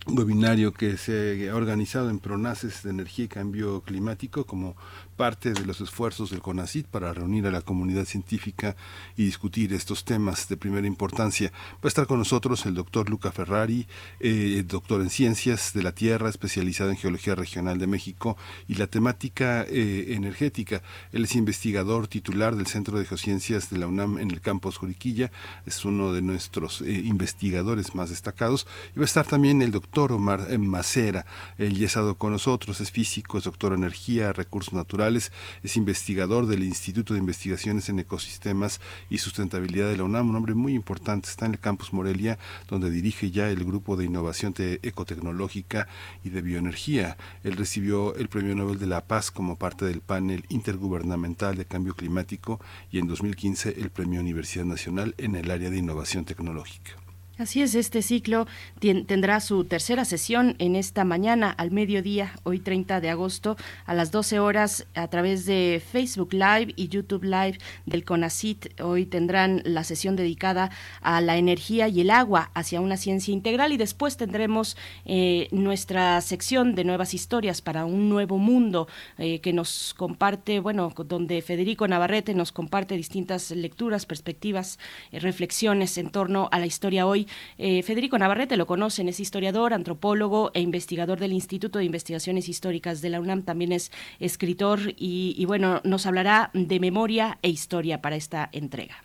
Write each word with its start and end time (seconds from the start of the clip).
webinario 0.07 0.73
que 0.73 0.97
se 0.97 1.49
ha 1.49 1.55
organizado 1.55 2.09
en 2.09 2.19
Pronaces 2.19 2.83
de 2.83 2.89
Energía 2.89 3.25
y 3.25 3.27
Cambio 3.27 3.81
Climático 3.81 4.45
como 4.45 4.75
parte 5.21 5.53
de 5.53 5.67
los 5.67 5.79
esfuerzos 5.81 6.31
del 6.31 6.41
CONACIT 6.41 6.87
para 6.87 7.13
reunir 7.13 7.45
a 7.45 7.51
la 7.51 7.61
comunidad 7.61 8.05
científica 8.05 8.75
y 9.15 9.25
discutir 9.25 9.71
estos 9.71 10.03
temas 10.03 10.49
de 10.49 10.57
primera 10.57 10.87
importancia. 10.87 11.51
Va 11.73 11.83
a 11.83 11.87
estar 11.89 12.07
con 12.07 12.17
nosotros 12.17 12.65
el 12.65 12.73
doctor 12.73 13.07
Luca 13.07 13.31
Ferrari, 13.31 13.85
eh, 14.19 14.63
doctor 14.65 14.99
en 14.99 15.11
Ciencias 15.11 15.73
de 15.73 15.83
la 15.83 15.91
Tierra, 15.91 16.27
especializado 16.27 16.89
en 16.89 16.97
Geología 16.97 17.35
Regional 17.35 17.77
de 17.77 17.85
México 17.85 18.35
y 18.67 18.73
la 18.75 18.87
temática 18.87 19.63
eh, 19.69 20.15
energética. 20.15 20.81
Él 21.11 21.25
es 21.25 21.35
investigador 21.35 22.07
titular 22.07 22.55
del 22.55 22.65
Centro 22.65 22.97
de 22.97 23.05
Geociencias 23.05 23.69
de 23.69 23.77
la 23.77 23.85
UNAM 23.85 24.17
en 24.17 24.31
el 24.31 24.41
campus 24.41 24.77
Juriquilla, 24.77 25.31
es 25.67 25.85
uno 25.85 26.13
de 26.13 26.23
nuestros 26.23 26.81
eh, 26.81 26.93
investigadores 26.93 27.93
más 27.93 28.09
destacados. 28.09 28.65
Y 28.95 28.97
va 28.97 29.03
a 29.03 29.05
estar 29.05 29.27
también 29.27 29.61
el 29.61 29.69
doctor 29.69 30.13
Omar 30.13 30.57
Macera, 30.57 31.27
él 31.59 31.77
ya 31.77 31.83
ha 31.83 31.85
estado 31.85 32.15
con 32.15 32.31
nosotros, 32.31 32.81
es 32.81 32.89
físico, 32.89 33.37
es 33.37 33.43
doctor 33.43 33.73
en 33.73 33.81
energía, 33.81 34.33
recursos 34.33 34.73
naturales, 34.73 35.10
es 35.17 35.77
investigador 35.77 36.47
del 36.47 36.63
Instituto 36.63 37.13
de 37.13 37.19
Investigaciones 37.19 37.89
en 37.89 37.99
Ecosistemas 37.99 38.79
y 39.09 39.17
Sustentabilidad 39.17 39.89
de 39.89 39.97
la 39.97 40.03
UNAM, 40.03 40.29
un 40.29 40.35
hombre 40.35 40.53
muy 40.53 40.73
importante, 40.73 41.29
está 41.29 41.45
en 41.45 41.53
el 41.53 41.59
campus 41.59 41.93
Morelia, 41.93 42.37
donde 42.69 42.89
dirige 42.89 43.31
ya 43.31 43.49
el 43.49 43.63
grupo 43.63 43.95
de 43.95 44.05
innovación 44.05 44.53
ecotecnológica 44.57 45.87
y 46.23 46.29
de 46.29 46.41
bioenergía. 46.41 47.17
Él 47.43 47.57
recibió 47.57 48.15
el 48.15 48.27
Premio 48.27 48.55
Nobel 48.55 48.79
de 48.79 48.87
la 48.87 49.05
Paz 49.05 49.31
como 49.31 49.57
parte 49.57 49.85
del 49.85 50.01
panel 50.01 50.45
intergubernamental 50.49 51.55
de 51.55 51.65
cambio 51.65 51.95
climático 51.95 52.59
y 52.91 52.99
en 52.99 53.07
2015 53.07 53.75
el 53.79 53.89
Premio 53.89 54.19
Universidad 54.19 54.65
Nacional 54.65 55.15
en 55.17 55.35
el 55.35 55.49
área 55.49 55.69
de 55.69 55.77
innovación 55.77 56.25
tecnológica. 56.25 57.00
Así 57.37 57.61
es, 57.61 57.73
este 57.75 58.01
ciclo 58.01 58.45
tendrá 58.79 59.39
su 59.39 59.63
tercera 59.63 60.05
sesión 60.05 60.55
en 60.59 60.75
esta 60.75 61.05
mañana 61.05 61.49
al 61.49 61.71
mediodía, 61.71 62.33
hoy 62.43 62.59
30 62.59 62.99
de 62.99 63.09
agosto, 63.09 63.55
a 63.85 63.93
las 63.95 64.11
12 64.11 64.39
horas 64.39 64.85
a 64.95 65.07
través 65.07 65.45
de 65.45 65.81
Facebook 65.91 66.33
Live 66.33 66.73
y 66.75 66.89
YouTube 66.89 67.23
Live 67.23 67.57
del 67.85 68.03
CONACIT. 68.03 68.81
Hoy 68.81 69.05
tendrán 69.05 69.61
la 69.63 69.83
sesión 69.85 70.15
dedicada 70.15 70.71
a 71.01 71.21
la 71.21 71.37
energía 71.37 71.87
y 71.87 72.01
el 72.01 72.11
agua 72.11 72.51
hacia 72.53 72.81
una 72.81 72.97
ciencia 72.97 73.33
integral 73.33 73.71
y 73.71 73.77
después 73.77 74.17
tendremos 74.17 74.75
eh, 75.05 75.47
nuestra 75.51 76.19
sección 76.21 76.75
de 76.75 76.83
nuevas 76.83 77.13
historias 77.13 77.61
para 77.61 77.85
un 77.85 78.09
nuevo 78.09 78.37
mundo 78.37 78.87
eh, 79.17 79.39
que 79.39 79.53
nos 79.53 79.95
comparte, 79.95 80.59
bueno, 80.59 80.93
donde 81.07 81.41
Federico 81.41 81.87
Navarrete 81.87 82.35
nos 82.35 82.51
comparte 82.51 82.97
distintas 82.97 83.51
lecturas, 83.51 84.05
perspectivas, 84.05 84.77
eh, 85.11 85.19
reflexiones 85.19 85.97
en 85.97 86.09
torno 86.11 86.49
a 86.51 86.59
la 86.59 86.65
historia 86.65 87.07
hoy 87.07 87.20
eh, 87.57 87.83
Federico 87.83 88.17
Navarrete 88.17 88.57
lo 88.57 88.65
conocen, 88.65 89.09
es 89.09 89.19
historiador, 89.19 89.73
antropólogo 89.73 90.51
e 90.53 90.61
investigador 90.61 91.19
del 91.19 91.33
Instituto 91.33 91.79
de 91.79 91.85
Investigaciones 91.85 92.49
Históricas 92.49 93.01
de 93.01 93.09
la 93.09 93.19
UNAM, 93.19 93.43
también 93.43 93.71
es 93.71 93.91
escritor 94.19 94.79
y, 94.97 95.43
bueno, 95.45 95.81
nos 95.83 96.05
hablará 96.05 96.51
de 96.53 96.79
memoria 96.79 97.37
e 97.41 97.49
historia 97.49 98.01
para 98.01 98.15
esta 98.15 98.49
entrega. 98.51 99.03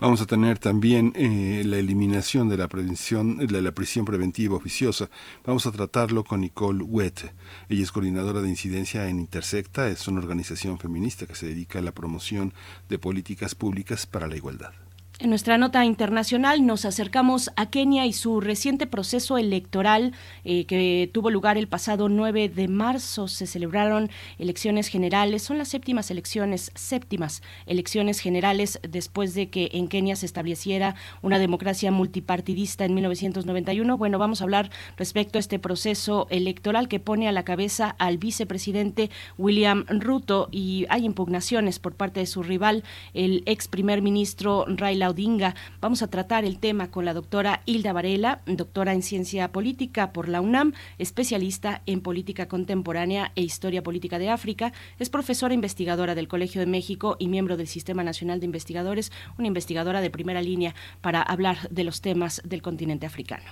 Vamos 0.00 0.20
a 0.20 0.26
tener 0.26 0.60
también 0.60 1.12
eh, 1.16 1.64
la 1.66 1.76
eliminación 1.76 2.48
de 2.48 2.56
la 2.56 2.68
prevención, 2.68 3.38
de 3.38 3.62
la 3.62 3.72
prisión 3.72 4.04
preventiva 4.04 4.54
oficiosa. 4.54 5.10
Vamos 5.44 5.66
a 5.66 5.72
tratarlo 5.72 6.22
con 6.22 6.40
Nicole 6.40 6.84
Wett. 6.84 7.34
Ella 7.68 7.82
es 7.82 7.90
coordinadora 7.90 8.40
de 8.40 8.48
incidencia 8.48 9.08
en 9.08 9.18
Intersecta, 9.18 9.88
es 9.88 10.06
una 10.06 10.20
organización 10.20 10.78
feminista 10.78 11.26
que 11.26 11.34
se 11.34 11.46
dedica 11.46 11.80
a 11.80 11.82
la 11.82 11.92
promoción 11.92 12.54
de 12.88 13.00
políticas 13.00 13.56
públicas 13.56 14.06
para 14.06 14.28
la 14.28 14.36
igualdad. 14.36 14.87
En 15.20 15.30
nuestra 15.30 15.58
nota 15.58 15.84
internacional 15.84 16.64
nos 16.64 16.84
acercamos 16.84 17.50
a 17.56 17.66
Kenia 17.66 18.06
y 18.06 18.12
su 18.12 18.40
reciente 18.40 18.86
proceso 18.86 19.36
electoral 19.36 20.12
eh, 20.44 20.64
que 20.64 21.10
tuvo 21.12 21.30
lugar 21.30 21.58
el 21.58 21.66
pasado 21.66 22.08
9 22.08 22.48
de 22.48 22.68
marzo. 22.68 23.26
Se 23.26 23.48
celebraron 23.48 24.10
elecciones 24.38 24.86
generales, 24.86 25.42
son 25.42 25.58
las 25.58 25.66
séptimas 25.66 26.12
elecciones, 26.12 26.70
séptimas 26.76 27.42
elecciones 27.66 28.20
generales 28.20 28.78
después 28.88 29.34
de 29.34 29.50
que 29.50 29.70
en 29.72 29.88
Kenia 29.88 30.14
se 30.14 30.24
estableciera 30.24 30.94
una 31.20 31.40
democracia 31.40 31.90
multipartidista 31.90 32.84
en 32.84 32.94
1991. 32.94 33.98
Bueno, 33.98 34.20
vamos 34.20 34.40
a 34.40 34.44
hablar 34.44 34.70
respecto 34.96 35.38
a 35.38 35.40
este 35.40 35.58
proceso 35.58 36.28
electoral 36.30 36.86
que 36.86 37.00
pone 37.00 37.26
a 37.26 37.32
la 37.32 37.42
cabeza 37.42 37.96
al 37.98 38.18
vicepresidente 38.18 39.10
William 39.36 39.84
Ruto 39.88 40.48
y 40.52 40.86
hay 40.90 41.04
impugnaciones 41.04 41.80
por 41.80 41.96
parte 41.96 42.20
de 42.20 42.26
su 42.26 42.44
rival, 42.44 42.84
el 43.14 43.42
ex 43.46 43.66
primer 43.66 44.00
ministro 44.00 44.64
Raila 44.68 45.07
Vamos 45.80 46.02
a 46.02 46.08
tratar 46.08 46.44
el 46.44 46.58
tema 46.58 46.90
con 46.90 47.04
la 47.04 47.14
doctora 47.14 47.62
Hilda 47.64 47.94
Varela, 47.94 48.42
doctora 48.46 48.92
en 48.92 49.02
ciencia 49.02 49.50
política 49.52 50.12
por 50.12 50.28
la 50.28 50.42
UNAM, 50.42 50.74
especialista 50.98 51.80
en 51.86 52.02
política 52.02 52.46
contemporánea 52.46 53.32
e 53.34 53.42
historia 53.42 53.82
política 53.82 54.18
de 54.18 54.28
África. 54.28 54.72
Es 54.98 55.08
profesora 55.08 55.54
investigadora 55.54 56.14
del 56.14 56.28
Colegio 56.28 56.60
de 56.60 56.66
México 56.66 57.16
y 57.18 57.28
miembro 57.28 57.56
del 57.56 57.68
Sistema 57.68 58.04
Nacional 58.04 58.40
de 58.40 58.46
Investigadores, 58.46 59.10
una 59.38 59.48
investigadora 59.48 60.02
de 60.02 60.10
primera 60.10 60.42
línea 60.42 60.74
para 61.00 61.22
hablar 61.22 61.68
de 61.70 61.84
los 61.84 62.02
temas 62.02 62.42
del 62.44 62.60
continente 62.60 63.06
africano. 63.06 63.46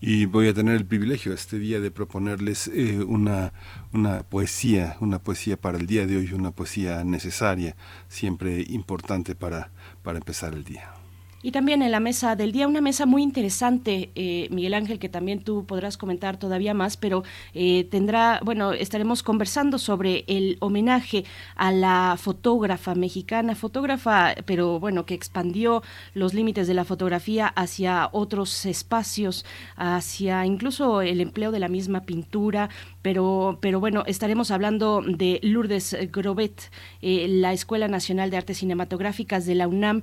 Y 0.00 0.26
voy 0.26 0.46
a 0.46 0.54
tener 0.54 0.76
el 0.76 0.86
privilegio 0.86 1.32
este 1.32 1.58
día 1.58 1.80
de 1.80 1.90
proponerles 1.90 2.68
eh, 2.68 3.00
una, 3.02 3.52
una 3.92 4.22
poesía, 4.22 4.96
una 5.00 5.18
poesía 5.18 5.56
para 5.56 5.76
el 5.76 5.88
día 5.88 6.06
de 6.06 6.16
hoy, 6.16 6.32
una 6.32 6.52
poesía 6.52 7.02
necesaria, 7.02 7.74
siempre 8.06 8.64
importante 8.68 9.34
para, 9.34 9.72
para 10.08 10.16
empezar 10.16 10.54
el 10.54 10.64
día. 10.64 10.97
Y 11.40 11.52
también 11.52 11.82
en 11.82 11.92
la 11.92 12.00
mesa 12.00 12.34
del 12.34 12.50
día, 12.50 12.66
una 12.66 12.80
mesa 12.80 13.06
muy 13.06 13.22
interesante, 13.22 14.10
eh, 14.16 14.48
Miguel 14.50 14.74
Ángel, 14.74 14.98
que 14.98 15.08
también 15.08 15.40
tú 15.40 15.64
podrás 15.66 15.96
comentar 15.96 16.36
todavía 16.36 16.74
más, 16.74 16.96
pero 16.96 17.22
eh, 17.54 17.84
tendrá, 17.84 18.40
bueno, 18.44 18.72
estaremos 18.72 19.22
conversando 19.22 19.78
sobre 19.78 20.24
el 20.26 20.56
homenaje 20.58 21.24
a 21.54 21.70
la 21.70 22.16
fotógrafa 22.18 22.96
mexicana, 22.96 23.54
fotógrafa, 23.54 24.34
pero 24.46 24.80
bueno, 24.80 25.06
que 25.06 25.14
expandió 25.14 25.84
los 26.12 26.34
límites 26.34 26.66
de 26.66 26.74
la 26.74 26.84
fotografía 26.84 27.46
hacia 27.46 28.08
otros 28.10 28.66
espacios, 28.66 29.44
hacia 29.76 30.44
incluso 30.44 31.02
el 31.02 31.20
empleo 31.20 31.52
de 31.52 31.60
la 31.60 31.68
misma 31.68 32.02
pintura, 32.02 32.68
pero, 33.00 33.58
pero 33.60 33.78
bueno, 33.78 34.02
estaremos 34.06 34.50
hablando 34.50 35.02
de 35.06 35.38
Lourdes 35.44 35.96
Grobet, 36.10 36.72
eh, 37.00 37.26
la 37.28 37.52
Escuela 37.52 37.86
Nacional 37.86 38.30
de 38.30 38.38
Artes 38.38 38.58
Cinematográficas 38.58 39.46
de 39.46 39.54
la 39.54 39.68
UNAM 39.68 40.02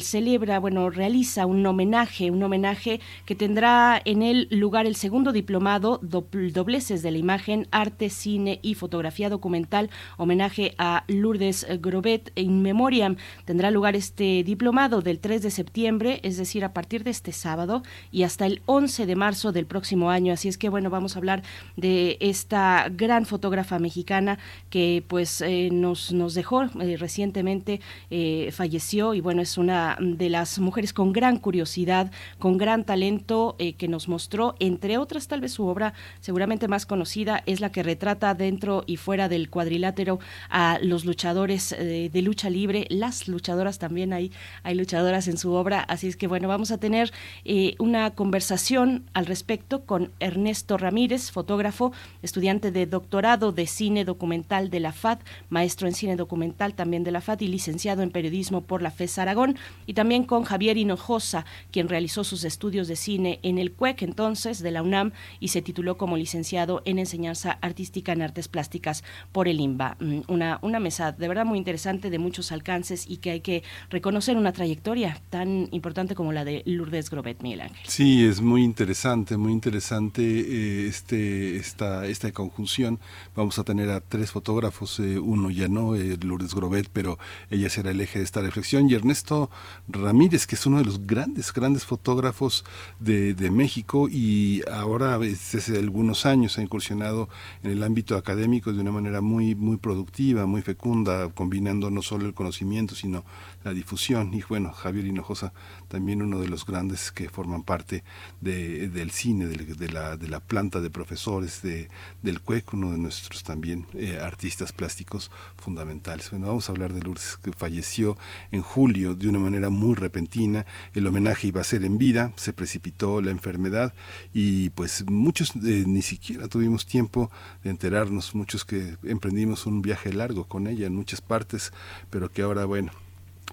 celebra, 0.00 0.58
bueno, 0.58 0.69
realiza 0.90 1.46
un 1.46 1.66
homenaje, 1.66 2.30
un 2.30 2.42
homenaje 2.42 3.00
que 3.26 3.34
tendrá 3.34 4.00
en 4.04 4.22
el 4.22 4.48
lugar 4.50 4.86
el 4.86 4.96
segundo 4.96 5.32
diplomado 5.32 5.98
Dobleces 6.02 7.02
de 7.02 7.10
la 7.10 7.18
Imagen, 7.18 7.66
Arte, 7.70 8.10
Cine 8.10 8.60
y 8.62 8.74
Fotografía 8.74 9.28
Documental, 9.28 9.90
homenaje 10.16 10.74
a 10.78 11.04
Lourdes 11.08 11.66
Grobet 11.80 12.32
in 12.36 12.62
Memoriam. 12.62 13.16
Tendrá 13.44 13.70
lugar 13.70 13.96
este 13.96 14.44
diplomado 14.44 15.02
del 15.02 15.18
3 15.18 15.42
de 15.42 15.50
septiembre, 15.50 16.20
es 16.22 16.36
decir, 16.36 16.64
a 16.64 16.72
partir 16.72 17.04
de 17.04 17.10
este 17.10 17.32
sábado 17.32 17.82
y 18.12 18.22
hasta 18.22 18.46
el 18.46 18.62
11 18.66 19.06
de 19.06 19.16
marzo 19.16 19.52
del 19.52 19.66
próximo 19.66 20.10
año. 20.10 20.32
Así 20.32 20.48
es 20.48 20.56
que, 20.56 20.68
bueno, 20.68 20.90
vamos 20.90 21.16
a 21.16 21.18
hablar 21.18 21.42
de 21.76 22.16
esta 22.20 22.88
gran 22.90 23.26
fotógrafa 23.26 23.78
mexicana 23.78 24.38
que 24.70 25.04
pues 25.08 25.40
eh, 25.40 25.68
nos, 25.72 26.12
nos 26.12 26.34
dejó 26.34 26.62
eh, 26.62 26.96
recientemente, 26.96 27.80
eh, 28.10 28.50
falleció 28.52 29.14
y 29.14 29.20
bueno, 29.20 29.42
es 29.42 29.58
una 29.58 29.96
de 30.00 30.28
las 30.28 30.58
mujeres 30.60 30.92
con 30.92 31.12
gran 31.12 31.38
curiosidad, 31.38 32.10
con 32.38 32.58
gran 32.58 32.84
talento 32.84 33.56
eh, 33.58 33.74
que 33.74 33.88
nos 33.88 34.08
mostró, 34.08 34.54
entre 34.58 34.98
otras 34.98 35.28
tal 35.28 35.40
vez 35.40 35.52
su 35.52 35.66
obra 35.66 35.94
seguramente 36.20 36.68
más 36.68 36.86
conocida 36.86 37.42
es 37.46 37.60
la 37.60 37.72
que 37.72 37.82
retrata 37.82 38.34
dentro 38.34 38.84
y 38.86 38.96
fuera 38.96 39.28
del 39.28 39.50
cuadrilátero 39.50 40.18
a 40.48 40.78
los 40.82 41.04
luchadores 41.04 41.72
eh, 41.72 42.10
de 42.12 42.22
lucha 42.22 42.50
libre, 42.50 42.86
las 42.90 43.28
luchadoras 43.28 43.78
también 43.78 44.12
hay, 44.12 44.32
hay 44.62 44.74
luchadoras 44.74 45.28
en 45.28 45.38
su 45.38 45.52
obra, 45.52 45.80
así 45.80 46.08
es 46.08 46.16
que 46.16 46.26
bueno, 46.26 46.48
vamos 46.48 46.70
a 46.70 46.78
tener 46.78 47.12
eh, 47.44 47.74
una 47.78 48.10
conversación 48.12 49.04
al 49.12 49.26
respecto 49.26 49.84
con 49.84 50.10
Ernesto 50.20 50.76
Ramírez, 50.78 51.30
fotógrafo, 51.30 51.92
estudiante 52.22 52.70
de 52.70 52.86
doctorado 52.86 53.52
de 53.52 53.66
cine 53.66 54.04
documental 54.04 54.70
de 54.70 54.80
la 54.80 54.92
FAD, 54.92 55.18
maestro 55.48 55.88
en 55.88 55.94
cine 55.94 56.16
documental 56.16 56.74
también 56.74 57.04
de 57.04 57.10
la 57.10 57.20
FAD 57.20 57.40
y 57.40 57.48
licenciado 57.48 58.02
en 58.02 58.10
periodismo 58.10 58.62
por 58.62 58.82
la 58.82 58.90
FES 58.90 59.18
Aragón, 59.18 59.56
y 59.86 59.94
también 59.94 60.24
con 60.24 60.44
Javier 60.50 60.78
Hinojosa, 60.78 61.46
quien 61.70 61.88
realizó 61.88 62.24
sus 62.24 62.42
estudios 62.42 62.88
de 62.88 62.96
cine 62.96 63.38
en 63.44 63.58
el 63.58 63.70
CUEC 63.70 64.02
entonces 64.02 64.58
de 64.58 64.72
la 64.72 64.82
UNAM 64.82 65.12
y 65.38 65.48
se 65.48 65.62
tituló 65.62 65.96
como 65.96 66.16
licenciado 66.16 66.82
en 66.86 66.98
enseñanza 66.98 67.58
artística 67.62 68.12
en 68.12 68.22
artes 68.22 68.48
plásticas 68.48 69.04
por 69.30 69.46
el 69.46 69.60
IMBA. 69.60 69.96
Mm, 70.00 70.20
una, 70.26 70.58
una 70.62 70.80
mesa 70.80 71.12
de 71.12 71.28
verdad 71.28 71.44
muy 71.44 71.56
interesante 71.56 72.10
de 72.10 72.18
muchos 72.18 72.50
alcances 72.50 73.08
y 73.08 73.18
que 73.18 73.30
hay 73.30 73.40
que 73.42 73.62
reconocer 73.90 74.36
una 74.36 74.52
trayectoria 74.52 75.22
tan 75.30 75.68
importante 75.70 76.16
como 76.16 76.32
la 76.32 76.44
de 76.44 76.64
Lourdes 76.66 77.10
Grobet, 77.10 77.40
Miguel 77.42 77.60
Ángel. 77.60 77.86
Sí, 77.86 78.24
es 78.24 78.40
muy 78.40 78.64
interesante, 78.64 79.36
muy 79.36 79.52
interesante 79.52 80.22
eh, 80.22 80.88
este, 80.88 81.54
esta, 81.58 82.06
esta 82.06 82.32
conjunción. 82.32 82.98
Vamos 83.36 83.60
a 83.60 83.62
tener 83.62 83.88
a 83.90 84.00
tres 84.00 84.32
fotógrafos, 84.32 84.98
eh, 84.98 85.20
uno 85.20 85.48
ya 85.50 85.68
no, 85.68 85.94
eh, 85.94 86.18
Lourdes 86.20 86.56
Grobet, 86.56 86.88
pero 86.92 87.20
ella 87.50 87.70
será 87.70 87.92
el 87.92 88.00
eje 88.00 88.18
de 88.18 88.24
esta 88.24 88.40
reflexión, 88.40 88.90
y 88.90 88.94
Ernesto 88.94 89.48
Ramírez, 89.86 90.39
que 90.46 90.54
es 90.54 90.66
uno 90.66 90.78
de 90.78 90.84
los 90.84 91.06
grandes, 91.06 91.52
grandes 91.52 91.84
fotógrafos 91.84 92.64
de, 92.98 93.34
de 93.34 93.50
México 93.50 94.08
y 94.08 94.62
ahora 94.70 95.18
desde 95.18 95.78
algunos 95.78 96.26
años 96.26 96.58
ha 96.58 96.62
incursionado 96.62 97.28
en 97.62 97.70
el 97.70 97.82
ámbito 97.82 98.16
académico 98.16 98.72
de 98.72 98.80
una 98.80 98.92
manera 98.92 99.20
muy, 99.20 99.54
muy 99.54 99.76
productiva, 99.76 100.46
muy 100.46 100.62
fecunda, 100.62 101.28
combinando 101.30 101.90
no 101.90 102.02
solo 102.02 102.26
el 102.26 102.34
conocimiento, 102.34 102.94
sino 102.94 103.24
la 103.64 103.72
difusión. 103.72 104.32
Y 104.34 104.42
bueno, 104.48 104.72
Javier 104.72 105.06
Hinojosa, 105.06 105.52
también 105.88 106.22
uno 106.22 106.40
de 106.40 106.48
los 106.48 106.64
grandes 106.64 107.12
que 107.12 107.28
forman 107.28 107.62
parte 107.62 108.04
de, 108.40 108.88
del 108.88 109.10
cine, 109.10 109.46
de, 109.46 109.88
la, 109.88 110.16
de 110.16 110.28
la 110.28 110.40
planta 110.40 110.80
de 110.80 110.90
profesores 110.90 111.62
de, 111.62 111.88
del 112.22 112.40
CUEC, 112.40 112.74
uno 112.74 112.92
de 112.92 112.98
nuestros 112.98 113.42
también 113.42 113.86
eh, 113.94 114.18
artistas 114.20 114.72
plásticos 114.72 115.30
fundamentales. 115.56 116.30
Bueno, 116.30 116.48
vamos 116.48 116.68
a 116.68 116.72
hablar 116.72 116.92
de 116.92 117.00
Lourdes, 117.00 117.38
que 117.42 117.52
falleció 117.52 118.16
en 118.50 118.62
julio 118.62 119.14
de 119.14 119.28
una 119.28 119.38
manera 119.38 119.70
muy 119.70 119.94
repentina. 119.94 120.66
El 120.94 121.06
homenaje 121.06 121.48
iba 121.48 121.60
a 121.60 121.64
ser 121.64 121.84
en 121.84 121.98
vida, 121.98 122.32
se 122.36 122.52
precipitó 122.52 123.20
la 123.20 123.30
enfermedad 123.30 123.94
y 124.32 124.70
pues 124.70 125.04
muchos 125.08 125.52
eh, 125.56 125.84
ni 125.86 126.02
siquiera 126.02 126.48
tuvimos 126.48 126.86
tiempo 126.86 127.30
de 127.62 127.70
enterarnos, 127.70 128.34
muchos 128.34 128.64
que 128.64 128.96
emprendimos 129.02 129.66
un 129.66 129.82
viaje 129.82 130.12
largo 130.12 130.44
con 130.46 130.66
ella 130.66 130.86
en 130.86 130.94
muchas 130.94 131.20
partes, 131.20 131.72
pero 132.10 132.30
que 132.30 132.42
ahora, 132.42 132.64
bueno, 132.64 132.92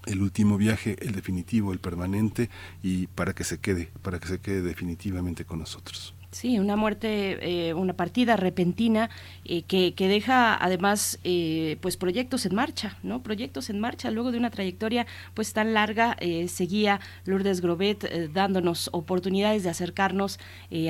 el 0.08 0.22
último 0.22 0.56
viaje, 0.56 0.96
el 1.00 1.12
definitivo, 1.12 1.72
el 1.72 1.78
permanente 1.78 2.48
y 2.82 3.06
para 3.08 3.34
que 3.34 3.44
se 3.44 3.58
quede, 3.58 3.90
para 4.02 4.18
que 4.18 4.28
se 4.28 4.40
quede 4.40 4.62
definitivamente 4.62 5.44
con 5.44 5.60
nosotros. 5.60 6.14
Sí, 6.30 6.58
una 6.58 6.76
muerte, 6.76 7.68
eh, 7.68 7.72
una 7.72 7.94
partida 7.94 8.36
repentina 8.36 9.08
eh, 9.46 9.62
que, 9.62 9.94
que, 9.94 10.08
deja 10.08 10.62
además 10.62 11.18
eh, 11.24 11.78
pues 11.80 11.96
proyectos 11.96 12.44
en 12.44 12.54
marcha, 12.54 12.98
¿no? 13.02 13.22
Proyectos 13.22 13.70
en 13.70 13.80
marcha 13.80 14.10
luego 14.10 14.30
de 14.30 14.36
una 14.36 14.50
trayectoria 14.50 15.06
pues 15.32 15.54
tan 15.54 15.72
larga 15.72 16.18
eh, 16.20 16.48
seguía 16.48 17.00
Lourdes 17.24 17.62
Grobet 17.62 18.04
eh, 18.04 18.28
dándonos 18.30 18.90
oportunidades 18.92 19.62
de 19.62 19.70
acercarnos 19.70 20.38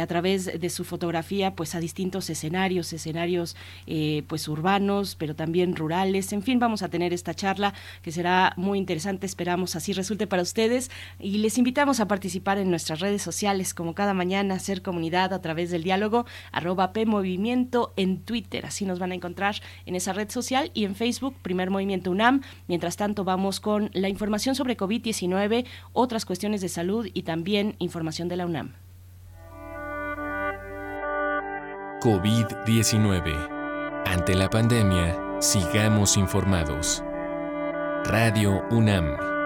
a 0.01 0.07
través 0.09 0.61
de 0.61 0.71
su 0.71 0.83
fotografía 0.83 1.55
pues 1.55 1.77
a 1.77 1.81
distintos 1.81 2.29
escenarios, 2.31 2.93
escenarios 2.93 3.55
pues 4.27 4.49
urbanos, 4.49 5.15
pero 5.15 5.37
también 5.37 5.77
rurales. 5.77 6.33
En 6.33 6.43
fin, 6.43 6.59
vamos 6.59 6.83
a 6.83 6.89
tener 6.89 7.13
esta 7.13 7.33
charla 7.33 7.75
que 8.03 8.11
será 8.11 8.55
muy 8.57 8.79
interesante, 8.79 9.27
esperamos 9.27 9.77
así 9.77 9.93
resulte 9.93 10.27
para 10.27 10.43
ustedes 10.43 10.91
y 11.21 11.39
les 11.39 11.59
invitamos 11.59 12.01
a 12.01 12.09
participar 12.09 12.59
en 12.59 12.71
nuestras 12.71 13.01
redes 13.01 13.23
sociales 13.23 13.73
como 13.73 13.95
cada 13.95 14.15
mañana, 14.15 14.55
hacer 14.55 14.83
a 15.37 15.41
través 15.41 15.71
del 15.71 15.83
diálogo, 15.83 16.27
arroba 16.53 16.93
PMovimiento 16.93 17.93
en 17.97 18.23
Twitter. 18.23 18.67
Así 18.67 18.85
nos 18.85 18.99
van 18.99 19.13
a 19.13 19.15
encontrar 19.15 19.57
en 19.87 19.95
esa 19.95 20.13
red 20.13 20.31
social 20.31 20.71
y 20.75 20.85
en 20.85 20.95
Facebook, 20.95 21.35
Primer 21.43 21.71
Movimiento 21.71 22.11
UNAM. 22.11 22.43
Mientras 22.67 22.97
tanto, 22.97 23.25
vamos 23.25 23.61
con 23.61 23.91
la 23.93 24.09
información 24.09 24.55
sobre 24.55 24.77
COVID-19, 24.77 25.67
otras 25.93 26.25
cuestiones 26.25 26.61
de 26.61 26.69
salud 26.69 27.09
y 27.13 27.23
también 27.23 27.77
información 27.79 28.29
de 28.29 28.37
la 28.37 28.47
UNAM. 28.47 28.75
COVID-19. 32.01 34.05
Ante 34.07 34.35
la 34.35 34.49
pandemia, 34.49 35.17
sigamos 35.41 36.17
informados. 36.17 37.03
Radio 38.05 38.63
UNAM. 38.71 39.38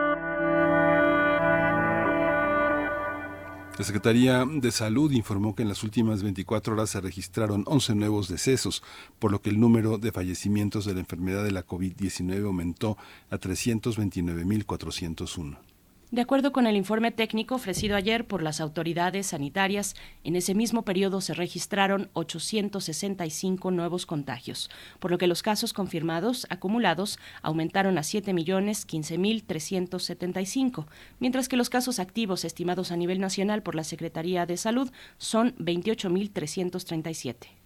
La 3.83 3.87
Secretaría 3.87 4.47
de 4.47 4.71
Salud 4.71 5.11
informó 5.11 5.57
que 5.57 5.63
en 5.63 5.69
las 5.69 5.83
últimas 5.83 6.23
24 6.23 6.75
horas 6.75 6.91
se 6.91 7.01
registraron 7.01 7.65
11 7.67 7.97
nuevos 7.97 8.29
decesos, 8.29 8.81
por 9.19 9.33
lo 9.33 9.43
que 9.43 9.51
el 9.51 9.59
número 9.59 9.99
de 9.99 10.13
fallecimientos 10.13 10.85
de 10.85 10.95
la 10.95 11.01
enfermedad 11.01 11.43
de 11.43 11.51
la 11.51 11.67
COVID-19 11.67 12.47
aumentó 12.47 12.97
a 13.29 13.41
329.401. 13.41 15.72
De 16.13 16.21
acuerdo 16.21 16.53
con 16.53 16.67
el 16.67 16.77
informe 16.77 17.11
técnico 17.11 17.55
ofrecido 17.55 17.97
ayer 17.97 18.27
por 18.27 18.43
las 18.43 18.61
autoridades 18.61 19.29
sanitarias, 19.29 19.97
en 20.25 20.37
ese 20.37 20.55
mismo 20.55 20.85
periodo 20.85 21.23
se 21.23 21.33
registraron 21.33 22.11
865 22.13 23.71
nuevos 23.71 24.05
contagios, 24.05 24.69
por 24.99 25.11
lo 25.11 25.17
que 25.17 25.27
los 25.27 25.41
casos 25.41 25.73
confirmados 25.73 26.47
acumulados 26.51 27.19
aumentaron 27.41 27.97
a 27.97 28.03
7.015.375, 28.03 30.85
mientras 31.19 31.49
que 31.49 31.57
los 31.57 31.71
casos 31.71 31.99
activos 31.99 32.45
estimados 32.45 32.93
a 32.93 32.99
nivel 32.99 33.19
nacional 33.19 33.63
por 33.63 33.75
la 33.75 33.83
Secretaría 33.83 34.45
de 34.45 34.59
Salud 34.59 34.93
son 35.17 35.57
28.337. 35.57 37.62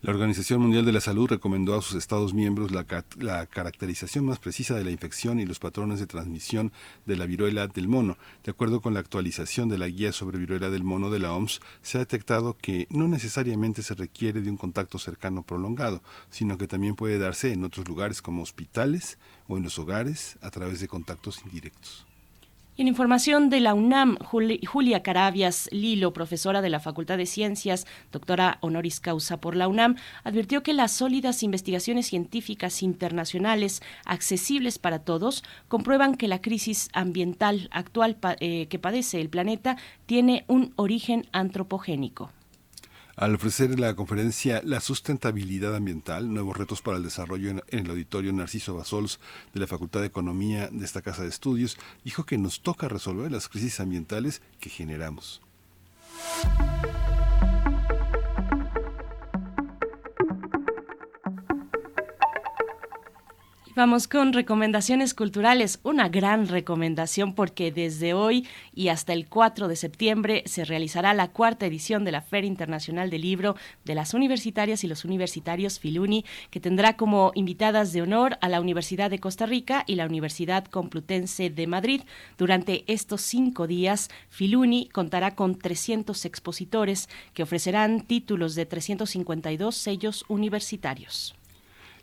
La 0.00 0.12
Organización 0.12 0.60
Mundial 0.60 0.84
de 0.84 0.92
la 0.92 1.00
Salud 1.00 1.28
recomendó 1.28 1.74
a 1.74 1.82
sus 1.82 1.96
Estados 1.96 2.32
miembros 2.32 2.70
la, 2.70 2.86
la, 3.18 3.46
caracterización 3.46 4.24
más 4.26 4.38
precisa 4.38 4.76
de 4.76 4.84
la 4.84 4.92
infección 4.92 5.40
y 5.40 5.44
los 5.44 5.58
patrones 5.58 5.98
de 5.98 6.06
transmisión 6.06 6.70
de 7.04 7.16
la 7.16 7.26
viruela 7.26 7.66
del 7.66 7.88
mono. 7.88 8.16
De 8.44 8.52
acuerdo 8.52 8.80
con 8.80 8.94
la 8.94 9.00
actualización 9.00 9.68
de 9.68 9.76
la 9.76 9.88
guía 9.88 10.12
sobre 10.12 10.38
viruela 10.38 10.70
del 10.70 10.84
mono 10.84 11.10
de 11.10 11.18
la 11.18 11.32
OMS, 11.32 11.60
se 11.82 11.98
ha 11.98 12.00
detectado 12.00 12.56
que 12.56 12.86
no 12.90 13.08
necesariamente 13.08 13.82
se 13.82 13.96
requiere 13.96 14.40
de 14.40 14.50
un 14.50 14.56
contacto 14.56 15.00
cercano 15.00 15.42
prolongado, 15.42 16.00
sino 16.30 16.58
que 16.58 16.68
también 16.68 16.94
puede 16.94 17.18
darse 17.18 17.52
en 17.52 17.64
otros 17.64 17.88
lugares 17.88 18.22
como 18.22 18.42
hospitales 18.42 19.18
o 19.48 19.56
en 19.56 19.64
los 19.64 19.80
hogares 19.80 20.38
a 20.42 20.50
través 20.52 20.78
de 20.78 20.86
contactos 20.86 21.42
indirectos. 21.44 22.07
En 22.78 22.86
información 22.86 23.50
de 23.50 23.58
la 23.58 23.74
UNAM, 23.74 24.18
Julia 24.20 25.02
Carabias 25.02 25.68
Lilo, 25.72 26.12
profesora 26.12 26.62
de 26.62 26.70
la 26.70 26.78
Facultad 26.78 27.18
de 27.18 27.26
Ciencias, 27.26 27.88
doctora 28.12 28.58
honoris 28.60 29.00
causa 29.00 29.40
por 29.40 29.56
la 29.56 29.66
UNAM, 29.66 29.96
advirtió 30.22 30.62
que 30.62 30.74
las 30.74 30.92
sólidas 30.92 31.42
investigaciones 31.42 32.06
científicas 32.06 32.84
internacionales 32.84 33.82
accesibles 34.04 34.78
para 34.78 35.00
todos 35.00 35.42
comprueban 35.66 36.14
que 36.14 36.28
la 36.28 36.40
crisis 36.40 36.88
ambiental 36.92 37.68
actual 37.72 38.16
eh, 38.38 38.68
que 38.68 38.78
padece 38.78 39.20
el 39.20 39.28
planeta 39.28 39.76
tiene 40.06 40.44
un 40.46 40.72
origen 40.76 41.26
antropogénico 41.32 42.30
al 43.18 43.34
ofrecer 43.34 43.80
la 43.80 43.96
conferencia 43.96 44.62
La 44.64 44.80
sustentabilidad 44.80 45.74
ambiental, 45.74 46.32
nuevos 46.32 46.56
retos 46.56 46.82
para 46.82 46.98
el 46.98 47.02
desarrollo 47.02 47.50
en, 47.50 47.62
el 47.70 47.90
auditorio 47.90 48.32
Narciso 48.32 48.76
Basols 48.76 49.18
de 49.52 49.60
la 49.60 49.66
Facultad 49.66 50.00
de 50.00 50.06
Economía 50.06 50.68
de 50.70 50.84
esta 50.84 51.02
casa 51.02 51.22
de 51.22 51.28
estudios, 51.28 51.76
dijo 52.04 52.24
que 52.24 52.38
nos 52.38 52.60
toca 52.60 52.88
resolver 52.88 53.32
las 53.32 53.48
crisis 53.48 53.80
ambientales 53.80 54.40
que 54.60 54.70
generamos. 54.70 55.42
Vamos 63.78 64.08
con 64.08 64.32
recomendaciones 64.32 65.14
culturales. 65.14 65.78
Una 65.84 66.08
gran 66.08 66.48
recomendación 66.48 67.32
porque 67.32 67.70
desde 67.70 68.12
hoy 68.12 68.44
y 68.74 68.88
hasta 68.88 69.12
el 69.12 69.28
4 69.28 69.68
de 69.68 69.76
septiembre 69.76 70.42
se 70.46 70.64
realizará 70.64 71.14
la 71.14 71.28
cuarta 71.28 71.64
edición 71.64 72.04
de 72.04 72.10
la 72.10 72.20
Feria 72.20 72.48
Internacional 72.48 73.08
del 73.08 73.20
Libro 73.20 73.54
de 73.84 73.94
las 73.94 74.14
Universitarias 74.14 74.82
y 74.82 74.88
los 74.88 75.04
Universitarios 75.04 75.78
Filuni, 75.78 76.24
que 76.50 76.58
tendrá 76.58 76.96
como 76.96 77.30
invitadas 77.36 77.92
de 77.92 78.02
honor 78.02 78.36
a 78.40 78.48
la 78.48 78.60
Universidad 78.60 79.10
de 79.10 79.20
Costa 79.20 79.46
Rica 79.46 79.84
y 79.86 79.94
la 79.94 80.06
Universidad 80.06 80.64
Complutense 80.64 81.48
de 81.48 81.68
Madrid. 81.68 82.00
Durante 82.36 82.82
estos 82.88 83.20
cinco 83.20 83.68
días, 83.68 84.10
Filuni 84.28 84.88
contará 84.88 85.36
con 85.36 85.56
300 85.56 86.24
expositores 86.24 87.08
que 87.32 87.44
ofrecerán 87.44 88.00
títulos 88.00 88.56
de 88.56 88.66
352 88.66 89.76
sellos 89.76 90.24
universitarios. 90.26 91.37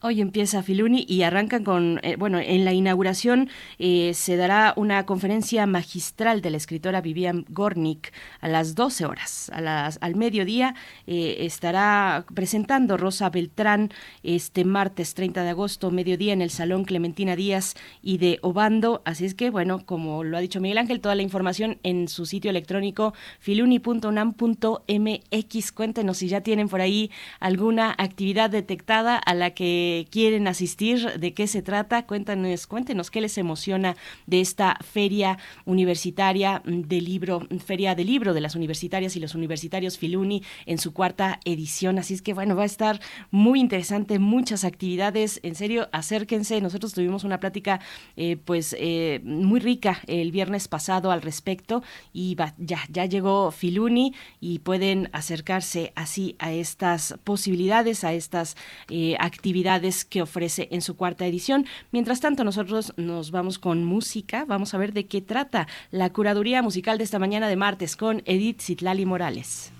Hoy 0.03 0.21
empieza 0.21 0.61
Filuni 0.61 1.07
y 1.09 1.23
arrancan 1.23 1.63
con, 1.63 1.99
eh, 2.03 2.17
bueno, 2.17 2.37
en 2.37 2.65
la 2.65 2.71
inauguración 2.71 3.49
eh, 3.79 4.11
se 4.13 4.37
dará 4.37 4.73
una 4.75 5.07
conferencia 5.07 5.65
magistral 5.65 6.41
de 6.41 6.51
la 6.51 6.57
escritora 6.57 7.01
Vivian 7.01 7.45
Gornick 7.49 8.13
a 8.39 8.47
las 8.47 8.75
12 8.75 9.07
horas. 9.07 9.49
A 9.55 9.59
las, 9.59 9.97
al 10.01 10.15
mediodía 10.15 10.75
eh, 11.07 11.37
estará 11.39 12.25
presentando 12.31 12.95
Rosa 12.95 13.31
Beltrán 13.31 13.89
este 14.21 14.65
martes 14.65 15.15
30 15.15 15.43
de 15.43 15.49
agosto, 15.49 15.89
mediodía 15.89 16.31
en 16.31 16.43
el 16.43 16.51
Salón 16.51 16.85
Clementina 16.85 17.35
Díaz 17.35 17.73
y 18.03 18.19
de 18.19 18.37
Obando. 18.43 19.01
Así 19.03 19.25
es 19.25 19.33
que, 19.33 19.49
bueno, 19.49 19.83
como 19.83 20.23
lo 20.23 20.37
ha 20.37 20.41
dicho 20.41 20.61
Miguel 20.61 20.77
Ángel, 20.77 21.01
toda 21.01 21.15
la 21.15 21.23
información 21.23 21.79
en 21.81 22.07
su 22.07 22.27
sitio 22.27 22.51
electrónico 22.51 23.15
filuni.unam.mx. 23.39 25.71
Cuéntenos 25.71 26.17
si 26.17 26.27
ya 26.27 26.41
tienen 26.41 26.69
por 26.69 26.81
ahí 26.81 27.09
alguna 27.39 27.95
actividad 27.97 28.51
detectada 28.51 29.17
a 29.17 29.33
la 29.33 29.55
que 29.55 29.86
quieren 30.09 30.47
asistir, 30.47 31.19
de 31.19 31.33
qué 31.33 31.47
se 31.47 31.61
trata. 31.61 32.05
Cuéntanos, 32.05 32.67
cuéntenos 32.67 33.11
qué 33.11 33.21
les 33.21 33.37
emociona 33.37 33.95
de 34.25 34.41
esta 34.41 34.77
feria 34.81 35.37
universitaria 35.65 36.61
de 36.65 37.01
libro, 37.01 37.47
feria 37.65 37.95
de 37.95 38.03
libro 38.03 38.33
de 38.33 38.41
las 38.41 38.55
universitarias 38.55 39.15
y 39.15 39.19
los 39.19 39.35
universitarios 39.35 39.97
Filuni 39.97 40.43
en 40.65 40.77
su 40.77 40.93
cuarta 40.93 41.39
edición. 41.45 41.99
Así 41.99 42.13
es 42.13 42.21
que 42.21 42.33
bueno, 42.33 42.55
va 42.55 42.63
a 42.63 42.65
estar 42.65 42.99
muy 43.31 43.59
interesante, 43.59 44.19
muchas 44.19 44.63
actividades. 44.63 45.39
En 45.43 45.55
serio, 45.55 45.89
acérquense. 45.91 46.61
Nosotros 46.61 46.93
tuvimos 46.93 47.23
una 47.23 47.39
plática 47.39 47.79
eh, 48.15 48.37
pues 48.37 48.75
eh, 48.79 49.21
muy 49.23 49.59
rica 49.59 50.01
el 50.07 50.31
viernes 50.31 50.67
pasado 50.67 51.11
al 51.11 51.21
respecto 51.21 51.83
y 52.13 52.35
ya, 52.57 52.79
ya 52.89 53.05
llegó 53.05 53.51
Filuni 53.51 54.13
y 54.39 54.59
pueden 54.59 55.09
acercarse 55.13 55.91
así 55.95 56.35
a 56.39 56.51
estas 56.51 57.15
posibilidades, 57.23 58.03
a 58.03 58.13
estas 58.13 58.55
eh, 58.89 59.15
actividades 59.19 59.76
que 60.05 60.21
ofrece 60.21 60.67
en 60.71 60.81
su 60.81 60.95
cuarta 60.95 61.25
edición. 61.25 61.65
Mientras 61.91 62.19
tanto, 62.19 62.43
nosotros 62.43 62.93
nos 62.97 63.31
vamos 63.31 63.59
con 63.59 63.83
música. 63.83 64.45
Vamos 64.45 64.73
a 64.73 64.77
ver 64.77 64.93
de 64.93 65.05
qué 65.05 65.21
trata 65.21 65.67
la 65.91 66.11
curaduría 66.11 66.61
musical 66.61 66.97
de 66.97 67.03
esta 67.03 67.19
mañana 67.19 67.47
de 67.47 67.55
martes 67.55 67.95
con 67.95 68.21
Edith 68.25 68.61
Zitlali 68.61 69.05
Morales. 69.05 69.71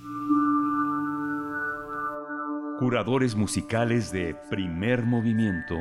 Curadores 2.80 3.36
musicales 3.36 4.12
de 4.12 4.36
primer 4.50 5.04
movimiento. 5.04 5.76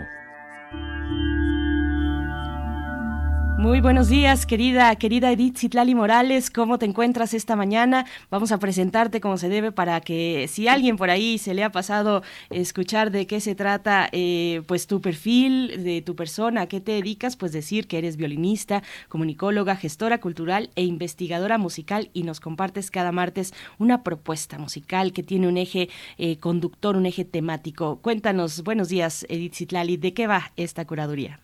Muy 3.58 3.80
buenos 3.80 4.10
días, 4.10 4.44
querida, 4.44 4.94
querida 4.96 5.32
Edith 5.32 5.56
Citlali 5.56 5.94
Morales. 5.94 6.50
¿Cómo 6.50 6.78
te 6.78 6.84
encuentras 6.84 7.32
esta 7.32 7.56
mañana? 7.56 8.04
Vamos 8.30 8.52
a 8.52 8.58
presentarte 8.58 9.18
como 9.18 9.38
se 9.38 9.48
debe 9.48 9.72
para 9.72 10.02
que 10.02 10.46
si 10.46 10.68
alguien 10.68 10.98
por 10.98 11.08
ahí 11.08 11.38
se 11.38 11.54
le 11.54 11.64
ha 11.64 11.72
pasado 11.72 12.22
escuchar 12.50 13.10
de 13.10 13.26
qué 13.26 13.40
se 13.40 13.54
trata, 13.54 14.10
eh, 14.12 14.60
pues 14.66 14.86
tu 14.86 15.00
perfil, 15.00 15.82
de 15.82 16.02
tu 16.02 16.14
persona, 16.14 16.62
a 16.62 16.66
qué 16.66 16.82
te 16.82 16.92
dedicas, 16.92 17.36
pues 17.36 17.50
decir 17.52 17.88
que 17.88 17.96
eres 17.96 18.18
violinista, 18.18 18.82
comunicóloga, 19.08 19.74
gestora 19.74 20.18
cultural 20.18 20.68
e 20.76 20.84
investigadora 20.84 21.56
musical 21.56 22.10
y 22.12 22.24
nos 22.24 22.40
compartes 22.40 22.90
cada 22.90 23.10
martes 23.10 23.54
una 23.78 24.02
propuesta 24.02 24.58
musical 24.58 25.14
que 25.14 25.22
tiene 25.22 25.48
un 25.48 25.56
eje 25.56 25.88
eh, 26.18 26.36
conductor, 26.38 26.94
un 26.94 27.06
eje 27.06 27.24
temático. 27.24 28.00
Cuéntanos, 28.02 28.62
buenos 28.64 28.90
días, 28.90 29.24
Edith 29.30 29.54
Citlali, 29.54 29.96
¿de 29.96 30.12
qué 30.12 30.26
va 30.26 30.52
esta 30.56 30.84
curaduría? 30.84 31.40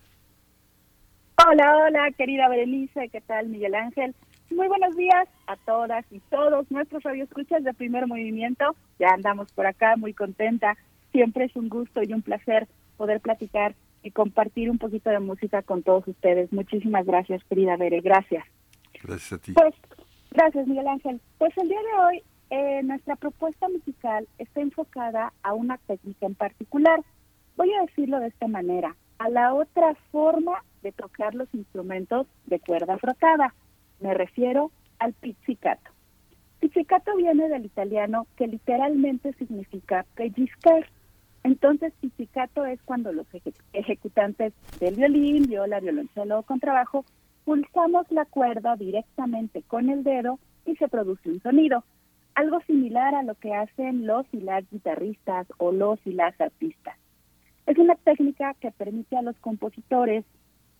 Hola, 1.36 1.76
hola, 1.76 2.10
querida 2.16 2.48
Berenice, 2.48 3.08
¿qué 3.08 3.20
tal, 3.20 3.48
Miguel 3.48 3.74
Ángel? 3.74 4.14
Muy 4.50 4.68
buenos 4.68 4.94
días 4.96 5.28
a 5.46 5.56
todas 5.56 6.04
y 6.10 6.20
todos 6.30 6.70
nuestros 6.70 7.02
radioescuchas 7.02 7.64
de 7.64 7.72
Primer 7.72 8.06
Movimiento. 8.06 8.76
Ya 8.98 9.08
andamos 9.08 9.50
por 9.52 9.66
acá, 9.66 9.96
muy 9.96 10.12
contenta. 10.12 10.76
Siempre 11.10 11.46
es 11.46 11.56
un 11.56 11.68
gusto 11.68 12.02
y 12.02 12.12
un 12.12 12.22
placer 12.22 12.68
poder 12.96 13.20
platicar 13.20 13.74
y 14.02 14.10
compartir 14.10 14.70
un 14.70 14.78
poquito 14.78 15.10
de 15.10 15.20
música 15.20 15.62
con 15.62 15.82
todos 15.82 16.06
ustedes. 16.06 16.52
Muchísimas 16.52 17.06
gracias, 17.06 17.42
querida 17.44 17.76
Bere, 17.76 18.00
gracias. 18.00 18.44
Gracias 19.02 19.32
a 19.32 19.38
ti. 19.38 19.52
Pues, 19.52 19.74
gracias, 20.30 20.66
Miguel 20.66 20.86
Ángel. 20.86 21.20
Pues 21.38 21.56
el 21.56 21.68
día 21.68 21.80
de 21.80 22.04
hoy 22.04 22.22
eh, 22.50 22.82
nuestra 22.84 23.16
propuesta 23.16 23.68
musical 23.68 24.28
está 24.38 24.60
enfocada 24.60 25.32
a 25.42 25.54
una 25.54 25.78
técnica 25.78 26.26
en 26.26 26.34
particular. 26.34 27.00
Voy 27.56 27.72
a 27.72 27.82
decirlo 27.86 28.20
de 28.20 28.28
esta 28.28 28.46
manera 28.46 28.94
a 29.22 29.28
la 29.28 29.54
otra 29.54 29.94
forma 30.10 30.64
de 30.82 30.90
tocar 30.90 31.36
los 31.36 31.48
instrumentos 31.54 32.26
de 32.46 32.58
cuerda 32.58 32.98
frotada. 32.98 33.54
Me 34.00 34.14
refiero 34.14 34.72
al 34.98 35.12
pizzicato. 35.12 35.92
Pizzicato 36.58 37.14
viene 37.14 37.48
del 37.48 37.64
italiano 37.64 38.26
que 38.36 38.48
literalmente 38.48 39.32
significa 39.34 40.04
pellizcar. 40.16 40.88
Entonces, 41.44 41.92
pizzicato 42.00 42.64
es 42.64 42.82
cuando 42.82 43.12
los 43.12 43.26
ejecutantes 43.72 44.54
del 44.80 44.96
violín, 44.96 45.46
viola, 45.46 45.78
violonchelo 45.78 46.40
o 46.40 46.42
contrabajo 46.42 47.04
pulsamos 47.44 48.10
la 48.10 48.24
cuerda 48.24 48.74
directamente 48.74 49.62
con 49.62 49.88
el 49.88 50.02
dedo 50.02 50.40
y 50.66 50.74
se 50.76 50.88
produce 50.88 51.28
un 51.28 51.40
sonido. 51.42 51.84
Algo 52.34 52.60
similar 52.62 53.14
a 53.14 53.22
lo 53.22 53.36
que 53.36 53.54
hacen 53.54 54.04
los 54.04 54.26
y 54.32 54.40
las 54.40 54.68
guitarristas 54.68 55.46
o 55.58 55.70
los 55.70 56.04
y 56.04 56.12
las 56.12 56.40
artistas. 56.40 56.96
Es 57.66 57.78
una 57.78 57.94
técnica 57.94 58.54
que 58.54 58.70
permite 58.72 59.16
a 59.16 59.22
los 59.22 59.36
compositores 59.38 60.24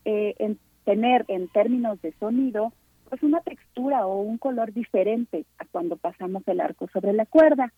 eh, 0.05 0.57
tener 0.85 1.25
en 1.29 1.49
términos 1.49 2.01
de 2.03 2.13
sonido 2.19 2.73
pues 3.09 3.23
una 3.23 3.41
textura 3.41 4.07
o 4.07 4.23
un 4.23 4.39
color 4.39 4.73
diferente 4.73 5.45
a 5.59 5.67
cuando 5.67 5.97
pasamos 5.97 6.43
el 6.47 6.61
arco 6.61 6.89
sobre 6.93 7.13
la 7.13 7.27
cuerda. 7.27 7.73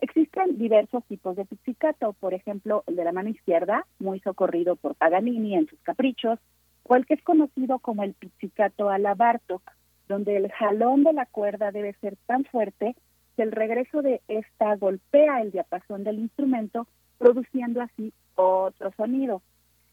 Existen 0.00 0.58
diversos 0.58 1.04
tipos 1.06 1.34
de 1.34 1.44
pizzicato, 1.44 2.12
por 2.12 2.34
ejemplo, 2.34 2.84
el 2.86 2.94
de 2.96 3.04
la 3.04 3.12
mano 3.12 3.30
izquierda, 3.30 3.84
muy 3.98 4.20
socorrido 4.20 4.76
por 4.76 4.94
Paganini 4.94 5.56
en 5.56 5.66
sus 5.66 5.80
caprichos, 5.80 6.38
o 6.84 6.94
el 6.94 7.04
que 7.04 7.14
es 7.14 7.22
conocido 7.24 7.80
como 7.80 8.04
el 8.04 8.14
pizzicato 8.14 8.88
a 8.88 8.98
la 8.98 9.14
Bartok, 9.14 9.62
donde 10.06 10.36
el 10.36 10.52
jalón 10.52 11.02
de 11.02 11.14
la 11.14 11.26
cuerda 11.26 11.72
debe 11.72 11.94
ser 11.94 12.16
tan 12.26 12.44
fuerte 12.44 12.94
que 13.36 13.42
el 13.42 13.50
regreso 13.52 14.02
de 14.02 14.20
esta 14.28 14.76
golpea 14.76 15.42
el 15.42 15.50
diapasón 15.50 16.04
del 16.04 16.20
instrumento, 16.20 16.86
produciendo 17.18 17.82
así 17.82 18.12
otro 18.36 18.92
sonido. 18.96 19.42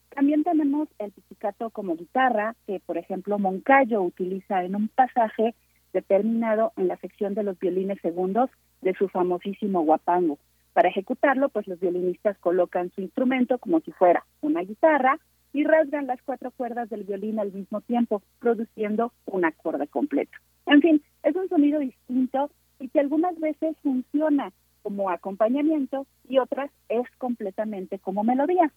También 0.10 0.44
tenemos 0.44 0.88
el 1.00 1.12
pizzicato 1.12 1.72
como 1.72 1.96
guitarra, 1.96 2.56
que 2.68 2.80
por 2.80 2.98
ejemplo 2.98 3.40
Moncayo 3.40 4.02
utiliza 4.02 4.64
en 4.64 4.76
un 4.76 4.88
pasaje 4.90 5.56
determinado 5.92 6.72
en 6.78 6.88
la 6.88 6.98
sección 6.98 7.34
de 7.34 7.44
los 7.44 7.58
violines 7.60 8.00
segundos 8.02 8.50
de 8.82 8.94
su 8.94 9.08
famosísimo 9.10 9.82
guapango. 9.82 10.38
Para 10.74 10.90
ejecutarlo, 10.90 11.50
pues 11.50 11.68
los 11.68 11.80
violinistas 11.80 12.38
colocan 12.40 12.92
su 12.92 13.02
instrumento 13.02 13.58
como 13.60 13.80
si 13.82 13.92
fuera 13.92 14.26
una 14.42 14.62
guitarra 14.62 15.20
y 15.54 15.64
rasgan 15.64 16.08
las 16.08 16.22
cuatro 16.24 16.52
cuerdas 16.52 16.90
del 16.90 17.04
violín 17.04 17.40
al 17.40 17.52
mismo 17.52 17.82
tiempo, 17.82 18.24
produciendo 18.40 19.14
un 19.26 19.46
acorde 19.46 19.88
completo. 19.88 20.36
En 20.66 20.82
fin, 20.82 21.02
es 21.22 21.36
un 21.36 21.48
sonido 21.48 21.80
distinto 21.80 22.50
y 22.80 22.90
que 22.90 23.00
algunas 23.00 23.40
veces 23.40 23.76
funciona 23.84 24.52
como 24.84 25.10
acompañamiento 25.10 26.06
y 26.28 26.38
otras 26.38 26.70
es 26.90 27.10
completamente 27.18 27.98
como 27.98 28.24
melodía. 28.24 28.72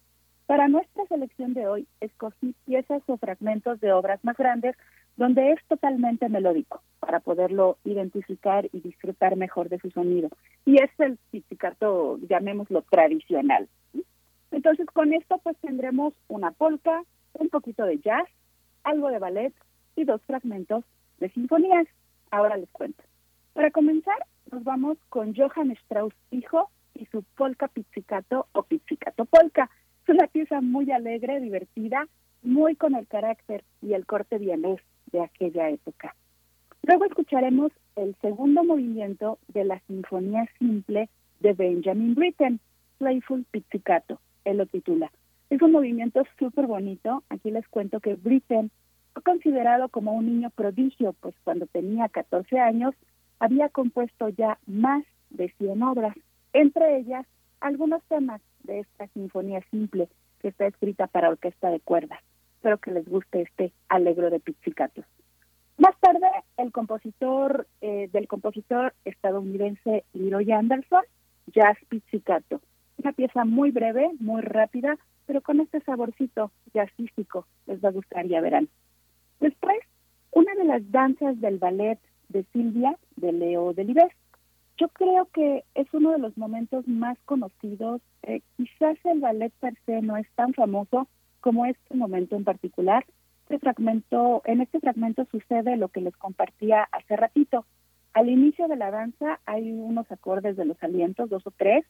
Para 0.47 0.69
nuestra 0.69 1.05
selección 1.07 1.55
de 1.55 1.67
hoy, 1.67 1.89
escogí 2.01 2.55
piezas 2.65 3.03
o 3.07 3.17
fragmentos 3.19 3.81
de 3.81 3.93
obras 3.93 4.25
más 4.25 4.37
grandes 4.37 4.77
donde 5.17 5.51
es 5.51 5.59
totalmente 5.67 6.29
melódico 6.29 6.83
para 7.01 7.21
poderlo 7.21 7.79
identificar 7.85 8.69
y 8.73 8.81
disfrutar 8.81 9.37
mejor 9.37 9.69
de 9.69 9.79
su 9.81 9.91
sonido. 9.91 10.29
Y 10.65 10.77
es 10.83 10.91
el 10.99 11.19
pizzicato, 11.31 12.19
llamémoslo 12.29 12.83
tradicional. 12.83 13.69
Entonces, 14.51 14.87
con 14.87 15.13
esto 15.13 15.39
pues 15.43 15.57
tendremos 15.59 16.15
una 16.29 16.53
polka, 16.53 17.03
un 17.33 17.49
poquito 17.49 17.85
de 17.85 17.99
jazz, 17.99 18.29
algo 18.85 19.09
de 19.09 19.19
ballet 19.19 19.55
y 19.97 20.05
dos 20.05 20.23
fragmentos 20.23 20.85
de 21.19 21.29
sinfonías. 21.31 21.87
Ahora 22.31 22.57
les 22.57 22.69
cuento. 22.71 23.03
Para 23.57 23.71
comenzar, 23.71 24.19
nos 24.53 24.63
vamos 24.65 24.99
con 25.09 25.35
Johann 25.35 25.71
Strauss 25.71 26.13
hijo 26.31 26.69
y 26.93 27.07
su 27.07 27.23
polka 27.23 27.69
pizzicato 27.69 28.49
o 28.53 28.65
pizzicato 28.65 29.25
polka. 29.25 29.71
Es 30.03 30.11
una 30.11 30.27
pieza 30.27 30.61
muy 30.61 30.93
alegre, 30.93 31.41
divertida, 31.41 32.07
muy 32.43 32.77
con 32.77 32.95
el 32.95 33.07
carácter 33.07 33.65
y 33.81 33.95
el 33.95 34.05
corte 34.05 34.37
vienés 34.37 34.79
de 35.11 35.23
aquella 35.23 35.71
época. 35.71 36.15
Luego 36.83 37.07
escucharemos 37.07 37.73
el 37.97 38.15
segundo 38.21 38.63
movimiento 38.63 39.39
de 39.49 39.65
la 39.65 39.81
Sinfonía 39.87 40.47
Simple 40.59 41.09
de 41.41 41.55
Benjamin 41.55 42.15
Britten, 42.15 42.61
Playful 42.99 43.47
Pizzicato, 43.51 44.21
él 44.45 44.59
lo 44.59 44.67
titula. 44.67 45.11
Es 45.49 45.63
un 45.63 45.73
movimiento 45.73 46.25
súper 46.39 46.67
bonito. 46.67 47.25
Aquí 47.31 47.51
les 47.51 47.67
cuento 47.69 48.01
que 48.01 48.17
Britten 48.17 48.71
fue 49.15 49.23
considerado 49.23 49.89
como 49.89 50.13
un 50.13 50.27
niño 50.27 50.51
prodigio, 50.51 51.15
pues 51.15 51.35
cuando 51.43 51.65
tenía 51.65 52.11
14 52.11 52.61
años 52.61 52.95
había 53.39 53.69
compuesto 53.69 54.29
ya 54.31 54.59
más 54.67 55.05
de 55.31 55.53
100 55.59 55.83
obras, 55.83 56.17
entre 56.53 56.99
ellas 56.99 57.27
algunos 57.61 58.03
temas 58.05 58.41
de 58.65 58.81
esta 58.81 59.07
sinfonía 59.09 59.61
simple 59.71 60.09
que 60.41 60.49
está 60.49 60.67
escrita 60.67 61.07
para 61.07 61.31
orquesta 61.31 61.71
de 61.71 61.81
cuerdas. 61.81 62.21
Espero 62.57 62.79
que 62.79 62.91
les 62.91 63.09
guste 63.09 63.43
este 63.43 63.73
alegro 63.89 64.31
de 64.31 64.41
pizzicatos. 64.41 65.05
Más 65.79 65.99
tarde, 66.01 66.27
el 66.57 66.73
compositor 66.73 67.67
eh, 67.81 68.09
del 68.13 68.29
compositor 68.29 68.95
estadounidense 69.05 70.05
Leroy 70.15 70.51
Anderson, 70.53 71.03
Jazz 71.49 71.77
Pizzicato. 71.89 72.61
Una 72.97 73.13
pieza 73.13 73.45
muy 73.45 73.71
breve, 73.71 74.11
muy 74.19 74.41
rápida, 74.41 74.99
pero 75.27 75.43
con 75.43 75.61
este 75.61 75.81
saborcito 75.81 76.51
jazzístico. 76.73 77.47
Les 77.67 77.85
va 77.85 77.91
a 77.91 77.93
gustar, 77.93 78.27
ya 78.27 78.41
verán. 78.41 78.69
Después, 79.41 79.79
una 80.31 80.55
de 80.55 80.65
las 80.65 80.91
danzas 80.91 81.39
del 81.41 81.59
ballet 81.59 81.99
de 82.29 82.45
Silvia, 82.53 82.97
de 83.17 83.33
Leo 83.33 83.73
Delibes. 83.73 84.13
Yo 84.79 84.89
creo 84.89 85.27
que 85.33 85.65
es 85.75 85.87
uno 85.93 86.13
de 86.13 86.19
los 86.19 86.37
momentos 86.37 86.87
más 86.87 87.19
conocidos. 87.25 88.03
Eh, 88.23 88.43
quizás 88.57 88.99
el 89.05 89.21
ballet 89.21 89.53
per 89.61 89.75
se 89.87 90.03
no 90.03 90.17
es 90.17 90.27
tan 90.35 90.53
famoso 90.53 91.09
como 91.41 91.65
este 91.65 91.95
momento 91.95 92.37
en 92.37 92.45
particular. 92.45 93.07
Este 93.43 93.59
fragmento, 93.59 94.43
en 94.45 94.61
este 94.61 94.81
fragmento 94.81 95.25
sucede 95.31 95.77
lo 95.77 95.89
que 95.89 96.01
les 96.01 96.17
compartía 96.17 96.89
hace 96.93 97.17
ratito. 97.17 97.65
Al 98.13 98.29
inicio 98.29 98.69
de 98.69 98.77
la 98.77 98.91
danza 98.91 99.41
hay 99.47 99.71
unos 99.71 100.11
acordes 100.11 100.57
de 100.57 100.65
los 100.65 100.83
alientos, 100.83 101.31
dos 101.31 101.47
o 101.47 101.51
tres. 101.53 101.87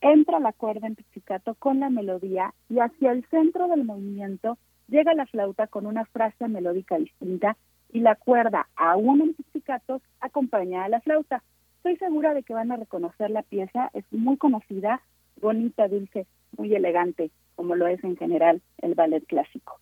Entra 0.00 0.38
la 0.38 0.52
cuerda 0.52 0.86
en 0.86 0.94
pizzicato 0.94 1.54
con 1.54 1.80
la 1.80 1.90
melodía 1.90 2.54
y 2.68 2.78
hacia 2.78 3.10
el 3.10 3.24
centro 3.28 3.66
del 3.66 3.84
movimiento 3.84 4.58
llega 4.86 5.14
la 5.14 5.26
flauta 5.26 5.66
con 5.66 5.86
una 5.86 6.04
frase 6.06 6.46
melódica 6.46 6.98
distinta 6.98 7.56
y 7.98 8.00
la 8.00 8.14
cuerda, 8.14 8.68
aún 8.76 9.20
en 9.20 9.34
pizzicatos, 9.34 10.02
acompaña 10.20 10.84
a 10.84 10.88
la 10.88 11.00
flauta. 11.00 11.42
Estoy 11.78 11.96
segura 11.96 12.32
de 12.32 12.44
que 12.44 12.54
van 12.54 12.70
a 12.70 12.76
reconocer 12.76 13.28
la 13.28 13.42
pieza, 13.42 13.90
es 13.92 14.04
muy 14.12 14.36
conocida, 14.36 15.02
bonita, 15.40 15.88
dulce, 15.88 16.28
muy 16.56 16.72
elegante, 16.76 17.32
como 17.56 17.74
lo 17.74 17.88
es 17.88 18.02
en 18.04 18.16
general 18.16 18.62
el 18.82 18.94
ballet 18.94 19.26
clásico. 19.26 19.80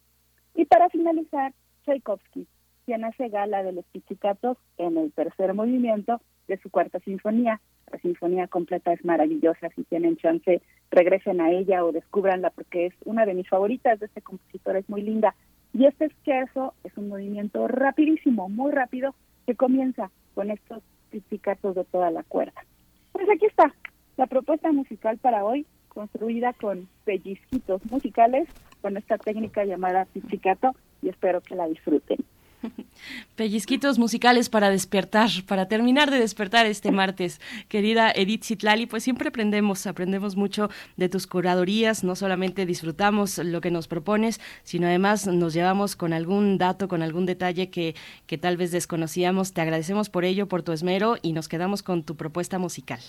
Y 0.55 0.65
para 0.65 0.89
finalizar, 0.89 1.53
Tchaikovsky, 1.85 2.47
quien 2.87 3.05
hace 3.05 3.29
gala 3.29 3.63
de 3.63 3.73
los 3.73 3.85
pizzicatos 3.93 4.57
en 4.79 4.97
el 4.97 5.13
tercer 5.13 5.53
movimiento 5.53 6.23
de 6.49 6.57
su 6.57 6.71
cuarta 6.71 6.99
sinfonía. 7.01 7.61
La 7.93 7.99
sinfonía 7.99 8.47
completa 8.47 8.95
es 8.95 9.05
maravillosa, 9.05 9.69
si 9.77 9.85
tienen 9.85 10.17
chance, 10.17 10.63
regresen 10.91 11.43
a 11.43 11.51
ella 11.51 11.85
o 11.85 11.93
descubranla 11.93 12.49
porque 12.49 12.87
es 12.87 12.95
una 13.05 13.27
de 13.27 13.35
mis 13.35 13.49
favoritas 13.49 14.01
de 14.01 14.07
este 14.07 14.23
compositor, 14.23 14.77
es 14.77 14.89
muy 14.89 15.03
linda. 15.03 15.35
Y 15.77 15.85
este 15.85 16.07
esquerzo 16.07 16.73
es 16.85 16.97
un 16.97 17.11
movimiento 17.11 17.69
rapidísimo, 17.69 18.49
muy 18.49 18.73
rápido, 18.73 19.15
que 19.47 19.55
comienza 19.55 20.11
con 20.35 20.51
estos 20.51 20.83
pizzicatos 21.11 21.75
de 21.75 21.85
toda 21.85 22.11
la 22.11 22.23
cuerda. 22.23 22.65
Pues 23.13 23.29
aquí 23.29 23.45
está 23.45 23.75
la 24.17 24.27
propuesta 24.27 24.73
musical 24.73 25.19
para 25.19 25.45
hoy, 25.45 25.67
construida 25.89 26.55
con 26.55 26.89
pellizquitos 27.05 27.85
musicales, 27.91 28.49
con 28.81 28.97
esta 28.97 29.19
técnica 29.19 29.67
llamada 29.67 30.07
pizzicato, 30.07 30.75
y 31.03 31.11
espero 31.11 31.43
que 31.43 31.55
la 31.55 31.69
disfruten. 31.69 32.25
Pellizquitos 33.37 33.99
musicales 33.99 34.49
para 34.49 34.71
despertar, 34.71 35.29
para 35.47 35.69
terminar 35.69 36.11
de 36.11 36.19
despertar 36.19 36.67
este 36.67 36.91
martes. 36.91 37.41
Querida 37.69 38.11
Edith 38.15 38.45
Zitlali, 38.45 38.87
pues 38.87 39.05
siempre 39.05 39.29
aprendemos, 39.29 39.87
aprendemos 39.87 40.37
mucho 40.37 40.69
de 40.97 41.09
tus 41.09 41.27
curadorías, 41.27 42.05
no 42.05 42.17
solamente 42.17 42.67
disfrutamos 42.67 43.39
lo 43.39 43.61
que 43.61 43.71
nos 43.71 43.89
propones, 43.89 44.41
sino 44.63 44.87
además 44.87 45.27
nos 45.27 45.55
llevamos 45.55 45.97
con 45.97 46.13
algún 46.13 46.59
dato, 46.59 46.89
con 46.89 47.03
algún 47.03 47.27
detalle 47.27 47.71
que, 47.71 47.95
que 48.27 48.39
tal 48.39 48.57
vez 48.57 48.71
desconocíamos. 48.71 49.53
Te 49.53 49.61
agradecemos 49.61 50.11
por 50.11 50.25
ello, 50.25 50.49
por 50.49 50.63
tu 50.63 50.73
esmero 50.73 51.17
y 51.23 51.33
nos 51.33 51.49
quedamos 51.49 51.83
con 51.83 52.03
tu 52.03 52.17
propuesta 52.17 52.59
musical. 52.59 53.01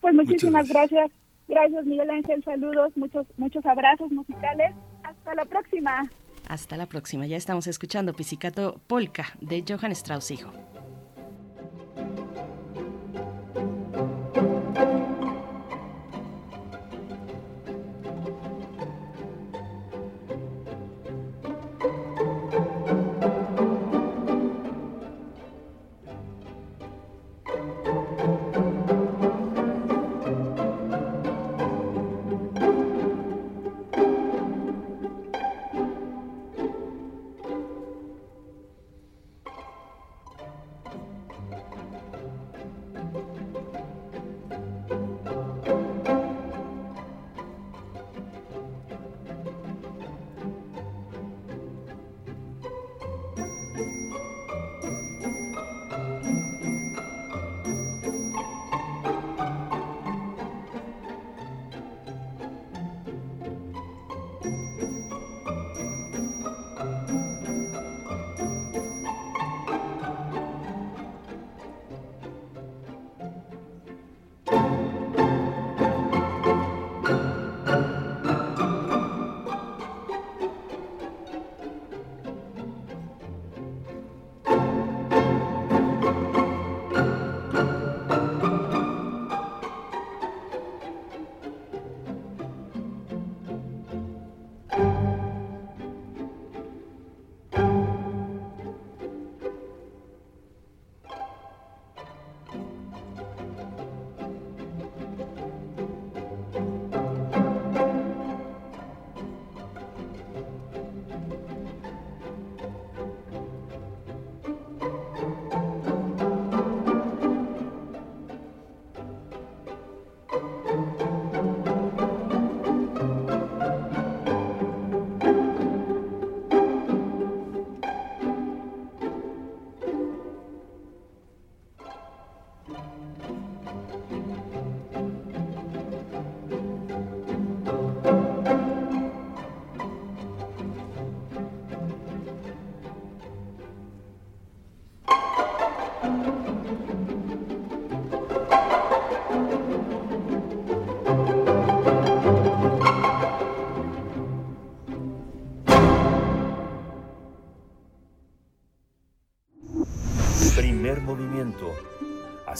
Pues 0.00 0.14
muchísimas 0.14 0.68
gracias. 0.68 1.10
Gracias 1.48 1.84
Miguel 1.84 2.10
Ángel, 2.10 2.44
saludos, 2.44 2.96
muchos, 2.96 3.26
muchos 3.36 3.66
abrazos 3.66 4.10
musicales. 4.12 4.72
Hasta 5.02 5.34
la 5.34 5.44
próxima. 5.44 6.08
Hasta 6.50 6.76
la 6.76 6.86
próxima. 6.86 7.26
Ya 7.26 7.36
estamos 7.36 7.68
escuchando 7.68 8.12
Pisicato 8.12 8.80
Polka 8.88 9.24
de 9.40 9.64
Johann 9.68 9.92
Strauss 9.92 10.32
hijo. 10.32 10.50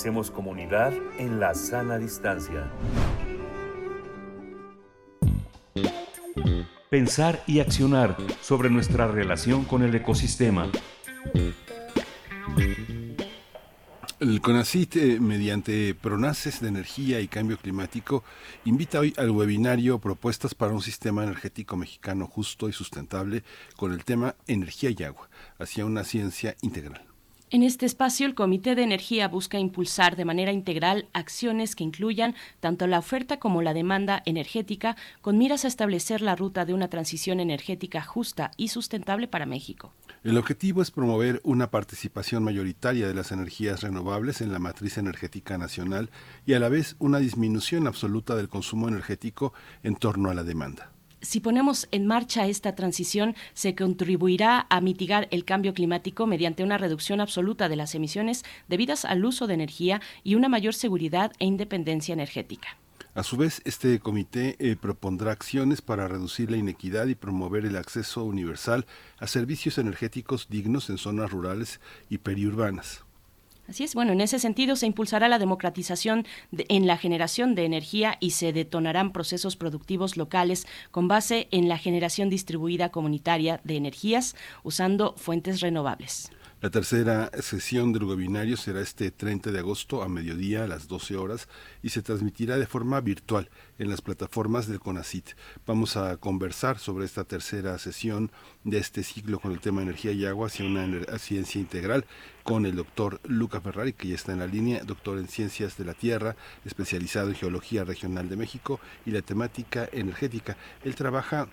Hacemos 0.00 0.30
comunidad 0.30 0.94
en 1.18 1.40
la 1.40 1.54
sana 1.54 1.98
distancia. 1.98 2.70
Pensar 6.88 7.44
y 7.46 7.60
accionar 7.60 8.16
sobre 8.40 8.70
nuestra 8.70 9.08
relación 9.08 9.66
con 9.66 9.82
el 9.82 9.94
ecosistema. 9.94 10.70
El 14.20 14.40
CONACIT, 14.40 14.96
eh, 14.96 15.20
mediante 15.20 15.94
Pronaces 15.94 16.62
de 16.62 16.68
Energía 16.68 17.20
y 17.20 17.28
Cambio 17.28 17.58
Climático, 17.58 18.24
invita 18.64 19.00
hoy 19.00 19.12
al 19.18 19.30
webinario 19.30 19.98
Propuestas 19.98 20.54
para 20.54 20.72
un 20.72 20.80
Sistema 20.80 21.24
Energético 21.24 21.76
Mexicano 21.76 22.26
Justo 22.26 22.70
y 22.70 22.72
Sustentable 22.72 23.44
con 23.76 23.92
el 23.92 24.02
tema 24.06 24.34
Energía 24.46 24.88
y 24.96 25.02
Agua, 25.02 25.28
hacia 25.58 25.84
una 25.84 26.04
ciencia 26.04 26.56
integral. 26.62 27.09
En 27.52 27.64
este 27.64 27.84
espacio, 27.84 28.28
el 28.28 28.36
Comité 28.36 28.76
de 28.76 28.84
Energía 28.84 29.26
busca 29.26 29.58
impulsar 29.58 30.14
de 30.14 30.24
manera 30.24 30.52
integral 30.52 31.08
acciones 31.12 31.74
que 31.74 31.82
incluyan 31.82 32.36
tanto 32.60 32.86
la 32.86 33.00
oferta 33.00 33.40
como 33.40 33.60
la 33.60 33.74
demanda 33.74 34.22
energética, 34.24 34.96
con 35.20 35.36
miras 35.36 35.64
a 35.64 35.68
establecer 35.68 36.20
la 36.20 36.36
ruta 36.36 36.64
de 36.64 36.74
una 36.74 36.86
transición 36.86 37.40
energética 37.40 38.02
justa 38.02 38.52
y 38.56 38.68
sustentable 38.68 39.26
para 39.26 39.46
México. 39.46 39.92
El 40.22 40.38
objetivo 40.38 40.80
es 40.80 40.92
promover 40.92 41.40
una 41.42 41.72
participación 41.72 42.44
mayoritaria 42.44 43.08
de 43.08 43.14
las 43.14 43.32
energías 43.32 43.82
renovables 43.82 44.40
en 44.42 44.52
la 44.52 44.60
matriz 44.60 44.96
energética 44.96 45.58
nacional 45.58 46.10
y 46.46 46.52
a 46.52 46.60
la 46.60 46.68
vez 46.68 46.94
una 47.00 47.18
disminución 47.18 47.88
absoluta 47.88 48.36
del 48.36 48.48
consumo 48.48 48.86
energético 48.86 49.52
en 49.82 49.96
torno 49.96 50.30
a 50.30 50.34
la 50.34 50.44
demanda 50.44 50.92
si 51.22 51.40
ponemos 51.40 51.88
en 51.90 52.06
marcha 52.06 52.46
esta 52.46 52.74
transición, 52.74 53.34
se 53.54 53.74
contribuirá 53.74 54.66
a 54.70 54.80
mitigar 54.80 55.28
el 55.30 55.44
cambio 55.44 55.74
climático 55.74 56.26
mediante 56.26 56.62
una 56.62 56.78
reducción 56.78 57.20
absoluta 57.20 57.68
de 57.68 57.76
las 57.76 57.94
emisiones 57.94 58.44
debidas 58.68 59.04
al 59.04 59.24
uso 59.24 59.46
de 59.46 59.54
energía 59.54 60.00
y 60.24 60.34
una 60.34 60.48
mayor 60.48 60.74
seguridad 60.74 61.32
e 61.38 61.44
independencia 61.44 62.12
energética. 62.12 62.76
A 63.14 63.24
su 63.24 63.36
vez, 63.36 63.60
este 63.64 63.98
comité 63.98 64.56
eh, 64.60 64.76
propondrá 64.76 65.32
acciones 65.32 65.82
para 65.82 66.06
reducir 66.06 66.50
la 66.50 66.56
inequidad 66.56 67.06
y 67.08 67.16
promover 67.16 67.66
el 67.66 67.76
acceso 67.76 68.24
universal 68.24 68.86
a 69.18 69.26
servicios 69.26 69.78
energéticos 69.78 70.48
dignos 70.48 70.90
en 70.90 70.98
zonas 70.98 71.30
rurales 71.30 71.80
y 72.08 72.18
periurbanas. 72.18 73.04
Así 73.70 73.84
es, 73.84 73.94
bueno, 73.94 74.10
en 74.10 74.20
ese 74.20 74.40
sentido 74.40 74.74
se 74.74 74.86
impulsará 74.86 75.28
la 75.28 75.38
democratización 75.38 76.26
en 76.50 76.88
la 76.88 76.96
generación 76.96 77.54
de 77.54 77.64
energía 77.64 78.16
y 78.18 78.32
se 78.32 78.52
detonarán 78.52 79.12
procesos 79.12 79.54
productivos 79.54 80.16
locales 80.16 80.66
con 80.90 81.06
base 81.06 81.46
en 81.52 81.68
la 81.68 81.78
generación 81.78 82.30
distribuida 82.30 82.88
comunitaria 82.88 83.60
de 83.62 83.76
energías 83.76 84.34
usando 84.64 85.14
fuentes 85.16 85.60
renovables. 85.60 86.32
La 86.62 86.68
tercera 86.68 87.30
sesión 87.40 87.90
del 87.94 88.04
webinario 88.04 88.58
será 88.58 88.82
este 88.82 89.10
30 89.10 89.50
de 89.50 89.60
agosto 89.60 90.02
a 90.02 90.10
mediodía 90.10 90.64
a 90.64 90.66
las 90.66 90.88
12 90.88 91.16
horas 91.16 91.48
y 91.82 91.88
se 91.88 92.02
transmitirá 92.02 92.58
de 92.58 92.66
forma 92.66 93.00
virtual 93.00 93.48
en 93.78 93.88
las 93.88 94.02
plataformas 94.02 94.66
del 94.66 94.78
CONACIT. 94.78 95.30
Vamos 95.66 95.96
a 95.96 96.18
conversar 96.18 96.78
sobre 96.78 97.06
esta 97.06 97.24
tercera 97.24 97.78
sesión 97.78 98.30
de 98.62 98.76
este 98.76 99.02
ciclo 99.04 99.40
con 99.40 99.52
el 99.52 99.60
tema 99.60 99.80
energía 99.80 100.12
y 100.12 100.26
agua 100.26 100.48
hacia 100.48 100.66
una 100.66 100.86
ciencia 101.18 101.58
integral 101.58 102.04
con 102.42 102.66
el 102.66 102.76
doctor 102.76 103.22
Luca 103.24 103.62
Ferrari, 103.62 103.94
que 103.94 104.08
ya 104.08 104.16
está 104.16 104.32
en 104.32 104.40
la 104.40 104.46
línea, 104.46 104.84
doctor 104.84 105.16
en 105.16 105.28
ciencias 105.28 105.78
de 105.78 105.86
la 105.86 105.94
tierra, 105.94 106.36
especializado 106.66 107.30
en 107.30 107.36
geología 107.36 107.84
regional 107.84 108.28
de 108.28 108.36
México 108.36 108.80
y 109.06 109.12
la 109.12 109.22
temática 109.22 109.88
energética. 109.92 110.58
Él 110.84 110.94
trabaja 110.94 111.48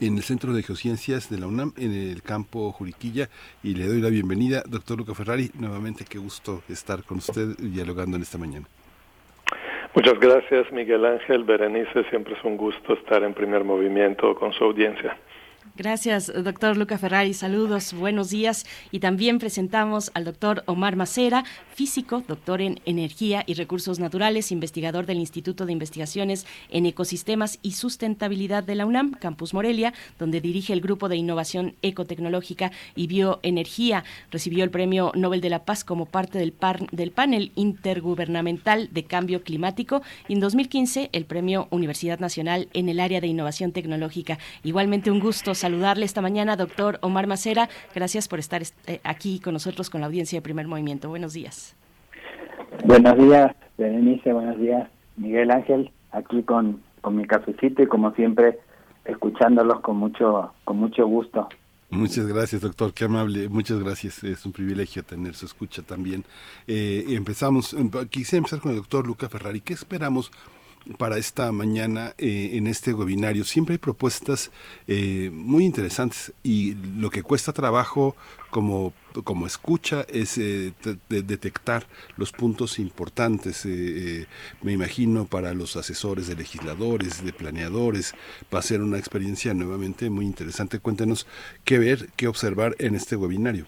en 0.00 0.16
el 0.16 0.22
Centro 0.22 0.52
de 0.52 0.62
Geociencias 0.62 1.30
de 1.30 1.38
la 1.38 1.46
UNAM, 1.46 1.72
en 1.76 1.92
el 1.92 2.22
campo 2.22 2.72
Juriquilla, 2.72 3.28
y 3.62 3.74
le 3.74 3.86
doy 3.86 4.00
la 4.00 4.08
bienvenida, 4.08 4.62
doctor 4.66 4.98
Luca 4.98 5.14
Ferrari. 5.14 5.50
Nuevamente, 5.58 6.04
qué 6.08 6.18
gusto 6.18 6.62
estar 6.68 7.04
con 7.04 7.18
usted 7.18 7.56
dialogando 7.58 8.16
en 8.16 8.22
esta 8.22 8.38
mañana. 8.38 8.66
Muchas 9.94 10.18
gracias, 10.20 10.70
Miguel 10.72 11.04
Ángel. 11.04 11.44
Berenice, 11.44 12.04
siempre 12.10 12.34
es 12.34 12.44
un 12.44 12.56
gusto 12.56 12.94
estar 12.94 13.22
en 13.22 13.34
primer 13.34 13.64
movimiento 13.64 14.34
con 14.36 14.52
su 14.52 14.64
audiencia. 14.64 15.16
Gracias, 15.76 16.30
doctor 16.44 16.76
Luca 16.76 16.98
Ferrari. 16.98 17.32
Saludos, 17.32 17.94
buenos 17.94 18.30
días. 18.30 18.66
Y 18.90 18.98
también 18.98 19.38
presentamos 19.38 20.10
al 20.14 20.24
doctor 20.24 20.62
Omar 20.66 20.96
Macera, 20.96 21.44
físico, 21.74 22.22
doctor 22.26 22.60
en 22.60 22.80
energía 22.84 23.44
y 23.46 23.54
recursos 23.54 23.98
naturales, 23.98 24.52
investigador 24.52 25.06
del 25.06 25.18
Instituto 25.18 25.64
de 25.64 25.72
Investigaciones 25.72 26.44
en 26.70 26.86
Ecosistemas 26.86 27.58
y 27.62 27.72
Sustentabilidad 27.72 28.64
de 28.64 28.74
la 28.74 28.84
UNAM, 28.84 29.12
Campus 29.12 29.54
Morelia, 29.54 29.94
donde 30.18 30.40
dirige 30.40 30.72
el 30.72 30.80
Grupo 30.80 31.08
de 31.08 31.16
Innovación 31.16 31.74
Ecotecnológica 31.82 32.72
y 32.96 33.06
Bioenergía. 33.06 34.04
Recibió 34.30 34.64
el 34.64 34.70
Premio 34.70 35.12
Nobel 35.14 35.40
de 35.40 35.50
la 35.50 35.64
Paz 35.64 35.84
como 35.84 36.06
parte 36.06 36.38
del, 36.38 36.52
del 36.92 37.12
panel 37.12 37.52
intergubernamental 37.54 38.90
de 38.92 39.04
cambio 39.04 39.42
climático 39.42 40.02
y 40.28 40.34
en 40.34 40.40
2015 40.40 41.10
el 41.12 41.24
Premio 41.24 41.68
Universidad 41.70 42.18
Nacional 42.18 42.68
en 42.74 42.88
el 42.88 43.00
área 43.00 43.20
de 43.20 43.28
innovación 43.28 43.72
tecnológica. 43.72 44.38
Igualmente 44.62 45.10
un 45.10 45.20
gusto 45.20 45.54
saludarle 45.60 46.04
esta 46.06 46.22
mañana, 46.22 46.56
doctor 46.56 46.98
Omar 47.02 47.26
Macera. 47.26 47.68
Gracias 47.94 48.28
por 48.28 48.38
estar 48.38 48.62
eh, 48.86 49.00
aquí 49.04 49.40
con 49.40 49.52
nosotros, 49.52 49.90
con 49.90 50.00
la 50.00 50.06
audiencia 50.06 50.38
de 50.38 50.42
Primer 50.42 50.66
Movimiento. 50.66 51.08
Buenos 51.08 51.34
días. 51.34 51.76
Buenos 52.84 53.16
días, 53.18 53.54
Berenice. 53.76 54.32
Buenos 54.32 54.58
días, 54.58 54.88
Miguel 55.16 55.50
Ángel. 55.50 55.90
Aquí 56.12 56.42
con, 56.42 56.80
con 57.02 57.16
mi 57.16 57.26
cafecito 57.26 57.82
y 57.82 57.86
como 57.86 58.12
siempre 58.14 58.58
escuchándolos 59.04 59.80
con 59.80 59.96
mucho, 59.96 60.52
con 60.64 60.78
mucho 60.78 61.06
gusto. 61.06 61.48
Muchas 61.90 62.26
gracias, 62.26 62.62
doctor. 62.62 62.94
Qué 62.94 63.04
amable. 63.04 63.48
Muchas 63.48 63.80
gracias. 63.80 64.22
Es 64.22 64.46
un 64.46 64.52
privilegio 64.52 65.02
tener 65.02 65.34
su 65.34 65.46
escucha 65.46 65.82
también. 65.82 66.24
Eh, 66.66 67.04
empezamos. 67.08 67.74
Em, 67.74 67.90
quisiera 68.08 68.38
empezar 68.38 68.60
con 68.60 68.70
el 68.70 68.78
doctor 68.78 69.06
Luca 69.06 69.28
Ferrari. 69.28 69.60
¿Qué 69.60 69.74
esperamos 69.74 70.30
para 70.98 71.18
esta 71.18 71.52
mañana 71.52 72.14
eh, 72.18 72.50
en 72.54 72.66
este 72.66 72.92
webinario. 72.92 73.44
Siempre 73.44 73.74
hay 73.74 73.78
propuestas 73.78 74.50
eh, 74.86 75.30
muy 75.32 75.64
interesantes 75.64 76.32
y 76.42 76.74
lo 76.74 77.10
que 77.10 77.22
cuesta 77.22 77.52
trabajo 77.52 78.16
como, 78.50 78.92
como 79.24 79.46
escucha 79.46 80.04
es 80.08 80.38
eh, 80.38 80.72
detectar 81.08 81.86
los 82.16 82.32
puntos 82.32 82.78
importantes, 82.78 83.64
me 83.64 84.72
imagino, 84.72 85.26
para 85.26 85.54
los 85.54 85.76
asesores 85.76 86.26
de 86.26 86.36
legisladores, 86.36 87.24
de 87.24 87.32
planeadores. 87.32 88.14
Va 88.52 88.58
a 88.58 88.62
ser 88.62 88.82
una 88.82 88.98
experiencia 88.98 89.54
nuevamente 89.54 90.10
muy 90.10 90.24
interesante. 90.24 90.80
Cuéntenos 90.80 91.26
qué 91.64 91.78
ver, 91.78 92.10
qué 92.16 92.26
observar 92.26 92.74
en 92.78 92.94
este 92.94 93.16
webinario. 93.16 93.66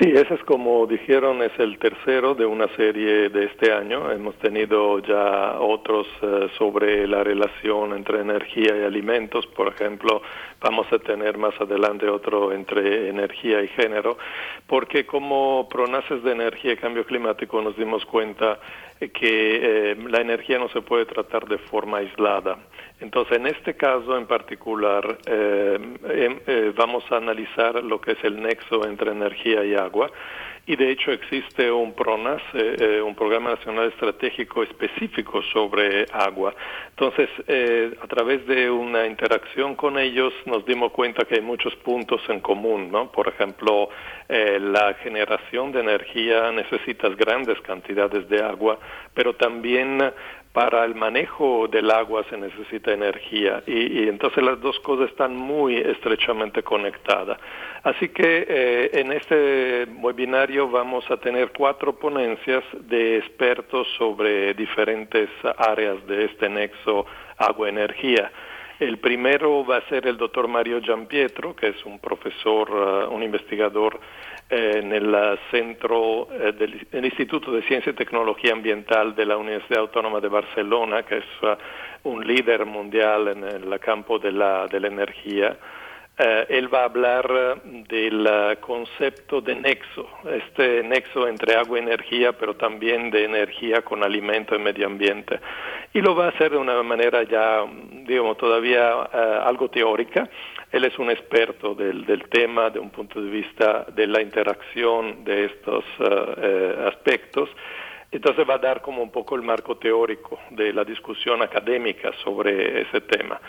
Sí, 0.00 0.12
ese 0.14 0.34
es 0.34 0.44
como 0.44 0.86
dijeron, 0.86 1.42
es 1.42 1.50
el 1.58 1.76
tercero 1.76 2.36
de 2.36 2.46
una 2.46 2.68
serie 2.76 3.30
de 3.30 3.46
este 3.46 3.72
año. 3.72 4.12
Hemos 4.12 4.36
tenido 4.36 5.00
ya 5.00 5.58
otros 5.58 6.06
eh, 6.22 6.48
sobre 6.56 7.08
la 7.08 7.24
relación 7.24 7.92
entre 7.96 8.20
energía 8.20 8.76
y 8.76 8.84
alimentos, 8.84 9.44
por 9.48 9.66
ejemplo, 9.66 10.22
vamos 10.60 10.86
a 10.92 11.00
tener 11.00 11.36
más 11.36 11.60
adelante 11.60 12.08
otro 12.08 12.52
entre 12.52 13.08
energía 13.08 13.60
y 13.60 13.66
género, 13.66 14.18
porque 14.68 15.04
como 15.04 15.68
pronaces 15.68 16.22
de 16.22 16.30
energía 16.30 16.74
y 16.74 16.76
cambio 16.76 17.04
climático 17.04 17.60
nos 17.60 17.76
dimos 17.76 18.06
cuenta 18.06 18.60
que 19.00 19.10
eh, 19.92 19.96
la 20.08 20.20
energía 20.20 20.60
no 20.60 20.68
se 20.68 20.80
puede 20.80 21.06
tratar 21.06 21.48
de 21.48 21.58
forma 21.58 21.98
aislada. 21.98 22.56
Entonces, 23.00 23.36
en 23.36 23.46
este 23.46 23.74
caso 23.74 24.16
en 24.16 24.26
particular, 24.26 25.18
eh, 25.26 25.78
em, 26.08 26.40
eh, 26.46 26.72
vamos 26.76 27.04
a 27.12 27.16
analizar 27.16 27.82
lo 27.84 28.00
que 28.00 28.12
es 28.12 28.24
el 28.24 28.40
nexo 28.40 28.84
entre 28.86 29.12
energía 29.12 29.64
y 29.64 29.74
agua. 29.74 30.10
Y 30.66 30.76
de 30.76 30.90
hecho 30.90 31.12
existe 31.12 31.70
un 31.70 31.94
PRONAS, 31.94 32.42
eh, 32.52 33.00
un 33.00 33.14
Programa 33.14 33.54
Nacional 33.54 33.88
Estratégico 33.88 34.62
específico 34.62 35.40
sobre 35.50 36.04
agua. 36.12 36.54
Entonces, 36.90 37.30
a 38.02 38.06
través 38.06 38.46
de 38.46 38.68
una 38.68 39.06
interacción 39.06 39.76
con 39.76 39.98
ellos 39.98 40.34
nos 40.44 40.66
dimos 40.66 40.92
cuenta 40.92 41.24
que 41.24 41.36
hay 41.36 41.40
muchos 41.40 41.74
puntos 41.76 42.20
en 42.28 42.40
común, 42.40 42.90
¿no? 42.92 43.10
Por 43.10 43.28
ejemplo, 43.28 43.88
la 44.28 44.92
generación 45.02 45.72
de 45.72 45.80
energía 45.80 46.52
necesitas 46.52 47.16
grandes 47.16 47.58
cantidades 47.62 48.28
de 48.28 48.42
agua, 48.42 48.78
pero 49.14 49.36
también 49.36 50.02
para 50.58 50.84
el 50.84 50.96
manejo 50.96 51.68
del 51.68 51.88
agua 51.88 52.24
se 52.28 52.36
necesita 52.36 52.90
energía 52.90 53.62
y, 53.64 54.08
entonces 54.08 54.42
las 54.42 54.60
dos 54.60 54.76
cosas 54.80 55.08
están 55.08 55.36
muy 55.36 55.76
estrechamente 55.76 56.64
conectadas. 56.64 57.38
Así 57.84 58.08
que 58.08 58.44
eh, 58.48 58.90
en 58.94 59.12
este 59.12 59.86
webinario 60.02 60.68
vamos 60.68 61.08
a 61.12 61.16
tener 61.16 61.52
cuatro 61.56 61.92
ponencias 61.92 62.64
de 62.72 63.18
expertos 63.18 63.86
sobre 63.96 64.52
diferentes 64.54 65.30
áreas 65.58 66.04
de 66.08 66.24
este 66.24 66.48
nexo 66.48 67.06
agua-energía. 67.36 68.32
El 68.80 68.98
primero 68.98 69.64
va 69.64 69.76
a 69.76 69.88
ser 69.88 70.08
el 70.08 70.16
doctor 70.16 70.48
Mario 70.48 70.80
Giampietro, 70.80 71.54
que 71.54 71.68
es 71.68 71.84
un 71.84 72.00
profesor, 72.00 72.68
uh, 72.68 73.14
un 73.14 73.22
investigador 73.22 74.00
en 74.50 74.92
el 74.92 75.38
centro 75.50 76.28
eh, 76.32 76.52
del 76.52 77.04
Instituto 77.04 77.52
de 77.52 77.62
Ciencia 77.62 77.90
y 77.90 77.94
Tecnología 77.94 78.52
Ambiental 78.52 79.14
de 79.14 79.26
la 79.26 79.36
Universidad 79.36 79.80
Autónoma 79.80 80.20
de 80.20 80.28
Barcelona, 80.28 81.02
que 81.02 81.18
es 81.18 81.24
uh, 81.42 82.08
un 82.08 82.26
líder 82.26 82.64
mundial 82.64 83.28
en 83.28 83.44
el 83.44 83.78
campo 83.78 84.18
de 84.18 84.32
la, 84.32 84.66
de 84.66 84.80
la 84.80 84.88
energía. 84.88 85.56
Eh, 86.18 86.46
él 86.48 86.72
va 86.72 86.80
a 86.80 86.84
hablar 86.84 87.62
del 87.62 88.28
concepto 88.60 89.40
de 89.40 89.54
nexo, 89.54 90.08
este 90.30 90.82
nexo 90.82 91.28
entre 91.28 91.54
agua 91.54 91.78
y 91.78 91.82
energía, 91.82 92.32
pero 92.32 92.54
también 92.54 93.10
de 93.10 93.24
energía 93.24 93.82
con 93.82 94.02
alimento 94.02 94.54
y 94.54 94.58
medio 94.58 94.86
ambiente. 94.86 95.38
Y 95.94 96.00
lo 96.00 96.14
va 96.14 96.26
a 96.26 96.28
hacer 96.30 96.50
de 96.50 96.56
una 96.56 96.82
manera 96.82 97.22
ya, 97.22 97.64
digamos, 98.06 98.36
todavía 98.36 99.02
algo 99.44 99.68
teórica. 99.68 100.28
Él 100.70 100.84
es 100.84 100.98
un 100.98 101.10
experto 101.10 101.74
del, 101.74 102.04
tema 102.28 102.68
de 102.68 102.78
un 102.78 102.90
punto 102.90 103.22
de 103.22 103.30
vista 103.30 103.86
de 103.94 104.06
la 104.06 104.20
interacción 104.20 105.24
de 105.24 105.46
estos 105.46 105.84
aspectos 106.86 107.48
entonces 108.10 108.48
va 108.48 108.54
a 108.54 108.58
dar 108.58 108.80
como 108.80 109.02
un 109.02 109.10
poco 109.10 109.36
el 109.36 109.42
marco 109.42 109.76
teórico 109.76 110.38
de 110.50 110.72
la 110.72 110.84
discusión 110.84 111.42
académica 111.42 112.10
sobre 112.24 112.82
ese 112.82 113.02
tema. 113.02 113.40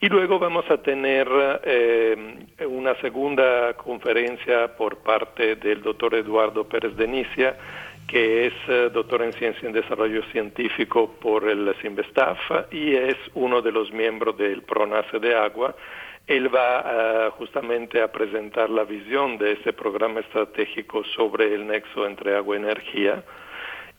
Y 0.00 0.08
luego 0.08 0.38
vamos 0.38 0.68
a 0.70 0.78
tener 0.78 1.28
eh, 1.64 2.36
una 2.68 2.94
segunda 3.00 3.74
conferencia 3.74 4.76
por 4.76 4.98
parte 4.98 5.56
del 5.56 5.82
doctor 5.82 6.14
Eduardo 6.14 6.64
Pérez 6.68 6.96
Denicia, 6.96 7.56
que 8.08 8.46
es 8.46 8.54
eh, 8.68 8.90
doctor 8.92 9.22
en 9.22 9.32
Ciencia 9.34 9.68
y 9.68 9.72
Desarrollo 9.72 10.22
Científico 10.32 11.14
por 11.20 11.48
el 11.48 11.74
CIMBESTAF 11.80 12.38
y 12.72 12.94
es 12.94 13.16
uno 13.34 13.60
de 13.60 13.70
los 13.70 13.92
miembros 13.92 14.36
del 14.36 14.62
PRONACE 14.62 15.18
de 15.18 15.34
Agua. 15.34 15.74
Él 16.26 16.54
va 16.54 16.84
eh, 16.84 17.30
justamente 17.36 18.02
a 18.02 18.10
presentar 18.10 18.70
la 18.70 18.84
visión 18.84 19.38
de 19.38 19.52
ese 19.52 19.72
programa 19.72 20.20
estratégico 20.20 21.04
sobre 21.16 21.54
el 21.54 21.66
nexo 21.66 22.06
entre 22.06 22.36
agua 22.36 22.56
y 22.56 22.58
energía 22.60 23.22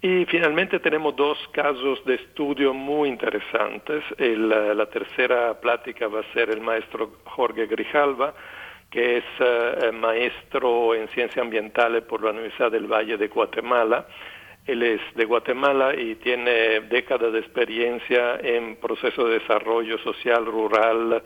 y 0.02 0.26
finalmente 0.26 0.80
tenemos 0.80 1.16
dos 1.16 1.38
casos 1.52 2.04
de 2.06 2.16
estudio 2.16 2.74
muy 2.74 3.10
interesantes. 3.10 4.04
la 4.18 4.86
tercera 4.86 5.60
plática 5.60 6.08
va 6.08 6.22
a 6.22 6.34
ser 6.34 6.50
el 6.50 6.62
maestro 6.62 7.18
Jorge 7.26 7.68
Grijalva, 7.68 8.34
que 8.90 9.18
es 9.18 9.24
eh, 9.40 9.92
maestro 9.92 10.96
en 10.96 11.08
ciencias 11.10 11.44
ambientales 11.44 12.04
por 12.04 12.24
la 12.24 12.32
Universidad 12.32 12.72
del 12.72 12.88
Valle 12.88 13.18
de 13.18 13.28
Guatemala. 13.28 14.08
Él 14.66 14.84
es 14.84 15.02
de 15.16 15.26
Guatemala 15.26 15.94
y 15.94 16.16
tiene 16.16 16.80
décadas 16.82 17.34
de 17.34 17.40
experiencia 17.40 18.40
en 18.42 18.78
procesos 18.78 19.26
de 19.26 19.40
desarrollo 19.40 19.98
social 20.00 20.46
rural, 20.46 21.22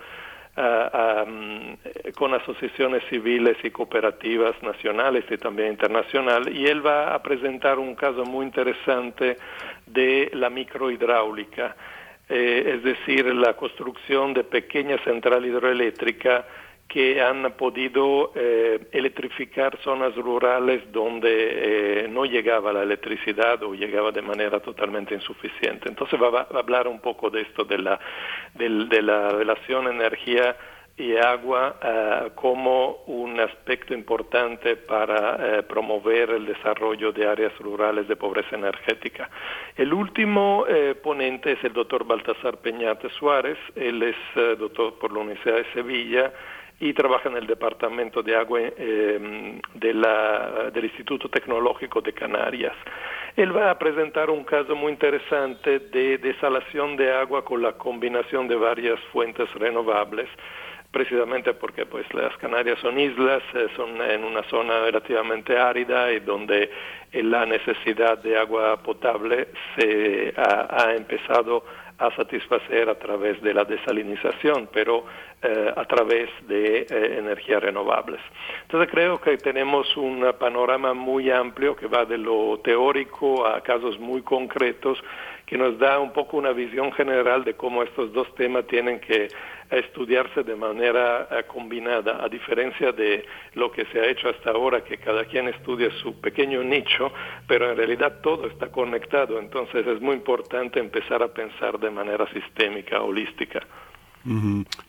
con 0.56 2.34
asociaciones 2.36 3.04
civiles 3.10 3.58
y 3.64 3.72
cooperativas 3.72 4.62
nacionales 4.62 5.26
y 5.32 5.38
también 5.38 5.70
internacionales 5.70 6.54
y 6.54 6.68
él 6.68 6.86
va 6.86 7.16
a 7.16 7.24
presentar 7.24 7.80
un 7.80 7.96
caso 7.96 8.24
muy 8.24 8.46
interesante 8.46 9.38
de 9.88 10.30
la 10.34 10.52
microhidráulica, 10.52 11.76
eh, 12.30 12.76
es 12.76 12.84
decir, 12.84 13.26
la 13.34 13.56
construcción 13.56 14.36
de 14.36 14.44
pequeñas 14.44 15.02
centrales 15.04 15.50
hidroeléctricas 15.50 16.46
que 16.94 17.20
han 17.20 17.54
podido 17.54 18.32
eh, 18.36 18.88
electrificar 18.92 19.80
zonas 19.84 20.16
rurales 20.16 20.92
donde 20.92 22.04
eh, 22.04 22.08
no 22.08 22.24
llegaba 22.24 22.72
la 22.72 22.84
electricidad 22.84 23.64
o 23.64 23.74
llegaba 23.74 24.12
de 24.12 24.22
manera 24.22 24.60
totalmente 24.60 25.16
insuficiente. 25.16 25.90
Entonces 25.90 26.22
va, 26.22 26.42
a 26.42 26.60
hablar 26.60 26.88
un 26.88 27.00
poco 27.00 27.32
de 27.32 27.42
esto, 27.42 27.64
de 27.64 27.80
la, 27.80 28.00
de, 28.54 29.02
la 29.02 29.30
relación 29.30 29.88
energía 29.88 30.56
y 30.96 31.16
agua 31.16 31.78
eh, 31.82 32.30
como 32.36 32.98
un 33.08 33.40
aspecto 33.40 33.96
importante 33.96 34.76
para 34.76 35.64
promover 35.64 36.30
el 36.30 36.46
desarrollo 36.46 37.12
de 37.12 37.28
áreas 37.28 37.58
rurales 37.58 38.08
de 38.08 38.16
pobreza 38.16 38.56
energética. 38.56 39.32
El 39.76 39.92
último 39.96 40.68
ponente 41.02 41.54
es 41.54 41.64
el 41.64 41.74
doctor 41.74 42.06
Baltasar 42.06 42.58
Peñate 42.58 43.10
Suárez, 43.18 43.58
él 43.76 44.04
es 44.04 44.60
doctor 44.60 45.00
por 45.00 45.12
la 45.12 45.22
Universidad 45.22 45.56
de 45.56 45.74
Sevilla, 45.74 46.32
y 46.84 46.94
trabaja 46.94 47.30
en 47.30 47.38
el 47.38 47.48
Departamento 47.48 48.22
de 48.22 48.36
Agua 48.36 48.60
eh, 48.62 49.58
del 49.74 50.84
Instituto 50.84 51.30
Tecnológico 51.30 52.02
de 52.02 52.12
Canarias. 52.12 52.74
Él 53.38 53.56
va 53.56 53.72
a 53.72 53.80
presentar 53.80 54.30
un 54.30 54.44
caso 54.44 54.76
muy 54.76 54.92
interesante 54.92 55.80
de 55.80 56.18
desalación 56.18 56.98
de 56.98 57.10
agua 57.14 57.46
con 57.46 57.62
la 57.62 57.72
combinación 57.72 58.50
de 58.50 58.58
varias 58.58 59.00
fuentes 59.14 59.52
renovables 59.54 60.28
precisamente 60.92 61.56
porque 61.56 61.88
pues 61.88 62.06
las 62.14 62.38
Canarias 62.38 62.78
son 62.80 63.00
islas, 63.00 63.42
eh, 63.56 63.68
son 63.76 64.00
en 64.00 64.24
una 64.26 64.44
zona 64.44 64.82
relativamente 64.82 65.58
árida 65.58 66.12
y 66.12 66.20
donde 66.20 66.70
la 67.14 67.46
necesidad 67.48 68.20
de 68.20 68.38
agua 68.38 68.78
potable 68.84 69.48
se 69.76 70.34
ha, 70.38 70.68
ha 70.70 70.94
empezado 70.94 71.64
a 71.98 72.16
satisfacer 72.16 72.90
a 72.90 72.96
través 72.96 73.42
de 73.42 73.54
la 73.54 73.64
desalinización, 73.64 74.70
pero 74.74 75.06
eh, 75.42 75.72
a 75.76 75.86
través 75.86 76.30
de 76.48 76.88
eh, 76.90 77.18
energías 77.20 77.62
renovables. 77.62 78.20
Entonces 78.64 78.90
creo 78.90 79.20
que 79.20 79.38
tenemos 79.38 79.96
un 79.98 80.26
panorama 80.40 80.94
muy 80.94 81.30
amplio 81.30 81.76
que 81.76 81.88
va 81.88 82.06
de 82.06 82.18
lo 82.18 82.60
teórico 82.64 83.46
a 83.46 83.62
casos 83.62 84.00
muy 84.00 84.22
concretos 84.22 84.98
que 85.46 85.58
nos 85.58 85.78
da 85.78 86.00
un 86.00 86.14
poco 86.14 86.38
una 86.38 86.52
visión 86.52 86.92
general 86.94 87.44
de 87.44 87.56
cómo 87.56 87.84
estos 87.84 88.14
dos 88.14 88.34
temas 88.36 88.66
tienen 88.68 89.00
que 89.00 89.28
estudiarse 89.70 90.44
de 90.44 90.56
manera 90.56 91.28
eh, 91.32 91.44
combinada, 91.48 92.24
a 92.24 92.30
diferencia 92.30 92.92
de 92.92 93.26
lo 93.54 93.72
que 93.72 93.86
se 93.86 94.00
ha 94.00 94.10
hecho 94.10 94.30
hasta 94.30 94.52
ahora, 94.52 94.84
que 94.84 94.98
cada 94.98 95.26
quien 95.26 95.48
estudia 95.48 95.90
su 96.02 96.20
pequeño 96.20 96.64
nicho, 96.64 97.12
pero 97.48 97.72
en 97.72 97.78
realidad 97.78 98.22
todo 98.22 98.48
está 98.48 98.72
conectado, 98.72 99.40
entonces 99.40 99.86
es 99.88 100.00
muy 100.02 100.16
importante 100.16 100.80
empezar 100.80 101.24
a 101.24 101.34
pensar 101.34 101.80
de 101.80 101.90
manera 101.90 102.32
sistémica, 102.32 103.02
holística. 103.02 103.62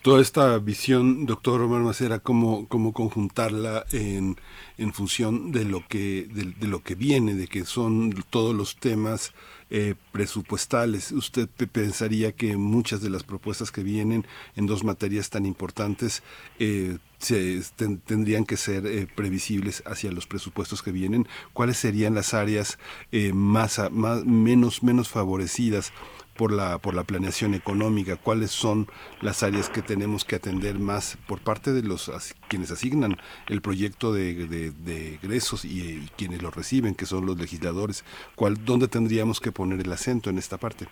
Toda 0.01 0.21
esta 0.21 0.57
visión, 0.59 1.25
doctor 1.25 1.59
Romero 1.59 1.83
Macera, 1.83 2.19
cómo, 2.19 2.69
cómo 2.69 2.93
conjuntarla 2.93 3.83
en, 3.91 4.37
en 4.77 4.93
función 4.93 5.51
de 5.51 5.65
lo 5.65 5.83
que 5.89 6.25
de, 6.29 6.67
lo 6.67 6.81
que 6.81 6.95
viene, 6.95 7.33
de 7.33 7.47
que 7.47 7.65
son 7.65 8.13
todos 8.29 8.55
los 8.55 8.77
temas 8.77 9.33
eh, 9.71 9.95
presupuestales. 10.11 11.11
¿Usted 11.11 11.49
pensaría 11.49 12.31
que 12.33 12.55
muchas 12.55 13.01
de 13.01 13.09
las 13.09 13.23
propuestas 13.23 13.71
que 13.71 13.81
vienen 13.81 14.25
en 14.55 14.67
dos 14.67 14.83
materias 14.83 15.31
tan 15.31 15.45
importantes 15.45 16.21
eh, 16.59 16.97
tendrían 18.05 18.45
que 18.45 18.57
ser 18.57 18.85
eh, 18.85 19.07
previsibles 19.15 19.81
hacia 19.87 20.11
los 20.11 20.27
presupuestos 20.27 20.83
que 20.83 20.91
vienen? 20.91 21.27
¿Cuáles 21.53 21.77
serían 21.77 22.13
las 22.13 22.33
áreas 22.35 22.77
más, 23.33 23.81
más 23.91 24.23
menos 24.23 24.83
menos 24.83 25.09
favorecidas? 25.09 25.91
Por 26.37 26.51
la, 26.51 26.77
por 26.79 26.93
la 26.93 27.03
planeación 27.03 27.53
económica, 27.53 28.17
cuáles 28.17 28.51
son 28.51 28.87
las 29.21 29.43
áreas 29.43 29.69
que 29.69 29.81
tenemos 29.81 30.25
que 30.25 30.35
atender 30.35 30.75
más 30.75 31.17
por 31.27 31.41
parte 31.41 31.71
de 31.71 31.83
los 31.83 32.11
quienes 32.47 32.71
asignan 32.71 33.15
el 33.49 33.61
proyecto 33.61 34.13
de, 34.13 34.45
de, 34.45 35.15
egresos 35.15 35.65
y, 35.65 36.07
quienes 36.17 36.41
lo 36.41 36.51
reciben, 36.51 36.95
que 36.95 37.05
son 37.05 37.25
los 37.25 37.37
legisladores, 37.39 38.03
cuál, 38.35 38.55
dónde 38.65 38.87
tendríamos 38.87 39.39
que 39.39 39.51
poner 39.51 39.79
el 39.79 39.91
acento 39.91 40.29
en 40.29 40.37
esta 40.37 40.57
parte. 40.57 40.85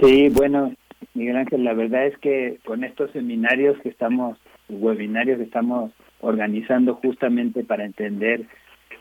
Sí, 0.00 0.28
bueno, 0.28 0.74
Miguel 1.14 1.36
Ángel, 1.36 1.64
la 1.64 1.72
verdad 1.72 2.06
es 2.06 2.18
que 2.18 2.58
con 2.64 2.84
estos 2.84 3.10
seminarios 3.12 3.78
que 3.82 3.88
estamos, 3.88 4.38
webinarios 4.68 5.38
que 5.38 5.44
estamos 5.44 5.90
organizando 6.20 6.94
justamente 6.96 7.64
para 7.64 7.84
entender 7.84 8.46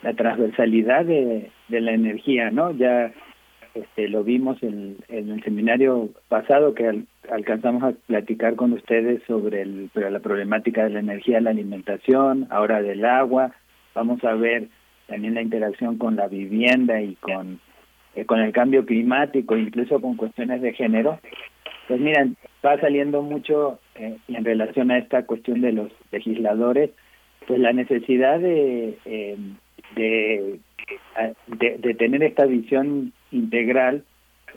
la 0.04 0.14
transversalidad 0.14 1.06
de, 1.06 1.52
de 1.68 1.82
la 1.82 1.94
energía, 1.94 2.52
¿no? 2.52 2.72
Ya 2.72 3.12
este, 3.76 4.08
lo 4.08 4.24
vimos 4.24 4.64
en, 4.64 4.96
el 5.10 5.44
seminario 5.44 6.10
pasado 6.30 6.74
que 6.74 7.04
alcanzamos 7.30 7.84
a 7.84 7.92
platicar 8.08 8.56
con 8.56 8.72
ustedes 8.72 9.22
sobre 9.28 9.64
el, 9.64 9.90
la 9.94 10.22
problemática 10.22 10.86
de 10.86 10.92
la 10.92 11.02
energía, 11.02 11.42
la 11.42 11.50
alimentación, 11.50 12.48
ahora 12.52 12.82
del 12.82 13.04
agua. 13.04 13.52
Vamos 13.94 14.24
a 14.24 14.34
ver 14.34 14.70
también 15.08 15.34
la 15.34 15.42
interacción 15.42 15.98
con 15.98 16.16
la 16.16 16.28
vivienda 16.30 17.02
y 17.02 17.16
con, 17.16 17.60
eh, 18.16 18.24
con 18.24 18.40
el 18.40 18.54
cambio 18.54 18.86
climático, 18.86 19.58
incluso 19.58 20.00
con 20.00 20.16
cuestiones 20.16 20.62
de 20.62 20.72
género. 20.72 21.20
Pues 21.90 22.00
miren, 22.00 22.38
va 22.66 22.80
saliendo 22.80 23.22
mucho 23.24 23.80
eh, 23.96 24.18
en 24.30 24.46
relación 24.46 24.90
a 24.90 25.00
esta 25.00 25.26
cuestión 25.26 25.60
de 25.60 25.74
los 25.74 25.92
legisladores, 26.14 26.92
pues 27.46 27.60
la 27.60 27.74
necesidad 27.74 28.40
de, 28.40 28.98
eh, 29.04 29.38
de 29.98 31.94
tener 31.96 32.24
esta 32.24 32.46
visión 32.46 33.12
integral, 33.32 34.04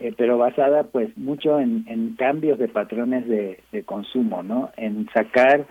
eh, 0.00 0.12
pero 0.16 0.38
basada 0.38 0.84
pues 0.84 1.16
mucho 1.16 1.58
en, 1.58 2.14
cambios 2.16 2.58
de 2.58 2.68
patrones 2.68 3.26
de, 3.26 3.60
de, 3.72 3.82
consumo, 3.82 4.42
¿no? 4.42 4.70
En 4.76 5.08
sacar 5.12 5.66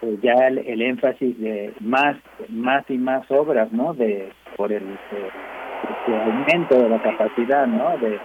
pues, 0.00 0.20
ya 0.22 0.48
el, 0.48 0.80
énfasis 0.80 1.38
de 1.38 1.72
más, 1.80 2.16
más 2.48 2.84
y 2.88 2.98
más 2.98 3.30
obras, 3.30 3.72
¿no? 3.72 3.94
De 3.94 4.30
por 4.56 4.72
el, 4.72 4.84
aumento 6.06 6.82
de 6.82 6.88
la 6.88 7.02
capacidad, 7.02 7.66
¿no? 7.66 7.96
De 7.98 8.18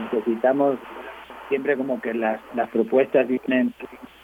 necesitamos 0.00 0.78
siempre 1.48 1.76
como 1.76 2.00
que 2.00 2.14
las 2.14 2.40
las 2.54 2.68
propuestas 2.70 3.26
vienen 3.26 3.74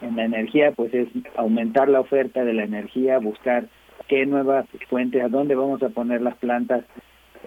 en 0.03 0.17
la 0.17 0.25
energía, 0.25 0.73
pues 0.73 0.93
es 0.93 1.09
aumentar 1.37 1.89
la 1.89 2.01
oferta 2.01 2.45
de 2.45 2.53
la 2.53 2.65
energía, 2.65 3.19
buscar 3.19 3.67
qué 4.09 4.27
nuevas 4.27 4.67
fuentes, 4.89 5.23
a 5.23 5.29
dónde 5.29 5.55
vamos 5.55 5.83
a 5.83 5.89
poner 5.89 6.23
las 6.23 6.37
plantas 6.37 6.85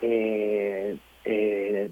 eh, 0.02 0.98
eh, 1.30 1.90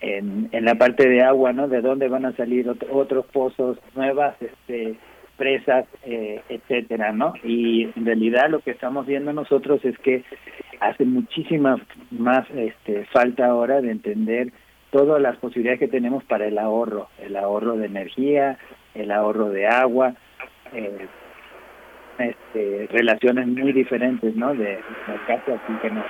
en, 0.00 0.48
la 0.64 0.74
parte 0.74 1.08
de 1.08 1.22
agua, 1.22 1.52
¿no? 1.52 1.68
De 1.68 1.80
dónde 1.80 2.08
van 2.08 2.24
a 2.24 2.36
salir 2.36 2.68
otros 2.90 3.26
pozos 3.26 3.78
nuevas, 3.94 4.34
este, 4.40 4.96
presas, 5.36 5.86
eh, 6.04 6.42
etcétera, 6.48 7.12
¿no? 7.12 7.34
Y 7.44 7.84
en 7.96 8.04
realidad 8.04 8.50
lo 8.50 8.60
que 8.60 8.72
estamos 8.72 9.06
viendo 9.06 9.32
nosotros 9.32 9.84
es 9.84 9.96
que 9.98 10.24
hace 10.80 11.04
muchísima 11.04 11.76
más 12.10 12.48
este, 12.50 13.04
falta 13.06 13.46
ahora 13.46 13.80
de 13.80 13.90
entender 13.90 14.52
todas 14.90 15.20
las 15.20 15.36
posibilidades 15.36 15.80
que 15.80 15.88
tenemos 15.88 16.24
para 16.24 16.46
el 16.46 16.58
ahorro, 16.58 17.08
el 17.20 17.36
ahorro 17.36 17.76
de 17.76 17.86
energía, 17.86 18.58
el 18.94 19.10
ahorro 19.12 19.50
de 19.50 19.66
agua, 19.66 20.14
eh, 20.72 21.06
este, 22.18 22.88
relaciones 22.90 23.46
muy 23.46 23.72
diferentes, 23.72 24.34
¿no? 24.34 24.54
De, 24.54 24.78
la 25.06 25.26
caso 25.26 25.54
aquí 25.54 25.72
que 25.80 25.90
nos 25.90 26.04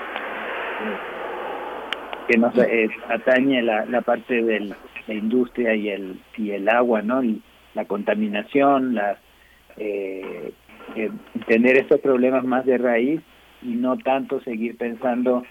que 2.31 2.39
nos 2.39 2.57
eh, 2.59 2.89
atañe 3.09 3.61
la, 3.61 3.87
la 3.87 4.03
parte 4.03 4.41
de 4.43 4.61
la 4.61 5.15
industria 5.15 5.75
y 5.75 5.89
el 5.89 6.21
y 6.37 6.53
el 6.53 6.69
agua, 6.69 7.03
¿no? 7.03 7.25
Y 7.25 7.43
la 7.75 7.87
contaminación, 7.87 8.95
las 8.95 9.19
eh, 9.77 10.53
eh, 10.95 11.11
tener 11.49 11.77
estos 11.77 12.01
problemas 12.01 12.45
más 12.45 12.65
de 12.67 12.79
raíz 12.79 13.21
y 13.63 13.75
no 13.75 13.99
tanto 13.99 14.41
seguir 14.43 14.77
pensando 14.77 15.43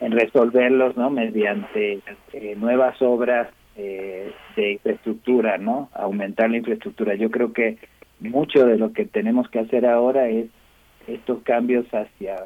en, 0.00 0.12
resolverlos, 0.12 0.96
¿no? 0.98 1.08
Mediante 1.08 2.00
eh, 2.32 2.54
nuevas 2.58 3.00
obras 3.00 3.48
eh, 3.76 4.32
de 4.56 4.72
infraestructura, 4.72 5.56
¿no? 5.56 5.88
Aumentar 5.94 6.50
la 6.50 6.58
infraestructura. 6.58 7.14
Yo 7.14 7.30
creo 7.30 7.54
que 7.54 7.78
mucho 8.20 8.66
de 8.66 8.76
lo 8.76 8.92
que 8.92 9.06
tenemos 9.06 9.48
que 9.48 9.60
hacer 9.60 9.86
ahora 9.86 10.28
es 10.28 10.46
estos 11.06 11.42
cambios 11.42 11.86
hacia 11.92 12.36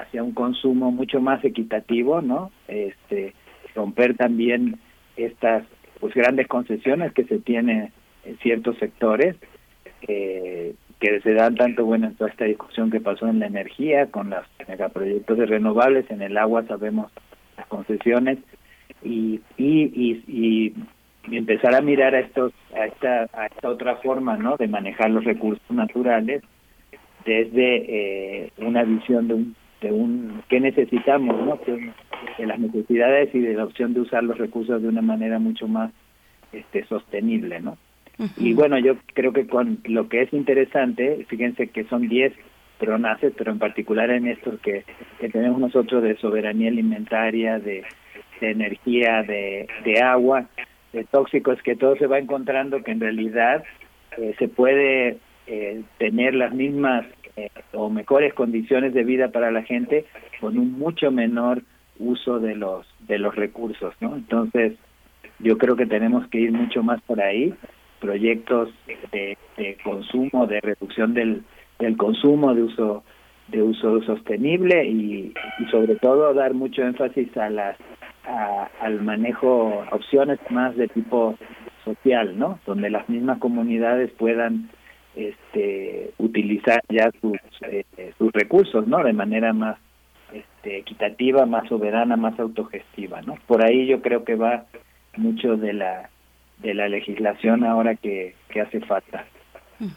hacia 0.00 0.22
un 0.22 0.32
consumo 0.32 0.90
mucho 0.90 1.20
más 1.20 1.44
equitativo, 1.44 2.20
¿no? 2.20 2.50
Este 2.66 3.34
romper 3.74 4.16
también 4.16 4.78
estas 5.16 5.64
pues 6.00 6.14
grandes 6.14 6.46
concesiones 6.46 7.12
que 7.12 7.24
se 7.24 7.38
tienen 7.38 7.92
en 8.24 8.38
ciertos 8.38 8.76
sectores 8.78 9.36
eh, 10.06 10.74
que 11.00 11.20
se 11.20 11.34
dan 11.34 11.54
tanto 11.54 11.84
bueno 11.84 12.06
en 12.06 12.14
toda 12.14 12.30
esta 12.30 12.44
discusión 12.44 12.90
que 12.90 13.00
pasó 13.00 13.28
en 13.28 13.40
la 13.40 13.46
energía 13.46 14.06
con 14.06 14.30
los 14.30 14.44
megaproyectos 14.68 15.38
de 15.38 15.46
renovables 15.46 16.10
en 16.10 16.22
el 16.22 16.36
agua 16.36 16.64
sabemos 16.66 17.10
las 17.56 17.66
concesiones 17.66 18.38
y 19.02 19.40
y, 19.56 20.22
y, 20.26 20.74
empezar 21.30 21.74
a 21.74 21.80
mirar 21.82 22.14
a 22.14 22.20
estos 22.20 22.52
a 22.74 22.86
esta 22.86 23.28
a 23.32 23.46
esta 23.46 23.68
otra 23.68 23.96
forma 23.96 24.36
no 24.36 24.56
de 24.56 24.68
manejar 24.68 25.10
los 25.10 25.24
recursos 25.24 25.70
naturales 25.70 26.42
desde 27.24 28.44
eh, 28.44 28.52
una 28.58 28.84
visión 28.84 29.28
de 29.28 29.34
un 29.34 29.56
de 29.80 29.92
un 29.92 30.42
qué 30.48 30.60
necesitamos 30.60 31.36
no 31.44 31.58
de 32.38 32.46
las 32.46 32.58
necesidades 32.58 33.34
y 33.34 33.40
de 33.40 33.54
la 33.54 33.64
opción 33.64 33.94
de 33.94 34.00
usar 34.00 34.24
los 34.24 34.38
recursos 34.38 34.82
de 34.82 34.88
una 34.88 35.02
manera 35.02 35.38
mucho 35.38 35.68
más 35.68 35.92
este 36.52 36.84
sostenible 36.86 37.60
no 37.60 37.76
y 38.36 38.52
bueno 38.54 38.78
yo 38.78 38.96
creo 39.14 39.32
que 39.32 39.46
con 39.46 39.78
lo 39.84 40.08
que 40.08 40.22
es 40.22 40.32
interesante 40.32 41.24
fíjense 41.28 41.68
que 41.68 41.84
son 41.84 42.08
10 42.08 42.32
pronaces 42.78 43.32
pero 43.36 43.52
en 43.52 43.58
particular 43.58 44.10
en 44.10 44.26
estos 44.26 44.58
que, 44.60 44.84
que 45.20 45.28
tenemos 45.28 45.60
nosotros 45.60 46.02
de 46.02 46.16
soberanía 46.16 46.70
alimentaria 46.70 47.58
de, 47.58 47.84
de 48.40 48.50
energía 48.50 49.22
de, 49.22 49.68
de 49.84 50.00
agua 50.02 50.48
de 50.92 51.04
tóxicos 51.04 51.62
que 51.62 51.76
todo 51.76 51.96
se 51.96 52.06
va 52.06 52.18
encontrando 52.18 52.82
que 52.82 52.92
en 52.92 53.00
realidad 53.00 53.62
eh, 54.16 54.34
se 54.38 54.48
puede 54.48 55.18
eh, 55.46 55.82
tener 55.98 56.34
las 56.34 56.52
mismas 56.52 57.06
eh, 57.38 57.50
o 57.72 57.90
mejores 57.90 58.34
condiciones 58.34 58.94
de 58.94 59.04
vida 59.04 59.28
para 59.28 59.50
la 59.50 59.62
gente 59.62 60.06
con 60.40 60.58
un 60.58 60.78
mucho 60.78 61.10
menor 61.10 61.62
uso 61.98 62.38
de 62.38 62.54
los 62.54 62.86
de 63.06 63.18
los 63.18 63.34
recursos 63.34 63.94
no 64.00 64.14
entonces 64.16 64.74
yo 65.40 65.56
creo 65.56 65.76
que 65.76 65.86
tenemos 65.86 66.26
que 66.28 66.40
ir 66.40 66.52
mucho 66.52 66.82
más 66.82 67.00
por 67.02 67.20
ahí. 67.20 67.54
Proyectos 68.00 68.70
de, 69.12 69.36
consumo 69.82 70.46
de 70.46 70.60
reducción 70.60 71.14
del, 71.14 71.42
del 71.78 71.96
consumo 71.96 72.54
de 72.54 72.62
uso 72.62 73.04
de 73.48 73.62
uso 73.62 74.02
sostenible 74.02 74.84
y, 74.84 75.32
sobre 75.70 75.96
todo 75.96 76.34
dar 76.34 76.52
mucho 76.52 76.82
énfasis 76.82 77.34
a 77.36 77.48
las 77.48 77.76
al 78.82 79.00
manejo 79.00 79.84
opciones 79.90 80.38
más 80.50 80.76
de 80.76 80.86
tipo 80.88 81.34
social 81.82 82.38
no 82.38 82.58
donde 82.66 82.90
las 82.90 83.08
mismas 83.08 83.38
comunidades 83.38 84.10
puedan 84.18 84.68
este, 85.18 86.12
utilizar 86.18 86.80
ya 86.88 87.10
sus, 87.20 87.38
eh, 87.62 87.84
sus 88.16 88.32
recursos, 88.32 88.86
¿no? 88.86 89.02
De 89.02 89.12
manera 89.12 89.52
más 89.52 89.76
este, 90.32 90.78
equitativa, 90.78 91.44
más 91.44 91.68
soberana, 91.68 92.16
más 92.16 92.38
autogestiva, 92.38 93.20
¿no? 93.22 93.34
Por 93.46 93.64
ahí 93.64 93.86
yo 93.86 94.00
creo 94.00 94.24
que 94.24 94.36
va 94.36 94.66
mucho 95.16 95.56
de 95.56 95.72
la 95.72 96.10
de 96.58 96.74
la 96.74 96.88
legislación 96.88 97.64
ahora 97.64 97.94
que, 97.94 98.34
que 98.48 98.60
hace 98.60 98.80
falta. 98.80 99.24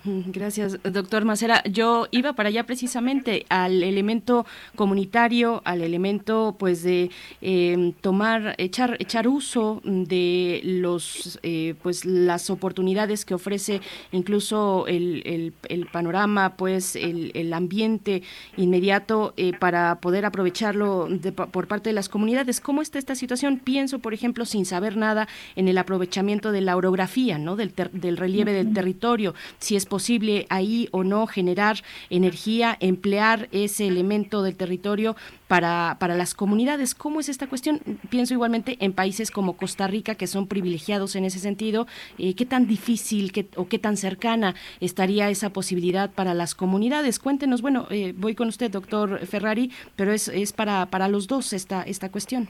Gracias, 0.03 0.77
doctor 0.83 1.25
Macera. 1.25 1.63
Yo 1.63 2.07
iba 2.11 2.33
para 2.33 2.49
allá 2.49 2.65
precisamente 2.65 3.45
al 3.49 3.81
elemento 3.81 4.45
comunitario, 4.75 5.61
al 5.65 5.81
elemento 5.81 6.55
pues 6.59 6.83
de 6.83 7.09
em, 7.41 7.91
tomar, 7.93 8.53
echar, 8.59 8.97
echar 8.99 9.27
uso 9.27 9.81
de 9.83 10.61
los 10.63 11.39
eh, 11.41 11.73
pues 11.81 12.05
las 12.05 12.51
oportunidades 12.51 13.25
que 13.25 13.33
ofrece 13.33 13.81
incluso 14.11 14.85
el, 14.87 15.53
el, 15.67 15.85
panorama, 15.87 16.55
pues 16.57 16.95
el, 16.95 17.31
el, 17.33 17.51
ambiente 17.51 18.21
inmediato 18.57 19.33
eh, 19.35 19.53
para 19.57 19.99
poder 19.99 20.25
aprovecharlo 20.25 21.09
por 21.51 21.67
parte 21.67 21.89
de 21.89 21.93
las 21.93 22.07
comunidades. 22.07 22.59
¿Cómo 22.59 22.83
está 22.83 22.99
esta 22.99 23.15
situación? 23.15 23.57
Pienso, 23.57 23.99
por 23.99 24.13
ejemplo, 24.13 24.45
sin 24.45 24.65
saber 24.65 24.95
nada 24.95 25.27
en 25.55 25.67
el 25.67 25.77
aprovechamiento 25.79 26.51
de 26.51 26.61
la 26.61 26.75
orografía, 26.75 27.39
¿no? 27.39 27.55
Del, 27.55 27.73
del 27.93 28.17
relieve 28.17 28.53
del 28.53 28.73
territorio 28.73 29.33
si 29.71 29.77
es 29.77 29.85
posible 29.85 30.47
ahí 30.49 30.89
o 30.91 31.05
no 31.05 31.27
generar 31.27 31.77
energía, 32.09 32.75
emplear 32.81 33.47
ese 33.53 33.87
elemento 33.87 34.43
del 34.43 34.57
territorio 34.57 35.15
para, 35.47 35.95
para 35.97 36.17
las 36.17 36.33
comunidades. 36.33 36.93
¿Cómo 36.93 37.21
es 37.21 37.29
esta 37.29 37.47
cuestión? 37.47 37.79
Pienso 38.09 38.33
igualmente 38.33 38.75
en 38.81 38.91
países 38.91 39.31
como 39.31 39.55
Costa 39.55 39.87
Rica, 39.87 40.15
que 40.15 40.27
son 40.27 40.47
privilegiados 40.47 41.15
en 41.15 41.23
ese 41.23 41.39
sentido. 41.39 41.87
Eh, 42.17 42.33
¿Qué 42.33 42.45
tan 42.45 42.67
difícil 42.67 43.31
o 43.55 43.69
qué 43.69 43.79
tan 43.79 43.95
cercana 43.95 44.55
estaría 44.81 45.29
esa 45.29 45.51
posibilidad 45.53 46.11
para 46.11 46.33
las 46.33 46.53
comunidades? 46.53 47.17
Cuéntenos, 47.17 47.61
bueno, 47.61 47.87
eh, 47.91 48.13
voy 48.17 48.35
con 48.35 48.49
usted, 48.49 48.71
doctor 48.71 49.25
Ferrari, 49.25 49.71
pero 49.95 50.11
es, 50.11 50.27
es 50.27 50.51
para, 50.51 50.87
para 50.87 51.07
los 51.07 51.27
dos 51.27 51.53
esta, 51.53 51.83
esta 51.83 52.11
cuestión. 52.11 52.49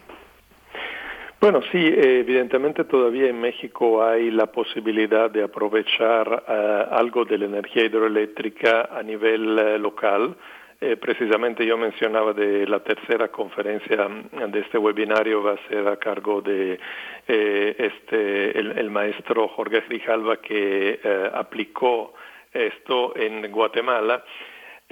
Bueno, 1.41 1.59
sí, 1.71 1.79
evidentemente 1.83 2.83
todavía 2.83 3.27
en 3.27 3.41
México 3.41 4.05
hay 4.05 4.29
la 4.29 4.45
posibilidad 4.51 5.27
de 5.31 5.41
aprovechar 5.41 6.43
eh, 6.47 6.85
algo 6.91 7.25
de 7.25 7.39
la 7.39 7.45
energía 7.45 7.83
hidroeléctrica 7.83 8.89
a 8.91 9.01
nivel 9.01 9.57
eh, 9.57 9.79
local. 9.79 10.35
Eh, 10.79 10.97
precisamente 10.97 11.65
yo 11.65 11.79
mencionaba 11.79 12.33
de 12.33 12.67
la 12.67 12.81
tercera 12.81 13.29
conferencia 13.29 14.07
de 14.49 14.59
este 14.59 14.77
webinario 14.77 15.41
va 15.41 15.53
a 15.53 15.67
ser 15.67 15.87
a 15.87 15.97
cargo 15.97 16.43
de 16.43 16.79
este 17.27 18.59
el, 18.59 18.91
maestro 18.91 19.47
Jorge 19.47 19.81
Grijalva 19.89 20.37
que 20.37 20.99
aplicó 21.33 22.13
esto 22.53 23.15
en 23.15 23.51
Guatemala 23.51 24.23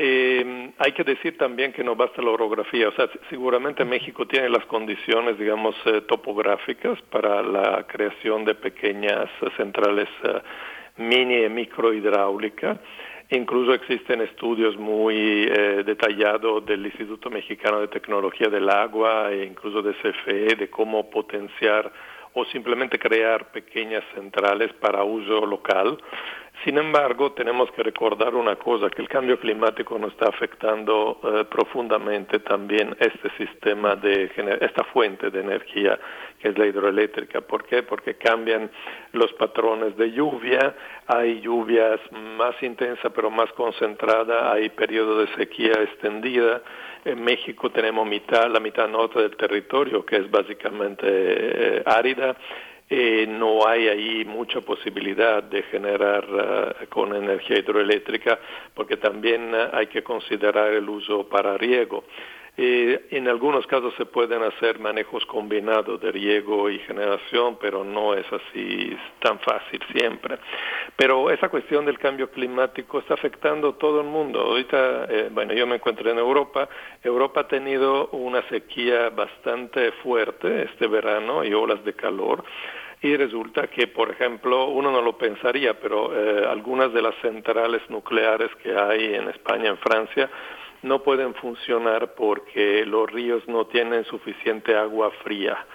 eh, 0.02 0.72
hay 0.78 0.94
que 0.94 1.04
decir 1.04 1.38
también 1.38 1.74
que 1.74 1.84
no 1.84 1.94
basta 1.94 2.22
la 2.22 2.32
orografía, 2.32 2.88
o 2.88 2.92
sea, 2.94 3.10
seguramente 3.30 3.84
México 3.84 4.26
tiene 4.26 4.48
las 4.48 4.66
condiciones, 4.66 5.38
digamos, 5.38 5.76
eh, 5.86 6.02
topográficas 6.08 7.02
para 7.12 7.44
la 7.44 7.86
creación 7.86 8.46
de 8.46 8.56
pequeñas 8.56 9.30
centrales 9.58 10.08
eh, 10.24 10.42
mini 10.96 11.44
y 11.44 11.50
micro 11.50 11.94
hidráulica. 11.94 12.80
Incluso 13.32 13.74
existen 13.74 14.22
estudios 14.22 14.78
muy 14.78 15.44
eh, 15.52 15.84
detallados 15.86 16.66
del 16.66 16.86
Instituto 16.86 17.30
Mexicano 17.30 17.82
de 17.82 17.90
Tecnología 17.90 18.48
del 18.48 18.70
Agua 18.70 19.32
e 19.34 19.44
incluso 19.44 19.82
de 19.82 19.94
CFE 19.96 20.56
de 20.56 20.70
cómo 20.70 21.10
potenciar 21.10 21.92
o 22.34 22.46
simplemente 22.46 22.98
crear 22.98 23.52
pequeñas 23.52 24.04
centrales 24.16 24.72
para 24.80 25.04
uso 25.04 25.46
local. 25.46 25.98
Sin 26.66 26.78
embargo, 26.78 27.32
tenemos 27.32 27.72
que 27.72 27.84
recordar 27.84 28.36
una 28.36 28.58
cosa, 28.58 28.90
que 28.90 29.02
el 29.02 29.08
cambio 29.08 29.40
climático 29.40 29.98
nos 29.98 30.12
está 30.12 30.28
afectando 30.28 31.20
eh, 31.24 31.46
profundamente 31.46 32.40
también 32.40 32.98
este 33.00 33.30
sistema 33.38 33.96
de 33.96 34.30
esta 34.60 34.84
fuente 34.86 35.30
de 35.30 35.40
energía 35.40 35.98
que 36.38 36.50
es 36.50 36.58
la 36.58 36.66
hidroeléctrica. 36.66 37.42
¿Por 37.42 37.66
qué? 37.66 37.84
Porque 37.84 38.16
cambian 38.16 38.70
los 39.14 39.32
patrones 39.34 39.96
de 39.96 40.12
lluvia, 40.12 40.76
hay 41.08 41.40
lluvias 41.40 42.00
más 42.12 42.62
intensas 42.62 43.12
pero 43.16 43.30
más 43.30 43.52
concentradas, 43.54 44.54
hay 44.54 44.70
periodos 44.70 45.30
de 45.30 45.36
sequía 45.36 45.74
extendida. 45.82 46.62
En 47.06 47.24
México 47.24 47.70
tenemos 47.70 48.06
mitad, 48.06 48.50
la 48.50 48.60
mitad 48.60 48.88
norte 48.90 49.22
del 49.22 49.36
territorio 49.38 50.06
que 50.06 50.18
es 50.18 50.30
básicamente 50.30 51.08
eh, 51.08 51.84
árida 51.86 52.36
eh, 52.90 53.28
no 53.28 53.68
hay 53.68 53.88
ahí 53.88 54.26
mucha 54.26 54.62
posibilidad 54.62 55.44
de 55.44 55.64
generar 55.64 56.26
eh, 56.82 56.88
con 56.88 57.16
energía 57.16 57.60
hidroeléctrica 57.60 58.40
porque 58.74 58.98
también 58.98 59.52
hay 59.72 59.88
que 59.88 60.02
considerar 60.02 60.74
el 60.74 60.90
uso 60.90 61.28
para 61.30 61.58
riego. 61.58 62.04
Eh, 62.62 63.08
en 63.12 63.30
algunos 63.30 63.66
casos 63.68 63.94
se 63.96 64.06
pueden 64.06 64.44
hacer 64.44 64.80
manejos 64.80 65.26
combinados 65.28 66.02
de 66.02 66.12
riego 66.12 66.70
y 66.70 66.78
generación, 66.80 67.58
pero 67.58 67.86
no 67.86 68.14
es 68.14 68.26
así 68.34 68.98
tan 69.20 69.40
fácil 69.40 69.80
siempre. 69.94 70.38
Pero 70.98 71.32
esa 71.32 71.48
cuestión 71.48 71.86
del 71.86 71.98
cambio 71.98 72.30
climático 72.30 73.00
está 73.00 73.14
afectando 73.14 73.70
a 73.70 73.78
todo 73.78 74.02
el 74.02 74.08
mundo. 74.08 74.42
Ahorita, 74.42 75.06
eh, 75.06 75.30
bueno, 75.32 75.54
yo 75.54 75.66
me 75.68 75.76
encuentro 75.76 76.12
en 76.12 76.18
Europa. 76.18 76.68
Europa 77.02 77.40
ha 77.40 77.48
tenido 77.48 78.10
una 78.10 78.42
sequía 78.50 79.10
bastante 79.10 79.94
fuerte 80.04 80.64
este 80.64 80.88
verano 80.88 81.46
y 81.46 81.54
olas 81.54 81.82
de 81.86 81.94
calor 81.94 82.44
y 83.02 83.16
resulta 83.16 83.68
que, 83.68 83.88
por 83.88 84.12
ejemplo, 84.12 84.68
uno 84.68 84.92
no 84.92 85.02
lo 85.02 85.18
pensaría, 85.18 85.80
pero 85.80 86.14
eh, 86.14 86.46
algunas 86.46 86.94
de 86.94 87.02
las 87.02 87.16
centrales 87.22 87.82
nucleares 87.90 88.50
que 88.62 88.76
hay 88.78 89.16
en 89.16 89.30
España, 89.30 89.70
en 89.70 89.78
Francia, 89.78 90.30
no 90.82 91.02
pueden 91.02 91.34
funcionar 91.36 92.14
porque 92.14 92.86
los 92.86 93.10
ríos 93.10 93.48
no 93.48 93.68
tienen 93.68 94.04
suficiente 94.06 94.76
agua 94.76 95.12
fría. 95.24 95.66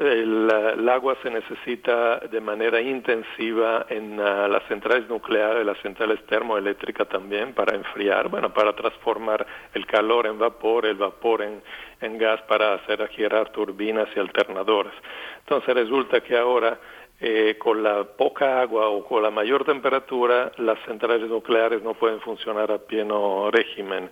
El, 0.00 0.88
agua 0.88 1.14
se 1.22 1.28
necesita 1.28 2.20
de 2.20 2.40
manera 2.40 2.80
intensiva 2.80 3.84
en 3.90 4.18
uh, 4.18 4.48
las 4.48 4.62
centrales 4.66 5.06
nucleares, 5.10 5.66
las 5.66 5.76
centrales 5.82 6.24
termoeléctricas 6.24 7.06
también 7.06 7.52
para 7.52 7.76
enfriar, 7.76 8.28
bueno, 8.28 8.50
para 8.50 8.72
transformar 8.72 9.46
el 9.74 9.84
calor 9.84 10.26
en 10.26 10.38
vapor, 10.38 10.86
el 10.86 10.96
vapor 10.96 11.42
en, 11.42 11.62
en 12.00 12.16
gas 12.16 12.40
para 12.48 12.72
hacer 12.72 13.06
girar 13.08 13.50
turbinas 13.50 14.08
y 14.16 14.20
alternadores. 14.20 14.94
Entonces 15.40 15.74
resulta 15.74 16.22
que 16.22 16.34
ahora 16.34 16.80
eh, 17.20 17.56
con 17.58 17.82
la 17.82 18.04
poca 18.04 18.62
agua 18.62 18.88
o 18.88 19.04
con 19.04 19.22
la 19.22 19.30
mayor 19.30 19.64
temperatura, 19.64 20.52
las 20.56 20.78
centrales 20.86 21.28
nucleares 21.28 21.82
no 21.82 21.92
pueden 21.92 22.20
funcionar 22.20 22.72
a 22.72 22.78
pleno 22.78 23.50
régimen. 23.50 24.10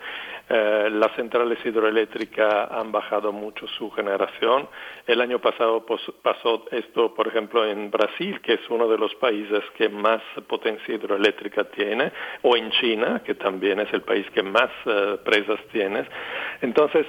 Eh, 0.50 0.88
las 0.92 1.14
centrales 1.16 1.58
hidroeléctricas 1.64 2.70
han 2.70 2.92
bajado 2.92 3.32
mucho 3.32 3.66
su 3.66 3.90
generación. 3.90 4.68
El 5.06 5.22
año 5.22 5.38
pasado 5.38 5.86
pasó 6.22 6.64
esto, 6.70 7.14
por 7.14 7.28
ejemplo, 7.28 7.66
en 7.66 7.90
Brasil, 7.90 8.40
que 8.42 8.54
es 8.54 8.60
uno 8.68 8.86
de 8.88 8.98
los 8.98 9.14
países 9.14 9.62
que 9.76 9.88
más 9.88 10.20
potencia 10.46 10.94
hidroeléctrica 10.94 11.64
tiene, 11.64 12.12
o 12.42 12.56
en 12.56 12.70
China, 12.72 13.22
que 13.24 13.34
también 13.34 13.80
es 13.80 13.92
el 13.94 14.02
país 14.02 14.26
que 14.34 14.42
más 14.42 14.70
eh, 14.84 15.18
presas 15.24 15.60
tiene. 15.72 16.06
Entonces, 16.60 17.06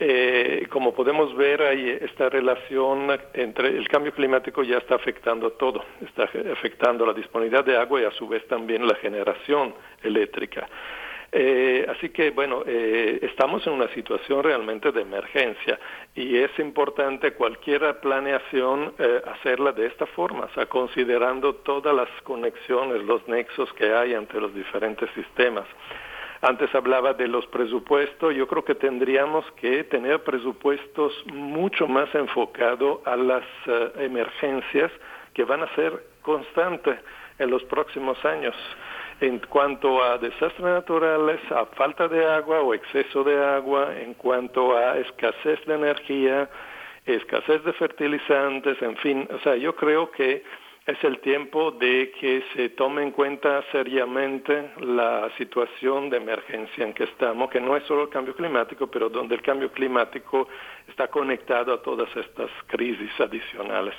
eh, 0.00 0.66
como 0.70 0.94
podemos 0.94 1.36
ver, 1.36 1.62
hay 1.62 1.90
esta 2.00 2.28
relación 2.28 3.08
entre 3.34 3.68
el 3.68 3.88
cambio 3.88 4.12
climático 4.12 4.62
ya 4.62 4.78
está 4.78 4.94
afectando 4.94 5.52
todo, 5.52 5.84
está 6.06 6.24
afectando 6.52 7.04
la 7.04 7.12
disponibilidad 7.12 7.64
de 7.64 7.76
agua 7.76 8.00
y 8.02 8.04
a 8.04 8.10
su 8.12 8.28
vez 8.28 8.46
también 8.46 8.86
la 8.86 8.94
generación 8.96 9.74
eléctrica. 10.02 10.68
Eh, 11.30 11.86
así 11.90 12.08
que, 12.08 12.30
bueno, 12.30 12.62
eh, 12.66 13.18
estamos 13.22 13.66
en 13.66 13.74
una 13.74 13.88
situación 13.88 14.42
realmente 14.42 14.92
de 14.92 15.02
emergencia 15.02 15.78
y 16.14 16.38
es 16.38 16.50
importante 16.58 17.32
cualquier 17.34 18.00
planeación 18.00 18.94
eh, 18.98 19.20
hacerla 19.26 19.72
de 19.72 19.86
esta 19.86 20.06
forma, 20.06 20.46
o 20.46 20.54
sea, 20.54 20.66
considerando 20.66 21.56
todas 21.56 21.94
las 21.94 22.08
conexiones, 22.22 23.02
los 23.04 23.26
nexos 23.28 23.70
que 23.74 23.92
hay 23.92 24.14
entre 24.14 24.40
los 24.40 24.54
diferentes 24.54 25.10
sistemas. 25.10 25.66
Antes 26.40 26.72
hablaba 26.74 27.14
de 27.14 27.26
los 27.26 27.46
presupuestos, 27.48 28.32
yo 28.34 28.46
creo 28.46 28.64
que 28.64 28.76
tendríamos 28.76 29.44
que 29.52 29.82
tener 29.84 30.22
presupuestos 30.22 31.12
mucho 31.32 31.88
más 31.88 32.14
enfocados 32.14 33.00
a 33.06 33.16
las 33.16 33.44
eh, 33.66 33.92
emergencias 33.98 34.92
que 35.34 35.42
van 35.44 35.62
a 35.62 35.74
ser 35.74 36.00
constantes 36.22 36.96
en 37.40 37.50
los 37.50 37.64
próximos 37.64 38.24
años. 38.24 38.54
En 39.20 39.40
cuanto 39.40 40.00
a 40.00 40.18
desastres 40.18 40.60
naturales, 40.60 41.40
a 41.50 41.66
falta 41.66 42.06
de 42.06 42.24
agua 42.24 42.60
o 42.60 42.72
exceso 42.72 43.24
de 43.24 43.36
agua, 43.44 43.98
en 43.98 44.14
cuanto 44.14 44.76
a 44.76 44.96
escasez 44.96 45.64
de 45.66 45.74
energía, 45.74 46.48
escasez 47.04 47.64
de 47.64 47.72
fertilizantes, 47.72 48.80
en 48.80 48.96
fin, 48.98 49.28
o 49.34 49.38
sea, 49.40 49.56
yo 49.56 49.74
creo 49.74 50.12
que 50.12 50.44
es 50.88 51.04
el 51.04 51.18
tiempo 51.18 51.70
de 51.72 52.10
que 52.18 52.42
se 52.54 52.70
tome 52.70 53.02
en 53.02 53.10
cuenta 53.10 53.62
seriamente 53.70 54.70
la 54.80 55.30
situación 55.36 56.08
de 56.08 56.16
emergencia 56.16 56.82
en 56.82 56.94
que 56.94 57.04
estamos, 57.04 57.50
que 57.50 57.60
no 57.60 57.76
es 57.76 57.84
solo 57.84 58.04
el 58.04 58.08
cambio 58.08 58.34
climático, 58.34 58.86
pero 58.86 59.10
donde 59.10 59.34
el 59.34 59.42
cambio 59.42 59.70
climático 59.70 60.48
está 60.88 61.08
conectado 61.08 61.74
a 61.74 61.82
todas 61.82 62.08
estas 62.16 62.50
crisis 62.68 63.10
adicionales. 63.20 63.94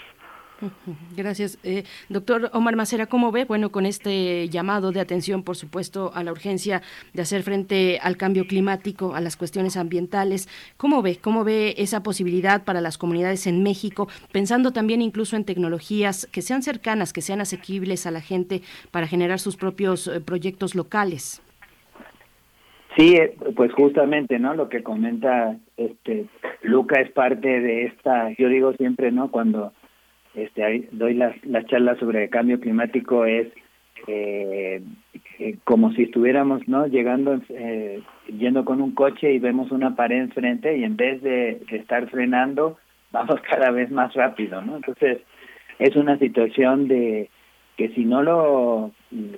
Gracias. 1.15 1.59
Eh, 1.63 1.83
doctor 2.09 2.49
Omar 2.53 2.75
Macera, 2.75 3.05
¿cómo 3.05 3.31
ve? 3.31 3.45
Bueno, 3.45 3.71
con 3.71 3.85
este 3.85 4.49
llamado 4.49 4.91
de 4.91 4.99
atención, 4.99 5.43
por 5.43 5.55
supuesto, 5.55 6.11
a 6.13 6.23
la 6.23 6.31
urgencia 6.31 6.81
de 7.13 7.21
hacer 7.21 7.43
frente 7.43 7.99
al 8.01 8.17
cambio 8.17 8.45
climático, 8.47 9.15
a 9.15 9.21
las 9.21 9.37
cuestiones 9.37 9.77
ambientales, 9.77 10.47
¿cómo 10.77 11.01
ve? 11.01 11.17
¿Cómo 11.21 11.43
ve 11.43 11.75
esa 11.77 12.03
posibilidad 12.03 12.63
para 12.63 12.81
las 12.81 12.97
comunidades 12.97 13.47
en 13.47 13.63
México, 13.63 14.07
pensando 14.31 14.71
también 14.71 15.01
incluso 15.01 15.35
en 15.35 15.45
tecnologías 15.45 16.27
que 16.27 16.41
sean 16.41 16.63
cercanas, 16.63 17.13
que 17.13 17.21
sean 17.21 17.41
asequibles 17.41 18.05
a 18.05 18.11
la 18.11 18.21
gente 18.21 18.61
para 18.91 19.07
generar 19.07 19.39
sus 19.39 19.55
propios 19.55 20.07
eh, 20.07 20.21
proyectos 20.21 20.75
locales? 20.75 21.41
Sí, 22.97 23.15
eh, 23.15 23.35
pues 23.55 23.71
justamente, 23.73 24.39
¿no? 24.39 24.55
Lo 24.55 24.67
que 24.67 24.83
comenta 24.83 25.55
este 25.77 26.25
Luca 26.63 26.99
es 26.99 27.11
parte 27.11 27.47
de 27.47 27.85
esta, 27.85 28.31
yo 28.37 28.49
digo 28.49 28.73
siempre, 28.73 29.11
¿no? 29.11 29.31
Cuando 29.31 29.71
este, 30.35 30.89
doy 30.91 31.13
las, 31.15 31.35
las 31.45 31.65
charlas 31.65 31.97
sobre 31.97 32.29
cambio 32.29 32.59
climático 32.59 33.25
es 33.25 33.47
eh, 34.07 34.81
como 35.63 35.91
si 35.93 36.03
estuviéramos 36.03 36.67
no 36.67 36.87
llegando 36.87 37.39
eh, 37.49 38.01
yendo 38.27 38.63
con 38.63 38.81
un 38.81 38.91
coche 38.91 39.33
y 39.33 39.39
vemos 39.39 39.71
una 39.71 39.95
pared 39.95 40.17
enfrente 40.17 40.77
y 40.77 40.83
en 40.83 40.95
vez 40.95 41.21
de, 41.21 41.61
estar 41.71 42.09
frenando 42.09 42.77
vamos 43.11 43.41
cada 43.41 43.71
vez 43.71 43.91
más 43.91 44.13
rápido 44.13 44.61
no 44.61 44.77
entonces 44.77 45.19
es 45.79 45.95
una 45.95 46.17
situación 46.17 46.87
de 46.87 47.29
que 47.77 47.89
si 47.89 48.05
no 48.05 48.21
lo 48.21 48.91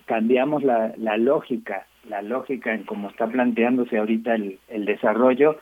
cambiamos 0.06 0.64
la, 0.64 0.94
la 0.98 1.18
lógica 1.18 1.88
la 2.10 2.22
lógica 2.22 2.74
en 2.74 2.84
cómo 2.84 3.10
está 3.10 3.28
planteándose 3.28 3.98
ahorita 3.98 4.36
el, 4.36 4.60
el 4.68 4.86
desarrollo 4.86 5.58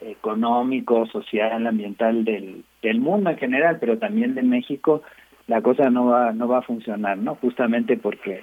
económico, 0.00 1.06
social, 1.06 1.66
ambiental 1.66 2.24
del, 2.24 2.64
del 2.82 3.00
mundo 3.00 3.30
en 3.30 3.38
general, 3.38 3.78
pero 3.80 3.98
también 3.98 4.34
de 4.34 4.42
México, 4.42 5.02
la 5.46 5.62
cosa 5.62 5.90
no 5.90 6.06
va 6.06 6.32
no 6.32 6.46
va 6.48 6.58
a 6.58 6.62
funcionar, 6.62 7.18
¿no? 7.18 7.34
Justamente 7.36 7.96
porque 7.96 8.42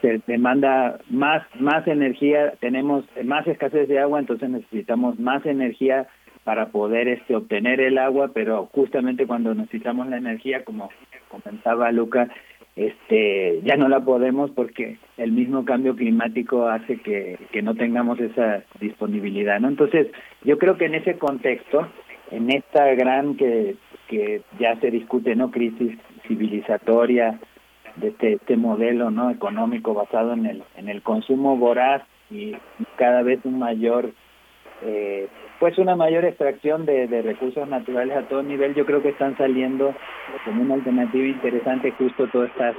se 0.00 0.20
demanda 0.26 0.98
más 1.08 1.42
más 1.58 1.86
energía, 1.86 2.52
tenemos 2.60 3.04
más 3.24 3.46
escasez 3.46 3.88
de 3.88 3.98
agua, 3.98 4.20
entonces 4.20 4.48
necesitamos 4.48 5.18
más 5.18 5.44
energía 5.46 6.06
para 6.44 6.68
poder 6.68 7.08
este 7.08 7.36
obtener 7.36 7.80
el 7.80 7.98
agua, 7.98 8.30
pero 8.32 8.66
justamente 8.72 9.26
cuando 9.26 9.54
necesitamos 9.54 10.08
la 10.08 10.16
energía, 10.16 10.64
como 10.64 10.90
comentaba 11.28 11.92
Luca, 11.92 12.28
este 12.86 13.60
ya 13.62 13.76
no 13.76 13.88
la 13.88 14.00
podemos 14.00 14.50
porque 14.52 14.96
el 15.18 15.32
mismo 15.32 15.64
cambio 15.66 15.94
climático 15.96 16.66
hace 16.66 16.98
que, 16.98 17.38
que 17.52 17.60
no 17.60 17.74
tengamos 17.74 18.18
esa 18.20 18.64
disponibilidad 18.80 19.60
no 19.60 19.68
entonces 19.68 20.06
yo 20.44 20.58
creo 20.58 20.78
que 20.78 20.86
en 20.86 20.94
ese 20.94 21.18
contexto 21.18 21.86
en 22.30 22.50
esta 22.50 22.86
gran 22.94 23.36
que 23.36 23.76
que 24.08 24.40
ya 24.58 24.80
se 24.80 24.90
discute 24.90 25.36
no 25.36 25.50
crisis 25.50 25.98
civilizatoria 26.26 27.38
de 27.96 28.08
este, 28.08 28.32
este 28.34 28.56
modelo 28.56 29.10
no 29.10 29.30
económico 29.30 29.92
basado 29.92 30.32
en 30.32 30.46
el 30.46 30.62
en 30.76 30.88
el 30.88 31.02
consumo 31.02 31.58
voraz 31.58 32.02
y 32.30 32.56
cada 32.96 33.22
vez 33.22 33.40
un 33.44 33.58
mayor 33.58 34.12
eh, 34.82 35.28
pues 35.60 35.76
una 35.76 35.94
mayor 35.94 36.24
extracción 36.24 36.86
de, 36.86 37.06
de, 37.06 37.20
recursos 37.20 37.68
naturales 37.68 38.16
a 38.16 38.22
todo 38.22 38.42
nivel, 38.42 38.74
yo 38.74 38.86
creo 38.86 39.02
que 39.02 39.10
están 39.10 39.36
saliendo 39.36 39.94
como 40.46 40.62
una 40.62 40.74
alternativa 40.74 41.26
interesante 41.26 41.92
justo 41.92 42.26
todas 42.28 42.50
estas 42.50 42.74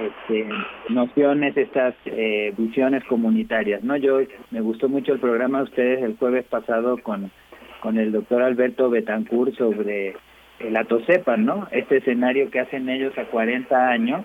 este, 0.00 0.48
nociones, 0.88 1.56
estas 1.56 1.94
eh, 2.06 2.54
visiones 2.56 3.04
comunitarias. 3.04 3.84
no 3.84 3.96
Yo 3.98 4.20
me 4.50 4.62
gustó 4.62 4.88
mucho 4.88 5.12
el 5.12 5.20
programa 5.20 5.58
de 5.58 5.64
ustedes 5.64 6.02
el 6.02 6.16
jueves 6.16 6.46
pasado 6.46 6.96
con, 7.02 7.30
con 7.80 7.98
el 7.98 8.12
doctor 8.12 8.42
Alberto 8.42 8.88
Betancourt 8.88 9.54
sobre 9.54 10.16
el 10.60 10.74
Atosepan, 10.74 11.44
¿no? 11.44 11.68
Este 11.70 11.98
escenario 11.98 12.50
que 12.50 12.60
hacen 12.60 12.88
ellos 12.88 13.16
a 13.18 13.24
40 13.24 13.88
años. 13.90 14.24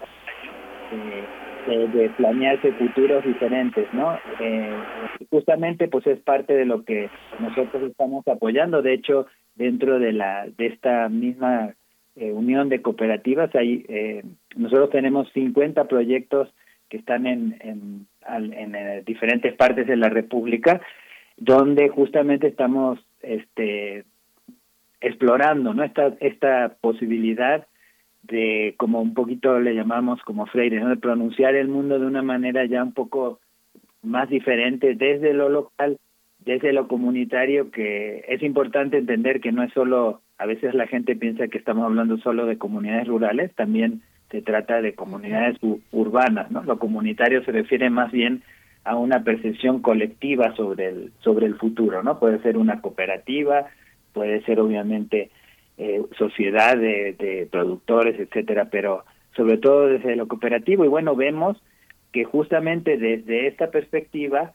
Eh, 0.93 1.40
de, 1.67 2.09
planearse 2.17 2.71
futuros 2.73 3.23
diferentes, 3.23 3.87
¿no? 3.93 4.17
Eh, 4.39 4.71
justamente, 5.29 5.87
pues 5.87 6.05
es 6.07 6.19
parte 6.19 6.53
de 6.53 6.65
lo 6.65 6.83
que 6.83 7.09
nosotros 7.39 7.83
estamos 7.83 8.27
apoyando. 8.27 8.81
De 8.81 8.93
hecho, 8.93 9.27
dentro 9.55 9.99
de 9.99 10.13
la 10.13 10.47
de 10.57 10.67
esta 10.67 11.09
misma 11.09 11.73
eh, 12.15 12.31
unión 12.31 12.69
de 12.69 12.81
cooperativas, 12.81 13.53
hay 13.55 13.85
eh, 13.87 14.23
nosotros 14.55 14.89
tenemos 14.89 15.31
50 15.33 15.85
proyectos 15.85 16.49
que 16.89 16.97
están 16.97 17.25
en, 17.25 17.57
en, 17.61 18.07
en, 18.27 18.75
en 18.75 19.05
diferentes 19.05 19.53
partes 19.55 19.87
de 19.87 19.95
la 19.95 20.09
República, 20.09 20.81
donde 21.37 21.89
justamente 21.89 22.47
estamos 22.47 22.99
este 23.21 24.03
explorando, 24.99 25.73
¿no? 25.73 25.83
Esta 25.83 26.13
esta 26.19 26.75
posibilidad 26.81 27.65
de 28.23 28.75
como 28.77 29.01
un 29.01 29.13
poquito 29.13 29.59
le 29.59 29.75
llamamos 29.75 30.21
como 30.21 30.45
Freire, 30.45 30.83
de 30.85 30.97
pronunciar 30.97 31.55
el 31.55 31.67
mundo 31.67 31.99
de 31.99 32.05
una 32.05 32.21
manera 32.21 32.65
ya 32.65 32.83
un 32.83 32.93
poco 32.93 33.39
más 34.03 34.29
diferente 34.29 34.95
desde 34.95 35.33
lo 35.33 35.49
local, 35.49 35.97
desde 36.39 36.73
lo 36.73 36.87
comunitario 36.87 37.71
que 37.71 38.23
es 38.27 38.41
importante 38.43 38.97
entender 38.97 39.41
que 39.41 39.51
no 39.51 39.63
es 39.63 39.73
solo, 39.73 40.21
a 40.37 40.45
veces 40.45 40.73
la 40.73 40.87
gente 40.87 41.15
piensa 41.15 41.47
que 41.47 41.57
estamos 41.57 41.85
hablando 41.85 42.17
solo 42.17 42.45
de 42.45 42.57
comunidades 42.57 43.07
rurales, 43.07 43.53
también 43.55 44.01
se 44.29 44.41
trata 44.41 44.81
de 44.81 44.95
comunidades 44.95 45.57
urbanas, 45.91 46.49
¿no? 46.51 46.63
Lo 46.63 46.79
comunitario 46.79 47.43
se 47.43 47.51
refiere 47.51 47.89
más 47.89 48.11
bien 48.11 48.41
a 48.83 48.95
una 48.95 49.23
percepción 49.23 49.81
colectiva 49.81 50.55
sobre 50.55 50.87
el 50.87 51.11
sobre 51.19 51.45
el 51.45 51.55
futuro, 51.55 52.01
¿no? 52.01 52.17
Puede 52.17 52.41
ser 52.41 52.57
una 52.57 52.81
cooperativa, 52.81 53.67
puede 54.13 54.41
ser 54.43 54.59
obviamente 54.59 55.29
eh, 55.83 55.99
sociedad 56.15 56.77
de, 56.77 57.13
de 57.13 57.47
productores, 57.51 58.19
etcétera, 58.19 58.69
pero 58.69 59.03
sobre 59.35 59.57
todo 59.57 59.87
desde 59.87 60.15
lo 60.15 60.27
cooperativo. 60.27 60.85
Y 60.85 60.89
bueno 60.89 61.15
vemos 61.15 61.57
que 62.11 62.23
justamente 62.23 62.97
desde 62.97 63.47
esta 63.47 63.71
perspectiva 63.71 64.53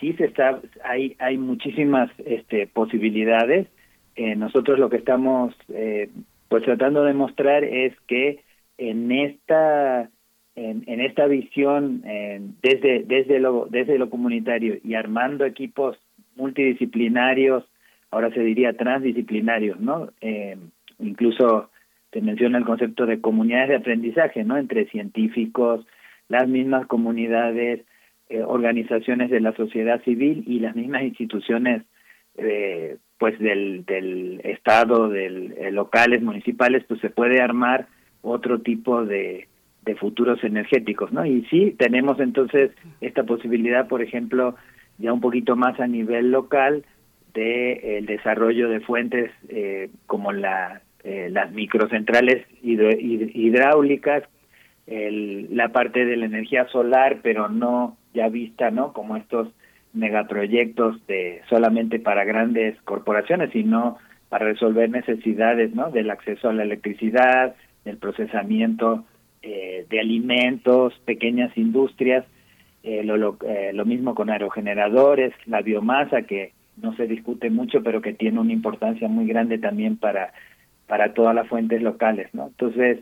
sí 0.00 0.14
se 0.14 0.24
está 0.24 0.62
hay 0.82 1.14
hay 1.18 1.36
muchísimas 1.36 2.10
este 2.24 2.66
posibilidades. 2.66 3.68
Eh, 4.16 4.34
nosotros 4.34 4.78
lo 4.78 4.88
que 4.88 4.96
estamos 4.96 5.54
eh, 5.68 6.08
pues 6.48 6.64
tratando 6.64 7.04
de 7.04 7.12
mostrar 7.12 7.64
es 7.64 7.92
que 8.06 8.40
en 8.78 9.12
esta 9.12 10.08
en, 10.56 10.84
en 10.86 11.00
esta 11.02 11.26
visión 11.26 12.00
desde 12.62 13.04
desde 13.04 13.40
lo 13.40 13.66
desde 13.68 13.98
lo 13.98 14.08
comunitario 14.08 14.78
y 14.82 14.94
armando 14.94 15.44
equipos 15.44 15.98
multidisciplinarios 16.34 17.62
ahora 18.12 18.30
se 18.30 18.40
diría 18.40 18.74
transdisciplinarios 18.74 19.80
no 19.80 20.10
eh, 20.20 20.56
incluso 21.00 21.70
se 22.12 22.20
menciona 22.20 22.58
el 22.58 22.64
concepto 22.64 23.06
de 23.06 23.20
comunidades 23.20 23.70
de 23.70 23.76
aprendizaje 23.76 24.44
no 24.44 24.56
entre 24.56 24.86
científicos 24.86 25.84
las 26.28 26.46
mismas 26.46 26.86
comunidades 26.86 27.84
eh, 28.28 28.42
organizaciones 28.42 29.30
de 29.30 29.40
la 29.40 29.52
sociedad 29.54 30.00
civil 30.04 30.44
y 30.46 30.60
las 30.60 30.76
mismas 30.76 31.02
instituciones 31.02 31.82
eh, 32.36 32.98
pues 33.18 33.38
del, 33.38 34.40
estado 34.44 35.08
del 35.08 35.54
locales 35.74 36.22
municipales 36.22 36.84
pues 36.86 37.00
se 37.00 37.10
puede 37.10 37.40
armar 37.40 37.88
otro 38.22 38.60
tipo 38.60 39.04
de, 39.04 39.48
de 39.84 39.96
futuros 39.96 40.42
energéticos, 40.44 41.12
¿no? 41.12 41.26
Y 41.26 41.44
sí, 41.50 41.74
tenemos 41.78 42.20
entonces 42.20 42.70
esta 43.00 43.24
posibilidad, 43.24 43.88
por 43.88 44.00
ejemplo, 44.00 44.54
ya 44.98 45.12
un 45.12 45.20
poquito 45.20 45.56
más 45.56 45.78
a 45.80 45.86
nivel 45.86 46.30
local 46.30 46.84
de 47.34 47.98
el 47.98 48.06
desarrollo 48.06 48.68
de 48.68 48.80
fuentes 48.80 49.30
eh, 49.48 49.90
como 50.06 50.32
la 50.32 50.82
eh, 51.04 51.28
las 51.30 51.50
microcentrales 51.50 52.46
hidráulicas, 52.62 54.22
la 54.86 55.68
parte 55.70 56.04
de 56.04 56.16
la 56.16 56.26
energía 56.26 56.66
solar, 56.68 57.18
pero 57.22 57.48
no 57.48 57.96
ya 58.14 58.28
vista, 58.28 58.70
¿no? 58.70 58.92
Como 58.92 59.16
estos 59.16 59.48
megaproyectos 59.92 61.04
de 61.06 61.42
solamente 61.48 61.98
para 61.98 62.24
grandes 62.24 62.80
corporaciones, 62.82 63.50
sino 63.52 63.98
para 64.28 64.46
resolver 64.46 64.88
necesidades, 64.90 65.74
¿no? 65.74 65.90
Del 65.90 66.10
acceso 66.10 66.48
a 66.48 66.54
la 66.54 66.62
electricidad, 66.62 67.54
del 67.84 67.98
procesamiento 67.98 69.04
eh, 69.42 69.86
de 69.90 70.00
alimentos, 70.00 70.94
pequeñas 71.04 71.56
industrias, 71.56 72.24
eh, 72.82 73.02
lo, 73.04 73.36
eh, 73.46 73.72
lo 73.74 73.84
mismo 73.84 74.14
con 74.14 74.30
aerogeneradores, 74.30 75.34
la 75.46 75.62
biomasa 75.62 76.22
que 76.22 76.52
no 76.76 76.94
se 76.96 77.06
discute 77.06 77.50
mucho, 77.50 77.82
pero 77.82 78.00
que 78.00 78.12
tiene 78.12 78.40
una 78.40 78.52
importancia 78.52 79.08
muy 79.08 79.26
grande 79.26 79.58
también 79.58 79.96
para 79.96 80.32
para 80.86 81.14
todas 81.14 81.34
las 81.34 81.48
fuentes 81.48 81.80
locales, 81.80 82.28
¿no? 82.34 82.48
Entonces, 82.48 82.98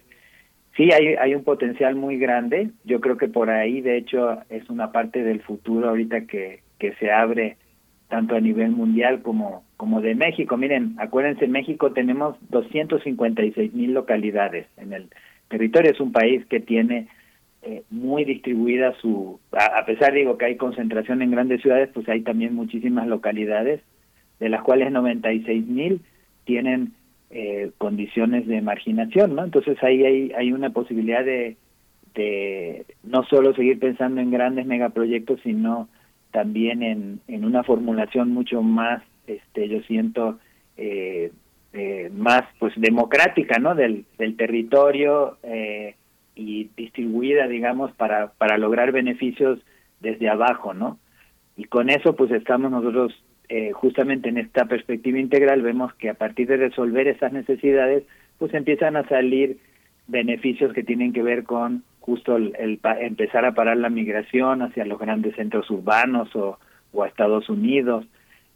sí 0.76 0.90
hay 0.92 1.14
hay 1.14 1.34
un 1.34 1.44
potencial 1.44 1.96
muy 1.96 2.18
grande. 2.18 2.70
Yo 2.84 3.00
creo 3.00 3.16
que 3.16 3.28
por 3.28 3.50
ahí, 3.50 3.80
de 3.80 3.96
hecho, 3.96 4.38
es 4.48 4.68
una 4.70 4.92
parte 4.92 5.22
del 5.22 5.40
futuro 5.40 5.88
ahorita 5.88 6.26
que 6.26 6.60
que 6.78 6.94
se 6.94 7.10
abre 7.10 7.56
tanto 8.08 8.34
a 8.34 8.40
nivel 8.40 8.70
mundial 8.70 9.22
como 9.22 9.64
como 9.76 10.00
de 10.00 10.14
México. 10.14 10.56
Miren, 10.56 10.96
acuérdense, 10.98 11.46
en 11.46 11.52
México 11.52 11.92
tenemos 11.92 12.36
256 12.50 13.72
mil 13.72 13.92
localidades 13.94 14.66
en 14.76 14.92
el 14.92 15.08
territorio. 15.48 15.90
Es 15.90 16.00
un 16.00 16.12
país 16.12 16.44
que 16.46 16.60
tiene 16.60 17.08
eh, 17.62 17.82
muy 17.90 18.24
distribuida 18.24 18.94
su, 19.00 19.38
a, 19.52 19.84
pesar 19.84 20.14
digo 20.14 20.38
que 20.38 20.46
hay 20.46 20.56
concentración 20.56 21.22
en 21.22 21.30
grandes 21.30 21.60
ciudades, 21.62 21.90
pues 21.92 22.08
hay 22.08 22.22
también 22.22 22.54
muchísimas 22.54 23.06
localidades, 23.06 23.80
de 24.38 24.48
las 24.48 24.62
cuales 24.62 24.90
96 24.90 25.66
mil 25.66 26.00
tienen 26.44 26.94
eh, 27.30 27.70
condiciones 27.78 28.46
de 28.46 28.62
marginación, 28.62 29.34
¿no? 29.34 29.44
Entonces 29.44 29.76
ahí 29.82 30.04
hay, 30.04 30.32
hay 30.32 30.52
una 30.52 30.70
posibilidad 30.70 31.24
de, 31.24 31.56
no 33.04 33.24
solo 33.24 33.54
seguir 33.54 33.78
pensando 33.78 34.20
en 34.20 34.30
grandes 34.30 34.66
megaproyectos, 34.66 35.40
sino 35.42 35.88
también 36.32 36.82
en, 36.82 37.20
en 37.28 37.44
una 37.44 37.62
formulación 37.62 38.30
mucho 38.32 38.62
más 38.62 39.02
este 39.26 39.68
yo 39.68 39.80
siento 39.82 40.38
eh, 40.76 41.32
eh, 41.72 42.10
más 42.12 42.42
pues 42.58 42.72
democrática 42.76 43.58
no 43.58 43.74
del, 43.74 44.04
del 44.18 44.36
territorio 44.36 45.38
eh, 45.42 45.94
y 46.34 46.70
distribuida 46.76 47.46
digamos 47.48 47.92
para 47.92 48.32
para 48.32 48.58
lograr 48.58 48.92
beneficios 48.92 49.58
desde 50.00 50.28
abajo 50.28 50.74
no 50.74 50.98
y 51.56 51.64
con 51.64 51.90
eso 51.90 52.16
pues 52.16 52.30
estamos 52.30 52.70
nosotros 52.70 53.12
eh, 53.48 53.72
justamente 53.72 54.28
en 54.28 54.38
esta 54.38 54.66
perspectiva 54.66 55.18
integral 55.18 55.62
vemos 55.62 55.92
que 55.94 56.08
a 56.08 56.14
partir 56.14 56.46
de 56.48 56.56
resolver 56.56 57.08
esas 57.08 57.32
necesidades 57.32 58.04
pues 58.38 58.54
empiezan 58.54 58.96
a 58.96 59.08
salir 59.08 59.58
beneficios 60.06 60.72
que 60.72 60.82
tienen 60.82 61.12
que 61.12 61.22
ver 61.22 61.44
con 61.44 61.84
justo 62.00 62.36
el, 62.36 62.54
el 62.58 62.80
empezar 63.00 63.44
a 63.44 63.54
parar 63.54 63.76
la 63.76 63.90
migración 63.90 64.62
hacia 64.62 64.84
los 64.84 64.98
grandes 64.98 65.36
centros 65.36 65.70
urbanos 65.70 66.34
o, 66.34 66.58
o 66.92 67.02
a 67.02 67.08
Estados 67.08 67.48
Unidos 67.48 68.06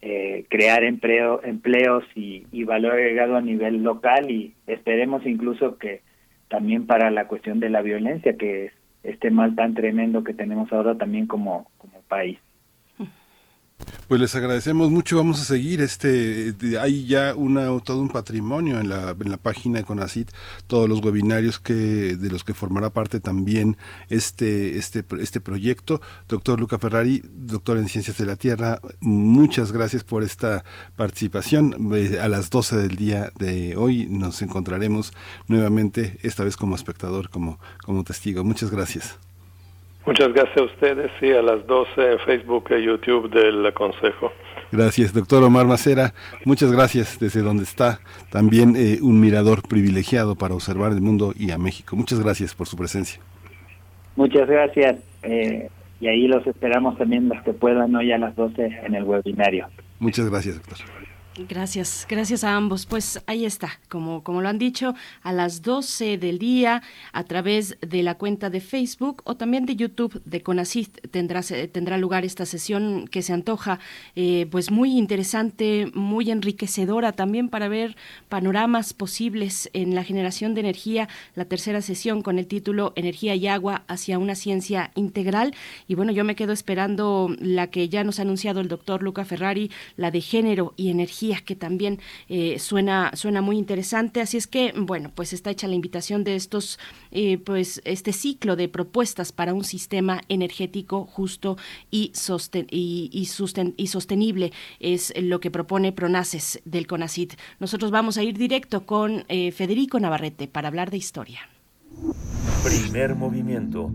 eh, 0.06 0.44
crear 0.50 0.84
empleo, 0.84 1.40
empleos 1.42 2.04
y, 2.14 2.46
y, 2.52 2.64
valor 2.64 2.92
agregado 2.92 3.36
a 3.36 3.40
nivel 3.40 3.82
local 3.82 4.30
y 4.30 4.52
esperemos 4.66 5.24
incluso 5.24 5.78
que 5.78 6.02
también 6.54 6.86
para 6.86 7.10
la 7.10 7.26
cuestión 7.26 7.58
de 7.58 7.68
la 7.68 7.82
violencia, 7.82 8.36
que 8.36 8.66
es 8.66 8.72
este 9.02 9.32
mal 9.32 9.56
tan 9.56 9.74
tremendo 9.74 10.22
que 10.22 10.34
tenemos 10.34 10.72
ahora 10.72 10.96
también 10.96 11.26
como, 11.26 11.68
como 11.78 12.00
país. 12.02 12.38
Pues 14.08 14.20
les 14.20 14.34
agradecemos 14.34 14.90
mucho, 14.90 15.16
vamos 15.16 15.40
a 15.40 15.44
seguir 15.44 15.80
este 15.80 16.54
hay 16.78 17.06
ya 17.06 17.34
una 17.34 17.66
todo 17.80 18.00
un 18.00 18.10
patrimonio 18.10 18.78
en 18.78 18.90
la, 18.90 19.16
en 19.18 19.30
la 19.30 19.38
página 19.38 19.78
de 19.78 19.84
CONACIT, 19.84 20.30
todos 20.66 20.88
los 20.88 21.02
webinarios 21.02 21.58
que 21.58 21.74
de 21.74 22.30
los 22.30 22.44
que 22.44 22.52
formará 22.52 22.90
parte 22.90 23.18
también 23.20 23.76
este 24.10 24.76
este 24.78 25.04
este 25.20 25.40
proyecto. 25.40 26.00
Doctor 26.28 26.60
Luca 26.60 26.78
Ferrari, 26.78 27.22
doctor 27.24 27.78
en 27.78 27.88
Ciencias 27.88 28.18
de 28.18 28.26
la 28.26 28.36
Tierra, 28.36 28.78
muchas 29.00 29.72
gracias 29.72 30.04
por 30.04 30.22
esta 30.22 30.64
participación. 30.96 31.90
Eh, 31.94 32.20
a 32.20 32.28
las 32.28 32.50
12 32.50 32.76
del 32.76 32.96
día 32.96 33.32
de 33.38 33.76
hoy 33.76 34.06
nos 34.06 34.42
encontraremos 34.42 35.12
nuevamente 35.48 36.18
esta 36.22 36.44
vez 36.44 36.56
como 36.56 36.76
espectador, 36.76 37.30
como 37.30 37.58
como 37.84 38.04
testigo. 38.04 38.44
Muchas 38.44 38.70
gracias. 38.70 39.18
Muchas 40.06 40.32
gracias 40.34 40.58
a 40.58 40.62
ustedes 40.62 41.10
y 41.22 41.32
a 41.32 41.40
las 41.40 41.66
12 41.66 42.12
en 42.12 42.18
Facebook 42.20 42.66
y 42.70 42.82
YouTube 42.84 43.30
del 43.30 43.72
Consejo. 43.72 44.32
Gracias, 44.70 45.14
doctor 45.14 45.42
Omar 45.42 45.66
Macera. 45.66 46.12
Muchas 46.44 46.70
gracias 46.72 47.18
desde 47.18 47.40
donde 47.40 47.62
está. 47.62 48.00
También 48.30 48.74
eh, 48.76 48.98
un 49.00 49.20
mirador 49.20 49.62
privilegiado 49.66 50.34
para 50.34 50.54
observar 50.54 50.92
el 50.92 51.00
mundo 51.00 51.32
y 51.34 51.52
a 51.52 51.58
México. 51.58 51.96
Muchas 51.96 52.20
gracias 52.20 52.54
por 52.54 52.66
su 52.66 52.76
presencia. 52.76 53.20
Muchas 54.16 54.48
gracias. 54.48 54.96
Eh, 55.22 55.70
y 56.00 56.08
ahí 56.08 56.26
los 56.26 56.46
esperamos 56.46 56.98
también 56.98 57.28
los 57.28 57.42
que 57.42 57.52
puedan 57.52 57.94
hoy 57.94 58.12
a 58.12 58.18
las 58.18 58.36
12 58.36 58.80
en 58.84 58.94
el 58.94 59.04
webinario. 59.04 59.68
Muchas 60.00 60.28
gracias, 60.28 60.56
doctor. 60.56 61.03
Gracias, 61.36 62.06
gracias 62.08 62.44
a 62.44 62.54
ambos. 62.54 62.86
Pues 62.86 63.20
ahí 63.26 63.44
está, 63.44 63.80
como, 63.88 64.22
como 64.22 64.40
lo 64.40 64.48
han 64.48 64.58
dicho, 64.58 64.94
a 65.20 65.32
las 65.32 65.62
12 65.62 66.16
del 66.16 66.38
día 66.38 66.80
a 67.12 67.24
través 67.24 67.76
de 67.80 68.04
la 68.04 68.14
cuenta 68.14 68.50
de 68.50 68.60
Facebook 68.60 69.20
o 69.24 69.34
también 69.34 69.66
de 69.66 69.74
YouTube 69.74 70.22
de 70.24 70.42
Conacist 70.42 70.96
tendrá, 71.10 71.42
tendrá 71.42 71.98
lugar 71.98 72.24
esta 72.24 72.46
sesión 72.46 73.08
que 73.08 73.22
se 73.22 73.32
antoja 73.32 73.80
eh, 74.14 74.46
pues 74.48 74.70
muy 74.70 74.96
interesante, 74.96 75.90
muy 75.92 76.30
enriquecedora 76.30 77.10
también 77.10 77.48
para 77.48 77.66
ver 77.66 77.96
panoramas 78.28 78.92
posibles 78.92 79.68
en 79.72 79.96
la 79.96 80.04
generación 80.04 80.54
de 80.54 80.60
energía, 80.60 81.08
la 81.34 81.46
tercera 81.46 81.82
sesión 81.82 82.22
con 82.22 82.38
el 82.38 82.46
título 82.46 82.92
Energía 82.94 83.34
y 83.34 83.48
agua 83.48 83.82
hacia 83.88 84.20
una 84.20 84.36
ciencia 84.36 84.92
integral. 84.94 85.52
Y 85.88 85.96
bueno, 85.96 86.12
yo 86.12 86.22
me 86.22 86.36
quedo 86.36 86.52
esperando 86.52 87.34
la 87.40 87.66
que 87.70 87.88
ya 87.88 88.04
nos 88.04 88.20
ha 88.20 88.22
anunciado 88.22 88.60
el 88.60 88.68
doctor 88.68 89.02
Luca 89.02 89.24
Ferrari, 89.24 89.72
la 89.96 90.12
de 90.12 90.20
género 90.20 90.74
y 90.76 90.90
energía 90.90 91.23
que 91.44 91.56
también 91.56 92.00
eh, 92.28 92.58
suena, 92.58 93.10
suena 93.14 93.40
muy 93.40 93.56
interesante. 93.56 94.20
Así 94.20 94.36
es 94.36 94.46
que, 94.46 94.72
bueno, 94.76 95.10
pues 95.14 95.32
está 95.32 95.50
hecha 95.50 95.68
la 95.68 95.74
invitación 95.74 96.24
de 96.24 96.34
estos, 96.34 96.78
eh, 97.10 97.38
pues 97.38 97.80
este 97.84 98.12
ciclo 98.12 98.56
de 98.56 98.68
propuestas 98.68 99.32
para 99.32 99.54
un 99.54 99.64
sistema 99.64 100.20
energético 100.28 101.06
justo 101.06 101.56
y, 101.90 102.10
sosten 102.14 102.66
y, 102.70 103.10
y, 103.12 103.28
y 103.76 103.86
sostenible 103.86 104.52
es 104.80 105.12
lo 105.16 105.40
que 105.40 105.50
propone 105.50 105.92
Pronaces 105.92 106.60
del 106.64 106.86
CONACIT. 106.86 107.34
Nosotros 107.58 107.90
vamos 107.90 108.18
a 108.18 108.22
ir 108.22 108.36
directo 108.36 108.86
con 108.86 109.24
eh, 109.28 109.52
Federico 109.52 109.98
Navarrete 109.98 110.48
para 110.48 110.68
hablar 110.68 110.90
de 110.90 110.96
historia. 110.96 111.40
Primer 112.62 113.14
movimiento. 113.14 113.92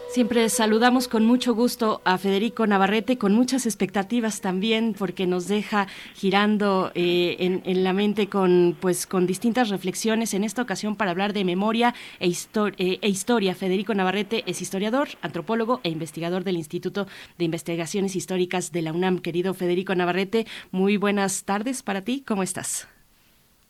Siempre 0.09 0.49
saludamos 0.49 1.07
con 1.07 1.27
mucho 1.27 1.55
gusto 1.55 2.01
a 2.07 2.17
Federico 2.17 2.67
Navarrete, 2.67 3.19
con 3.19 3.35
muchas 3.35 3.67
expectativas 3.67 4.41
también, 4.41 4.95
porque 4.99 5.27
nos 5.27 5.49
deja 5.49 5.87
girando 6.15 6.91
eh, 6.95 7.61
en, 7.63 7.85
la 7.85 7.93
mente 7.93 8.27
con, 8.27 8.75
pues, 8.81 9.07
con 9.07 9.27
distintas 9.27 9.69
reflexiones 9.69 10.33
en 10.33 10.45
esta 10.45 10.63
ocasión 10.63 10.97
para 10.97 11.11
hablar 11.11 11.35
de 11.35 11.45
memoria 11.45 11.95
e, 12.21 12.29
eh, 12.31 12.99
e 13.03 13.09
historia. 13.09 13.55
Federico 13.55 13.93
Navarrete 13.93 14.45
es 14.47 14.63
historiador, 14.63 15.09
antropólogo 15.21 15.81
e 15.85 15.91
investigador 15.91 16.43
del 16.43 16.57
Instituto 16.57 17.07
de 17.37 17.45
Investigaciones 17.45 18.17
Históricas 18.17 18.73
de 18.73 18.81
la 18.81 18.95
UNAM. 18.95 19.19
Querido 19.19 19.53
Federico 19.53 19.95
Navarrete, 19.95 20.47
muy 20.71 20.97
buenas 20.97 21.45
tardes 21.45 21.83
para 21.83 22.01
ti. 22.01 22.25
¿Cómo 22.27 22.43
estás? 22.43 22.89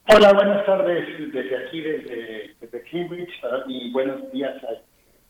Hola, 0.07 0.33
buenas 0.33 0.65
tardes 0.65 1.05
desde 1.33 1.67
aquí, 1.67 1.81
desde, 1.81 2.55
Cambridge, 2.91 3.29
y 3.67 3.91
buenos 3.91 4.33
días 4.33 4.55
a 4.65 4.88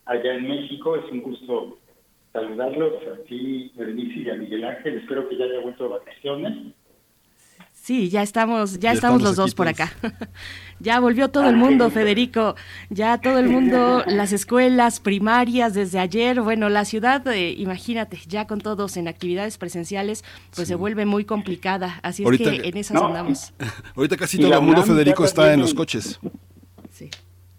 allá 0.09 0.34
en 0.34 0.48
México. 0.48 0.96
Es 0.96 1.11
un 1.12 1.22
gusto 1.22 1.78
saludarlos 2.32 2.94
a 3.14 3.24
ti, 3.24 3.70
Berenice, 3.76 4.20
y 4.20 4.30
a 4.30 4.34
Miguel 4.34 4.64
Ángel. 4.64 4.98
Espero 4.98 5.28
que 5.28 5.36
ya 5.36 5.44
haya 5.44 5.61
vuelto 5.61 5.84
de 5.84 5.90
vacaciones. 5.90 6.74
Sí, 7.72 8.11
ya 8.11 8.22
estamos, 8.22 8.80
ya, 8.80 8.92
estamos, 8.92 9.22
los 9.22 9.36
dos 9.36 9.54
por 9.54 9.66
acá. 9.66 9.90
ya 10.78 11.00
volvió 11.00 11.30
todo 11.30 11.48
el 11.48 11.54
ah, 11.54 11.59
mundo, 11.59 11.88
Federico. 11.90 12.54
Ya 12.90 13.18
todo 13.18 13.38
el 13.38 13.48
mundo, 13.48 14.04
las 14.06 14.34
escuelas 14.34 15.00
primarias 15.00 15.72
desde 15.72 15.98
ayer. 15.98 16.42
Bueno, 16.42 16.68
la 16.68 16.84
ciudad, 16.84 17.26
eh, 17.28 17.54
imagínate, 17.56 18.18
ya 18.26 18.46
con 18.46 18.61
todos 18.61 18.98
en 18.98 19.09
actividades 19.09 19.56
presenciales, 19.56 20.22
pues 20.54 20.68
se 20.68 20.74
vuelve 20.74 21.06
muy 21.06 21.24
complicada. 21.24 21.98
Así 22.02 22.24
es 22.24 22.36
que 22.36 22.68
en 22.68 22.76
esas 22.76 23.00
andamos. 23.00 23.54
Ahorita 23.96 24.18
casi 24.18 24.38
todo 24.38 24.52
el 24.52 24.61
mundo, 24.61 24.82
Federico, 24.82 25.24
está 25.24 25.54
en 25.54 25.61
los 25.61 25.72
coches. 25.72 26.20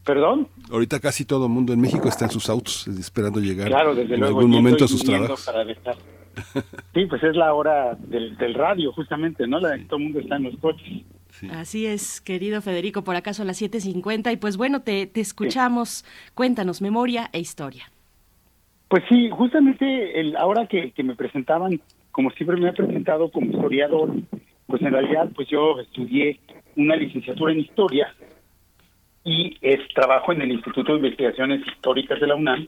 ¿Perdón? 0.09 0.47
Ahorita 0.71 0.99
casi 0.99 1.23
todo 1.23 1.45
el 1.45 1.51
mundo 1.51 1.71
en 1.71 1.79
México 1.79 2.07
está 2.07 2.25
en 2.25 2.31
sus 2.31 2.49
autos 2.49 2.87
esperando 2.87 3.39
llegar 3.39 3.67
en 3.67 4.23
algún 4.23 4.49
momento 4.49 4.85
a 4.85 4.87
sus 4.87 5.03
trabajos. 5.03 5.47
sí, 6.95 7.05
pues 7.05 7.21
es 7.21 7.35
la 7.35 7.53
hora 7.53 7.93
del, 7.93 8.55
radio, 8.55 8.91
justamente, 8.91 9.45
¿no? 9.45 9.59
La, 9.59 9.77
todo 9.87 9.97
el 9.97 10.05
mundo 10.05 10.19
está 10.19 10.37
en 10.37 10.43
los 10.45 10.57
coches. 10.57 11.03
Así 11.51 11.85
es, 11.85 12.21
querido 12.21 12.59
Federico, 12.63 13.03
por 13.03 13.15
acaso 13.17 13.43
a 13.43 13.45
las 13.45 13.61
7.50 13.61 14.33
y 14.33 14.37
pues 14.37 14.57
bueno, 14.57 14.81
te, 14.81 15.05
te 15.05 15.21
escuchamos. 15.21 16.03
Cuéntanos, 16.33 16.81
memoria 16.81 17.29
e 17.31 17.39
historia. 17.39 17.91
Pues 18.87 19.03
sí, 19.09 19.29
justamente 19.29 20.19
el, 20.19 20.35
ahora 20.37 20.65
que, 20.65 20.89
que 20.89 21.03
me 21.03 21.15
presentaban, 21.15 21.79
como 22.11 22.31
siempre 22.31 22.57
me 22.57 22.69
he 22.69 22.73
presentado 22.73 23.29
como 23.29 23.51
historiador, 23.51 24.11
pues 24.65 24.81
en 24.81 24.91
realidad 24.91 25.29
pues 25.35 25.47
yo 25.49 25.79
estudié 25.79 26.39
una 26.75 26.95
licenciatura 26.95 27.53
en 27.53 27.59
historia 27.59 28.11
y 29.23 29.57
es 29.61 29.79
trabajo 29.93 30.31
en 30.31 30.41
el 30.41 30.51
Instituto 30.51 30.93
de 30.93 30.99
Investigaciones 30.99 31.65
Históricas 31.67 32.19
de 32.19 32.27
la 32.27 32.35
UNAM. 32.35 32.67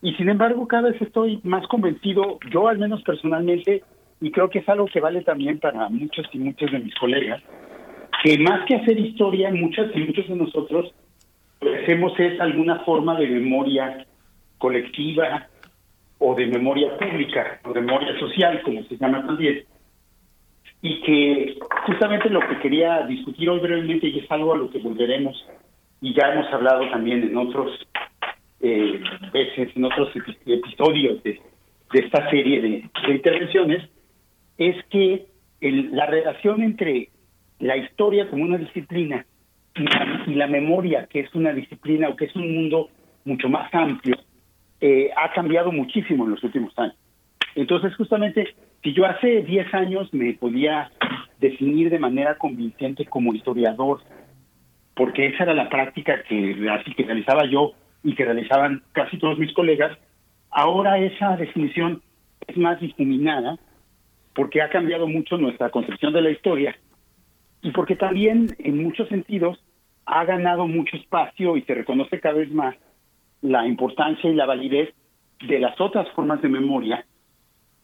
Y 0.00 0.14
sin 0.14 0.28
embargo, 0.28 0.66
cada 0.68 0.90
vez 0.90 1.02
estoy 1.02 1.40
más 1.42 1.66
convencido, 1.66 2.38
yo 2.50 2.68
al 2.68 2.78
menos 2.78 3.02
personalmente, 3.02 3.82
y 4.20 4.30
creo 4.30 4.48
que 4.48 4.60
es 4.60 4.68
algo 4.68 4.86
que 4.86 5.00
vale 5.00 5.22
también 5.22 5.58
para 5.58 5.88
muchos 5.88 6.26
y 6.32 6.38
muchos 6.38 6.70
de 6.70 6.78
mis 6.78 6.94
colegas, 6.94 7.42
que 8.22 8.38
más 8.38 8.64
que 8.66 8.76
hacer 8.76 8.98
historia, 8.98 9.50
muchas 9.50 9.94
y 9.94 10.00
muchos 10.00 10.28
de 10.28 10.36
nosotros 10.36 10.94
hacemos 11.82 12.18
es 12.18 12.40
alguna 12.40 12.80
forma 12.80 13.18
de 13.18 13.26
memoria 13.26 14.06
colectiva 14.58 15.48
o 16.18 16.34
de 16.34 16.46
memoria 16.46 16.96
pública 16.96 17.60
o 17.64 17.72
de 17.72 17.80
memoria 17.80 18.18
social, 18.18 18.60
como 18.62 18.82
se 18.84 18.96
llama 18.96 19.24
también, 19.26 19.64
y 20.82 21.00
que 21.02 21.58
justamente 21.86 22.30
lo 22.30 22.40
que 22.40 22.58
quería 22.60 23.04
discutir 23.06 23.50
hoy 23.50 23.58
brevemente, 23.58 24.08
y 24.08 24.20
es 24.20 24.30
algo 24.30 24.54
a 24.54 24.58
lo 24.58 24.70
que 24.70 24.78
volveremos 24.78 25.44
y 26.00 26.14
ya 26.14 26.32
hemos 26.32 26.52
hablado 26.52 26.88
también 26.90 27.22
en 27.22 27.36
otros 27.36 27.70
eh, 28.60 29.00
veces, 29.32 29.70
en 29.76 29.84
otros 29.84 30.10
episodios 30.46 31.22
de, 31.22 31.40
esta 31.92 32.28
serie 32.30 32.60
de, 32.60 33.12
intervenciones, 33.12 33.88
es 34.56 34.76
que 34.90 35.26
la 35.60 36.06
relación 36.06 36.62
entre 36.62 37.10
la 37.58 37.76
historia 37.76 38.28
como 38.28 38.44
una 38.44 38.58
disciplina 38.58 39.26
y 40.26 40.34
la, 40.34 40.46
memoria, 40.46 41.06
que 41.06 41.20
es 41.20 41.34
una 41.34 41.52
disciplina 41.52 42.08
o 42.08 42.16
que 42.16 42.26
es 42.26 42.36
un 42.36 42.54
mundo 42.54 42.90
mucho 43.24 43.48
más 43.48 43.72
amplio, 43.72 44.16
eh, 44.80 45.10
ha 45.16 45.32
cambiado 45.32 45.72
muchísimo 45.72 46.24
en 46.24 46.32
los 46.32 46.42
últimos 46.44 46.76
años. 46.78 46.96
Entonces, 47.54 47.94
justamente, 47.96 48.54
si 48.82 48.92
yo 48.92 49.04
hace 49.06 49.42
10 49.42 49.74
años 49.74 50.12
me 50.12 50.34
podía 50.34 50.90
definir 51.40 51.90
de 51.90 51.98
manera 51.98 52.36
convincente 52.36 53.04
como 53.06 53.34
historiador 53.34 54.00
porque 54.98 55.26
esa 55.28 55.44
era 55.44 55.54
la 55.54 55.68
práctica 55.68 56.24
que 56.24 56.68
así 56.68 56.92
que 56.92 57.04
realizaba 57.04 57.46
yo 57.46 57.70
y 58.02 58.16
que 58.16 58.24
realizaban 58.24 58.82
casi 58.90 59.16
todos 59.16 59.38
mis 59.38 59.52
colegas. 59.52 59.96
Ahora 60.50 60.98
esa 60.98 61.36
definición 61.36 62.02
es 62.48 62.56
más 62.56 62.80
difuminada 62.80 63.58
porque 64.34 64.60
ha 64.60 64.68
cambiado 64.68 65.06
mucho 65.06 65.38
nuestra 65.38 65.70
concepción 65.70 66.12
de 66.12 66.22
la 66.22 66.30
historia 66.30 66.76
y 67.62 67.70
porque 67.70 67.94
también 67.94 68.48
en 68.58 68.82
muchos 68.82 69.08
sentidos 69.08 69.62
ha 70.04 70.24
ganado 70.24 70.66
mucho 70.66 70.96
espacio 70.96 71.56
y 71.56 71.62
se 71.62 71.74
reconoce 71.74 72.18
cada 72.18 72.34
vez 72.34 72.50
más 72.50 72.74
la 73.40 73.68
importancia 73.68 74.28
y 74.28 74.34
la 74.34 74.46
validez 74.46 74.92
de 75.46 75.60
las 75.60 75.80
otras 75.80 76.10
formas 76.10 76.42
de 76.42 76.48
memoria 76.48 77.06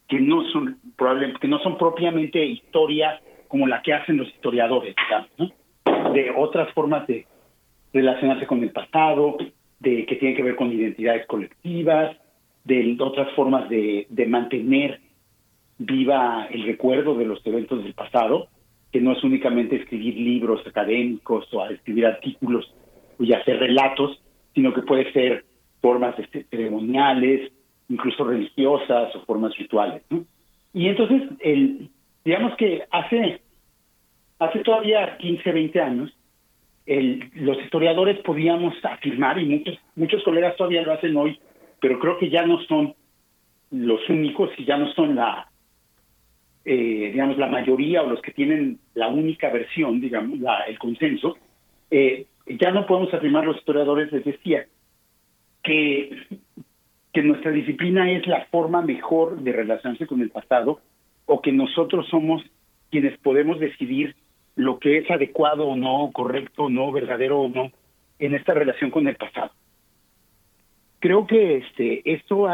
que 0.09 0.19
no 0.19 0.43
son 0.49 0.79
probablemente 0.97 1.39
que 1.39 1.47
no 1.47 1.59
son 1.59 1.77
propiamente 1.77 2.45
historia 2.45 3.21
como 3.47 3.67
la 3.67 3.81
que 3.81 3.93
hacen 3.93 4.17
los 4.17 4.27
historiadores, 4.27 4.93
digamos, 5.07 5.29
¿no? 5.37 5.64
De 6.15 6.31
otras 6.35 6.73
formas 6.73 7.05
de 7.07 7.25
relacionarse 7.93 8.47
con 8.47 8.63
el 8.63 8.71
pasado, 8.71 9.37
de 9.79 10.05
que 10.05 10.15
tienen 10.15 10.35
que 10.35 10.43
ver 10.43 10.55
con 10.55 10.71
identidades 10.71 11.25
colectivas, 11.27 12.17
de 12.63 12.97
otras 12.99 13.31
formas 13.33 13.69
de, 13.69 14.07
mantener 14.27 14.99
viva 15.77 16.47
el 16.51 16.63
recuerdo 16.63 17.15
de 17.15 17.25
los 17.25 17.45
eventos 17.45 17.83
del 17.83 17.93
pasado, 17.93 18.47
que 18.91 19.01
no 19.01 19.11
es 19.11 19.23
únicamente 19.23 19.75
escribir 19.75 20.15
libros 20.15 20.65
académicos 20.65 21.47
o 21.53 21.65
escribir 21.67 22.05
artículos 22.07 22.73
y 23.19 23.33
hacer 23.33 23.59
relatos, 23.59 24.21
sino 24.53 24.73
que 24.73 24.81
puede 24.81 25.11
ser 25.11 25.45
formas 25.81 26.15
ceremoniales, 26.49 27.51
incluso 27.89 28.23
religiosas 28.23 29.15
o 29.15 29.25
formas 29.25 29.55
rituales. 29.57 30.01
Y 30.73 30.87
entonces, 30.87 31.23
el, 31.41 31.89
digamos 32.23 32.55
que 32.57 32.83
hace 32.89 33.41
Hace 34.39 34.59
todavía 34.59 35.17
15, 35.17 35.51
20 35.51 35.81
años, 35.81 36.17
el, 36.85 37.29
los 37.35 37.57
historiadores 37.59 38.19
podíamos 38.19 38.73
afirmar, 38.83 39.39
y 39.39 39.45
muchos, 39.45 39.79
muchos 39.95 40.23
colegas 40.23 40.55
todavía 40.57 40.83
lo 40.83 40.93
hacen 40.93 41.15
hoy, 41.15 41.39
pero 41.79 41.99
creo 41.99 42.17
que 42.17 42.29
ya 42.29 42.45
no 42.45 42.61
son 42.63 42.93
los 43.71 44.07
únicos 44.09 44.49
y 44.57 44.65
ya 44.65 44.77
no 44.77 44.91
son 44.93 45.15
la, 45.15 45.47
eh, 46.65 47.09
digamos, 47.11 47.37
la 47.37 47.47
mayoría 47.47 48.03
o 48.03 48.09
los 48.09 48.21
que 48.21 48.31
tienen 48.31 48.79
la 48.93 49.07
única 49.07 49.49
versión, 49.49 50.01
digamos, 50.01 50.39
la, 50.39 50.63
el 50.63 50.77
consenso, 50.77 51.37
eh, 51.89 52.25
ya 52.47 52.71
no 52.71 52.85
podemos 52.85 53.13
afirmar 53.13 53.45
los 53.45 53.57
historiadores, 53.57 54.11
les 54.11 54.25
decía, 54.25 54.65
que, 55.63 56.27
que 57.11 57.23
nuestra 57.23 57.51
disciplina 57.51 58.11
es 58.11 58.27
la 58.27 58.45
forma 58.45 58.81
mejor 58.81 59.39
de 59.41 59.51
relacionarse 59.51 60.05
con 60.05 60.21
el 60.21 60.29
pasado 60.29 60.81
o 61.25 61.41
que 61.41 61.51
nosotros 61.51 62.07
somos 62.09 62.43
quienes 62.91 63.17
podemos 63.19 63.59
decidir 63.59 64.15
lo 64.55 64.79
que 64.79 64.97
es 64.97 65.11
adecuado 65.11 65.67
o 65.67 65.75
no, 65.75 66.11
correcto 66.13 66.63
o 66.63 66.69
no, 66.69 66.91
verdadero 66.91 67.41
o 67.41 67.49
no, 67.49 67.71
en 68.19 68.35
esta 68.35 68.53
relación 68.53 68.91
con 68.91 69.07
el 69.07 69.15
pasado. 69.15 69.51
Creo 70.99 71.27
que 71.27 71.57
este 71.57 72.13
esto 72.13 72.47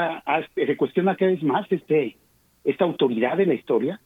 se 0.56 0.78
cuestiona 0.78 1.16
cada 1.16 1.32
vez 1.32 1.44
más 1.44 1.72
este 1.72 2.18
esta 2.64 2.84
autoridad 2.84 3.38
de 3.38 3.46
la 3.46 3.54
historia 3.54 4.00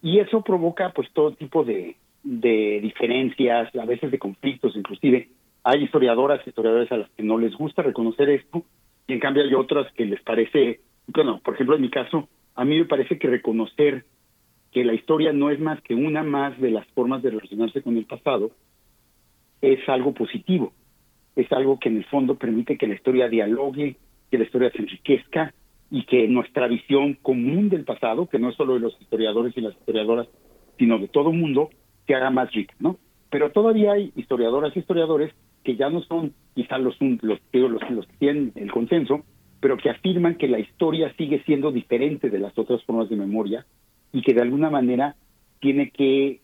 y 0.00 0.18
eso 0.18 0.42
provoca 0.42 0.90
pues 0.90 1.08
todo 1.12 1.32
tipo 1.32 1.62
de, 1.64 1.96
de 2.22 2.80
diferencias, 2.80 3.74
a 3.74 3.84
veces 3.84 4.10
de 4.10 4.18
conflictos, 4.18 4.76
inclusive 4.76 5.28
hay 5.64 5.84
historiadoras, 5.84 6.46
historiadores 6.46 6.90
a 6.90 6.96
las 6.96 7.10
que 7.10 7.22
no 7.22 7.38
les 7.38 7.54
gusta 7.54 7.82
reconocer 7.82 8.30
esto 8.30 8.64
y 9.06 9.12
en 9.12 9.20
cambio 9.20 9.44
hay 9.44 9.54
otras 9.54 9.92
que 9.92 10.04
les 10.04 10.20
parece, 10.22 10.80
bueno, 11.06 11.40
por 11.44 11.54
ejemplo 11.54 11.76
en 11.76 11.82
mi 11.82 11.90
caso, 11.90 12.28
a 12.54 12.64
mí 12.64 12.78
me 12.78 12.84
parece 12.84 13.18
que 13.18 13.28
reconocer 13.28 14.04
que 14.72 14.84
la 14.84 14.94
historia 14.94 15.32
no 15.32 15.50
es 15.50 15.60
más 15.60 15.80
que 15.82 15.94
una 15.94 16.22
más 16.22 16.58
de 16.60 16.70
las 16.70 16.86
formas 16.88 17.22
de 17.22 17.30
relacionarse 17.30 17.82
con 17.82 17.96
el 17.96 18.06
pasado, 18.06 18.50
es 19.60 19.86
algo 19.88 20.12
positivo, 20.12 20.72
es 21.36 21.50
algo 21.52 21.78
que 21.78 21.88
en 21.88 21.98
el 21.98 22.04
fondo 22.06 22.36
permite 22.36 22.76
que 22.78 22.88
la 22.88 22.94
historia 22.94 23.28
dialogue, 23.28 23.96
que 24.30 24.38
la 24.38 24.44
historia 24.44 24.70
se 24.70 24.78
enriquezca 24.78 25.54
y 25.90 26.04
que 26.04 26.26
nuestra 26.26 26.66
visión 26.66 27.14
común 27.20 27.68
del 27.68 27.84
pasado, 27.84 28.26
que 28.26 28.38
no 28.38 28.48
es 28.48 28.56
solo 28.56 28.74
de 28.74 28.80
los 28.80 28.98
historiadores 29.00 29.56
y 29.56 29.60
las 29.60 29.74
historiadoras, 29.74 30.26
sino 30.78 30.98
de 30.98 31.08
todo 31.08 31.32
mundo, 31.32 31.68
se 32.06 32.14
haga 32.14 32.30
más 32.30 32.50
rica, 32.52 32.74
¿no? 32.80 32.98
pero 33.32 33.50
todavía 33.50 33.92
hay 33.92 34.12
historiadoras 34.14 34.76
y 34.76 34.80
historiadores 34.80 35.32
que 35.64 35.74
ya 35.74 35.88
no 35.88 36.02
son 36.02 36.34
quizá 36.54 36.76
los, 36.76 36.94
los, 37.00 37.40
los, 37.52 37.90
los 37.90 38.06
que 38.06 38.16
tienen 38.18 38.52
el 38.56 38.70
consenso, 38.70 39.24
pero 39.58 39.78
que 39.78 39.88
afirman 39.88 40.34
que 40.34 40.48
la 40.48 40.58
historia 40.58 41.10
sigue 41.16 41.42
siendo 41.44 41.72
diferente 41.72 42.28
de 42.28 42.38
las 42.38 42.56
otras 42.58 42.84
formas 42.84 43.08
de 43.08 43.16
memoria 43.16 43.64
y 44.12 44.22
que 44.22 44.34
de 44.34 44.42
alguna 44.42 44.70
manera 44.70 45.16
tiene 45.60 45.90
que 45.90 46.40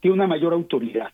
tiene 0.00 0.14
una 0.14 0.26
mayor 0.26 0.52
autoridad. 0.52 1.10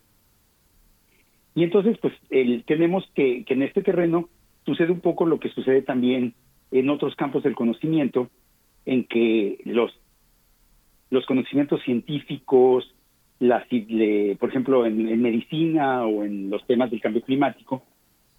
Y 1.54 1.62
entonces, 1.62 1.98
pues, 2.00 2.14
el, 2.30 2.64
tenemos 2.64 3.04
que, 3.14 3.44
que 3.44 3.54
en 3.54 3.62
este 3.62 3.82
terreno 3.82 4.28
sucede 4.64 4.92
un 4.92 5.00
poco 5.00 5.26
lo 5.26 5.38
que 5.38 5.50
sucede 5.50 5.82
también 5.82 6.34
en 6.70 6.90
otros 6.90 7.14
campos 7.16 7.42
del 7.42 7.54
conocimiento, 7.54 8.30
en 8.86 9.04
que 9.04 9.58
los, 9.64 9.92
los 11.10 11.26
conocimientos 11.26 11.82
científicos, 11.82 12.94
las, 13.38 13.64
por 14.38 14.48
ejemplo, 14.48 14.86
en, 14.86 15.22
medicina 15.22 16.04
o 16.06 16.24
en 16.24 16.50
los 16.50 16.66
temas 16.66 16.90
del 16.90 17.00
cambio 17.00 17.22
climático, 17.22 17.82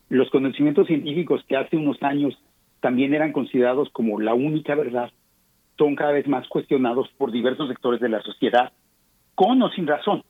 los 0.09 0.29
conocimientos 0.29 0.87
científicos 0.87 1.43
que 1.47 1.55
hace 1.55 1.77
unos 1.77 2.01
años 2.01 2.37
también 2.79 3.13
eran 3.13 3.31
considerados 3.31 3.89
como 3.89 4.19
la 4.19 4.33
única 4.33 4.75
verdad, 4.75 5.11
son 5.79 5.95
cada 5.95 6.11
vez 6.11 6.27
más 6.27 6.47
cuestionados 6.47 7.09
por 7.17 7.31
diversos 7.31 7.69
sectores 7.69 8.01
de 8.01 8.09
la 8.09 8.21
sociedad, 8.21 8.71
con 9.33 9.61
o 9.63 9.69
sin 9.71 9.87
razón. 9.87 10.23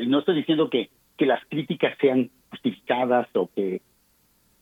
y 0.00 0.06
no 0.06 0.20
estoy 0.20 0.36
diciendo 0.36 0.70
que, 0.70 0.88
que 1.18 1.26
las 1.26 1.44
críticas 1.46 1.98
sean 2.00 2.30
justificadas 2.50 3.28
o 3.34 3.50
que... 3.54 3.82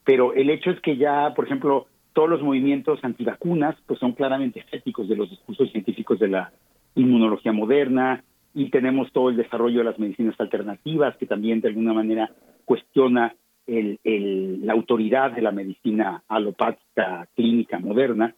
Pero 0.03 0.33
el 0.33 0.49
hecho 0.49 0.71
es 0.71 0.81
que 0.81 0.97
ya, 0.97 1.35
por 1.37 1.45
ejemplo, 1.45 1.87
todos 2.15 2.29
los 2.29 2.43
movimientos 2.43 2.99
antivacunas 3.03 3.77
pues 3.87 4.01
son 4.01 4.13
claramente 4.13 4.61
escépticos 4.61 5.09
de 5.09 5.17
los 5.17 5.29
discursos 5.29 5.71
científicos 5.71 6.19
de 6.19 6.29
la 6.29 6.51
inmunología 6.95 7.53
moderna, 7.53 8.25
y 8.55 8.71
tenemos 8.71 9.13
todo 9.13 9.31
el 9.31 9.37
desarrollo 9.37 9.79
de 9.79 9.85
las 9.85 9.99
medicinas 9.99 10.35
alternativas 10.41 11.17
que 11.19 11.27
también 11.27 11.61
de 11.61 11.69
alguna 11.69 11.93
manera 11.93 12.31
cuestiona 12.65 13.35
el, 13.67 14.01
el, 14.03 14.67
la 14.67 14.73
autoridad 14.73 15.31
de 15.33 15.43
la 15.43 15.53
medicina 15.53 16.25
alopática 16.27 17.29
clínica 17.37 17.79
moderna 17.79 18.35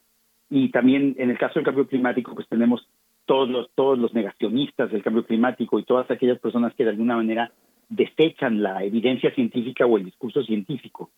y 0.55 0.69
también 0.69 1.15
en 1.17 1.31
el 1.31 1.37
caso 1.39 1.55
del 1.55 1.65
cambio 1.65 1.87
climático 1.87 2.35
pues 2.35 2.47
tenemos 2.47 2.87
todos 3.25 3.49
los 3.49 3.71
todos 3.73 3.97
los 3.97 4.13
negacionistas 4.13 4.91
del 4.91 5.01
cambio 5.01 5.25
climático 5.25 5.79
y 5.79 5.83
todas 5.83 6.09
aquellas 6.11 6.37
personas 6.39 6.75
que 6.75 6.83
de 6.83 6.91
alguna 6.91 7.15
manera 7.15 7.51
desechan 7.89 8.61
la 8.61 8.83
evidencia 8.83 9.33
científica 9.33 9.87
o 9.87 9.97
el 9.97 10.05
discurso 10.05 10.43
científico 10.43 11.09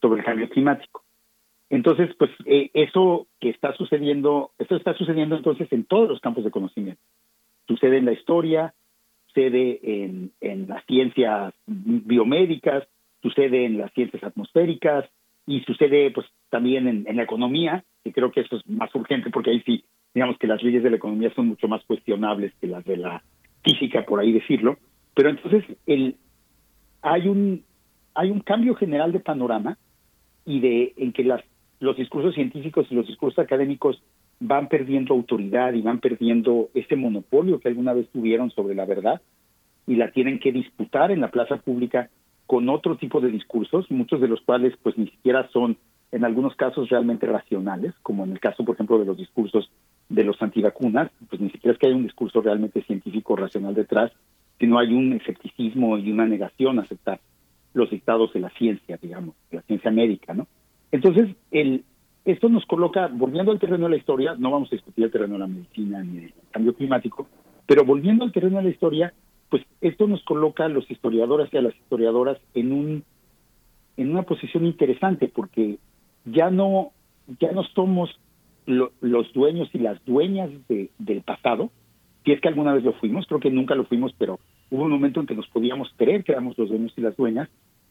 sobre 0.00 0.20
el 0.20 0.24
cambio 0.24 0.48
climático. 0.48 1.02
Entonces, 1.70 2.14
pues 2.16 2.30
eh, 2.46 2.70
eso 2.72 3.26
que 3.40 3.50
está 3.50 3.74
sucediendo, 3.74 4.52
eso 4.58 4.76
está 4.76 4.94
sucediendo 4.94 5.36
entonces 5.36 5.66
en 5.72 5.84
todos 5.84 6.08
los 6.08 6.20
campos 6.20 6.44
de 6.44 6.52
conocimiento 6.52 7.02
sucede 7.68 7.98
en 7.98 8.06
la 8.06 8.12
historia, 8.12 8.74
sucede 9.26 9.80
en, 9.82 10.32
en 10.40 10.68
las 10.68 10.84
ciencias 10.86 11.52
biomédicas, 11.66 12.88
sucede 13.22 13.66
en 13.66 13.78
las 13.78 13.92
ciencias 13.92 14.24
atmosféricas 14.24 15.04
y 15.46 15.60
sucede 15.60 16.10
pues 16.10 16.26
también 16.50 16.88
en, 17.06 17.16
la 17.16 17.22
economía, 17.22 17.84
que 18.04 18.12
creo 18.12 18.30
que 18.30 18.40
eso 18.40 18.56
es 18.56 18.68
más 18.68 18.94
urgente 18.94 19.30
porque 19.30 19.50
ahí 19.50 19.62
sí, 19.66 19.84
digamos 20.14 20.38
que 20.38 20.46
las 20.46 20.62
leyes 20.62 20.82
de 20.82 20.90
la 20.90 20.96
economía 20.96 21.32
son 21.34 21.48
mucho 21.48 21.68
más 21.68 21.84
cuestionables 21.84 22.52
que 22.60 22.66
las 22.66 22.84
de 22.84 22.96
la 22.96 23.22
física, 23.62 24.04
por 24.04 24.20
ahí 24.20 24.32
decirlo. 24.32 24.78
Pero 25.14 25.30
entonces 25.30 25.64
el, 25.86 26.16
hay 27.02 27.28
un 27.28 27.64
hay 28.14 28.30
un 28.30 28.40
cambio 28.40 28.74
general 28.74 29.12
de 29.12 29.20
panorama 29.20 29.78
y 30.44 30.60
de 30.60 30.92
en 30.96 31.12
que 31.12 31.24
las 31.24 31.42
los 31.80 31.96
discursos 31.96 32.34
científicos 32.34 32.86
y 32.90 32.94
los 32.94 33.06
discursos 33.06 33.38
académicos 33.38 34.02
van 34.40 34.68
perdiendo 34.68 35.14
autoridad 35.14 35.72
y 35.74 35.82
van 35.82 36.00
perdiendo 36.00 36.70
ese 36.74 36.96
monopolio 36.96 37.60
que 37.60 37.68
alguna 37.68 37.92
vez 37.92 38.08
tuvieron 38.10 38.50
sobre 38.50 38.74
la 38.74 38.84
verdad 38.84 39.20
y 39.86 39.96
la 39.96 40.10
tienen 40.10 40.38
que 40.38 40.52
disputar 40.52 41.10
en 41.10 41.20
la 41.20 41.30
plaza 41.30 41.56
pública 41.56 42.10
con 42.46 42.68
otro 42.68 42.96
tipo 42.96 43.20
de 43.20 43.30
discursos, 43.30 43.90
muchos 43.90 44.20
de 44.20 44.28
los 44.28 44.40
cuales 44.40 44.74
pues 44.82 44.96
ni 44.96 45.06
siquiera 45.08 45.48
son 45.52 45.76
en 46.10 46.24
algunos 46.24 46.54
casos 46.56 46.88
realmente 46.88 47.26
racionales, 47.26 47.94
como 48.02 48.24
en 48.24 48.32
el 48.32 48.40
caso 48.40 48.64
por 48.64 48.74
ejemplo 48.74 48.98
de 48.98 49.04
los 49.04 49.16
discursos 49.16 49.70
de 50.08 50.24
los 50.24 50.40
antivacunas, 50.40 51.10
pues 51.28 51.40
ni 51.40 51.50
siquiera 51.50 51.72
es 51.72 51.78
que 51.78 51.86
haya 51.86 51.96
un 51.96 52.04
discurso 52.04 52.40
realmente 52.40 52.82
científico 52.82 53.36
racional 53.36 53.74
detrás, 53.74 54.12
sino 54.58 54.78
hay 54.78 54.92
un 54.92 55.12
escepticismo 55.12 55.98
y 55.98 56.10
una 56.10 56.26
negación 56.26 56.78
a 56.78 56.82
aceptar 56.82 57.20
los 57.74 57.90
dictados 57.90 58.32
de 58.32 58.40
la 58.40 58.50
ciencia, 58.50 58.98
digamos, 59.00 59.34
de 59.50 59.58
la 59.58 59.62
ciencia 59.62 59.90
médica, 59.90 60.32
¿no? 60.32 60.46
Entonces, 60.90 61.36
el, 61.50 61.84
esto 62.24 62.48
nos 62.48 62.64
coloca, 62.64 63.08
volviendo 63.08 63.52
al 63.52 63.58
terreno 63.58 63.84
de 63.84 63.90
la 63.90 63.96
historia, 63.96 64.34
no 64.38 64.50
vamos 64.50 64.68
a 64.72 64.76
discutir 64.76 65.04
el 65.04 65.10
terreno 65.10 65.34
de 65.34 65.40
la 65.40 65.46
medicina 65.46 66.02
ni 66.02 66.24
el 66.24 66.32
cambio 66.50 66.74
climático, 66.74 67.28
pero 67.66 67.84
volviendo 67.84 68.24
al 68.24 68.32
terreno 68.32 68.56
de 68.56 68.64
la 68.64 68.70
historia, 68.70 69.12
pues 69.50 69.62
esto 69.80 70.06
nos 70.06 70.22
coloca 70.24 70.64
a 70.64 70.68
los 70.68 70.90
historiadores 70.90 71.52
y 71.52 71.58
a 71.58 71.62
las 71.62 71.76
historiadoras 71.76 72.38
en 72.54 72.72
un 72.72 73.04
en 73.96 74.10
una 74.12 74.22
posición 74.22 74.64
interesante 74.64 75.26
porque 75.26 75.78
ya 76.32 76.50
no 76.50 76.92
ya 77.40 77.52
no 77.52 77.62
somos 77.74 78.10
los 78.66 79.32
dueños 79.32 79.68
y 79.72 79.78
las 79.78 80.02
dueñas 80.04 80.50
de, 80.68 80.90
del 80.98 81.22
pasado, 81.22 81.70
si 82.24 82.32
es 82.32 82.40
que 82.40 82.48
alguna 82.48 82.74
vez 82.74 82.84
lo 82.84 82.92
fuimos, 82.94 83.26
creo 83.26 83.40
que 83.40 83.50
nunca 83.50 83.74
lo 83.74 83.84
fuimos, 83.84 84.12
pero 84.18 84.40
hubo 84.70 84.84
un 84.84 84.90
momento 84.90 85.20
en 85.20 85.26
que 85.26 85.34
nos 85.34 85.48
podíamos 85.48 85.90
creer 85.96 86.24
que 86.24 86.32
éramos 86.32 86.58
los 86.58 86.68
dueños 86.68 86.92
y 86.96 87.00
las 87.00 87.16
dueñas, 87.16 87.48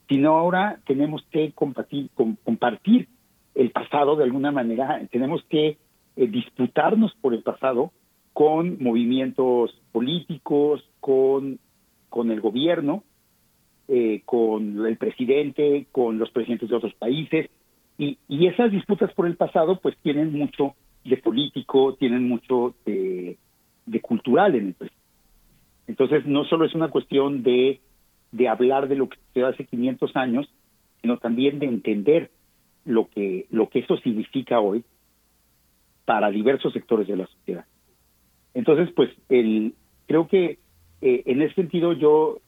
sino 0.07 0.35
ahora 0.35 0.79
tenemos 0.85 1.23
que 1.31 1.51
compartir, 1.53 2.09
compartir 2.43 3.07
el 3.55 3.71
pasado 3.71 4.15
de 4.15 4.23
alguna 4.23 4.51
manera, 4.51 5.01
tenemos 5.11 5.43
que 5.49 5.77
eh, 6.15 6.27
disputarnos 6.27 7.13
por 7.21 7.33
el 7.33 7.41
pasado 7.41 7.91
con 8.33 8.77
movimientos 8.79 9.75
políticos, 9.91 10.87
con, 10.99 11.59
con 12.09 12.29
el 12.29 12.39
gobierno, 12.39 13.03
eh, 13.87 14.21
con 14.25 14.85
el 14.85 14.97
presidente, 14.97 15.87
con 15.91 16.19
los 16.19 16.29
presidentes 16.29 16.69
de 16.69 16.75
otros 16.75 16.93
países, 16.93 17.49
y, 17.97 18.17
y 18.27 18.47
esas 18.47 18.71
disputas 18.71 19.13
por 19.13 19.27
el 19.27 19.35
pasado 19.35 19.79
pues 19.79 19.97
tienen 19.97 20.31
mucho 20.31 20.75
de 21.03 21.17
político, 21.17 21.95
tienen 21.95 22.27
mucho 22.27 22.75
de, 22.85 23.37
cultural 24.01 24.55
en 24.55 24.67
el 24.67 24.73
presente. 24.73 25.01
Entonces 25.87 26.25
no 26.25 26.43
solo 26.45 26.65
es 26.65 26.75
una 26.75 26.89
cuestión 26.89 27.43
de, 27.43 27.79
de 28.31 28.47
hablar 28.47 28.87
de 28.87 28.95
lo 28.95 29.09
que 29.09 29.17
se 29.33 29.43
hace 29.43 29.65
500 29.65 30.15
años, 30.15 30.49
sino 31.01 31.17
también 31.17 31.59
de 31.59 31.67
entender 31.67 32.31
lo 32.85 33.07
que, 33.09 33.47
lo 33.49 33.69
que 33.69 33.79
eso 33.79 33.97
significa 33.97 34.59
hoy 34.59 34.83
para 36.05 36.29
diversos 36.29 36.73
sectores 36.73 37.07
de 37.07 37.17
la 37.17 37.27
sociedad. 37.27 37.65
Entonces, 38.53 38.89
pues, 38.95 39.09
el, 39.29 39.73
creo 40.07 40.27
que 40.27 40.57
eh, 41.01 41.23
en 41.25 41.41
ese 41.41 41.55
sentido 41.55 41.93
yo, 41.93 42.39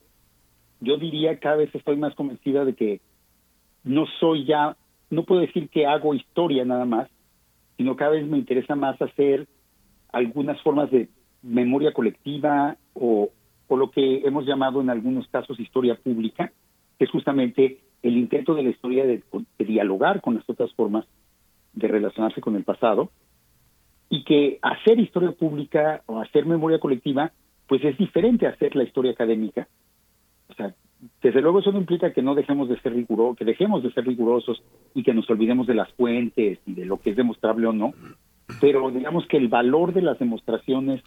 yo 0.79 0.97
diría 0.97 1.39
cada 1.39 1.57
vez 1.57 1.73
estoy 1.73 1.97
más 1.97 2.15
convencida 2.15 2.65
de 2.65 2.73
que 2.73 3.01
no 3.83 4.05
soy 4.19 4.45
ya, 4.45 4.75
no 5.09 5.23
puedo 5.23 5.41
decir 5.41 5.69
que 5.69 5.85
hago 5.85 6.13
historia 6.13 6.65
nada 6.65 6.85
más, 6.85 7.09
sino 7.77 7.95
cada 7.95 8.11
vez 8.11 8.27
me 8.27 8.37
interesa 8.37 8.75
más 8.75 9.01
hacer 9.01 9.47
algunas 10.11 10.61
formas 10.61 10.91
de 10.91 11.09
memoria 11.41 11.93
colectiva 11.93 12.77
o, 12.93 13.29
lo 13.69 13.91
que 13.91 14.21
hemos 14.25 14.45
llamado 14.45 14.81
en 14.81 14.89
algunos 14.89 15.27
casos 15.27 15.59
historia 15.59 15.95
pública, 15.95 16.51
que 16.97 17.05
es 17.05 17.11
justamente 17.11 17.79
el 18.01 18.17
intento 18.17 18.55
de 18.55 18.63
la 18.63 18.71
historia 18.71 19.05
de, 19.05 19.23
dialogar 19.59 20.21
con 20.21 20.35
las 20.35 20.49
otras 20.49 20.73
formas 20.73 21.05
de 21.73 21.87
relacionarse 21.87 22.41
con 22.41 22.55
el 22.55 22.63
pasado 22.63 23.11
y 24.09 24.23
que 24.23 24.57
hacer 24.63 24.99
historia 24.99 25.31
pública 25.31 26.01
o 26.07 26.19
hacer 26.19 26.45
memoria 26.45 26.79
colectiva 26.79 27.31
pues 27.67 27.83
es 27.83 27.95
diferente 27.97 28.47
a 28.47 28.49
hacer 28.49 28.75
la 28.75 28.83
historia 28.83 29.11
académica. 29.11 29.67
Desde 31.21 31.41
luego 31.41 31.59
eso 31.59 31.71
no 31.71 31.79
implica 31.79 32.11
que 32.11 32.21
no 32.21 32.35
dejemos 32.35 32.67
de 32.67 32.79
ser 32.81 32.93
rigurosos, 32.93 33.37
que 33.37 33.45
dejemos 33.45 33.83
de 33.83 33.91
ser 33.91 34.05
rigurosos 34.05 34.61
y 34.93 35.03
que 35.03 35.13
nos 35.13 35.29
olvidemos 35.29 35.65
de 35.67 35.75
las 35.75 35.91
fuentes 35.93 36.59
y 36.65 36.73
de 36.73 36.85
lo 36.85 36.97
que 36.97 37.11
es 37.11 37.15
demostrable 37.15 37.67
o 37.67 37.73
no, 37.73 37.93
pero 38.59 38.89
digamos 38.91 39.25
que 39.27 39.37
el 39.37 39.47
valor 39.47 39.93
de 39.93 40.01
las 40.01 40.19
demostraciones 40.19 41.01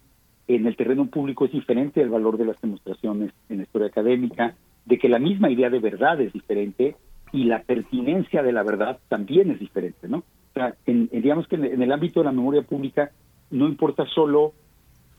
en 0.48 0.66
el 0.66 0.76
terreno 0.76 1.06
público 1.06 1.44
es 1.44 1.52
diferente 1.52 2.02
al 2.02 2.08
valor 2.08 2.36
de 2.38 2.46
las 2.46 2.60
demostraciones 2.60 3.32
en 3.48 3.58
la 3.58 3.62
historia 3.64 3.88
académica, 3.88 4.54
de 4.84 4.98
que 4.98 5.08
la 5.08 5.18
misma 5.18 5.50
idea 5.50 5.70
de 5.70 5.78
verdad 5.78 6.20
es 6.20 6.32
diferente 6.32 6.96
y 7.32 7.44
la 7.44 7.62
pertinencia 7.62 8.42
de 8.42 8.52
la 8.52 8.62
verdad 8.62 8.98
también 9.08 9.50
es 9.50 9.58
diferente, 9.58 10.08
¿no? 10.08 10.18
O 10.18 10.54
sea, 10.54 10.74
en, 10.86 11.08
digamos 11.08 11.46
que 11.48 11.56
en, 11.56 11.80
el 11.80 11.92
ámbito 11.92 12.20
de 12.20 12.26
la 12.26 12.32
memoria 12.32 12.62
pública 12.62 13.10
no 13.50 13.68
importa 13.68 14.04
solo 14.06 14.52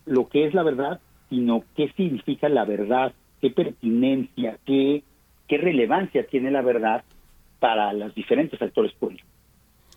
lo 0.05 0.27
que 0.27 0.45
es 0.45 0.53
la 0.53 0.63
verdad, 0.63 0.99
sino 1.29 1.63
qué 1.75 1.91
significa 1.95 2.49
la 2.49 2.65
verdad, 2.65 3.13
qué 3.43 3.49
pertinencia, 3.49 4.57
qué, 4.65 5.03
relevancia 5.49 6.25
tiene 6.25 6.49
la 6.49 6.61
verdad 6.61 7.03
para 7.59 7.91
los 7.93 8.15
diferentes 8.15 8.59
actores 8.59 8.93
públicos. 8.93 9.27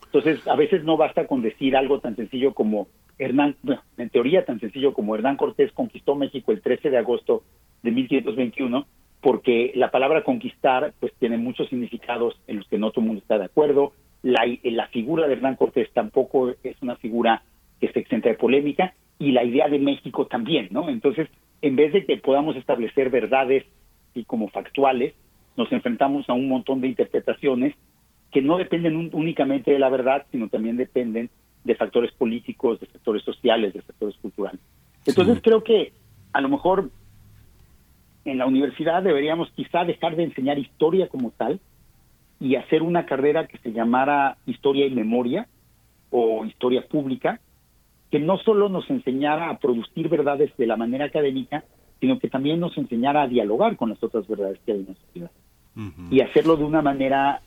Entonces, 0.06 0.46
a 0.48 0.56
veces 0.56 0.82
no 0.82 0.96
basta 0.96 1.26
con 1.26 1.40
decir 1.42 1.76
algo 1.76 2.00
tan 2.00 2.16
sencillo 2.16 2.52
como 2.52 2.88
Hernán, 3.18 3.56
en 3.96 4.10
teoría 4.10 4.44
tan 4.44 4.58
sencillo 4.58 4.92
como 4.92 5.14
Hernán 5.14 5.36
Cortés 5.36 5.72
conquistó 5.72 6.16
México 6.16 6.52
el 6.52 6.60
13 6.60 6.90
de 6.90 6.98
agosto 6.98 7.44
de 7.82 7.92
1521, 7.92 8.84
porque 9.22 9.72
la 9.76 9.92
palabra 9.92 10.24
conquistar 10.24 10.92
pues 10.98 11.14
tiene 11.20 11.38
muchos 11.38 11.68
significados 11.68 12.34
en 12.48 12.56
los 12.56 12.68
que 12.68 12.78
no 12.78 12.90
todo 12.90 13.02
el 13.02 13.06
mundo 13.06 13.22
está 13.22 13.38
de 13.38 13.44
acuerdo. 13.44 13.92
La, 14.22 14.42
la 14.64 14.88
figura 14.88 15.26
de 15.28 15.34
Hernán 15.34 15.54
Cortés 15.54 15.88
tampoco 15.92 16.50
es 16.64 16.82
una 16.82 16.96
figura 16.96 17.44
que 17.80 17.92
se 17.92 18.00
exenta 18.00 18.28
de 18.28 18.34
polémica 18.34 18.92
y 19.20 19.30
la 19.30 19.44
idea 19.44 19.68
de 19.68 19.78
México 19.78 20.26
también, 20.26 20.68
¿no? 20.72 20.90
Entonces, 20.90 21.28
en 21.66 21.76
vez 21.76 21.92
de 21.92 22.04
que 22.04 22.16
podamos 22.18 22.56
establecer 22.56 23.10
verdades 23.10 23.64
así 24.10 24.24
como 24.24 24.48
factuales, 24.48 25.14
nos 25.56 25.70
enfrentamos 25.72 26.28
a 26.28 26.32
un 26.32 26.48
montón 26.48 26.80
de 26.80 26.88
interpretaciones 26.88 27.74
que 28.30 28.40
no 28.40 28.58
dependen 28.58 29.10
únicamente 29.12 29.72
de 29.72 29.78
la 29.78 29.88
verdad, 29.88 30.26
sino 30.30 30.48
también 30.48 30.76
dependen 30.76 31.30
de 31.64 31.74
factores 31.74 32.12
políticos, 32.12 32.80
de 32.80 32.86
factores 32.86 33.22
sociales, 33.24 33.74
de 33.74 33.82
factores 33.82 34.16
culturales. 34.18 34.60
Entonces 35.06 35.40
creo 35.42 35.64
que 35.64 35.92
a 36.32 36.40
lo 36.40 36.48
mejor 36.48 36.90
en 38.24 38.38
la 38.38 38.46
universidad 38.46 39.02
deberíamos 39.02 39.50
quizá 39.52 39.84
dejar 39.84 40.16
de 40.16 40.24
enseñar 40.24 40.58
historia 40.58 41.08
como 41.08 41.30
tal 41.30 41.60
y 42.38 42.56
hacer 42.56 42.82
una 42.82 43.06
carrera 43.06 43.46
que 43.46 43.58
se 43.58 43.72
llamara 43.72 44.36
historia 44.46 44.86
y 44.86 44.90
memoria 44.90 45.48
o 46.10 46.44
historia 46.44 46.86
pública, 46.86 47.40
que 48.16 48.24
no 48.24 48.38
solo 48.38 48.70
nos 48.70 48.88
enseñara 48.88 49.50
a 49.50 49.58
producir 49.58 50.08
verdades 50.08 50.50
de 50.56 50.66
la 50.66 50.78
manera 50.78 51.04
académica, 51.04 51.64
sino 52.00 52.18
que 52.18 52.30
también 52.30 52.58
nos 52.58 52.74
enseñara 52.78 53.22
a 53.22 53.28
dialogar 53.28 53.76
con 53.76 53.90
las 53.90 54.02
otras 54.02 54.26
verdades 54.26 54.58
que 54.64 54.72
hay 54.72 54.78
en 54.78 54.86
la 54.86 54.94
sociedad. 54.94 55.30
Y 56.10 56.22
hacerlo 56.22 56.56
de 56.56 56.64
una 56.64 56.80
manera 56.80 57.42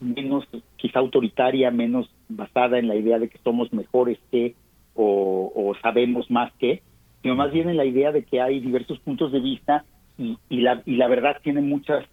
menos 0.00 0.44
quizá 0.76 0.98
autoritaria, 0.98 1.70
menos 1.70 2.10
basada 2.28 2.80
en 2.80 2.88
la 2.88 2.96
idea 2.96 3.20
de 3.20 3.28
que 3.28 3.38
somos 3.44 3.72
mejores 3.72 4.18
que 4.32 4.56
o, 4.96 5.72
sabemos 5.82 6.28
más 6.32 6.52
que, 6.54 6.82
sino 7.22 7.36
más 7.36 7.52
bien 7.52 7.68
en 7.68 7.76
la 7.76 7.84
idea 7.84 8.10
de 8.10 8.24
que 8.24 8.40
hay 8.40 8.58
diversos 8.58 8.98
puntos 8.98 9.30
de 9.30 9.38
vista 9.38 9.84
y, 10.16 10.60
la, 10.62 10.82
y 10.84 10.96
la 10.96 11.06
verdad 11.06 11.36
tiene 11.44 11.60
muchas 11.60 12.04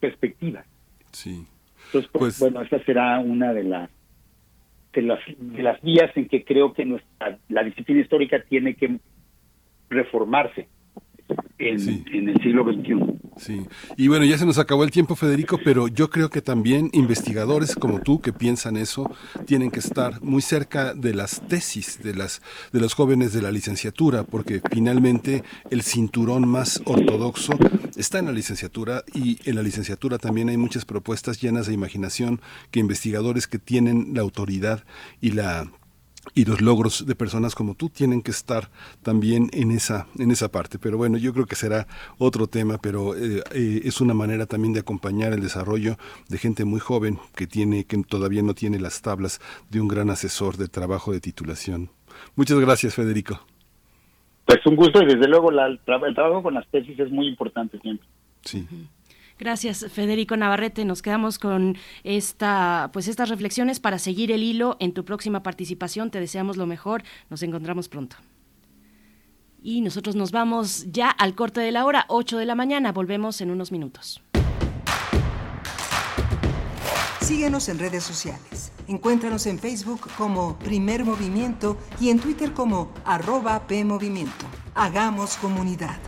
perspectivas. 0.00 0.66
Sí. 1.12 1.46
Entonces, 1.86 2.10
pues, 2.10 2.38
pues, 2.38 2.40
bueno, 2.40 2.62
esa 2.62 2.82
será 2.82 3.20
una 3.20 3.52
de 3.52 3.62
las, 3.62 3.88
de 4.96 5.02
las 5.02 5.20
de 5.38 5.62
las 5.62 5.80
vías 5.82 6.10
en 6.16 6.26
que 6.26 6.44
creo 6.44 6.72
que 6.72 6.84
nuestra 6.84 7.38
la 7.48 7.62
disciplina 7.62 8.00
histórica 8.00 8.42
tiene 8.48 8.74
que 8.74 8.98
reformarse 9.90 10.68
en, 11.58 12.28
el 12.28 12.42
siglo 12.42 12.64
XXI. 12.64 13.16
Sí, 13.38 13.66
y 13.96 14.08
bueno, 14.08 14.24
ya 14.24 14.38
se 14.38 14.46
nos 14.46 14.58
acabó 14.58 14.84
el 14.84 14.90
tiempo, 14.90 15.14
Federico, 15.14 15.58
pero 15.62 15.88
yo 15.88 16.08
creo 16.08 16.30
que 16.30 16.40
también 16.40 16.90
investigadores 16.92 17.74
como 17.74 18.00
tú 18.00 18.20
que 18.20 18.32
piensan 18.32 18.76
eso 18.76 19.10
tienen 19.46 19.70
que 19.70 19.80
estar 19.80 20.22
muy 20.22 20.40
cerca 20.40 20.94
de 20.94 21.14
las 21.14 21.46
tesis 21.46 22.02
de 22.02 22.14
las 22.14 22.40
de 22.72 22.80
los 22.80 22.94
jóvenes 22.94 23.32
de 23.32 23.42
la 23.42 23.52
licenciatura, 23.52 24.24
porque 24.24 24.60
finalmente 24.70 25.42
el 25.70 25.82
cinturón 25.82 26.48
más 26.48 26.82
ortodoxo 26.86 27.58
está 27.96 28.18
en 28.18 28.26
la 28.26 28.32
licenciatura 28.32 29.04
y 29.12 29.38
en 29.48 29.56
la 29.56 29.62
licenciatura 29.62 30.18
también 30.18 30.48
hay 30.48 30.56
muchas 30.56 30.84
propuestas 30.84 31.40
llenas 31.40 31.66
de 31.66 31.74
imaginación 31.74 32.40
que 32.70 32.80
investigadores 32.80 33.46
que 33.46 33.58
tienen 33.58 34.12
la 34.14 34.22
autoridad 34.22 34.84
y 35.20 35.32
la 35.32 35.70
y 36.34 36.44
los 36.44 36.60
logros 36.60 37.06
de 37.06 37.14
personas 37.14 37.54
como 37.54 37.74
tú 37.74 37.88
tienen 37.88 38.22
que 38.22 38.30
estar 38.30 38.68
también 39.02 39.48
en 39.52 39.70
esa 39.70 40.06
en 40.18 40.30
esa 40.30 40.50
parte. 40.50 40.78
Pero 40.78 40.96
bueno 40.96 41.18
yo 41.18 41.32
creo 41.32 41.46
que 41.46 41.56
será 41.56 41.86
otro 42.18 42.46
tema 42.46 42.78
pero 42.78 43.16
eh, 43.16 43.42
eh, 43.52 43.80
es 43.84 44.00
una 44.00 44.14
manera 44.14 44.46
también 44.46 44.72
de 44.74 44.80
acompañar 44.80 45.32
el 45.32 45.40
desarrollo 45.40 45.96
de 46.28 46.38
gente 46.38 46.64
muy 46.64 46.80
joven 46.80 47.18
que 47.34 47.46
tiene 47.46 47.84
que 47.84 47.96
todavía 48.02 48.42
no 48.42 48.54
tiene 48.54 48.78
las 48.78 49.02
tablas 49.02 49.40
de 49.70 49.80
un 49.80 49.88
gran 49.88 50.10
asesor 50.10 50.56
de 50.56 50.68
trabajo 50.68 51.12
de 51.12 51.20
titulación. 51.20 51.90
Muchas 52.34 52.58
gracias 52.60 52.94
Federico. 52.94 53.40
Pues 54.44 54.64
un 54.66 54.76
gusto 54.76 55.02
y 55.02 55.06
desde 55.06 55.28
luego 55.28 55.50
el 55.50 55.80
trabajo 56.14 56.42
con 56.42 56.54
las 56.54 56.66
tesis 56.68 56.98
es 56.98 57.10
muy 57.10 57.26
importante 57.26 57.78
siempre. 57.80 58.06
Sí 58.42 58.66
Gracias, 59.38 59.86
Federico 59.92 60.36
Navarrete. 60.36 60.84
Nos 60.84 61.02
quedamos 61.02 61.38
con 61.38 61.76
esta, 62.04 62.90
pues 62.92 63.06
estas 63.06 63.28
reflexiones 63.28 63.80
para 63.80 63.98
seguir 63.98 64.32
el 64.32 64.42
hilo 64.42 64.76
en 64.80 64.92
tu 64.92 65.04
próxima 65.04 65.42
participación. 65.42 66.10
Te 66.10 66.20
deseamos 66.20 66.56
lo 66.56 66.66
mejor. 66.66 67.02
Nos 67.28 67.42
encontramos 67.42 67.88
pronto. 67.88 68.16
Y 69.62 69.80
nosotros 69.80 70.16
nos 70.16 70.30
vamos 70.30 70.86
ya 70.90 71.10
al 71.10 71.34
corte 71.34 71.60
de 71.60 71.72
la 71.72 71.84
hora, 71.84 72.06
8 72.08 72.38
de 72.38 72.46
la 72.46 72.54
mañana. 72.54 72.92
Volvemos 72.92 73.40
en 73.40 73.50
unos 73.50 73.72
minutos. 73.72 74.22
Síguenos 77.20 77.68
en 77.68 77.80
redes 77.80 78.04
sociales. 78.04 78.70
Encuéntranos 78.86 79.46
en 79.46 79.58
Facebook 79.58 80.08
como 80.16 80.56
Primer 80.60 81.04
Movimiento 81.04 81.76
y 82.00 82.10
en 82.10 82.20
Twitter 82.20 82.52
como 82.52 82.92
arroba 83.04 83.66
PMovimiento. 83.66 84.46
Hagamos 84.76 85.36
comunidad. 85.38 85.98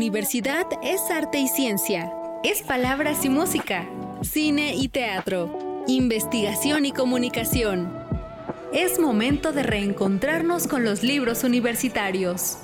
Universidad 0.00 0.64
es 0.82 1.02
arte 1.10 1.38
y 1.38 1.46
ciencia, 1.46 2.10
es 2.42 2.62
palabras 2.62 3.22
y 3.26 3.28
música, 3.28 3.86
cine 4.22 4.74
y 4.74 4.88
teatro, 4.88 5.84
investigación 5.88 6.86
y 6.86 6.92
comunicación. 6.92 7.92
Es 8.72 8.98
momento 8.98 9.52
de 9.52 9.62
reencontrarnos 9.62 10.66
con 10.68 10.84
los 10.84 11.02
libros 11.02 11.44
universitarios. 11.44 12.56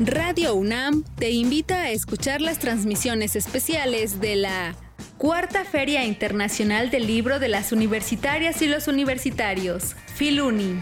Radio 0.00 0.54
UNAM 0.54 1.04
te 1.18 1.32
invita 1.32 1.82
a 1.82 1.90
escuchar 1.90 2.40
las 2.40 2.58
transmisiones 2.58 3.36
especiales 3.36 4.20
de 4.20 4.36
la 4.36 4.74
Cuarta 5.18 5.66
Feria 5.66 6.06
Internacional 6.06 6.88
del 6.88 7.06
Libro 7.06 7.38
de 7.40 7.48
las 7.48 7.72
Universitarias 7.72 8.62
y 8.62 8.68
los 8.68 8.88
Universitarios, 8.88 9.96
Filuni 10.14 10.80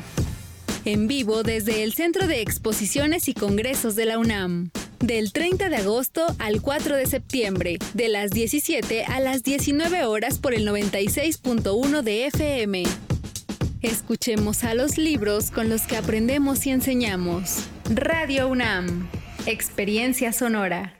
en 0.85 1.07
vivo 1.07 1.43
desde 1.43 1.82
el 1.82 1.95
Centro 1.95 2.26
de 2.26 2.41
Exposiciones 2.41 3.28
y 3.28 3.35
Congresos 3.35 3.95
de 3.95 4.07
la 4.07 4.18
UNAM. 4.18 4.70
Del 5.01 5.32
30 5.32 5.68
de 5.68 5.76
agosto 5.76 6.24
al 6.39 6.62
4 6.62 6.97
de 6.97 7.07
septiembre, 7.07 7.78
de 7.95 8.09
las 8.09 8.30
17 8.30 9.05
a 9.05 9.20
las 9.20 9.43
19 9.43 10.05
horas 10.05 10.39
por 10.39 10.55
el 10.55 10.66
96.1 10.66 12.03
de 12.03 12.26
FM. 12.26 12.85
Escuchemos 13.82 14.64
a 14.64 14.74
los 14.74 14.97
libros 14.97 15.51
con 15.51 15.68
los 15.68 15.82
que 15.82 15.97
aprendemos 15.97 16.66
y 16.66 16.70
enseñamos. 16.70 17.59
Radio 17.91 18.49
UNAM. 18.49 19.09
Experiencia 19.47 20.32
sonora. 20.32 20.95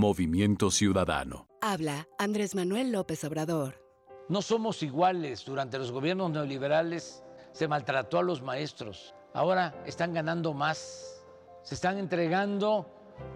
Movimiento 0.00 0.70
Ciudadano. 0.70 1.46
Habla 1.60 2.08
Andrés 2.18 2.54
Manuel 2.54 2.90
López 2.90 3.22
Obrador. 3.22 3.84
No 4.30 4.40
somos 4.40 4.82
iguales. 4.82 5.44
Durante 5.44 5.76
los 5.76 5.92
gobiernos 5.92 6.30
neoliberales 6.30 7.22
se 7.52 7.68
maltrató 7.68 8.18
a 8.18 8.22
los 8.22 8.40
maestros. 8.40 9.14
Ahora 9.34 9.74
están 9.84 10.14
ganando 10.14 10.54
más. 10.54 11.22
Se 11.62 11.74
están 11.74 11.98
entregando 11.98 12.90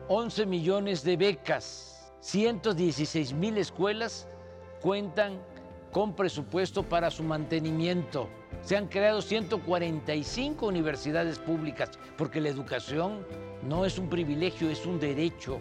11 0.09 0.47
millones 0.47 1.05
de 1.05 1.19
becas. 1.19 2.11
116 2.21 3.35
mil 3.35 3.59
escuelas 3.59 4.27
cuentan 4.81 5.39
con 5.93 6.17
presupuesto 6.17 6.83
para 6.83 7.11
su 7.11 7.25
mantenimiento. 7.25 8.27
Se 8.63 8.79
han 8.79 8.89
creado 8.89 9.21
145 9.21 10.67
universidades 10.67 11.39
públicas 11.39 11.91
porque 12.17 12.41
la 12.41 12.49
educación 12.49 13.27
no 13.63 13.85
es 13.85 13.99
un 13.99 14.09
privilegio, 14.09 14.71
es 14.71 14.87
un 14.87 14.99
derecho 14.99 15.61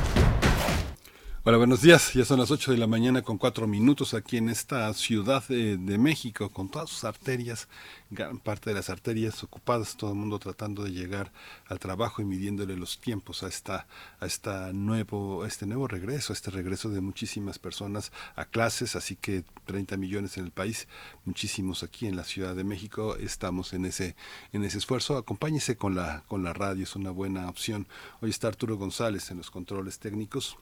Hola, 1.43 1.57
buenos 1.57 1.81
días. 1.81 2.13
Ya 2.13 2.23
son 2.23 2.37
las 2.39 2.51
8 2.51 2.71
de 2.71 2.77
la 2.77 2.85
mañana 2.85 3.23
con 3.23 3.39
4 3.39 3.65
minutos 3.65 4.13
aquí 4.13 4.37
en 4.37 4.47
esta 4.47 4.93
ciudad 4.93 5.43
de, 5.47 5.75
de, 5.75 5.97
México, 5.97 6.51
con 6.51 6.69
todas 6.69 6.91
sus 6.91 7.03
arterias, 7.03 7.67
gran 8.11 8.37
parte 8.37 8.69
de 8.69 8.75
las 8.75 8.91
arterias 8.91 9.43
ocupadas, 9.43 9.97
todo 9.97 10.11
el 10.11 10.17
mundo 10.17 10.37
tratando 10.37 10.83
de 10.83 10.91
llegar 10.91 11.31
al 11.65 11.79
trabajo 11.79 12.21
y 12.21 12.25
midiéndole 12.25 12.77
los 12.77 12.99
tiempos 13.01 13.41
a 13.41 13.47
esta, 13.47 13.87
a 14.19 14.27
esta 14.27 14.71
nuevo, 14.71 15.41
a 15.41 15.47
este 15.47 15.65
nuevo 15.65 15.87
regreso, 15.87 16.31
a 16.31 16.35
este 16.35 16.51
regreso 16.51 16.89
de 16.89 17.01
muchísimas 17.01 17.57
personas 17.57 18.11
a 18.35 18.45
clases, 18.45 18.95
así 18.95 19.15
que 19.15 19.43
30 19.65 19.97
millones 19.97 20.37
en 20.37 20.45
el 20.45 20.51
país, 20.51 20.87
muchísimos 21.25 21.81
aquí 21.81 22.05
en 22.05 22.17
la 22.17 22.23
Ciudad 22.23 22.55
de 22.55 22.63
México, 22.63 23.15
estamos 23.15 23.73
en 23.73 23.85
ese, 23.85 24.15
en 24.53 24.63
ese 24.63 24.77
esfuerzo. 24.77 25.17
Acompáñese 25.17 25.75
con 25.75 25.95
la, 25.95 26.23
con 26.27 26.43
la 26.43 26.53
radio, 26.53 26.83
es 26.83 26.95
una 26.95 27.09
buena 27.09 27.49
opción. 27.49 27.87
Hoy 28.21 28.29
está 28.29 28.47
Arturo 28.47 28.77
González 28.77 29.31
en 29.31 29.37
los 29.37 29.49
controles 29.49 29.97
técnicos. 29.97 30.59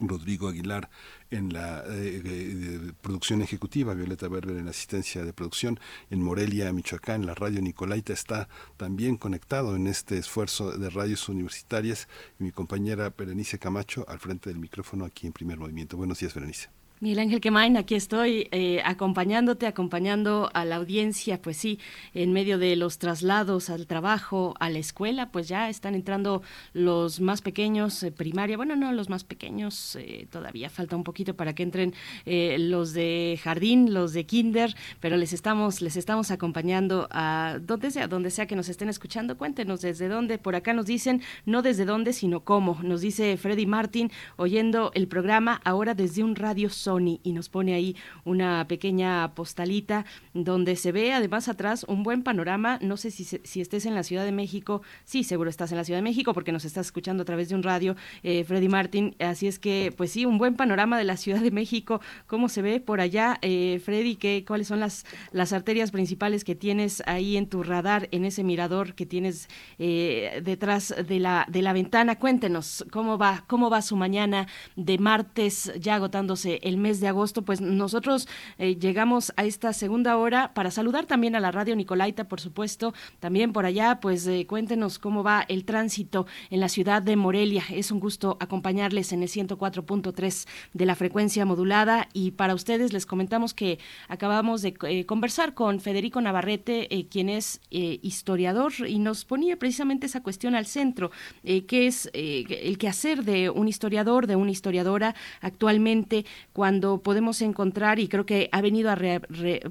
Rodrigo 0.00 0.48
Aguilar 0.48 0.90
en 1.30 1.52
la 1.52 1.84
eh, 1.86 2.22
eh, 2.24 2.92
producción 3.00 3.42
ejecutiva, 3.42 3.94
Violeta 3.94 4.28
Berber 4.28 4.56
en 4.56 4.64
la 4.64 4.70
asistencia 4.70 5.24
de 5.24 5.32
producción, 5.32 5.78
en 6.10 6.22
Morelia, 6.22 6.72
Michoacán, 6.72 7.26
la 7.26 7.34
radio 7.34 7.60
Nicolaita 7.60 8.12
está 8.12 8.48
también 8.76 9.16
conectado 9.16 9.76
en 9.76 9.86
este 9.86 10.18
esfuerzo 10.18 10.76
de 10.76 10.90
radios 10.90 11.28
universitarias 11.28 12.08
y 12.38 12.44
mi 12.44 12.52
compañera 12.52 13.12
Berenice 13.16 13.58
Camacho 13.58 14.04
al 14.08 14.18
frente 14.18 14.50
del 14.50 14.58
micrófono 14.58 15.04
aquí 15.04 15.26
en 15.26 15.32
Primer 15.32 15.58
Movimiento. 15.58 15.96
Buenos 15.96 16.18
días, 16.18 16.34
Berenice. 16.34 16.77
Miguel 17.00 17.20
Ángel 17.20 17.40
Quemain, 17.40 17.76
aquí 17.76 17.94
estoy 17.94 18.48
eh, 18.50 18.82
acompañándote, 18.84 19.68
acompañando 19.68 20.50
a 20.52 20.64
la 20.64 20.76
audiencia, 20.76 21.40
pues 21.40 21.56
sí, 21.56 21.78
en 22.12 22.32
medio 22.32 22.58
de 22.58 22.74
los 22.74 22.98
traslados 22.98 23.70
al 23.70 23.86
trabajo, 23.86 24.54
a 24.58 24.68
la 24.68 24.80
escuela, 24.80 25.30
pues 25.30 25.46
ya 25.46 25.68
están 25.68 25.94
entrando 25.94 26.42
los 26.72 27.20
más 27.20 27.40
pequeños, 27.40 28.02
eh, 28.02 28.10
primaria, 28.10 28.56
bueno, 28.56 28.74
no, 28.74 28.90
los 28.90 29.08
más 29.10 29.22
pequeños, 29.22 29.94
eh, 29.94 30.26
todavía 30.28 30.70
falta 30.70 30.96
un 30.96 31.04
poquito 31.04 31.36
para 31.36 31.54
que 31.54 31.62
entren 31.62 31.94
eh, 32.26 32.56
los 32.58 32.94
de 32.94 33.38
jardín, 33.44 33.94
los 33.94 34.12
de 34.12 34.26
kinder, 34.26 34.74
pero 34.98 35.16
les 35.16 35.32
estamos, 35.32 35.80
les 35.80 35.96
estamos 35.96 36.32
acompañando 36.32 37.06
a 37.12 37.58
donde 37.62 37.92
sea, 37.92 38.08
donde 38.08 38.30
sea 38.32 38.46
que 38.48 38.56
nos 38.56 38.68
estén 38.68 38.88
escuchando, 38.88 39.38
cuéntenos 39.38 39.82
desde 39.82 40.08
dónde, 40.08 40.38
por 40.38 40.56
acá 40.56 40.72
nos 40.72 40.86
dicen, 40.86 41.22
no 41.46 41.62
desde 41.62 41.84
dónde, 41.84 42.12
sino 42.12 42.40
cómo, 42.40 42.80
nos 42.82 43.02
dice 43.02 43.36
Freddy 43.36 43.66
Martin, 43.66 44.10
oyendo 44.34 44.90
el 44.94 45.06
programa 45.06 45.60
ahora 45.64 45.94
desde 45.94 46.24
un 46.24 46.34
radio 46.34 46.68
Sony 46.88 47.20
y 47.22 47.32
nos 47.32 47.50
pone 47.50 47.74
ahí 47.74 47.96
una 48.24 48.66
pequeña 48.66 49.34
postalita 49.34 50.06
donde 50.32 50.74
se 50.74 50.90
ve 50.90 51.12
además 51.12 51.48
atrás 51.48 51.84
un 51.86 52.02
buen 52.02 52.22
panorama. 52.22 52.78
No 52.80 52.96
sé 52.96 53.10
si, 53.10 53.24
si 53.24 53.60
estés 53.60 53.84
en 53.84 53.94
la 53.94 54.02
Ciudad 54.02 54.24
de 54.24 54.32
México. 54.32 54.80
Sí, 55.04 55.22
seguro 55.22 55.50
estás 55.50 55.70
en 55.70 55.76
la 55.76 55.84
Ciudad 55.84 55.98
de 55.98 56.02
México 56.02 56.32
porque 56.32 56.50
nos 56.50 56.64
estás 56.64 56.86
escuchando 56.86 57.24
a 57.24 57.26
través 57.26 57.50
de 57.50 57.56
un 57.56 57.62
radio, 57.62 57.94
eh, 58.22 58.42
Freddy 58.44 58.70
Martin. 58.70 59.14
Así 59.18 59.46
es 59.46 59.58
que, 59.58 59.92
pues 59.94 60.12
sí, 60.12 60.24
un 60.24 60.38
buen 60.38 60.54
panorama 60.54 60.96
de 60.96 61.04
la 61.04 61.18
Ciudad 61.18 61.40
de 61.40 61.50
México. 61.50 62.00
¿Cómo 62.26 62.48
se 62.48 62.62
ve 62.62 62.80
por 62.80 63.02
allá, 63.02 63.38
eh, 63.42 63.82
Freddy? 63.84 64.16
¿qué, 64.16 64.46
¿Cuáles 64.48 64.68
son 64.68 64.80
las, 64.80 65.04
las 65.32 65.52
arterias 65.52 65.90
principales 65.90 66.42
que 66.42 66.54
tienes 66.54 67.02
ahí 67.04 67.36
en 67.36 67.48
tu 67.48 67.62
radar, 67.62 68.08
en 68.12 68.24
ese 68.24 68.44
mirador 68.44 68.94
que 68.94 69.04
tienes 69.04 69.48
eh, 69.78 70.40
detrás 70.42 70.94
de 71.06 71.20
la, 71.20 71.44
de 71.50 71.60
la 71.60 71.74
ventana? 71.74 72.18
Cuéntenos 72.18 72.86
cómo 72.90 73.18
va, 73.18 73.44
cómo 73.46 73.68
va 73.68 73.82
su 73.82 73.94
mañana 73.94 74.46
de 74.76 74.96
martes, 74.96 75.70
ya 75.78 75.96
agotándose 75.96 76.60
el 76.62 76.77
mes 76.78 77.00
de 77.00 77.08
agosto, 77.08 77.42
pues 77.42 77.60
nosotros 77.60 78.28
eh, 78.58 78.76
llegamos 78.76 79.32
a 79.36 79.44
esta 79.44 79.72
segunda 79.72 80.16
hora 80.16 80.54
para 80.54 80.70
saludar 80.70 81.06
también 81.06 81.36
a 81.36 81.40
la 81.40 81.50
radio 81.50 81.76
Nicolaita, 81.76 82.28
por 82.28 82.40
supuesto, 82.40 82.94
también 83.20 83.52
por 83.52 83.66
allá, 83.66 84.00
pues 84.00 84.26
eh, 84.26 84.46
cuéntenos 84.46 84.98
cómo 84.98 85.22
va 85.22 85.44
el 85.48 85.64
tránsito 85.64 86.26
en 86.50 86.60
la 86.60 86.68
ciudad 86.68 87.02
de 87.02 87.16
Morelia. 87.16 87.64
Es 87.70 87.90
un 87.90 88.00
gusto 88.00 88.36
acompañarles 88.40 89.12
en 89.12 89.22
el 89.22 89.28
104.3 89.28 90.46
de 90.72 90.86
la 90.86 90.94
frecuencia 90.94 91.44
modulada 91.44 92.08
y 92.12 92.32
para 92.32 92.54
ustedes 92.54 92.92
les 92.92 93.06
comentamos 93.06 93.54
que 93.54 93.78
acabamos 94.08 94.62
de 94.62 94.74
eh, 94.82 95.06
conversar 95.06 95.54
con 95.54 95.80
Federico 95.80 96.20
Navarrete, 96.20 97.06
quien 97.10 97.28
es 97.28 97.60
historiador 97.70 98.72
y 98.86 98.98
nos 98.98 99.24
ponía 99.24 99.58
precisamente 99.58 100.06
esa 100.06 100.22
cuestión 100.22 100.54
al 100.54 100.66
centro, 100.66 101.10
que 101.42 101.86
es 101.86 102.10
el 102.12 102.78
quehacer 102.78 103.24
de 103.24 103.50
un 103.50 103.68
historiador, 103.68 104.26
de 104.26 104.36
una 104.36 104.50
historiadora 104.50 105.14
actualmente 105.40 106.24
cuando 106.52 106.67
podemos 107.02 107.42
encontrar, 107.42 107.98
y 107.98 108.08
creo 108.08 108.26
que 108.26 108.48
ha 108.52 108.60
venido 108.60 108.90
a 108.90 108.94
re, 108.94 109.20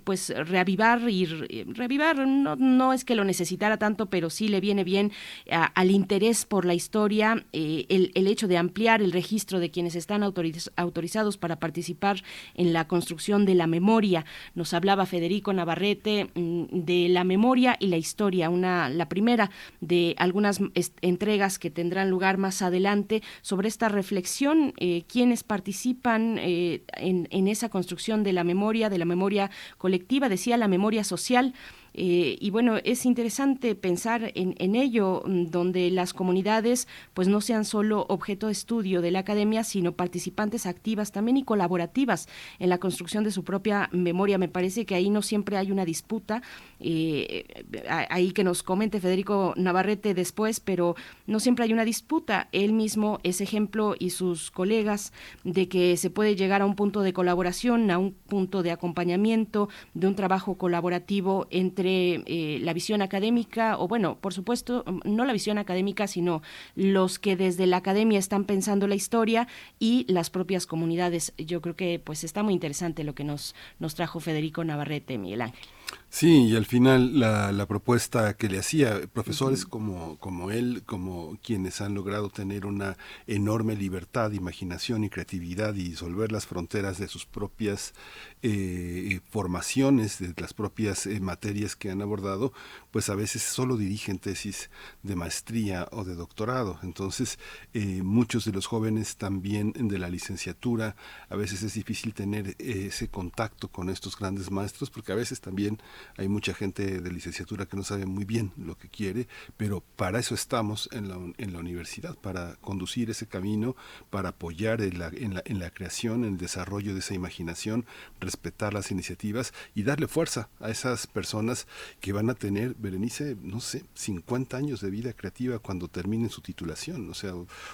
pues 0.03 0.29
reavivar 0.29 1.09
y 1.09 1.25
re, 1.25 1.65
reavivar, 1.67 2.27
no, 2.27 2.55
no, 2.55 2.93
es 2.93 3.05
que 3.05 3.15
lo 3.15 3.23
necesitara 3.23 3.77
tanto, 3.77 4.07
pero 4.07 4.29
sí 4.29 4.47
le 4.47 4.61
viene 4.61 4.83
bien 4.83 5.11
al 5.49 5.91
interés 5.91 6.45
por 6.45 6.65
la 6.65 6.73
historia, 6.73 7.45
eh, 7.53 7.85
el, 7.89 8.11
el, 8.15 8.27
hecho 8.27 8.47
de 8.47 8.57
ampliar 8.57 9.01
el 9.01 9.11
registro 9.11 9.59
de 9.59 9.71
quienes 9.71 9.95
están 9.95 10.23
autoriz 10.23 10.71
autorizados 10.75 11.37
para 11.37 11.59
participar 11.59 12.23
en 12.55 12.73
la 12.73 12.87
construcción 12.87 13.45
de 13.45 13.55
la 13.55 13.67
memoria. 13.67 14.25
Nos 14.55 14.73
hablaba 14.73 15.05
Federico 15.05 15.53
Navarrete 15.53 16.29
mm, 16.33 16.65
de 16.71 17.09
la 17.09 17.23
memoria 17.23 17.77
y 17.79 17.87
la 17.87 17.97
historia, 17.97 18.49
una, 18.49 18.89
la 18.89 19.09
primera 19.09 19.49
de 19.81 20.15
algunas 20.17 20.59
entregas 21.01 21.59
que 21.59 21.69
tendrán 21.69 22.09
lugar 22.09 22.37
más 22.37 22.61
adelante 22.61 23.21
sobre 23.41 23.67
esta 23.67 23.89
reflexión, 23.89 24.73
eh, 24.77 25.03
quienes 25.07 25.43
participan 25.43 26.37
eh, 26.39 26.83
en, 26.93 27.27
en, 27.31 27.47
esa 27.47 27.69
construcción 27.69 28.23
de 28.23 28.33
la 28.33 28.43
memoria, 28.43 28.89
de 28.89 28.97
la 28.97 29.05
memoria 29.05 29.51
colectiva, 29.77 30.29
decía 30.29 30.57
la 30.57 30.67
memoria 30.67 31.03
social. 31.03 31.53
Eh, 31.99 32.37
y 32.39 32.51
bueno, 32.51 32.77
es 32.83 33.07
interesante 33.07 33.73
pensar 33.73 34.31
en, 34.35 34.75
ello, 34.75 35.23
donde 35.25 35.89
las 35.89 36.13
comunidades 36.13 36.87
pues 37.15 37.27
no 37.27 37.41
sean 37.41 37.65
solo 37.65 38.05
objeto 38.07 38.45
de 38.45 38.51
estudio 38.51 39.01
de 39.01 39.09
la 39.09 39.19
academia, 39.19 39.63
sino 39.63 39.93
participantes 39.93 40.67
activas 40.67 41.11
también 41.11 41.37
y 41.37 41.43
colaborativas 41.43 42.29
en 42.59 42.69
la 42.69 42.77
construcción 42.77 43.23
de 43.23 43.31
su 43.31 43.43
propia 43.43 43.89
memoria. 43.91 44.37
Me 44.37 44.47
parece 44.47 44.85
que 44.85 44.93
ahí 44.93 45.09
no 45.09 45.23
siempre 45.23 45.57
hay 45.57 45.71
una 45.71 45.85
disputa, 45.85 46.43
eh, 46.79 47.45
ahí 47.89 48.31
que 48.31 48.43
nos 48.43 48.61
comente 48.61 48.99
Federico 48.99 49.55
Navarrete 49.57 50.13
después, 50.13 50.59
pero 50.59 50.95
no 51.25 51.39
siempre 51.39 51.65
hay 51.65 51.73
una 51.73 51.83
disputa. 51.83 52.47
Él 52.51 52.73
mismo 52.73 53.19
es 53.23 53.41
ejemplo 53.41 53.95
y 53.97 54.11
sus 54.11 54.51
colegas 54.51 55.13
de 55.43 55.67
que 55.67 55.97
se 55.97 56.11
puede 56.11 56.35
llegar 56.35 56.61
a 56.61 56.67
un 56.67 56.75
punto 56.75 57.01
de 57.01 57.13
colaboración, 57.13 57.89
a 57.89 57.97
un 57.97 58.11
punto 58.13 58.61
de 58.61 58.69
acompañamiento, 58.69 59.67
de 59.95 60.05
un 60.05 60.13
trabajo 60.13 60.59
colaborativo 60.59 61.47
entre 61.49 61.86
eh, 61.87 62.59
la 62.61 62.73
visión 62.73 63.01
académica, 63.01 63.77
o 63.77 63.87
bueno, 63.87 64.17
por 64.19 64.33
supuesto, 64.33 64.83
no 65.05 65.25
la 65.25 65.33
visión 65.33 65.57
académica, 65.57 66.07
sino 66.07 66.41
los 66.75 67.19
que 67.19 67.35
desde 67.35 67.67
la 67.67 67.77
academia 67.77 68.19
están 68.19 68.45
pensando 68.45 68.87
la 68.87 68.95
historia 68.95 69.47
y 69.79 70.05
las 70.07 70.29
propias 70.29 70.65
comunidades. 70.65 71.33
Yo 71.37 71.61
creo 71.61 71.75
que 71.75 71.99
pues 72.03 72.23
está 72.23 72.43
muy 72.43 72.53
interesante 72.53 73.03
lo 73.03 73.15
que 73.15 73.23
nos, 73.23 73.55
nos 73.79 73.95
trajo 73.95 74.19
Federico 74.19 74.63
Navarrete, 74.63 75.17
Miguel 75.17 75.41
Ángel. 75.41 75.67
Sí, 76.09 76.45
y 76.47 76.55
al 76.55 76.65
final 76.65 77.19
la, 77.19 77.51
la 77.51 77.65
propuesta 77.67 78.35
que 78.35 78.47
le 78.49 78.57
hacía, 78.57 79.01
profesores 79.13 79.63
uh 79.63 79.67
-huh. 79.67 79.69
como, 79.69 80.17
como 80.17 80.51
él, 80.51 80.81
como 80.85 81.37
quienes 81.43 81.81
han 81.81 81.93
logrado 81.93 82.29
tener 82.29 82.65
una 82.65 82.97
enorme 83.27 83.75
libertad, 83.75 84.31
imaginación 84.31 85.03
y 85.03 85.09
creatividad 85.09 85.75
y 85.75 85.83
disolver 85.83 86.31
las 86.31 86.47
fronteras 86.47 86.97
de 86.97 87.07
sus 87.07 87.25
propias 87.25 87.93
eh, 88.41 89.19
formaciones, 89.29 90.17
de 90.19 90.33
las 90.37 90.53
propias 90.53 91.05
eh, 91.05 91.19
materias 91.19 91.75
que 91.75 91.91
han 91.91 92.01
abordado, 92.01 92.53
pues 92.91 93.09
a 93.09 93.15
veces 93.15 93.43
solo 93.43 93.77
dirigen 93.77 94.17
tesis 94.17 94.69
de 95.03 95.15
maestría 95.15 95.87
o 95.91 96.03
de 96.03 96.15
doctorado. 96.15 96.79
Entonces, 96.83 97.37
eh, 97.73 98.01
muchos 98.01 98.45
de 98.45 98.53
los 98.53 98.65
jóvenes 98.65 99.17
también 99.17 99.73
de 99.73 99.99
la 99.99 100.09
licenciatura, 100.09 100.95
a 101.29 101.35
veces 101.35 101.63
es 101.63 101.73
difícil 101.73 102.13
tener 102.13 102.55
ese 102.59 103.07
contacto 103.09 103.67
con 103.67 103.89
estos 103.89 104.17
grandes 104.17 104.49
maestros 104.51 104.89
porque 104.89 105.11
a 105.11 105.15
veces 105.15 105.41
también 105.41 105.79
hay 106.17 106.27
mucha 106.27 106.53
gente 106.53 107.01
de 107.01 107.11
licenciatura 107.11 107.65
que 107.65 107.77
no 107.77 107.83
sabe 107.83 108.05
muy 108.05 108.25
bien 108.25 108.51
lo 108.57 108.77
que 108.77 108.89
quiere, 108.89 109.27
pero 109.57 109.83
para 109.95 110.19
eso 110.19 110.35
estamos 110.35 110.89
en 110.91 111.09
la, 111.09 111.17
en 111.37 111.53
la 111.53 111.59
universidad, 111.59 112.15
para 112.15 112.55
conducir 112.61 113.09
ese 113.09 113.27
camino, 113.27 113.75
para 114.09 114.29
apoyar 114.29 114.81
en 114.81 114.99
la, 114.99 115.07
en 115.07 115.35
la, 115.35 115.41
en 115.45 115.59
la 115.59 115.69
creación, 115.69 116.23
en 116.23 116.33
el 116.33 116.37
desarrollo 116.37 116.93
de 116.93 116.99
esa 116.99 117.13
imaginación, 117.13 117.85
respetar 118.19 118.73
las 118.73 118.91
iniciativas 118.91 119.53
y 119.75 119.83
darle 119.83 120.07
fuerza 120.07 120.49
a 120.59 120.69
esas 120.69 121.07
personas 121.07 121.67
que 121.99 122.13
van 122.13 122.29
a 122.29 122.35
tener, 122.35 122.75
Berenice, 122.75 123.35
no 123.41 123.59
sé, 123.59 123.83
50 123.95 124.57
años 124.57 124.81
de 124.81 124.89
vida 124.89 125.13
creativa 125.13 125.59
cuando 125.59 125.87
terminen 125.87 126.29
su 126.29 126.41
titulación, 126.41 127.09
o 127.09 127.13
sea, 127.13 127.33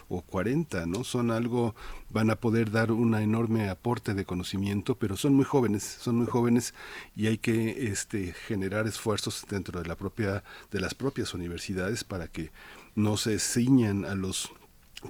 o, 0.09 0.21
40, 0.21 0.85
¿no? 0.85 1.03
Son 1.03 1.31
algo, 1.31 1.75
van 2.09 2.29
a 2.29 2.35
poder 2.35 2.71
dar 2.71 2.91
un 2.91 3.15
enorme 3.15 3.69
aporte 3.69 4.13
de 4.13 4.25
conocimiento, 4.25 4.95
pero 4.95 5.17
son 5.17 5.33
muy 5.33 5.45
jóvenes, 5.45 5.83
son 5.83 6.17
muy 6.17 6.27
jóvenes 6.27 6.73
y 7.15 7.27
hay 7.27 7.37
que 7.37 7.87
este, 7.87 8.12
generar 8.47 8.87
esfuerzos 8.87 9.45
dentro 9.49 9.81
de 9.81 9.87
la 9.87 9.95
propia, 9.95 10.43
de 10.71 10.79
las 10.79 10.93
propias 10.93 11.33
universidades 11.33 12.03
para 12.03 12.27
que 12.27 12.51
no 12.95 13.17
se 13.17 13.39
ciñan 13.39 14.05
a 14.05 14.15
los 14.15 14.51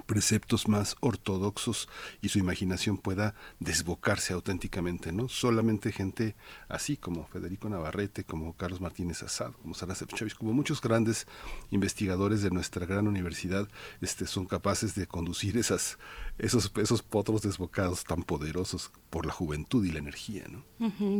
preceptos 0.02 0.68
más 0.68 0.96
ortodoxos 1.00 1.88
y 2.20 2.28
su 2.28 2.38
imaginación 2.38 2.98
pueda 2.98 3.34
desbocarse 3.60 4.32
auténticamente, 4.32 5.12
¿no? 5.12 5.28
Solamente 5.28 5.92
gente 5.92 6.36
así 6.68 6.96
como 6.96 7.26
Federico 7.26 7.68
Navarrete, 7.68 8.24
como 8.24 8.56
Carlos 8.56 8.80
Martínez 8.80 9.22
Asado, 9.22 9.54
como 9.62 9.74
Sara 9.74 9.94
Sefcovic, 9.94 10.36
como 10.36 10.52
muchos 10.52 10.80
grandes 10.80 11.26
investigadores 11.70 12.42
de 12.42 12.50
nuestra 12.50 12.86
gran 12.86 13.08
universidad, 13.08 13.68
este, 14.00 14.26
son 14.26 14.46
capaces 14.46 14.94
de 14.94 15.06
conducir 15.06 15.56
esas 15.56 15.98
esos, 16.38 16.72
esos 16.76 17.02
potros 17.02 17.42
desbocados 17.42 18.04
tan 18.04 18.22
poderosos 18.22 18.90
por 19.10 19.26
la 19.26 19.32
juventud 19.32 19.84
y 19.84 19.92
la 19.92 20.00
energía. 20.00 20.44
¿no? 20.48 20.64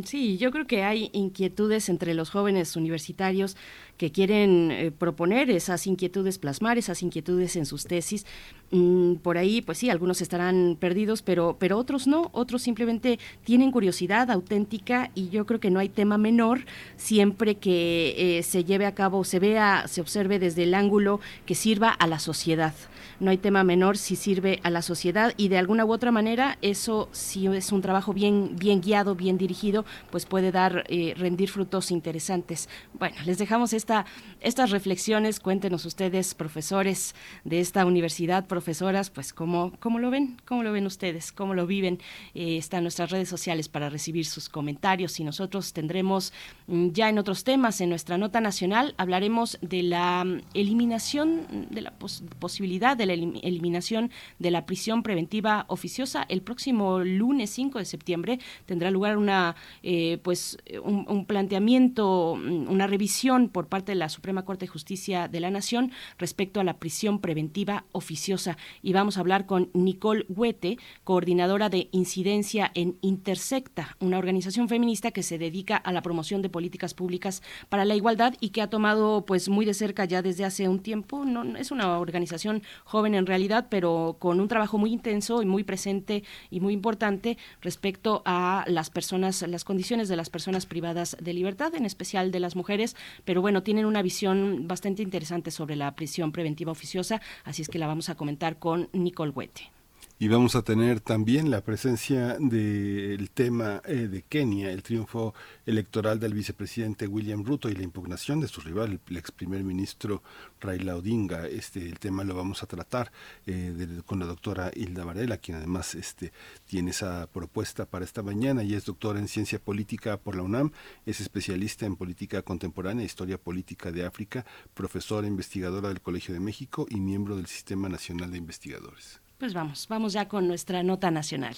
Sí, 0.04 0.38
yo 0.38 0.50
creo 0.50 0.66
que 0.66 0.82
hay 0.82 1.10
inquietudes 1.12 1.88
entre 1.88 2.14
los 2.14 2.30
jóvenes 2.30 2.76
universitarios 2.76 3.56
que 3.96 4.10
quieren 4.10 4.70
eh, 4.70 4.90
proponer 4.90 5.50
esas 5.50 5.86
inquietudes, 5.86 6.38
plasmar 6.38 6.78
esas 6.78 7.02
inquietudes 7.02 7.56
en 7.56 7.66
sus 7.66 7.84
tesis. 7.84 8.26
Mm, 8.70 9.16
por 9.16 9.38
ahí, 9.38 9.62
pues 9.62 9.78
sí, 9.78 9.90
algunos 9.90 10.20
estarán 10.20 10.76
perdidos, 10.78 11.22
pero, 11.22 11.56
pero 11.58 11.78
otros 11.78 12.06
no, 12.06 12.30
otros 12.32 12.62
simplemente 12.62 13.18
tienen 13.44 13.70
curiosidad 13.70 14.30
auténtica 14.30 15.10
y 15.14 15.28
yo 15.28 15.46
creo 15.46 15.60
que 15.60 15.70
no 15.70 15.78
hay 15.78 15.88
tema 15.88 16.18
menor 16.18 16.64
siempre 16.96 17.56
que 17.56 18.38
eh, 18.38 18.42
se 18.42 18.64
lleve 18.64 18.86
a 18.86 18.94
cabo, 18.94 19.24
se 19.24 19.38
vea, 19.38 19.86
se 19.86 20.00
observe 20.00 20.38
desde 20.38 20.64
el 20.64 20.74
ángulo 20.74 21.20
que 21.46 21.54
sirva 21.54 21.90
a 21.90 22.06
la 22.06 22.18
sociedad 22.18 22.74
no 23.20 23.30
hay 23.30 23.38
tema 23.38 23.64
menor 23.64 23.96
si 23.96 24.16
sirve 24.16 24.60
a 24.62 24.70
la 24.70 24.82
sociedad 24.82 25.34
y 25.36 25.48
de 25.48 25.58
alguna 25.58 25.84
u 25.84 25.92
otra 25.92 26.10
manera 26.10 26.58
eso 26.62 27.08
si 27.12 27.46
es 27.46 27.72
un 27.72 27.82
trabajo 27.82 28.12
bien 28.12 28.56
bien 28.56 28.80
guiado, 28.80 29.14
bien 29.14 29.38
dirigido, 29.38 29.84
pues 30.10 30.26
puede 30.26 30.52
dar 30.52 30.84
eh, 30.88 31.14
rendir 31.16 31.48
frutos 31.48 31.90
interesantes. 31.90 32.68
Bueno, 32.92 33.16
les 33.24 33.38
dejamos 33.38 33.72
esta 33.72 34.06
estas 34.40 34.70
reflexiones, 34.70 35.40
cuéntenos 35.40 35.84
ustedes 35.84 36.34
profesores 36.34 37.14
de 37.44 37.60
esta 37.60 37.86
universidad, 37.86 38.46
profesoras, 38.46 39.10
pues 39.10 39.32
cómo 39.32 39.72
cómo 39.80 39.98
lo 39.98 40.10
ven, 40.10 40.36
cómo 40.44 40.62
lo 40.62 40.72
ven 40.72 40.86
ustedes, 40.86 41.32
cómo 41.32 41.54
lo 41.54 41.66
viven. 41.66 41.98
Eh, 42.34 42.56
están 42.56 42.82
nuestras 42.82 43.10
redes 43.10 43.28
sociales 43.28 43.68
para 43.68 43.88
recibir 43.90 44.26
sus 44.26 44.48
comentarios 44.48 45.18
y 45.20 45.24
nosotros 45.24 45.72
tendremos 45.72 46.32
mm, 46.66 46.88
ya 46.90 47.08
en 47.08 47.18
otros 47.18 47.44
temas 47.44 47.80
en 47.80 47.88
nuestra 47.90 48.18
nota 48.18 48.40
nacional 48.40 48.94
hablaremos 48.96 49.58
de 49.60 49.82
la 49.82 50.24
mm, 50.24 50.42
eliminación 50.54 51.68
de 51.70 51.80
la 51.80 51.92
posibilidad 52.38 52.96
de 52.96 53.03
la 53.06 53.12
eliminación 53.12 54.10
de 54.38 54.50
la 54.50 54.66
prisión 54.66 55.02
preventiva 55.02 55.64
oficiosa. 55.68 56.24
El 56.28 56.42
próximo 56.42 57.00
lunes 57.00 57.50
5 57.50 57.78
de 57.78 57.84
septiembre 57.84 58.38
tendrá 58.66 58.90
lugar 58.90 59.16
una, 59.16 59.56
eh, 59.82 60.18
pues, 60.22 60.58
un, 60.82 61.26
planteamiento, 61.26 62.36
mm, 62.36 62.70
una 62.70 62.86
revisión 62.86 63.48
por 63.48 63.68
parte 63.68 63.92
de 63.92 63.96
la 63.96 64.08
Suprema 64.08 64.44
Corte 64.44 64.66
de 64.66 64.72
Justicia 64.72 65.28
de 65.28 65.40
la 65.40 65.50
Nación 65.50 65.92
respecto 66.18 66.60
a 66.60 66.64
la 66.64 66.78
prisión 66.78 67.20
preventiva 67.20 67.84
oficiosa. 67.92 68.56
Y 68.82 68.92
vamos 68.92 69.16
a 69.16 69.20
hablar 69.20 69.46
con 69.46 69.70
Nicole 69.72 70.26
Huete, 70.28 70.78
coordinadora 71.04 71.68
de 71.68 71.88
incidencia 71.92 72.70
en 72.74 72.98
Intersecta, 73.00 73.96
una 74.00 74.18
organización 74.18 74.68
feminista 74.68 75.10
que 75.10 75.22
se 75.22 75.38
dedica 75.38 75.76
a 75.76 75.92
la 75.92 76.02
promoción 76.02 76.42
de 76.42 76.48
políticas 76.48 76.94
públicas 76.94 77.42
para 77.68 77.84
la 77.84 77.94
igualdad 77.94 78.34
y 78.40 78.50
que 78.50 78.62
ha 78.62 78.70
tomado 78.70 79.24
pues 79.26 79.48
muy 79.48 79.64
de 79.64 79.74
cerca 79.74 80.04
ya 80.04 80.22
desde 80.22 80.44
hace 80.44 80.68
un 80.68 80.80
tiempo. 80.80 81.24
No, 81.24 81.56
es 81.56 81.70
una 81.70 81.98
organización 81.98 82.62
joven 82.94 83.16
en 83.16 83.26
realidad, 83.26 83.66
pero 83.70 84.18
con 84.20 84.38
un 84.38 84.46
trabajo 84.46 84.78
muy 84.78 84.92
intenso 84.92 85.42
y 85.42 85.46
muy 85.46 85.64
presente 85.64 86.22
y 86.48 86.60
muy 86.60 86.72
importante 86.72 87.36
respecto 87.60 88.22
a 88.24 88.64
las 88.68 88.88
personas, 88.88 89.42
las 89.42 89.64
condiciones 89.64 90.08
de 90.08 90.14
las 90.14 90.30
personas 90.30 90.64
privadas 90.64 91.16
de 91.20 91.34
libertad, 91.34 91.74
en 91.74 91.86
especial 91.86 92.30
de 92.30 92.38
las 92.38 92.54
mujeres, 92.54 92.94
pero 93.24 93.42
bueno, 93.42 93.64
tienen 93.64 93.86
una 93.86 94.00
visión 94.00 94.68
bastante 94.68 95.02
interesante 95.02 95.50
sobre 95.50 95.74
la 95.74 95.92
prisión 95.96 96.30
preventiva 96.30 96.70
oficiosa, 96.70 97.20
así 97.42 97.62
es 97.62 97.68
que 97.68 97.80
la 97.80 97.88
vamos 97.88 98.10
a 98.10 98.14
comentar 98.14 98.60
con 98.60 98.88
Nicole 98.92 99.32
Huete. 99.32 99.72
Y 100.16 100.28
vamos 100.28 100.54
a 100.54 100.62
tener 100.62 101.00
también 101.00 101.50
la 101.50 101.60
presencia 101.62 102.36
del 102.38 103.30
tema 103.30 103.82
eh, 103.84 104.06
de 104.08 104.22
Kenia, 104.22 104.70
el 104.70 104.84
triunfo 104.84 105.34
electoral 105.66 106.20
del 106.20 106.34
vicepresidente 106.34 107.08
William 107.08 107.44
Ruto 107.44 107.68
y 107.68 107.74
la 107.74 107.82
impugnación 107.82 108.38
de 108.38 108.46
su 108.46 108.60
rival, 108.60 109.00
el 109.08 109.16
ex 109.16 109.32
primer 109.32 109.64
ministro 109.64 110.22
Raila 110.60 110.96
Odinga. 110.96 111.48
Este, 111.48 111.80
el 111.88 111.98
tema 111.98 112.22
lo 112.22 112.36
vamos 112.36 112.62
a 112.62 112.66
tratar 112.66 113.10
eh, 113.46 114.02
con 114.06 114.20
la 114.20 114.26
doctora 114.26 114.70
Hilda 114.72 115.04
Varela, 115.04 115.38
quien 115.38 115.56
además 115.56 115.96
este, 115.96 116.32
tiene 116.64 116.92
esa 116.92 117.26
propuesta 117.26 117.84
para 117.84 118.04
esta 118.04 118.22
mañana 118.22 118.62
y 118.62 118.74
es 118.74 118.84
doctora 118.84 119.18
en 119.18 119.26
ciencia 119.26 119.58
política 119.58 120.16
por 120.16 120.36
la 120.36 120.42
UNAM, 120.42 120.70
es 121.06 121.20
especialista 121.20 121.86
en 121.86 121.96
política 121.96 122.42
contemporánea, 122.42 123.04
historia 123.04 123.36
política 123.36 123.90
de 123.90 124.06
África, 124.06 124.46
profesora 124.74 125.26
investigadora 125.26 125.88
del 125.88 126.00
Colegio 126.00 126.34
de 126.34 126.40
México 126.40 126.86
y 126.88 127.00
miembro 127.00 127.36
del 127.36 127.46
Sistema 127.46 127.88
Nacional 127.88 128.30
de 128.30 128.38
Investigadores. 128.38 129.23
Pues 129.38 129.52
vamos, 129.52 129.86
vamos 129.88 130.12
ya 130.12 130.28
con 130.28 130.46
nuestra 130.46 130.82
nota 130.82 131.10
nacional. 131.10 131.56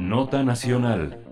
Nota 0.00 0.42
nacional. 0.42 1.24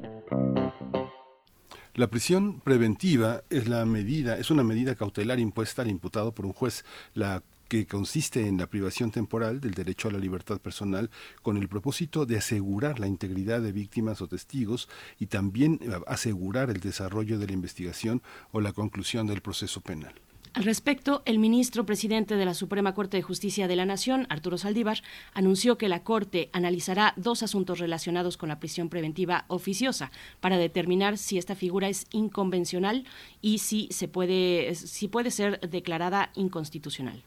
La 1.95 2.09
prisión 2.09 2.61
preventiva 2.61 3.43
es 3.49 3.69
la 3.69 3.87
medida, 3.87 4.37
es 4.37 4.51
una 4.51 4.63
medida 4.63 4.97
cautelar 4.97 5.41
impuesta 5.41 5.81
al 5.81 5.89
imputado 5.89 6.33
por 6.33 6.45
un 6.45 6.53
juez, 6.53 6.85
la 7.15 7.43
que 7.69 7.87
consiste 7.87 8.47
en 8.47 8.59
la 8.59 8.67
privación 8.67 9.11
temporal 9.11 9.61
del 9.61 9.73
derecho 9.73 10.09
a 10.09 10.13
la 10.13 10.19
libertad 10.19 10.61
personal 10.61 11.11
con 11.43 11.57
el 11.57 11.69
propósito 11.69 12.27
de 12.27 12.37
asegurar 12.37 13.01
la 13.01 13.07
integridad 13.07 13.63
de 13.63 13.73
víctimas 13.73 14.21
o 14.21 14.29
testigos 14.29 14.91
y 15.19 15.27
también 15.27 15.81
asegurar 16.07 16.69
el 16.69 16.81
desarrollo 16.81 17.39
de 17.39 17.47
la 17.47 17.55
investigación 17.55 18.23
o 18.53 18.61
la 18.61 18.73
conclusión 18.73 19.27
del 19.27 19.41
proceso 19.41 19.81
penal. 19.81 20.15
Al 20.57 20.65
respecto, 20.65 21.21
el 21.27 21.39
ministro 21.39 21.85
presidente 21.85 22.35
de 22.35 22.47
la 22.47 22.55
Suprema 22.55 22.95
Corte 22.95 23.19
de 23.19 23.23
Justicia 23.23 23.69
de 23.69 23.77
la 23.77 23.85
Nación, 23.85 24.27
Arturo 24.31 24.57
Saldívar, 24.57 25.03
anunció 25.35 25.77
que 25.77 25.91
la 25.91 26.03
Corte 26.03 26.49
analizará 26.55 27.13
dos 27.19 27.43
asuntos 27.43 27.79
relacionados 27.79 28.39
con 28.39 28.49
la 28.49 28.59
prisión 28.59 28.89
preventiva 28.89 29.45
oficiosa 29.49 30.11
para 30.41 30.57
determinar 30.57 31.19
si 31.19 31.37
esta 31.37 31.57
figura 31.57 31.91
es 31.91 32.07
inconvencional 32.11 33.05
y 33.43 33.59
si 33.59 33.89
se 33.91 34.09
puede 34.09 34.75
si 34.77 35.09
puede 35.09 35.31
ser 35.31 35.61
declarada 35.61 36.31
inconstitucional. 36.35 37.23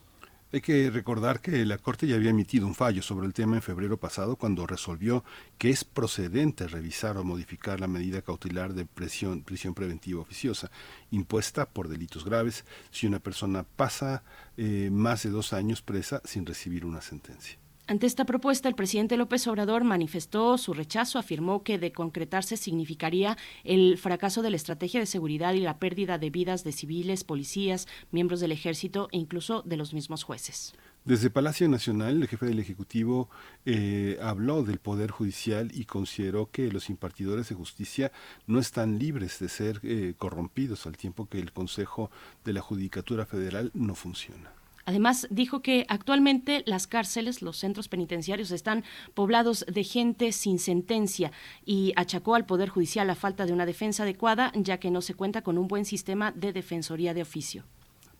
Hay 0.51 0.61
que 0.61 0.89
recordar 0.89 1.41
que 1.41 1.63
la 1.63 1.77
Corte 1.77 2.07
ya 2.07 2.15
había 2.15 2.31
emitido 2.31 2.65
un 2.65 2.73
fallo 2.73 3.03
sobre 3.03 3.27
el 3.27 3.33
tema 3.33 3.55
en 3.55 3.61
febrero 3.61 3.99
pasado 3.99 4.35
cuando 4.35 4.65
resolvió 4.65 5.23
que 5.59 5.69
es 5.69 5.83
procedente 5.83 6.67
revisar 6.67 7.17
o 7.17 7.23
modificar 7.23 7.79
la 7.79 7.87
medida 7.87 8.23
cautelar 8.23 8.73
de 8.73 8.85
prisión, 8.85 9.43
prisión 9.43 9.75
preventiva 9.75 10.21
oficiosa 10.21 10.71
impuesta 11.11 11.69
por 11.69 11.87
delitos 11.87 12.25
graves 12.25 12.65
si 12.89 13.05
una 13.05 13.19
persona 13.19 13.63
pasa 13.63 14.23
eh, 14.57 14.89
más 14.91 15.21
de 15.21 15.29
dos 15.29 15.53
años 15.53 15.83
presa 15.83 16.19
sin 16.25 16.47
recibir 16.47 16.83
una 16.83 17.01
sentencia. 17.01 17.59
Ante 17.89 18.05
esta 18.05 18.25
propuesta, 18.25 18.69
el 18.69 18.75
presidente 18.75 19.17
López 19.17 19.47
Obrador 19.47 19.83
manifestó 19.83 20.59
su 20.59 20.75
rechazo, 20.75 21.17
afirmó 21.17 21.63
que 21.63 21.79
de 21.79 21.91
concretarse 21.91 22.55
significaría 22.55 23.35
el 23.63 23.97
fracaso 23.97 24.43
de 24.43 24.51
la 24.51 24.57
estrategia 24.57 24.99
de 24.99 25.07
seguridad 25.07 25.55
y 25.55 25.59
la 25.59 25.79
pérdida 25.79 26.19
de 26.19 26.29
vidas 26.29 26.63
de 26.63 26.71
civiles, 26.71 27.23
policías, 27.23 27.87
miembros 28.11 28.41
del 28.41 28.51
ejército 28.51 29.09
e 29.11 29.17
incluso 29.17 29.63
de 29.63 29.75
los 29.75 29.95
mismos 29.95 30.21
jueces. 30.21 30.75
Desde 31.03 31.31
Palacio 31.31 31.67
Nacional, 31.67 32.21
el 32.21 32.27
jefe 32.27 32.45
del 32.45 32.59
Ejecutivo 32.59 33.27
eh, 33.65 34.19
habló 34.21 34.61
del 34.61 34.77
Poder 34.77 35.09
Judicial 35.09 35.71
y 35.73 35.85
consideró 35.85 36.51
que 36.51 36.71
los 36.71 36.91
impartidores 36.91 37.49
de 37.49 37.55
justicia 37.55 38.11
no 38.45 38.59
están 38.59 38.99
libres 38.99 39.39
de 39.39 39.49
ser 39.49 39.79
eh, 39.81 40.13
corrompidos 40.15 40.85
al 40.85 40.95
tiempo 40.95 41.27
que 41.27 41.39
el 41.39 41.53
Consejo 41.53 42.11
de 42.45 42.53
la 42.53 42.61
Judicatura 42.61 43.25
Federal 43.25 43.71
no 43.73 43.95
funciona. 43.95 44.58
Además, 44.89 45.27
dijo 45.29 45.61
que 45.61 45.85
actualmente 45.87 46.63
las 46.65 46.87
cárceles, 46.87 47.43
los 47.43 47.57
centros 47.57 47.87
penitenciarios 47.87 48.49
están 48.49 48.83
poblados 49.13 49.63
de 49.71 49.83
gente 49.83 50.31
sin 50.31 50.57
sentencia 50.57 51.31
y 51.63 51.93
achacó 51.95 52.33
al 52.33 52.47
Poder 52.47 52.69
Judicial 52.69 53.05
la 53.05 53.13
falta 53.13 53.45
de 53.45 53.53
una 53.53 53.67
defensa 53.67 54.01
adecuada, 54.01 54.51
ya 54.55 54.79
que 54.79 54.89
no 54.89 55.03
se 55.03 55.13
cuenta 55.13 55.43
con 55.43 55.59
un 55.59 55.67
buen 55.67 55.85
sistema 55.85 56.31
de 56.31 56.53
defensoría 56.53 57.13
de 57.13 57.21
oficio. 57.21 57.65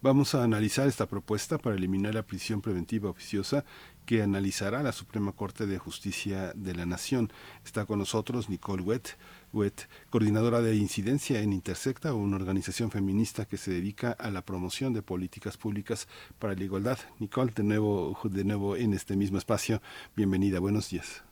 Vamos 0.01 0.35
a 0.35 0.43
analizar 0.43 0.87
esta 0.87 1.07
propuesta 1.07 1.57
para 1.57 1.75
eliminar 1.75 2.13
la 2.13 2.21
prisión 2.21 2.61
preventiva 2.61 3.09
oficiosa 3.09 3.65
que 4.05 4.21
analizará 4.21 4.83
la 4.83 4.91
Suprema 4.91 5.31
Corte 5.31 5.65
de 5.65 5.79
Justicia 5.79 6.53
de 6.55 6.75
la 6.75 6.85
Nación. 6.85 7.33
Está 7.65 7.87
con 7.87 7.97
nosotros 7.97 8.47
Nicole 8.47 8.83
Wett, 8.83 9.17
Wett, 9.51 9.87
coordinadora 10.09 10.61
de 10.61 10.75
incidencia 10.75 11.41
en 11.41 11.53
Intersecta, 11.53 12.13
una 12.13 12.35
organización 12.35 12.91
feminista 12.91 13.45
que 13.45 13.57
se 13.57 13.71
dedica 13.71 14.11
a 14.11 14.29
la 14.29 14.41
promoción 14.41 14.93
de 14.93 15.01
políticas 15.01 15.57
públicas 15.57 16.07
para 16.37 16.53
la 16.53 16.63
igualdad. 16.63 16.97
Nicole, 17.19 17.51
de 17.55 17.63
nuevo, 17.63 18.17
de 18.23 18.43
nuevo 18.43 18.75
en 18.75 18.93
este 18.93 19.15
mismo 19.15 19.37
espacio. 19.37 19.81
Bienvenida, 20.15 20.59
buenos 20.59 20.89
días. 20.89 21.23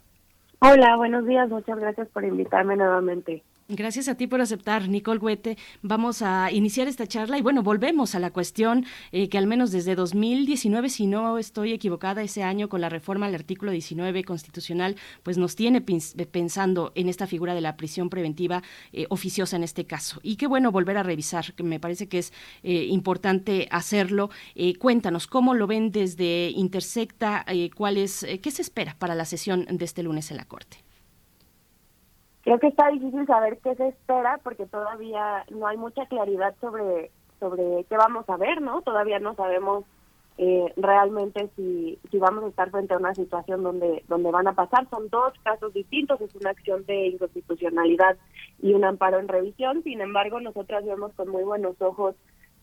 Hola, 0.59 0.95
buenos 0.95 1.25
días, 1.27 1.49
muchas 1.49 1.79
gracias 1.79 2.07
por 2.09 2.23
invitarme 2.23 2.75
nuevamente. 2.75 3.43
Gracias 3.69 4.07
a 4.07 4.15
ti 4.15 4.27
por 4.27 4.39
aceptar, 4.39 4.87
Nicole 4.87 5.19
Huete. 5.19 5.57
Vamos 5.81 6.21
a 6.21 6.49
iniciar 6.53 6.87
esta 6.87 7.05
charla 7.05 7.37
y 7.37 7.41
bueno, 7.41 7.63
volvemos 7.63 8.15
a 8.15 8.19
la 8.19 8.31
cuestión 8.31 8.85
eh, 9.11 9.27
que 9.27 9.37
al 9.37 9.45
menos 9.45 9.71
desde 9.71 9.93
2019, 9.93 10.87
si 10.87 11.05
no 11.05 11.37
estoy 11.37 11.73
equivocada, 11.73 12.21
ese 12.21 12.43
año 12.43 12.69
con 12.69 12.79
la 12.79 12.87
reforma 12.87 13.25
al 13.25 13.35
artículo 13.35 13.73
19 13.73 14.23
constitucional, 14.23 14.95
pues 15.21 15.37
nos 15.37 15.57
tiene 15.57 15.81
pensando 15.81 16.93
en 16.95 17.09
esta 17.09 17.27
figura 17.27 17.55
de 17.55 17.59
la 17.59 17.75
prisión 17.75 18.09
preventiva 18.09 18.63
eh, 18.93 19.05
oficiosa 19.09 19.57
en 19.57 19.63
este 19.63 19.83
caso. 19.83 20.21
Y 20.23 20.37
qué 20.37 20.47
bueno 20.47 20.71
volver 20.71 20.95
a 20.95 21.03
revisar, 21.03 21.53
que 21.53 21.63
me 21.63 21.81
parece 21.81 22.07
que 22.07 22.19
es 22.19 22.31
eh, 22.63 22.85
importante 22.85 23.67
hacerlo. 23.69 24.29
cuéntanos, 24.79 25.27
¿cómo 25.27 25.53
lo 25.53 25.67
ven 25.67 25.91
desde 25.91 26.51
Intersecta? 26.51 27.45
¿cuál 27.75 27.97
es, 27.97 28.25
¿Qué 28.41 28.49
se 28.49 28.61
espera 28.61 28.95
para 28.97 29.13
la 29.13 29.25
sesión 29.25 29.65
de 29.69 29.83
este 29.83 30.03
lunes 30.03 30.31
en 30.31 30.37
la 30.37 30.45
Corte? 30.45 30.86
Creo 32.47 32.59
que 32.59 32.67
está 32.67 32.87
difícil 32.87 33.27
saber 33.27 33.57
qué 33.61 33.75
se 33.75 33.89
espera 33.89 34.39
porque 34.41 34.65
todavía 34.67 35.43
no 35.49 35.67
hay 35.67 35.75
mucha 35.75 36.05
claridad 36.05 36.55
sobre 36.61 37.11
sobre 37.41 37.83
qué 37.89 37.97
vamos 37.97 38.23
a 38.29 38.37
ver, 38.37 38.61
¿no? 38.61 38.81
Todavía 38.83 39.19
no 39.19 39.35
sabemos 39.35 39.83
eh, 40.37 40.71
realmente 40.77 41.49
si, 41.57 41.99
si 42.09 42.17
vamos 42.19 42.45
a 42.45 42.47
estar 42.47 42.71
frente 42.71 42.93
a 42.93 42.99
una 42.99 43.13
situación 43.13 43.63
donde 43.63 44.01
donde 44.07 44.31
van 44.31 44.47
a 44.47 44.53
pasar. 44.53 44.89
Son 44.89 45.09
dos 45.09 45.33
casos 45.43 45.73
distintos, 45.73 46.21
es 46.21 46.33
una 46.35 46.51
acción 46.51 46.85
de 46.85 47.07
inconstitucionalidad 47.07 48.15
y 48.61 48.73
un 48.73 48.85
amparo 48.85 49.19
en 49.19 49.27
revisión. 49.27 49.83
Sin 49.83 49.99
embargo, 49.99 50.39
nosotras 50.39 50.85
vemos 50.85 51.11
con 51.15 51.27
muy 51.27 51.43
buenos 51.43 51.75
ojos 51.81 52.15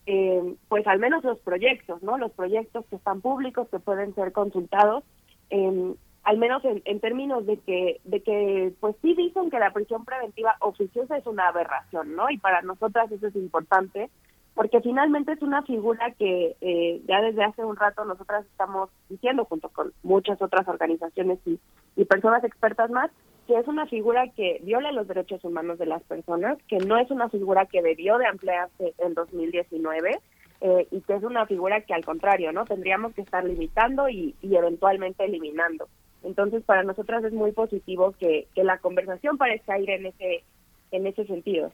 eh, 0.07 0.55
pues 0.67 0.87
al 0.87 0.97
menos 0.97 1.23
los 1.23 1.37
proyectos, 1.41 2.01
¿no? 2.01 2.17
Los 2.17 2.31
proyectos 2.31 2.87
que 2.87 2.95
están 2.95 3.21
públicos, 3.21 3.69
que 3.69 3.77
pueden 3.77 4.15
ser 4.15 4.31
consultados. 4.31 5.03
Eh, 5.51 5.93
al 6.25 6.37
menos 6.39 6.63
en, 6.65 6.99
términos 6.99 7.45
de 7.45 7.57
que, 7.57 8.01
de 8.03 8.21
que, 8.21 8.73
pues 8.79 8.95
sí 9.03 9.13
dicen 9.13 9.51
que 9.51 9.59
la 9.59 9.71
prisión 9.71 10.05
preventiva 10.05 10.55
oficiosa 10.59 11.17
es 11.17 11.27
una 11.27 11.47
aberración, 11.47 12.15
¿no? 12.15 12.31
Y 12.31 12.39
para 12.39 12.63
nosotras 12.63 13.11
eso 13.11 13.27
es 13.27 13.35
importante, 13.35 14.09
porque 14.55 14.81
finalmente 14.81 15.33
es 15.33 15.41
una 15.43 15.61
figura 15.61 16.11
que 16.17 16.55
eh, 16.61 17.01
ya 17.07 17.21
desde 17.21 17.43
hace 17.43 17.63
un 17.63 17.75
rato 17.75 18.03
nosotras 18.05 18.43
estamos 18.47 18.89
diciendo, 19.07 19.45
junto 19.45 19.69
con 19.69 19.93
muchas 20.01 20.41
otras 20.41 20.67
organizaciones 20.67 21.37
y, 21.45 21.59
y 21.95 22.05
personas 22.05 22.43
expertas 22.43 22.89
más, 22.89 23.11
que 23.45 23.59
es 23.59 23.67
una 23.67 23.85
figura 23.85 24.27
que 24.29 24.59
viola 24.63 24.91
los 24.91 25.07
derechos 25.07 25.43
humanos 25.43 25.77
de 25.77 25.85
las 25.85 26.01
personas, 26.03 26.57
que 26.67 26.79
no 26.79 26.97
es 26.97 27.11
una 27.11 27.29
figura 27.29 27.67
que 27.67 27.83
debió 27.83 28.17
de 28.17 28.25
ampliarse 28.25 28.95
en 28.97 29.13
2019, 29.13 30.19
eh, 30.61 30.87
y 30.89 31.01
que 31.01 31.13
es 31.13 31.21
una 31.21 31.45
figura 31.45 31.81
que 31.81 31.93
al 31.93 32.03
contrario, 32.03 32.51
¿no? 32.51 32.65
Tendríamos 32.65 33.13
que 33.13 33.21
estar 33.21 33.43
limitando 33.43 34.09
y, 34.09 34.33
y 34.41 34.55
eventualmente 34.55 35.23
eliminando. 35.23 35.87
Entonces, 36.25 36.63
para 36.63 36.83
nosotras 36.83 37.23
es 37.23 37.33
muy 37.33 37.51
positivo 37.51 38.13
que, 38.19 38.47
que 38.55 38.63
la 38.63 38.79
conversación 38.79 39.37
parezca 39.37 39.79
ir 39.79 39.89
en 39.89 40.07
ese, 40.07 40.43
en 40.91 41.07
ese 41.07 41.25
sentido. 41.25 41.71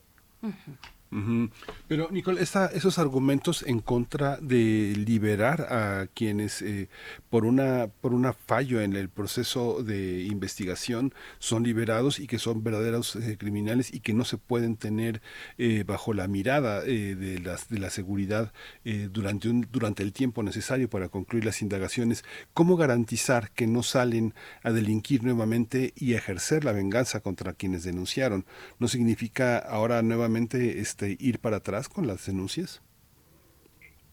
Pero, 1.90 2.10
Nicole, 2.10 2.42
esos 2.42 2.98
argumentos 2.98 3.64
en 3.68 3.80
contra 3.80 4.38
de 4.38 4.94
liberar 4.96 5.62
a 5.70 6.08
quienes 6.14 6.62
eh, 6.62 6.88
por 7.30 7.44
una 7.44 7.90
por 8.00 8.14
una 8.14 8.32
fallo 8.32 8.80
en 8.80 8.96
el 8.96 9.10
proceso 9.10 9.84
de 9.84 10.24
investigación 10.24 11.14
son 11.40 11.64
liberados 11.64 12.18
y 12.18 12.28
que 12.28 12.40
son 12.40 12.64
verdaderos 12.64 13.18
eh, 13.18 13.36
criminales 13.38 13.94
y 13.94 14.00
que 14.00 14.14
no 14.14 14.24
se 14.24 14.38
pueden 14.38 14.78
tener 14.78 15.22
eh, 15.58 15.84
bajo 15.86 16.14
la 16.14 16.30
mirada 16.30 16.82
de, 16.82 17.42
las, 17.44 17.68
de 17.68 17.80
la 17.80 17.90
seguridad 17.90 18.54
durante, 19.12 19.50
un, 19.50 19.68
durante 19.70 20.04
el 20.04 20.14
tiempo 20.14 20.44
necesario 20.44 20.90
para 20.90 21.10
concluir 21.10 21.44
las 21.44 21.62
indagaciones, 21.62 22.24
¿cómo 22.54 22.78
garantizar 22.78 23.52
que 23.52 23.68
no 23.68 23.84
salen 23.84 24.34
a 24.64 24.72
delinquir 24.72 25.24
nuevamente 25.24 25.94
y 25.96 26.14
ejercer 26.14 26.64
la 26.64 26.72
venganza 26.72 27.20
contra 27.20 27.54
quienes 27.54 27.84
denunciaron? 27.84 28.46
¿No 28.80 28.88
significa 28.88 29.58
ahora 29.58 30.02
nuevamente... 30.02 30.80
Este, 30.80 31.01
este, 31.02 31.24
ir 31.24 31.40
para 31.40 31.58
atrás 31.58 31.90
con 31.90 32.08
las 32.08 32.26
denuncias? 32.26 32.82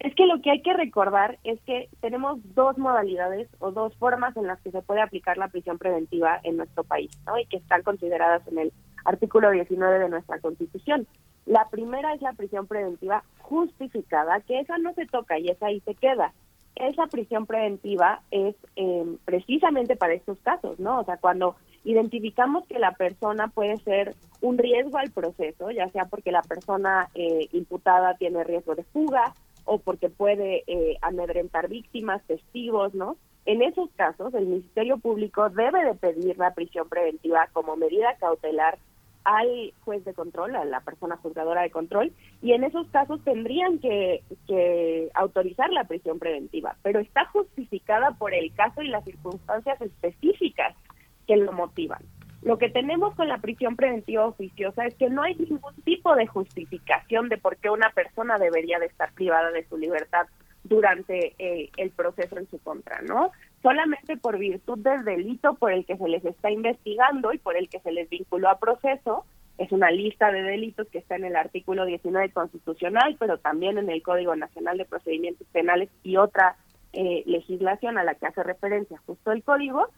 Es 0.01 0.15
que 0.15 0.27
lo 0.27 0.40
que 0.40 0.51
hay 0.51 0.62
que 0.62 0.73
recordar 0.74 1.39
es 1.43 1.60
que 1.62 1.89
tenemos 2.01 2.39
dos 2.55 2.78
modalidades 2.78 3.48
o 3.59 3.73
dos 3.73 3.97
formas 3.97 4.36
en 4.36 4.47
las 4.47 4.60
que 4.60 4.70
se 4.70 4.81
puede 4.81 5.02
aplicar 5.02 5.39
la 5.39 5.48
prisión 5.48 5.77
preventiva 5.77 6.39
en 6.44 6.56
nuestro 6.56 6.85
país, 6.85 7.10
¿no? 7.27 7.36
Y 7.39 7.47
que 7.47 7.56
están 7.56 7.82
consideradas 7.82 8.47
en 8.47 8.59
el 8.59 8.73
artículo 9.05 9.51
19 9.51 9.98
de 9.98 10.09
nuestra 10.09 10.39
Constitución. 10.39 11.06
La 11.47 11.69
primera 11.69 12.15
es 12.15 12.23
la 12.23 12.32
prisión 12.32 12.69
preventiva 12.69 13.24
justificada, 13.39 14.40
que 14.43 14.60
esa 14.60 14.78
no 14.78 14.94
se 14.94 15.06
toca 15.06 15.39
y 15.39 15.48
esa 15.48 15.66
ahí 15.66 15.81
se 15.81 15.94
queda. 15.94 16.32
Esa 16.77 17.09
prisión 17.09 17.47
preventiva 17.47 18.20
es 18.31 18.55
eh, 18.77 19.16
precisamente 19.24 19.97
para 19.97 20.15
estos 20.15 20.39
casos, 20.39 20.78
¿no? 20.78 21.01
O 21.01 21.05
sea, 21.05 21.16
cuando 21.16 21.56
identificamos 21.82 22.66
que 22.69 22.78
la 22.78 22.93
persona 22.93 23.48
puede 23.48 23.78
ser 23.78 24.15
un 24.40 24.59
riesgo 24.59 24.98
al 24.98 25.10
proceso, 25.10 25.70
ya 25.70 25.89
sea 25.90 26.06
porque 26.06 26.32
la 26.32 26.43
persona 26.43 27.09
eh, 27.15 27.48
imputada 27.52 28.15
tiene 28.15 28.44
riesgo 28.44 28.74
de 28.74 28.85
fuga 28.85 29.35
o 29.65 29.78
porque 29.78 30.09
puede 30.09 30.65
eh, 30.66 30.97
amedrentar 31.02 31.69
víctimas, 31.69 32.23
testigos, 32.27 32.94
¿no? 32.94 33.16
En 33.44 33.62
esos 33.62 33.90
casos, 33.97 34.35
el 34.35 34.47
Ministerio 34.47 34.98
Público 34.98 35.48
debe 35.51 35.85
de 35.85 35.94
pedir 35.94 36.39
la 36.39 36.55
prisión 36.55 36.89
preventiva 36.89 37.48
como 37.52 37.77
medida 37.77 38.16
cautelar 38.20 38.78
al 39.24 39.74
juez 39.85 40.05
de 40.05 40.15
control, 40.15 40.56
a 40.56 40.65
la 40.65 40.81
persona 40.81 41.16
juzgadora 41.16 41.62
de 41.62 41.70
control, 41.70 42.12
y 42.40 42.52
en 42.52 42.65
esos 42.65 42.86
casos 42.89 43.23
tendrían 43.24 43.78
que, 43.78 44.23
que, 44.47 45.10
autorizar 45.15 45.70
la 45.70 45.85
prisión 45.85 46.19
preventiva, 46.19 46.77
pero 46.82 47.01
está 47.01 47.27
justificada 47.27 48.12
por 48.12 48.32
el 48.32 48.55
caso 48.55 48.81
y 48.82 48.89
las 48.89 49.05
circunstancias 49.05 49.81
específicas 49.82 50.74
que 51.27 51.36
lo 51.36 51.52
motivan. 51.52 52.01
Lo 52.43 52.59
que 52.59 52.70
tenemos 52.70 53.15
con 53.15 53.28
la 53.28 53.39
prisión 53.39 53.77
preventiva 53.77 54.27
oficiosa 54.27 54.86
es 54.86 54.94
que 54.94 55.10
no 55.10 55.23
hay 55.23 55.35
ningún 55.35 55.74
tipo 55.85 56.15
de 56.15 56.27
justificación 56.27 57.28
de 57.28 57.36
por 57.36 57.56
qué 57.56 57.70
una 57.70 57.90
persona 57.90 58.39
debería 58.39 58.78
de 58.78 58.86
estar 58.86 59.12
privada 59.12 59.51
de 59.51 59.66
su 59.66 59.77
libertad 59.77 60.27
durante 60.65 61.35
eh, 61.39 61.70
el 61.77 61.90
proceso 61.90 62.39
en 62.39 62.48
su 62.48 62.59
contra, 62.60 63.01
¿no? 63.02 63.32
Solamente 63.62 64.16
por 64.16 64.39
virtud 64.39 64.78
del 64.78 65.05
delito 65.05 65.55
por 65.55 65.73
el 65.73 65.85
que 65.85 65.97
se 65.97 66.09
les 66.09 66.24
está 66.24 66.51
investigando 66.51 67.32
y 67.32 67.39
por 67.39 67.56
el 67.56 67.69
que 67.69 67.81
se 67.81 67.90
les 67.90 68.09
vinculó 68.09 68.48
a 68.48 68.59
proceso, 68.59 69.24
es 69.56 69.73
una 69.73 69.90
lista 69.90 70.31
de 70.31 70.43
delitos 70.43 70.86
que 70.89 70.98
está 70.98 71.16
en 71.16 71.24
el 71.24 71.35
artículo 71.35 71.85
19 71.85 72.31
constitucional, 72.31 73.16
pero 73.19 73.39
también 73.39 73.78
en 73.78 73.90
el 73.90 74.02
Código 74.02 74.36
Nacional 74.36 74.78
de 74.78 74.85
Procedimientos 74.85 75.47
Penales 75.52 75.89
y 76.05 76.16
otra 76.16 76.56
eh, 76.93 77.24
legislación 77.27 77.98
a 77.98 78.05
la 78.05 78.15
que 78.15 78.27
hace 78.27 78.43
referencia 78.44 78.98
justo 79.05 79.32
el 79.32 79.43
código, 79.43 79.89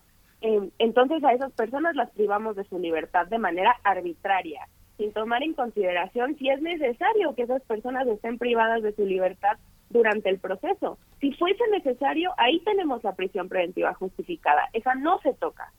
Em, 0.41 0.71
entonces 0.79 1.23
a 1.23 1.33
esas 1.33 1.53
personas 1.53 1.95
las 1.97 2.11
privamos 2.11 2.57
de 2.57 2.65
su 2.65 2.79
libertad 2.79 3.27
de 3.27 3.39
manera 3.39 3.77
arbitraria, 3.85 4.67
sin 4.97 5.13
tomar 5.13 5.43
en 5.43 5.55
consideración 5.55 6.37
si 6.39 6.49
es 6.49 6.63
necesario 6.63 7.35
que 7.35 7.43
esas 7.43 7.63
personas 7.63 8.07
estén 8.07 8.39
privadas 8.39 8.83
de 8.83 8.93
su 8.93 9.05
libertad 9.05 9.59
durante 9.91 10.31
el 10.31 10.39
proceso. 10.39 10.99
Si 11.21 11.33
fuese 11.33 11.63
necesario, 11.71 12.33
ahí 12.39 12.61
tenemos 12.61 13.05
la 13.05 13.15
prisión 13.15 13.49
preventiva 13.49 13.93
justificada. 13.95 14.69
Esa 14.73 14.95
no 14.95 15.21
se 15.21 15.35
toca. 15.35 15.73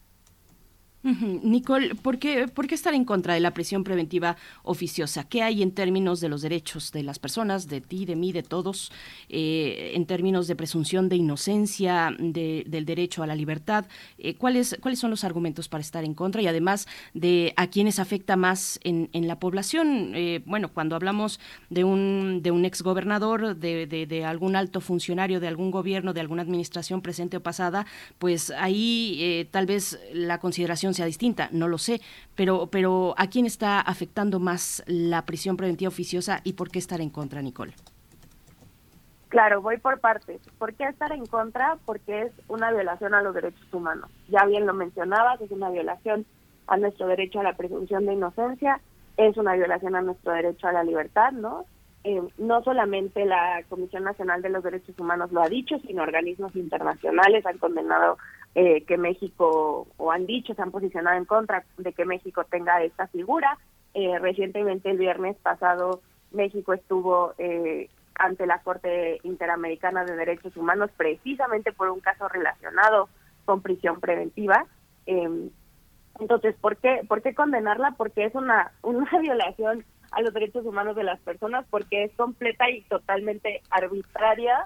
Nicole, 1.03 1.95
¿por 1.95 2.19
qué, 2.19 2.47
¿por 2.47 2.67
qué 2.67 2.75
estar 2.75 2.93
en 2.93 3.05
contra 3.05 3.33
de 3.33 3.39
la 3.39 3.51
prisión 3.53 3.83
preventiva 3.83 4.37
oficiosa? 4.63 5.23
¿Qué 5.23 5.41
hay 5.41 5.63
en 5.63 5.71
términos 5.71 6.21
de 6.21 6.29
los 6.29 6.43
derechos 6.43 6.91
de 6.91 7.01
las 7.01 7.17
personas, 7.17 7.67
de 7.67 7.81
ti, 7.81 8.05
de 8.05 8.15
mí, 8.15 8.31
de 8.31 8.43
todos, 8.43 8.91
eh, 9.27 9.93
en 9.95 10.05
términos 10.05 10.47
de 10.47 10.55
presunción 10.55 11.09
de 11.09 11.15
inocencia, 11.15 12.15
del 12.19 12.85
derecho 12.85 13.23
a 13.23 13.27
la 13.27 13.33
libertad? 13.33 13.85
Eh, 14.19 14.35
¿cuáles, 14.35 14.77
¿Cuáles 14.79 14.99
son 14.99 15.09
los 15.09 15.23
argumentos 15.23 15.69
para 15.69 15.81
estar 15.81 16.03
en 16.03 16.13
contra? 16.13 16.41
Y 16.43 16.47
además 16.47 16.87
de 17.15 17.53
a 17.57 17.67
quiénes 17.67 17.97
afecta 17.97 18.35
más 18.35 18.79
en, 18.83 19.09
en 19.13 19.27
la 19.27 19.39
población. 19.39 20.13
Eh, 20.13 20.43
bueno, 20.45 20.69
cuando 20.71 20.95
hablamos 20.95 21.39
de 21.71 21.83
un, 21.83 22.41
de 22.43 22.51
un 22.51 22.63
exgobernador, 22.63 23.55
de, 23.55 23.87
de, 23.87 24.05
de 24.05 24.23
algún 24.23 24.55
alto 24.55 24.81
funcionario, 24.81 25.39
de 25.39 25.47
algún 25.47 25.71
gobierno, 25.71 26.13
de 26.13 26.21
alguna 26.21 26.43
administración 26.43 27.01
presente 27.01 27.37
o 27.37 27.41
pasada, 27.41 27.87
pues 28.19 28.51
ahí 28.51 29.47
tal 29.51 29.65
vez 29.65 29.99
la 30.13 30.39
consideración 30.39 30.90
sea 30.93 31.05
distinta, 31.05 31.49
no 31.51 31.67
lo 31.67 31.77
sé, 31.77 32.01
pero, 32.35 32.67
pero 32.67 33.13
¿a 33.17 33.27
quién 33.27 33.45
está 33.45 33.79
afectando 33.79 34.39
más 34.39 34.83
la 34.87 35.25
prisión 35.25 35.57
preventiva 35.57 35.89
oficiosa 35.89 36.41
y 36.43 36.53
por 36.53 36.69
qué 36.69 36.79
estar 36.79 37.01
en 37.01 37.09
contra, 37.09 37.41
Nicole? 37.41 37.73
Claro, 39.29 39.61
voy 39.61 39.77
por 39.77 39.99
partes. 40.01 40.41
¿Por 40.57 40.73
qué 40.73 40.83
estar 40.83 41.13
en 41.13 41.25
contra? 41.25 41.77
Porque 41.85 42.23
es 42.23 42.33
una 42.49 42.71
violación 42.71 43.13
a 43.13 43.21
los 43.21 43.33
derechos 43.33 43.73
humanos. 43.73 44.11
Ya 44.27 44.45
bien 44.45 44.65
lo 44.65 44.73
mencionabas, 44.73 45.39
es 45.39 45.51
una 45.51 45.69
violación 45.69 46.25
a 46.67 46.75
nuestro 46.77 47.07
derecho 47.07 47.39
a 47.39 47.43
la 47.43 47.55
presunción 47.55 48.05
de 48.05 48.13
inocencia, 48.13 48.81
es 49.17 49.37
una 49.37 49.53
violación 49.53 49.95
a 49.95 50.01
nuestro 50.01 50.33
derecho 50.33 50.67
a 50.67 50.73
la 50.73 50.83
libertad, 50.83 51.31
¿no? 51.31 51.65
Eh, 52.03 52.21
no 52.39 52.63
solamente 52.63 53.25
la 53.25 53.63
Comisión 53.69 54.03
Nacional 54.03 54.41
de 54.41 54.49
los 54.49 54.63
Derechos 54.63 54.97
Humanos 54.97 55.31
lo 55.31 55.41
ha 55.41 55.49
dicho, 55.49 55.77
sino 55.85 56.01
organismos 56.01 56.55
internacionales 56.55 57.45
han 57.45 57.59
condenado 57.59 58.17
eh, 58.55 58.83
que 58.85 58.97
México, 58.97 59.87
o 59.97 60.11
han 60.11 60.25
dicho, 60.25 60.55
se 60.55 60.61
han 60.63 60.71
posicionado 60.71 61.17
en 61.17 61.25
contra 61.25 61.63
de 61.77 61.93
que 61.93 62.05
México 62.05 62.43
tenga 62.45 62.81
esta 62.81 63.07
figura. 63.07 63.57
Eh, 63.93 64.17
recientemente, 64.17 64.89
el 64.89 64.97
viernes 64.97 65.37
pasado, 65.37 66.01
México 66.31 66.73
estuvo 66.73 67.33
ante 68.15 68.45
la 68.45 68.61
Corte 68.61 69.19
Interamericana 69.23 70.03
de 70.03 70.15
Derechos 70.15 70.55
Humanos 70.57 70.89
precisamente 70.97 71.71
por 71.71 71.89
un 71.89 71.99
caso 71.99 72.27
relacionado 72.29 73.09
con 73.45 73.61
prisión 73.61 73.99
preventiva. 73.99 74.65
entonces, 76.19 76.55
¿por 76.61 76.77
qué, 76.77 77.01
¿por 77.07 77.21
qué 77.21 77.35
condenarla? 77.35 77.91
Porque 77.97 78.25
es 78.25 78.33
una, 78.33 78.71
una 78.81 79.09
violación 79.21 79.85
a 80.11 80.21
los 80.21 80.33
derechos 80.33 80.65
humanos 80.65 80.95
de 80.95 81.03
las 81.03 81.19
personas 81.21 81.65
porque 81.69 82.03
es 82.03 82.11
completa 82.15 82.69
y 82.69 82.81
totalmente 82.81 83.61
arbitraria 83.69 84.65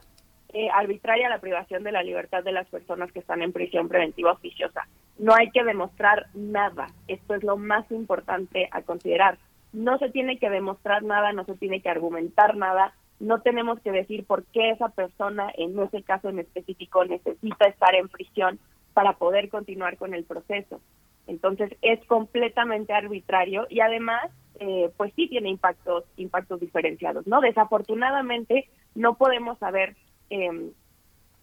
eh, 0.58 0.70
arbitraria 0.74 1.28
la 1.28 1.40
privación 1.40 1.84
de 1.84 1.92
la 1.92 2.02
libertad 2.02 2.42
de 2.42 2.54
las 2.54 2.66
personas 2.70 3.12
que 3.12 3.20
están 3.20 3.42
en 3.42 3.52
prisión 3.52 3.90
preventiva 3.90 4.32
oficiosa. 4.32 4.88
No 5.18 5.34
hay 5.36 5.52
que 5.52 5.66
demostrar 5.66 6.28
nada. 6.34 6.88
Esto 7.10 7.36
es 7.36 7.44
lo 7.44 7.58
más 7.58 7.92
importante 7.92 8.70
a 8.72 8.82
considerar. 8.82 9.38
No 9.74 9.98
se 9.98 10.10
tiene 10.12 10.38
que 10.38 10.50
demostrar 10.50 11.04
nada, 11.04 11.34
no 11.34 11.44
se 11.44 11.56
tiene 11.56 11.82
que 11.82 11.90
argumentar 11.90 12.56
nada, 12.56 12.94
no 13.20 13.42
tenemos 13.42 13.82
que 13.82 13.92
decir 13.92 14.26
por 14.26 14.46
qué 14.46 14.70
esa 14.70 14.88
persona, 14.88 15.52
en 15.58 15.78
ese 15.78 16.04
caso 16.04 16.30
en 16.30 16.40
específico, 16.40 17.04
necesita 17.04 17.66
estar 17.66 17.94
en 17.94 18.08
prisión 18.08 18.58
para 18.94 19.14
poder 19.14 19.50
continuar 19.50 19.98
con 19.98 20.14
el 20.14 20.24
proceso. 20.24 20.80
Entonces 21.28 21.76
es 21.82 22.00
completamente 22.06 22.94
arbitrario 22.94 23.68
y 23.70 23.82
además 23.82 24.32
eh, 24.60 24.91
pues 24.98 25.14
sí 25.15 25.27
tiene 25.27 25.49
impactos, 25.49 26.03
impactos 26.18 26.60
diferenciados, 26.60 27.27
¿no? 27.27 27.41
Desafortunadamente 27.41 28.69
no 28.94 29.15
podemos 29.15 29.57
saber 29.60 29.95
eh, 30.30 30.72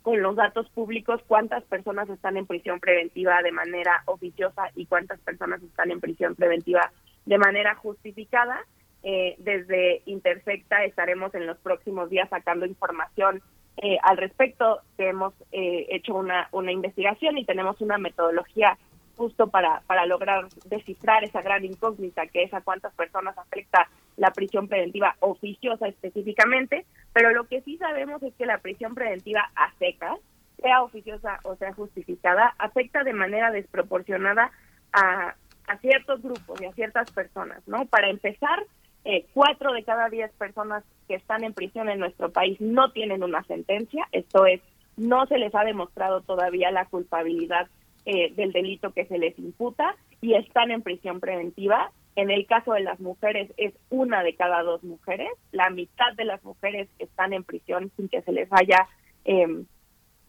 con 0.02 0.20
los 0.20 0.36
datos 0.36 0.68
públicos 0.70 1.20
cuántas 1.26 1.62
personas 1.64 2.08
están 2.10 2.36
en 2.36 2.46
prisión 2.46 2.80
preventiva 2.80 3.40
de 3.42 3.52
manera 3.52 4.02
oficiosa 4.06 4.70
y 4.74 4.86
cuántas 4.86 5.20
personas 5.20 5.62
están 5.62 5.90
en 5.90 6.00
prisión 6.00 6.34
preventiva 6.34 6.92
de 7.24 7.38
manera 7.38 7.74
justificada. 7.76 8.66
Eh, 9.04 9.36
desde 9.38 10.02
Intersecta 10.06 10.84
estaremos 10.84 11.34
en 11.34 11.46
los 11.46 11.58
próximos 11.58 12.10
días 12.10 12.28
sacando 12.28 12.66
información 12.66 13.42
eh, 13.76 13.98
al 14.02 14.16
respecto. 14.16 14.80
Hemos 14.98 15.34
eh, 15.52 15.86
hecho 15.90 16.14
una, 16.14 16.48
una 16.52 16.72
investigación 16.72 17.38
y 17.38 17.44
tenemos 17.44 17.80
una 17.80 17.98
metodología 17.98 18.78
justo 19.16 19.48
para, 19.48 19.82
para 19.86 20.06
lograr 20.06 20.46
descifrar 20.66 21.24
esa 21.24 21.42
gran 21.42 21.64
incógnita 21.64 22.26
que 22.26 22.44
es 22.44 22.54
a 22.54 22.60
cuántas 22.60 22.92
personas 22.94 23.36
afecta 23.36 23.88
la 24.16 24.30
prisión 24.30 24.68
preventiva 24.68 25.16
oficiosa 25.20 25.88
específicamente, 25.88 26.84
pero 27.12 27.30
lo 27.30 27.44
que 27.44 27.62
sí 27.62 27.76
sabemos 27.78 28.22
es 28.22 28.34
que 28.34 28.46
la 28.46 28.58
prisión 28.58 28.94
preventiva 28.94 29.50
a 29.54 29.72
secas, 29.78 30.18
sea 30.60 30.82
oficiosa 30.82 31.40
o 31.44 31.56
sea 31.56 31.72
justificada, 31.72 32.54
afecta 32.58 33.02
de 33.04 33.12
manera 33.12 33.50
desproporcionada 33.50 34.50
a, 34.92 35.34
a 35.66 35.78
ciertos 35.78 36.22
grupos 36.22 36.60
y 36.60 36.66
a 36.66 36.72
ciertas 36.72 37.10
personas, 37.10 37.66
¿no? 37.66 37.86
Para 37.86 38.10
empezar, 38.10 38.64
eh, 39.04 39.26
cuatro 39.34 39.72
de 39.72 39.82
cada 39.82 40.08
diez 40.08 40.30
personas 40.34 40.84
que 41.08 41.14
están 41.16 41.42
en 41.42 41.54
prisión 41.54 41.88
en 41.88 41.98
nuestro 41.98 42.30
país 42.30 42.60
no 42.60 42.92
tienen 42.92 43.24
una 43.24 43.42
sentencia, 43.44 44.06
esto 44.12 44.46
es, 44.46 44.60
no 44.96 45.26
se 45.26 45.38
les 45.38 45.54
ha 45.54 45.64
demostrado 45.64 46.20
todavía 46.20 46.70
la 46.70 46.84
culpabilidad 46.84 47.68
eh, 48.04 48.32
del 48.34 48.52
delito 48.52 48.92
que 48.92 49.06
se 49.06 49.18
les 49.18 49.38
imputa 49.38 49.94
y 50.20 50.34
están 50.34 50.70
en 50.70 50.82
prisión 50.82 51.20
preventiva. 51.20 51.92
En 52.16 52.30
el 52.30 52.46
caso 52.46 52.72
de 52.72 52.80
las 52.80 53.00
mujeres 53.00 53.52
es 53.56 53.74
una 53.90 54.22
de 54.22 54.34
cada 54.34 54.62
dos 54.62 54.82
mujeres. 54.82 55.30
La 55.50 55.70
mitad 55.70 56.12
de 56.16 56.24
las 56.24 56.42
mujeres 56.44 56.88
están 56.98 57.32
en 57.32 57.44
prisión 57.44 57.90
sin 57.96 58.08
que 58.08 58.22
se 58.22 58.32
les 58.32 58.48
haya 58.52 58.88
em, 59.24 59.66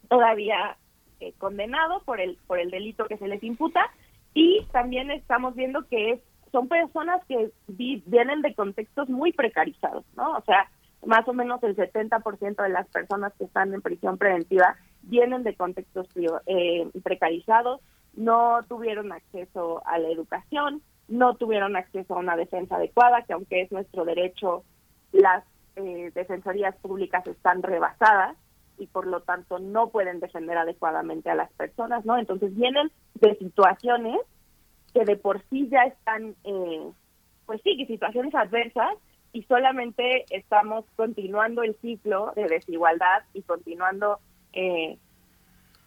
todavía 0.07 0.77
eh, 1.19 1.33
condenado 1.37 2.03
por 2.03 2.21
el 2.21 2.37
por 2.47 2.59
el 2.59 2.69
delito 2.69 3.05
que 3.05 3.17
se 3.17 3.27
les 3.27 3.43
imputa. 3.43 3.91
Y 4.33 4.65
también 4.71 5.11
estamos 5.11 5.55
viendo 5.55 5.87
que 5.87 6.11
es, 6.11 6.19
son 6.51 6.67
personas 6.67 7.25
que 7.27 7.51
vienen 7.67 8.41
de 8.41 8.53
contextos 8.53 9.09
muy 9.09 9.31
precarizados, 9.33 10.05
¿no? 10.15 10.37
O 10.37 10.41
sea, 10.41 10.69
más 11.05 11.27
o 11.27 11.33
menos 11.33 11.61
el 11.63 11.75
70% 11.75 12.63
de 12.63 12.69
las 12.69 12.87
personas 12.87 13.33
que 13.37 13.45
están 13.45 13.73
en 13.73 13.81
prisión 13.81 14.17
preventiva 14.17 14.75
vienen 15.01 15.43
de 15.43 15.55
contextos 15.55 16.07
eh, 16.45 16.89
precarizados, 17.03 17.81
no 18.13 18.61
tuvieron 18.67 19.11
acceso 19.11 19.81
a 19.85 19.97
la 19.97 20.09
educación, 20.09 20.81
no 21.07 21.35
tuvieron 21.35 21.75
acceso 21.75 22.15
a 22.15 22.19
una 22.19 22.35
defensa 22.35 22.75
adecuada, 22.75 23.23
que 23.23 23.33
aunque 23.33 23.61
es 23.61 23.71
nuestro 23.71 24.05
derecho, 24.05 24.63
las 25.11 25.43
eh, 25.75 26.11
defensorías 26.13 26.75
públicas 26.77 27.25
están 27.27 27.63
rebasadas 27.63 28.37
y 28.77 28.87
por 28.87 29.07
lo 29.07 29.21
tanto 29.21 29.59
no 29.59 29.89
pueden 29.89 30.19
defender 30.19 30.57
adecuadamente 30.57 31.29
a 31.29 31.35
las 31.35 31.51
personas, 31.53 32.05
¿no? 32.05 32.17
Entonces 32.17 32.55
vienen 32.55 32.91
de 33.15 33.35
situaciones 33.37 34.19
que 34.93 35.03
de 35.05 35.15
por 35.15 35.41
sí 35.49 35.67
ya 35.69 35.83
están, 35.83 36.35
eh, 36.43 36.91
pues 37.45 37.61
sí, 37.63 37.85
situaciones 37.85 38.33
adversas 38.35 38.95
y 39.33 39.43
solamente 39.43 40.25
estamos 40.29 40.85
continuando 40.95 41.63
el 41.63 41.75
ciclo 41.81 42.31
de 42.35 42.47
desigualdad 42.47 43.23
y 43.33 43.41
continuando 43.41 44.19
eh, 44.53 44.97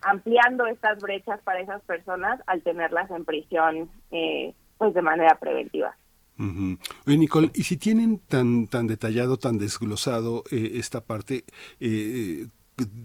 ampliando 0.02 0.66
estas 0.66 0.98
brechas 0.98 1.40
para 1.42 1.60
esas 1.60 1.80
personas 1.82 2.40
al 2.46 2.62
tenerlas 2.62 3.10
en 3.10 3.24
prisión 3.24 3.90
eh, 4.10 4.52
pues 4.76 4.92
de 4.92 5.02
manera 5.02 5.38
preventiva. 5.38 5.96
Oye, 6.38 7.16
Nicole, 7.16 7.50
y 7.54 7.62
si 7.62 7.78
tienen 7.78 8.18
tan 8.18 8.66
tan 8.66 8.86
detallado, 8.86 9.38
tan 9.38 9.56
desglosado 9.56 10.44
eh, 10.50 10.72
esta 10.74 11.00
parte, 11.00 11.44
eh, 11.80 12.48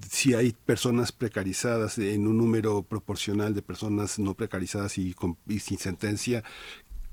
si 0.09 0.33
hay 0.33 0.51
personas 0.51 1.13
precarizadas 1.13 1.97
en 1.97 2.27
un 2.27 2.37
número 2.37 2.83
proporcional 2.83 3.53
de 3.53 3.61
personas 3.61 4.19
no 4.19 4.33
precarizadas 4.33 4.97
y, 4.97 5.15
y 5.47 5.59
sin 5.59 5.77
sentencia, 5.77 6.43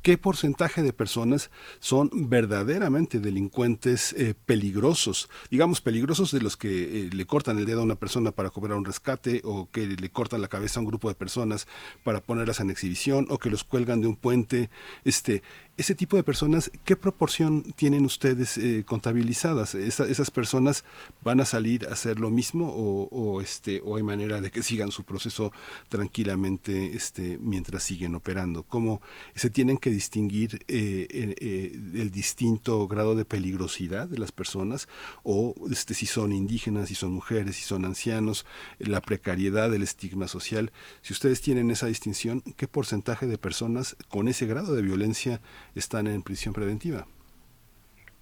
qué 0.03 0.19
porcentaje 0.19 0.83
de 0.83 0.93
personas 0.93 1.51
son 1.81 2.11
verdaderamente 2.13 3.21
delincuentes 3.21 4.13
eh, 4.13 4.35
peligrosos, 4.47 5.29
digamos 5.51 5.81
peligrosos 5.81 6.33
de 6.33 6.41
los 6.41 6.57
que 6.57 7.07
eh, 7.07 7.11
le 7.13 7.27
cortan 7.27 7.59
el 7.59 7.67
dedo 7.67 7.81
a 7.81 7.85
una 7.85 7.97
persona 7.97 8.33
para 8.33 8.51
cobrar 8.51 8.77
un 8.77 8.85
rescate 8.85 9.41
o 9.45 9.71
que 9.71 9.87
le 9.87 10.11
cortan 10.11 10.41
la 10.41 10.49
cabeza 10.49 10.81
a 10.81 10.83
un 10.83 10.89
grupo 10.89 11.09
de 11.09 11.15
personas 11.15 11.67
para 12.05 12.21
ponerlas 12.21 12.61
en 12.61 12.71
exhibición 12.71 13.27
o 13.31 13.39
que 13.39 13.51
los 13.51 13.65
cuelgan 13.65 14.01
de 14.01 14.07
un 14.07 14.17
puente, 14.17 14.71
este, 15.05 15.43
ese 15.79 15.95
tipo 15.95 16.17
de 16.17 16.25
personas, 16.25 16.73
¿qué 16.85 16.97
proporción 16.97 17.63
tienen 17.77 18.05
ustedes 18.05 18.59
eh, 18.59 18.83
contabilizadas? 18.85 19.77
¿Esas 19.77 20.31
personas 20.33 20.85
van 21.23 21.41
a 21.41 21.45
salir 21.45 21.87
a 21.87 21.93
hacer 21.93 22.19
lo 22.19 22.31
mismo 22.31 22.69
o, 22.69 23.41
este, 23.41 23.81
o 23.85 23.97
hay 23.97 24.03
manera 24.03 24.41
de 24.41 24.51
que 24.51 24.65
sigan 24.65 24.91
su 24.91 25.05
proceso 25.05 25.53
tranquilamente 25.89 26.97
este, 26.97 27.39
mientras 27.39 27.85
siguen 27.85 28.17
operando? 28.17 28.65
¿Cómo 28.65 29.01
se 29.37 29.51
tienen 29.51 29.79
que 29.79 29.91
distinguir 29.91 30.65
eh, 30.67 31.07
eh, 31.11 31.73
el 31.95 32.11
distinto 32.11 32.89
grado 32.89 33.15
de 33.15 33.25
peligrosidad 33.25 34.09
de 34.09 34.19
las 34.19 34.33
personas 34.33 34.89
o 35.23 35.55
este, 35.71 35.95
si 35.95 36.07
son 36.07 36.33
indígenas, 36.33 36.89
si 36.89 36.97
son 36.97 37.13
mujeres, 37.13 37.55
si 37.55 37.63
son 37.63 37.85
ancianos, 37.85 38.47
la 38.81 39.01
precariedad, 39.01 39.73
el 39.73 39.85
estigma 39.85 40.27
social? 40.27 40.73
Si 41.03 41.13
ustedes 41.13 41.41
tienen 41.41 41.71
esa 41.71 41.87
distinción, 41.87 42.43
¿qué 42.57 42.67
porcentaje 42.67 43.29
de 43.29 43.39
personas 43.39 43.97
con 44.09 44.27
ese 44.27 44.47
grado 44.47 44.75
de 44.75 44.83
violencia 44.83 45.41
están 45.75 46.07
en 46.07 46.23
prisión 46.23 46.55
preventiva. 46.55 47.07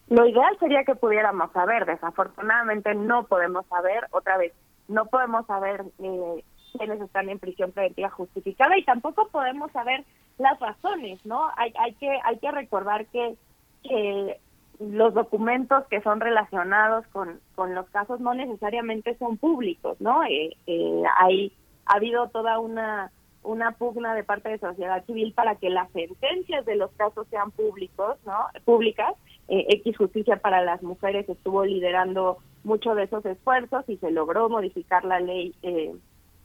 Lo 0.09 0.27
ideal 0.27 0.57
sería 0.61 0.85
que 0.85 0.95
pudiéramos 0.95 1.51
saber, 1.53 1.85
desafortunadamente 1.85 2.95
no 2.95 3.25
podemos 3.27 3.67
saber, 3.67 4.07
otra 4.13 4.37
vez, 4.37 4.53
no 4.87 5.07
podemos 5.07 5.45
saber 5.47 5.85
eh, 5.99 6.45
quiénes 6.77 7.01
están 7.01 7.29
en 7.29 7.41
prisión 7.41 7.73
preventiva 7.73 8.11
justificada 8.11 8.79
y 8.79 8.85
tampoco 8.85 9.29
podemos 9.29 9.73
saber 9.73 10.05
las 10.39 10.59
razones, 10.61 11.25
¿no? 11.25 11.51
Hay, 11.57 11.73
hay 11.79 11.95
que 11.95 12.21
hay 12.25 12.39
que 12.39 12.51
recordar 12.53 13.07
que, 13.07 13.37
que 13.83 14.39
los 14.79 15.15
documentos 15.15 15.85
que 15.89 16.03
son 16.03 16.21
relacionados 16.21 17.07
con, 17.09 17.41
con 17.55 17.75
los 17.75 17.89
casos 17.91 18.21
no 18.21 18.35
necesariamente 18.35 19.17
son 19.19 19.39
públicos, 19.39 20.01
¿no? 20.01 20.23
Eh, 20.25 20.57
eh, 20.67 21.03
hay 21.19 21.53
ha 21.87 21.97
habido 21.97 22.29
toda 22.29 22.59
una 22.59 23.11
una 23.47 23.73
pugna 23.73 24.15
de 24.15 24.25
parte 24.25 24.49
de 24.49 24.59
sociedad 24.59 25.05
civil 25.07 25.33
para 25.33 25.55
que 25.57 25.71
las 25.71 25.91
sentencias 25.93 26.65
de 26.67 26.77
los 26.77 26.91
casos 26.93 27.27
sean 27.31 27.51
públicos, 27.51 28.17
¿no? 28.27 28.47
Públicas. 28.65 29.15
Eh, 29.49 29.67
X 29.69 29.97
Justicia 29.97 30.37
para 30.39 30.63
las 30.63 30.83
Mujeres 30.83 31.29
estuvo 31.29 31.65
liderando 31.65 32.39
muchos 32.65 32.97
de 32.97 33.05
esos 33.05 33.25
esfuerzos 33.25 33.89
y 33.89 33.97
se 33.99 34.11
logró 34.11 34.49
modificar 34.49 35.05
la 35.05 35.21
ley, 35.21 35.55
eh, 35.63 35.95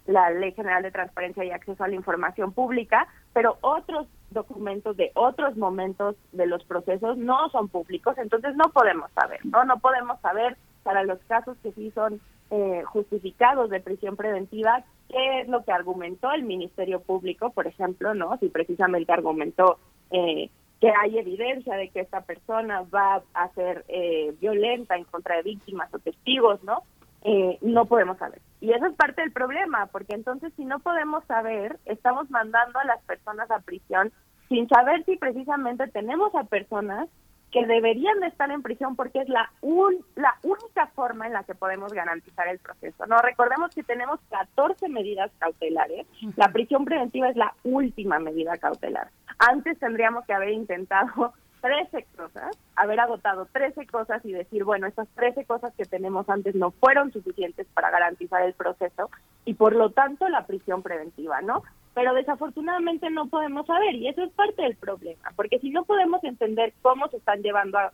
la 0.05 0.29
Ley 0.29 0.51
General 0.53 0.83
de 0.83 0.91
Transparencia 0.91 1.43
y 1.43 1.51
Acceso 1.51 1.83
a 1.83 1.87
la 1.87 1.95
Información 1.95 2.53
Pública, 2.53 3.07
pero 3.33 3.57
otros 3.61 4.07
documentos 4.29 4.95
de 4.97 5.11
otros 5.15 5.57
momentos 5.57 6.15
de 6.31 6.45
los 6.45 6.63
procesos 6.63 7.17
no 7.17 7.49
son 7.49 7.69
públicos, 7.69 8.17
entonces 8.17 8.55
no 8.55 8.69
podemos 8.71 9.09
saber, 9.11 9.43
¿no? 9.45 9.65
No 9.65 9.79
podemos 9.79 10.19
saber 10.21 10.57
para 10.83 11.03
los 11.03 11.19
casos 11.27 11.57
que 11.63 11.71
sí 11.73 11.91
son 11.91 12.21
eh, 12.49 12.83
justificados 12.85 13.69
de 13.69 13.79
prisión 13.79 14.15
preventiva, 14.15 14.83
qué 15.11 15.41
es 15.41 15.47
lo 15.47 15.63
que 15.63 15.71
argumentó 15.71 16.31
el 16.31 16.43
Ministerio 16.43 17.01
Público, 17.01 17.51
por 17.51 17.67
ejemplo, 17.67 18.13
¿no? 18.13 18.37
Si 18.37 18.49
precisamente 18.49 19.11
argumentó 19.11 19.77
eh, 20.11 20.49
que 20.79 20.89
hay 20.89 21.17
evidencia 21.17 21.75
de 21.75 21.89
que 21.89 21.99
esta 21.99 22.21
persona 22.21 22.81
va 22.93 23.21
a 23.33 23.49
ser 23.49 23.85
eh, 23.87 24.33
violenta 24.39 24.95
en 24.95 25.03
contra 25.03 25.35
de 25.35 25.43
víctimas 25.43 25.93
o 25.93 25.99
testigos, 25.99 26.63
¿no? 26.63 26.83
Eh, 27.23 27.59
no 27.61 27.85
podemos 27.85 28.17
saber. 28.17 28.41
Y 28.61 28.71
eso 28.71 28.87
es 28.87 28.95
parte 28.95 29.21
del 29.21 29.31
problema, 29.31 29.87
porque 29.87 30.15
entonces 30.15 30.51
si 30.55 30.65
no 30.65 30.79
podemos 30.79 31.23
saber, 31.25 31.77
estamos 31.85 32.29
mandando 32.31 32.79
a 32.79 32.85
las 32.85 33.01
personas 33.03 33.51
a 33.51 33.59
prisión 33.59 34.11
sin 34.49 34.67
saber 34.67 35.05
si 35.05 35.17
precisamente 35.17 35.87
tenemos 35.87 36.33
a 36.35 36.43
personas 36.43 37.07
que 37.51 37.65
deberían 37.65 38.19
de 38.19 38.27
estar 38.27 38.49
en 38.51 38.61
prisión 38.61 38.95
porque 38.95 39.19
es 39.19 39.29
la 39.29 39.51
un, 39.61 40.05
la 40.15 40.35
única 40.43 40.87
forma 40.87 41.27
en 41.27 41.33
la 41.33 41.43
que 41.43 41.55
podemos 41.55 41.93
garantizar 41.93 42.47
el 42.47 42.59
proceso. 42.59 43.05
No 43.07 43.17
recordemos 43.19 43.73
que 43.75 43.83
tenemos 43.83 44.19
14 44.29 44.89
medidas 44.89 45.31
cautelares. 45.37 46.07
La 46.35 46.51
prisión 46.51 46.85
preventiva 46.85 47.29
es 47.29 47.35
la 47.35 47.53
última 47.63 48.19
medida 48.19 48.57
cautelar. 48.57 49.09
Antes 49.39 49.77
tendríamos 49.79 50.25
que 50.25 50.33
haber 50.33 50.49
intentado 50.49 51.33
13 51.61 52.05
cosas, 52.17 52.57
haber 52.75 52.99
agotado 52.99 53.47
13 53.51 53.85
cosas 53.87 54.23
y 54.25 54.31
decir, 54.31 54.63
bueno, 54.63 54.87
esas 54.87 55.07
13 55.09 55.45
cosas 55.45 55.73
que 55.75 55.85
tenemos 55.85 56.27
antes 56.29 56.55
no 56.55 56.71
fueron 56.71 57.11
suficientes 57.11 57.67
para 57.73 57.91
garantizar 57.91 58.41
el 58.43 58.53
proceso 58.53 59.09
y 59.45 59.53
por 59.53 59.75
lo 59.75 59.91
tanto 59.91 60.27
la 60.27 60.45
prisión 60.45 60.81
preventiva, 60.81 61.41
¿no? 61.41 61.63
Pero 61.93 62.13
desafortunadamente 62.13 63.09
no 63.09 63.27
podemos 63.27 63.65
saber 63.65 63.95
y 63.95 64.07
eso 64.07 64.23
es 64.23 64.31
parte 64.31 64.61
del 64.61 64.75
problema, 64.75 65.31
porque 65.35 65.59
si 65.59 65.69
no 65.71 65.83
podemos 65.83 66.23
entender 66.23 66.73
cómo 66.81 67.09
se 67.09 67.17
están 67.17 67.41
llevando 67.41 67.77
a, 67.77 67.91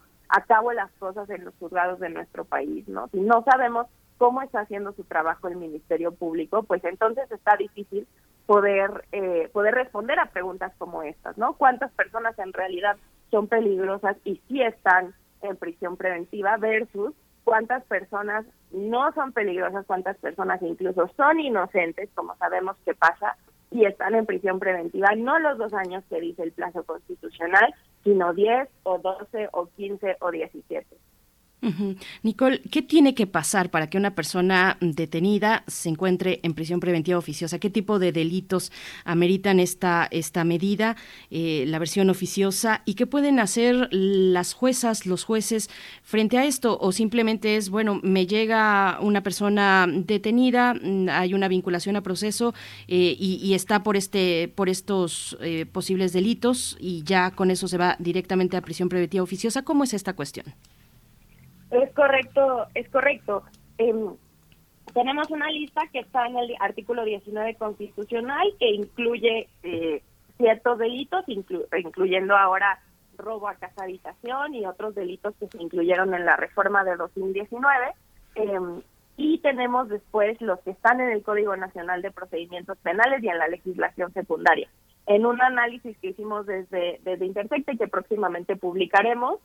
cabo 0.48 0.72
las 0.72 0.92
cosas 0.94 1.30
en 1.30 1.46
los 1.46 1.56
juzgados 1.56 2.00
de 2.00 2.10
nuestro 2.10 2.46
país, 2.46 2.88
¿no? 2.88 3.08
Si 3.10 3.20
no 3.20 3.44
sabemos 3.44 3.88
cómo 4.18 4.42
está 4.42 4.62
haciendo 4.62 4.92
su 4.94 5.04
trabajo 5.04 5.48
el 5.48 5.56
Ministerio 5.56 6.12
Público, 6.12 6.64
pues 6.64 6.84
entonces 6.84 7.32
está 7.32 7.56
difícil 7.56 8.08
poder 8.46 9.06
eh, 9.12 9.50
poder 9.52 9.74
responder 9.74 10.20
a 10.20 10.28
preguntas 10.28 10.74
como 10.78 11.02
estas, 11.02 11.38
¿no? 11.38 11.54
¿Cuántas 11.54 11.92
personas 11.94 12.38
en 12.40 12.54
realidad 12.54 12.98
son 13.32 13.48
peligrosas 13.48 14.16
y 14.24 14.42
sí 14.48 14.62
están 14.62 15.16
en 15.42 15.58
prisión 15.58 15.98
preventiva 15.98 16.58
versus 16.58 17.14
cuántas 17.44 17.84
personas 17.86 18.46
no 18.72 19.12
son 19.14 19.32
peligrosas, 19.32 19.86
cuántas 19.86 20.18
personas 20.18 20.62
incluso 20.62 21.10
son 21.16 21.40
inocentes, 21.40 22.10
como 22.14 22.36
sabemos 22.36 22.76
que 22.84 22.94
pasa, 22.94 23.38
y 23.72 23.86
están 23.86 24.16
en 24.16 24.26
prisión 24.26 24.60
preventiva, 24.60 25.10
no 25.16 25.40
los 25.40 25.58
dos 25.58 25.74
años 25.74 26.04
que 26.10 26.22
dice 26.22 26.44
el 26.44 26.52
plazo 26.52 26.84
constitucional, 26.84 27.74
sino 28.04 28.34
10 28.34 28.70
o 28.84 28.98
12 29.00 29.50
o 29.52 29.68
15 29.76 30.18
o 30.22 30.32
17. 30.32 30.98
Nicole, 32.22 32.62
¿qué 32.72 32.84
tiene 32.84 33.16
que 33.16 33.26
pasar 33.26 33.72
para 33.72 33.90
que 33.90 33.98
una 33.98 34.14
persona 34.14 34.78
detenida 34.80 35.64
se 35.66 35.90
encuentre 35.90 36.40
en 36.44 36.54
prisión 36.54 36.80
preventiva 36.80 37.18
oficiosa? 37.18 37.58
¿Qué 37.58 37.72
tipo 37.72 37.98
de 37.98 38.12
delitos 38.12 38.72
ameritan 39.06 39.60
esta, 39.60 40.08
esta 40.12 40.44
medida, 40.44 40.96
eh, 41.32 41.66
la 41.68 41.80
versión 41.80 42.12
oficiosa? 42.12 42.84
¿Y 42.86 42.94
qué 42.94 43.08
pueden 43.08 43.40
hacer 43.40 43.90
las 43.92 44.54
juezas, 44.54 45.08
los 45.08 45.24
jueces 45.24 45.70
frente 46.04 46.38
a 46.38 46.46
esto? 46.46 46.78
¿O 46.80 46.92
simplemente 46.92 47.58
es, 47.58 47.70
bueno, 47.70 48.00
me 48.04 48.28
llega 48.28 49.00
una 49.02 49.24
persona 49.24 49.88
detenida, 49.90 50.76
mm, 50.76 51.10
hay 51.10 51.34
una 51.34 51.48
vinculación 51.48 51.96
a 51.96 52.02
proceso 52.02 52.54
eh, 52.88 53.16
y, 53.20 53.54
está 53.56 53.82
por, 53.82 53.98
este, 53.98 54.48
por 54.54 54.70
estos 54.70 55.38
eh, 55.42 55.66
posibles 55.66 56.14
delitos 56.14 56.78
y 56.80 57.04
ya 57.04 57.32
con 57.32 57.50
eso 57.50 57.68
se 57.68 57.78
va 57.78 57.96
directamente 58.00 58.58
a 58.58 58.62
prisión 58.62 58.90
preventiva 58.90 59.24
oficiosa? 59.24 59.64
¿Cómo 59.64 59.84
es 59.84 59.96
esta 59.96 60.14
cuestión? 60.14 60.46
Es 61.72 61.92
correcto, 61.94 62.68
es 62.74 62.90
correcto. 62.90 63.44
Em, 63.78 64.16
tenemos 64.94 65.30
una 65.30 65.50
lista 65.50 65.82
que 65.92 66.00
está 66.00 66.26
en 66.28 66.38
el 66.38 66.56
artículo 66.60 67.04
19 67.04 67.56
constitucional 67.56 68.48
que 68.60 68.70
incluye 68.70 69.48
eh, 69.64 70.02
ciertos 70.38 70.78
delitos, 70.78 71.26
incluyendo 71.28 72.36
ahora 72.38 72.80
robo 73.18 73.48
a 73.48 73.56
casa 73.56 73.84
habitación 73.84 74.54
y 74.54 74.66
otros 74.66 74.96
delitos 74.96 75.36
que 75.40 75.48
se 75.48 75.62
incluyeron 75.62 76.14
en 76.14 76.26
la 76.26 76.38
reforma 76.38 76.84
de 76.84 76.96
2019. 76.96 77.94
Em, 78.36 78.82
y 79.18 79.40
tenemos 79.40 79.90
después 79.90 80.40
los 80.42 80.60
que 80.60 80.72
están 80.72 81.02
en 81.02 81.10
el 81.10 81.24
Código 81.24 81.56
Nacional 81.58 82.04
de 82.04 82.12
Procedimientos 82.12 82.78
Penales 82.78 83.24
y 83.24 83.30
en 83.30 83.40
la 83.40 83.48
legislación 83.48 84.14
secundaria. 84.14 84.70
En 85.08 85.26
un 85.26 85.42
análisis 85.42 85.98
que 85.98 86.10
hicimos 86.10 86.46
desde, 86.46 87.00
desde 87.04 87.26
y 87.26 87.78
que 87.78 87.88
próximamente 87.88 88.56
publicaremos, 88.56 89.40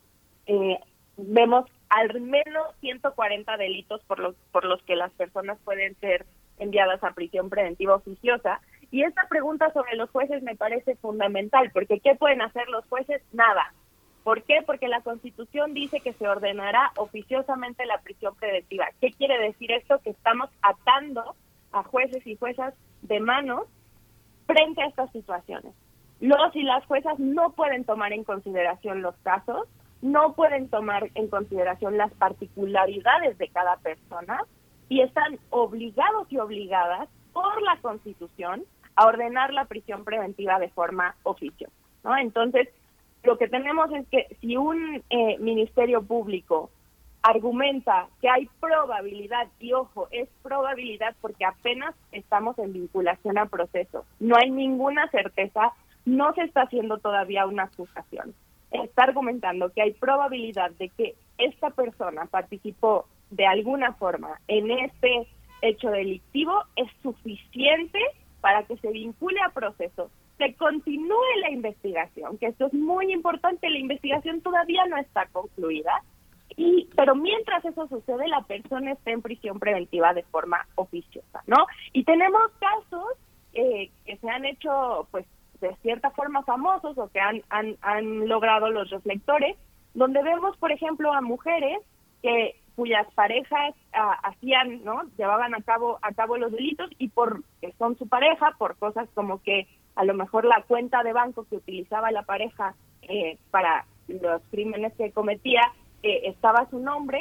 eh, 0.46 0.78
vemos 1.16 1.66
al 1.92 2.20
menos 2.22 2.74
140 2.80 3.56
delitos 3.58 4.02
por 4.04 4.18
los, 4.18 4.34
por 4.50 4.64
los 4.64 4.82
que 4.84 4.96
las 4.96 5.12
personas 5.12 5.58
pueden 5.62 5.94
ser 6.00 6.24
enviadas 6.58 7.04
a 7.04 7.12
prisión 7.12 7.50
preventiva 7.50 7.94
oficiosa. 7.94 8.60
Y 8.90 9.02
esta 9.02 9.26
pregunta 9.28 9.70
sobre 9.74 9.96
los 9.96 10.08
jueces 10.10 10.42
me 10.42 10.56
parece 10.56 10.96
fundamental, 10.96 11.70
porque 11.70 12.00
¿qué 12.00 12.14
pueden 12.14 12.40
hacer 12.40 12.66
los 12.70 12.86
jueces? 12.86 13.22
Nada. 13.32 13.74
¿Por 14.24 14.42
qué? 14.44 14.62
Porque 14.64 14.88
la 14.88 15.02
Constitución 15.02 15.74
dice 15.74 16.00
que 16.00 16.14
se 16.14 16.26
ordenará 16.26 16.92
oficiosamente 16.96 17.84
la 17.84 17.98
prisión 17.98 18.34
preventiva. 18.36 18.86
¿Qué 19.00 19.10
quiere 19.10 19.38
decir 19.38 19.70
esto? 19.72 20.00
Que 20.00 20.10
estamos 20.10 20.48
atando 20.62 21.34
a 21.72 21.82
jueces 21.82 22.26
y 22.26 22.36
juezas 22.36 22.72
de 23.02 23.20
manos 23.20 23.66
frente 24.46 24.82
a 24.82 24.86
estas 24.86 25.10
situaciones. 25.12 25.74
Los 26.20 26.56
y 26.56 26.62
las 26.62 26.86
juezas 26.86 27.18
no 27.18 27.50
pueden 27.50 27.84
tomar 27.84 28.14
en 28.14 28.24
consideración 28.24 29.02
los 29.02 29.16
casos, 29.24 29.68
no 30.02 30.34
pueden 30.34 30.68
tomar 30.68 31.10
en 31.14 31.28
consideración 31.28 31.96
las 31.96 32.12
particularidades 32.14 33.38
de 33.38 33.48
cada 33.48 33.76
persona 33.76 34.40
y 34.88 35.00
están 35.00 35.38
obligados 35.50 36.30
y 36.30 36.38
obligadas 36.38 37.08
por 37.32 37.62
la 37.62 37.78
Constitución 37.80 38.64
a 38.96 39.06
ordenar 39.06 39.54
la 39.54 39.64
prisión 39.64 40.04
preventiva 40.04 40.58
de 40.58 40.68
forma 40.68 41.14
oficiosa. 41.22 41.72
¿no? 42.04 42.16
Entonces, 42.18 42.68
lo 43.22 43.38
que 43.38 43.48
tenemos 43.48 43.90
es 43.92 44.06
que 44.08 44.36
si 44.40 44.56
un 44.56 45.02
eh, 45.08 45.38
ministerio 45.38 46.02
público 46.02 46.70
argumenta 47.22 48.08
que 48.20 48.28
hay 48.28 48.50
probabilidad, 48.60 49.46
y 49.60 49.72
ojo, 49.72 50.08
es 50.10 50.28
probabilidad 50.42 51.14
porque 51.20 51.44
apenas 51.44 51.94
estamos 52.10 52.58
en 52.58 52.72
vinculación 52.72 53.38
a 53.38 53.46
proceso, 53.46 54.04
no 54.18 54.36
hay 54.36 54.50
ninguna 54.50 55.08
certeza, 55.10 55.72
no 56.04 56.34
se 56.34 56.42
está 56.42 56.62
haciendo 56.62 56.98
todavía 56.98 57.46
una 57.46 57.64
acusación 57.64 58.34
está 58.72 59.04
argumentando 59.04 59.70
que 59.70 59.82
hay 59.82 59.92
probabilidad 59.92 60.70
de 60.72 60.88
que 60.90 61.14
esta 61.38 61.70
persona 61.70 62.26
participó 62.26 63.06
de 63.30 63.46
alguna 63.46 63.92
forma 63.94 64.40
en 64.48 64.70
este 64.70 65.26
hecho 65.62 65.90
delictivo 65.90 66.52
es 66.76 66.90
suficiente 67.02 67.98
para 68.40 68.64
que 68.64 68.76
se 68.78 68.90
vincule 68.90 69.40
a 69.40 69.50
proceso, 69.50 70.10
se 70.36 70.54
continúe 70.54 71.40
la 71.40 71.50
investigación, 71.50 72.36
que 72.38 72.46
esto 72.46 72.66
es 72.66 72.74
muy 72.74 73.12
importante, 73.12 73.70
la 73.70 73.78
investigación 73.78 74.40
todavía 74.40 74.84
no 74.86 74.96
está 74.96 75.26
concluida, 75.26 76.02
y 76.56 76.88
pero 76.96 77.14
mientras 77.14 77.64
eso 77.64 77.86
sucede 77.88 78.28
la 78.28 78.42
persona 78.42 78.92
está 78.92 79.12
en 79.12 79.22
prisión 79.22 79.58
preventiva 79.58 80.12
de 80.12 80.24
forma 80.24 80.66
oficiosa, 80.74 81.42
¿no? 81.46 81.66
Y 81.92 82.04
tenemos 82.04 82.42
casos 82.58 83.04
eh, 83.54 83.90
que 84.04 84.16
se 84.16 84.28
han 84.28 84.44
hecho 84.44 85.06
pues 85.10 85.24
de 85.62 85.76
cierta 85.76 86.10
forma 86.10 86.42
famosos 86.42 86.98
o 86.98 87.08
que 87.08 87.20
han, 87.20 87.42
han, 87.48 87.76
han 87.80 88.28
logrado 88.28 88.70
los 88.70 88.90
reflectores, 88.90 89.56
donde 89.94 90.22
vemos, 90.22 90.56
por 90.58 90.72
ejemplo, 90.72 91.12
a 91.12 91.20
mujeres 91.20 91.78
que 92.22 92.56
cuyas 92.74 93.06
parejas 93.14 93.74
ah, 93.92 94.18
hacían, 94.22 94.84
¿no? 94.84 95.02
Llevaban 95.16 95.54
a 95.54 95.62
cabo 95.62 95.98
a 96.02 96.12
cabo 96.12 96.36
los 96.36 96.52
delitos 96.52 96.90
y 96.98 97.08
por 97.08 97.42
que 97.60 97.72
son 97.78 97.96
su 97.98 98.08
pareja, 98.08 98.54
por 98.58 98.76
cosas 98.76 99.08
como 99.14 99.42
que 99.42 99.66
a 99.94 100.04
lo 100.04 100.14
mejor 100.14 100.44
la 100.44 100.62
cuenta 100.62 101.02
de 101.02 101.12
banco 101.12 101.46
que 101.48 101.56
utilizaba 101.56 102.10
la 102.10 102.22
pareja 102.22 102.74
eh, 103.02 103.38
para 103.50 103.84
los 104.08 104.42
crímenes 104.50 104.94
que 104.94 105.12
cometía 105.12 105.72
eh, 106.02 106.22
estaba 106.24 106.68
su 106.70 106.78
nombre, 106.78 107.20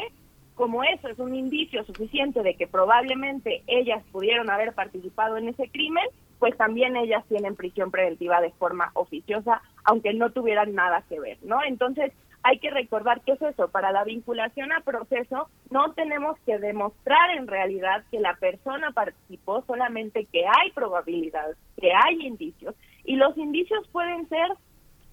como 0.55 0.83
eso 0.83 1.09
es 1.09 1.19
un 1.19 1.35
indicio 1.35 1.83
suficiente 1.83 2.43
de 2.43 2.55
que 2.55 2.67
probablemente 2.67 3.63
ellas 3.67 4.03
pudieron 4.11 4.49
haber 4.49 4.73
participado 4.73 5.37
en 5.37 5.49
ese 5.49 5.69
crimen, 5.69 6.05
pues 6.41 6.57
también 6.57 6.97
ellas 6.97 7.23
tienen 7.29 7.55
prisión 7.55 7.91
preventiva 7.91 8.41
de 8.41 8.49
forma 8.53 8.89
oficiosa, 8.95 9.61
aunque 9.83 10.11
no 10.15 10.31
tuvieran 10.31 10.73
nada 10.73 11.03
que 11.07 11.19
ver, 11.19 11.37
¿no? 11.43 11.63
Entonces, 11.63 12.11
hay 12.41 12.57
que 12.57 12.71
recordar 12.71 13.21
que 13.21 13.33
es 13.33 13.41
eso, 13.43 13.67
para 13.67 13.91
la 13.91 14.03
vinculación 14.03 14.71
a 14.71 14.81
proceso 14.81 15.49
no 15.69 15.93
tenemos 15.93 16.39
que 16.39 16.57
demostrar 16.57 17.29
en 17.37 17.45
realidad 17.45 18.03
que 18.09 18.19
la 18.19 18.33
persona 18.33 18.89
participó, 18.89 19.63
solamente 19.67 20.25
que 20.25 20.43
hay 20.47 20.71
probabilidad, 20.73 21.55
que 21.79 21.91
hay 21.93 22.25
indicios, 22.25 22.73
y 23.03 23.17
los 23.17 23.37
indicios 23.37 23.87
pueden 23.89 24.27
ser 24.27 24.47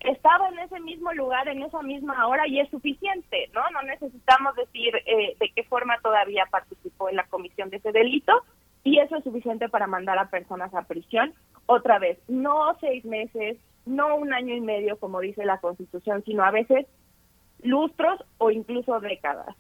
estaba 0.01 0.49
en 0.49 0.61
ese 0.61 0.81
mismo 0.81 1.13
lugar 1.13 1.49
en 1.49 1.63
esa 1.63 1.83
misma 1.83 2.27
hora 2.29 2.47
y 2.47 2.61
es 2.61 2.71
suficiente, 2.71 3.51
¿no? 3.53 3.63
No 3.73 3.83
necesitamos 3.83 4.55
decir 4.55 4.95
eh, 5.05 5.37
de 5.39 5.51
qué 5.55 5.65
forma 5.65 5.99
todavía 6.01 6.47
participó 6.51 7.09
en 7.09 7.17
la 7.17 7.27
comisión 7.27 7.69
de 7.69 7.79
ese 7.79 7.91
delito, 7.91 8.33
y 8.89 8.99
eso 9.01 9.17
es 9.17 9.25
suficiente 9.25 9.69
para 9.69 9.87
mandar 9.87 10.19
a 10.19 10.31
personas 10.31 10.73
a 10.75 10.85
prisión. 10.85 11.35
Otra 11.67 11.99
vez, 11.99 12.19
no 12.27 12.75
seis 12.81 13.05
meses, 13.05 13.59
no 13.85 14.17
un 14.17 14.33
año 14.33 14.55
y 14.55 14.63
medio, 14.63 14.97
como 14.99 15.21
dice 15.21 15.45
la 15.45 15.59
Constitución, 15.59 16.23
sino 16.25 16.43
a 16.43 16.51
veces 16.51 16.87
lustros 17.63 18.25
o 18.39 18.51
incluso 18.51 18.99
décadas. 19.01 19.55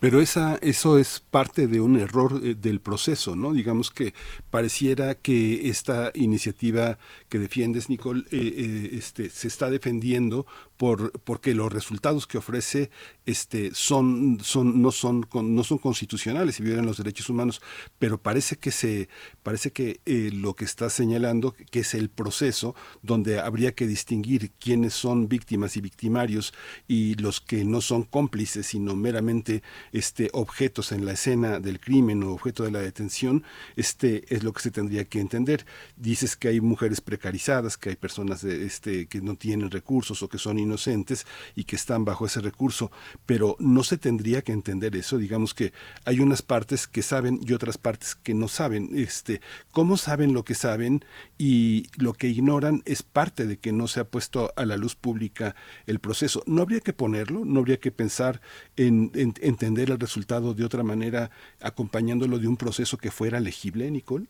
Pero 0.00 0.20
esa, 0.20 0.56
eso 0.62 0.98
es 0.98 1.20
parte 1.20 1.66
de 1.66 1.82
un 1.82 1.98
error 1.98 2.40
eh, 2.42 2.54
del 2.54 2.80
proceso, 2.80 3.36
¿no? 3.36 3.52
Digamos 3.52 3.90
que 3.90 4.14
pareciera 4.50 5.14
que 5.16 5.68
esta 5.68 6.10
iniciativa 6.14 6.98
que 7.28 7.38
defiendes, 7.38 7.90
Nicole, 7.90 8.22
eh, 8.30 8.38
eh, 8.40 8.88
este, 8.92 9.28
se 9.28 9.48
está 9.48 9.68
defendiendo 9.68 10.46
por, 10.78 11.12
porque 11.20 11.54
los 11.54 11.72
resultados 11.72 12.26
que 12.26 12.38
ofrece 12.38 12.90
este, 13.26 13.72
son, 13.74 14.38
son, 14.42 14.80
no, 14.80 14.92
son, 14.92 15.28
no 15.34 15.64
son 15.64 15.78
constitucionales 15.78 16.58
y 16.58 16.62
violan 16.62 16.86
los 16.86 16.96
derechos 16.96 17.28
humanos, 17.28 17.60
pero 17.98 18.16
parece 18.22 18.56
que, 18.56 18.70
se, 18.70 19.08
parece 19.42 19.72
que 19.72 20.00
lo 20.32 20.54
que 20.54 20.64
está 20.64 20.88
señalando, 20.88 21.54
que 21.70 21.80
es 21.80 21.94
el 21.94 22.08
proceso 22.08 22.74
donde 23.02 23.40
habría 23.40 23.74
que 23.74 23.86
distinguir 23.86 24.52
quiénes 24.52 24.94
son 24.94 25.28
víctimas 25.28 25.76
y 25.76 25.80
victimarios 25.80 26.54
y 26.86 27.16
los 27.16 27.40
que 27.40 27.64
no 27.64 27.80
son 27.80 28.04
cómplices, 28.04 28.66
sino 28.68 28.94
meramente 28.94 29.62
este, 29.92 30.30
objetos 30.32 30.92
en 30.92 31.04
la 31.04 31.12
escena 31.12 31.58
del 31.58 31.80
crimen 31.80 32.22
o 32.22 32.32
objeto 32.32 32.62
de 32.62 32.70
la 32.70 32.80
detención, 32.80 33.42
este, 33.74 34.32
es 34.32 34.44
lo 34.44 34.52
que 34.52 34.62
se 34.62 34.70
tendría 34.70 35.04
que 35.06 35.18
entender. 35.18 35.66
Dices 35.96 36.36
que 36.36 36.48
hay 36.48 36.60
mujeres 36.60 37.00
precarizadas, 37.00 37.76
que 37.76 37.90
hay 37.90 37.96
personas 37.96 38.42
de, 38.42 38.64
este, 38.64 39.06
que 39.06 39.20
no 39.20 39.34
tienen 39.34 39.72
recursos 39.72 40.22
o 40.22 40.28
que 40.28 40.38
son 40.38 40.58
inocentes 40.68 41.26
y 41.56 41.64
que 41.64 41.76
están 41.76 42.04
bajo 42.04 42.26
ese 42.26 42.40
recurso, 42.40 42.90
pero 43.26 43.56
no 43.58 43.82
se 43.82 43.98
tendría 43.98 44.42
que 44.42 44.52
entender 44.52 44.94
eso. 44.94 45.18
Digamos 45.18 45.54
que 45.54 45.72
hay 46.04 46.20
unas 46.20 46.42
partes 46.42 46.86
que 46.86 47.02
saben 47.02 47.40
y 47.46 47.52
otras 47.52 47.78
partes 47.78 48.14
que 48.14 48.34
no 48.34 48.48
saben. 48.48 48.90
Este, 48.94 49.40
¿Cómo 49.72 49.96
saben 49.96 50.32
lo 50.32 50.44
que 50.44 50.54
saben 50.54 51.04
y 51.36 51.88
lo 51.96 52.12
que 52.12 52.28
ignoran 52.28 52.82
es 52.84 53.02
parte 53.02 53.46
de 53.46 53.58
que 53.58 53.72
no 53.72 53.88
se 53.88 54.00
ha 54.00 54.04
puesto 54.04 54.52
a 54.56 54.64
la 54.64 54.76
luz 54.76 54.94
pública 54.94 55.54
el 55.86 55.98
proceso? 55.98 56.42
No 56.46 56.62
habría 56.62 56.80
que 56.80 56.92
ponerlo, 56.92 57.44
no 57.44 57.60
habría 57.60 57.78
que 57.78 57.90
pensar 57.90 58.40
en 58.76 59.10
entender 59.14 59.90
el 59.90 59.98
resultado 59.98 60.54
de 60.54 60.64
otra 60.64 60.82
manera, 60.82 61.30
acompañándolo 61.60 62.38
de 62.38 62.48
un 62.48 62.56
proceso 62.56 62.98
que 62.98 63.10
fuera 63.10 63.40
legible, 63.40 63.90
Nicole? 63.90 64.26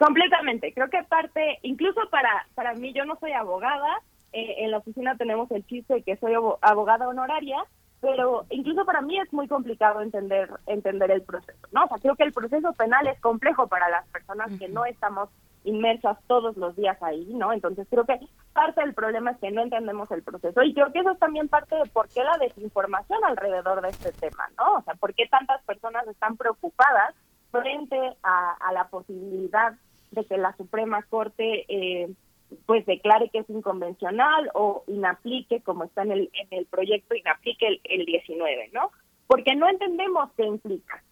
Completamente. 0.00 0.72
Creo 0.72 0.88
que 0.88 1.02
parte, 1.04 1.58
incluso 1.62 2.00
para, 2.10 2.46
para 2.54 2.72
mí, 2.74 2.92
yo 2.94 3.04
no 3.04 3.18
soy 3.20 3.32
abogada, 3.32 4.00
eh, 4.32 4.64
en 4.64 4.70
la 4.70 4.78
oficina 4.78 5.16
tenemos 5.16 5.50
el 5.50 5.66
chiste 5.66 5.94
de 5.94 6.02
que 6.02 6.16
soy 6.16 6.34
abogada 6.34 7.08
honoraria, 7.08 7.58
pero 8.00 8.46
incluso 8.50 8.84
para 8.84 9.02
mí 9.02 9.18
es 9.18 9.32
muy 9.32 9.46
complicado 9.46 10.00
entender 10.00 10.48
entender 10.66 11.10
el 11.10 11.22
proceso, 11.22 11.58
¿no? 11.72 11.84
O 11.84 11.88
sea, 11.88 11.98
creo 11.98 12.16
que 12.16 12.24
el 12.24 12.32
proceso 12.32 12.72
penal 12.72 13.06
es 13.06 13.20
complejo 13.20 13.66
para 13.66 13.88
las 13.90 14.06
personas 14.08 14.50
que 14.58 14.68
no 14.68 14.84
estamos 14.84 15.28
inmersas 15.64 16.18
todos 16.26 16.56
los 16.56 16.74
días 16.76 16.96
ahí, 17.02 17.26
¿no? 17.34 17.52
Entonces 17.52 17.86
creo 17.90 18.04
que 18.04 18.18
parte 18.52 18.80
del 18.80 18.94
problema 18.94 19.32
es 19.32 19.38
que 19.38 19.50
no 19.50 19.62
entendemos 19.62 20.10
el 20.10 20.22
proceso 20.22 20.62
y 20.62 20.72
creo 20.72 20.92
que 20.92 21.00
eso 21.00 21.10
es 21.10 21.18
también 21.18 21.48
parte 21.48 21.76
de 21.76 21.86
por 21.86 22.08
qué 22.08 22.24
la 22.24 22.38
desinformación 22.38 23.22
alrededor 23.24 23.82
de 23.82 23.88
este 23.88 24.12
tema, 24.12 24.48
¿no? 24.56 24.76
O 24.76 24.82
sea, 24.82 24.94
por 24.94 25.14
qué 25.14 25.26
tantas 25.26 25.62
personas 25.64 26.06
están 26.08 26.36
preocupadas 26.36 27.14
frente 27.50 28.16
a, 28.22 28.72
la 28.72 28.88
posibilidad 28.88 29.74
de 30.12 30.24
que 30.24 30.38
la 30.38 30.56
Suprema 30.56 31.02
Corte 31.02 31.64
eh, 31.68 32.08
pues 32.66 32.84
declare 32.86 33.28
que 33.30 33.38
es 33.38 33.50
inconvencional 33.50 34.50
o 34.54 34.84
inaplique, 34.86 35.62
como 35.62 35.84
está 35.84 36.02
en 36.02 36.12
el, 36.12 36.30
en 36.32 36.58
el 36.58 36.66
proyecto, 36.66 37.14
inaplique 37.14 37.66
el, 37.66 37.80
el 37.84 38.06
19, 38.06 38.70
¿no? 38.72 38.90
Porque 39.26 39.54
no 39.54 39.68
entendemos 39.68 40.30
qué 40.36 40.44
implica. 40.44 41.02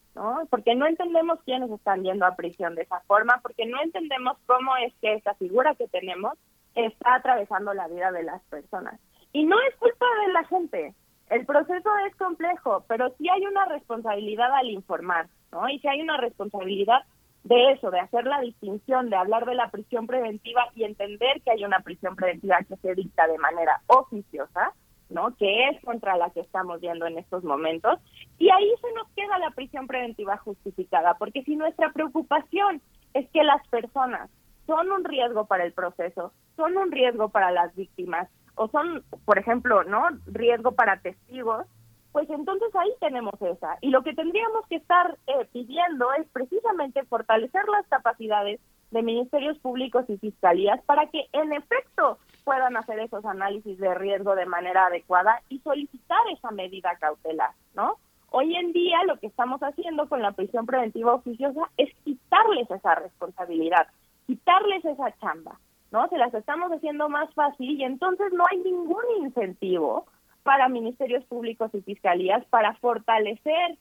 Porque 0.50 0.74
no 0.74 0.86
entendemos 0.86 1.38
quiénes 1.44 1.70
están 1.70 2.02
yendo 2.02 2.26
a 2.26 2.34
prisión 2.34 2.74
de 2.74 2.82
esa 2.82 3.00
forma, 3.06 3.38
porque 3.42 3.66
no 3.66 3.80
entendemos 3.80 4.36
cómo 4.46 4.76
es 4.76 4.92
que 5.00 5.14
esa 5.14 5.34
figura 5.34 5.74
que 5.76 5.86
tenemos 5.88 6.32
está 6.74 7.14
atravesando 7.14 7.72
la 7.74 7.88
vida 7.88 8.10
de 8.10 8.24
las 8.24 8.42
personas. 8.44 8.98
Y 9.32 9.44
no 9.44 9.56
es 9.68 9.76
culpa 9.76 10.06
de 10.26 10.32
la 10.32 10.44
gente. 10.44 10.94
El 11.30 11.44
proceso 11.44 11.90
es 12.06 12.16
complejo, 12.16 12.84
pero 12.88 13.10
sí 13.18 13.28
hay 13.28 13.46
una 13.46 13.66
responsabilidad 13.66 14.52
al 14.52 14.70
informar, 14.70 15.28
¿no? 15.52 15.68
Y 15.68 15.78
sí 15.78 15.88
hay 15.88 16.00
una 16.00 16.16
responsabilidad 16.16 17.02
de 17.48 17.72
eso, 17.72 17.90
de 17.90 18.00
hacer 18.00 18.26
la 18.26 18.40
distinción, 18.40 19.08
de 19.08 19.16
hablar 19.16 19.46
de 19.46 19.54
la 19.54 19.70
prisión 19.70 20.06
preventiva 20.06 20.68
y 20.74 20.84
entender 20.84 21.40
que 21.42 21.50
hay 21.50 21.64
una 21.64 21.80
prisión 21.80 22.14
preventiva 22.14 22.58
que 22.68 22.76
se 22.76 22.94
dicta 22.94 23.26
de 23.26 23.38
manera 23.38 23.80
oficiosa, 23.86 24.74
¿no? 25.08 25.34
Que 25.36 25.68
es 25.68 25.82
contra 25.82 26.18
la 26.18 26.28
que 26.30 26.40
estamos 26.40 26.80
viendo 26.80 27.06
en 27.06 27.16
estos 27.16 27.44
momentos. 27.44 27.98
Y 28.38 28.50
ahí 28.50 28.70
se 28.82 28.92
nos 28.92 29.08
queda 29.16 29.38
la 29.38 29.50
prisión 29.50 29.86
preventiva 29.86 30.36
justificada, 30.36 31.14
porque 31.14 31.42
si 31.44 31.56
nuestra 31.56 31.90
preocupación 31.92 32.82
es 33.14 33.26
que 33.30 33.42
las 33.42 33.66
personas 33.68 34.28
son 34.66 34.92
un 34.92 35.04
riesgo 35.04 35.46
para 35.46 35.64
el 35.64 35.72
proceso, 35.72 36.34
son 36.56 36.76
un 36.76 36.92
riesgo 36.92 37.30
para 37.30 37.50
las 37.50 37.74
víctimas, 37.74 38.28
o 38.56 38.68
son, 38.68 39.04
por 39.24 39.38
ejemplo, 39.38 39.84
¿no? 39.84 40.08
Riesgo 40.26 40.72
para 40.72 41.00
testigos, 41.00 41.66
pues 42.12 42.28
entonces 42.30 42.74
ahí 42.74 42.90
tenemos 43.00 43.34
esa. 43.40 43.78
Y 43.80 43.90
lo 43.90 44.02
que 44.02 44.14
tendríamos 44.14 44.66
que 44.68 44.76
estar 44.76 45.16
eh, 45.26 45.46
pidiendo 45.52 46.12
es 46.14 46.26
precisamente 46.28 47.04
fortalecer 47.04 47.68
las 47.68 47.86
capacidades 47.88 48.60
de 48.90 49.02
ministerios 49.02 49.58
públicos 49.58 50.04
y 50.08 50.16
fiscalías 50.16 50.82
para 50.84 51.06
que 51.08 51.26
en 51.32 51.52
efecto 51.52 52.18
puedan 52.44 52.76
hacer 52.76 52.98
esos 53.00 53.24
análisis 53.24 53.78
de 53.78 53.94
riesgo 53.94 54.34
de 54.34 54.46
manera 54.46 54.86
adecuada 54.86 55.42
y 55.50 55.58
solicitar 55.60 56.20
esa 56.32 56.50
medida 56.50 56.96
cautelar, 56.98 57.50
¿no? 57.74 57.96
Hoy 58.30 58.56
en 58.56 58.72
día 58.72 59.04
lo 59.04 59.18
que 59.18 59.26
estamos 59.26 59.60
haciendo 59.62 60.08
con 60.08 60.22
la 60.22 60.32
prisión 60.32 60.66
preventiva 60.66 61.14
oficiosa 61.14 61.70
es 61.76 61.94
quitarles 62.04 62.70
esa 62.70 62.94
responsabilidad, 62.94 63.88
quitarles 64.26 64.84
esa 64.84 65.14
chamba, 65.18 65.58
¿no? 65.90 66.08
Se 66.08 66.18
las 66.18 66.32
estamos 66.32 66.70
haciendo 66.72 67.08
más 67.08 67.32
fácil 67.34 67.70
y 67.70 67.84
entonces 67.84 68.32
no 68.32 68.44
hay 68.50 68.58
ningún 68.58 69.04
incentivo 69.20 70.06
para 70.42 70.68
ministerios 70.68 71.24
públicos 71.24 71.70
y 71.74 71.82
fiscalías 71.82 72.44
para 72.46 72.74
fortalecer 72.76 73.78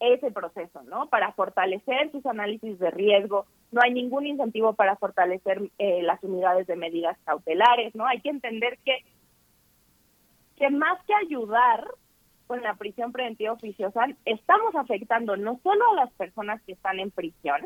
ese 0.00 0.30
proceso, 0.30 0.82
¿no? 0.84 1.08
Para 1.08 1.32
fortalecer 1.32 2.10
sus 2.10 2.24
análisis 2.24 2.78
de 2.78 2.90
riesgo. 2.90 3.46
No 3.70 3.82
hay 3.82 3.92
ningún 3.92 4.26
incentivo 4.26 4.72
para 4.72 4.96
fortalecer 4.96 5.70
eh, 5.78 6.02
las 6.02 6.22
unidades 6.24 6.66
de 6.66 6.76
medidas 6.76 7.18
cautelares, 7.24 7.94
¿no? 7.94 8.06
Hay 8.06 8.20
que 8.20 8.30
entender 8.30 8.78
que, 8.84 9.04
que 10.56 10.70
más 10.70 10.98
que 11.04 11.14
ayudar 11.14 11.86
con 12.46 12.62
la 12.62 12.74
prisión 12.74 13.12
preventiva 13.12 13.52
oficiosa, 13.52 14.06
estamos 14.24 14.74
afectando 14.74 15.36
no 15.36 15.60
solo 15.62 15.92
a 15.92 15.94
las 15.94 16.12
personas 16.14 16.60
que 16.62 16.72
están 16.72 16.98
en 16.98 17.12
prisión, 17.12 17.60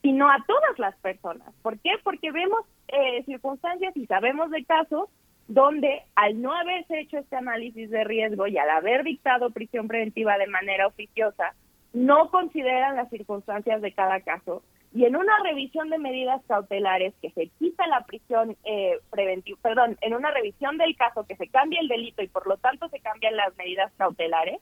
sino 0.00 0.30
a 0.30 0.44
todas 0.46 0.78
las 0.78 0.94
personas. 0.98 1.52
¿Por 1.62 1.78
qué? 1.80 1.90
Porque 2.04 2.30
vemos 2.30 2.60
eh, 2.86 3.24
circunstancias 3.24 3.96
y 3.96 4.06
sabemos 4.06 4.50
de 4.50 4.64
casos 4.64 5.08
donde 5.48 6.02
al 6.14 6.40
no 6.40 6.52
haberse 6.52 7.00
hecho 7.00 7.18
este 7.18 7.36
análisis 7.36 7.90
de 7.90 8.04
riesgo 8.04 8.46
y 8.46 8.58
al 8.58 8.68
haber 8.68 9.02
dictado 9.02 9.50
prisión 9.50 9.88
preventiva 9.88 10.36
de 10.36 10.46
manera 10.46 10.86
oficiosa, 10.86 11.54
no 11.94 12.30
consideran 12.30 12.96
las 12.96 13.08
circunstancias 13.08 13.80
de 13.80 13.92
cada 13.92 14.20
caso. 14.20 14.62
Y 14.94 15.04
en 15.04 15.16
una 15.16 15.32
revisión 15.42 15.88
de 15.88 15.98
medidas 15.98 16.42
cautelares 16.46 17.14
que 17.20 17.30
se 17.30 17.48
quita 17.58 17.86
la 17.86 18.04
prisión 18.04 18.56
eh, 18.64 18.98
preventiva, 19.10 19.58
perdón, 19.62 19.96
en 20.02 20.14
una 20.14 20.30
revisión 20.30 20.76
del 20.76 20.96
caso 20.96 21.26
que 21.26 21.36
se 21.36 21.48
cambia 21.48 21.80
el 21.80 21.88
delito 21.88 22.22
y 22.22 22.28
por 22.28 22.46
lo 22.46 22.58
tanto 22.58 22.88
se 22.90 23.00
cambian 23.00 23.36
las 23.36 23.56
medidas 23.56 23.90
cautelares, 23.96 24.60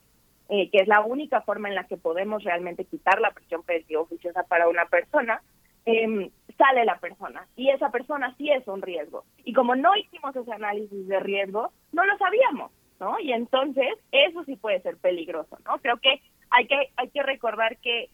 eh, 0.49 0.71
que 0.71 0.79
es 0.79 0.89
la 0.89 1.01
única 1.01 1.41
forma 1.43 1.69
en 1.69 1.75
la 1.75 1.85
que 1.85 1.97
podemos 1.97 2.45
realmente 2.45 2.85
quitar 2.85 3.21
la 3.21 3.33
prisión 3.33 3.65
preventiva 3.65 4.03
oficiosa 4.03 4.45
para 4.45 4.69
una 4.69 4.87
persona, 4.87 5.43
eh, 5.85 6.31
sale 6.57 6.85
la 6.85 6.99
persona 6.99 7.47
y 7.57 7.71
esa 7.71 7.91
persona 7.91 8.35
sí 8.37 8.51
es 8.51 8.67
un 8.69 8.83
riesgo. 8.83 9.25
Y 9.45 9.53
como 9.53 9.75
no 9.75 9.95
hicimos 9.97 10.35
ese 10.35 10.53
análisis 10.53 11.07
de 11.07 11.21
riesgo, 11.21 11.73
no 11.93 12.05
lo 12.05 12.17
sabíamos, 12.19 12.73
¿no? 13.01 13.19
Y 13.21 13.33
entonces 13.33 13.95
eso 14.13 14.45
sí 14.45 14.57
puede 14.57 14.81
ser 14.81 14.97
peligroso, 14.97 15.59
¿no? 15.65 15.79
Creo 15.79 15.99
que 15.99 16.21
hay 16.51 16.67
que, 16.67 16.91
hay 16.97 17.11
que 17.11 17.23
recordar 17.23 17.77
que, 17.79 18.11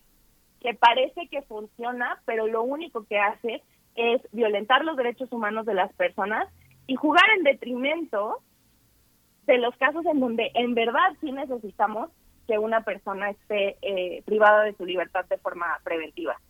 que 0.61 0.75
parece 0.75 1.29
que 1.29 1.43
funciona, 1.43 2.21
pero 2.25 2.47
lo 2.47 2.63
único 2.63 3.05
que 3.05 3.19
hace 3.19 3.63
es 3.95 4.23
violentar 4.33 4.85
los 4.85 4.97
derechos 4.97 5.31
humanos 5.33 5.67
de 5.67 5.75
las 5.75 5.93
personas 5.95 6.49
y 6.87 6.97
jugar 6.97 7.25
en 7.37 7.45
detrimento 7.45 8.39
de 9.47 9.59
los 9.59 9.77
casos 9.77 10.05
en 10.07 10.21
donde 10.21 10.51
en 10.55 10.75
verdad 10.75 11.17
sí 11.21 11.33
necesitamos 11.33 12.11
que 12.47 12.59
una 12.59 12.83
persona 12.83 13.31
esté 13.31 13.77
eh, 13.83 14.23
privada 14.25 14.65
de 14.65 14.75
su 14.75 14.85
libertad 14.85 15.25
de 15.27 15.39
forma 15.39 15.67
preventiva. 15.85 16.41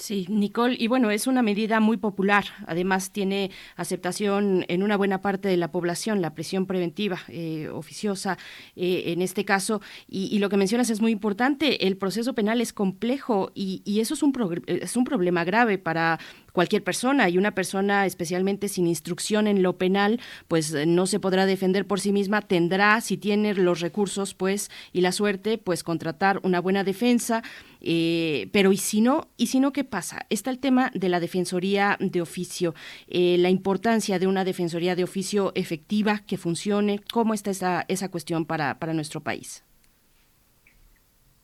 Sí, 0.00 0.24
Nicole, 0.30 0.76
y 0.78 0.88
bueno, 0.88 1.10
es 1.10 1.26
una 1.26 1.42
medida 1.42 1.78
muy 1.78 1.98
popular. 1.98 2.46
Además, 2.66 3.12
tiene 3.12 3.50
aceptación 3.76 4.64
en 4.68 4.82
una 4.82 4.96
buena 4.96 5.20
parte 5.20 5.46
de 5.48 5.58
la 5.58 5.70
población, 5.70 6.22
la 6.22 6.32
prisión 6.32 6.64
preventiva 6.64 7.18
eh, 7.28 7.68
oficiosa 7.68 8.38
eh, 8.76 9.04
en 9.08 9.20
este 9.20 9.44
caso. 9.44 9.82
Y, 10.08 10.38
lo 10.38 10.48
que 10.48 10.56
mencionas 10.56 10.88
es 10.88 11.02
muy 11.02 11.12
importante. 11.12 11.86
El 11.86 11.98
proceso 11.98 12.34
penal 12.34 12.62
es 12.62 12.72
complejo 12.72 13.52
y, 13.54 14.00
eso 14.00 14.14
es 14.14 14.22
un, 14.22 14.32
es 14.66 14.96
un 14.96 15.04
problema 15.04 15.44
grave 15.44 15.76
para 15.76 16.18
cualquier 16.52 16.84
persona 16.84 17.28
y 17.28 17.38
una 17.38 17.54
persona 17.54 18.06
especialmente 18.06 18.68
sin 18.68 18.86
instrucción 18.86 19.46
en 19.46 19.62
lo 19.62 19.76
penal, 19.78 20.20
pues 20.48 20.74
no 20.86 21.06
se 21.06 21.20
podrá 21.20 21.46
defender 21.46 21.86
por 21.86 22.00
sí 22.00 22.12
misma, 22.12 22.42
tendrá, 22.42 23.00
si 23.00 23.16
tiene 23.16 23.54
los 23.54 23.80
recursos, 23.80 24.34
pues, 24.34 24.70
y 24.92 25.00
la 25.00 25.12
suerte, 25.12 25.58
pues 25.58 25.82
contratar 25.82 26.40
una 26.42 26.60
buena 26.60 26.84
defensa, 26.84 27.42
eh, 27.80 28.48
pero 28.52 28.72
¿y 28.72 28.76
si 28.76 29.00
no? 29.00 29.28
¿Y 29.36 29.46
si 29.46 29.60
no 29.60 29.72
qué 29.72 29.84
pasa? 29.84 30.26
Está 30.30 30.50
el 30.50 30.58
tema 30.58 30.90
de 30.94 31.08
la 31.08 31.20
defensoría 31.20 31.96
de 32.00 32.20
oficio, 32.20 32.74
eh, 33.08 33.36
la 33.38 33.50
importancia 33.50 34.18
de 34.18 34.26
una 34.26 34.44
defensoría 34.44 34.96
de 34.96 35.04
oficio 35.04 35.52
efectiva 35.54 36.20
que 36.26 36.36
funcione. 36.36 37.00
¿Cómo 37.12 37.34
está 37.34 37.50
esa, 37.50 37.84
esa 37.88 38.10
cuestión 38.10 38.44
para, 38.44 38.78
para 38.78 38.94
nuestro 38.94 39.22
país? 39.22 39.64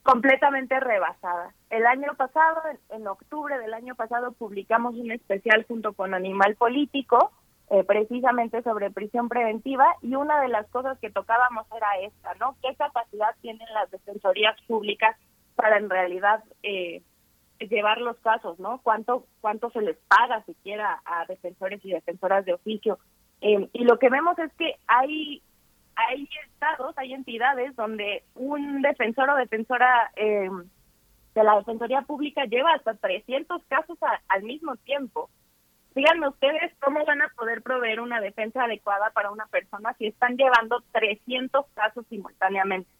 Completamente 0.06 0.78
rebasada. 0.78 1.52
El 1.68 1.84
año 1.84 2.14
pasado, 2.16 2.62
en, 2.90 3.06
octubre 3.08 3.58
del 3.58 3.74
año 3.74 3.96
pasado, 3.96 4.32
publicamos 4.32 4.94
un 4.94 5.10
especial 5.10 5.66
junto 5.66 5.92
con 5.94 6.14
Animal 6.14 6.54
Político, 6.54 7.32
eh, 7.70 7.82
precisamente 7.82 8.62
sobre 8.62 8.92
prisión 8.92 9.28
preventiva, 9.28 9.84
y 10.00 10.14
una 10.14 10.40
de 10.40 10.48
las 10.48 10.68
cosas 10.68 10.96
que 11.00 11.10
tocábamos 11.10 11.66
era 11.76 12.06
esta, 12.06 12.34
¿no? 12.36 12.56
¿Qué 12.62 12.76
capacidad 12.76 13.34
tienen 13.42 13.66
las 13.74 13.90
defensorías 13.90 14.56
públicas 14.68 15.16
para 15.56 15.78
en 15.78 15.90
realidad 15.90 16.44
eh, 16.62 17.02
llevar 17.58 18.00
los 18.00 18.16
casos, 18.18 18.60
¿no? 18.60 18.80
¿Cuánto, 18.84 19.26
cuánto 19.40 19.70
se 19.70 19.80
les 19.80 19.96
paga 20.06 20.44
siquiera 20.44 21.02
a 21.04 21.26
defensores 21.26 21.84
y 21.84 21.90
defensoras 21.90 22.44
de 22.44 22.54
oficio? 22.54 23.00
Eh, 23.40 23.68
y 23.72 23.82
lo 23.82 23.98
que 23.98 24.08
vemos 24.08 24.38
es 24.38 24.52
que 24.54 24.76
hay 24.86 25.42
hay 25.96 26.28
estados, 26.44 26.96
hay 26.98 27.14
entidades 27.14 27.74
donde 27.74 28.24
un 28.34 28.82
defensor 28.82 29.30
o 29.30 29.36
defensora 29.36 30.10
eh, 30.16 30.48
de 31.34 31.44
la 31.44 31.56
Defensoría 31.56 32.02
Pública 32.02 32.44
lleva 32.44 32.72
hasta 32.72 32.94
300 32.94 33.62
casos 33.66 33.98
al 34.28 34.42
mismo 34.42 34.76
tiempo. 34.76 35.28
Díganme 35.94 36.28
ustedes 36.28 36.72
cómo 36.80 37.04
van 37.06 37.22
a 37.22 37.28
poder 37.36 37.62
proveer 37.62 38.00
una 38.00 38.20
defensa 38.20 38.64
adecuada 38.64 39.10
para 39.10 39.30
una 39.30 39.46
persona 39.46 39.94
si 39.98 40.06
están 40.06 40.36
llevando 40.36 40.82
300 40.92 41.66
casos 41.74 42.06
simultáneamente. 42.08 42.90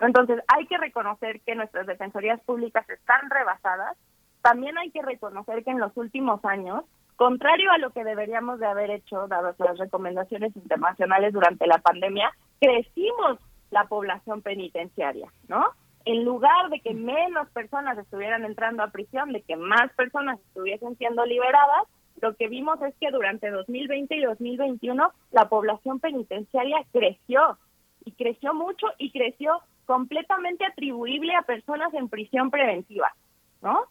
Entonces, 0.00 0.40
hay 0.46 0.66
que 0.66 0.78
reconocer 0.78 1.40
que 1.40 1.56
nuestras 1.56 1.86
defensorías 1.86 2.40
públicas 2.42 2.88
están 2.88 3.28
rebasadas. 3.30 3.96
También 4.42 4.78
hay 4.78 4.90
que 4.90 5.02
reconocer 5.02 5.64
que 5.64 5.72
en 5.72 5.80
los 5.80 5.96
últimos 5.96 6.44
años 6.44 6.84
Contrario 7.18 7.72
a 7.72 7.78
lo 7.78 7.90
que 7.90 8.04
deberíamos 8.04 8.60
de 8.60 8.66
haber 8.66 8.92
hecho, 8.92 9.26
dadas 9.26 9.58
las 9.58 9.76
recomendaciones 9.76 10.54
internacionales 10.54 11.32
durante 11.32 11.66
la 11.66 11.78
pandemia, 11.78 12.32
crecimos 12.60 13.40
la 13.72 13.86
población 13.86 14.40
penitenciaria, 14.40 15.28
¿no? 15.48 15.66
En 16.04 16.24
lugar 16.24 16.70
de 16.70 16.78
que 16.78 16.94
menos 16.94 17.50
personas 17.50 17.98
estuvieran 17.98 18.44
entrando 18.44 18.84
a 18.84 18.92
prisión, 18.92 19.32
de 19.32 19.42
que 19.42 19.56
más 19.56 19.92
personas 19.94 20.38
estuviesen 20.38 20.96
siendo 20.96 21.26
liberadas, 21.26 21.88
lo 22.20 22.36
que 22.36 22.46
vimos 22.46 22.80
es 22.82 22.94
que 23.00 23.10
durante 23.10 23.50
2020 23.50 24.14
y 24.14 24.22
2021 24.22 25.12
la 25.32 25.48
población 25.48 25.98
penitenciaria 25.98 26.86
creció 26.92 27.58
y 28.04 28.12
creció 28.12 28.54
mucho 28.54 28.86
y 28.96 29.10
creció 29.10 29.60
completamente 29.86 30.64
atribuible 30.64 31.34
a 31.34 31.42
personas 31.42 31.92
en 31.94 32.08
prisión 32.08 32.52
preventiva, 32.52 33.12
¿no? 33.60 33.86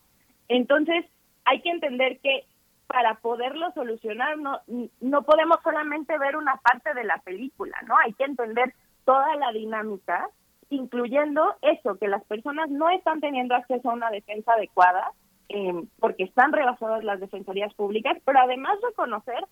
Entonces, 0.47 1.03
hay 1.43 1.61
que 1.61 1.71
entender 1.71 2.19
que 2.19 2.45
para 2.87 3.15
poderlo 3.15 3.71
solucionar 3.73 4.37
no, 4.37 4.61
no 5.01 5.23
podemos 5.23 5.59
solamente 5.63 6.17
ver 6.17 6.35
una 6.35 6.55
parte 6.57 6.93
de 6.93 7.03
la 7.03 7.17
película, 7.19 7.77
¿no? 7.85 7.95
Hay 8.03 8.13
que 8.13 8.23
entender 8.23 8.73
toda 9.05 9.35
la 9.35 9.51
dinámica, 9.51 10.29
incluyendo 10.69 11.55
eso, 11.61 11.97
que 11.97 12.07
las 12.07 12.23
personas 12.25 12.69
no 12.69 12.89
están 12.89 13.19
teniendo 13.19 13.55
acceso 13.55 13.89
a 13.89 13.93
una 13.93 14.09
defensa 14.09 14.53
adecuada, 14.53 15.11
eh, 15.49 15.73
porque 15.99 16.23
están 16.23 16.51
rebasadas 16.51 17.03
las 17.03 17.19
defensorías 17.19 17.73
públicas, 17.73 18.17
pero 18.25 18.39
además 18.39 18.77
reconocer 18.81 19.45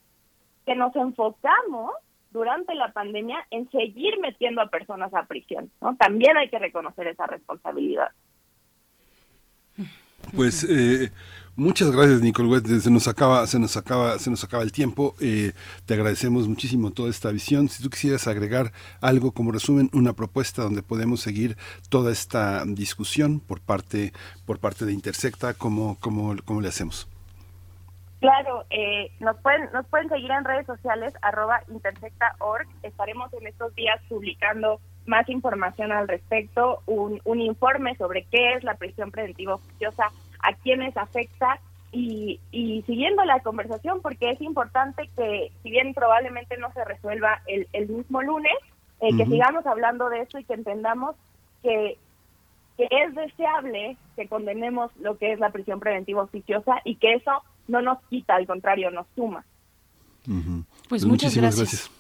que 0.65 0.75
nos 0.75 0.95
enfocamos 0.95 1.91
durante 2.31 2.75
la 2.75 2.91
pandemia 2.91 3.45
en 3.49 3.69
seguir 3.69 4.19
metiendo 4.19 4.61
a 4.61 4.67
personas 4.67 5.13
a 5.13 5.25
prisión, 5.25 5.71
¿no? 5.79 5.95
También 5.95 6.35
hay 6.35 6.49
que 6.49 6.59
reconocer 6.59 7.07
esa 7.07 7.27
responsabilidad. 7.27 8.09
Pues 10.35 10.65
eh, 10.69 11.11
Muchas 11.57 11.89
gracias, 11.89 12.21
Nicole 12.21 12.59
Se 12.81 12.91
nos 12.91 13.07
acaba, 13.07 13.47
se 13.47 13.59
nos 13.59 13.77
acaba, 13.77 14.19
se 14.19 14.29
nos 14.29 14.43
acaba 14.43 14.61
el 14.61 14.73
tiempo. 14.73 15.15
Eh, 15.21 15.53
te 15.85 15.93
agradecemos 15.93 16.49
muchísimo 16.49 16.91
toda 16.91 17.09
esta 17.09 17.31
visión. 17.31 17.69
Si 17.69 17.81
tú 17.81 17.89
quisieras 17.89 18.27
agregar 18.27 18.73
algo 18.99 19.31
como 19.31 19.53
resumen, 19.53 19.89
una 19.93 20.11
propuesta 20.11 20.63
donde 20.63 20.83
podemos 20.83 21.21
seguir 21.21 21.55
toda 21.89 22.11
esta 22.11 22.65
discusión 22.65 23.39
por 23.39 23.61
parte, 23.61 24.11
por 24.45 24.59
parte 24.59 24.85
de 24.85 24.91
Intersecta, 24.91 25.53
¿cómo, 25.53 25.97
cómo, 26.01 26.35
cómo 26.43 26.59
le 26.59 26.67
hacemos? 26.67 27.07
Claro, 28.19 28.65
eh, 28.69 29.11
nos 29.21 29.37
pueden 29.37 29.69
nos 29.71 29.85
pueden 29.85 30.09
seguir 30.09 30.31
en 30.31 30.43
redes 30.43 30.65
sociales 30.65 31.13
arroba 31.21 31.61
intersecta.org. 31.69 32.67
Estaremos 32.83 33.31
en 33.33 33.47
estos 33.47 33.73
días 33.75 34.01
publicando 34.09 34.81
más 35.05 35.29
información 35.29 35.93
al 35.93 36.09
respecto, 36.09 36.81
un, 36.85 37.21
un 37.23 37.39
informe 37.39 37.95
sobre 37.95 38.25
qué 38.25 38.55
es 38.55 38.63
la 38.65 38.75
prisión 38.75 39.11
preventiva 39.11 39.55
oficiosa 39.55 40.11
a 40.47 40.53
quienes 40.53 40.95
afecta. 40.97 41.59
Y, 41.91 42.41
y 42.51 42.81
siguiendo 42.81 43.23
la 43.23 43.39
conversación 43.39 44.01
porque 44.01 44.31
es 44.31 44.41
importante 44.41 45.09
que 45.15 45.51
si 45.63 45.69
bien 45.69 45.93
probablemente 45.93 46.57
no 46.57 46.69
se 46.73 46.83
resuelva 46.83 47.41
el, 47.47 47.69
el 47.71 47.87
mismo 47.87 48.21
lunes, 48.21 48.51
eh, 48.99 49.15
que 49.15 49.25
sigamos 49.25 49.65
hablando 49.65 50.09
de 50.09 50.21
esto 50.21 50.37
y 50.39 50.43
que 50.43 50.55
entendamos 50.55 51.15
que, 51.63 51.97
que 52.75 52.87
es 52.91 53.15
deseable 53.15 53.97
que 54.15 54.27
condenemos 54.27 54.91
lo 54.99 55.17
que 55.17 55.31
es 55.31 55.39
la 55.39 55.51
prisión 55.51 55.79
preventiva 55.79 56.23
oficiosa 56.23 56.81
y 56.83 56.95
que 56.95 57.13
eso 57.13 57.43
no 57.67 57.81
nos 57.81 58.01
quita, 58.09 58.35
al 58.35 58.47
contrario, 58.47 58.91
nos 58.91 59.07
suma. 59.15 59.45
Pues, 60.89 61.05
muchas 61.05 61.35
gracias. 61.35 61.91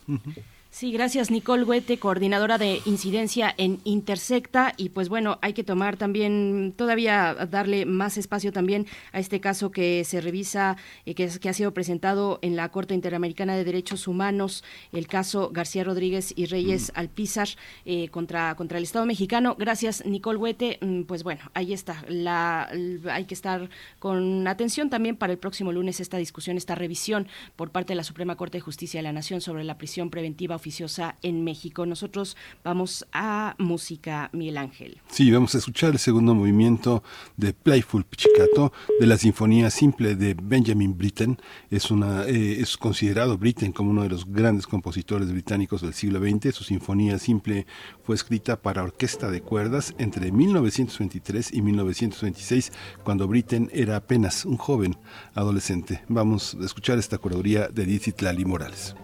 Sí, 0.75 0.91
gracias 0.91 1.31
Nicole 1.31 1.63
Huete, 1.63 1.99
coordinadora 1.99 2.57
de 2.57 2.81
incidencia 2.83 3.55
en 3.57 3.79
Intersecta. 3.85 4.73
Y 4.75 4.89
pues 4.89 5.07
bueno, 5.07 5.39
hay 5.41 5.53
que 5.53 5.63
tomar 5.63 5.95
también, 5.95 6.73
todavía 6.75 7.33
darle 7.49 7.85
más 7.85 8.17
espacio 8.17 8.51
también 8.51 8.85
a 9.13 9.19
este 9.19 9.39
caso 9.39 9.71
que 9.71 10.03
se 10.03 10.19
revisa, 10.19 10.75
y 11.05 11.11
eh, 11.11 11.15
que, 11.15 11.29
que 11.39 11.47
ha 11.47 11.53
sido 11.53 11.73
presentado 11.73 12.39
en 12.41 12.57
la 12.57 12.67
Corte 12.73 12.93
Interamericana 12.93 13.55
de 13.55 13.63
Derechos 13.63 14.05
Humanos, 14.05 14.65
el 14.91 15.07
caso 15.07 15.49
García 15.53 15.85
Rodríguez 15.85 16.33
y 16.35 16.45
Reyes 16.47 16.91
mm. 16.93 16.99
Alpizar 16.99 17.47
eh, 17.85 18.09
contra, 18.09 18.53
contra 18.57 18.77
el 18.77 18.83
Estado 18.83 19.05
mexicano. 19.05 19.55
Gracias 19.57 20.05
Nicole 20.05 20.39
Huete. 20.39 20.77
Mm, 20.81 21.03
pues 21.03 21.23
bueno, 21.23 21.51
ahí 21.53 21.71
está. 21.71 22.03
La, 22.09 22.69
hay 23.13 23.23
que 23.23 23.33
estar 23.33 23.69
con 23.97 24.45
atención 24.45 24.89
también 24.89 25.15
para 25.15 25.31
el 25.31 25.39
próximo 25.39 25.71
lunes 25.71 26.01
esta 26.01 26.17
discusión, 26.17 26.57
esta 26.57 26.75
revisión 26.75 27.29
por 27.55 27.71
parte 27.71 27.93
de 27.93 27.95
la 27.95 28.03
Suprema 28.03 28.35
Corte 28.35 28.57
de 28.57 28.61
Justicia 28.61 28.97
de 28.97 29.03
la 29.03 29.13
Nación 29.13 29.39
sobre 29.39 29.63
la 29.63 29.77
prisión 29.77 30.09
preventiva 30.09 30.59
oficiosa 30.65 31.15
en 31.21 31.43
México. 31.43 31.85
Nosotros 31.85 32.35
vamos 32.63 33.05
a 33.13 33.53
música, 33.59 34.31
Miguel 34.33 34.57
Ángel. 34.57 34.99
Sí, 35.11 35.29
vamos 35.29 35.53
a 35.53 35.59
escuchar 35.59 35.91
el 35.91 35.99
segundo 35.99 36.33
movimiento 36.33 37.03
de 37.37 37.53
Playful 37.53 38.03
Pichicato 38.03 38.73
de 38.99 39.05
la 39.05 39.15
Sinfonía 39.15 39.69
Simple 39.69 40.15
de 40.15 40.33
Benjamin 40.33 40.97
Britten. 40.97 41.37
Es, 41.69 41.91
una, 41.91 42.25
eh, 42.25 42.61
es 42.61 42.77
considerado 42.77 43.37
Britten 43.37 43.73
como 43.73 43.91
uno 43.91 44.01
de 44.01 44.09
los 44.09 44.25
grandes 44.25 44.65
compositores 44.65 45.31
británicos 45.31 45.83
del 45.83 45.93
siglo 45.93 46.19
XX. 46.19 46.55
Su 46.55 46.63
Sinfonía 46.63 47.19
Simple 47.19 47.67
fue 48.03 48.15
escrita 48.15 48.59
para 48.59 48.81
orquesta 48.81 49.29
de 49.29 49.41
cuerdas 49.41 49.93
entre 49.99 50.31
1923 50.31 51.53
y 51.53 51.61
1926, 51.61 52.71
cuando 53.03 53.27
Britten 53.27 53.69
era 53.71 53.97
apenas 53.97 54.45
un 54.45 54.57
joven 54.57 54.97
adolescente. 55.35 56.03
Vamos 56.09 56.57
a 56.59 56.65
escuchar 56.65 56.97
esta 56.97 57.19
curaduría 57.19 57.67
de 57.67 57.83
Edith 57.83 58.19
Lali 58.21 58.45
Morales. 58.45 58.95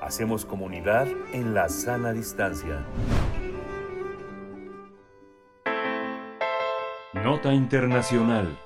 Hacemos 0.00 0.44
comunidad 0.44 1.06
en 1.32 1.54
la 1.54 1.68
sana 1.68 2.12
distancia. 2.12 2.84
Nota 7.14 7.52
Internacional. 7.52 8.58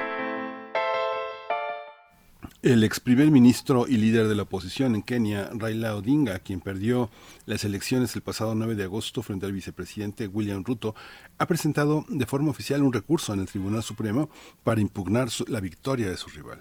El 2.63 2.85
ex 2.85 3.01
primer 3.01 3.29
ministro 3.33 3.89
y 3.89 3.97
líder 3.97 4.29
de 4.29 4.37
la 4.37 4.43
oposición 4.43 4.95
en 4.95 5.03
Kenia, 5.03 5.51
Raila 5.53 5.97
Odinga, 5.97 6.39
quien 6.39 6.61
perdió 6.61 7.11
las 7.45 7.65
elecciones 7.65 8.15
el 8.15 8.23
pasado 8.23 8.55
9 8.55 8.77
de 8.77 8.85
agosto 8.85 9.23
frente 9.23 9.47
al 9.47 9.53
vicepresidente 9.53 10.29
William 10.29 10.63
Ruto, 10.63 10.95
ha 11.39 11.47
presentado 11.47 12.05
de 12.09 12.25
forma 12.25 12.51
oficial 12.51 12.85
un 12.85 12.93
recurso 12.93 13.35
en 13.35 13.41
el 13.41 13.47
Tribunal 13.47 13.83
Supremo 13.83 14.31
para 14.63 14.81
impugnar 14.81 15.29
la 15.49 15.59
victoria 15.59 16.09
de 16.09 16.17
su 16.17 16.29
rival. 16.31 16.61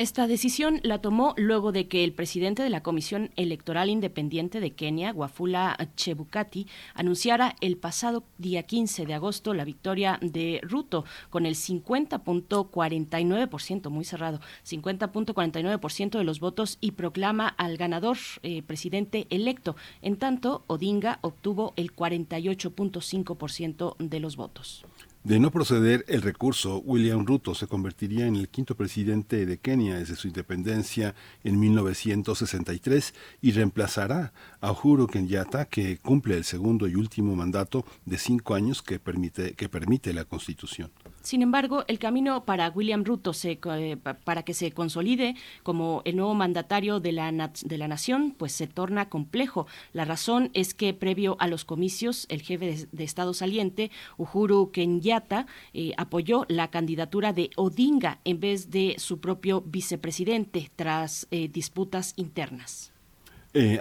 Esta 0.00 0.26
decisión 0.26 0.80
la 0.82 1.02
tomó 1.02 1.34
luego 1.36 1.72
de 1.72 1.86
que 1.86 2.04
el 2.04 2.14
presidente 2.14 2.62
de 2.62 2.70
la 2.70 2.82
Comisión 2.82 3.32
Electoral 3.36 3.90
Independiente 3.90 4.58
de 4.58 4.70
Kenia, 4.70 5.12
Wafula 5.12 5.76
Chebukati, 5.94 6.66
anunciara 6.94 7.54
el 7.60 7.76
pasado 7.76 8.24
día 8.38 8.62
15 8.62 9.04
de 9.04 9.12
agosto 9.12 9.52
la 9.52 9.66
victoria 9.66 10.18
de 10.22 10.60
Ruto 10.62 11.04
con 11.28 11.44
el 11.44 11.54
50.49%, 11.54 13.90
muy 13.90 14.06
cerrado, 14.06 14.40
50.49% 14.66 16.16
de 16.16 16.24
los 16.24 16.40
votos 16.40 16.78
y 16.80 16.92
proclama 16.92 17.48
al 17.48 17.76
ganador 17.76 18.16
eh, 18.42 18.62
presidente 18.62 19.26
electo. 19.28 19.76
En 20.00 20.16
tanto, 20.16 20.64
Odinga 20.66 21.18
obtuvo 21.20 21.74
el 21.76 21.94
48.5% 21.94 23.96
de 23.98 24.18
los 24.18 24.36
votos. 24.36 24.86
De 25.22 25.38
no 25.38 25.50
proceder 25.50 26.06
el 26.08 26.22
recurso, 26.22 26.78
William 26.78 27.26
Ruto 27.26 27.54
se 27.54 27.66
convertiría 27.66 28.26
en 28.26 28.36
el 28.36 28.48
quinto 28.48 28.74
presidente 28.74 29.44
de 29.44 29.58
Kenia 29.58 29.98
desde 29.98 30.16
su 30.16 30.28
independencia 30.28 31.14
en 31.44 31.60
1963 31.60 33.12
y 33.42 33.52
reemplazará 33.52 34.32
a 34.62 34.72
Uhuru 34.72 35.08
Kenyatta, 35.08 35.66
que 35.66 35.98
cumple 35.98 36.38
el 36.38 36.44
segundo 36.44 36.88
y 36.88 36.94
último 36.94 37.36
mandato 37.36 37.84
de 38.06 38.16
cinco 38.16 38.54
años 38.54 38.80
que 38.80 38.98
permite, 38.98 39.52
que 39.52 39.68
permite 39.68 40.14
la 40.14 40.24
Constitución. 40.24 40.90
Sin 41.22 41.42
embargo, 41.42 41.84
el 41.86 41.98
camino 41.98 42.44
para 42.46 42.70
William 42.70 43.04
Ruto 43.04 43.34
se, 43.34 43.60
eh, 43.62 43.96
para 43.98 44.42
que 44.42 44.54
se 44.54 44.72
consolide 44.72 45.36
como 45.62 46.00
el 46.06 46.16
nuevo 46.16 46.34
mandatario 46.34 46.98
de 46.98 47.12
la, 47.12 47.30
de 47.30 47.78
la 47.78 47.88
nación, 47.88 48.34
pues 48.36 48.52
se 48.52 48.66
torna 48.66 49.10
complejo. 49.10 49.66
La 49.92 50.06
razón 50.06 50.50
es 50.54 50.72
que 50.72 50.94
previo 50.94 51.36
a 51.38 51.46
los 51.46 51.66
comicios, 51.66 52.26
el 52.30 52.40
jefe 52.40 52.88
de, 52.90 53.04
Estado 53.04 53.34
saliente, 53.34 53.90
Uhuru 54.16 54.70
Kenyatta, 54.70 55.46
eh, 55.74 55.92
apoyó 55.98 56.46
la 56.48 56.70
candidatura 56.70 57.34
de 57.34 57.50
Odinga 57.56 58.20
en 58.24 58.40
vez 58.40 58.70
de 58.70 58.94
su 58.98 59.20
propio 59.20 59.60
vicepresidente 59.60 60.70
tras 60.74 61.26
eh, 61.30 61.48
disputas 61.48 62.14
internas. 62.16 62.89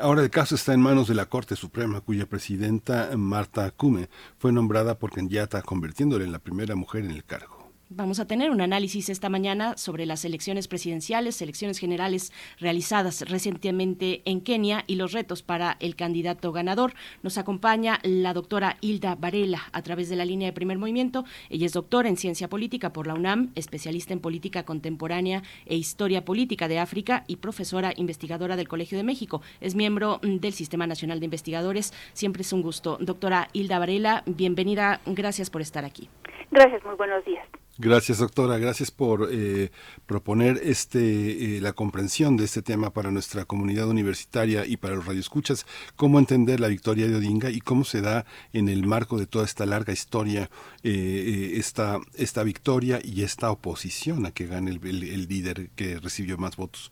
Ahora 0.01 0.23
el 0.23 0.29
caso 0.31 0.55
está 0.55 0.73
en 0.73 0.81
manos 0.81 1.07
de 1.07 1.13
la 1.13 1.27
Corte 1.27 1.55
Suprema, 1.55 2.01
cuya 2.01 2.25
presidenta 2.25 3.11
Marta 3.15 3.69
Kume 3.71 4.09
fue 4.37 4.51
nombrada 4.51 4.97
por 4.97 5.11
Kenyatta, 5.11 5.61
convirtiéndole 5.61 6.25
en 6.25 6.31
la 6.31 6.39
primera 6.39 6.75
mujer 6.75 7.05
en 7.05 7.11
el 7.11 7.23
cargo. 7.23 7.59
Vamos 7.91 8.20
a 8.20 8.28
tener 8.28 8.52
un 8.52 8.61
análisis 8.61 9.10
esta 9.10 9.30
mañana 9.30 9.76
sobre 9.76 10.06
las 10.06 10.24
elecciones 10.24 10.68
presidenciales, 10.68 11.41
elecciones 11.41 11.80
generales 11.80 12.32
realizadas 12.60 13.28
recientemente 13.28 14.22
en 14.26 14.41
Kenia 14.41 14.84
y 14.86 14.94
los 14.94 15.11
retos 15.11 15.41
para 15.41 15.76
el 15.80 15.95
candidato 15.95 16.52
ganador. 16.52 16.94
Nos 17.24 17.40
acompaña 17.40 17.98
la 18.03 18.36
doctora 18.36 18.78
Hilda 18.82 19.16
Varela 19.16 19.64
a 19.74 19.82
través 19.82 20.07
de 20.07 20.18
la 20.18 20.26
línea 20.26 20.48
de 20.48 20.53
primer 20.53 20.78
movimiento. 20.78 21.26
Ella 21.49 21.66
es 21.66 21.74
doctora 21.74 22.10
en 22.10 22.18
ciencia 22.18 22.48
política 22.48 22.94
por 22.94 23.07
la 23.07 23.16
UNAM, 23.16 23.49
especialista 23.56 24.14
en 24.14 24.20
política 24.20 24.66
contemporánea 24.66 25.41
e 25.66 25.76
historia 25.76 26.24
política 26.24 26.68
de 26.68 26.78
África 26.78 27.24
y 27.26 27.38
profesora 27.38 27.91
investigadora 27.95 28.56
del 28.56 28.68
Colegio 28.68 28.99
de 28.99 29.03
México. 29.03 29.41
Es 29.61 29.74
miembro 29.74 30.20
del 30.22 30.53
Sistema 30.53 30.86
Nacional 30.86 31.20
de 31.20 31.26
Investigadores. 31.26 31.91
Siempre 32.14 32.44
es 32.44 32.53
un 32.53 32.61
gusto. 32.61 32.99
Doctora 33.02 33.48
Hilda 33.52 33.80
Varela, 33.80 34.22
bienvenida. 34.28 35.02
Gracias 35.07 35.49
por 35.49 35.61
estar 35.61 35.86
aquí. 35.86 36.07
Gracias, 36.52 36.86
muy 36.86 36.94
buenos 36.94 37.26
días. 37.26 37.48
Gracias, 37.81 38.19
doctora. 38.19 38.57
Gracias 38.57 38.91
por 38.91 39.30
eh, 39.31 39.69
proponer 40.06 40.57
este 40.61 40.99
eh, 40.99 41.61
la 41.61 41.72
comprensión 41.72 42.35
de 42.35 42.43
este 42.43 42.61
tema 42.61 42.89
para 42.89 43.10
nuestra 43.10 43.45
comunidad 43.45 43.88
universitaria 43.88 44.65
y 44.65 44.76
para 44.76 44.95
los 44.95 45.06
radioescuchas. 45.06 45.65
Cómo 45.95 46.19
entender 46.19 46.60
la 46.60 46.68
victoria 46.68 47.07
de 47.07 47.15
Odinga 47.15 47.49
y 47.51 47.61
cómo 47.61 47.85
se 47.85 48.01
da 48.01 48.26
en 48.51 48.68
el 48.68 48.85
marco 48.85 49.18
de 49.18 49.27
toda 49.27 49.45
esta 49.45 49.65
larga 49.65 49.93
historia 49.93 50.49
eh, 50.84 51.53
esta 51.56 51.99
esta 52.18 52.43
victoria 52.43 52.99
y 53.01 53.23
esta 53.23 53.49
oposición 53.49 54.26
a 54.26 54.31
que 54.31 54.45
gane 54.45 54.72
el, 54.72 54.85
el 54.85 55.27
líder 55.30 55.69
que 55.77 55.99
recibió 56.03 56.38
más 56.38 56.57
votos. 56.57 56.91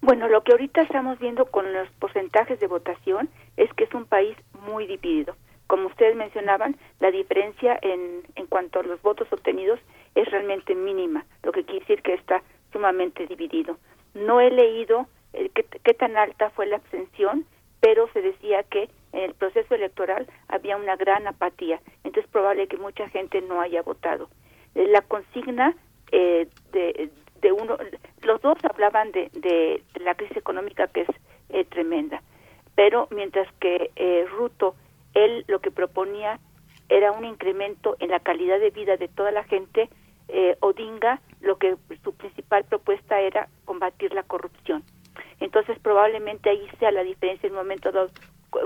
Bueno, 0.00 0.26
lo 0.28 0.42
que 0.42 0.52
ahorita 0.52 0.80
estamos 0.80 1.18
viendo 1.18 1.44
con 1.50 1.70
los 1.70 1.86
porcentajes 1.98 2.58
de 2.60 2.66
votación 2.66 3.28
es 3.58 3.70
que 3.74 3.84
es 3.84 3.92
un 3.92 4.06
país 4.06 4.34
muy 4.66 4.86
dividido 4.86 5.36
como 5.68 5.86
ustedes 5.88 6.16
mencionaban, 6.16 6.76
la 6.98 7.10
diferencia 7.12 7.78
en, 7.82 8.22
en 8.34 8.46
cuanto 8.46 8.80
a 8.80 8.82
los 8.82 9.00
votos 9.02 9.28
obtenidos 9.30 9.78
es 10.14 10.30
realmente 10.30 10.74
mínima, 10.74 11.24
lo 11.42 11.52
que 11.52 11.64
quiere 11.64 11.80
decir 11.80 12.02
que 12.02 12.14
está 12.14 12.42
sumamente 12.72 13.26
dividido. 13.26 13.76
No 14.14 14.40
he 14.40 14.50
leído 14.50 15.06
eh, 15.32 15.50
qué, 15.54 15.94
tan 15.94 16.16
alta 16.16 16.50
fue 16.50 16.66
la 16.66 16.76
abstención, 16.76 17.44
pero 17.80 18.08
se 18.12 18.22
decía 18.22 18.62
que 18.64 18.88
en 19.12 19.20
el 19.24 19.34
proceso 19.34 19.74
electoral 19.74 20.26
había 20.48 20.76
una 20.76 20.96
gran 20.96 21.26
apatía, 21.26 21.80
entonces 22.04 22.24
es 22.24 22.30
probable 22.30 22.66
que 22.66 22.76
mucha 22.76 23.08
gente 23.08 23.40
no 23.42 23.60
haya 23.60 23.82
votado. 23.82 24.28
Eh, 24.74 24.86
la 24.88 25.02
consigna 25.02 25.74
eh, 26.12 26.48
de, 26.72 27.10
de, 27.40 27.52
uno, 27.52 27.76
los 28.22 28.40
dos 28.42 28.58
hablaban 28.64 29.12
de, 29.12 29.30
de, 29.32 29.82
la 30.00 30.14
crisis 30.14 30.36
económica 30.36 30.88
que 30.88 31.06
es 31.48 31.68
tremenda, 31.70 32.22
pero 32.74 33.08
mientras 33.10 33.50
que 33.54 33.90
Ruto 34.30 34.74
él 35.14 35.44
lo 35.48 35.60
que 35.60 35.70
proponía 35.70 36.38
era 36.88 37.12
un 37.12 37.24
incremento 37.24 37.96
en 38.00 38.10
la 38.10 38.20
calidad 38.20 38.58
de 38.60 38.70
vida 38.70 38.96
de 38.96 39.08
toda 39.08 39.30
la 39.30 39.44
gente. 39.44 39.88
Eh, 40.28 40.56
Odinga, 40.60 41.20
lo 41.40 41.56
que 41.56 41.76
su 42.02 42.14
principal 42.14 42.64
propuesta 42.64 43.20
era 43.20 43.48
combatir 43.64 44.12
la 44.14 44.22
corrupción. 44.22 44.82
Entonces, 45.40 45.78
probablemente 45.78 46.50
ahí 46.50 46.68
sea 46.78 46.90
la 46.90 47.02
diferencia 47.02 47.46
en 47.46 47.52
un 47.52 47.58
momento 47.58 47.92
dado, 47.92 48.10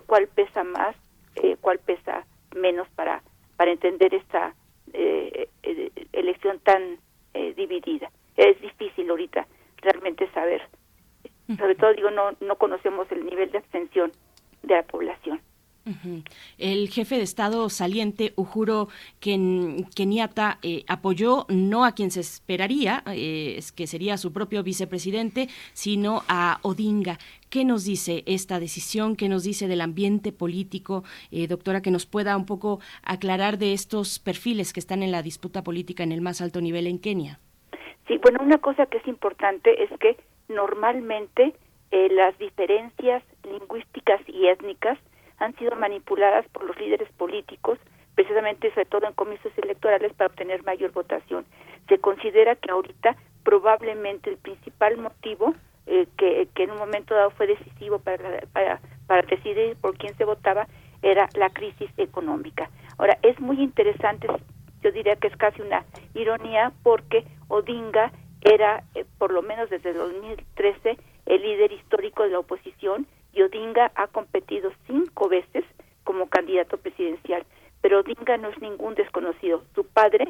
cuál 0.06 0.28
pesa 0.28 0.64
más, 0.64 0.96
eh, 1.36 1.56
cuál 1.60 1.78
pesa 1.78 2.26
menos 2.54 2.88
para, 2.90 3.22
para 3.56 3.72
entender 3.72 4.14
esta 4.14 4.54
eh, 4.92 5.48
elección 6.12 6.58
tan 6.60 6.98
dividida. 7.56 8.10
Es 8.36 8.60
difícil 8.60 9.08
ahorita 9.08 9.46
realmente 9.78 10.28
saber. 10.32 10.62
Sobre 11.58 11.74
todo, 11.74 11.92
digo, 11.94 12.10
no, 12.10 12.32
no 12.40 12.56
conocemos 12.56 13.10
el 13.10 13.24
nivel 13.24 13.50
de 13.50 13.58
abstención 13.58 14.12
de 14.62 14.74
la 14.74 14.82
población. 14.82 15.40
El 16.58 16.88
jefe 16.90 17.16
de 17.16 17.22
Estado 17.22 17.68
saliente, 17.68 18.32
Uhuru 18.36 18.88
Kenyatta, 19.20 20.58
eh, 20.62 20.84
apoyó 20.86 21.46
no 21.48 21.84
a 21.84 21.92
quien 21.92 22.10
se 22.10 22.20
esperaría, 22.20 23.02
eh, 23.06 23.58
que 23.74 23.86
sería 23.86 24.16
su 24.16 24.32
propio 24.32 24.62
vicepresidente, 24.62 25.48
sino 25.72 26.22
a 26.28 26.58
Odinga. 26.62 27.18
¿Qué 27.50 27.64
nos 27.64 27.84
dice 27.84 28.22
esta 28.26 28.60
decisión? 28.60 29.16
¿Qué 29.16 29.28
nos 29.28 29.42
dice 29.42 29.66
del 29.66 29.80
ambiente 29.80 30.32
político? 30.32 31.02
Eh, 31.30 31.48
doctora, 31.48 31.82
que 31.82 31.90
nos 31.90 32.06
pueda 32.06 32.36
un 32.36 32.46
poco 32.46 32.80
aclarar 33.02 33.58
de 33.58 33.72
estos 33.72 34.20
perfiles 34.20 34.72
que 34.72 34.80
están 34.80 35.02
en 35.02 35.10
la 35.10 35.22
disputa 35.22 35.62
política 35.64 36.02
en 36.04 36.12
el 36.12 36.20
más 36.20 36.40
alto 36.40 36.60
nivel 36.60 36.86
en 36.86 36.98
Kenia. 36.98 37.40
Sí, 38.06 38.18
bueno, 38.18 38.40
una 38.42 38.58
cosa 38.58 38.86
que 38.86 38.98
es 38.98 39.06
importante 39.06 39.82
es 39.82 39.90
que 39.98 40.16
normalmente 40.48 41.54
las 41.90 42.36
diferencias 42.38 43.22
lingüísticas 43.44 44.20
y 44.26 44.46
étnicas 44.46 44.98
han 45.42 45.56
sido 45.56 45.74
manipuladas 45.76 46.46
por 46.50 46.64
los 46.64 46.78
líderes 46.78 47.10
políticos, 47.12 47.78
precisamente 48.14 48.70
sobre 48.70 48.86
todo 48.86 49.06
en 49.06 49.14
comicios 49.14 49.52
electorales 49.58 50.12
para 50.14 50.28
obtener 50.28 50.62
mayor 50.62 50.92
votación. 50.92 51.44
Se 51.88 51.98
considera 51.98 52.54
que 52.54 52.70
ahorita 52.70 53.16
probablemente 53.42 54.30
el 54.30 54.36
principal 54.36 54.98
motivo 54.98 55.54
eh, 55.86 56.06
que, 56.16 56.48
en 56.62 56.70
un 56.70 56.78
momento 56.78 57.14
dado 57.14 57.30
fue 57.30 57.48
decisivo 57.48 57.98
para, 57.98 58.42
para, 58.52 58.80
para 59.08 59.22
decidir 59.22 59.76
por 59.80 59.98
quién 59.98 60.16
se 60.16 60.24
votaba 60.24 60.68
era 61.02 61.28
la 61.34 61.50
crisis 61.50 61.90
económica. 61.96 62.70
Ahora, 62.98 63.18
es 63.22 63.40
muy 63.40 63.60
interesante, 63.60 64.28
yo 64.82 64.92
diría 64.92 65.16
que 65.16 65.26
es 65.26 65.36
casi 65.36 65.60
una 65.60 65.84
ironía, 66.14 66.72
porque 66.84 67.24
Odinga 67.48 68.12
era, 68.42 68.84
eh, 68.94 69.04
por 69.18 69.32
lo 69.32 69.42
menos 69.42 69.70
desde 69.70 69.92
2013, 69.92 70.96
el 71.26 71.42
líder 71.42 71.72
histórico 71.72 72.22
de 72.22 72.30
la 72.30 72.38
oposición 72.38 73.08
y 73.32 73.42
Odinga 73.42 73.92
ha 73.94 74.06
competido 74.08 74.72
cinco 74.86 75.28
veces 75.28 75.64
como 76.04 76.28
candidato 76.28 76.76
presidencial, 76.76 77.44
pero 77.80 78.00
Odinga 78.00 78.36
no 78.36 78.48
es 78.50 78.60
ningún 78.60 78.94
desconocido. 78.94 79.62
Su 79.74 79.86
padre 79.86 80.28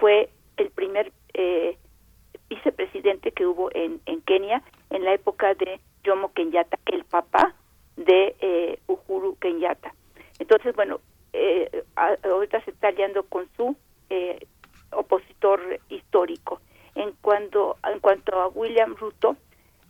fue 0.00 0.30
el 0.56 0.70
primer 0.70 1.12
eh, 1.34 1.76
vicepresidente 2.48 3.32
que 3.32 3.46
hubo 3.46 3.70
en, 3.74 4.00
en 4.06 4.20
Kenia 4.22 4.62
en 4.90 5.04
la 5.04 5.14
época 5.14 5.54
de 5.54 5.80
Jomo 6.04 6.32
Kenyatta, 6.32 6.78
el 6.86 7.04
papá 7.04 7.54
de 7.96 8.36
eh, 8.40 8.78
Uhuru 8.86 9.36
Kenyatta. 9.36 9.94
Entonces, 10.38 10.74
bueno, 10.74 11.00
eh, 11.32 11.84
ahorita 11.96 12.62
se 12.64 12.72
está 12.72 12.88
aliando 12.88 13.22
con 13.24 13.48
su 13.56 13.76
eh, 14.10 14.46
opositor 14.92 15.80
histórico. 15.88 16.60
En 16.94 17.12
cuanto, 17.22 17.76
en 17.90 18.00
cuanto 18.00 18.38
a 18.38 18.48
William 18.48 18.94
Ruto, 18.96 19.36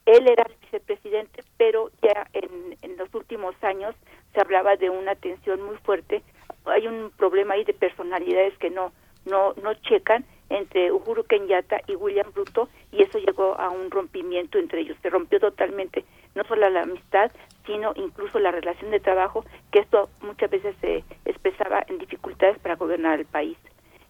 él 0.07 0.29
era 0.29 0.45
el 0.45 0.55
vicepresidente, 0.61 1.43
pero 1.57 1.91
ya 2.03 2.27
en, 2.33 2.77
en 2.83 2.97
los 2.97 3.13
últimos 3.15 3.55
años 3.63 3.95
se 4.33 4.41
hablaba 4.41 4.77
de 4.77 4.91
una 4.91 5.15
tensión 5.15 5.63
muy 5.63 5.77
fuerte. 5.79 6.23
Hay 6.65 6.87
un 6.87 7.11
problema 7.17 7.55
ahí 7.55 7.65
de 7.65 7.75
personalidades 7.75 8.57
que 8.59 8.71
no 8.71 8.93
no 9.25 9.55
no 9.63 9.75
checan 9.75 10.25
entre 10.49 10.93
Uhuru 10.93 11.25
Kenyatta 11.25 11.81
y 11.87 11.95
William 11.95 12.31
Ruto 12.35 12.69
y 12.91 13.03
eso 13.03 13.19
llegó 13.19 13.59
a 13.59 13.71
un 13.71 13.91
rompimiento 13.91 14.59
entre 14.59 14.81
ellos. 14.81 14.97
Se 15.03 15.11
rompió 15.11 15.41
totalmente 15.41 16.05
no 16.35 16.45
solo 16.45 16.69
la 16.69 16.83
amistad, 16.83 17.31
sino 17.67 17.93
incluso 17.95 18.39
la 18.39 18.51
relación 18.51 18.91
de 18.91 19.01
trabajo, 19.01 19.45
que 19.71 19.81
esto 19.81 20.11
muchas 20.23 20.51
veces 20.51 20.75
se 20.81 21.05
expresaba 21.25 21.85
en 21.89 21.99
dificultades 21.99 22.59
para 22.59 22.77
gobernar 22.77 23.21
el 23.21 23.27
país. 23.27 23.57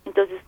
Entonces, 0.05 0.41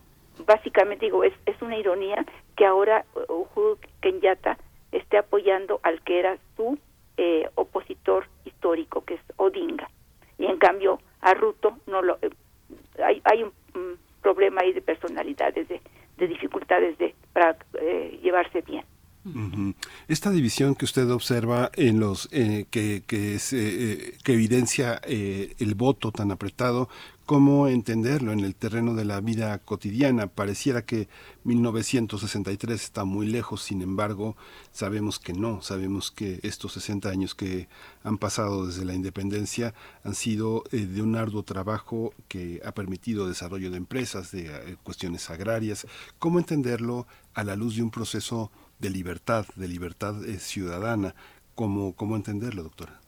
básicamente 0.45 1.05
digo, 1.05 1.23
es, 1.23 1.33
es 1.45 1.61
una 1.61 1.77
ironía 1.77 2.25
que 2.57 2.65
ahora 2.65 3.05
Uhuru 3.29 3.77
Kenyatta 4.01 4.57
esté 4.97 5.17
apoyando 5.17 5.79
al 5.83 6.01
que 6.01 6.19
era 6.19 6.37
su 6.55 6.77
eh, 7.17 7.49
opositor 7.55 8.27
histórico, 8.45 9.03
que 9.03 9.15
es 9.15 9.21
Odinga. 9.37 9.89
Y 10.37 10.45
en 10.45 10.57
cambio, 10.57 10.99
a 11.21 11.33
Ruto 11.33 11.77
no 11.87 12.01
lo... 12.01 12.17
Eh, 12.21 12.29
hay, 13.03 13.21
hay 13.23 13.43
un, 13.43 13.53
problema 14.21 14.61
ahí 14.61 14.73
de 14.73 14.81
personalidades, 14.81 15.67
de, 15.67 15.79
de 16.17 16.27
dificultades 16.27 16.97
de, 16.97 17.13
para 17.31 17.55
eh, 17.79 18.19
llevarse 18.23 18.61
bien. 18.61 18.83
Esta 20.07 20.29
división 20.29 20.75
que 20.75 20.85
usted 20.85 21.09
observa 21.09 21.71
en 21.75 21.99
los 21.99 22.29
eh, 22.31 22.65
que, 22.69 23.01
que, 23.07 23.37
eh, 23.53 24.17
que 24.23 24.33
evidencia 24.33 25.01
eh, 25.03 25.55
el 25.57 25.73
voto 25.73 26.11
tan 26.11 26.31
apretado, 26.31 26.89
¿cómo 27.25 27.67
entenderlo 27.67 28.31
en 28.31 28.41
el 28.41 28.55
terreno 28.55 28.93
de 28.93 29.05
la 29.05 29.19
vida 29.21 29.57
cotidiana? 29.59 30.27
Pareciera 30.27 30.83
que 30.83 31.07
1963 31.43 32.81
está 32.81 33.03
muy 33.03 33.27
lejos, 33.27 33.61
sin 33.61 33.81
embargo, 33.81 34.35
sabemos 34.71 35.19
que 35.19 35.33
no, 35.33 35.61
sabemos 35.61 36.11
que 36.11 36.39
estos 36.43 36.73
60 36.73 37.09
años 37.09 37.35
que 37.35 37.67
han 38.03 38.17
pasado 38.17 38.67
desde 38.67 38.85
la 38.85 38.93
independencia 38.93 39.73
han 40.03 40.15
sido 40.15 40.63
de 40.71 41.01
un 41.01 41.15
arduo 41.15 41.43
trabajo 41.43 42.13
que 42.27 42.61
ha 42.65 42.71
permitido 42.71 43.27
desarrollo 43.27 43.71
de 43.71 43.77
empresas, 43.77 44.31
de 44.31 44.77
cuestiones 44.83 45.29
agrarias. 45.29 45.87
¿Cómo 46.19 46.39
entenderlo 46.39 47.07
a 47.33 47.43
la 47.43 47.55
luz 47.55 47.75
de 47.75 47.83
un 47.83 47.91
proceso 47.91 48.51
de 48.79 48.89
libertad, 48.89 49.45
de 49.55 49.67
libertad 49.67 50.13
eh, 50.25 50.39
ciudadana. 50.39 51.15
¿Cómo, 51.55 51.95
¿Cómo 51.95 52.15
entenderlo, 52.15 52.63
doctora? 52.63 52.99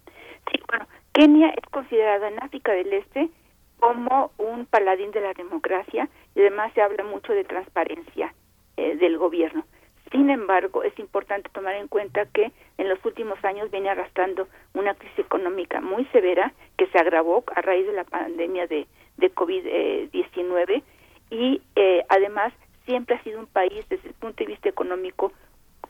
Sí, 0.52 0.60
bueno, 0.69 0.88
Kenia 1.14 1.49
es 1.49 1.69
considerada 1.72 2.30
en 2.30 2.41
África 2.41 2.72
del 2.72 2.94
Este 2.94 3.30
como 3.79 4.31
un 4.37 4.65
paladín 4.65 5.11
de 5.11 5.21
la 5.21 5.33
democracia 5.33 6.09
y 6.35 6.41
además 6.41 6.71
se 6.73 6.81
habla 6.81 7.03
mucho 7.03 7.33
de 7.33 7.43
transparencia 7.43 8.33
eh, 8.77 8.95
del 8.95 9.17
gobierno. 9.17 9.65
Sin 10.11 10.29
embargo, 10.29 10.83
es 10.83 10.97
importante 10.99 11.49
tomar 11.51 11.75
en 11.75 11.87
cuenta 11.87 12.25
que 12.27 12.51
en 12.77 12.87
los 12.89 13.03
últimos 13.03 13.43
años 13.43 13.69
viene 13.71 13.89
arrastrando 13.89 14.47
una 14.73 14.93
crisis 14.93 15.19
económica 15.19 15.81
muy 15.81 16.05
severa 16.05 16.53
que 16.77 16.87
se 16.87 16.97
agravó 16.97 17.43
a 17.55 17.61
raíz 17.61 17.85
de 17.85 17.93
la 17.93 18.05
pandemia 18.05 18.67
de, 18.67 18.87
de 19.17 19.35
COVID-19 19.35 20.83
y 21.29 21.61
eh, 21.75 22.05
además 22.07 22.53
siempre 22.85 23.15
ha 23.15 23.23
sido 23.23 23.39
un 23.39 23.47
país 23.47 23.85
desde 23.89 24.07
el 24.07 24.15
punto 24.15 24.43
de 24.43 24.51
vista 24.51 24.69
económico 24.69 25.33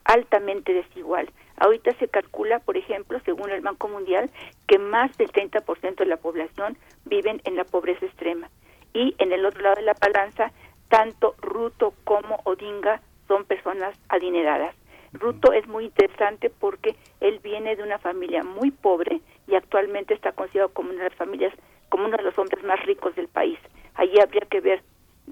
altamente 0.04 0.74
desigual. 0.74 1.30
Ahorita 1.58 1.92
se 1.98 2.08
calcula, 2.08 2.60
por 2.60 2.78
ejemplo, 2.78 3.20
según 3.26 3.50
el 3.50 3.62
Banco 3.62 3.88
Mundial, 3.88 4.30
que 4.68 4.78
más 4.78 5.16
del 5.18 5.32
30% 5.32 5.96
de 5.96 6.06
la 6.06 6.18
población 6.18 6.78
viven 7.06 7.42
en 7.46 7.56
la 7.56 7.64
pobreza 7.66 8.06
extrema. 8.06 8.50
Y 8.94 9.16
en 9.18 9.32
el 9.32 9.46
otro 9.46 9.62
lado 9.62 9.76
de 9.76 9.82
la 9.82 9.96
balanza, 10.00 10.52
tanto 10.90 11.36
Ruto 11.42 11.94
como 12.04 12.40
Odinga 12.44 13.02
son 13.28 13.46
personas 13.46 13.98
adineradas. 14.10 14.76
Ruto 15.14 15.52
es 15.52 15.68
muy 15.68 15.86
interesante 15.86 16.50
porque 16.50 16.96
él 17.22 17.40
viene 17.40 17.76
de 17.76 17.84
una 17.84 17.98
familia 17.98 18.44
muy 18.44 18.72
pobre 18.72 19.22
y 19.48 19.56
actualmente 19.56 20.14
está 20.14 20.32
considerado 20.34 20.74
como 20.74 20.92
una 20.92 21.04
de 21.04 21.10
las 21.10 21.18
familias, 21.18 21.54
como 21.90 22.06
uno 22.06 22.18
de 22.18 22.24
los 22.24 22.38
hombres 22.38 22.64
más 22.64 22.84
ricos 22.86 23.16
del 23.16 23.28
país. 23.28 23.58
Allí 23.96 24.20
habría 24.20 24.46
que 24.50 24.62
ver, 24.62 24.84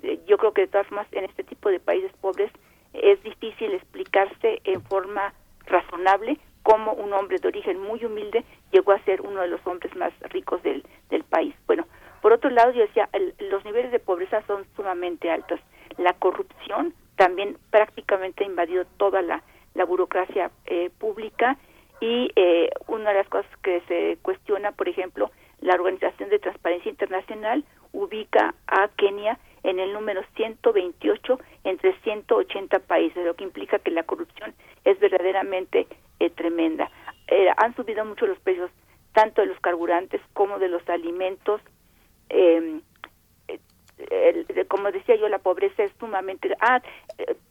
eh, 0.01 0.19
yo 0.25 0.37
creo 0.37 0.53
que 0.53 0.61
de 0.61 0.67
todas 0.67 0.87
formas 0.87 1.07
en 1.11 1.25
este 1.25 1.43
tipo 1.43 1.69
de 1.69 1.79
países 1.79 2.11
pobres 2.19 2.51
es 2.93 3.21
difícil 3.23 3.73
explicarse 3.73 4.61
en 4.63 4.81
forma 4.83 5.33
razonable 5.67 6.37
cómo 6.63 6.93
un 6.93 7.13
hombre 7.13 7.37
de 7.39 7.47
origen 7.47 7.79
muy 7.79 8.03
humilde 8.03 8.43
llegó 8.71 8.91
a 8.91 9.03
ser 9.03 9.21
uno 9.21 9.41
de 9.41 9.47
los 9.47 9.65
hombres 9.67 9.95
más 9.95 10.11
ricos 10.31 10.61
del, 10.63 10.83
del 11.09 11.23
país. 11.23 11.53
Bueno, 11.67 11.85
por 12.21 12.33
otro 12.33 12.49
lado, 12.49 12.71
yo 12.71 12.81
decía, 12.81 13.07
los 13.37 13.63
niveles 13.65 13.91
de 13.91 13.99
pobreza 13.99 14.41
son 14.47 14.65
sumamente 14.75 15.29
altos. 15.29 15.59
La 15.97 16.13
corrupción 16.13 16.93
también 17.17 17.57
prácticamente 17.69 18.43
ha 18.43 18.47
invadido 18.47 18.85
toda 18.97 19.21
la, 19.21 19.43
la 19.75 19.85
burocracia 19.85 20.49
eh, 20.65 20.89
pública 20.97 21.57
y 22.01 22.31
eh, 22.35 22.71
una 22.87 23.11
de 23.11 23.17
las 23.17 23.29
cosas 23.29 23.51
que 23.61 23.81
se 23.87 24.17
cuestiona, 24.23 24.71
por 24.71 24.89
ejemplo, 24.89 25.29
la 25.61 25.75
Organización 25.75 26.29
de 26.29 26.39
Transparencia 26.39 26.89
Internacional 26.89 27.63
ubica 27.93 28.55
a 28.67 28.87
Kenia 28.97 29.37
en 29.65 29.79
el 29.79 29.93
número 29.93 30.21
128 30.35 31.39
entre 31.63 31.99
180 32.01 32.79
países, 32.79 33.25
lo 33.25 33.35
que 33.35 33.43
implica 33.43 33.79
que 33.79 33.89
la 33.89 34.03
corrupción 34.03 34.53
es 34.83 34.99
verdaderamente 34.99 35.87
eh, 36.19 36.29
tremenda. 36.29 36.91
Eh, 37.27 37.49
han 37.57 37.75
subido 37.75 38.05
mucho 38.05 38.27
los 38.27 38.37
precios 38.39 38.69
tanto 39.13 39.41
de 39.41 39.47
los 39.47 39.59
carburantes 39.59 40.21
como 40.33 40.59
de 40.59 40.69
los 40.69 40.87
alimentos. 40.87 41.61
Em, 42.29 42.81
eh, 43.97 44.65
como 44.67 44.91
decía 44.91 45.15
yo, 45.15 45.27
la 45.29 45.39
pobreza 45.39 45.83
es 45.83 45.91
sumamente... 45.99 46.55
Ah, 46.59 46.81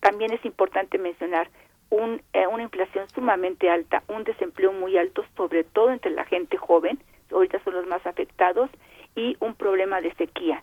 también 0.01 0.33
es 0.33 0.45
importante 0.45 0.99
mencionar 0.99 1.49
un, 1.91 2.23
una 2.53 2.63
inflación 2.63 3.09
sumamente 3.11 3.71
alta, 3.71 4.05
un 4.07 4.23
desempleo 4.23 4.73
muy 4.73 4.97
alto, 4.97 5.25
sobre 5.37 5.65
todo 5.65 5.91
entre 5.91 6.13
la 6.13 6.25
gente 6.27 6.59
joven, 6.59 6.99
ahorita 7.33 7.59
son 7.65 7.75
los 7.75 7.87
más 7.87 8.07
afectados, 8.07 8.71
y 9.17 9.37
un 9.41 9.55
problema 9.55 10.01
de 10.01 10.15
sequía. 10.15 10.63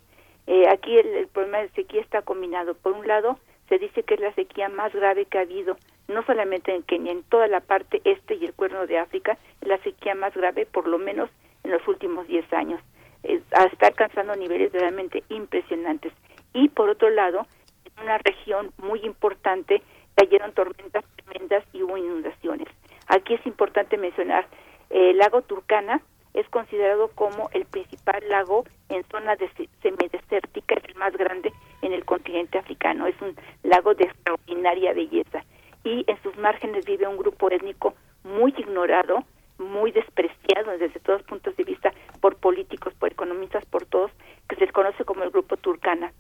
Eh, 0.54 0.68
aquí 0.68 0.98
el, 0.98 1.30
problema 1.30 1.60
de 1.60 1.70
sequía 1.70 2.02
está 2.02 2.24
combinado. 2.24 2.74
Por 2.74 2.92
un 2.92 3.08
lado, 3.08 3.40
se 3.70 3.78
dice 3.78 4.04
que 4.04 4.16
es 4.16 4.20
la 4.20 4.34
sequía 4.34 4.68
más 4.68 4.92
grave 4.92 5.24
que 5.24 5.38
ha 5.38 5.44
habido, 5.44 5.78
no 6.10 6.26
solamente 6.26 6.76
en 6.76 6.84
Kenia, 6.84 7.14
en 7.14 7.24
toda 7.24 7.48
la 7.48 7.62
parte 7.62 8.02
este 8.04 8.36
y 8.36 8.44
el 8.48 8.54
cuerno 8.54 8.86
de 8.86 8.98
África, 8.98 9.38
la 9.62 9.78
sequía 9.78 10.14
más 10.14 10.34
grave 10.34 10.66
por 10.66 10.90
lo 10.90 10.98
menos 10.98 11.30
en 11.64 11.72
los 11.72 11.88
últimos 11.88 12.28
10 12.28 12.52
años. 12.52 12.82
está 13.24 13.88
alcanzando 13.88 14.36
niveles 14.36 14.74
realmente 14.74 15.24
impresionantes. 15.30 16.12
Y 16.52 16.68
por 16.68 16.90
otro 16.90 17.10
lado, 17.10 17.48
en 17.86 18.04
una 18.04 18.18
región 18.18 18.74
muy 18.76 19.00
importante 19.06 19.82
cayeron 20.16 20.52
tormentas 20.52 21.06
tremendas 21.16 21.64
y 21.72 21.82
hubo 21.82 21.96
inundaciones. 21.96 22.68
Aquí 23.08 23.36
es 23.36 23.46
importante 23.46 23.98
mencionar 23.98 24.48
el 24.90 25.18
lago 25.18 25.44
Turcana, 25.44 26.02
es 26.34 26.48
considerado 26.50 27.10
como 27.10 27.50
el 27.54 27.66
principal 27.66 28.22
lago 28.30 28.66
en 28.90 29.04
zona 29.06 29.36
de 29.36 29.50
semidesértica, 29.82 30.76
es 30.76 30.86
el 30.86 30.96
más 30.96 31.14
grande 31.14 31.52
en 31.82 31.94
el 31.94 32.06
continente 32.06 32.58
africano. 32.58 33.08
Es 33.08 33.20
un 33.22 33.36
lago 33.64 33.94
de 33.94 34.06
extraordinaria 34.06 34.94
belleza 34.94 35.44
y 35.84 36.04
en 36.08 36.22
sus 36.22 36.38
márgenes 36.38 36.86
vive 36.86 37.08
un 37.08 37.18
grupo 37.18 37.50
étnico 37.50 37.94
muy 38.24 38.54
ignorado, 38.58 39.24
muy 39.58 39.92
despreciado 39.92 40.78
desde 40.78 41.00
todos 41.00 41.24
puntos 41.24 41.56
de 41.56 41.64
vista 41.64 41.94
por 42.20 42.36
políticos, 42.38 42.94
por 43.00 43.12
economistas, 43.12 43.66
por 43.66 43.86
todos, 43.86 44.12
que 44.48 44.56
se 44.56 44.68
conoce 44.68 45.04
como 45.06 45.24
el 45.24 45.32
grupo 45.32 45.58
turcana. 45.58 46.14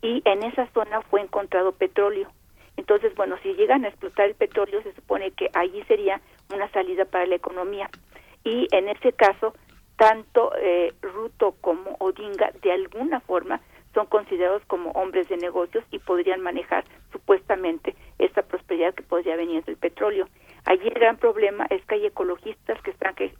Y 0.00 0.22
en 0.24 0.42
esa 0.42 0.66
zona 0.72 1.00
fue 1.02 1.20
encontrado 1.20 1.72
petróleo. 1.72 2.28
Entonces, 2.76 3.14
bueno, 3.14 3.36
si 3.42 3.54
llegan 3.54 3.84
a 3.84 3.88
explotar 3.88 4.26
el 4.26 4.34
petróleo, 4.34 4.82
se 4.82 4.94
supone 4.94 5.30
que 5.32 5.50
allí 5.54 5.82
sería 5.84 6.20
una 6.52 6.68
salida 6.70 7.04
para 7.04 7.26
la 7.26 7.36
economía 7.36 7.88
y 8.44 8.68
en 8.72 8.88
ese 8.88 9.12
caso 9.12 9.54
tanto 9.96 10.52
eh, 10.56 10.92
Ruto 11.00 11.54
como 11.60 11.96
Odinga 11.98 12.52
de 12.62 12.72
alguna 12.72 13.20
forma 13.20 13.60
son 13.94 14.06
considerados 14.06 14.62
como 14.66 14.90
hombres 14.92 15.28
de 15.28 15.36
negocios 15.36 15.84
y 15.90 15.98
podrían 15.98 16.40
manejar 16.40 16.84
supuestamente 17.12 17.94
esta 18.18 18.42
prosperidad 18.42 18.94
que 18.94 19.02
podría 19.02 19.36
venir 19.36 19.64
del 19.64 19.76
petróleo. 19.76 20.28
Allí 20.64 20.88
el 20.88 20.94
gran 20.94 21.18
problema 21.18 21.66
es 21.68 21.84
que 21.84 21.96
hay 21.96 22.06
ecologistas 22.06 22.80
que 22.82 22.90
están 22.90 23.14
que, 23.14 23.34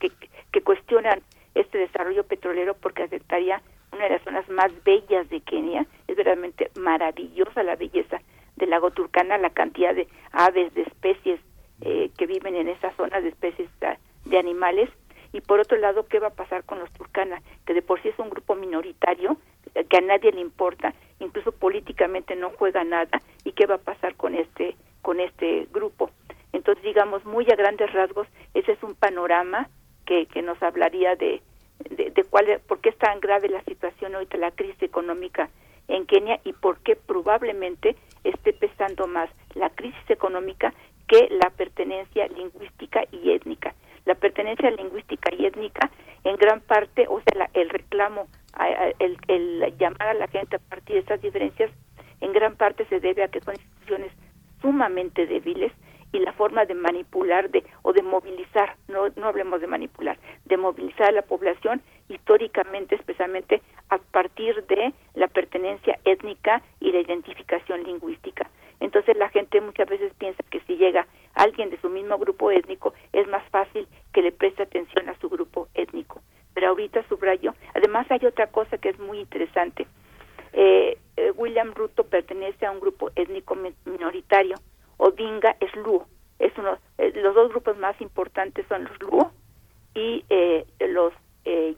que, 0.00 0.10
que 0.50 0.60
cuestionan 0.62 1.20
este 1.54 1.78
desarrollo 1.78 2.24
petrolero 2.24 2.74
porque 2.74 3.02
afectaría 3.02 3.60
una 3.92 4.04
de 4.04 4.10
las 4.10 4.22
zonas 4.22 4.48
más 4.48 4.72
bellas 4.84 5.28
de 5.28 5.40
Kenia. 5.40 5.86
Es 6.06 6.16
verdaderamente 6.16 6.70
maravillosa 6.78 7.62
la 7.62 7.76
belleza 7.76 8.20
del 8.56 8.70
lago 8.70 8.90
Turcana, 8.90 9.38
la 9.38 9.50
cantidad 9.50 9.94
de 9.94 10.08
aves, 10.32 10.72
de 10.74 10.82
especies 10.82 11.40
eh, 11.82 12.10
que 12.16 12.26
viven 12.26 12.56
en 12.56 12.68
esa 12.68 12.92
zona, 12.96 13.20
de 13.20 13.28
especies 13.28 13.68
de 14.28 14.38
animales 14.38 14.88
y 15.32 15.40
por 15.40 15.60
otro 15.60 15.76
lado 15.78 16.06
qué 16.06 16.18
va 16.18 16.28
a 16.28 16.34
pasar 16.34 16.64
con 16.64 16.78
los 16.78 16.90
turcana 16.92 17.42
que 17.66 17.74
de 17.74 17.82
por 17.82 18.00
sí 18.02 18.08
es 18.08 18.18
un 18.18 18.30
grupo 18.30 18.54
minoritario 18.54 19.36
que 19.88 19.96
a 19.96 20.00
nadie 20.00 20.32
le 20.32 20.40
importa 20.40 20.94
incluso 21.20 21.52
políticamente 21.52 22.36
no 22.36 22.50
juega 22.50 22.84
nada 22.84 23.20
y 23.44 23.52
qué 23.52 23.66
va 23.66 23.76
a 23.76 23.78
pasar 23.78 24.14
con 24.14 24.34
este 24.34 24.76
con 25.02 25.20
este 25.20 25.66
grupo 25.72 26.10
entonces 26.52 26.82
digamos 26.82 27.24
muy 27.24 27.46
a 27.50 27.56
grandes 27.56 27.92
rasgos 27.92 28.26
ese 28.54 28.72
es 28.72 28.82
un 28.82 28.94
panorama 28.94 29.68
que, 30.06 30.26
que 30.26 30.42
nos 30.42 30.62
hablaría 30.62 31.16
de, 31.16 31.42
de, 31.90 32.10
de 32.10 32.24
cuál 32.24 32.60
por 32.66 32.80
qué 32.80 32.88
es 32.90 32.98
tan 32.98 33.20
grave 33.20 33.48
la 33.48 33.62
situación 33.64 34.14
ahorita 34.14 34.38
la 34.38 34.50
crisis 34.50 34.82
económica 34.82 35.50
en 35.88 36.06
Kenia 36.06 36.40
y 36.44 36.52
por 36.52 36.78
qué 36.80 36.96
probablemente 36.96 37.96
esté 38.24 38.52
pesando 38.52 39.06
más 39.06 39.30
la 39.54 39.70
crisis 39.70 40.10
económica 40.10 40.72
que 41.08 41.28
la 41.30 41.50
pertenencia 41.50 42.28
lingüística 42.28 43.02
y 43.10 43.30
étnica. 43.32 43.74
La 44.08 44.14
pertenencia 44.14 44.70
lingüística 44.70 45.28
y 45.34 45.44
étnica, 45.44 45.90
en 46.24 46.36
gran 46.36 46.62
parte, 46.62 47.04
o 47.10 47.20
sea, 47.20 47.50
el 47.52 47.68
reclamo, 47.68 48.26
el, 49.00 49.18
el 49.28 49.76
llamar 49.76 50.08
a 50.08 50.14
la 50.14 50.28
gente 50.28 50.56
a 50.56 50.58
partir 50.60 50.94
de 50.94 51.00
estas 51.00 51.20
diferencias, 51.20 51.70
en 52.22 52.32
gran 52.32 52.56
parte 52.56 52.86
se 52.86 53.00
debe 53.00 53.22
a 53.22 53.28
que 53.28 53.42
son 53.42 53.54
instituciones 53.54 54.10
sumamente 54.62 55.26
débiles 55.26 55.72
y 56.12 56.20
la 56.20 56.32
forma 56.32 56.64
de 56.64 56.72
manipular 56.72 57.50
de 57.50 57.62
o 57.82 57.92
de 57.92 58.00
movilizar, 58.00 58.76
no, 58.88 59.08
no 59.16 59.26
hablemos 59.26 59.60
de 59.60 59.66
manipular, 59.66 60.18
de 60.46 60.56
movilizar 60.56 61.08
a 61.08 61.12
la 61.12 61.20
población 61.20 61.82
históricamente, 62.08 62.94
especialmente 62.94 63.62
a 63.88 63.98
partir 63.98 64.64
de 64.66 64.92
la 65.14 65.28
pertenencia 65.28 65.98
étnica 66.04 66.62
y 66.80 66.92
la 66.92 67.00
identificación 67.00 67.82
lingüística. 67.84 68.50
Entonces 68.80 69.16
la 69.16 69.28
gente 69.28 69.60
muchas 69.60 69.88
veces 69.88 70.12
piensa 70.18 70.42
que 70.50 70.60
si 70.60 70.76
llega 70.76 71.06
alguien 71.34 71.70
de 71.70 71.80
su 71.80 71.88
mismo 71.88 72.16
grupo 72.18 72.50
étnico 72.50 72.94
es 73.12 73.26
más 73.28 73.42
fácil 73.50 73.88
que 74.12 74.22
le 74.22 74.32
preste 74.32 74.62
atención 74.62 75.08
a 75.08 75.18
su 75.18 75.28
grupo 75.28 75.68
étnico. 75.74 76.20
Pero 76.54 76.68
ahorita 76.68 77.06
subrayo, 77.08 77.54
además 77.74 78.06
hay 78.10 78.24
otra 78.24 78.46
cosa 78.48 78.78
que 78.78 78.90
es 78.90 78.98
muy 78.98 79.20
interesante. 79.20 79.86
Eh, 80.52 80.98
eh, 81.16 81.32
William 81.36 81.72
Ruto 81.74 82.04
pertenece 82.04 82.66
a 82.66 82.70
un 82.70 82.80
grupo 82.80 83.10
étnico 83.16 83.56
minoritario 83.84 84.56
Odinga 84.98 85.56
es 85.60 85.74
Luo. 85.76 86.06
Es 86.38 86.56
uno, 86.58 86.78
eh, 86.98 87.12
los 87.16 87.34
dos 87.34 87.48
grupos 87.50 87.76
más 87.78 87.98
importantes 88.00 88.66
son 88.68 88.84
los 88.84 89.00
Luo 89.00 89.32
y 89.94 90.24
eh, 90.28 90.66
los 90.80 91.12
eh, 91.48 91.74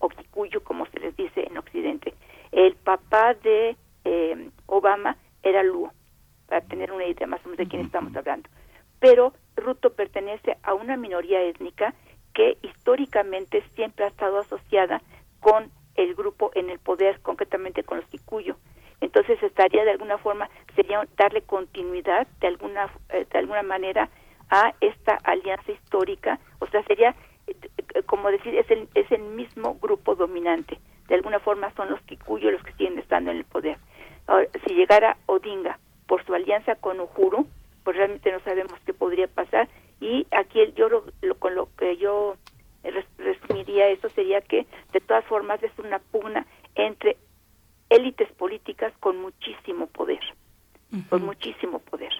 o 0.00 0.08
Gikuyu, 0.10 0.60
como 0.62 0.86
se 0.86 1.00
les 1.00 1.16
dice 1.16 1.46
en 1.46 1.56
Occidente. 1.56 2.14
El 2.52 2.74
papá 2.76 3.34
de 3.34 3.76
eh, 4.04 4.50
Obama 4.66 5.16
era 5.42 5.62
Luo, 5.62 5.92
para 6.46 6.60
tener 6.60 6.92
una 6.92 7.06
idea 7.06 7.26
más 7.26 7.40
o 7.40 7.48
menos 7.48 7.58
de 7.58 7.68
quién 7.68 7.82
estamos 7.82 8.14
hablando. 8.14 8.48
Pero 9.00 9.32
Ruto 9.56 9.94
pertenece 9.94 10.58
a 10.62 10.74
una 10.74 10.96
minoría 10.96 11.42
étnica 11.42 11.94
que 12.34 12.58
históricamente 12.62 13.64
siempre 13.74 14.04
ha 14.04 14.08
estado 14.08 14.38
asociada 14.38 15.00
con 15.40 15.70
el 15.94 16.14
grupo 16.14 16.50
en 16.54 16.70
el 16.70 16.78
poder, 16.78 17.20
concretamente 17.20 17.82
con 17.84 17.98
los 17.98 18.06
Kikuyu 18.08 18.54
entonces 19.00 19.42
estaría 19.42 19.84
de 19.84 19.92
alguna 19.92 20.18
forma 20.18 20.48
sería 20.74 21.06
darle 21.16 21.42
continuidad 21.42 22.26
de 22.40 22.48
alguna 22.48 22.90
eh, 23.10 23.26
de 23.30 23.38
alguna 23.38 23.62
manera 23.62 24.08
a 24.50 24.74
esta 24.80 25.18
alianza 25.24 25.72
histórica 25.72 26.38
o 26.58 26.66
sea 26.66 26.82
sería 26.84 27.14
como 28.06 28.30
decir 28.30 28.54
es 28.54 28.70
el 28.70 28.88
es 28.94 29.10
el 29.10 29.22
mismo 29.22 29.78
grupo 29.80 30.14
dominante. 30.14 30.78
De 31.08 31.14
alguna 31.14 31.40
forma 31.40 31.72
son 31.74 31.90
los 31.90 32.00
kikuyu 32.02 32.50
los 32.50 32.62
que 32.62 32.72
siguen 32.72 32.98
estando 32.98 33.30
en 33.30 33.38
el 33.38 33.44
poder. 33.44 33.78
Ahora, 34.26 34.46
si 34.66 34.74
llegara 34.74 35.16
Odinga 35.26 35.78
por 36.06 36.24
su 36.24 36.34
alianza 36.34 36.74
con 36.76 37.00
Uhuru 37.00 37.46
pues 37.88 37.96
realmente 37.96 38.30
no 38.30 38.40
sabemos 38.40 38.74
qué 38.84 38.92
podría 38.92 39.28
pasar. 39.28 39.66
Y 39.98 40.26
aquí 40.30 40.60
yo 40.76 40.90
lo, 40.90 41.04
con 41.38 41.54
lo 41.54 41.70
que 41.78 41.96
yo 41.96 42.36
resumiría 43.16 43.88
eso 43.88 44.10
sería 44.10 44.42
que 44.42 44.66
de 44.92 45.00
todas 45.00 45.24
formas 45.24 45.62
es 45.62 45.72
una 45.78 45.98
pugna 45.98 46.46
entre 46.74 47.16
élites 47.88 48.30
políticas 48.32 48.92
con 49.00 49.16
muchísimo 49.16 49.86
poder, 49.86 50.20
con 51.08 51.24
muchísimo 51.24 51.78
poder. 51.78 52.12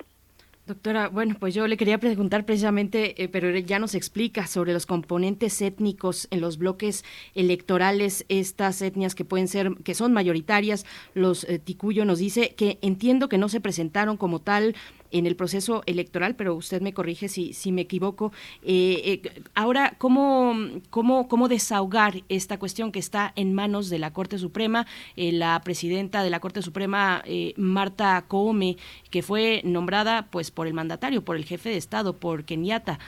Doctora, 0.68 1.08
bueno, 1.08 1.34
pues 1.40 1.54
yo 1.54 1.66
le 1.66 1.78
quería 1.78 1.96
preguntar 1.96 2.44
precisamente, 2.44 3.22
eh, 3.22 3.28
pero 3.28 3.56
ya 3.56 3.78
nos 3.78 3.94
explica 3.94 4.46
sobre 4.46 4.74
los 4.74 4.84
componentes 4.84 5.62
étnicos 5.62 6.28
en 6.30 6.42
los 6.42 6.58
bloques 6.58 7.06
electorales, 7.34 8.26
estas 8.28 8.82
etnias 8.82 9.14
que 9.14 9.24
pueden 9.24 9.48
ser, 9.48 9.76
que 9.82 9.94
son 9.94 10.12
mayoritarias. 10.12 10.84
Los 11.14 11.44
eh, 11.44 11.58
Ticuyo 11.58 12.04
nos 12.04 12.18
dice 12.18 12.54
que 12.54 12.78
entiendo 12.82 13.30
que 13.30 13.38
no 13.38 13.48
se 13.48 13.62
presentaron 13.62 14.18
como 14.18 14.42
tal 14.42 14.76
en 15.10 15.26
el 15.26 15.36
proceso 15.36 15.82
electoral, 15.86 16.34
pero 16.36 16.54
usted 16.54 16.82
me 16.82 16.92
corrige 16.92 17.28
si, 17.28 17.52
si 17.52 17.72
me 17.72 17.82
equivoco. 17.82 18.32
Eh, 18.62 19.20
eh, 19.24 19.42
ahora, 19.54 19.94
¿cómo, 19.98 20.54
cómo, 20.90 21.28
¿cómo 21.28 21.48
desahogar 21.48 22.22
esta 22.28 22.58
cuestión 22.58 22.92
que 22.92 22.98
está 22.98 23.32
en 23.36 23.54
manos 23.54 23.88
de 23.88 23.98
la 23.98 24.12
Corte 24.12 24.38
Suprema? 24.38 24.86
Eh, 25.16 25.32
la 25.32 25.60
presidenta 25.62 26.22
de 26.22 26.30
la 26.30 26.40
Corte 26.40 26.62
Suprema, 26.62 27.22
Marta 27.56 28.24
Koome, 28.28 28.76
que 29.10 29.22
fue 29.22 29.62
nombrada 29.64 30.28
pues 30.30 30.50
por 30.50 30.66
el 30.66 30.74
mandatario, 30.74 31.24
por 31.24 31.36
el 31.36 31.44
jefe 31.44 31.70
de 31.70 31.76
Estado, 31.76 32.16
por 32.16 32.44
Kenyatta. 32.44 32.98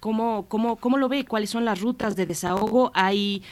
¿cómo, 0.00 0.46
cómo, 0.48 0.76
¿Cómo 0.76 0.98
lo 0.98 1.08
ve? 1.08 1.24
¿Cuáles 1.24 1.50
son 1.50 1.64
las 1.64 1.80
rutas 1.80 2.16
de 2.16 2.26
desahogo? 2.26 2.90
Hay 2.94 3.42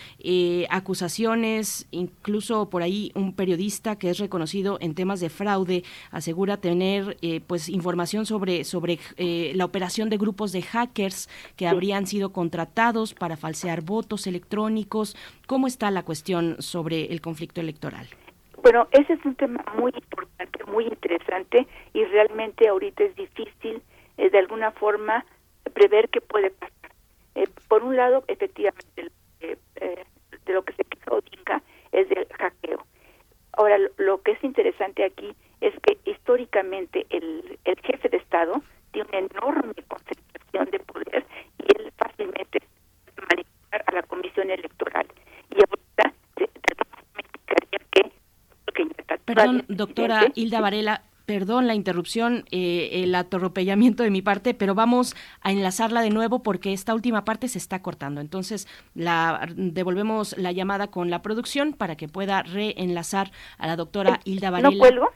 acusaciones, 0.70 1.86
incluso 1.90 2.68
por 2.70 2.82
ahí 2.82 3.12
un 3.14 3.32
periodista 3.32 3.96
que 3.96 4.10
es 4.10 4.18
reconocido 4.18 4.78
en 4.80 4.94
temas 4.94 5.20
de 5.20 5.30
fraude 5.30 5.84
asegura 6.10 6.58
tener 6.58 7.16
pues 7.46 7.57
pues, 7.58 7.68
información 7.68 8.24
sobre, 8.24 8.62
sobre 8.62 9.00
eh, 9.16 9.50
la 9.56 9.64
operación 9.64 10.10
de 10.10 10.16
grupos 10.16 10.52
de 10.52 10.62
hackers 10.62 11.28
que 11.56 11.66
habrían 11.66 12.06
sido 12.06 12.32
contratados 12.32 13.14
para 13.14 13.36
falsear 13.36 13.82
votos 13.82 14.28
electrónicos. 14.28 15.16
¿Cómo 15.48 15.66
está 15.66 15.90
la 15.90 16.04
cuestión 16.04 16.62
sobre 16.62 17.06
el 17.06 17.20
conflicto 17.20 17.60
electoral? 17.60 18.06
Bueno, 18.62 18.86
ese 18.92 19.14
es 19.14 19.24
un 19.24 19.34
tema 19.34 19.64
muy 19.76 19.92
importante, 19.92 20.64
muy 20.66 20.84
interesante 20.84 21.66
y 21.92 22.04
realmente 22.04 22.68
ahorita 22.68 23.02
es 23.02 23.16
difícil 23.16 23.82
eh, 24.18 24.30
de 24.30 24.38
alguna 24.38 24.70
forma 24.70 25.24
prever 25.74 26.10
qué 26.10 26.20
puede 26.20 26.50
pasar. 26.50 26.92
Eh, 27.34 27.48
por 27.66 27.82
un 27.82 27.96
lado, 27.96 28.22
efectivamente, 28.28 29.10
de 29.40 30.52
lo 30.52 30.62
que 30.62 30.74
se 30.74 30.84
quejó 30.84 31.16
Odinga 31.16 31.60
es 31.90 32.08
del 32.08 32.28
hackeo. 32.38 32.86
Ahora, 33.54 33.78
lo 33.96 34.22
que 34.22 34.32
es 34.32 34.44
interesante 34.44 35.04
aquí 35.04 35.34
es 35.60 35.74
que 35.82 35.98
históricamente 36.10 37.06
el, 37.10 37.58
el 37.64 37.80
jefe 37.80 38.08
de 38.08 38.18
Estado 38.18 38.62
tiene 38.92 39.08
una 39.08 39.18
enorme 39.18 39.74
concentración 39.86 40.70
de 40.70 40.78
poder 40.80 41.26
y 41.58 41.80
él 41.80 41.92
fácilmente 41.96 42.62
manipular 43.16 43.84
a 43.86 43.92
la 43.92 44.02
comisión 44.02 44.50
electoral. 44.50 45.06
Y 45.50 45.54
ahorita 45.54 46.14
se, 46.36 46.48
que... 47.90 48.10
Perdón, 49.24 49.64
doctora 49.68 50.26
Hilda 50.34 50.60
Varela, 50.60 51.02
perdón 51.26 51.66
la 51.66 51.74
interrupción, 51.74 52.44
eh, 52.50 53.02
el 53.04 53.14
atropellamiento 53.14 54.02
de 54.02 54.10
mi 54.10 54.22
parte, 54.22 54.54
pero 54.54 54.74
vamos 54.74 55.14
a 55.42 55.52
enlazarla 55.52 56.00
de 56.00 56.10
nuevo 56.10 56.42
porque 56.42 56.72
esta 56.72 56.94
última 56.94 57.24
parte 57.24 57.48
se 57.48 57.58
está 57.58 57.82
cortando. 57.82 58.20
Entonces, 58.22 58.66
la 58.94 59.46
devolvemos 59.54 60.38
la 60.38 60.52
llamada 60.52 60.86
con 60.86 61.10
la 61.10 61.20
producción 61.20 61.74
para 61.74 61.96
que 61.96 62.08
pueda 62.08 62.42
reenlazar 62.42 63.32
a 63.58 63.66
la 63.66 63.76
doctora 63.76 64.20
Hilda 64.24 64.50
Varela. 64.50 64.70
¿No 64.70 64.78
cuelgo? 64.78 65.08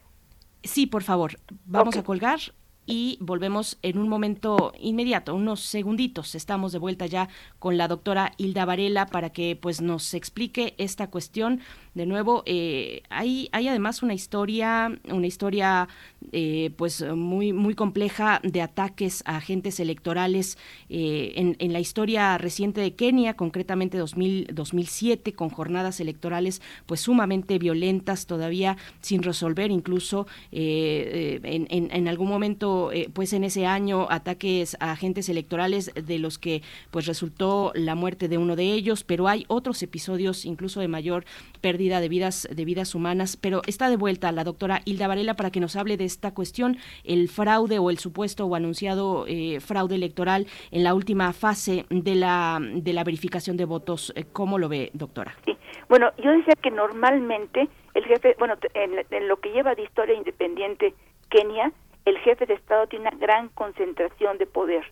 Sí, 0.62 0.86
por 0.86 1.02
favor. 1.02 1.38
Vamos 1.66 1.96
a 1.96 2.04
colgar 2.04 2.40
y 2.86 3.16
volvemos 3.20 3.78
en 3.82 3.98
un 3.98 4.08
momento 4.08 4.72
inmediato, 4.78 5.34
unos 5.34 5.60
segunditos. 5.60 6.34
Estamos 6.34 6.72
de 6.72 6.78
vuelta 6.78 7.06
ya 7.06 7.28
con 7.58 7.76
la 7.76 7.88
doctora 7.88 8.32
Hilda 8.38 8.64
Varela 8.64 9.06
para 9.06 9.30
que 9.30 9.56
pues 9.60 9.80
nos 9.80 10.14
explique 10.14 10.74
esta 10.78 11.08
cuestión. 11.08 11.60
De 11.94 12.06
nuevo, 12.06 12.42
eh, 12.46 13.02
hay, 13.10 13.48
hay 13.52 13.68
además 13.68 14.02
una 14.02 14.14
historia, 14.14 14.98
una 15.10 15.26
historia 15.26 15.88
eh, 16.32 16.70
pues 16.76 17.04
muy, 17.14 17.52
muy 17.52 17.74
compleja 17.74 18.40
de 18.42 18.62
ataques 18.62 19.22
a 19.26 19.36
agentes 19.36 19.78
electorales 19.78 20.56
eh, 20.88 21.32
en, 21.36 21.56
en, 21.58 21.72
la 21.72 21.80
historia 21.80 22.38
reciente 22.38 22.80
de 22.80 22.94
Kenia, 22.94 23.34
concretamente 23.34 23.98
2000, 23.98 24.48
2007, 24.52 25.34
con 25.34 25.50
jornadas 25.50 26.00
electorales 26.00 26.62
pues 26.86 27.00
sumamente 27.00 27.58
violentas, 27.58 28.26
todavía 28.26 28.78
sin 29.00 29.22
resolver, 29.22 29.70
incluso 29.70 30.26
en, 30.50 31.66
en, 31.70 31.90
en 31.90 32.08
algún 32.08 32.28
momento 32.28 32.90
eh, 32.92 33.08
pues 33.12 33.32
en 33.32 33.44
ese 33.44 33.66
año 33.66 34.06
ataques 34.10 34.76
a 34.80 34.92
agentes 34.92 35.28
electorales 35.28 35.90
de 35.94 36.18
los 36.18 36.38
que 36.38 36.62
pues 36.90 37.06
resultó 37.06 37.72
la 37.74 37.94
muerte 37.94 38.28
de 38.28 38.38
uno 38.38 38.56
de 38.56 38.72
ellos, 38.72 39.04
pero 39.04 39.28
hay 39.28 39.44
otros 39.48 39.82
episodios 39.82 40.44
incluso 40.44 40.80
de 40.80 40.88
mayor 40.88 41.24
pérdida 41.60 41.81
de 41.82 42.08
vidas 42.08 42.48
de 42.50 42.64
vidas 42.64 42.94
humanas, 42.94 43.36
pero 43.36 43.62
está 43.66 43.90
de 43.90 43.96
vuelta 43.96 44.32
la 44.32 44.44
doctora 44.44 44.80
Hilda 44.84 45.08
Varela 45.08 45.34
para 45.34 45.50
que 45.50 45.60
nos 45.60 45.76
hable 45.76 45.96
de 45.96 46.04
esta 46.04 46.32
cuestión, 46.34 46.76
el 47.04 47.28
fraude 47.28 47.78
o 47.78 47.90
el 47.90 47.98
supuesto 47.98 48.46
o 48.46 48.54
anunciado 48.54 49.24
eh, 49.26 49.60
fraude 49.60 49.96
electoral 49.96 50.46
en 50.70 50.84
la 50.84 50.94
última 50.94 51.32
fase 51.32 51.86
de 51.90 52.14
la 52.14 52.60
de 52.60 52.92
la 52.92 53.04
verificación 53.04 53.56
de 53.56 53.64
votos. 53.64 54.12
Eh, 54.16 54.24
¿Cómo 54.32 54.58
lo 54.58 54.68
ve, 54.68 54.90
doctora? 54.94 55.34
Sí. 55.44 55.56
Bueno, 55.88 56.10
yo 56.22 56.30
decía 56.30 56.54
que 56.62 56.70
normalmente 56.70 57.68
el 57.94 58.04
jefe, 58.04 58.36
bueno, 58.38 58.54
en 58.74 59.28
lo 59.28 59.36
que 59.36 59.50
lleva 59.50 59.74
de 59.74 59.82
historia 59.82 60.14
independiente 60.14 60.94
Kenia, 61.28 61.72
el 62.04 62.18
jefe 62.18 62.46
de 62.46 62.54
Estado 62.54 62.86
tiene 62.86 63.08
una 63.08 63.18
gran 63.18 63.48
concentración 63.50 64.38
de 64.38 64.46
poder 64.46 64.84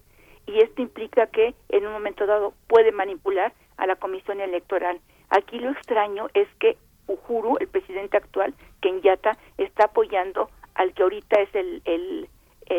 y 0.46 0.58
esto 0.60 0.82
implica 0.82 1.26
que 1.26 1.54
en 1.68 1.86
un 1.86 1.92
momento 1.92 2.26
dado 2.26 2.54
puede 2.66 2.92
manipular 2.92 3.52
a 3.76 3.86
la 3.86 3.96
comisión 3.96 4.40
electoral. 4.40 5.00
Aquí 5.30 5.58
lo 5.58 5.70
extraño 5.70 6.28
es 6.34 6.48
que 6.58 6.76
Uhuru, 7.06 7.56
el 7.58 7.68
presidente 7.68 8.16
actual, 8.16 8.54
Kenyatta, 8.80 9.36
está 9.58 9.84
apoyando 9.84 10.50
al 10.74 10.92
que 10.94 11.02
ahorita 11.02 11.40
es 11.40 11.54
el, 11.54 11.82
el, 11.84 12.28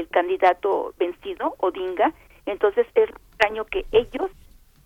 candidato 0.09 0.93
vencido, 0.97 1.55
Odinga. 1.59 2.13
Entonces 2.45 2.87
es 2.95 3.09
extraño 3.09 3.65
que 3.65 3.85
ellos 3.91 4.31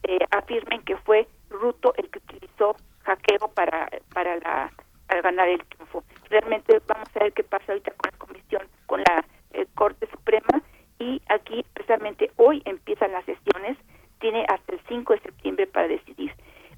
eh, 0.03 0.19
afirmen 0.31 0.81
que 0.81 0.97
fue 0.97 1.27
Ruto 1.49 1.93
el 1.95 2.09
que 2.09 2.19
utilizó 2.19 2.75
hackeo 3.03 3.47
para, 3.53 3.89
para, 4.13 4.35
la, 4.37 4.71
para 5.07 5.21
ganar 5.21 5.47
el 5.47 5.63
triunfo. 5.65 6.03
Realmente 6.29 6.81
vamos 6.87 7.07
a 7.15 7.19
ver 7.19 7.33
qué 7.33 7.43
pasa 7.43 7.65
ahorita 7.69 7.91
con 7.91 8.11
la 8.11 8.17
comisión, 8.17 8.67
con 8.87 9.01
la 9.01 9.25
eh, 9.53 9.65
Corte 9.75 10.07
Suprema 10.07 10.61
y 10.99 11.21
aquí 11.29 11.63
precisamente 11.73 12.31
hoy 12.37 12.61
empiezan 12.65 13.11
las 13.11 13.25
sesiones, 13.25 13.77
tiene 14.19 14.45
hasta 14.47 14.73
el 14.73 14.81
5 14.87 15.13
de 15.13 15.19
septiembre 15.19 15.67
para 15.67 15.87
decidir. 15.87 16.33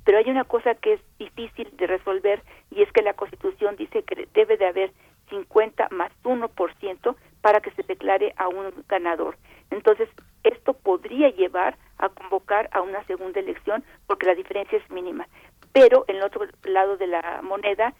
Pero 0.07 0.19
hay 0.19 0.29
una 0.29 0.45
cosa 0.45 0.73
que 0.73 0.93
es 0.93 1.01
difícil 1.19 1.69
de 1.75 1.85
resolver 1.85 2.41
y 2.71 2.81
es 2.81 2.89
que 2.93 3.01
la 3.01 3.13
Constitución 3.13 3.75
dice 3.75 4.03
que 4.03 4.25
debe 4.33 4.55
de 4.55 4.65
haber 4.65 4.93
50 5.29 5.89
más 5.91 6.13
1% 6.23 7.15
para 7.41 7.59
que 7.59 7.71
se 7.71 7.83
declare 7.83 8.33
a 8.37 8.47
un 8.47 8.71
ganador. 8.87 9.35
Entonces, 9.69 10.07
esto 10.45 10.75
podría 10.75 11.27
llevar 11.31 11.77
a 11.97 12.07
convocar 12.07 12.69
a 12.71 12.79
una 12.79 13.03
segunda 13.03 13.41
elección 13.41 13.83
porque 14.05 14.27
la 14.27 14.35
diferencia 14.35 14.77
es 14.77 14.89
mínima. 14.89 15.27
Pero 15.73 16.05
en 16.07 16.15
el 16.15 16.23
otro 16.23 16.45
lado 16.63 16.95
de 16.95 17.07
la 17.07 17.41
moneda, 17.43 17.93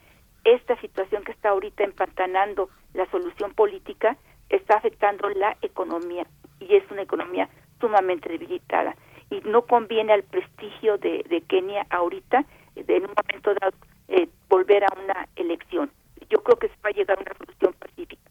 esta 0.46 0.80
situación 0.80 1.26
que 1.26 1.34
está 1.34 1.50
ahorita 1.50 1.84
empantanando 1.84 2.70
la 2.94 3.06
solución 3.12 3.54
política 3.54 4.16
está 4.48 4.78
afectando 4.78 5.28
la 5.32 5.58
economía 5.62 6.26
y 6.62 6.74
es 6.74 6.90
una 6.90 7.02
economía 7.02 7.50
sumamente 7.82 8.30
debilitada 8.30 8.96
y 9.30 9.42
no 9.42 9.64
conviene 9.64 10.14
al 10.14 10.24
prestigio 10.24 10.98
de, 10.98 11.26
de 11.30 11.42
Kenia 11.42 11.86
ahorita 11.90 12.46
en 12.76 13.04
un 13.04 13.12
momento 13.16 13.54
dado 13.60 13.74
eh, 14.08 14.30
volver 14.50 14.84
a 14.84 14.88
una 15.04 15.28
elección. 15.36 15.92
Yo 16.30 16.44
creo 16.44 16.58
que 16.58 16.68
se 16.68 16.76
va 16.84 16.90
a 16.90 16.92
llegar 16.92 17.18
a 17.18 17.22
una 17.22 17.34
solución 17.38 17.74
pacífica. 17.80 18.22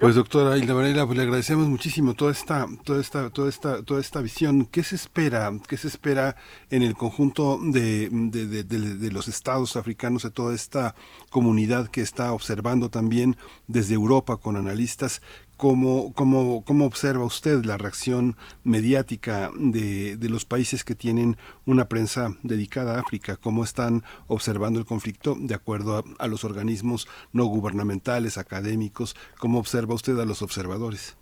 Pues 0.00 0.14
doctora 0.14 0.56
Hilda 0.56 0.74
Varela, 0.74 1.06
pues 1.06 1.16
le 1.16 1.24
agradecemos 1.24 1.68
muchísimo 1.68 2.14
toda 2.14 2.32
esta, 2.32 2.66
toda 2.82 3.00
esta, 3.00 3.30
toda 3.30 3.48
esta, 3.48 3.82
toda 3.84 4.00
esta 4.00 4.20
visión. 4.20 4.64
¿Qué 4.66 4.82
se 4.82 4.96
espera? 4.96 5.52
¿Qué 5.68 5.76
se 5.76 5.86
espera 5.86 6.34
en 6.70 6.82
el 6.82 6.94
conjunto 6.94 7.58
de, 7.62 8.08
de, 8.10 8.64
de, 8.64 9.12
los 9.12 9.28
estados 9.28 9.76
africanos, 9.76 10.22
de 10.22 10.30
toda 10.30 10.54
esta 10.54 10.94
comunidad 11.30 11.88
que 11.88 12.00
está 12.00 12.32
observando 12.32 12.88
también 12.88 13.36
desde 13.68 13.94
Europa 13.94 14.38
con 14.38 14.56
analistas? 14.56 15.22
¿Cómo, 15.62 16.12
cómo, 16.16 16.64
cómo 16.64 16.86
observa 16.86 17.24
usted 17.24 17.64
la 17.64 17.78
reacción 17.78 18.34
mediática 18.64 19.48
de, 19.54 20.16
de, 20.16 20.28
los 20.28 20.44
países 20.44 20.82
que 20.82 20.96
tienen 20.96 21.36
una 21.66 21.84
prensa 21.84 22.30
dedicada 22.42 22.96
a 22.96 23.00
África? 23.02 23.36
¿Cómo 23.36 23.62
están 23.62 24.02
observando 24.26 24.80
el 24.80 24.86
conflicto 24.86 25.36
de 25.38 25.54
acuerdo 25.54 25.98
a, 25.98 26.02
a 26.18 26.26
los 26.26 26.42
organismos 26.42 27.06
no 27.32 27.44
gubernamentales, 27.44 28.38
académicos? 28.38 29.14
¿Cómo 29.38 29.60
observa 29.60 29.94
usted 29.94 30.18
a 30.18 30.24
los 30.24 30.42
observadores? 30.42 31.16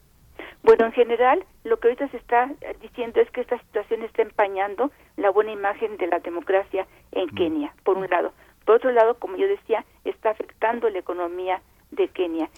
Bueno, 0.62 0.86
en 0.86 0.92
general, 0.92 1.44
lo 1.64 1.78
que 1.78 1.88
ahorita 1.88 2.08
se 2.08 2.16
está 2.16 2.50
diciendo 2.80 3.20
es 3.20 3.30
que 3.32 3.42
esta 3.42 3.58
situación 3.58 4.02
está 4.04 4.22
empañando 4.22 4.90
la 5.18 5.28
buena 5.28 5.52
imagen 5.52 5.98
de 5.98 6.06
la 6.06 6.18
democracia 6.20 6.86
en 7.12 7.28
Kenia, 7.28 7.74
por 7.84 7.98
un 7.98 8.08
lado. 8.08 8.32
Por 8.64 8.76
otro 8.76 8.90
lado, 8.90 9.18
como 9.18 9.36
yo 9.36 9.46
decía, 9.46 9.84
está 10.06 10.30
afectando 10.30 10.88
la 10.88 11.00
economía 11.00 11.60
de 11.90 12.08
Kenia. 12.08 12.48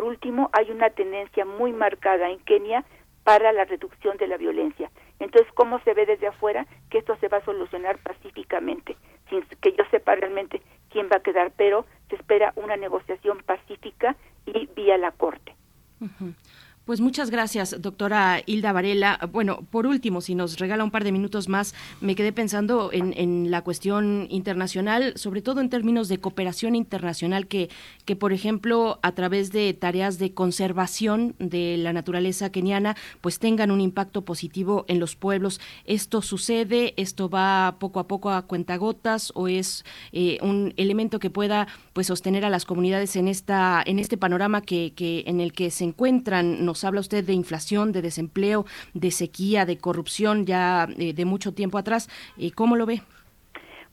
Por 0.00 0.08
último, 0.08 0.48
hay 0.54 0.70
una 0.70 0.88
tendencia 0.88 1.44
muy 1.44 1.74
marcada 1.74 2.30
en 2.30 2.38
Kenia 2.38 2.86
para 3.22 3.52
la 3.52 3.66
reducción 3.66 4.16
de 4.16 4.28
la 4.28 4.38
violencia. 4.38 4.90
Entonces, 5.18 5.52
¿cómo 5.52 5.78
se 5.80 5.92
ve 5.92 6.06
desde 6.06 6.26
afuera 6.26 6.66
que 6.88 6.96
esto 6.96 7.18
se 7.20 7.28
va 7.28 7.36
a 7.36 7.44
solucionar 7.44 7.98
pacíficamente? 7.98 8.96
Sin 9.28 9.42
que 9.60 9.72
yo 9.72 9.84
sepa 9.90 10.14
realmente 10.14 10.62
quién 10.88 11.10
va 11.12 11.16
a 11.18 11.22
quedar, 11.22 11.52
pero 11.54 11.84
se 12.08 12.16
espera 12.16 12.54
una 12.56 12.78
negociación 12.78 13.42
pacífica 13.44 14.16
y 14.46 14.70
vía 14.74 14.96
la 14.96 15.10
Corte. 15.10 15.54
Pues 17.00 17.06
muchas 17.06 17.30
gracias, 17.30 17.80
doctora 17.80 18.42
Hilda 18.44 18.74
Varela. 18.74 19.18
Bueno, 19.32 19.66
por 19.70 19.86
último, 19.86 20.20
si 20.20 20.34
nos 20.34 20.58
regala 20.58 20.84
un 20.84 20.90
par 20.90 21.02
de 21.02 21.12
minutos 21.12 21.48
más, 21.48 21.74
me 22.02 22.14
quedé 22.14 22.30
pensando 22.30 22.90
en, 22.92 23.50
la 23.50 23.62
cuestión 23.62 24.26
internacional, 24.28 25.14
sobre 25.16 25.40
todo 25.40 25.62
en 25.62 25.70
términos 25.70 26.08
de 26.08 26.18
cooperación 26.18 26.76
internacional, 26.76 27.46
que, 27.46 27.70
que, 28.04 28.16
por 28.16 28.34
ejemplo, 28.34 28.98
a 29.00 29.12
través 29.12 29.50
de 29.50 29.72
tareas 29.72 30.18
de 30.18 30.34
conservación 30.34 31.34
de 31.38 31.78
la 31.78 31.94
naturaleza 31.94 32.52
keniana, 32.52 32.98
pues 33.22 33.38
tengan 33.38 33.70
un 33.70 33.80
impacto 33.80 34.26
positivo 34.26 34.84
en 34.86 35.00
los 35.00 35.16
pueblos. 35.16 35.58
¿Esto 35.86 36.20
sucede? 36.20 36.92
¿Esto 36.98 37.30
va 37.30 37.76
poco 37.78 38.00
a 38.00 38.08
poco 38.08 38.28
a 38.28 38.42
cuentagotas 38.42 39.32
o 39.34 39.48
es 39.48 39.86
eh, 40.12 40.36
un 40.42 40.74
elemento 40.76 41.18
que 41.18 41.30
pueda 41.30 41.66
pues 41.94 42.08
sostener 42.08 42.44
a 42.44 42.50
las 42.50 42.66
comunidades 42.66 43.16
en 43.16 43.26
esta 43.26 43.82
en 43.86 43.98
este 43.98 44.18
panorama 44.18 44.60
que, 44.60 44.92
que 44.94 45.24
en 45.26 45.40
el 45.40 45.54
que 45.54 45.70
se 45.70 45.84
encuentran? 45.84 46.66
Nos 46.66 46.84
habla 46.90 47.00
usted 47.00 47.24
de 47.24 47.32
inflación, 47.32 47.92
de 47.92 48.02
desempleo, 48.02 48.64
de 48.94 49.10
sequía, 49.10 49.64
de 49.64 49.78
corrupción 49.78 50.44
ya 50.44 50.88
eh, 50.98 51.12
de 51.14 51.24
mucho 51.24 51.54
tiempo 51.54 51.78
atrás. 51.78 52.08
Eh, 52.36 52.50
¿Cómo 52.52 52.76
lo 52.76 52.84
ve? 52.84 53.00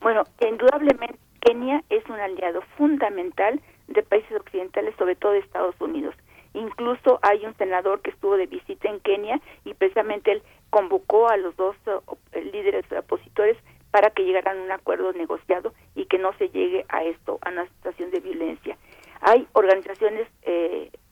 Bueno, 0.02 0.24
indudablemente 0.42 1.18
Kenia 1.42 1.84
es 1.90 2.04
un 2.10 2.20
aliado 2.20 2.62
fundamental 2.76 3.62
de 3.88 4.04
países 4.04 4.32
occidentales, 4.32 4.96
sobre 4.98 5.16
todo 5.16 5.34
de 5.34 5.40
Estados 5.40 5.76
Unidos. 5.80 6.16
Incluso 6.54 7.20
hay 7.22 7.46
un 7.46 7.56
senador 7.58 8.02
que 8.02 8.10
estuvo 8.10 8.36
de 8.36 8.48
visita 8.48 8.90
en 8.90 9.00
Kenia 9.00 9.40
y 9.64 9.74
precisamente 9.76 10.32
él 10.32 10.42
convocó 10.72 11.30
a 11.30 11.38
los 11.38 11.56
dos 11.56 11.76
eh, 12.32 12.42
líderes 12.52 12.86
opositores 12.92 13.58
para 13.92 14.10
que 14.10 14.24
llegaran 14.24 14.58
a 14.58 14.64
un 14.64 14.72
acuerdo 14.72 15.14
negociado 15.14 15.74
y 15.96 16.06
que 16.06 16.18
no 16.18 16.34
se 16.38 16.50
llegue 16.50 16.86
a 16.90 17.04
esto, 17.04 17.38
a 17.42 17.50
una 17.52 17.66
situación 17.68 18.10
de 18.12 18.20
violencia. 18.20 18.78
Hay 19.22 19.48
organizaciones 19.54 20.28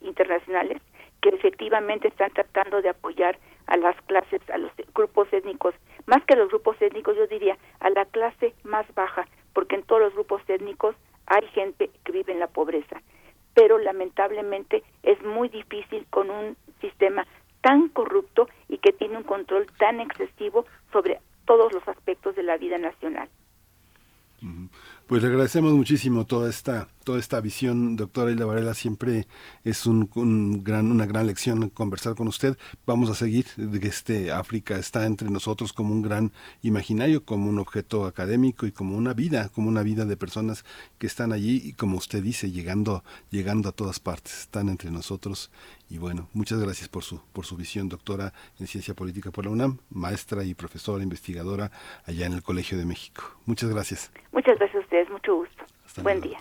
internacionales 0.01 0.79
que 1.25 1.29
efectivamente 1.29 2.09
están 2.09 2.31
tratando 2.33 2.83
de 2.83 2.89
apoyar 2.89 3.39
a 3.65 3.77
las 3.77 3.99
clases, 4.03 4.47
a 4.51 4.59
los 4.59 4.71
grupos 4.93 5.27
étnicos, 5.33 5.73
más 6.05 6.23
que 6.23 6.35
a 6.35 6.37
los 6.37 6.49
grupos 6.49 6.79
étnicos, 6.79 7.17
yo 7.17 7.25
diría 7.25 7.57
a 7.79 7.89
la 7.89 8.05
clase 8.05 8.53
más 8.63 8.85
baja, 8.93 9.27
porque 9.51 9.73
en 9.73 9.81
todos 9.81 10.01
los 10.01 10.13
grupos 10.13 10.43
étnicos 10.47 10.95
hay 11.25 11.47
gente 11.47 11.89
que 12.03 12.11
vive 12.11 12.31
en 12.31 12.39
la 12.39 12.45
pobreza. 12.45 13.01
Pero 13.55 13.79
lamentablemente 13.79 14.83
es 15.01 15.19
muy 15.23 15.49
difícil 15.49 16.05
con 16.11 16.29
un 16.29 16.57
sistema 16.79 17.25
tan 17.61 17.89
corrupto 17.89 18.47
y 18.69 18.77
que 18.77 18.93
tiene 18.93 19.17
un 19.17 19.23
control 19.23 19.65
tan 19.79 20.01
excesivo 20.01 20.67
sobre 20.91 21.21
todos 21.47 21.73
los 21.73 21.87
aspectos 21.87 22.35
de 22.35 22.43
la 22.43 22.57
vida 22.57 22.77
nacional. 22.77 23.29
Pues 25.07 25.23
le 25.23 25.29
agradecemos 25.29 25.73
muchísimo 25.73 26.27
toda 26.27 26.51
esta 26.51 26.87
toda 27.05 27.19
esta 27.19 27.39
visión, 27.39 27.95
doctora 27.95 28.31
Hilda 28.31 28.45
Varela, 28.45 28.73
siempre 28.73 29.27
es 29.63 29.85
un, 29.85 30.09
gran, 30.63 30.91
una 30.91 31.05
gran 31.05 31.27
lección 31.27 31.69
conversar 31.69 32.15
con 32.15 32.27
usted. 32.27 32.57
Vamos 32.85 33.09
a 33.09 33.13
seguir, 33.13 33.45
este 33.83 34.31
África 34.31 34.75
está 34.75 35.05
entre 35.05 35.29
nosotros 35.29 35.71
como 35.71 35.93
un 35.93 36.01
gran 36.01 36.31
imaginario, 36.63 37.23
como 37.23 37.47
un 37.47 37.59
objeto 37.59 38.05
académico 38.05 38.65
y 38.65 38.71
como 38.71 38.97
una 38.97 39.13
vida, 39.13 39.49
como 39.49 39.69
una 39.69 39.83
vida 39.83 40.05
de 40.05 40.17
personas 40.17 40.65
que 40.97 41.07
están 41.07 41.31
allí 41.31 41.61
y 41.63 41.73
como 41.73 41.97
usted 41.97 42.21
dice, 42.21 42.51
llegando, 42.51 43.03
llegando 43.29 43.69
a 43.69 43.71
todas 43.71 43.99
partes, 43.99 44.41
están 44.41 44.67
entre 44.67 44.89
nosotros. 44.89 45.51
Y 45.87 45.99
bueno, 45.99 46.27
muchas 46.33 46.59
gracias 46.59 46.89
por 46.89 47.03
su, 47.03 47.21
por 47.31 47.45
su 47.45 47.55
visión, 47.55 47.87
doctora 47.87 48.33
en 48.59 48.65
Ciencia 48.65 48.95
Política 48.95 49.29
por 49.29 49.45
la 49.45 49.51
UNAM, 49.51 49.77
maestra 49.91 50.43
y 50.43 50.55
profesora 50.55 51.03
investigadora 51.03 51.71
allá 52.05 52.25
en 52.25 52.33
el 52.33 52.41
Colegio 52.41 52.79
de 52.79 52.85
México. 52.85 53.23
Muchas 53.45 53.69
gracias. 53.69 54.11
Muchas 54.31 54.57
gracias 54.57 54.77
a 54.77 54.79
ustedes, 54.79 55.09
mucho 55.11 55.35
gusto. 55.35 55.63
Buen 56.01 56.19
día. 56.19 56.37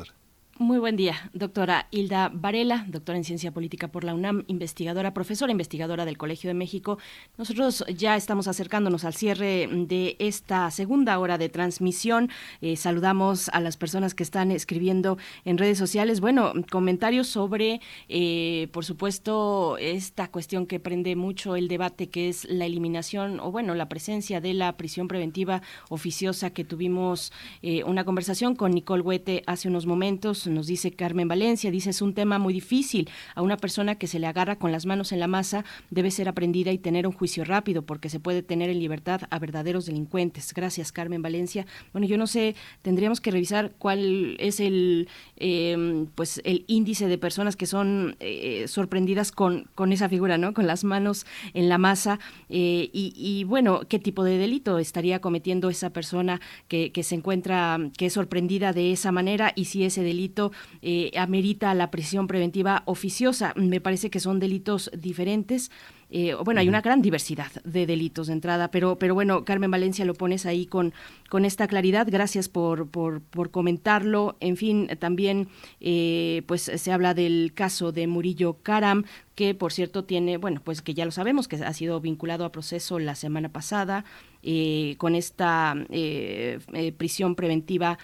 Muy 0.60 0.78
buen 0.78 0.94
día, 0.94 1.16
doctora 1.32 1.88
Hilda 1.90 2.30
Varela, 2.32 2.86
doctora 2.86 3.18
en 3.18 3.24
Ciencia 3.24 3.50
Política 3.50 3.88
por 3.88 4.04
la 4.04 4.14
UNAM, 4.14 4.44
investigadora, 4.46 5.12
profesora 5.12 5.50
investigadora 5.50 6.04
del 6.04 6.16
Colegio 6.16 6.46
de 6.46 6.54
México. 6.54 6.96
Nosotros 7.36 7.84
ya 7.92 8.14
estamos 8.14 8.46
acercándonos 8.46 9.04
al 9.04 9.14
cierre 9.14 9.68
de 9.68 10.14
esta 10.20 10.70
segunda 10.70 11.18
hora 11.18 11.38
de 11.38 11.48
transmisión. 11.48 12.30
Eh, 12.60 12.76
saludamos 12.76 13.48
a 13.48 13.58
las 13.58 13.76
personas 13.76 14.14
que 14.14 14.22
están 14.22 14.52
escribiendo 14.52 15.18
en 15.44 15.58
redes 15.58 15.76
sociales. 15.76 16.20
Bueno, 16.20 16.52
comentarios 16.70 17.26
sobre, 17.26 17.80
eh, 18.08 18.68
por 18.70 18.84
supuesto, 18.84 19.76
esta 19.78 20.28
cuestión 20.30 20.66
que 20.66 20.78
prende 20.78 21.16
mucho 21.16 21.56
el 21.56 21.66
debate, 21.66 22.10
que 22.10 22.28
es 22.28 22.44
la 22.44 22.66
eliminación 22.66 23.40
o, 23.40 23.50
bueno, 23.50 23.74
la 23.74 23.88
presencia 23.88 24.40
de 24.40 24.54
la 24.54 24.76
prisión 24.76 25.08
preventiva 25.08 25.62
oficiosa 25.88 26.50
que 26.50 26.62
tuvimos 26.62 27.32
eh, 27.62 27.82
una 27.82 28.04
conversación 28.04 28.54
con 28.54 28.70
Nicole 28.70 29.02
Huete 29.02 29.42
hace 29.48 29.66
unos 29.66 29.86
momentos 29.86 30.43
nos 30.50 30.66
dice 30.66 30.92
Carmen 30.92 31.28
Valencia, 31.28 31.70
dice 31.70 31.90
es 31.90 32.02
un 32.02 32.14
tema 32.14 32.38
muy 32.38 32.52
difícil. 32.52 33.08
A 33.34 33.42
una 33.42 33.56
persona 33.56 33.96
que 33.96 34.06
se 34.06 34.18
le 34.18 34.26
agarra 34.26 34.56
con 34.56 34.72
las 34.72 34.86
manos 34.86 35.12
en 35.12 35.20
la 35.20 35.26
masa 35.26 35.64
debe 35.90 36.10
ser 36.10 36.28
aprendida 36.28 36.72
y 36.72 36.78
tener 36.78 37.06
un 37.06 37.12
juicio 37.12 37.44
rápido 37.44 37.82
porque 37.82 38.08
se 38.08 38.20
puede 38.20 38.42
tener 38.42 38.70
en 38.70 38.78
libertad 38.78 39.22
a 39.30 39.38
verdaderos 39.38 39.86
delincuentes. 39.86 40.52
Gracias, 40.54 40.92
Carmen 40.92 41.22
Valencia. 41.22 41.66
Bueno, 41.92 42.06
yo 42.06 42.18
no 42.18 42.26
sé, 42.26 42.54
tendríamos 42.82 43.20
que 43.20 43.30
revisar 43.30 43.72
cuál 43.78 44.36
es 44.38 44.60
el, 44.60 45.08
em, 45.36 46.06
pues 46.14 46.40
el 46.44 46.64
índice 46.66 47.08
de 47.08 47.18
personas 47.18 47.56
que 47.56 47.66
son 47.66 48.16
eh, 48.20 48.66
sorprendidas 48.68 49.32
con, 49.32 49.68
con 49.74 49.92
esa 49.92 50.08
figura, 50.08 50.38
¿no? 50.38 50.54
Con 50.54 50.66
las 50.66 50.84
manos 50.84 51.26
en 51.52 51.68
la 51.68 51.78
masa 51.78 52.18
eh, 52.48 52.90
y, 52.92 53.44
bueno, 53.44 53.80
qué 53.88 53.98
tipo 53.98 54.24
de 54.24 54.38
delito 54.38 54.78
estaría 54.78 55.20
cometiendo 55.20 55.68
esa 55.68 55.90
persona 55.90 56.40
que, 56.68 56.92
que 56.92 57.02
se 57.02 57.14
encuentra, 57.14 57.78
que 57.96 58.06
es 58.06 58.12
sorprendida 58.12 58.72
de 58.72 58.92
esa 58.92 59.12
manera 59.12 59.52
y 59.54 59.66
si 59.66 59.84
ese 59.84 60.02
delito 60.02 60.33
eh, 60.82 61.10
amerita 61.16 61.74
la 61.74 61.90
prisión 61.90 62.26
preventiva 62.26 62.82
oficiosa. 62.86 63.52
Me 63.56 63.80
parece 63.80 64.10
que 64.10 64.20
son 64.20 64.40
delitos 64.40 64.90
diferentes. 64.96 65.70
Eh, 66.16 66.36
bueno, 66.44 66.60
hay 66.60 66.68
una 66.68 66.80
gran 66.80 67.02
diversidad 67.02 67.50
de 67.64 67.86
delitos 67.86 68.28
de 68.28 68.34
entrada, 68.34 68.70
pero, 68.70 69.00
pero 69.00 69.14
bueno, 69.14 69.44
Carmen 69.44 69.72
Valencia 69.72 70.04
lo 70.04 70.14
pones 70.14 70.46
ahí 70.46 70.64
con, 70.64 70.94
con 71.28 71.44
esta 71.44 71.66
claridad. 71.66 72.06
Gracias 72.08 72.48
por, 72.48 72.88
por, 72.88 73.20
por 73.20 73.50
comentarlo. 73.50 74.36
En 74.38 74.56
fin, 74.56 74.88
también 75.00 75.48
eh, 75.80 76.42
pues 76.46 76.62
se 76.62 76.92
habla 76.92 77.14
del 77.14 77.52
caso 77.52 77.90
de 77.90 78.06
Murillo 78.06 78.58
Karam, 78.62 79.02
que 79.34 79.56
por 79.56 79.72
cierto 79.72 80.04
tiene, 80.04 80.36
bueno, 80.36 80.60
pues 80.62 80.82
que 80.82 80.94
ya 80.94 81.04
lo 81.04 81.10
sabemos, 81.10 81.48
que 81.48 81.56
ha 81.56 81.72
sido 81.72 82.00
vinculado 82.00 82.44
a 82.44 82.52
proceso 82.52 83.00
la 83.00 83.16
semana 83.16 83.48
pasada. 83.48 84.04
Eh, 84.46 84.96
con 84.98 85.14
esta 85.14 85.74
eh, 85.88 86.58
eh, 86.74 86.92
prisión 86.92 87.34
preventiva 87.34 87.98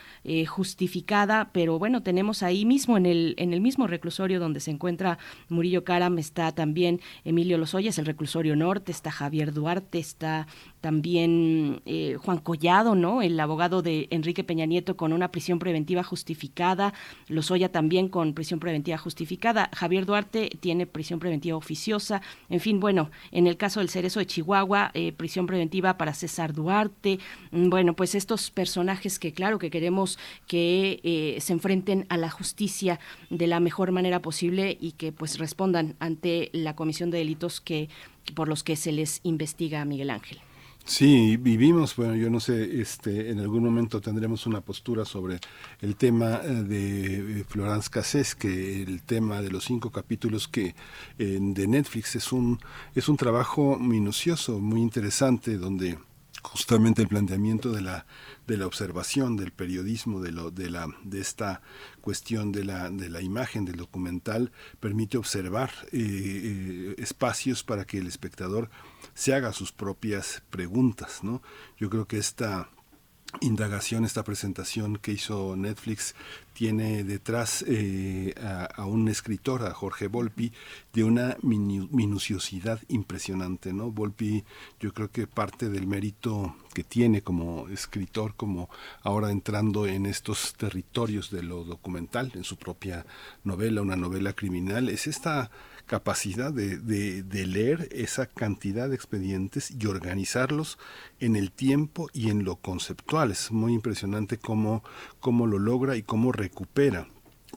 justificada, 0.49 1.51
pero 1.53 1.79
bueno, 1.79 2.03
tenemos 2.03 2.43
ahí 2.43 2.65
mismo 2.65 2.97
en 2.97 3.05
el, 3.05 3.35
en 3.37 3.53
el 3.53 3.61
mismo 3.61 3.87
reclusorio 3.87 4.41
donde 4.41 4.61
se 4.61 4.71
encuentra 4.71 5.19
Murillo 5.51 5.85
Caram, 5.85 6.19
está 6.19 6.53
también 6.53 7.01
Emilio 7.25 7.59
Lozoya, 7.59 7.93
el 8.01 8.07
reclusorio 8.07 8.57
norte, 8.57 8.91
está 8.91 9.11
Javier 9.13 9.53
Duarte, 9.53 9.99
está 9.99 10.47
también 10.81 11.83
Juan 12.23 12.39
Collado, 12.39 12.95
¿no? 12.95 13.23
El 13.23 13.39
abogado 13.39 13.83
de 13.83 14.09
Enrique 14.11 14.45
Peña 14.45 14.67
Nieto 14.67 14.97
con 14.97 15.13
una 15.13 15.31
prisión 15.31 15.59
preventiva 15.59 16.03
justificada, 16.03 16.95
Lozoya 17.29 17.71
también 17.71 18.09
con 18.09 18.35
prisión 18.35 18.61
preventiva 18.61 18.99
justificada, 18.99 19.71
Javier 19.75 20.07
Duarte 20.07 20.51
tiene 20.61 20.87
prisión 20.87 21.21
preventiva 21.21 21.57
oficiosa, 21.57 22.23
en 22.49 22.61
fin, 22.61 22.81
bueno, 22.81 23.11
en 23.31 23.47
el 23.47 23.57
caso 23.57 23.81
del 23.81 23.89
Cerezo 23.89 24.21
de 24.21 24.27
Chihuahua, 24.27 24.93
prisión 25.17 25.47
preventiva 25.47 25.99
para 25.99 26.15
César 26.15 26.53
Duarte, 26.53 27.19
mm, 27.51 27.69
bueno, 27.71 27.95
pues 27.95 28.15
estos 28.15 28.51
personajes 28.51 29.19
que 29.19 29.33
claro 29.33 29.59
que 29.59 29.71
queremos 29.71 30.19
que 30.47 31.01
eh, 31.03 31.41
se 31.41 31.53
enfrenten 31.53 32.07
a 32.09 32.17
la 32.17 32.31
justicia 32.31 33.01
de 33.31 33.47
la 33.47 33.61
mejor 33.61 33.93
manera 33.93 34.21
posible 34.21 34.77
y 34.81 34.93
que 34.93 35.13
pues 35.13 35.39
respondan 35.39 35.97
ante 35.99 36.51
la 36.53 36.75
comisión 36.75 37.11
de 37.11 37.19
delitos 37.19 37.61
que 37.61 37.89
por 38.35 38.49
los 38.49 38.63
que 38.63 38.77
se 38.77 38.93
les 38.93 39.21
investiga 39.23 39.85
Miguel 39.85 40.11
Ángel. 40.11 40.39
Sí, 40.91 41.37
vivimos, 41.37 41.95
bueno, 41.95 42.17
yo 42.17 42.31
no 42.31 42.41
sé, 42.41 42.81
este, 42.81 43.31
en 43.31 43.39
algún 43.39 43.63
momento 43.63 44.01
tendremos 44.01 44.45
una 44.47 44.61
postura 44.61 45.05
sobre 45.05 45.39
el 45.81 45.95
tema 45.95 46.41
eh, 46.43 46.49
de 46.65 47.41
eh, 47.41 47.45
Florence 47.49 47.89
Cassés, 47.89 48.35
que 48.35 48.83
el 48.83 49.01
tema 49.05 49.41
de 49.41 49.51
los 49.53 49.65
cinco 49.65 49.93
capítulos 49.93 50.49
que 50.49 50.75
de 51.17 51.69
Netflix 51.69 52.17
es 52.17 52.33
un 52.33 52.59
es 52.97 53.09
un 53.09 53.17
trabajo 53.17 53.79
minucioso, 53.79 54.59
muy 54.59 54.81
interesante, 54.81 55.59
donde 55.59 55.97
justamente 56.43 57.03
el 57.03 57.09
planteamiento 57.09 57.71
de 57.73 57.83
la 57.83 58.07
de 58.47 58.57
la 58.57 58.67
observación 58.67 59.37
del 59.37 59.53
periodismo 59.53 60.21
de 60.21 60.33
lo 60.33 60.51
de 60.51 60.71
la 60.71 60.89
de 61.05 61.21
esta 61.21 61.61
cuestión 62.01 62.53
de 62.53 62.65
la 62.65 62.91
de 62.91 63.09
la 63.09 63.21
imagen 63.21 63.65
del 63.65 63.77
documental 63.77 64.51
permite 64.81 65.19
observar 65.19 65.71
eh, 65.93 65.99
eh, 66.01 66.95
espacios 66.99 67.63
para 67.63 67.85
que 67.85 67.99
el 67.99 68.07
espectador 68.07 68.71
se 69.15 69.35
haga 69.35 69.53
sus 69.53 69.73
propias 69.73 70.43
preguntas 70.51 71.23
no 71.23 71.43
yo 71.79 71.91
creo 71.91 72.07
que 72.07 72.19
esta 72.19 72.69
indagación, 73.41 74.05
esta 74.05 74.25
presentación 74.25 74.97
que 74.97 75.13
hizo 75.13 75.55
Netflix 75.57 76.15
tiene 76.53 77.05
detrás 77.05 77.65
eh, 77.67 78.35
a, 78.77 78.85
un 78.85 79.09
escritor, 79.09 79.65
a 79.65 79.73
Jorge 79.73 80.09
Volpi, 80.09 80.53
de 80.93 81.05
una 81.05 81.37
minuciosidad 81.43 82.81
impresionante, 82.89 83.73
¿no? 83.73 83.93
Volpi, 83.93 84.45
yo 84.81 84.93
creo 84.93 85.11
que 85.11 85.27
parte 85.27 85.69
del 85.69 85.87
mérito 85.87 86.57
que 86.75 86.83
tiene 86.83 87.23
como 87.23 87.69
escritor, 87.69 88.35
como 88.35 88.69
ahora 89.03 89.31
entrando 89.31 89.87
en 89.87 90.07
estos 90.07 90.55
territorios 90.55 91.31
de 91.31 91.43
lo 91.43 91.65
documental, 91.65 92.33
en 92.35 92.45
su 92.45 92.57
propia 92.57 93.07
novela, 93.45 93.81
una 93.81 93.97
novela 93.97 94.33
criminal, 94.33 94.89
es 94.89 95.07
esta 95.07 95.51
capacidad 95.91 96.53
de, 96.53 96.79
de, 96.79 97.47
leer 97.49 97.89
esa 97.91 98.27
cantidad 98.27 98.89
de 98.89 98.95
expedientes 98.95 99.73
y 99.73 99.87
organizarlos 99.87 100.79
en 101.19 101.35
el 101.35 101.51
tiempo 101.51 102.09
y 102.13 102.31
en 102.31 102.45
lo 102.45 102.55
conceptual. 102.55 103.33
Es 103.33 103.51
muy 103.51 103.73
impresionante 103.73 104.39
cómo, 104.39 104.85
cómo 105.19 105.49
lo 105.49 105.59
logra 105.59 105.97
y 105.97 106.05
cómo 106.05 106.31
recupera 106.31 107.09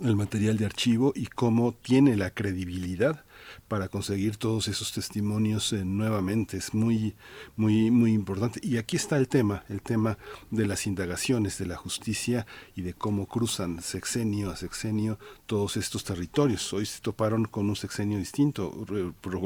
el 0.02 0.16
material 0.16 0.58
de 0.58 0.66
archivo 0.66 1.14
y 1.16 1.28
cómo 1.28 1.74
tiene 1.74 2.18
la 2.18 2.32
credibilidad 2.32 3.24
para 3.68 3.88
conseguir 3.88 4.38
todos 4.38 4.68
esos 4.68 4.92
testimonios 4.92 5.74
eh, 5.74 5.86
nuevamente. 5.86 6.58
Es 6.58 6.74
muy, 6.74 7.16
muy, 7.56 7.92
muy 7.92 8.14
importante. 8.14 8.60
Y 8.64 8.78
aquí 8.78 8.96
está 8.96 9.18
el 9.18 9.28
tema, 9.28 9.64
el 9.70 9.82
tema 9.82 10.18
de 10.52 10.66
las 10.66 10.88
indagaciones 10.88 11.58
de 11.58 11.66
la 11.66 11.76
justicia 11.76 12.46
y 12.76 12.82
de 12.82 12.94
cómo 12.94 13.28
cruzan 13.28 13.82
sexenio 13.82 14.52
a 14.52 14.56
sexenio 14.56 15.20
todos 15.46 15.78
estos 15.78 16.04
territorios. 16.04 16.74
Hoy 16.74 16.86
se 16.86 17.02
toparon 17.02 17.46
con 17.46 17.70
un 17.70 17.76
sexenio 17.76 18.18
distinto. 18.18 18.86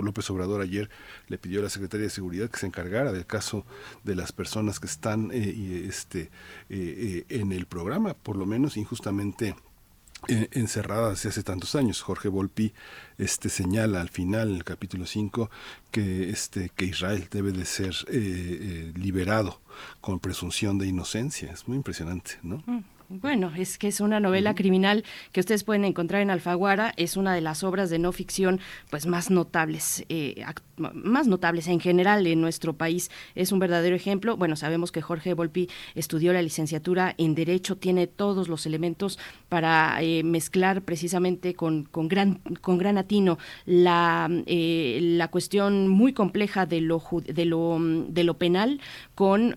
López 0.08 0.30
Obrador 0.30 0.62
ayer 0.62 0.90
le 1.28 1.38
pidió 1.38 1.60
a 1.60 1.64
la 1.64 1.70
Secretaría 1.70 2.06
de 2.06 2.12
Seguridad 2.12 2.50
que 2.50 2.60
se 2.60 2.66
encargara 2.66 3.12
del 3.12 3.26
caso 3.26 3.66
de 4.04 4.16
las 4.16 4.32
personas 4.32 4.80
que 4.80 4.88
están 4.88 5.32
eh, 5.34 5.86
este, 5.88 6.30
eh, 6.70 7.26
en 7.30 7.52
el 7.52 7.66
programa, 7.66 8.14
por 8.14 8.36
lo 8.36 8.46
menos 8.46 8.78
injustamente 8.78 9.56
encerrada 10.27 11.11
desde 11.11 11.30
hace 11.30 11.44
tantos 11.44 11.76
años. 11.76 12.02
Jorge 12.02 12.27
Volpi 12.30 12.73
este, 13.18 13.49
señala 13.49 14.02
al 14.02 14.10
final, 14.10 14.49
en 14.49 14.56
el 14.56 14.64
capítulo 14.64 15.06
5, 15.06 15.49
que, 15.91 16.30
este, 16.30 16.69
que 16.76 16.85
Israel 16.85 17.27
debe 17.31 17.52
de 17.52 17.65
ser 17.65 17.94
eh, 18.07 18.14
eh, 18.14 18.94
liberado 18.95 19.61
con 20.02 20.19
presunción 20.19 20.77
de 20.77 20.88
inocencia. 20.88 21.52
Es 21.52 21.68
muy 21.68 21.77
impresionante, 21.77 22.39
¿no? 22.44 22.64
Mm. 22.65 22.97
Bueno, 23.10 23.54
es 23.56 23.78
que 23.78 23.88
es 23.88 24.02
una 24.02 24.20
novela 24.20 24.54
criminal 24.54 25.06
que 25.32 25.40
ustedes 25.40 25.64
pueden 25.64 25.86
encontrar 25.86 26.22
en 26.22 26.30
Alfaguara. 26.30 26.94
Es 26.98 27.16
una 27.16 27.34
de 27.34 27.40
las 27.40 27.64
obras 27.64 27.90
de 27.90 28.00
no 28.00 28.12
ficción 28.12 28.60
pues 28.90 29.06
más 29.06 29.32
notables, 29.32 30.04
eh, 30.10 30.44
más 30.76 31.26
notables 31.26 31.70
en 31.70 31.80
general 31.80 32.28
en 32.28 32.42
nuestro 32.42 32.74
país. 32.74 33.10
Es 33.34 33.54
un 33.54 33.60
verdadero 33.60 33.96
ejemplo. 33.96 34.36
Bueno, 34.36 34.58
sabemos 34.58 34.92
que 34.92 35.02
Jorge 35.02 35.34
Volpi 35.34 35.70
estudió 35.96 36.34
la 36.34 36.42
licenciatura 36.42 37.16
en 37.18 37.34
Derecho, 37.34 37.78
tiene 37.78 38.08
todos 38.08 38.50
los 38.50 38.66
elementos 38.66 39.20
para 39.48 40.02
eh, 40.02 40.24
mezclar 40.24 40.82
precisamente 40.82 41.54
con, 41.54 41.84
con, 41.84 42.10
gran, 42.10 42.42
con 42.60 42.78
gran 42.78 42.98
atino 42.98 43.38
la, 43.66 44.30
eh, 44.48 45.00
la 45.02 45.30
cuestión 45.30 45.88
muy 45.88 46.12
compleja 46.12 46.66
de 46.66 46.82
lo, 46.82 47.02
de 47.26 47.46
lo, 47.46 47.80
de 47.80 48.26
lo 48.26 48.38
penal 48.38 48.82
con, 49.16 49.56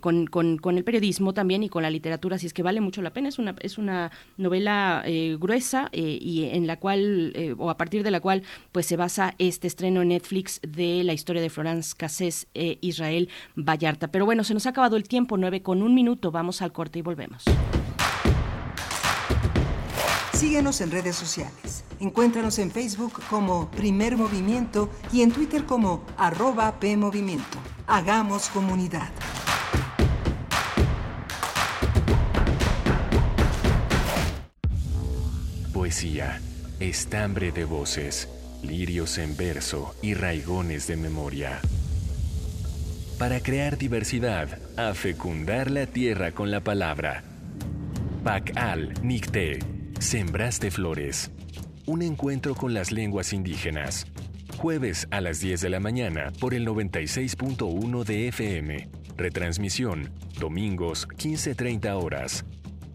con, 0.00 0.26
con, 0.26 0.58
con 0.58 0.76
el 0.76 0.84
periodismo 0.84 1.32
también 1.32 1.62
y 1.62 1.70
con 1.70 1.82
la 1.82 1.88
literatura. 1.88 2.36
Así 2.36 2.46
es 2.46 2.52
que 2.52 2.62
vale 2.62 2.82
mucho 2.82 2.89
mucho 2.90 3.02
la 3.02 3.12
pena. 3.12 3.28
Es 3.28 3.38
una, 3.38 3.54
es 3.60 3.78
una 3.78 4.10
novela 4.36 5.02
eh, 5.06 5.36
gruesa 5.38 5.88
eh, 5.92 6.18
y 6.20 6.46
en 6.46 6.66
la 6.66 6.78
cual, 6.78 7.32
eh, 7.36 7.54
o 7.56 7.70
a 7.70 7.76
partir 7.76 8.02
de 8.02 8.10
la 8.10 8.18
cual, 8.18 8.42
pues 8.72 8.86
se 8.86 8.96
basa 8.96 9.36
este 9.38 9.68
estreno 9.68 10.02
en 10.02 10.08
Netflix 10.08 10.60
de 10.62 11.04
la 11.04 11.12
historia 11.12 11.40
de 11.40 11.50
Florence 11.50 11.94
Cassés 11.96 12.48
Israel 12.52 13.28
Vallarta. 13.54 14.08
Pero 14.08 14.24
bueno, 14.24 14.42
se 14.42 14.54
nos 14.54 14.66
ha 14.66 14.70
acabado 14.70 14.96
el 14.96 15.04
tiempo, 15.04 15.36
nueve 15.36 15.62
con 15.62 15.82
un 15.82 15.94
minuto. 15.94 16.32
Vamos 16.32 16.62
al 16.62 16.72
corte 16.72 16.98
y 16.98 17.02
volvemos. 17.02 17.44
Síguenos 20.32 20.80
en 20.80 20.90
redes 20.90 21.14
sociales. 21.14 21.84
Encuéntranos 22.00 22.58
en 22.58 22.72
Facebook 22.72 23.20
como 23.30 23.70
Primer 23.70 24.16
Movimiento 24.16 24.90
y 25.12 25.22
en 25.22 25.30
Twitter 25.30 25.64
como 25.64 26.04
arroba 26.16 26.80
PMovimiento. 26.80 27.58
Hagamos 27.86 28.48
comunidad. 28.48 29.10
Poesía, 35.80 36.42
estambre 36.78 37.52
de 37.52 37.64
voces, 37.64 38.28
lirios 38.62 39.16
en 39.16 39.34
verso 39.34 39.94
y 40.02 40.12
raigones 40.12 40.86
de 40.86 40.98
memoria. 40.98 41.58
Para 43.18 43.40
crear 43.40 43.78
diversidad, 43.78 44.58
a 44.76 44.92
fecundar 44.92 45.70
la 45.70 45.86
tierra 45.86 46.32
con 46.32 46.50
la 46.50 46.60
palabra. 46.60 47.24
Pacal 48.22 48.92
Nicté, 49.02 49.60
Sembraste 49.98 50.70
Flores. 50.70 51.30
Un 51.86 52.02
encuentro 52.02 52.54
con 52.54 52.74
las 52.74 52.92
lenguas 52.92 53.32
indígenas. 53.32 54.06
Jueves 54.58 55.08
a 55.10 55.22
las 55.22 55.40
10 55.40 55.62
de 55.62 55.70
la 55.70 55.80
mañana 55.80 56.30
por 56.40 56.52
el 56.52 56.68
96.1 56.68 58.04
de 58.04 58.28
FM. 58.28 58.88
Retransmisión, 59.16 60.10
domingos 60.38 61.08
15.30 61.08 62.04
horas. 62.04 62.44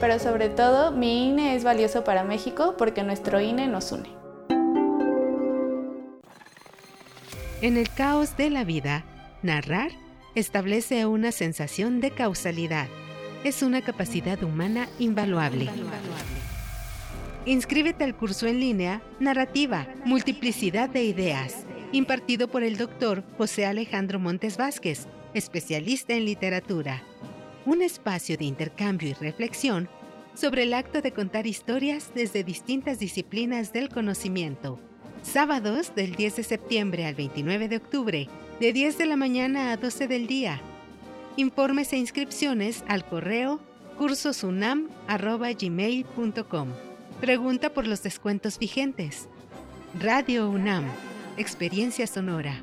pero 0.00 0.18
sobre 0.18 0.48
todo 0.48 0.92
mi 0.92 1.28
INE 1.28 1.54
es 1.54 1.64
valioso 1.64 2.04
para 2.04 2.24
México 2.24 2.74
porque 2.76 3.02
nuestro 3.02 3.40
INE 3.40 3.66
nos 3.66 3.92
une. 3.92 4.08
En 7.62 7.76
el 7.76 7.88
caos 7.88 8.36
de 8.36 8.50
la 8.50 8.64
vida, 8.64 9.04
narrar 9.42 9.90
establece 10.34 11.06
una 11.06 11.32
sensación 11.32 12.00
de 12.00 12.10
causalidad. 12.10 12.88
Es 13.44 13.62
una 13.62 13.80
capacidad 13.80 14.42
humana 14.42 14.88
invaluable. 14.98 15.70
Inscríbete 17.46 18.04
al 18.04 18.16
curso 18.16 18.46
en 18.46 18.60
línea 18.60 19.02
Narrativa, 19.20 19.86
Multiplicidad 20.04 20.90
de 20.90 21.04
Ideas, 21.04 21.64
impartido 21.92 22.48
por 22.48 22.62
el 22.62 22.76
doctor 22.76 23.22
José 23.38 23.64
Alejandro 23.64 24.18
Montes 24.18 24.56
Vázquez, 24.56 25.06
especialista 25.32 26.14
en 26.14 26.24
literatura. 26.24 27.02
Un 27.66 27.82
espacio 27.82 28.38
de 28.38 28.44
intercambio 28.44 29.08
y 29.08 29.12
reflexión 29.12 29.88
sobre 30.34 30.62
el 30.62 30.72
acto 30.72 31.02
de 31.02 31.10
contar 31.10 31.48
historias 31.48 32.12
desde 32.14 32.44
distintas 32.44 33.00
disciplinas 33.00 33.72
del 33.72 33.88
conocimiento. 33.88 34.78
Sábados 35.22 35.92
del 35.96 36.14
10 36.14 36.36
de 36.36 36.44
septiembre 36.44 37.06
al 37.06 37.16
29 37.16 37.68
de 37.68 37.78
octubre, 37.78 38.28
de 38.60 38.72
10 38.72 38.98
de 38.98 39.06
la 39.06 39.16
mañana 39.16 39.72
a 39.72 39.76
12 39.76 40.06
del 40.06 40.28
día. 40.28 40.60
Informes 41.36 41.92
e 41.92 41.96
inscripciones 41.96 42.84
al 42.86 43.04
correo 43.04 43.58
cursosunam.gmail.com. 43.98 46.68
Pregunta 47.20 47.74
por 47.74 47.88
los 47.88 48.04
descuentos 48.04 48.60
vigentes. 48.60 49.28
Radio 49.98 50.48
UNAM, 50.48 50.84
Experiencia 51.36 52.06
Sonora. 52.06 52.62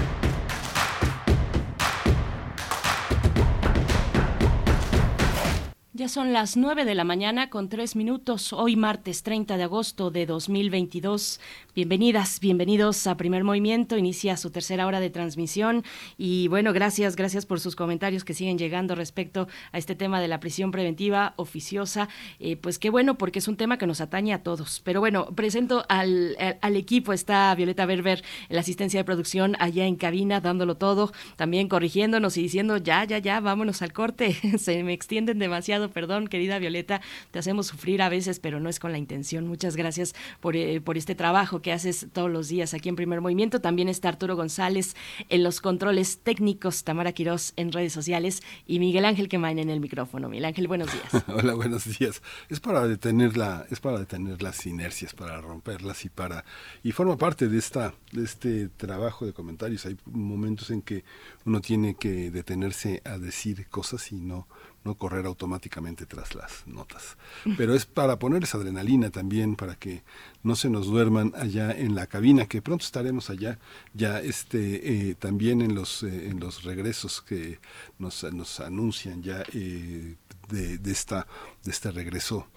Ya 6.01 6.09
son 6.09 6.33
las 6.33 6.57
9 6.57 6.83
de 6.83 6.95
la 6.95 7.03
mañana 7.03 7.51
con 7.51 7.69
3 7.69 7.95
minutos, 7.95 8.53
hoy 8.53 8.75
martes 8.75 9.21
30 9.21 9.55
de 9.55 9.61
agosto 9.61 10.09
de 10.09 10.25
2022. 10.25 11.39
Bienvenidas, 11.75 12.39
bienvenidos 12.39 13.05
a 13.05 13.17
Primer 13.17 13.43
Movimiento, 13.43 13.99
inicia 13.99 14.35
su 14.35 14.49
tercera 14.49 14.87
hora 14.87 14.99
de 14.99 15.11
transmisión 15.11 15.83
y 16.17 16.47
bueno, 16.47 16.73
gracias, 16.73 17.15
gracias 17.15 17.45
por 17.45 17.59
sus 17.59 17.75
comentarios 17.75 18.23
que 18.23 18.33
siguen 18.33 18.57
llegando 18.57 18.95
respecto 18.95 19.47
a 19.71 19.77
este 19.77 19.93
tema 19.93 20.19
de 20.19 20.27
la 20.27 20.39
prisión 20.39 20.71
preventiva 20.71 21.35
oficiosa. 21.35 22.09
Eh, 22.39 22.55
pues 22.55 22.79
qué 22.79 22.89
bueno, 22.89 23.19
porque 23.19 23.37
es 23.37 23.47
un 23.47 23.55
tema 23.55 23.77
que 23.77 23.85
nos 23.85 24.01
atañe 24.01 24.33
a 24.33 24.41
todos. 24.41 24.81
Pero 24.83 25.01
bueno, 25.01 25.27
presento 25.27 25.85
al, 25.87 26.35
al 26.61 26.75
equipo, 26.77 27.13
está 27.13 27.53
Violeta 27.53 27.85
Berber, 27.85 28.23
la 28.49 28.61
asistencia 28.61 28.99
de 28.99 29.03
producción 29.03 29.55
allá 29.59 29.85
en 29.85 29.97
cabina, 29.97 30.41
dándolo 30.41 30.77
todo, 30.77 31.11
también 31.35 31.67
corrigiéndonos 31.67 32.37
y 32.37 32.41
diciendo 32.41 32.77
ya, 32.77 33.03
ya, 33.03 33.19
ya, 33.19 33.39
vámonos 33.39 33.83
al 33.83 33.93
corte, 33.93 34.33
se 34.57 34.81
me 34.83 34.93
extienden 34.93 35.37
demasiado 35.37 35.90
perdón, 35.91 36.27
querida 36.27 36.59
Violeta, 36.59 37.01
te 37.31 37.39
hacemos 37.39 37.67
sufrir 37.67 38.01
a 38.01 38.09
veces, 38.09 38.39
pero 38.39 38.59
no 38.59 38.69
es 38.69 38.79
con 38.79 38.91
la 38.91 38.97
intención. 38.97 39.47
Muchas 39.47 39.75
gracias 39.75 40.15
por, 40.39 40.55
eh, 40.55 40.81
por 40.81 40.97
este 40.97 41.15
trabajo 41.15 41.61
que 41.61 41.71
haces 41.71 42.07
todos 42.13 42.29
los 42.29 42.47
días 42.47 42.73
aquí 42.73 42.89
en 42.89 42.95
Primer 42.95 43.21
Movimiento. 43.21 43.61
También 43.61 43.89
está 43.89 44.09
Arturo 44.09 44.35
González 44.35 44.95
en 45.29 45.43
los 45.43 45.61
controles 45.61 46.19
técnicos, 46.19 46.83
Tamara 46.83 47.11
Quirós 47.11 47.53
en 47.55 47.71
redes 47.71 47.93
sociales 47.93 48.41
y 48.65 48.79
Miguel 48.79 49.05
Ángel 49.05 49.29
Quemain 49.29 49.59
en 49.59 49.69
el 49.69 49.79
micrófono. 49.79 50.29
Miguel 50.29 50.45
Ángel, 50.45 50.67
buenos 50.67 50.89
días. 50.91 51.23
Hola, 51.27 51.53
buenos 51.53 51.85
días. 51.97 52.21
Es 52.49 52.59
para 52.59 52.87
detener 52.87 53.37
la, 53.37 53.65
es 53.69 53.79
para 53.79 53.99
detener 53.99 54.41
las 54.41 54.65
inercias, 54.65 55.13
para 55.13 55.39
romperlas 55.41 56.05
y 56.05 56.09
para 56.09 56.45
y 56.83 56.91
forma 56.91 57.17
parte 57.17 57.47
de 57.47 57.57
esta 57.57 57.93
de 58.11 58.23
este 58.23 58.69
trabajo 58.69 59.25
de 59.25 59.33
comentarios. 59.33 59.85
Hay 59.85 59.97
momentos 60.05 60.71
en 60.71 60.81
que 60.81 61.03
uno 61.45 61.61
tiene 61.61 61.95
que 61.95 62.31
detenerse 62.31 63.01
a 63.05 63.17
decir 63.17 63.67
cosas 63.67 64.11
y 64.11 64.15
no 64.15 64.47
no 64.83 64.95
correr 64.95 65.25
automáticamente 65.25 66.05
tras 66.05 66.35
las 66.35 66.65
notas. 66.65 67.17
Pero 67.57 67.75
es 67.75 67.85
para 67.85 68.17
ponerles 68.17 68.55
adrenalina 68.55 69.09
también, 69.09 69.55
para 69.55 69.75
que 69.75 70.03
no 70.43 70.55
se 70.55 70.69
nos 70.69 70.87
duerman 70.87 71.33
allá 71.35 71.71
en 71.71 71.95
la 71.95 72.07
cabina, 72.07 72.45
que 72.47 72.61
pronto 72.61 72.83
estaremos 72.83 73.29
allá, 73.29 73.59
ya 73.93 74.19
este 74.19 75.09
eh, 75.09 75.15
también 75.15 75.61
en 75.61 75.75
los 75.75 76.03
eh, 76.03 76.29
en 76.29 76.39
los 76.39 76.63
regresos 76.63 77.21
que 77.21 77.59
nos, 77.99 78.23
nos 78.33 78.59
anuncian 78.59 79.21
ya 79.21 79.43
eh, 79.53 80.15
de, 80.49 80.77
de, 80.77 80.91
esta 80.91 81.27
de 81.63 81.71
este 81.71 81.91
regreso. 81.91 82.47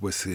Pues 0.00 0.28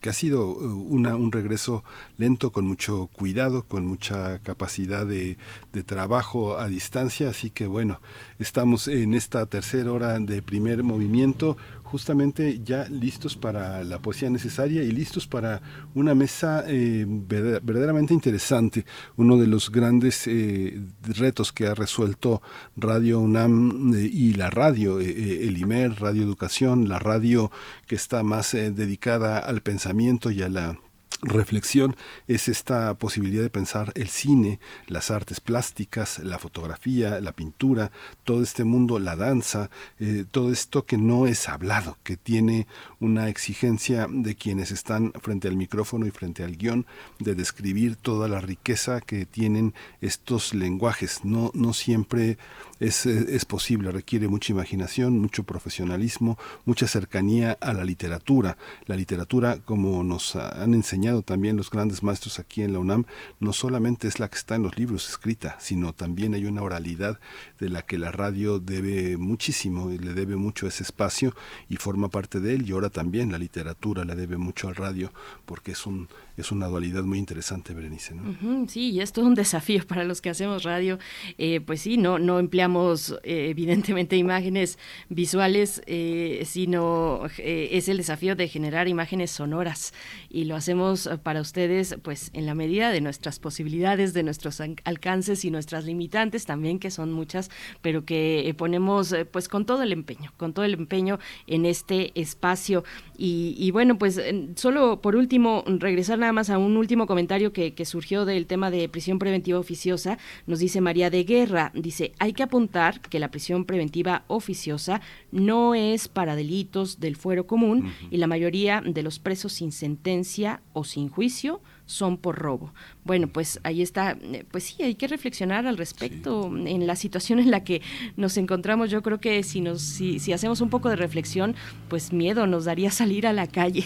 que 0.00 0.10
ha 0.10 0.12
sido 0.12 0.48
una, 0.48 1.16
un 1.16 1.32
regreso 1.32 1.82
lento 2.18 2.50
con 2.50 2.66
mucho 2.66 3.08
cuidado 3.12 3.62
con 3.62 3.86
mucha 3.86 4.38
capacidad 4.40 5.06
de, 5.06 5.38
de, 5.72 5.82
trabajo 5.82 6.58
a 6.58 6.68
distancia. 6.68 7.30
Así 7.30 7.48
que 7.50 7.66
bueno 7.66 8.00
estamos 8.38 8.88
en 8.88 9.14
esta 9.14 9.46
tercera 9.46 9.92
hora 9.92 10.18
de 10.18 10.42
primer 10.42 10.82
movimiento 10.82 11.56
justamente 11.92 12.62
ya 12.64 12.86
listos 12.88 13.36
para 13.36 13.84
la 13.84 13.98
poesía 13.98 14.30
necesaria 14.30 14.82
y 14.82 14.90
listos 14.92 15.26
para 15.26 15.60
una 15.94 16.14
mesa 16.14 16.64
eh, 16.66 17.04
verdaderamente 17.06 18.14
interesante. 18.14 18.86
Uno 19.16 19.36
de 19.36 19.46
los 19.46 19.70
grandes 19.70 20.26
eh, 20.26 20.80
retos 21.02 21.52
que 21.52 21.66
ha 21.66 21.74
resuelto 21.74 22.40
Radio 22.76 23.20
UNAM 23.20 23.92
eh, 23.94 24.08
y 24.10 24.32
la 24.32 24.48
radio, 24.48 25.00
el 25.00 25.58
IMER, 25.58 26.00
Radio 26.00 26.22
Educación, 26.22 26.88
la 26.88 26.98
radio 26.98 27.50
que 27.86 27.96
está 27.96 28.22
más 28.22 28.52
dedicada 28.52 29.38
al 29.38 29.60
pensamiento 29.60 30.30
y 30.30 30.40
a 30.40 30.48
la 30.48 30.78
reflexión 31.22 31.96
es 32.26 32.48
esta 32.48 32.94
posibilidad 32.94 33.42
de 33.42 33.50
pensar 33.50 33.92
el 33.94 34.08
cine, 34.08 34.58
las 34.88 35.10
artes 35.10 35.40
plásticas, 35.40 36.18
la 36.18 36.38
fotografía, 36.38 37.20
la 37.20 37.32
pintura, 37.32 37.92
todo 38.24 38.42
este 38.42 38.64
mundo, 38.64 38.98
la 38.98 39.16
danza, 39.16 39.70
eh, 40.00 40.24
todo 40.30 40.52
esto 40.52 40.84
que 40.84 40.98
no 40.98 41.26
es 41.26 41.48
hablado, 41.48 41.96
que 42.02 42.16
tiene 42.16 42.66
una 43.00 43.28
exigencia 43.28 44.08
de 44.10 44.34
quienes 44.34 44.72
están 44.72 45.12
frente 45.20 45.48
al 45.48 45.56
micrófono 45.56 46.06
y 46.06 46.10
frente 46.10 46.42
al 46.42 46.56
guion, 46.56 46.86
de 47.20 47.34
describir 47.34 47.96
toda 47.96 48.28
la 48.28 48.40
riqueza 48.40 49.00
que 49.00 49.24
tienen 49.24 49.74
estos 50.00 50.54
lenguajes. 50.54 51.24
No, 51.24 51.52
no 51.54 51.72
siempre 51.72 52.36
es, 52.82 53.06
es, 53.06 53.44
posible, 53.44 53.92
requiere 53.92 54.26
mucha 54.26 54.52
imaginación, 54.52 55.18
mucho 55.18 55.44
profesionalismo, 55.44 56.36
mucha 56.64 56.88
cercanía 56.88 57.56
a 57.60 57.72
la 57.72 57.84
literatura. 57.84 58.56
La 58.86 58.96
literatura, 58.96 59.58
como 59.64 60.02
nos 60.02 60.34
han 60.36 60.74
enseñado 60.74 61.22
también 61.22 61.56
los 61.56 61.70
grandes 61.70 62.02
maestros 62.02 62.40
aquí 62.40 62.62
en 62.62 62.72
la 62.72 62.80
UNAM, 62.80 63.04
no 63.38 63.52
solamente 63.52 64.08
es 64.08 64.18
la 64.18 64.28
que 64.28 64.36
está 64.36 64.56
en 64.56 64.64
los 64.64 64.76
libros 64.76 65.08
escrita, 65.08 65.56
sino 65.60 65.92
también 65.92 66.34
hay 66.34 66.44
una 66.44 66.62
oralidad 66.62 67.20
de 67.60 67.68
la 67.68 67.82
que 67.82 67.98
la 67.98 68.10
radio 68.10 68.58
debe 68.58 69.16
muchísimo 69.16 69.92
y 69.92 69.98
le 69.98 70.12
debe 70.12 70.34
mucho 70.34 70.66
ese 70.66 70.82
espacio 70.82 71.34
y 71.68 71.76
forma 71.76 72.08
parte 72.08 72.40
de 72.40 72.54
él 72.54 72.68
y 72.68 72.72
ahora 72.72 72.90
también 72.90 73.30
la 73.30 73.38
literatura 73.38 74.04
le 74.04 74.16
debe 74.16 74.38
mucho 74.38 74.68
al 74.68 74.74
radio 74.74 75.12
porque 75.46 75.72
es 75.72 75.86
un 75.86 76.08
es 76.36 76.50
una 76.50 76.66
dualidad 76.66 77.04
muy 77.04 77.18
interesante, 77.18 77.74
Berenice. 77.74 78.14
¿no? 78.14 78.66
Sí, 78.68 78.90
y 78.90 79.00
es 79.00 79.12
todo 79.12 79.26
un 79.26 79.34
desafío 79.42 79.86
para 79.86 80.04
los 80.04 80.20
que 80.20 80.30
hacemos 80.30 80.62
radio. 80.62 80.98
Eh, 81.38 81.60
pues 81.60 81.82
sí, 81.82 81.96
no, 81.96 82.18
no 82.18 82.38
empleamos 82.38 83.18
eh, 83.22 83.48
evidentemente 83.50 84.16
imágenes 84.16 84.78
visuales, 85.08 85.82
eh, 85.86 86.42
sino 86.46 87.22
es 87.38 87.88
el 87.88 87.98
desafío 87.98 88.36
de 88.36 88.48
generar 88.48 88.88
imágenes 88.88 89.30
sonoras 89.30 89.92
y 90.28 90.44
lo 90.44 90.56
hacemos 90.56 91.08
para 91.22 91.40
ustedes 91.40 91.96
pues 92.02 92.30
en 92.34 92.46
la 92.46 92.54
medida 92.54 92.90
de 92.90 93.00
nuestras 93.00 93.38
posibilidades, 93.38 94.14
de 94.14 94.22
nuestros 94.22 94.60
alcances 94.60 95.44
y 95.44 95.50
nuestras 95.50 95.84
limitantes 95.84 96.46
también, 96.46 96.78
que 96.78 96.90
son 96.90 97.12
muchas, 97.12 97.50
pero 97.80 98.04
que 98.04 98.54
ponemos 98.56 99.14
pues 99.30 99.48
con 99.48 99.66
todo 99.66 99.82
el 99.82 99.92
empeño, 99.92 100.32
con 100.36 100.52
todo 100.52 100.64
el 100.64 100.74
empeño 100.74 101.18
en 101.46 101.66
este 101.66 102.12
espacio. 102.20 102.84
Y 103.16 103.70
bueno, 103.70 103.98
pues 103.98 104.20
solo 104.56 105.00
por 105.00 105.14
último 105.14 105.64
regresar 105.66 106.18
nada 106.22 106.32
más 106.32 106.50
a 106.50 106.58
un 106.58 106.76
último 106.76 107.06
comentario 107.06 107.52
que, 107.52 107.74
que, 107.74 107.84
surgió 107.84 108.24
del 108.24 108.46
tema 108.46 108.70
de 108.70 108.88
prisión 108.88 109.18
preventiva 109.18 109.58
oficiosa. 109.58 110.18
Nos 110.46 110.60
dice 110.60 110.80
María 110.80 111.10
de 111.10 111.24
Guerra, 111.24 111.70
dice, 111.74 112.12
hay 112.18 112.32
que 112.32 112.42
apuntar 112.42 113.00
que 113.00 113.18
la 113.18 113.30
prisión 113.30 113.64
preventiva 113.64 114.24
oficiosa 114.28 115.00
no 115.30 115.74
es 115.74 116.08
para 116.08 116.36
delitos 116.36 117.00
del 117.00 117.16
fuero 117.16 117.46
común 117.46 117.78
uh 117.78 117.88
-huh. 117.88 118.08
y 118.10 118.16
la 118.16 118.26
mayoría 118.26 118.82
de 118.84 119.02
los 119.02 119.18
presos 119.18 119.52
sin 119.52 119.72
sentencia 119.72 120.62
o 120.72 120.84
sin 120.84 121.08
juicio 121.08 121.60
son 121.86 122.16
por 122.16 122.36
robo. 122.38 122.72
Bueno, 123.04 123.26
pues 123.26 123.58
ahí 123.64 123.82
está, 123.82 124.16
eh, 124.20 124.44
pues 124.50 124.64
sí, 124.64 124.82
hay 124.82 124.94
que 124.94 125.08
reflexionar 125.08 125.66
al 125.66 125.76
respecto 125.76 126.46
en 126.54 126.86
la 126.86 126.94
situación 126.94 127.40
en 127.40 127.50
la 127.50 127.64
que 127.64 127.82
nos 128.16 128.36
encontramos. 128.36 128.90
Yo 128.90 129.02
creo 129.02 129.18
que 129.18 129.42
si 129.42 129.60
nos 129.60 129.82
si, 129.82 130.20
si 130.20 130.32
hacemos 130.32 130.60
un 130.60 130.70
poco 130.70 130.88
de 130.88 130.96
reflexión, 130.96 131.56
pues 131.88 132.12
miedo 132.12 132.46
nos 132.46 132.64
daría 132.64 132.90
salir 133.02 133.26
a 133.26 133.32
la 133.32 133.46
calle. 133.46 133.84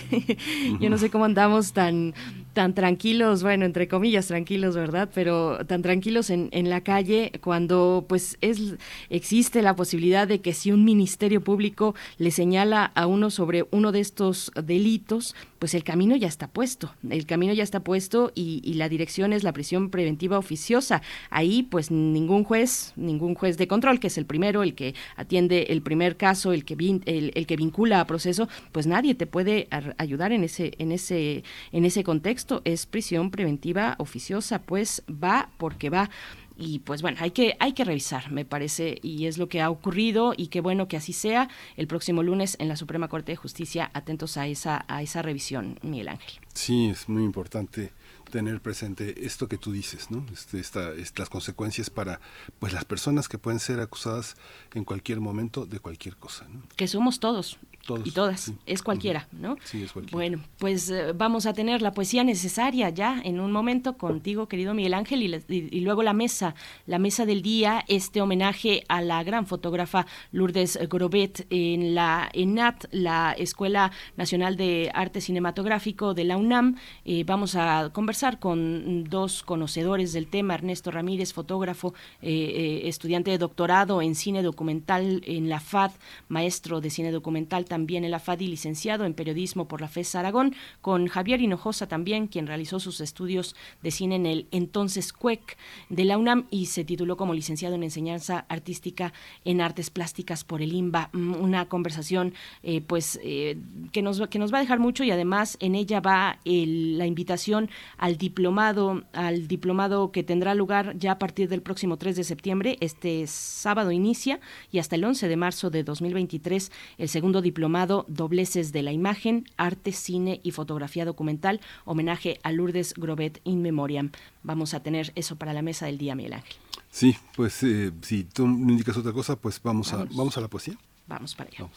Yo 0.80 0.90
no 0.90 0.98
sé 0.98 1.10
cómo 1.10 1.24
andamos 1.24 1.72
tan 1.72 2.14
tan 2.52 2.74
tranquilos, 2.74 3.42
bueno, 3.42 3.66
entre 3.66 3.86
comillas 3.86 4.28
tranquilos, 4.28 4.74
¿verdad? 4.74 5.10
Pero 5.14 5.58
tan 5.66 5.82
tranquilos 5.82 6.30
en, 6.30 6.48
en 6.52 6.70
la 6.70 6.80
calle 6.80 7.32
cuando 7.42 8.06
pues 8.08 8.38
es 8.40 8.76
existe 9.10 9.60
la 9.60 9.76
posibilidad 9.76 10.26
de 10.26 10.40
que 10.40 10.54
si 10.54 10.72
un 10.72 10.84
ministerio 10.84 11.42
público 11.42 11.94
le 12.18 12.30
señala 12.30 12.84
a 12.94 13.06
uno 13.06 13.30
sobre 13.30 13.66
uno 13.70 13.92
de 13.92 14.00
estos 14.00 14.52
delitos, 14.62 15.34
pues 15.58 15.74
el 15.74 15.84
camino 15.84 16.16
ya 16.16 16.28
está 16.28 16.48
puesto, 16.48 16.92
el 17.08 17.26
camino 17.26 17.52
ya 17.52 17.62
está 17.62 17.80
puesto 17.80 18.32
y, 18.34 18.74
la 18.76 18.88
dirección 18.90 19.05
es 19.06 19.42
la 19.42 19.52
prisión 19.52 19.90
preventiva 19.90 20.38
oficiosa. 20.38 21.02
Ahí 21.30 21.62
pues 21.62 21.90
ningún 21.90 22.44
juez, 22.44 22.92
ningún 22.96 23.34
juez 23.34 23.56
de 23.56 23.68
control, 23.68 24.00
que 24.00 24.08
es 24.08 24.18
el 24.18 24.26
primero, 24.26 24.62
el 24.62 24.74
que 24.74 24.94
atiende 25.16 25.66
el 25.70 25.82
primer 25.82 26.16
caso, 26.16 26.52
el 26.52 26.64
que, 26.64 26.74
el, 27.06 27.46
que 27.46 27.56
vincula 27.56 28.00
a 28.00 28.06
proceso, 28.06 28.48
pues 28.72 28.86
nadie 28.86 29.14
te 29.14 29.26
puede 29.26 29.68
ayudar 29.98 30.32
en 30.32 30.44
ese, 30.44 30.72
en, 30.78 30.92
ese, 30.92 31.44
en 31.72 31.84
ese 31.84 32.04
contexto. 32.04 32.62
Es 32.64 32.86
prisión 32.86 33.30
preventiva 33.30 33.96
oficiosa, 33.98 34.62
pues 34.62 35.02
va 35.08 35.50
porque 35.58 35.90
va 35.90 36.10
y 36.56 36.78
pues 36.80 37.02
bueno, 37.02 37.18
hay 37.20 37.32
que, 37.32 37.56
hay 37.60 37.72
que 37.72 37.84
revisar, 37.84 38.32
me 38.32 38.44
parece, 38.44 38.98
y 39.02 39.26
es 39.26 39.36
lo 39.36 39.48
que 39.48 39.60
ha 39.60 39.70
ocurrido 39.70 40.32
y 40.36 40.48
qué 40.48 40.60
bueno 40.60 40.88
que 40.88 40.96
así 40.96 41.12
sea 41.12 41.48
el 41.76 41.86
próximo 41.86 42.22
lunes 42.22 42.56
en 42.58 42.68
la 42.68 42.76
Suprema 42.76 43.08
Corte 43.08 43.32
de 43.32 43.36
Justicia, 43.36 43.90
atentos 43.92 44.36
a 44.36 44.46
esa, 44.46 44.84
a 44.88 45.02
esa 45.02 45.22
revisión, 45.22 45.78
Miguel 45.82 46.08
Ángel. 46.08 46.40
Sí, 46.54 46.88
es 46.88 47.08
muy 47.08 47.24
importante 47.24 47.92
tener 48.30 48.60
presente 48.60 49.26
esto 49.26 49.48
que 49.48 49.58
tú 49.58 49.72
dices, 49.72 50.10
¿no? 50.10 50.24
Este, 50.32 50.58
esta, 50.58 50.90
las 51.16 51.28
consecuencias 51.28 51.90
para 51.90 52.20
pues 52.58 52.72
las 52.72 52.84
personas 52.84 53.28
que 53.28 53.38
pueden 53.38 53.60
ser 53.60 53.80
acusadas 53.80 54.36
en 54.74 54.84
cualquier 54.84 55.20
momento 55.20 55.66
de 55.66 55.80
cualquier 55.80 56.16
cosa, 56.16 56.46
¿no? 56.48 56.62
Que 56.76 56.88
somos 56.88 57.20
todos, 57.20 57.58
y 58.04 58.10
todas, 58.10 58.52
es 58.66 58.82
cualquiera, 58.82 59.28
¿no? 59.32 59.56
Sí, 59.64 59.84
es 59.84 59.92
cualquiera. 59.92 60.16
Bueno, 60.16 60.42
pues 60.58 60.90
eh, 60.90 61.12
vamos 61.14 61.46
a 61.46 61.52
tener 61.52 61.82
la 61.82 61.92
poesía 61.92 62.24
necesaria 62.24 62.90
ya 62.90 63.20
en 63.24 63.38
un 63.38 63.52
momento 63.52 63.96
contigo, 63.96 64.48
querido 64.48 64.74
Miguel 64.74 64.94
Ángel, 64.94 65.22
y, 65.22 65.80
luego 65.80 66.02
la 66.02 66.12
mesa, 66.12 66.54
la 66.86 66.98
mesa 66.98 67.26
del 67.26 67.42
día, 67.42 67.84
este 67.86 68.20
homenaje 68.20 68.84
a 68.88 69.02
la 69.02 69.22
gran 69.22 69.46
fotógrafa 69.46 70.06
Lourdes 70.32 70.78
Grobet 70.88 71.46
en 71.50 71.94
la 71.94 72.28
ENAT, 72.32 72.86
la 72.90 73.32
Escuela 73.32 73.92
Nacional 74.16 74.56
de 74.56 74.90
Arte 74.92 75.20
Cinematográfico 75.20 76.12
de 76.12 76.24
la 76.24 76.36
UNAM. 76.36 76.76
Eh, 77.04 77.22
vamos 77.24 77.54
a 77.54 77.90
conversar 77.92 78.15
con 78.40 79.04
dos 79.04 79.42
conocedores 79.42 80.14
del 80.14 80.26
tema, 80.26 80.54
Ernesto 80.54 80.90
Ramírez, 80.90 81.34
fotógrafo, 81.34 81.92
eh, 82.22 82.82
estudiante 82.84 83.30
de 83.30 83.36
doctorado 83.36 84.00
en 84.00 84.14
cine 84.14 84.42
documental 84.42 85.22
en 85.26 85.50
la 85.50 85.60
FAD, 85.60 85.90
maestro 86.28 86.80
de 86.80 86.88
cine 86.88 87.10
documental 87.10 87.66
también 87.66 88.04
el 88.04 88.14
AFADI, 88.14 88.48
licenciado 88.48 89.04
en 89.04 89.12
periodismo 89.12 89.68
por 89.68 89.82
la 89.82 89.88
FES 89.88 90.14
Aragón, 90.14 90.54
con 90.80 91.08
Javier 91.08 91.42
Hinojosa 91.42 91.88
también, 91.88 92.26
quien 92.26 92.46
realizó 92.46 92.80
sus 92.80 93.02
estudios 93.02 93.54
de 93.82 93.90
cine 93.90 94.16
en 94.16 94.24
el 94.24 94.46
entonces 94.50 95.12
CUEC 95.12 95.58
de 95.90 96.04
la 96.06 96.16
UNAM 96.16 96.46
y 96.50 96.66
se 96.66 96.84
tituló 96.84 97.18
como 97.18 97.34
licenciado 97.34 97.74
en 97.74 97.82
enseñanza 97.82 98.46
artística 98.48 99.12
en 99.44 99.60
artes 99.60 99.90
plásticas 99.90 100.42
por 100.44 100.62
el 100.62 100.72
IMBA. 100.72 101.10
Mm, 101.12 101.34
una 101.34 101.68
conversación 101.68 102.32
eh, 102.62 102.80
pues 102.80 103.20
eh, 103.22 103.58
que, 103.92 104.00
nos, 104.00 104.26
que 104.28 104.38
nos 104.38 104.54
va 104.54 104.58
a 104.58 104.62
dejar 104.62 104.78
mucho 104.78 105.04
y 105.04 105.10
además 105.10 105.58
en 105.60 105.74
ella 105.74 106.00
va 106.00 106.38
la 106.44 107.06
invitación 107.06 107.68
al 108.06 108.18
diplomado, 108.18 109.02
al 109.12 109.48
diplomado 109.48 110.12
que 110.12 110.22
tendrá 110.22 110.54
lugar 110.54 110.96
ya 110.96 111.10
a 111.10 111.18
partir 111.18 111.48
del 111.48 111.60
próximo 111.60 111.96
3 111.96 112.14
de 112.14 112.22
septiembre. 112.22 112.76
Este 112.80 113.26
sábado 113.26 113.90
inicia 113.90 114.38
y 114.70 114.78
hasta 114.78 114.94
el 114.94 115.04
11 115.04 115.26
de 115.26 115.36
marzo 115.36 115.70
de 115.70 115.82
2023 115.82 116.70
el 116.98 117.08
segundo 117.08 117.42
diplomado 117.42 118.04
Dobleces 118.06 118.70
de 118.70 118.84
la 118.84 118.92
Imagen, 118.92 119.48
Arte, 119.56 119.90
Cine 119.90 120.40
y 120.44 120.52
Fotografía 120.52 121.04
Documental, 121.04 121.60
homenaje 121.84 122.38
a 122.44 122.52
Lourdes 122.52 122.94
Grobet 122.94 123.40
in 123.42 123.60
Memoriam. 123.60 124.12
Vamos 124.44 124.72
a 124.74 124.84
tener 124.84 125.10
eso 125.16 125.34
para 125.34 125.52
la 125.52 125.62
mesa 125.62 125.86
del 125.86 125.98
día, 125.98 126.14
Miguel 126.14 126.34
Ángel. 126.34 126.54
Sí, 126.88 127.16
pues 127.34 127.60
eh, 127.64 127.90
si 128.02 128.22
tú 128.22 128.46
me 128.46 128.70
indicas 128.70 128.96
otra 128.96 129.12
cosa, 129.12 129.34
pues 129.34 129.60
vamos, 129.60 129.92
A, 129.92 130.06
vamos 130.12 130.38
a 130.38 130.40
la 130.40 130.46
poesía. 130.46 130.78
Vamos 131.08 131.34
para 131.34 131.50
allá. 131.50 131.68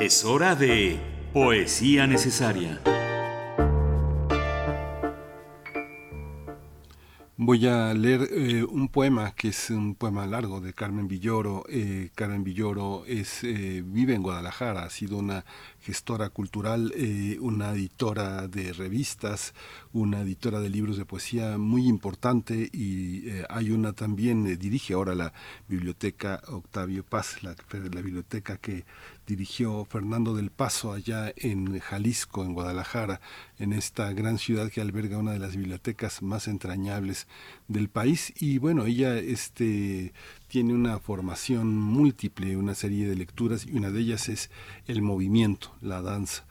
Es 0.00 0.24
hora 0.24 0.56
de 0.56 0.98
Poesía 1.32 2.08
Necesaria. 2.08 2.82
Voy 7.38 7.66
a 7.66 7.92
leer 7.92 8.30
eh, 8.32 8.64
un 8.64 8.88
poema 8.88 9.34
que 9.34 9.48
es 9.48 9.68
un 9.68 9.94
poema 9.94 10.26
largo 10.26 10.62
de 10.62 10.72
Carmen 10.72 11.06
Villoro. 11.06 11.64
Eh, 11.68 12.08
Carmen 12.14 12.42
Villoro 12.44 13.04
es, 13.06 13.44
eh, 13.44 13.82
vive 13.84 14.14
en 14.14 14.22
Guadalajara, 14.22 14.84
ha 14.84 14.88
sido 14.88 15.18
una 15.18 15.44
gestora 15.80 16.30
cultural, 16.30 16.94
una 17.40 17.72
editora 17.72 18.48
de 18.48 18.72
revistas, 18.72 19.52
una 19.92 20.22
editora 20.22 20.60
de 20.60 20.70
libros 20.70 20.96
de 20.96 21.04
poesía 21.04 21.58
muy 21.58 21.86
importante 21.86 22.70
y 22.72 23.28
hay 23.50 23.70
una 23.70 23.92
también, 23.92 24.58
dirige 24.58 24.94
ahora 24.94 25.14
la 25.14 25.32
biblioteca 25.68 26.40
Octavio 26.48 27.04
Paz, 27.04 27.42
la, 27.42 27.54
la 27.70 28.00
biblioteca 28.00 28.56
que 28.56 28.84
dirigió 29.26 29.84
Fernando 29.84 30.34
del 30.34 30.50
Paso 30.50 30.92
allá 30.92 31.32
en 31.36 31.78
Jalisco, 31.80 32.44
en 32.44 32.54
Guadalajara, 32.54 33.20
en 33.58 33.72
esta 33.72 34.12
gran 34.12 34.38
ciudad 34.38 34.70
que 34.70 34.80
alberga 34.80 35.18
una 35.18 35.32
de 35.32 35.38
las 35.38 35.56
bibliotecas 35.56 36.22
más 36.22 36.48
entrañables 36.48 37.26
del 37.68 37.88
país. 37.88 38.32
Y 38.36 38.58
bueno, 38.58 38.86
ella 38.86 39.18
este, 39.18 40.12
tiene 40.48 40.74
una 40.74 40.98
formación 40.98 41.76
múltiple, 41.76 42.56
una 42.56 42.74
serie 42.74 43.08
de 43.08 43.16
lecturas, 43.16 43.66
y 43.66 43.72
una 43.72 43.90
de 43.90 44.00
ellas 44.00 44.28
es 44.28 44.50
el 44.86 45.02
movimiento, 45.02 45.74
la 45.80 46.02
danza. 46.02 46.44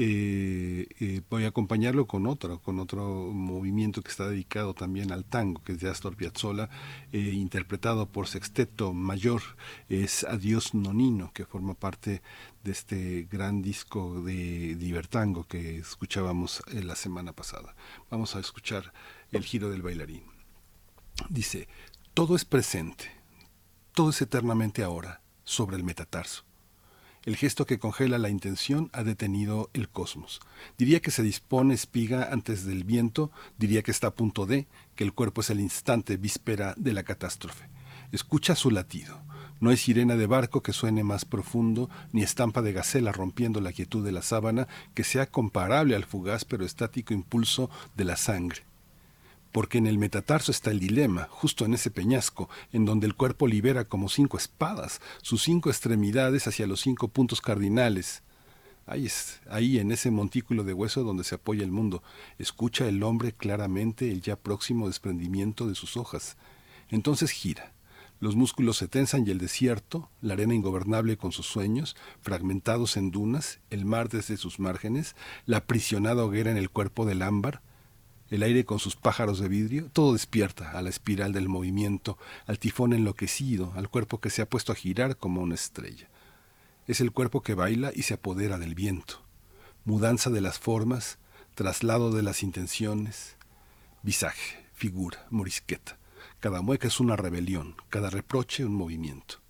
Eh, 0.00 0.86
eh, 1.00 1.22
voy 1.28 1.44
a 1.44 1.48
acompañarlo 1.48 2.06
con 2.06 2.28
otro, 2.28 2.60
con 2.60 2.78
otro 2.78 3.32
movimiento 3.32 4.00
que 4.00 4.12
está 4.12 4.28
dedicado 4.28 4.72
también 4.72 5.10
al 5.10 5.24
tango, 5.24 5.60
que 5.64 5.72
es 5.72 5.80
de 5.80 5.90
Astor 5.90 6.14
Piazzolla, 6.14 6.70
eh, 7.10 7.18
interpretado 7.18 8.06
por 8.06 8.28
Sexteto 8.28 8.92
Mayor, 8.92 9.42
es 9.88 10.22
Adiós 10.22 10.72
Nonino, 10.72 11.32
que 11.32 11.44
forma 11.44 11.74
parte 11.74 12.22
de 12.62 12.70
este 12.70 13.26
gran 13.28 13.60
disco 13.60 14.22
de 14.22 14.76
Divertango 14.76 15.48
que 15.48 15.78
escuchábamos 15.78 16.62
la 16.72 16.94
semana 16.94 17.32
pasada. 17.32 17.74
Vamos 18.08 18.36
a 18.36 18.38
escuchar 18.38 18.92
el 19.32 19.42
giro 19.42 19.68
del 19.68 19.82
bailarín. 19.82 20.22
Dice, 21.28 21.66
todo 22.14 22.36
es 22.36 22.44
presente, 22.44 23.10
todo 23.94 24.10
es 24.10 24.22
eternamente 24.22 24.84
ahora, 24.84 25.22
sobre 25.42 25.76
el 25.76 25.82
metatarso 25.82 26.47
el 27.28 27.36
gesto 27.36 27.66
que 27.66 27.78
congela 27.78 28.16
la 28.16 28.30
intención 28.30 28.88
ha 28.94 29.04
detenido 29.04 29.68
el 29.74 29.90
cosmos. 29.90 30.40
Diría 30.78 31.00
que 31.00 31.10
se 31.10 31.22
dispone 31.22 31.74
espiga 31.74 32.30
antes 32.32 32.64
del 32.64 32.84
viento, 32.84 33.30
diría 33.58 33.82
que 33.82 33.90
está 33.90 34.06
a 34.06 34.14
punto 34.14 34.46
de, 34.46 34.66
que 34.94 35.04
el 35.04 35.12
cuerpo 35.12 35.42
es 35.42 35.50
el 35.50 35.60
instante 35.60 36.16
víspera 36.16 36.72
de 36.78 36.94
la 36.94 37.02
catástrofe. 37.02 37.68
Escucha 38.12 38.54
su 38.54 38.70
latido. 38.70 39.20
No 39.60 39.68
hay 39.68 39.76
sirena 39.76 40.16
de 40.16 40.26
barco 40.26 40.62
que 40.62 40.72
suene 40.72 41.04
más 41.04 41.26
profundo, 41.26 41.90
ni 42.12 42.22
estampa 42.22 42.62
de 42.62 42.72
gacela 42.72 43.12
rompiendo 43.12 43.60
la 43.60 43.72
quietud 43.72 44.02
de 44.02 44.12
la 44.12 44.22
sábana 44.22 44.66
que 44.94 45.04
sea 45.04 45.26
comparable 45.26 45.96
al 45.96 46.06
fugaz 46.06 46.46
pero 46.46 46.64
estático 46.64 47.12
impulso 47.12 47.68
de 47.94 48.04
la 48.04 48.16
sangre 48.16 48.62
porque 49.52 49.78
en 49.78 49.86
el 49.86 49.98
metatarso 49.98 50.50
está 50.50 50.70
el 50.70 50.80
dilema, 50.80 51.28
justo 51.30 51.64
en 51.64 51.74
ese 51.74 51.90
peñasco, 51.90 52.48
en 52.72 52.84
donde 52.84 53.06
el 53.06 53.14
cuerpo 53.14 53.46
libera 53.46 53.84
como 53.84 54.08
cinco 54.08 54.36
espadas, 54.36 55.00
sus 55.22 55.42
cinco 55.42 55.70
extremidades 55.70 56.46
hacia 56.46 56.66
los 56.66 56.80
cinco 56.80 57.08
puntos 57.08 57.40
cardinales. 57.40 58.22
Ahí, 58.86 59.06
es, 59.06 59.40
ahí 59.50 59.78
en 59.78 59.92
ese 59.92 60.10
montículo 60.10 60.64
de 60.64 60.72
hueso 60.72 61.02
donde 61.02 61.24
se 61.24 61.34
apoya 61.34 61.62
el 61.62 61.70
mundo, 61.70 62.02
escucha 62.38 62.88
el 62.88 63.02
hombre 63.02 63.32
claramente 63.32 64.10
el 64.10 64.22
ya 64.22 64.36
próximo 64.36 64.86
desprendimiento 64.86 65.66
de 65.66 65.74
sus 65.74 65.96
hojas. 65.96 66.36
Entonces 66.88 67.30
gira. 67.30 67.72
Los 68.20 68.34
músculos 68.34 68.78
se 68.78 68.88
tensan 68.88 69.26
y 69.26 69.30
el 69.30 69.38
desierto, 69.38 70.10
la 70.20 70.32
arena 70.34 70.54
ingobernable 70.54 71.16
con 71.16 71.30
sus 71.30 71.46
sueños, 71.46 71.96
fragmentados 72.20 72.96
en 72.96 73.12
dunas, 73.12 73.60
el 73.70 73.84
mar 73.84 74.08
desde 74.08 74.36
sus 74.36 74.58
márgenes, 74.58 75.14
la 75.46 75.58
aprisionada 75.58 76.24
hoguera 76.24 76.50
en 76.50 76.56
el 76.56 76.68
cuerpo 76.68 77.06
del 77.06 77.22
ámbar, 77.22 77.62
el 78.30 78.42
aire 78.42 78.64
con 78.64 78.78
sus 78.78 78.96
pájaros 78.96 79.38
de 79.38 79.48
vidrio, 79.48 79.88
todo 79.92 80.12
despierta 80.12 80.72
a 80.72 80.82
la 80.82 80.90
espiral 80.90 81.32
del 81.32 81.48
movimiento, 81.48 82.18
al 82.46 82.58
tifón 82.58 82.92
enloquecido, 82.92 83.72
al 83.74 83.88
cuerpo 83.88 84.20
que 84.20 84.30
se 84.30 84.42
ha 84.42 84.48
puesto 84.48 84.72
a 84.72 84.76
girar 84.76 85.16
como 85.16 85.40
una 85.40 85.54
estrella. 85.54 86.08
Es 86.86 87.00
el 87.00 87.12
cuerpo 87.12 87.42
que 87.42 87.54
baila 87.54 87.90
y 87.94 88.02
se 88.02 88.14
apodera 88.14 88.58
del 88.58 88.74
viento. 88.74 89.22
Mudanza 89.84 90.30
de 90.30 90.40
las 90.40 90.58
formas, 90.58 91.18
traslado 91.54 92.12
de 92.12 92.22
las 92.22 92.42
intenciones, 92.42 93.36
visaje, 94.02 94.64
figura, 94.74 95.26
morisqueta. 95.30 95.98
Cada 96.40 96.62
mueca 96.62 96.86
es 96.86 97.00
una 97.00 97.16
rebelión, 97.16 97.76
cada 97.88 98.10
reproche 98.10 98.64
un 98.64 98.74
movimiento. 98.74 99.40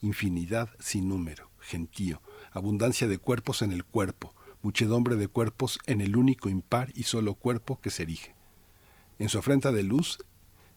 Infinidad 0.00 0.70
sin 0.78 1.08
número, 1.08 1.50
gentío, 1.60 2.22
abundancia 2.52 3.08
de 3.08 3.18
cuerpos 3.18 3.62
en 3.62 3.72
el 3.72 3.84
cuerpo, 3.84 4.34
muchedumbre 4.64 5.16
de 5.16 5.28
cuerpos 5.28 5.78
en 5.86 6.00
el 6.00 6.16
único 6.16 6.48
impar 6.48 6.90
y 6.94 7.04
solo 7.04 7.34
cuerpo 7.34 7.78
que 7.80 7.90
se 7.90 8.02
erige. 8.04 8.34
En 9.18 9.28
su 9.28 9.38
afrenta 9.38 9.70
de 9.70 9.82
luz, 9.82 10.18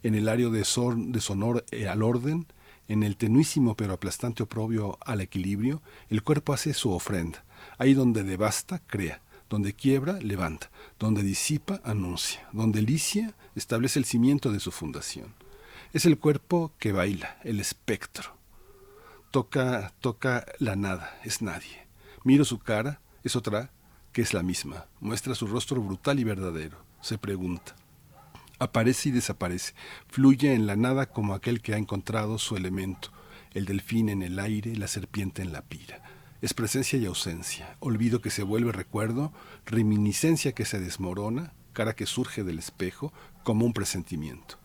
en 0.04 0.14
el 0.14 0.28
área 0.28 0.50
de, 0.50 0.60
de 0.60 1.22
sonor 1.22 1.66
eh, 1.72 1.88
al 1.88 2.04
orden, 2.04 2.46
en 2.88 3.04
el 3.04 3.16
tenuísimo 3.18 3.76
pero 3.76 3.94
aplastante 3.94 4.44
oprobio 4.44 4.98
al 5.06 5.22
equilibrio, 5.22 5.82
el 6.10 6.22
cuerpo 6.22 6.54
hace 6.54 6.74
su 6.74 6.92
ofrenda. 6.92 7.46
Ahí 7.78 7.94
donde 7.94 8.24
devasta, 8.24 8.80
crea, 8.80 9.22
donde 9.50 9.74
quiebra, 9.74 10.20
levanta, 10.22 10.70
donde 11.00 11.24
disipa, 11.24 11.82
anuncia, 11.84 12.48
donde 12.52 12.82
licia, 12.82 13.36
establece 13.56 14.00
el 14.00 14.06
cimiento 14.06 14.52
de 14.52 14.60
su 14.60 14.72
fundación. 14.72 15.34
Es 15.94 16.06
el 16.06 16.18
cuerpo 16.18 16.74
que 16.78 16.92
baila, 16.92 17.40
el 17.44 17.62
espectro. 17.62 18.36
Toca, 19.32 19.94
toca 20.02 20.46
la 20.60 20.76
nada, 20.76 21.20
es 21.24 21.42
nadie. 21.42 21.88
Miro 22.24 22.44
su 22.44 22.60
cara, 22.60 23.02
es 23.24 23.36
otra 23.36 23.72
que 24.18 24.24
es 24.24 24.34
la 24.34 24.42
misma. 24.42 24.88
Muestra 25.00 25.36
su 25.36 25.46
rostro 25.46 25.80
brutal 25.80 26.20
y 26.20 26.24
verdadero. 26.24 26.84
Se 27.02 27.20
pregunta. 27.20 27.76
Aparece 28.58 29.10
y 29.10 29.12
desaparece. 29.12 29.76
Fluye 30.08 30.56
en 30.56 30.66
la 30.66 30.76
nada 30.76 31.06
como 31.06 31.36
aquel 31.36 31.62
que 31.62 31.76
ha 31.76 31.78
encontrado 31.78 32.40
su 32.40 32.58
elemento. 32.58 33.12
El 33.54 33.66
delfín 33.66 34.10
en 34.10 34.24
el 34.24 34.40
aire, 34.40 34.76
la 34.76 34.88
serpiente 34.88 35.44
en 35.44 35.54
la 35.54 35.62
pira. 35.62 36.02
Es 36.42 36.56
presencia 36.56 36.98
y 36.98 37.06
ausencia, 37.06 37.78
olvido 37.80 38.20
que 38.20 38.32
se 38.32 38.42
vuelve 38.42 38.72
recuerdo, 38.72 39.34
reminiscencia 39.68 40.54
que 40.54 40.66
se 40.66 40.80
desmorona, 40.80 41.54
cara 41.74 41.96
que 41.96 42.08
surge 42.08 42.44
del 42.44 42.58
espejo 42.58 43.14
como 43.44 43.68
un 43.68 43.74
presentimiento. 43.74 44.58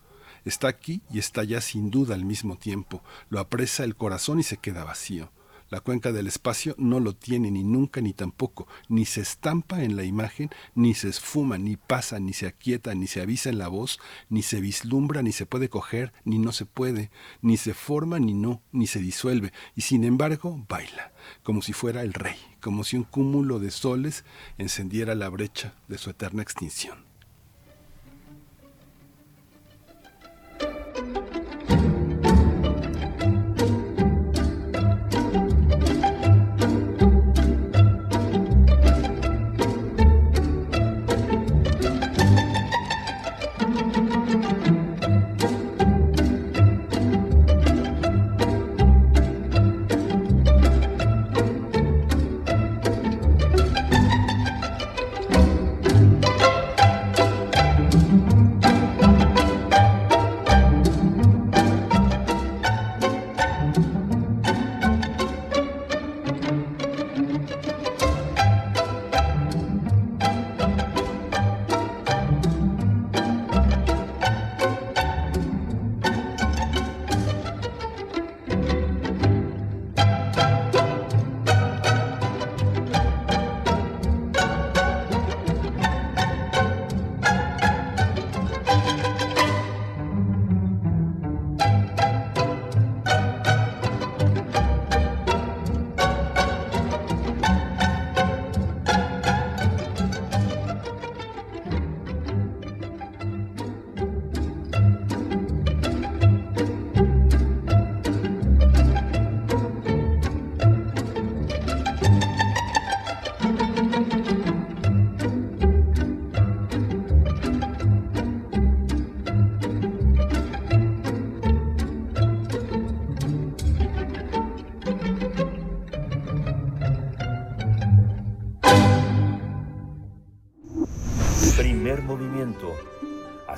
Está 0.46 0.68
aquí 0.68 1.02
y 1.10 1.18
está 1.18 1.42
allá 1.42 1.60
sin 1.60 1.90
duda 1.90 2.14
al 2.14 2.24
mismo 2.24 2.56
tiempo, 2.56 3.04
lo 3.28 3.38
apresa 3.38 3.84
el 3.84 3.96
corazón 3.96 4.40
y 4.40 4.44
se 4.44 4.56
queda 4.56 4.84
vacío. 4.84 5.30
La 5.72 5.80
cuenca 5.80 6.12
del 6.12 6.26
espacio 6.26 6.74
no 6.76 7.00
lo 7.00 7.14
tiene 7.14 7.50
ni 7.50 7.64
nunca 7.64 8.02
ni 8.02 8.12
tampoco, 8.12 8.68
ni 8.90 9.06
se 9.06 9.22
estampa 9.22 9.82
en 9.82 9.96
la 9.96 10.04
imagen, 10.04 10.50
ni 10.74 10.92
se 10.92 11.08
esfuma, 11.08 11.56
ni 11.56 11.78
pasa, 11.78 12.20
ni 12.20 12.34
se 12.34 12.46
aquieta, 12.46 12.94
ni 12.94 13.06
se 13.06 13.22
avisa 13.22 13.48
en 13.48 13.56
la 13.56 13.68
voz, 13.68 13.98
ni 14.28 14.42
se 14.42 14.60
vislumbra, 14.60 15.22
ni 15.22 15.32
se 15.32 15.46
puede 15.46 15.70
coger, 15.70 16.12
ni 16.26 16.38
no 16.38 16.52
se 16.52 16.66
puede, 16.66 17.10
ni 17.40 17.56
se 17.56 17.72
forma, 17.72 18.18
ni 18.18 18.34
no, 18.34 18.60
ni 18.70 18.86
se 18.86 19.00
disuelve, 19.00 19.54
y 19.74 19.80
sin 19.80 20.04
embargo 20.04 20.62
baila, 20.68 21.14
como 21.42 21.62
si 21.62 21.72
fuera 21.72 22.02
el 22.02 22.12
rey, 22.12 22.36
como 22.60 22.84
si 22.84 22.98
un 22.98 23.04
cúmulo 23.04 23.58
de 23.58 23.70
soles 23.70 24.26
encendiera 24.58 25.14
la 25.14 25.30
brecha 25.30 25.72
de 25.88 25.96
su 25.96 26.10
eterna 26.10 26.42
extinción. 26.42 27.11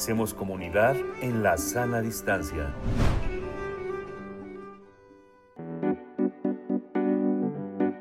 Hacemos 0.05 0.35
comunidad 0.35 0.97
en 1.23 1.43
la 1.43 1.57
sana 1.57 2.03
distancia. 2.03 2.75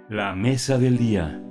La 0.09 0.35
mesa 0.35 0.77
del 0.77 0.97
día. 0.97 1.41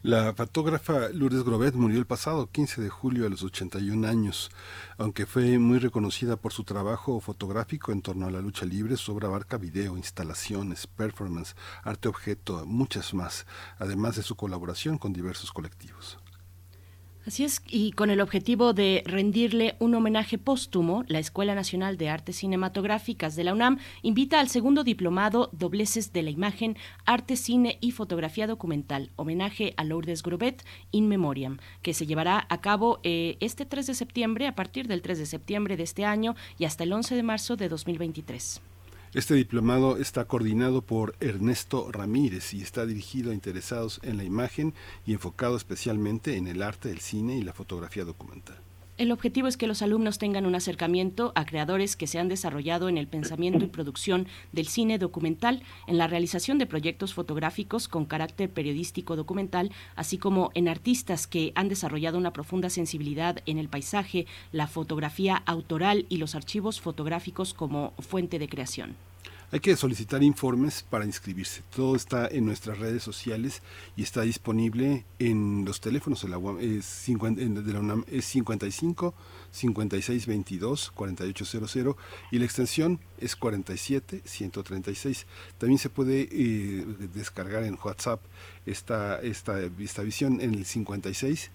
La 0.00 0.32
fotógrafa 0.32 1.10
Lourdes 1.10 1.44
Grobet 1.44 1.74
murió 1.74 1.98
el 1.98 2.06
pasado 2.06 2.46
15 2.46 2.80
de 2.80 2.88
julio 2.88 3.26
a 3.26 3.28
los 3.28 3.42
81 3.42 4.08
años. 4.08 4.50
Aunque 4.96 5.26
fue 5.26 5.58
muy 5.58 5.78
reconocida 5.78 6.36
por 6.36 6.54
su 6.54 6.64
trabajo 6.64 7.20
fotográfico 7.20 7.92
en 7.92 8.00
torno 8.00 8.26
a 8.26 8.30
la 8.30 8.40
lucha 8.40 8.64
libre, 8.64 8.96
su 8.96 9.12
obra 9.12 9.28
abarca 9.28 9.58
video, 9.58 9.98
instalaciones, 9.98 10.86
performance, 10.86 11.54
arte 11.82 12.08
objeto, 12.08 12.64
muchas 12.64 13.12
más, 13.12 13.46
además 13.78 14.16
de 14.16 14.22
su 14.22 14.34
colaboración 14.34 14.96
con 14.96 15.12
diversos 15.12 15.52
colectivos. 15.52 16.18
Así 17.26 17.44
es, 17.44 17.62
y 17.68 17.92
con 17.92 18.08
el 18.08 18.22
objetivo 18.22 18.72
de 18.72 19.02
rendirle 19.04 19.76
un 19.78 19.94
homenaje 19.94 20.38
póstumo, 20.38 21.04
la 21.06 21.18
Escuela 21.18 21.54
Nacional 21.54 21.98
de 21.98 22.08
Artes 22.08 22.36
Cinematográficas 22.36 23.36
de 23.36 23.44
la 23.44 23.52
UNAM 23.52 23.78
invita 24.00 24.40
al 24.40 24.48
segundo 24.48 24.84
diplomado 24.84 25.50
Dobleces 25.52 26.14
de 26.14 26.22
la 26.22 26.30
Imagen, 26.30 26.78
Arte, 27.04 27.36
Cine 27.36 27.76
y 27.82 27.90
Fotografía 27.90 28.46
Documental, 28.46 29.10
homenaje 29.16 29.74
a 29.76 29.84
Lourdes 29.84 30.22
Grobet 30.22 30.64
in 30.92 31.08
Memoriam, 31.08 31.58
que 31.82 31.92
se 31.92 32.06
llevará 32.06 32.46
a 32.48 32.62
cabo 32.62 33.00
eh, 33.02 33.36
este 33.40 33.66
3 33.66 33.88
de 33.88 33.94
septiembre, 33.94 34.46
a 34.46 34.54
partir 34.54 34.88
del 34.88 35.02
3 35.02 35.18
de 35.18 35.26
septiembre 35.26 35.76
de 35.76 35.82
este 35.82 36.06
año 36.06 36.36
y 36.58 36.64
hasta 36.64 36.84
el 36.84 36.92
11 36.92 37.16
de 37.16 37.22
marzo 37.22 37.56
de 37.56 37.68
2023. 37.68 38.62
Este 39.12 39.34
diplomado 39.34 39.96
está 39.96 40.24
coordinado 40.26 40.82
por 40.82 41.16
Ernesto 41.18 41.90
Ramírez 41.90 42.54
y 42.54 42.62
está 42.62 42.86
dirigido 42.86 43.32
a 43.32 43.34
interesados 43.34 43.98
en 44.04 44.16
la 44.16 44.22
imagen 44.22 44.72
y 45.04 45.14
enfocado 45.14 45.56
especialmente 45.56 46.36
en 46.36 46.46
el 46.46 46.62
arte, 46.62 46.92
el 46.92 47.00
cine 47.00 47.36
y 47.36 47.42
la 47.42 47.52
fotografía 47.52 48.04
documental. 48.04 48.69
El 49.00 49.12
objetivo 49.12 49.48
es 49.48 49.56
que 49.56 49.66
los 49.66 49.80
alumnos 49.80 50.18
tengan 50.18 50.44
un 50.44 50.54
acercamiento 50.54 51.32
a 51.34 51.46
creadores 51.46 51.96
que 51.96 52.06
se 52.06 52.18
han 52.18 52.28
desarrollado 52.28 52.90
en 52.90 52.98
el 52.98 53.08
pensamiento 53.08 53.64
y 53.64 53.68
producción 53.68 54.26
del 54.52 54.66
cine 54.66 54.98
documental, 54.98 55.62
en 55.86 55.96
la 55.96 56.06
realización 56.06 56.58
de 56.58 56.66
proyectos 56.66 57.14
fotográficos 57.14 57.88
con 57.88 58.04
carácter 58.04 58.50
periodístico 58.50 59.16
documental, 59.16 59.72
así 59.96 60.18
como 60.18 60.50
en 60.52 60.68
artistas 60.68 61.26
que 61.26 61.52
han 61.54 61.70
desarrollado 61.70 62.18
una 62.18 62.34
profunda 62.34 62.68
sensibilidad 62.68 63.38
en 63.46 63.56
el 63.56 63.70
paisaje, 63.70 64.26
la 64.52 64.66
fotografía 64.66 65.34
autoral 65.46 66.04
y 66.10 66.18
los 66.18 66.34
archivos 66.34 66.78
fotográficos 66.82 67.54
como 67.54 67.94
fuente 68.00 68.38
de 68.38 68.50
creación. 68.50 68.96
Hay 69.52 69.58
que 69.58 69.74
solicitar 69.74 70.22
informes 70.22 70.84
para 70.88 71.04
inscribirse. 71.04 71.62
Todo 71.74 71.96
está 71.96 72.28
en 72.28 72.46
nuestras 72.46 72.78
redes 72.78 73.02
sociales 73.02 73.62
y 73.96 74.04
está 74.04 74.20
disponible 74.20 75.04
en 75.18 75.64
los 75.64 75.80
teléfonos 75.80 76.22
de 76.22 76.28
la. 76.28 76.38
Es, 76.60 77.08
UNAM, 77.08 78.04
es 78.06 78.26
55 78.26 79.12
56 79.50 80.26
22 80.28 80.92
4800 80.92 81.96
y 82.30 82.38
la 82.38 82.44
extensión 82.44 83.00
es 83.18 83.34
47 83.34 84.22
136. 84.24 85.26
También 85.58 85.78
se 85.80 85.90
puede 85.90 86.28
eh, 86.30 86.86
descargar 87.12 87.64
en 87.64 87.76
WhatsApp 87.82 88.20
esta, 88.66 89.20
esta, 89.20 89.60
esta 89.60 90.02
visión 90.02 90.40
en 90.40 90.54
el 90.54 90.64
56 90.64 91.50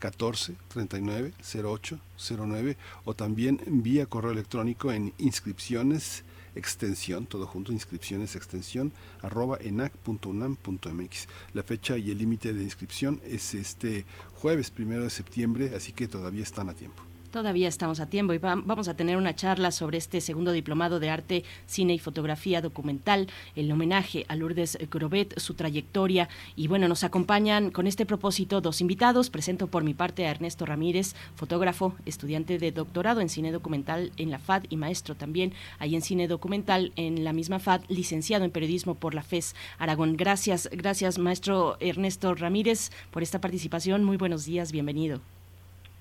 14 0.00 0.56
39 0.66 1.32
08 1.64 2.00
09 2.28 2.76
o 3.04 3.14
también 3.14 3.60
vía 3.66 4.06
correo 4.06 4.32
electrónico 4.32 4.90
en 4.90 5.14
inscripciones 5.18 6.24
extensión, 6.56 7.26
todo 7.26 7.46
junto, 7.46 7.72
inscripciones 7.72 8.36
extensión, 8.36 8.92
arroba 9.22 9.58
enac.unam.mx. 9.60 11.28
La 11.54 11.62
fecha 11.62 11.96
y 11.98 12.10
el 12.10 12.18
límite 12.18 12.52
de 12.52 12.62
inscripción 12.62 13.20
es 13.24 13.54
este 13.54 14.04
jueves 14.34 14.70
primero 14.70 15.04
de 15.04 15.10
septiembre, 15.10 15.72
así 15.76 15.92
que 15.92 16.08
todavía 16.08 16.42
están 16.42 16.68
a 16.68 16.74
tiempo. 16.74 17.02
Todavía 17.36 17.68
estamos 17.68 18.00
a 18.00 18.06
tiempo 18.06 18.32
y 18.32 18.38
vamos 18.38 18.88
a 18.88 18.96
tener 18.96 19.18
una 19.18 19.36
charla 19.36 19.70
sobre 19.70 19.98
este 19.98 20.22
segundo 20.22 20.52
diplomado 20.52 21.00
de 21.00 21.10
arte, 21.10 21.44
cine 21.66 21.92
y 21.92 21.98
fotografía 21.98 22.62
documental, 22.62 23.28
el 23.54 23.70
homenaje 23.70 24.24
a 24.28 24.36
Lourdes 24.36 24.78
Grobet, 24.90 25.38
su 25.38 25.52
trayectoria. 25.52 26.30
Y 26.56 26.66
bueno, 26.66 26.88
nos 26.88 27.04
acompañan 27.04 27.70
con 27.72 27.86
este 27.86 28.06
propósito 28.06 28.62
dos 28.62 28.80
invitados. 28.80 29.28
Presento 29.28 29.66
por 29.66 29.84
mi 29.84 29.92
parte 29.92 30.24
a 30.26 30.30
Ernesto 30.30 30.64
Ramírez, 30.64 31.14
fotógrafo, 31.34 31.94
estudiante 32.06 32.58
de 32.58 32.72
doctorado 32.72 33.20
en 33.20 33.28
cine 33.28 33.52
documental 33.52 34.12
en 34.16 34.30
la 34.30 34.38
FAD 34.38 34.62
y 34.70 34.78
maestro 34.78 35.14
también 35.14 35.52
ahí 35.78 35.94
en 35.94 36.00
cine 36.00 36.28
documental 36.28 36.94
en 36.96 37.22
la 37.22 37.34
misma 37.34 37.58
FAD, 37.58 37.82
licenciado 37.88 38.46
en 38.46 38.50
periodismo 38.50 38.94
por 38.94 39.14
la 39.14 39.22
FES 39.22 39.54
Aragón. 39.78 40.16
Gracias, 40.16 40.70
gracias 40.72 41.18
maestro 41.18 41.76
Ernesto 41.80 42.34
Ramírez 42.34 42.92
por 43.10 43.22
esta 43.22 43.42
participación. 43.42 44.04
Muy 44.04 44.16
buenos 44.16 44.46
días, 44.46 44.72
bienvenido. 44.72 45.20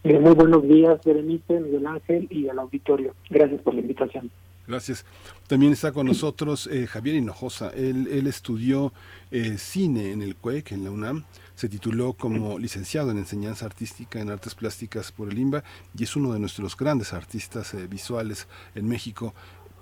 Eh, 0.06 0.19
muy 0.19 0.36
buenos 0.36 0.61
días, 0.61 1.02
Berenice, 1.03 1.60
Miguel 1.60 1.88
Ángel 1.88 2.27
y 2.30 2.48
al 2.48 2.60
auditorio. 2.60 3.15
Gracias 3.27 3.60
por 3.61 3.73
la 3.73 3.82
invitación. 3.82 4.30
Gracias. 4.68 5.03
También 5.48 5.73
está 5.73 5.91
con 5.91 6.06
nosotros 6.06 6.69
eh, 6.72 6.86
Javier 6.86 7.15
Hinojosa. 7.15 7.72
Él, 7.72 8.27
estudió 8.27 8.94
eh, 9.32 9.57
cine 9.57 10.11
en 10.11 10.22
el 10.22 10.36
CUEC, 10.36 10.73
en 10.73 10.84
la 10.84 10.91
UNAM. 10.91 11.23
Se 11.56 11.69
tituló 11.69 12.14
como 12.14 12.60
licenciado 12.60 13.10
en 13.10 13.18
enseñanza 13.18 13.65
artística 13.65 14.19
en 14.19 14.30
artes 14.30 14.53
plásticas 14.53 15.11
por 15.11 15.32
el 15.32 15.40
IMBA 15.40 15.64
y 15.98 16.03
es 16.03 16.15
uno 16.15 16.34
de 16.34 16.40
nuestros 16.40 16.77
grandes 16.77 17.11
artistas 17.11 17.76
visuales 17.90 18.48
en 18.76 18.88
México. 18.88 19.34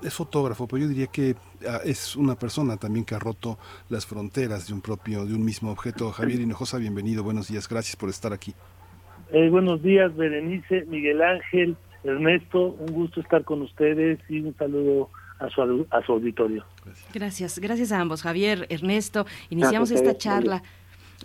Es 0.02 0.14
fotógrafo, 0.14 0.68
pero 0.68 0.84
yo 0.84 0.88
diría 0.88 1.08
que 1.08 1.36
ah, 1.68 1.82
es 1.84 2.16
una 2.16 2.36
persona 2.36 2.78
también 2.78 3.04
que 3.04 3.16
ha 3.16 3.20
roto 3.20 3.58
las 3.90 4.06
fronteras 4.06 4.68
de 4.68 4.74
un 4.74 4.80
propio, 4.80 5.26
de 5.26 5.34
un 5.34 5.44
mismo 5.44 5.70
objeto. 5.70 6.12
Javier 6.12 6.40
Hinojosa, 6.40 6.78
bienvenido, 6.78 7.24
buenos 7.24 7.50
días, 7.50 7.68
gracias 7.68 7.98
por 7.98 8.08
estar 8.08 8.32
aquí. 8.32 8.54
Eh, 9.34 9.50
buenos 9.50 9.82
días, 9.82 10.16
Berenice, 10.16 10.86
Miguel 10.86 11.20
Ángel, 11.24 11.76
Ernesto, 12.04 12.68
un 12.80 12.94
gusto 12.94 13.20
estar 13.20 13.44
con 13.44 13.64
ustedes 13.64 14.20
y 14.30 14.42
un 14.42 14.56
saludo 14.56 15.10
a 15.40 15.50
su, 15.50 15.88
a 15.90 16.06
su 16.06 16.12
auditorio. 16.12 16.64
Gracias, 17.12 17.58
gracias 17.58 17.92
a 17.92 18.00
ambos, 18.00 18.22
Javier, 18.22 18.68
Ernesto. 18.70 19.26
Iniciamos 19.50 19.90
esta 19.90 20.16
charla 20.16 20.62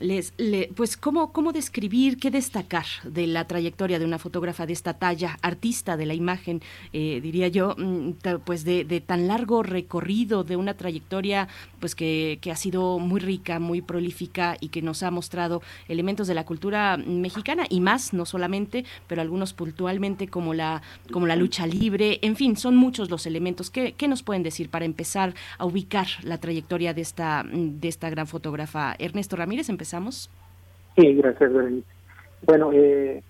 les, 0.01 0.33
pues 0.75 0.97
¿cómo, 0.97 1.33
cómo 1.33 1.53
describir, 1.53 2.19
qué 2.19 2.31
destacar 2.31 2.87
de 3.05 3.27
la 3.27 3.47
trayectoria 3.47 3.99
de 3.99 4.05
una 4.05 4.19
fotógrafa 4.19 4.67
de 4.67 4.73
esta 4.73 4.95
talla, 4.95 5.39
artista 5.43 5.97
de 5.97 6.07
la 6.07 6.15
imagen, 6.15 6.63
eh, 6.93 7.21
diría 7.23 7.49
yo, 7.49 7.75
mm, 7.77 8.13
pues 8.45 8.65
de, 8.65 8.85
tan 9.05 9.29
largo 9.29 9.63
recorrido, 9.63 10.45
de 10.45 10.57
una 10.57 10.75
trayectoria 10.75 11.49
pues 11.81 11.95
que, 11.95 12.39
que, 12.41 12.51
ha 12.51 12.57
sido 12.57 12.99
muy 12.99 13.21
rica, 13.21 13.59
muy 13.59 13.83
prolífica 13.83 14.57
y 14.61 14.69
que 14.69 14.83
nos 14.83 15.03
ha 15.03 15.11
mostrado 15.11 15.63
elementos 15.89 16.27
de 16.29 16.35
la 16.35 16.45
cultura 16.45 16.97
mexicana 16.97 17.67
y 17.69 17.81
más, 17.81 18.13
no 18.13 18.27
solamente, 18.27 18.85
pero 19.07 19.23
algunos 19.23 19.53
puntualmente 19.53 20.29
como 20.29 20.55
la, 20.55 20.83
como 21.13 21.27
la 21.27 21.37
lucha 21.37 21.67
libre, 21.67 22.19
en 22.23 22.37
fin, 22.37 22.57
son 22.57 22.77
muchos 22.77 23.11
los 23.11 23.27
elementos. 23.27 23.71
¿Qué, 23.71 23.95
qué 23.97 24.09
nos 24.09 24.23
pueden 24.23 24.43
decir 24.43 24.69
para 24.69 24.85
empezar 24.85 25.35
a 25.59 25.65
ubicar 25.65 26.07
la 26.23 26.39
trayectoria 26.39 26.95
de 26.95 27.03
esta, 27.03 27.45
de 27.45 27.89
esta 27.89 28.11
gran 28.11 28.27
fotógrafa? 28.27 28.95
Ernesto 28.99 29.37
Ramírez, 29.37 29.69
empezamos 29.69 29.88
Sí, 30.97 31.15
gracias, 31.15 31.53
Berenice. 31.53 31.99
Bueno, 32.45 32.71
eh, 32.73 33.23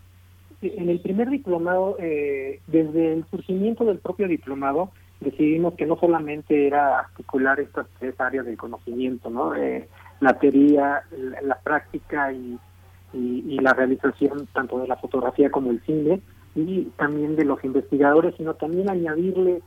en 0.62 0.89
el 0.89 1.01
primer 1.01 1.30
diplomado, 1.30 1.97
eh, 1.98 2.60
desde 2.66 3.12
el 3.12 3.24
surgimiento 3.30 3.85
del 3.85 3.98
propio 3.98 4.28
diplomado, 4.28 4.90
decidimos 5.20 5.74
que 5.74 5.86
no 5.86 5.98
solamente 5.98 6.66
era 6.66 7.01
articular 7.01 7.59
estas 7.60 7.86
tres 7.98 8.18
áreas 8.20 8.47
del 8.47 8.56
conocimiento, 8.56 9.30
¿no? 9.30 9.55
Eh, 9.55 9.89
la 10.20 10.39
teoría, 10.39 11.02
la, 11.43 11.59
práctica 11.60 12.32
y, 12.32 12.59
la 13.12 13.72
realización 13.72 14.48
tanto 14.52 14.78
de 14.78 14.89
la 14.89 14.97
fotografía 14.97 15.51
como 15.51 15.70
el 15.70 15.80
cine 15.82 16.20
y 16.55 16.85
también 16.97 17.36
de 17.36 17.44
los 17.44 17.62
investigadores, 17.64 18.35
sino 18.36 18.55
también 18.55 18.90
añadirle 18.90 19.62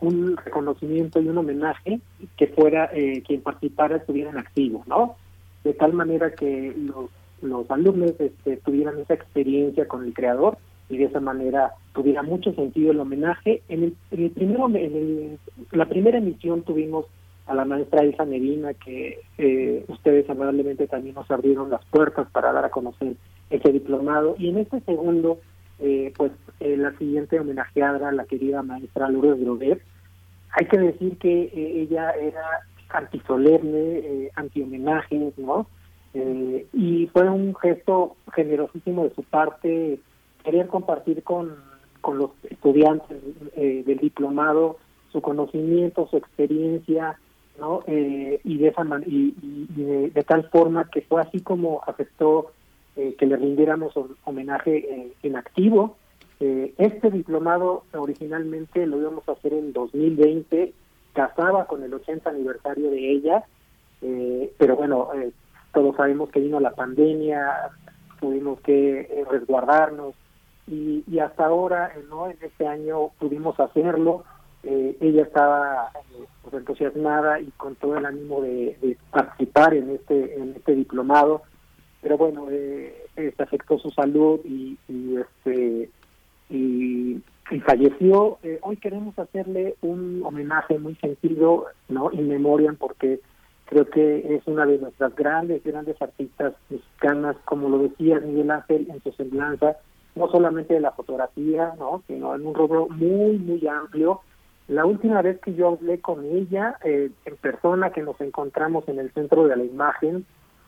un 0.00 0.36
reconocimiento 0.36 1.20
y 1.20 1.28
un 1.28 1.38
homenaje 1.38 2.00
que 2.36 2.46
fuera 2.48 2.90
quien 3.26 3.42
participara 3.42 3.96
estuviera 3.96 4.30
en 4.30 4.38
activo, 4.38 4.84
¿no? 4.86 5.16
De 5.64 5.74
tal 5.74 5.92
manera 5.92 6.34
que 6.34 6.74
los, 6.76 7.70
alumnos 7.70 8.12
este, 8.18 8.56
tuvieran 8.58 8.98
esa 8.98 9.14
experiencia 9.14 9.86
con 9.86 10.04
el 10.04 10.14
creador 10.14 10.58
y 10.88 10.98
de 10.98 11.04
esa 11.04 11.20
manera 11.20 11.72
tuviera 11.94 12.22
mucho 12.22 12.52
sentido 12.54 12.92
el 12.92 13.00
homenaje. 13.00 13.62
En 13.68 13.84
el, 13.84 13.96
en 14.10 14.24
el 14.24 14.30
primero, 14.30 14.68
en 14.68 15.38
la 15.72 15.86
primera 15.86 16.18
emisión 16.18 16.62
tuvimos 16.62 17.06
a 17.46 17.54
la 17.54 17.64
maestra 17.64 18.02
Elsa 18.02 18.24
Medina, 18.24 18.74
que 18.74 19.20
eh, 19.38 19.84
ustedes 19.88 20.28
amablemente 20.30 20.86
también 20.86 21.14
nos 21.14 21.30
abrieron 21.30 21.70
las 21.70 21.84
puertas 21.86 22.28
para 22.30 22.52
dar 22.52 22.64
a 22.64 22.70
conocer 22.70 23.14
ese 23.50 23.72
diplomado. 23.72 24.36
Y 24.38 24.48
en 24.48 24.58
este 24.58 24.80
segundo, 24.80 25.40
eh, 25.80 26.12
pues 26.16 26.32
eh, 26.60 26.76
la 26.76 26.96
siguiente 26.98 27.40
homenajeada, 27.40 28.12
la 28.12 28.24
querida 28.24 28.62
maestra 28.62 29.08
Lourdes 29.08 29.40
Grover, 29.40 29.82
hay 30.52 30.66
que 30.66 30.78
decir 30.78 31.16
que 31.16 31.50
ella 31.54 32.10
era 32.12 32.60
antisolemne, 32.92 33.98
eh, 33.98 34.30
anti-homenajes, 34.34 35.38
¿no? 35.38 35.66
Eh, 36.14 36.66
y 36.74 37.06
fue 37.06 37.28
un 37.28 37.54
gesto 37.54 38.16
generosísimo 38.34 39.04
de 39.04 39.14
su 39.14 39.22
parte 39.22 39.98
querer 40.44 40.66
compartir 40.66 41.22
con, 41.22 41.54
con 42.00 42.18
los 42.18 42.30
estudiantes 42.50 43.18
eh, 43.56 43.82
del 43.86 43.98
diplomado 43.98 44.78
su 45.10 45.22
conocimiento, 45.22 46.08
su 46.10 46.16
experiencia, 46.16 47.18
¿no? 47.58 47.82
Eh, 47.86 48.40
y 48.44 48.58
de 48.58 48.68
esa 48.68 48.82
y, 49.06 49.34
de, 50.10 50.24
tal 50.24 50.48
forma 50.50 50.88
que 50.90 51.02
fue 51.02 51.20
así 51.20 51.40
como 51.40 51.82
aceptó 51.86 52.52
que 52.94 53.24
le 53.24 53.36
rindiéramos 53.36 53.94
homenaje 54.24 55.14
en 55.22 55.36
activo. 55.36 55.96
este 56.40 57.10
diplomado 57.10 57.84
originalmente 57.94 58.86
lo 58.86 59.00
íbamos 59.00 59.26
a 59.28 59.32
hacer 59.32 59.54
en 59.54 59.72
2020 59.72 60.74
casaba 61.12 61.66
con 61.66 61.82
el 61.82 61.92
80 61.94 62.30
aniversario 62.30 62.90
de 62.90 63.10
ella, 63.10 63.44
eh, 64.00 64.52
pero 64.58 64.76
bueno, 64.76 65.10
eh, 65.14 65.32
todos 65.72 65.96
sabemos 65.96 66.30
que 66.30 66.40
vino 66.40 66.60
la 66.60 66.72
pandemia, 66.72 67.70
tuvimos 68.20 68.60
que 68.60 69.00
eh, 69.00 69.24
resguardarnos 69.30 70.14
y, 70.66 71.18
hasta 71.18 71.46
ahora, 71.46 71.92
no 72.08 72.28
en 72.28 72.38
este 72.40 72.66
año 72.66 73.08
pudimos 73.18 73.58
hacerlo. 73.60 74.24
ella 74.62 75.22
estaba 75.22 75.90
pues, 76.42 76.54
entusiasmada 76.54 77.40
y 77.40 77.50
con 77.56 77.74
todo 77.74 77.96
el 77.98 78.06
ánimo 78.06 78.40
de, 78.40 78.96
participar 79.10 79.74
en 79.74 79.90
este 79.90 80.34
en 80.34 80.54
este 80.56 80.74
diplomado, 80.74 81.42
pero 82.00 82.16
bueno, 82.16 82.46
se 82.48 83.34
afectó 83.42 83.78
su 83.78 83.90
salud 83.90 84.40
y, 84.44 84.78
y 84.88 85.16
este 85.16 85.90
y 86.48 87.20
y 87.52 87.60
falleció. 87.60 88.38
Eh, 88.42 88.58
hoy 88.62 88.76
queremos 88.76 89.18
hacerle 89.18 89.76
un 89.82 90.22
homenaje 90.24 90.78
muy 90.78 90.94
sentido, 90.96 91.66
¿no? 91.88 92.10
In 92.12 92.28
memoriam, 92.28 92.76
porque 92.76 93.20
creo 93.66 93.88
que 93.88 94.34
es 94.34 94.46
una 94.46 94.66
de 94.66 94.78
nuestras 94.78 95.14
grandes, 95.14 95.62
grandes 95.62 96.00
artistas 96.00 96.54
mexicanas, 96.70 97.36
como 97.44 97.68
lo 97.68 97.78
decía 97.78 98.20
Miguel 98.20 98.50
Ángel 98.50 98.88
en 98.90 99.02
su 99.02 99.12
semblanza, 99.12 99.76
no 100.14 100.30
solamente 100.30 100.74
de 100.74 100.80
la 100.80 100.92
fotografía, 100.92 101.74
¿no? 101.78 102.02
Sino 102.06 102.34
en 102.34 102.46
un 102.46 102.54
rubro 102.54 102.88
muy, 102.88 103.38
muy 103.38 103.66
amplio. 103.66 104.20
La 104.68 104.86
última 104.86 105.20
vez 105.22 105.38
que 105.40 105.54
yo 105.54 105.68
hablé 105.68 106.00
con 106.00 106.24
ella 106.24 106.78
eh, 106.84 107.10
en 107.24 107.36
persona, 107.36 107.90
que 107.90 108.02
nos 108.02 108.20
encontramos 108.20 108.88
en 108.88 108.98
el 108.98 109.12
Centro 109.12 109.46
de 109.46 109.56
la 109.56 109.64
Imagen, 109.64 110.24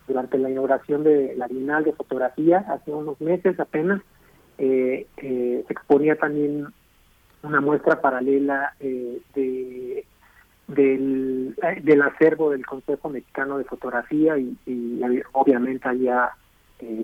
durante 0.07 0.37
la 0.37 0.51
inauguración 0.51 1.03
de 1.03 1.35
la 1.35 1.49
Bienal 1.49 1.85
de 1.85 1.95
Fotografía, 1.95 2.59
hace 2.69 2.91
unos 2.91 3.19
meses 3.23 3.59
apenas, 3.59 4.03
eh, 4.59 5.07
eh, 5.17 5.65
exponía 5.69 6.17
también 6.17 6.67
una 7.43 7.61
muestra 7.61 8.01
paralela 8.01 8.75
eh, 8.81 9.21
de 9.35 10.05
del, 10.67 11.55
del 11.83 12.03
acervo 12.03 12.51
del 12.51 12.65
Consejo 12.65 13.11
Mexicano 13.11 13.59
de 13.59 13.65
Fotografía 13.65 14.39
y, 14.39 14.57
obviamente 15.33 15.87
había 15.87 16.31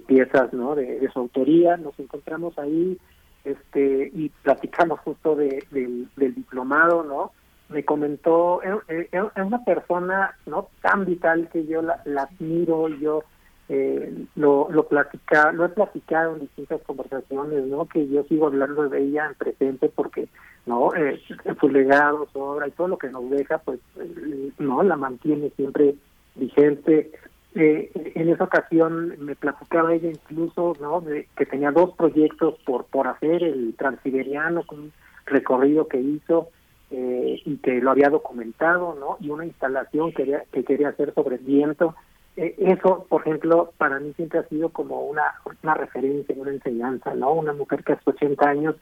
piezas 0.06 0.52
no 0.54 0.74
de, 0.74 1.06
su 1.12 1.18
autoría. 1.18 1.76
Nos 1.76 1.98
encontramos 1.98 2.58
ahí 2.58 2.98
este 3.44 4.10
y 4.14 4.30
platicamos 4.42 5.00
justo 5.00 5.36
de, 5.36 5.62
del, 5.70 6.08
diplomado 6.16 7.02
no 7.02 7.32
me 7.68 7.84
comentó 7.84 8.60
es 8.62 9.06
una 9.36 9.64
persona 9.64 10.34
no 10.46 10.68
tan 10.82 11.04
vital 11.04 11.48
que 11.52 11.66
yo 11.66 11.82
la, 11.82 12.00
la 12.04 12.22
admiro 12.22 12.88
yo 12.88 13.24
eh, 13.72 14.26
lo, 14.34 14.68
lo, 14.68 14.88
platica, 14.88 15.52
lo 15.52 15.64
he 15.64 15.68
platicado 15.68 16.34
en 16.34 16.40
distintas 16.40 16.82
conversaciones, 16.82 17.64
¿no? 17.66 17.86
Que 17.86 18.08
yo 18.08 18.24
sigo 18.24 18.48
hablando 18.48 18.88
de 18.88 19.00
ella 19.00 19.26
en 19.28 19.34
presente 19.34 19.88
porque, 19.88 20.26
¿no? 20.66 20.92
Eh, 20.96 21.20
su 21.60 21.68
legado, 21.68 22.26
su 22.32 22.40
obra 22.40 22.66
y 22.66 22.72
todo 22.72 22.88
lo 22.88 22.98
que 22.98 23.10
nos 23.10 23.30
deja, 23.30 23.58
pues, 23.58 23.78
eh, 24.00 24.50
¿no? 24.58 24.82
La 24.82 24.96
mantiene 24.96 25.50
siempre 25.50 25.94
vigente. 26.34 27.12
Eh, 27.54 27.92
en 28.16 28.28
esa 28.28 28.42
ocasión 28.42 29.14
me 29.20 29.36
platicaba 29.36 29.94
ella 29.94 30.10
incluso, 30.10 30.76
¿no? 30.80 31.00
De, 31.00 31.28
que 31.36 31.46
tenía 31.46 31.70
dos 31.70 31.94
proyectos 31.94 32.56
por, 32.66 32.86
por 32.86 33.06
hacer, 33.06 33.44
el 33.44 33.76
transiberiano, 33.76 34.64
con 34.64 34.80
un 34.80 34.92
recorrido 35.26 35.86
que 35.86 36.00
hizo, 36.00 36.48
eh, 36.90 37.40
y 37.44 37.56
que 37.58 37.80
lo 37.80 37.92
había 37.92 38.08
documentado, 38.08 38.96
¿no? 38.98 39.16
Y 39.20 39.30
una 39.30 39.46
instalación 39.46 40.10
que 40.10 40.24
quería, 40.24 40.42
que 40.50 40.64
quería 40.64 40.88
hacer 40.88 41.14
sobre 41.14 41.36
el 41.36 41.42
viento. 41.42 41.94
Eh, 42.40 42.54
eso, 42.56 43.04
por 43.10 43.20
ejemplo, 43.20 43.74
para 43.76 44.00
mí 44.00 44.14
siempre 44.14 44.38
ha 44.38 44.48
sido 44.48 44.70
como 44.70 45.02
una, 45.02 45.34
una 45.62 45.74
referencia, 45.74 46.34
una 46.38 46.52
enseñanza, 46.52 47.14
¿no? 47.14 47.34
Una 47.34 47.52
mujer 47.52 47.84
que 47.84 47.92
hace 47.92 48.02
80 48.08 48.48
años 48.48 48.76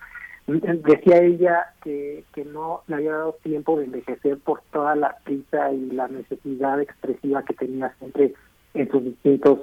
decía 0.46 1.18
ella 1.18 1.74
que, 1.82 2.24
que 2.32 2.44
no 2.44 2.82
le 2.86 2.94
había 2.94 3.12
dado 3.12 3.36
tiempo 3.42 3.76
de 3.76 3.86
envejecer 3.86 4.38
por 4.38 4.62
toda 4.72 4.94
la 4.94 5.16
prisa 5.24 5.72
y 5.72 5.90
la 5.90 6.06
necesidad 6.06 6.80
expresiva 6.80 7.42
que 7.42 7.52
tenía 7.54 7.92
siempre 7.98 8.32
en 8.74 8.88
sus 8.90 9.04
distintos 9.04 9.58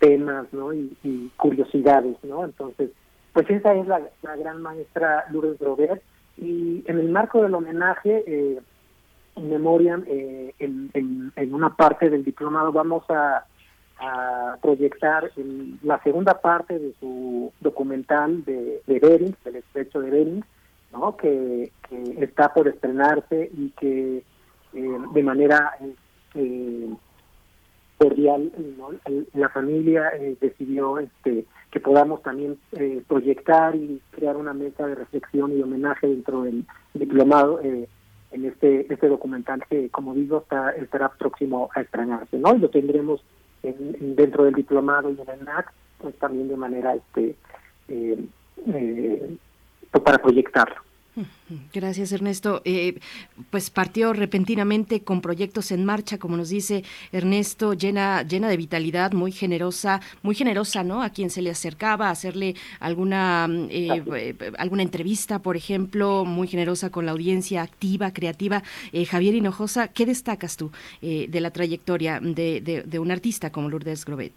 temas 0.00 0.52
¿no? 0.52 0.74
y, 0.74 1.30
curiosidades. 1.36 2.16
¿no? 2.24 2.44
Entonces, 2.44 2.90
pues 3.32 3.48
esa 3.48 3.72
es 3.74 3.86
la, 3.86 4.02
gran 4.36 4.60
maestra 4.62 5.26
Lourdes 5.30 5.60
Robert 5.60 6.02
y 6.36 6.82
en 6.88 6.98
el 6.98 7.08
marco 7.08 7.40
del 7.42 7.54
homenaje, 7.54 8.24
eh, 8.26 8.58
en 9.38 9.50
memoria, 9.50 10.00
eh, 10.06 10.54
en, 10.58 11.54
una 11.54 11.74
parte 11.74 12.10
del 12.10 12.24
diplomado 12.24 12.72
vamos 12.72 13.04
a, 13.08 13.44
proyectar 14.62 15.28
la 15.82 16.00
segunda 16.04 16.40
parte 16.40 16.78
de 16.78 16.94
su 17.00 17.52
documental 17.60 18.44
de, 18.44 18.80
de 18.86 18.98
Bering, 19.00 19.34
del 19.44 19.56
estrecho 19.56 20.00
de 20.00 20.10
Bering, 20.10 20.44
¿no? 20.92 21.16
que, 21.16 21.72
está 22.20 22.54
por 22.54 22.68
estrenarse 22.68 23.50
y 23.52 23.70
que 23.70 24.22
eh, 24.74 24.98
de 25.12 25.22
manera 25.24 25.72
eh, 26.34 26.88
cordial 27.98 28.52
la 29.34 29.48
familia 29.48 30.10
eh, 30.14 30.36
decidió 30.40 30.98
este 30.98 31.44
que 31.70 31.80
podamos 31.80 32.22
también 32.22 32.56
eh, 32.72 33.02
proyectar 33.06 33.74
y 33.74 34.00
crear 34.10 34.36
una 34.36 34.54
mesa 34.54 34.86
de 34.86 34.94
reflexión 34.94 35.58
y 35.58 35.62
homenaje 35.62 36.06
dentro 36.06 36.42
del 36.42 36.64
diplomado 36.94 37.60
en 38.32 38.44
este 38.44 38.92
este 38.92 39.08
documental 39.08 39.62
que 39.68 39.88
como 39.90 40.14
digo 40.14 40.38
está 40.38 40.70
estará 40.72 41.08
próximo 41.10 41.70
a 41.74 41.80
estrenarse 41.80 42.38
no 42.38 42.54
y 42.54 42.58
lo 42.58 42.70
tendremos 42.70 43.22
en, 43.62 44.16
dentro 44.16 44.44
del 44.44 44.54
diplomado 44.54 45.10
y 45.10 45.20
en 45.20 45.28
el 45.28 45.44
NAC 45.44 45.72
pues 45.98 46.14
también 46.16 46.48
de 46.48 46.56
manera 46.56 46.94
este 46.94 47.36
pues 49.90 50.04
para 50.04 50.18
proyectarlo 50.18 50.87
Gracias, 51.72 52.12
Ernesto. 52.12 52.62
Eh, 52.64 52.98
pues 53.50 53.70
partió 53.70 54.12
repentinamente 54.12 55.00
con 55.00 55.20
proyectos 55.20 55.70
en 55.70 55.84
marcha, 55.84 56.18
como 56.18 56.36
nos 56.36 56.48
dice 56.48 56.84
Ernesto, 57.12 57.74
llena, 57.74 58.22
llena 58.22 58.48
de 58.48 58.56
vitalidad, 58.56 59.12
muy 59.12 59.32
generosa, 59.32 60.00
muy 60.22 60.34
generosa, 60.34 60.82
¿no? 60.84 61.02
A 61.02 61.10
quien 61.10 61.30
se 61.30 61.42
le 61.42 61.50
acercaba 61.50 62.08
a 62.08 62.10
hacerle 62.10 62.54
alguna, 62.80 63.48
eh, 63.70 64.02
eh, 64.14 64.34
alguna 64.58 64.82
entrevista, 64.82 65.40
por 65.40 65.56
ejemplo, 65.56 66.24
muy 66.24 66.48
generosa 66.48 66.90
con 66.90 67.06
la 67.06 67.12
audiencia 67.12 67.62
activa, 67.62 68.12
creativa. 68.12 68.62
Javier 69.08 69.34
Hinojosa, 69.34 69.88
¿qué 69.88 70.06
destacas 70.06 70.56
tú 70.56 70.70
de 71.00 71.40
la 71.40 71.50
trayectoria 71.50 72.20
de, 72.20 72.84
de 72.86 72.98
un 72.98 73.10
artista 73.10 73.50
como 73.50 73.68
Lourdes 73.68 74.04
Grobet? 74.04 74.32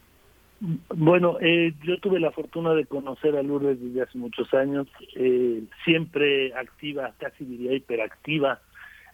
Bueno, 0.62 1.38
eh, 1.42 1.74
yo 1.84 1.98
tuve 2.00 2.20
la 2.20 2.32
fortuna 2.32 2.76
de 2.76 2.86
conocer 2.86 3.36
a 3.36 3.42
Lourdes 3.42 3.82
desde 3.82 4.04
hace 4.04 4.18
muchos 4.20 4.54
años, 4.54 4.88
eh, 5.16 5.64
siempre 5.84 6.54
activa, 6.54 7.14
casi 7.18 7.46
diría 7.46 7.74
hiperactiva. 7.74 8.62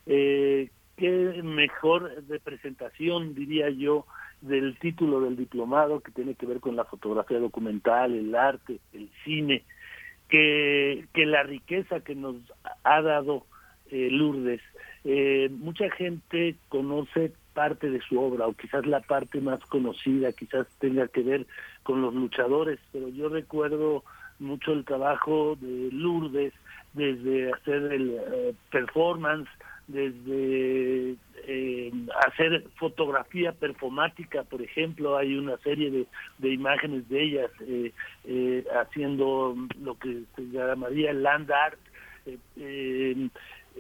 Eh, 0.06 0.70
qué 0.98 1.42
mejor 1.44 2.12
representación, 2.28 3.34
diría 3.34 3.70
yo, 3.70 4.06
del 4.42 4.78
título 4.78 5.22
del 5.22 5.38
diplomado 5.38 6.02
que 6.02 6.12
tiene 6.12 6.36
que 6.36 6.46
ver 6.46 6.60
con 6.60 6.76
la 6.76 6.84
fotografía 6.84 7.40
documental, 7.40 8.14
el 8.14 8.36
arte, 8.36 8.80
el 8.92 9.10
cine, 9.24 9.64
que, 10.28 11.06
que 11.14 11.26
la 11.26 11.44
riqueza 11.44 12.02
que 12.02 12.14
nos 12.14 12.36
ha 12.84 13.02
dado 13.02 13.46
eh, 13.90 14.10
Lourdes. 14.12 14.62
Eh, 15.06 15.50
mucha 15.50 15.90
gente 15.92 16.56
conoce 16.68 17.32
parte 17.58 17.90
de 17.90 18.00
su 18.02 18.22
obra 18.22 18.46
o 18.46 18.54
quizás 18.54 18.86
la 18.86 19.00
parte 19.00 19.42
más 19.42 19.60
conocida, 19.62 20.32
quizás 20.32 20.68
tenga 20.78 21.08
que 21.08 21.24
ver 21.24 21.48
con 21.82 22.04
los 22.04 22.14
luchadores, 22.14 22.78
pero 22.92 23.10
yo 23.10 23.30
recuerdo 23.30 24.04
mucho 24.38 24.74
el 24.74 24.86
trabajo 24.86 25.58
de 25.60 25.90
Lourdes 25.92 26.54
desde 26.94 27.52
hacer 27.52 27.92
el 27.94 28.12
eh, 28.12 28.54
performance, 28.70 29.50
desde 29.88 31.16
eh, 31.48 31.92
hacer 32.28 32.64
fotografía 32.76 33.54
performática, 33.54 34.44
por 34.44 34.62
ejemplo, 34.62 35.18
hay 35.18 35.36
una 35.36 35.58
serie 35.58 35.90
de, 35.90 36.06
de 36.38 36.54
imágenes 36.54 37.10
de 37.10 37.24
ellas 37.24 37.50
eh, 37.62 37.92
eh, 38.26 38.66
haciendo 38.80 39.56
lo 39.82 39.98
que 39.98 40.26
se 40.36 40.44
llamaría 40.52 41.12
land 41.12 41.52
art, 41.52 41.80
eh, 42.58 43.30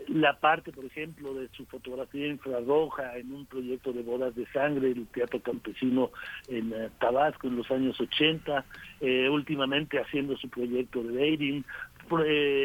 la 0.07 0.39
parte, 0.39 0.71
por 0.71 0.85
ejemplo, 0.85 1.33
de 1.33 1.47
su 1.49 1.65
fotografía 1.65 2.27
infrarroja 2.27 3.17
en 3.17 3.31
un 3.33 3.45
proyecto 3.45 3.93
de 3.93 4.03
bodas 4.03 4.35
de 4.35 4.45
sangre, 4.47 4.91
el 4.91 5.07
Teatro 5.07 5.41
Campesino 5.41 6.11
en 6.47 6.73
eh, 6.73 6.89
Tabasco 6.99 7.47
en 7.47 7.57
los 7.57 7.69
años 7.71 7.99
80, 7.99 8.65
eh, 9.01 9.29
últimamente 9.29 9.99
haciendo 9.99 10.37
su 10.37 10.49
proyecto 10.49 11.03
de 11.03 11.13
dating, 11.13 11.63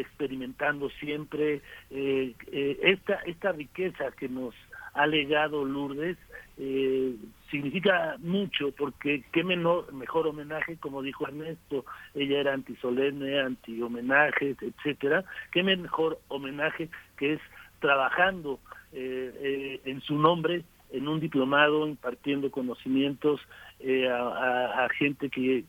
experimentando 0.01 0.89
siempre 1.01 1.61
eh, 1.89 2.33
esta, 2.81 3.15
esta 3.25 3.51
riqueza 3.51 4.11
que 4.11 4.29
nos 4.29 4.55
ha 4.93 5.07
legado 5.07 5.65
Lourdes 5.65 6.17
eh, 6.57 7.15
significa 7.49 8.15
mucho 8.19 8.71
porque 8.71 9.23
qué 9.31 9.43
menor, 9.43 9.91
mejor 9.93 10.27
homenaje, 10.27 10.77
como 10.77 11.01
dijo 11.01 11.27
Ernesto, 11.27 11.85
ella 12.13 12.39
era 12.39 12.53
antisolemne, 12.53 13.39
anti-homenajes, 13.39 14.57
etcétera, 14.61 15.23
qué 15.51 15.63
mejor 15.63 16.19
homenaje 16.27 16.89
que 17.17 17.33
es 17.33 17.41
trabajando 17.79 18.59
eh, 18.93 19.33
eh, 19.41 19.81
en 19.85 20.01
su 20.01 20.15
nombre 20.15 20.63
en 20.93 21.07
un 21.07 21.19
diplomado 21.19 21.87
impartiendo 21.87 22.51
conocimientos 22.51 23.41
eh, 23.79 24.07
a, 24.07 24.85
a, 24.85 24.89
gente 24.89 25.29
que, 25.29 25.65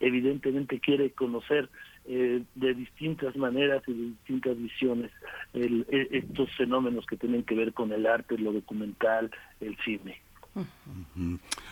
evidentemente 0.00 0.80
quiere 0.80 1.10
conocer 1.10 1.68
eh, 2.06 2.42
de 2.54 2.74
distintas 2.74 3.34
maneras 3.36 3.82
y 3.86 3.92
de 3.92 4.02
distintas 4.02 4.56
visiones 4.58 5.10
el, 5.52 5.86
e, 5.90 6.08
estos 6.18 6.54
fenómenos 6.56 7.06
que 7.06 7.16
tienen 7.16 7.44
que 7.44 7.54
ver 7.54 7.72
con 7.72 7.92
el 7.92 8.06
arte, 8.06 8.38
lo 8.38 8.52
documental, 8.52 9.30
el 9.60 9.76
cine. 9.84 10.20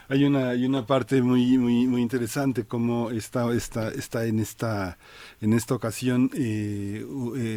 Hay 0.08 0.24
una 0.24 0.48
hay 0.50 0.64
una 0.64 0.86
parte 0.86 1.22
muy 1.22 1.56
muy 1.56 1.86
muy 1.86 2.02
interesante 2.02 2.64
como 2.64 3.10
está 3.10 3.52
está 3.52 3.88
está 3.90 4.24
en 4.24 4.40
esta 4.40 4.98
en 5.40 5.52
esta 5.52 5.74
ocasión 5.74 6.30
eh, 6.34 7.04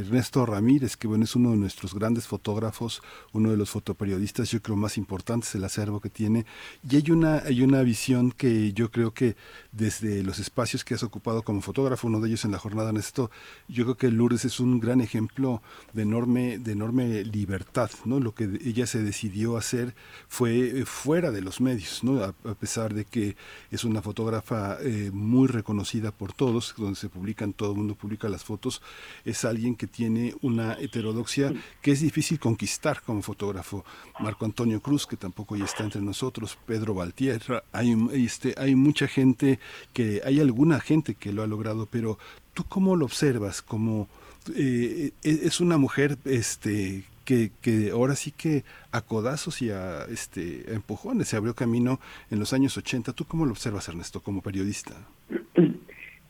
Ernesto 0.06 0.46
Ramírez 0.46 0.98
que 0.98 1.08
bueno 1.08 1.24
es 1.24 1.36
uno 1.36 1.52
de 1.52 1.58
nuestros 1.58 1.96
grandes 1.96 2.28
fotógrafos 2.28 3.02
uno 3.34 3.50
de 3.50 3.58
los 3.58 3.72
fotoperiodistas 3.72 4.52
yo 4.52 4.62
creo 4.62 4.76
más 4.76 4.98
importantes 4.98 5.56
el 5.56 5.64
acervo 5.64 6.00
que 6.00 6.10
tiene. 6.10 6.46
Y 6.88 6.96
hay 6.98 7.12
una 7.12 7.40
hay 7.40 7.62
una 7.64 7.82
visión 7.82 8.32
que 8.32 8.74
yo 8.74 8.92
creo 8.92 9.14
que 9.14 9.36
desde 9.72 10.24
los 10.24 10.40
espacios 10.40 10.84
que 10.84 10.94
has 10.94 11.04
ocupado 11.04 11.42
como 11.42 11.62
fotógrafo 11.62 12.08
uno 12.08 12.20
de 12.20 12.28
ellos 12.28 12.46
en 12.46 12.52
la 12.52 12.60
jornada 12.60 12.92
en 12.92 12.98
esto 12.98 13.32
yo 13.68 13.84
creo 13.86 13.98
que 13.98 14.12
Lourdes 14.12 14.46
es 14.46 14.60
un 14.60 14.80
gran 14.80 15.02
ejemplo 15.02 15.62
de 15.94 16.04
enorme 16.04 16.60
de 16.60 16.72
enorme 16.74 17.24
libertad 17.24 17.90
no 18.06 18.20
lo 18.20 18.34
que 18.36 18.60
ella 18.64 18.86
se 18.86 19.02
decidió 19.02 19.58
hacer 19.58 19.96
fue 20.28 20.84
fue 20.86 21.15
fuera 21.16 21.32
de 21.32 21.40
los 21.40 21.62
medios, 21.62 22.04
¿no? 22.04 22.22
a, 22.22 22.34
pesar 22.56 22.94
de 22.94 23.06
que 23.06 23.38
es 23.72 23.86
una 23.86 24.02
fotógrafa 24.02 24.78
eh, 24.82 25.12
muy 25.14 25.48
reconocida 25.48 26.12
por 26.12 26.34
todos, 26.34 26.76
donde 26.78 27.00
se 27.00 27.08
publican, 27.08 27.54
todo 27.54 27.72
el 27.72 27.78
mundo 27.78 27.96
publica 27.96 28.28
las 28.28 28.44
fotos, 28.44 28.82
es 29.24 29.46
alguien 29.46 29.78
que 29.78 29.88
tiene 29.88 30.36
una 30.42 30.74
heterodoxia 30.74 31.54
que 31.82 31.94
es 31.94 32.02
difícil 32.02 32.38
conquistar 32.38 33.02
como 33.02 33.22
fotógrafo. 33.22 33.86
Marco 34.20 34.44
Antonio 34.44 34.82
Cruz, 34.82 35.08
que 35.08 35.16
tampoco 35.16 35.56
ya 35.56 35.64
está 35.64 35.86
entre 35.86 36.02
nosotros, 36.02 36.58
Pedro 36.66 36.94
Valtierra, 36.94 37.64
hay, 37.72 37.96
este, 38.12 38.54
hay 38.58 38.76
mucha 38.76 39.08
gente 39.08 39.58
que, 39.94 40.22
hay 40.26 40.42
alguna 40.42 40.82
gente 40.82 41.16
que 41.16 41.32
lo 41.32 41.44
ha 41.44 41.48
logrado, 41.48 41.86
pero 41.90 42.20
tú 42.54 42.66
cómo 42.68 42.98
lo 42.98 43.06
observas, 43.06 43.62
como... 43.62 44.10
Eh, 44.54 45.12
es 45.24 45.60
una 45.60 45.78
mujer 45.78 46.20
este 46.26 47.06
que, 47.26 47.52
que 47.62 47.90
ahora 47.92 48.16
sí 48.16 48.32
que 48.32 48.64
a 48.92 49.02
codazos 49.02 49.62
y 49.62 49.72
a, 49.72 50.06
este, 50.06 50.74
empujones 50.74 51.28
se 51.28 51.38
abrió 51.38 51.54
camino 51.56 52.00
en 52.32 52.40
los 52.40 52.54
años 52.54 52.78
80. 52.78 53.14
¿Tú 53.14 53.26
cómo 53.26 53.46
lo 53.46 53.52
observas, 53.52 53.90
Ernesto, 53.90 54.22
como 54.22 54.42
periodista? 54.42 54.94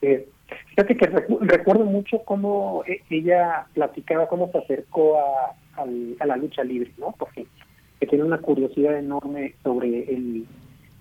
Eh, 0.02 0.28
fíjate 0.68 0.94
que 0.94 1.06
recuerdo 1.40 1.86
mucho 1.86 2.18
cómo 2.26 2.84
e, 2.86 3.00
ella 3.08 3.66
platicaba, 3.72 4.28
cómo 4.28 4.52
se 4.52 4.58
acercó 4.58 5.18
a, 5.18 5.56
a 5.78 6.26
la 6.26 6.36
lucha 6.36 6.62
libre, 6.62 6.92
¿no? 6.98 7.14
Porque 7.18 7.46
que 7.98 8.06
tiene 8.06 8.24
una 8.24 8.38
curiosidad 8.38 8.98
enorme 8.98 9.54
sobre 9.62 10.12
el 10.12 10.46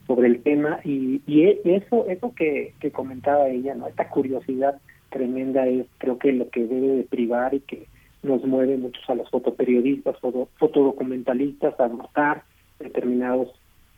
sobre 0.07 0.27
el 0.27 0.41
tema 0.43 0.80
y, 0.83 1.22
y 1.27 1.43
e, 1.43 1.61
eso 1.65 2.06
eso 2.07 2.33
que, 2.35 2.74
que 2.80 2.91
comentaba 2.91 3.49
ella, 3.49 3.75
¿no? 3.75 3.88
Esta 3.88 4.07
curiosidad 4.07 4.80
tremenda 5.09 5.67
es 5.67 5.88
creo 5.98 6.17
que 6.19 6.32
lo 6.32 6.49
que 6.49 6.65
debe 6.65 6.88
de 6.88 7.03
privar 7.03 7.53
y 7.53 7.59
que 7.61 7.88
nos 8.25 8.43
mueve 8.43 8.77
muchos 8.77 9.07
a 9.09 9.15
los 9.15 9.29
fotoperiodistas, 9.29 10.17
foto, 10.19 10.49
fotodocumentalistas 10.57 11.79
a 11.79 11.87
notar 11.87 12.43
determinados 12.79 13.49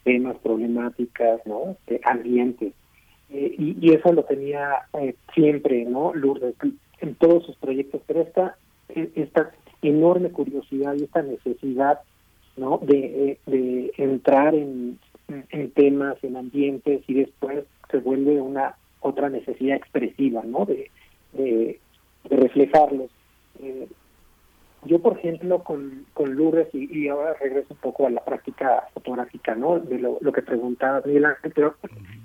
temas, 0.04 0.38
problemáticas, 0.38 1.42
¿no? 1.46 1.76
De 1.88 2.00
ambientes. 2.04 2.74
Eh, 3.30 3.56
y, 3.58 3.94
eso 3.94 4.14
lo 4.14 4.24
tenía 4.24 4.70
eh, 5.02 5.16
siempre, 5.34 5.84
¿no? 5.86 6.14
Lourdes, 6.14 6.56
en 7.02 7.16
todos 7.16 7.46
sus 7.46 7.56
proyectos, 7.58 8.02
pero 8.08 8.22
esta, 8.22 8.56
e, 8.90 9.10
esta 9.16 9.52
enorme 9.82 10.30
curiosidad 10.30 10.96
y 10.96 11.04
esta 11.04 11.22
necesidad 11.22 12.00
¿no? 12.56 12.80
de, 12.82 13.38
de 13.46 13.92
entrar 13.98 14.56
en, 14.56 14.98
en 15.28 15.72
temas, 15.72 16.18
en 16.24 16.38
ambientes 16.38 17.02
y 17.08 17.14
después 17.14 17.66
se 17.92 17.98
vuelve 17.98 18.42
una 18.42 18.76
otra 19.02 19.30
necesidad 19.30 19.78
expresiva, 19.78 20.42
¿no? 20.44 20.66
De, 20.66 20.90
de, 21.34 21.80
reflejarlos. 22.30 23.10
Eh, 23.62 23.88
yo, 24.86 25.00
por 25.00 25.18
ejemplo, 25.18 25.64
con, 25.64 26.06
con 26.14 26.36
Lourdes, 26.36 26.74
y, 26.74 27.08
ahora 27.08 27.34
regreso 27.34 27.68
un 27.72 27.78
poco 27.78 28.08
a 28.08 28.10
la 28.10 28.24
práctica 28.24 28.88
fotográfica, 28.94 29.56
¿no? 29.56 29.80
De 29.80 30.00
lo, 30.00 30.20
que 30.32 30.42
preguntaba 30.42 31.02
Miguel 31.06 31.26
Ángel, 31.26 31.52
pero 31.54 31.76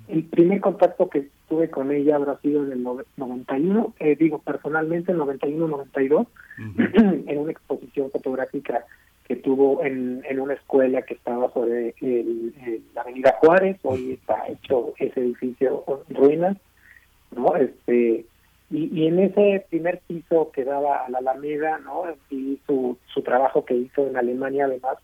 el 0.07 0.23
primer 0.25 0.61
contacto 0.61 1.09
que 1.09 1.29
tuve 1.49 1.69
con 1.69 1.91
ella 1.91 2.15
habrá 2.15 2.37
sido 2.39 2.63
en 2.63 2.71
el 2.71 2.83
91, 3.17 3.93
eh, 3.99 4.15
digo 4.15 4.39
personalmente, 4.39 5.11
en 5.11 5.19
91-92, 5.19 6.27
en 7.27 7.37
una 7.37 7.51
exposición 7.51 8.11
fotográfica 8.11 8.85
que 9.27 9.35
tuvo 9.37 9.83
en, 9.83 10.21
en 10.29 10.39
una 10.39 10.53
escuela 10.53 11.01
que 11.01 11.15
estaba 11.15 11.51
sobre 11.53 11.95
el, 12.01 12.53
la 12.93 13.01
Avenida 13.01 13.35
Juárez, 13.39 13.77
hoy 13.83 14.13
está 14.13 14.47
hecho 14.47 14.93
ese 14.97 15.21
edificio 15.21 15.83
en 16.09 16.15
ruinas, 16.15 16.57
¿no? 17.35 17.55
Este, 17.55 18.25
y, 18.73 19.05
en 19.05 19.19
ese 19.19 19.65
primer 19.69 19.99
piso 20.07 20.51
que 20.51 20.63
daba 20.63 21.05
a 21.05 21.09
la 21.09 21.19
Alameda, 21.19 21.77
¿no? 21.77 22.05
Y 22.31 22.59
su, 22.65 22.97
su 23.05 23.21
trabajo 23.21 23.63
que 23.63 23.75
hizo 23.75 24.07
en 24.07 24.17
Alemania, 24.17 24.65
además, 24.65 24.97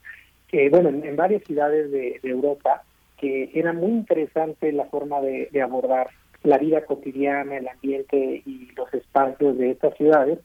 que, 0.47 0.69
bueno, 0.69 0.89
en, 0.89 1.15
varias 1.15 1.43
ciudades 1.43 1.91
de, 1.91 2.19
Europa, 2.23 2.81
que 3.17 3.51
era 3.53 3.71
muy 3.71 3.91
interesante 3.91 4.71
la 4.71 4.85
forma 4.85 5.21
de, 5.21 5.49
abordar 5.61 6.09
la 6.41 6.57
vida 6.57 6.83
cotidiana, 6.83 7.57
el 7.57 7.67
ambiente 7.67 8.41
y 8.43 8.69
los 8.75 8.91
espacios 8.91 9.55
de 9.59 9.71
estas 9.71 9.95
ciudades, 9.97 10.39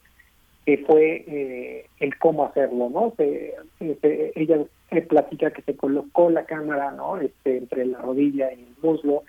que 0.67 0.79
fue 0.79 1.25
eh, 1.27 1.87
el 2.01 2.19
cómo 2.19 2.45
hacerlo, 2.45 2.91
¿no? 2.91 3.15
Se, 3.17 3.55
ella 4.35 4.59
platica 5.09 5.51
que 5.51 5.63
se 5.63 5.77
colocó 5.77 6.29
la 6.29 6.45
cámara, 6.45 6.91
¿no? 6.91 7.17
Este, 7.17 7.57
entre 7.57 7.87
la 7.87 7.99
rodilla 7.99 8.53
y 8.53 8.61
el 8.61 8.75
muslo, 8.83 9.23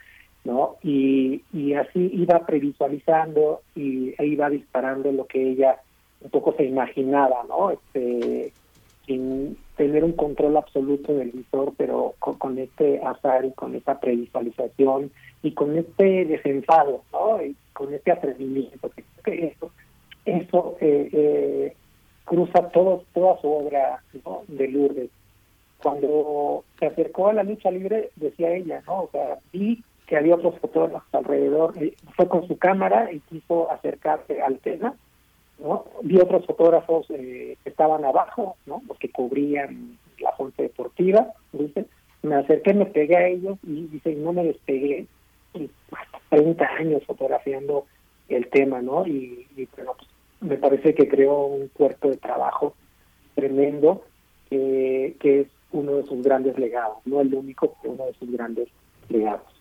¿no? 0.45 0.77
Y, 0.83 1.41
y 1.51 1.73
así 1.73 2.09
iba 2.13 2.45
previsualizando 2.45 3.61
y 3.75 4.13
e 4.17 4.25
iba 4.27 4.49
disparando 4.49 5.11
lo 5.11 5.25
que 5.25 5.51
ella 5.51 5.79
un 6.21 6.29
poco 6.29 6.53
se 6.53 6.63
imaginaba, 6.63 7.43
¿no? 7.49 7.71
Este, 7.71 8.53
sin 9.05 9.57
tener 9.75 10.03
un 10.03 10.13
control 10.13 10.57
absoluto 10.57 11.13
del 11.13 11.31
visor, 11.31 11.73
pero 11.77 12.13
con, 12.19 12.57
este 12.57 13.01
azar 13.03 13.45
y 13.45 13.51
con 13.51 13.75
esta 13.75 13.99
previsualización 13.99 15.11
y 15.43 15.51
con 15.51 15.77
este 15.77 16.25
desenfado, 16.25 17.03
¿no? 17.11 17.43
Y 17.43 17.55
con 17.73 17.93
este 17.93 18.11
atrevimiento, 18.11 18.89
que 19.23 19.47
eso, 19.47 19.71
eso 20.25 20.77
eh, 20.79 21.09
eh, 21.11 21.73
cruza 22.23 22.69
todo, 22.69 23.03
toda 23.13 23.39
su 23.41 23.51
obra 23.51 24.01
¿no? 24.25 24.43
de 24.47 24.67
Lourdes. 24.67 25.09
Cuando 25.83 26.63
se 26.79 26.87
acercó 26.87 27.27
a 27.27 27.33
la 27.33 27.43
lucha 27.43 27.69
libre, 27.69 28.09
decía 28.15 28.55
ella, 28.55 28.81
¿no? 28.87 29.03
O 29.03 29.09
sea, 29.11 29.37
vi 29.51 29.83
que 30.05 30.17
había 30.17 30.35
otros 30.35 30.59
fotógrafos 30.59 31.13
alrededor, 31.13 31.73
eh, 31.81 31.95
fue 32.15 32.27
con 32.27 32.47
su 32.47 32.57
cámara 32.57 33.11
y 33.11 33.19
quiso 33.21 33.71
acercarse 33.71 34.41
al 34.41 34.59
tema, 34.59 34.95
¿no? 35.59 35.85
Vi 36.03 36.17
otros 36.19 36.45
fotógrafos 36.45 37.07
eh, 37.09 37.57
que 37.63 37.69
estaban 37.69 38.05
abajo, 38.05 38.55
¿no? 38.65 38.81
Los 38.87 38.97
que 38.99 39.09
cubrían 39.09 39.97
la 40.19 40.31
fuente 40.33 40.63
deportiva, 40.63 41.27
dice, 41.51 41.85
me 42.21 42.35
acerqué, 42.35 42.73
me 42.73 42.85
pegué 42.85 43.17
a 43.17 43.27
ellos 43.27 43.57
y 43.63 43.87
dice, 43.87 44.15
no 44.15 44.33
me 44.33 44.43
despegué, 44.43 45.07
y 45.53 45.69
hasta 45.91 46.19
30 46.29 46.65
años 46.65 47.03
fotografiando 47.05 47.85
el 48.29 48.47
tema, 48.49 48.81
¿no? 48.81 49.05
Y, 49.07 49.47
bueno, 49.75 49.93
pues, 49.97 50.09
me 50.41 50.57
parece 50.57 50.93
que 50.93 51.07
creó 51.07 51.45
un 51.45 51.67
cuerpo 51.69 52.09
de 52.09 52.17
trabajo 52.17 52.75
tremendo 53.33 54.03
que 54.49 55.41
es 55.41 55.47
uno 55.71 55.95
de 55.95 56.03
sus 56.03 56.23
grandes 56.23 56.57
legados, 56.57 56.97
no 57.03 57.19
el 57.19 57.33
único, 57.33 57.75
pero 57.81 57.95
uno 57.95 58.05
de 58.05 58.13
sus 58.13 58.31
grandes 58.31 58.69
legados 59.09 59.54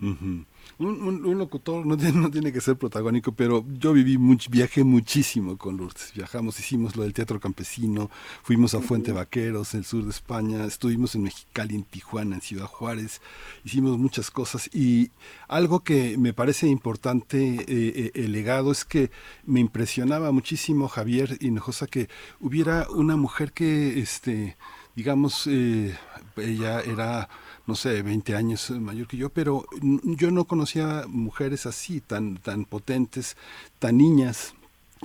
un, 0.00 0.46
un, 0.78 1.38
locutor 1.38 1.84
no 1.84 1.96
tiene, 1.96 2.12
no 2.20 2.30
tiene, 2.30 2.52
que 2.52 2.60
ser 2.60 2.76
protagónico, 2.76 3.32
pero 3.32 3.64
yo 3.68 3.92
viví 3.92 4.18
mucho, 4.18 4.50
viajé 4.50 4.84
muchísimo 4.84 5.56
con 5.56 5.76
Lourdes. 5.76 6.12
Viajamos, 6.14 6.58
hicimos 6.60 6.96
lo 6.96 7.02
del 7.02 7.12
Teatro 7.12 7.40
Campesino, 7.40 8.10
fuimos 8.42 8.74
a 8.74 8.80
Fuente 8.80 9.12
Vaqueros, 9.12 9.74
en 9.74 9.80
el 9.80 9.84
sur 9.84 10.04
de 10.04 10.10
España, 10.10 10.64
estuvimos 10.64 11.14
en 11.14 11.22
Mexicali, 11.22 11.74
en 11.74 11.84
Tijuana, 11.84 12.36
en 12.36 12.40
Ciudad 12.40 12.66
Juárez, 12.66 13.20
hicimos 13.64 13.98
muchas 13.98 14.30
cosas. 14.30 14.70
Y 14.72 15.10
algo 15.48 15.80
que 15.80 16.16
me 16.16 16.32
parece 16.32 16.68
importante, 16.68 17.38
eh, 17.38 17.64
eh, 17.68 18.10
el 18.14 18.32
legado, 18.32 18.70
es 18.70 18.84
que 18.84 19.10
me 19.44 19.60
impresionaba 19.60 20.30
muchísimo 20.32 20.88
Javier 20.88 21.38
Hinojosa 21.40 21.86
que 21.86 22.08
hubiera 22.40 22.88
una 22.90 23.16
mujer 23.16 23.52
que, 23.52 23.98
este, 23.98 24.56
digamos, 24.94 25.46
eh, 25.46 25.96
ella 26.36 26.80
era 26.80 27.28
no 27.68 27.74
sé, 27.74 28.00
20 28.00 28.34
años 28.34 28.70
mayor 28.70 29.06
que 29.06 29.18
yo, 29.18 29.28
pero 29.28 29.66
yo 29.82 30.30
no 30.30 30.46
conocía 30.46 31.04
mujeres 31.06 31.66
así, 31.66 32.00
tan, 32.00 32.38
tan 32.38 32.64
potentes, 32.64 33.36
tan 33.78 33.98
niñas, 33.98 34.54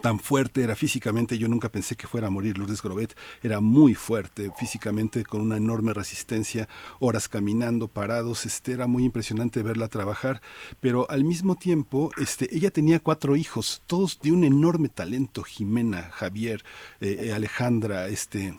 tan 0.01 0.17
fuerte 0.17 0.63
era 0.63 0.73
físicamente, 0.73 1.37
yo 1.37 1.49
nunca 1.49 1.67
pensé 1.67 1.97
que 1.97 2.07
fuera 2.07 2.27
a 2.27 2.29
morir 2.29 2.57
Lourdes 2.57 2.81
Grobet, 2.81 3.17
era 3.43 3.59
muy 3.59 3.95
fuerte 3.95 4.49
físicamente, 4.57 5.25
con 5.25 5.41
una 5.41 5.57
enorme 5.57 5.93
resistencia, 5.93 6.69
horas 6.99 7.27
caminando, 7.27 7.89
parados, 7.89 8.45
este, 8.45 8.71
era 8.71 8.87
muy 8.87 9.03
impresionante 9.03 9.61
verla 9.61 9.89
trabajar, 9.89 10.41
pero 10.79 11.05
al 11.11 11.25
mismo 11.25 11.55
tiempo, 11.55 12.11
este, 12.17 12.47
ella 12.55 12.71
tenía 12.71 13.01
cuatro 13.01 13.35
hijos, 13.35 13.81
todos 13.87 14.21
de 14.21 14.31
un 14.31 14.45
enorme 14.45 14.87
talento, 14.87 15.43
Jimena, 15.43 16.03
Javier, 16.13 16.63
eh, 17.01 17.25
eh, 17.25 17.33
Alejandra, 17.33 18.07
este, 18.07 18.47
eh, 18.47 18.57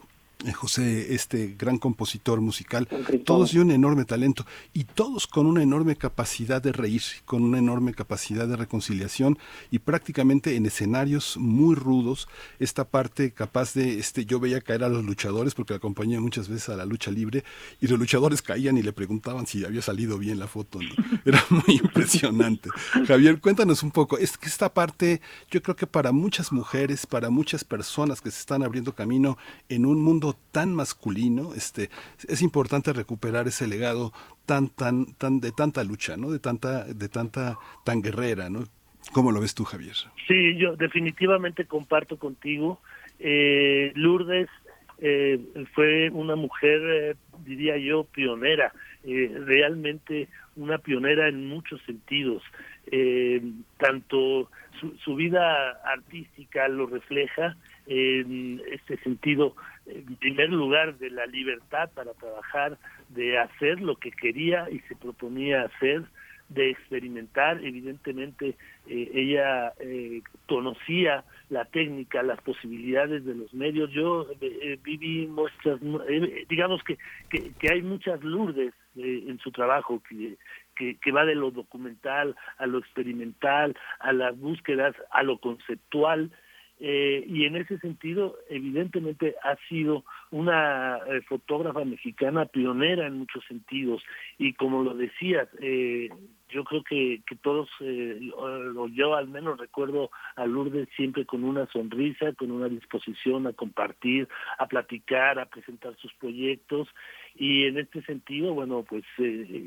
José, 0.53 1.15
este 1.15 1.55
gran 1.59 1.79
compositor 1.79 2.41
musical, 2.41 2.89
todos 3.25 3.53
de 3.53 3.61
un 3.61 3.71
enorme 3.71 4.05
talento 4.05 4.45
y 4.73 4.85
todos 4.85 5.27
con 5.27 5.47
una 5.47 5.63
enorme 5.63 5.97
capacidad 5.97 6.61
de 6.61 6.73
reír, 6.73 7.03
con 7.25 7.43
una 7.43 7.59
enorme 7.59 7.95
capacidad 7.95 8.47
de 8.47 8.57
reconciliación 8.57 9.39
y 9.71 9.79
prácticamente 9.79 10.57
en 10.57 10.67
escenarios 10.67 11.37
muy 11.37 11.75
rudos, 11.75 12.29
esta 12.59 12.85
parte 12.85 13.33
capaz 13.33 13.75
de, 13.75 13.99
este, 13.99 14.25
yo 14.27 14.41
veía 14.41 14.61
caer 14.61 14.85
a 14.85 14.89
los 14.89 15.05
luchadores 15.05 15.55
porque 15.55 15.75
acompañé 15.75 16.21
muchas 16.21 16.49
veces 16.49 16.69
a 16.69 16.77
la 16.77 16.85
lucha 16.85 17.11
libre 17.11 17.45
y 17.81 17.87
los 17.87 17.99
luchadores 17.99 18.43
caían 18.43 18.77
y 18.77 18.83
le 18.83 18.93
preguntaban 18.93 19.47
si 19.47 19.65
había 19.65 19.83
salido 19.83 20.19
bien 20.19 20.39
la 20.39 20.47
foto, 20.47 20.81
era 21.25 21.45
muy 21.49 21.77
impresionante. 21.77 22.71
Javier, 23.07 23.41
cuéntanos 23.41 23.83
un 23.83 23.91
poco, 23.91 24.19
es 24.19 24.37
que 24.37 24.49
esta 24.49 24.73
parte, 24.73 25.21
yo 25.51 25.63
creo 25.63 25.77
que 25.77 25.87
para 25.87 26.13
muchas 26.13 26.53
mujeres, 26.53 27.07
para 27.07 27.31
muchas 27.31 27.65
personas 27.65 28.21
que 28.21 28.31
se 28.31 28.41
están 28.41 28.63
abriendo 28.63 28.95
camino 28.95 29.39
en 29.69 29.87
un 29.87 30.03
mundo 30.03 30.34
tan 30.53 30.75
masculino, 30.75 31.55
este, 31.55 31.91
es 32.29 32.43
importante 32.43 32.93
recuperar 32.93 33.47
ese 33.49 33.67
legado 33.67 34.13
tan, 34.47 34.69
tan, 34.69 35.15
tan, 35.15 35.41
de 35.41 35.53
tanta 35.53 35.85
lucha, 35.85 36.17
¿no? 36.17 36.31
De 36.31 36.39
tanta, 36.39 36.85
de 36.85 37.09
tanta, 37.09 37.59
tan 37.85 38.03
guerrera, 38.03 38.51
¿no? 38.51 38.65
¿Cómo 39.13 39.33
lo 39.33 39.41
ves 39.41 39.55
tú, 39.55 39.65
Javier? 39.65 39.95
Sí, 40.27 40.57
yo 40.57 40.77
definitivamente 40.77 41.67
comparto 41.67 42.19
contigo. 42.19 42.81
Eh, 43.19 43.93
Lourdes 43.95 44.49
eh, 44.99 45.41
fue 45.75 46.11
una 46.11 46.37
mujer, 46.37 46.81
eh, 46.85 47.15
diría 47.45 47.77
yo, 47.77 48.05
pionera, 48.05 48.73
realmente 49.05 50.29
una 50.57 50.79
pionera 50.79 51.29
en 51.29 51.47
muchos 51.47 51.81
sentidos. 51.83 52.43
tanto 53.77 54.49
su, 54.81 54.97
su, 55.05 55.15
vida 55.15 55.73
artística 55.85 56.69
lo 56.69 56.87
refleja 56.87 57.57
en 57.87 58.63
este 58.71 58.97
sentido 58.99 59.55
en 59.87 60.17
primer 60.17 60.51
lugar, 60.51 60.99
de 60.99 61.11
la 61.11 61.27
libertad 61.27 61.91
para 61.95 62.13
trabajar, 62.15 62.79
de 63.11 63.39
hacer 63.39 63.81
lo 63.81 63.97
que 63.97 64.11
quería 64.11 64.69
y 64.71 64.81
se 64.81 64.97
proponía 64.97 65.63
hacer, 65.63 66.05
de 66.49 66.71
experimentar. 66.71 67.63
Evidentemente, 67.65 68.55
eh, 68.87 69.11
ella 69.15 69.73
eh, 69.81 70.23
conocía 70.47 71.25
la 71.51 71.65
técnica, 71.67 72.23
las 72.23 72.41
posibilidades 72.43 73.25
de 73.25 73.35
los 73.35 73.53
medios. 73.55 73.91
Yo 73.93 74.27
eh, 74.41 74.79
viví 74.83 75.27
muestras, 75.27 75.81
digamos 76.49 76.83
que, 76.85 76.99
que, 77.29 77.53
que, 77.59 77.73
hay 77.73 77.83
muchas 77.83 78.23
lourdes 78.23 78.73
en 78.97 79.39
su 79.41 79.51
trabajo 79.51 80.01
que, 80.09 80.37
que, 80.77 80.97
que, 80.99 81.13
va 81.13 81.25
de 81.25 81.35
lo 81.35 81.51
documental 81.51 82.37
a 82.59 82.67
lo 82.67 82.79
experimental, 82.79 83.77
a 83.99 84.13
las 84.13 84.39
búsquedas, 84.39 84.95
a 85.11 85.23
lo 85.25 85.39
conceptual, 85.39 86.31
eh, 86.81 87.25
y 87.27 87.45
en 87.45 87.57
ese 87.57 87.79
sentido, 87.79 88.37
evidentemente, 88.49 89.37
ha 89.43 89.57
sido 89.69 90.05
una 90.31 90.99
eh, 91.07 91.23
fotógrafa 91.23 91.85
mexicana 91.85 92.47
pionera 92.47 93.07
en 93.07 93.19
muchos 93.19 93.45
sentidos. 93.47 94.03
Y 94.39 94.55
como 94.55 94.83
lo 94.83 94.95
decías, 94.95 95.49
eh, 95.61 96.11
yo 96.49 96.65
creo 96.65 96.83
que, 96.85 97.23
que 97.27 97.37
todos, 97.37 97.69
o 98.37 98.89
yo 98.89 99.15
al 99.15 99.29
menos 99.29 99.59
recuerdo 99.59 100.11
a 100.37 100.47
Lourdes 100.47 100.89
siempre 100.95 101.25
con 101.25 101.43
una 101.43 101.67
sonrisa, 101.67 102.33
con 102.35 102.51
una 102.51 102.69
disposición 102.69 103.47
a 103.47 103.53
compartir, 103.53 104.29
a 104.59 104.67
platicar, 104.67 105.39
a 105.39 105.47
presentar 105.47 105.97
sus 105.97 106.13
proyectos. 106.15 106.89
Y 107.35 107.65
en 107.65 107.79
este 107.79 108.03
sentido, 108.03 108.55
bueno, 108.55 108.85
pues 108.89 109.03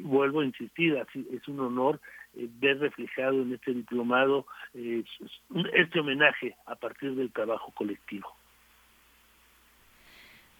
vuelvo 0.03 0.41
a 0.41 0.45
insistir, 0.45 0.97
es 1.33 1.47
un 1.49 1.59
honor 1.59 1.99
eh, 2.26 2.26
ver 2.59 2.79
reflejado 2.79 3.41
en 3.41 3.53
este 3.53 3.73
diplomado 3.73 4.45
eh, 4.73 5.03
este 5.73 5.99
homenaje 5.99 6.55
a 6.65 6.75
partir 6.75 7.15
del 7.15 7.31
trabajo 7.31 7.71
colectivo. 7.71 8.35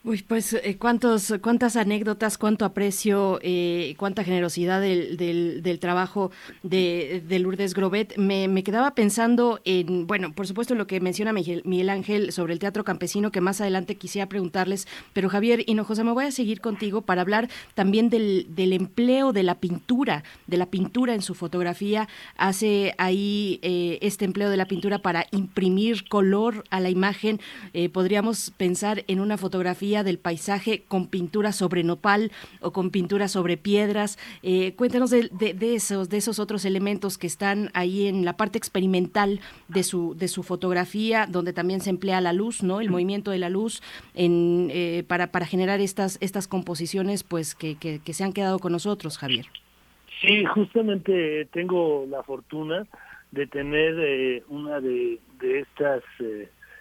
Uy, 0.04 0.24
pues 0.26 0.54
eh, 0.54 0.78
cuántos, 0.80 1.34
cuántas 1.42 1.76
anécdotas, 1.76 2.38
cuánto 2.38 2.66
aprecio, 2.66 3.40
eh, 3.42 3.96
cuánta 3.98 4.24
generosidad 4.24 4.80
del, 4.80 5.18
del, 5.18 5.80
trabajo 5.80 6.32
de, 6.62 7.24
de, 7.28 7.40
Lourdes 7.40 7.74
Grobet. 7.74 8.16
Me, 8.16 8.48
me, 8.48 8.64
quedaba 8.64 8.92
pensando 8.92 9.60
en, 9.66 10.06
bueno, 10.06 10.32
por 10.34 10.48
supuesto 10.48 10.76
lo 10.76 10.86
que 10.88 11.02
menciona 11.02 11.34
Miguel, 11.34 11.90
Ángel 11.90 12.32
sobre 12.32 12.54
el 12.54 12.60
teatro 12.60 12.84
campesino, 12.84 13.32
que 13.32 13.42
más 13.42 13.60
adelante 13.60 13.96
quisiera 13.96 14.30
preguntarles, 14.30 14.88
pero 15.14 15.30
Javier 15.30 15.64
Hinojosa, 15.68 16.04
me 16.04 16.12
voy 16.12 16.26
a 16.26 16.32
seguir 16.32 16.62
contigo 16.62 17.02
para 17.02 17.22
hablar 17.22 17.50
también 17.74 18.10
del, 18.10 18.48
del 18.52 18.74
empleo 18.74 19.34
de 19.34 19.44
la 19.44 19.56
pintura, 19.56 20.24
de 20.46 20.58
la 20.58 20.68
pintura 20.68 21.16
en 21.16 21.22
su 21.24 21.34
fotografía. 21.34 22.08
Hace 22.38 22.94
ahí 22.98 23.60
eh, 23.62 23.98
este 24.02 24.26
empleo 24.26 24.52
de 24.52 24.58
la 24.58 24.68
pintura 24.68 25.00
para 25.00 25.26
imprimir 25.32 26.08
color 26.08 26.64
a 26.70 26.80
la 26.80 26.90
imagen. 26.90 27.42
podríamos 27.92 28.52
pensar 28.58 29.04
en 29.08 29.20
una 29.20 29.38
fotografía 29.38 29.97
del 30.04 30.20
paisaje 30.20 30.84
con 30.88 31.08
pintura 31.08 31.52
sobre 31.52 31.84
nopal 31.84 32.32
o 32.62 32.72
con 32.72 32.92
pintura 32.92 33.28
sobre 33.28 33.58
piedras. 33.58 34.18
Eh, 34.44 34.74
cuéntanos 34.76 35.10
de, 35.10 35.30
esos, 35.76 36.10
de 36.10 36.18
esos 36.18 36.40
otros 36.40 36.66
elementos 36.66 37.18
que 37.18 37.28
están 37.28 37.70
ahí 37.74 38.08
en 38.08 38.26
la 38.26 38.38
parte 38.38 38.58
experimental 38.58 39.40
de 39.68 39.84
su, 39.84 40.16
de 40.16 40.28
su 40.28 40.44
fotografía, 40.44 41.26
donde 41.28 41.54
también 41.54 41.82
se 41.82 41.90
emplea 41.90 42.22
la 42.22 42.34
luz, 42.34 42.64
¿no? 42.64 42.82
El 42.82 42.90
movimiento 42.90 43.32
de 43.32 43.40
la 43.40 43.50
luz 43.50 43.82
en, 44.14 44.70
eh, 44.72 45.04
para, 45.08 45.32
para 45.32 45.46
generar 45.46 45.80
estas, 45.80 46.18
estas 46.22 46.48
composiciones 46.48 47.24
pues 47.24 47.56
que, 47.56 47.78
que, 47.78 48.14
se 48.14 48.24
han 48.24 48.34
quedado 48.34 48.60
con 48.60 48.72
nosotros, 48.72 49.18
Javier. 49.18 49.46
Sí, 50.22 50.44
justamente 50.46 51.46
tengo 51.52 52.08
la 52.10 52.24
fortuna 52.24 52.88
de 53.32 53.46
tener 53.46 53.96
eh, 54.00 54.44
una 54.48 54.80
de, 54.80 55.20
de 55.40 55.60
estas, 55.60 56.04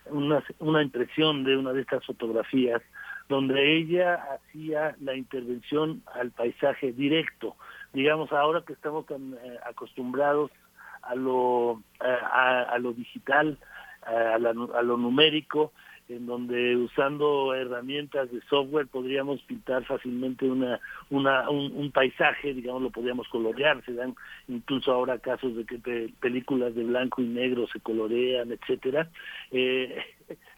una, 0.07 0.43
una 0.59 0.83
impresión 0.83 1.45
de 1.45 1.57
una 1.57 1.73
de 1.73 1.83
estas 1.83 2.05
fotografías 2.07 2.81
donde 3.29 3.77
ella 3.77 4.15
hacía 4.35 4.97
la 5.01 5.15
intervención 5.15 6.03
al 6.15 6.31
paisaje 6.31 6.93
directo. 6.93 7.57
Digamos, 7.93 8.33
ahora 8.33 8.63
que 8.67 8.73
estamos 8.73 9.07
tan 9.07 9.35
eh, 9.35 9.59
acostumbrados 9.65 10.51
a 11.03 11.15
lo, 11.15 11.83
eh, 12.05 12.19
a, 12.33 12.77
lo 12.79 12.93
digital, 12.93 13.59
a, 14.03 14.35
a 14.35 14.83
lo 14.83 14.97
numérico, 14.97 15.73
en 16.09 16.27
donde 16.27 16.77
usando 16.77 17.55
herramientas 17.55 18.31
de 18.31 18.41
software 18.43 18.87
podríamos 18.87 19.41
pintar 19.43 19.85
fácilmente 19.85 20.49
una, 20.49 20.79
una 21.11 21.49
un, 21.51 21.91
paisaje, 21.91 22.55
digamos, 22.55 22.83
lo 22.83 22.91
podríamos 22.91 23.27
colorear, 23.29 23.85
se 23.85 23.95
dan 23.95 24.15
incluso 24.49 24.93
ahora 24.93 25.19
casos 25.19 25.57
de 25.57 25.65
que 25.65 26.11
películas 26.21 26.75
de 26.75 26.85
blanco 26.85 27.23
y 27.23 27.27
negro 27.27 27.67
se 27.73 27.81
colorean, 27.81 28.53
etcétera. 28.53 29.09
Eh, 29.51 29.99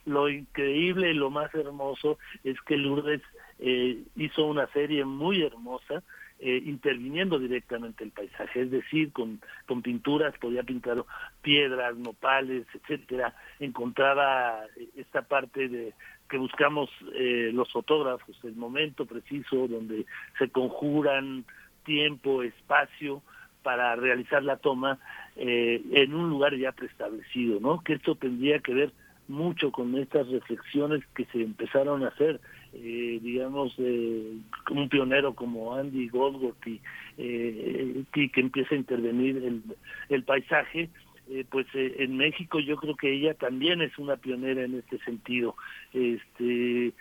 lo 0.09 0.28
increíble 0.28 1.11
y 1.11 1.15
lo 1.15 1.31
más 1.31 1.55
hermoso 1.55 2.19
es 2.45 2.61
que 2.62 2.77
Lourdes 2.77 3.23
eh, 3.59 4.03
hizo 4.17 4.47
una 4.47 4.67
serie 4.69 5.05
muy 5.05 5.43
hermosa 5.43 6.03
eh, 6.41 6.62
interviniendo 6.67 7.39
directamente 7.39 8.05
el 8.05 8.12
paisaje, 8.12 8.62
es 8.62 8.70
decir, 8.70 9.12
con, 9.12 9.41
con 9.67 9.83
pinturas, 9.83 10.39
podía 10.39 10.62
pintar 10.62 11.05
piedras, 11.43 11.97
nopales, 11.97 12.65
etcétera, 12.75 13.35
encontraba 13.59 14.61
esta 14.97 15.23
parte 15.23 15.69
de 15.69 15.95
que 16.28 16.39
buscamos 16.39 16.91
eh, 17.15 17.51
los 17.53 17.73
fotógrafos, 17.73 18.39
el 18.45 18.55
momento 18.55 19.05
preciso 19.05 19.67
donde 19.67 20.07
se 20.39 20.49
conjuran 20.51 21.45
tiempo, 21.85 22.45
espacio 22.45 23.23
para 23.65 23.97
realizar 23.97 24.45
la 24.45 24.59
toma 24.59 24.99
eh, 25.37 25.83
en 25.93 26.15
un 26.15 26.31
lugar 26.31 26.57
ya 26.57 26.73
preestablecido, 26.73 27.59
¿no? 27.61 27.83
Que 27.83 27.95
esto 27.95 28.15
tendría 28.15 28.61
que 28.61 28.75
ver 28.75 28.93
mucho 29.29 29.71
con 29.71 29.97
estas 29.97 30.29
reflexiones 30.29 31.05
que 31.15 31.27
se 31.27 31.43
empezaron 31.43 32.03
a 32.03 32.09
hacer, 32.09 32.41
eh, 32.73 33.19
digamos, 33.23 33.75
eh, 33.79 34.33
un 34.71 34.89
pionero 34.89 35.35
como 35.35 35.75
Andy 35.75 36.09
Goldworth 36.09 36.67
y, 36.67 36.81
eh, 37.19 38.05
que 38.13 38.31
empieza 38.37 38.75
a 38.75 38.79
intervenir 38.79 39.37
el, 39.37 39.63
el 40.09 40.23
paisaje, 40.25 40.89
eh, 41.31 41.45
pues 41.51 41.67
eh, 41.75 41.97
en 41.99 42.17
México 42.17 42.59
yo 42.59 42.77
creo 42.77 42.97
que 42.97 43.13
ella 43.13 43.35
también 43.35 43.83
es 43.83 43.97
una 43.99 44.17
pionera 44.17 44.65
en 44.65 44.77
este 44.77 44.99
sentido, 45.01 45.55
este 45.93 46.95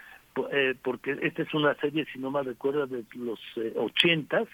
porque 0.83 1.17
esta 1.23 1.41
es 1.41 1.51
una 1.55 1.73
serie, 1.77 2.05
si 2.13 2.19
no 2.19 2.29
mal 2.29 2.45
recuerdo, 2.45 2.85
de 2.85 3.03
los 3.15 3.39
ochentas, 3.75 4.47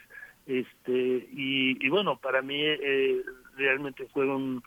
este 0.48 1.27
y, 1.34 1.85
y 1.85 1.90
bueno, 1.90 2.16
para 2.16 2.42
mí 2.42 2.64
realmente 3.58 4.08
fue 4.14 4.26
un 4.26 4.64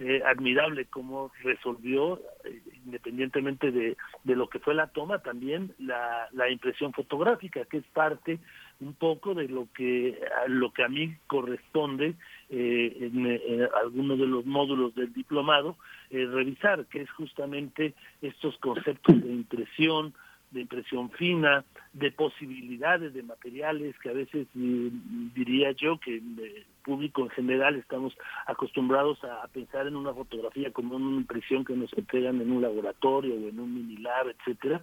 eh, 0.00 0.22
admirable 0.26 0.86
cómo 0.86 1.30
resolvió, 1.44 2.20
eh, 2.44 2.60
independientemente 2.84 3.70
de, 3.70 3.96
de, 4.24 4.34
lo 4.34 4.48
que 4.48 4.58
fue 4.58 4.74
la 4.74 4.88
toma, 4.88 5.20
también 5.20 5.72
la, 5.78 6.28
la 6.32 6.50
impresión 6.50 6.92
fotográfica, 6.92 7.64
que 7.66 7.76
es 7.76 7.84
parte 7.92 8.40
un 8.80 8.94
poco 8.94 9.34
de 9.34 9.46
lo 9.46 9.68
que 9.72 10.18
lo 10.48 10.72
que 10.72 10.82
a 10.82 10.88
mí 10.88 11.14
corresponde 11.28 12.16
eh, 12.50 12.96
en, 13.02 13.24
en, 13.24 13.68
algunos 13.84 14.18
de 14.18 14.26
los 14.26 14.44
módulos 14.44 14.96
del 14.96 15.12
diplomado 15.12 15.76
revisar, 16.10 16.86
que 16.86 17.02
es 17.02 17.10
justamente 17.12 17.94
estos 18.20 18.58
conceptos 18.58 19.22
de 19.22 19.32
impresión, 19.32 20.12
de 20.54 20.62
impresión 20.62 21.10
fina, 21.10 21.64
de 21.92 22.10
posibilidades 22.10 23.12
de 23.12 23.22
materiales 23.22 23.94
que 23.98 24.08
a 24.08 24.12
veces 24.12 24.46
diría 24.54 25.72
yo 25.72 25.98
que 25.98 26.16
el 26.16 26.64
público 26.82 27.22
en 27.22 27.30
general 27.30 27.76
estamos 27.76 28.16
acostumbrados 28.46 29.22
a, 29.24 29.46
pensar 29.48 29.86
en 29.86 29.96
una 29.96 30.14
fotografía 30.14 30.72
como 30.72 30.96
una 30.96 31.16
impresión 31.16 31.64
que 31.64 31.76
nos 31.76 31.92
entregan 31.92 32.40
en 32.40 32.50
un 32.50 32.62
laboratorio 32.62 33.34
o 33.34 33.48
en 33.48 33.60
un 33.60 33.74
mini 33.74 33.96
lab, 33.98 34.28
etcétera, 34.28 34.80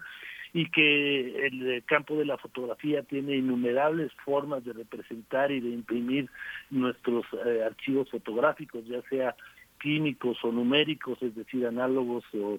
y 0.53 0.69
que 0.69 1.48
el 1.48 1.83
campo 1.85 2.16
de 2.16 2.25
la 2.25 2.38
fotografía 2.38 3.03
tiene 3.03 3.38
innumerables 3.38 4.11
formas 4.25 4.64
de 4.66 4.74
representar 4.74 5.51
y 5.51 5.61
de 5.61 5.69
imprimir 5.69 6.30
nuestros 6.69 7.25
eh, 7.45 7.64
archivos 7.66 8.09
fotográficos, 8.09 8.85
ya 8.85 9.01
sea 9.03 9.35
químicos 9.81 10.37
o 10.43 10.51
numéricos, 10.51 11.21
es 11.21 11.35
decir, 11.35 11.65
análogos 11.65 12.23
o 12.33 12.57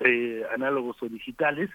eh, 0.00 0.42
análogos 0.52 0.96
o 1.02 1.08
digitales, 1.08 1.70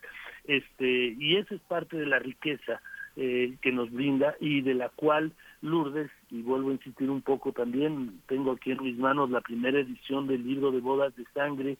este 0.46 1.16
y 1.18 1.38
esa 1.38 1.56
es 1.56 1.62
parte 1.62 1.98
de 1.98 2.06
la 2.06 2.20
riqueza 2.20 2.82
eh, 3.16 3.56
que 3.62 3.72
nos 3.72 3.92
brinda 3.92 4.36
y 4.40 4.62
de 4.62 4.74
la 4.74 4.90
cual 4.90 5.32
Lourdes 5.62 6.12
y 6.30 6.42
vuelvo 6.42 6.70
a 6.70 6.74
insistir 6.74 7.10
un 7.10 7.22
poco 7.22 7.52
también 7.52 8.22
tengo 8.28 8.52
aquí 8.52 8.72
en 8.72 8.84
mis 8.84 8.98
manos 8.98 9.30
la 9.30 9.42
primera 9.42 9.80
edición 9.80 10.28
del 10.28 10.48
libro 10.48 10.72
de 10.72 10.80
bodas 10.80 11.16
de 11.16 11.26
sangre 11.34 11.78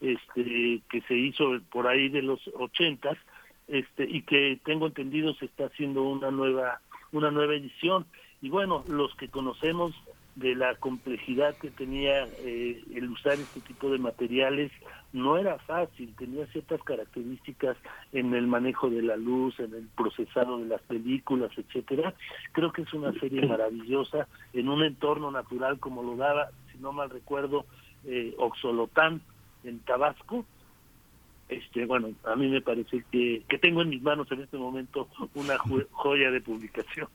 este 0.00 0.80
que 0.90 1.00
se 1.06 1.14
hizo 1.14 1.60
por 1.70 1.86
ahí 1.86 2.08
de 2.08 2.22
los 2.22 2.40
ochentas 2.54 3.18
este 3.68 4.04
y 4.04 4.22
que 4.22 4.58
tengo 4.64 4.86
entendido 4.86 5.34
se 5.34 5.44
está 5.44 5.66
haciendo 5.66 6.02
una 6.02 6.30
nueva 6.30 6.80
una 7.12 7.30
nueva 7.30 7.54
edición. 7.54 8.06
Y 8.42 8.48
bueno 8.48 8.84
los 8.88 9.14
que 9.16 9.28
conocemos 9.28 9.94
de 10.36 10.54
la 10.54 10.74
complejidad 10.76 11.56
que 11.56 11.70
tenía 11.70 12.24
eh, 12.38 12.82
el 12.94 13.10
usar 13.10 13.34
este 13.34 13.60
tipo 13.60 13.90
de 13.90 13.98
materiales 13.98 14.70
no 15.12 15.36
era 15.36 15.58
fácil, 15.58 16.14
tenía 16.16 16.46
ciertas 16.46 16.80
características 16.82 17.76
en 18.12 18.32
el 18.34 18.46
manejo 18.46 18.88
de 18.88 19.02
la 19.02 19.16
luz, 19.16 19.58
en 19.58 19.74
el 19.74 19.88
procesado 19.96 20.58
de 20.58 20.66
las 20.66 20.80
películas, 20.82 21.50
etcétera. 21.56 22.14
Creo 22.52 22.72
que 22.72 22.82
es 22.82 22.94
una 22.94 23.12
serie 23.14 23.44
maravillosa 23.46 24.28
en 24.52 24.68
un 24.68 24.84
entorno 24.84 25.30
natural 25.30 25.80
como 25.80 26.02
lo 26.02 26.16
daba, 26.16 26.50
si 26.72 26.78
no 26.78 26.92
mal 26.92 27.10
recuerdo, 27.10 27.66
eh, 28.04 28.34
Oxolotán 28.38 29.20
en 29.64 29.80
Tabasco, 29.80 30.46
este 31.50 31.84
bueno 31.84 32.10
a 32.24 32.36
mí 32.36 32.48
me 32.48 32.60
parece 32.60 33.04
que, 33.10 33.42
que 33.48 33.58
tengo 33.58 33.82
en 33.82 33.90
mis 33.90 34.02
manos 34.02 34.30
en 34.30 34.40
este 34.40 34.56
momento 34.56 35.08
una 35.34 35.58
joya 35.58 36.30
de 36.30 36.40
publicación. 36.40 37.08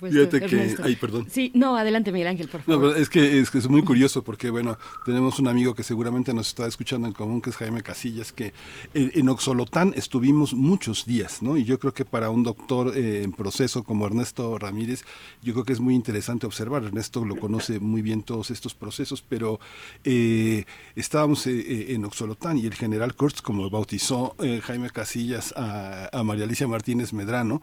Pues, 0.00 0.12
fíjate 0.12 0.40
que 0.46 0.76
ay 0.82 0.96
perdón. 0.96 1.26
Sí 1.28 1.52
no 1.54 1.76
adelante 1.76 2.12
Miguel 2.12 2.28
Ángel 2.28 2.48
por 2.48 2.62
favor. 2.62 2.96
es 2.96 3.08
que 3.08 3.38
es, 3.38 3.50
que 3.50 3.58
es 3.58 3.68
muy 3.68 3.82
curioso 3.82 4.22
porque 4.22 4.50
bueno 4.50 4.78
tenemos 5.04 5.38
un 5.38 5.48
amigo 5.48 5.74
que 5.74 5.82
seguramente 5.82 6.34
nos 6.34 6.48
está 6.48 6.66
escuchando 6.66 7.06
en 7.06 7.12
común 7.12 7.40
que 7.40 7.50
es 7.50 7.56
Jaime 7.56 7.82
Casillas 7.82 8.32
que 8.32 8.52
en, 8.94 9.28
Oxolotán 9.28 9.92
estuvimos 9.96 10.54
muchos 10.54 11.06
días 11.06 11.42
no 11.42 11.56
y 11.56 11.64
yo 11.64 11.78
creo 11.78 11.92
que 11.92 12.04
para 12.04 12.30
un 12.30 12.42
doctor 12.42 12.96
eh, 12.96 13.22
en 13.22 13.32
proceso 13.32 13.84
como 13.84 14.06
Ernesto 14.06 14.58
Ramírez 14.58 15.04
yo 15.42 15.52
creo 15.52 15.64
que 15.64 15.72
es 15.72 15.80
muy 15.80 15.94
interesante 15.94 16.46
observar. 16.46 16.84
Ernesto 16.84 17.24
lo 17.24 17.36
conoce 17.36 17.80
muy 17.80 18.02
bien 18.02 18.22
todos 18.22 18.50
estos 18.50 18.74
procesos 18.74 19.22
pero 19.22 19.60
eh, 20.04 20.64
estábamos 20.96 21.46
eh, 21.46 21.92
en 21.94 22.04
Oxolotán 22.04 22.58
y 22.58 22.66
el 22.66 22.74
general 22.74 23.01
Kurtz, 23.10 23.42
como 23.42 23.68
bautizó 23.68 24.36
eh, 24.40 24.60
Jaime 24.62 24.90
Casillas 24.90 25.52
a, 25.56 26.22
María 26.24 26.44
Alicia 26.44 26.68
Martínez 26.68 27.12
Medrano, 27.12 27.60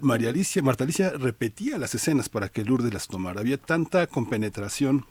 María 0.00 0.30
Alicia, 0.30 0.62
Marta 0.62 0.84
Alicia 0.84 1.10
repetía 1.10 1.76
las 1.76 1.94
escenas 1.94 2.28
para 2.28 2.48
que 2.48 2.64
Lourdes 2.64 2.94
las 2.94 3.08
tomara. 3.08 3.40
Había 3.40 3.58
tanta 3.58 4.06
compenetración 4.06 5.06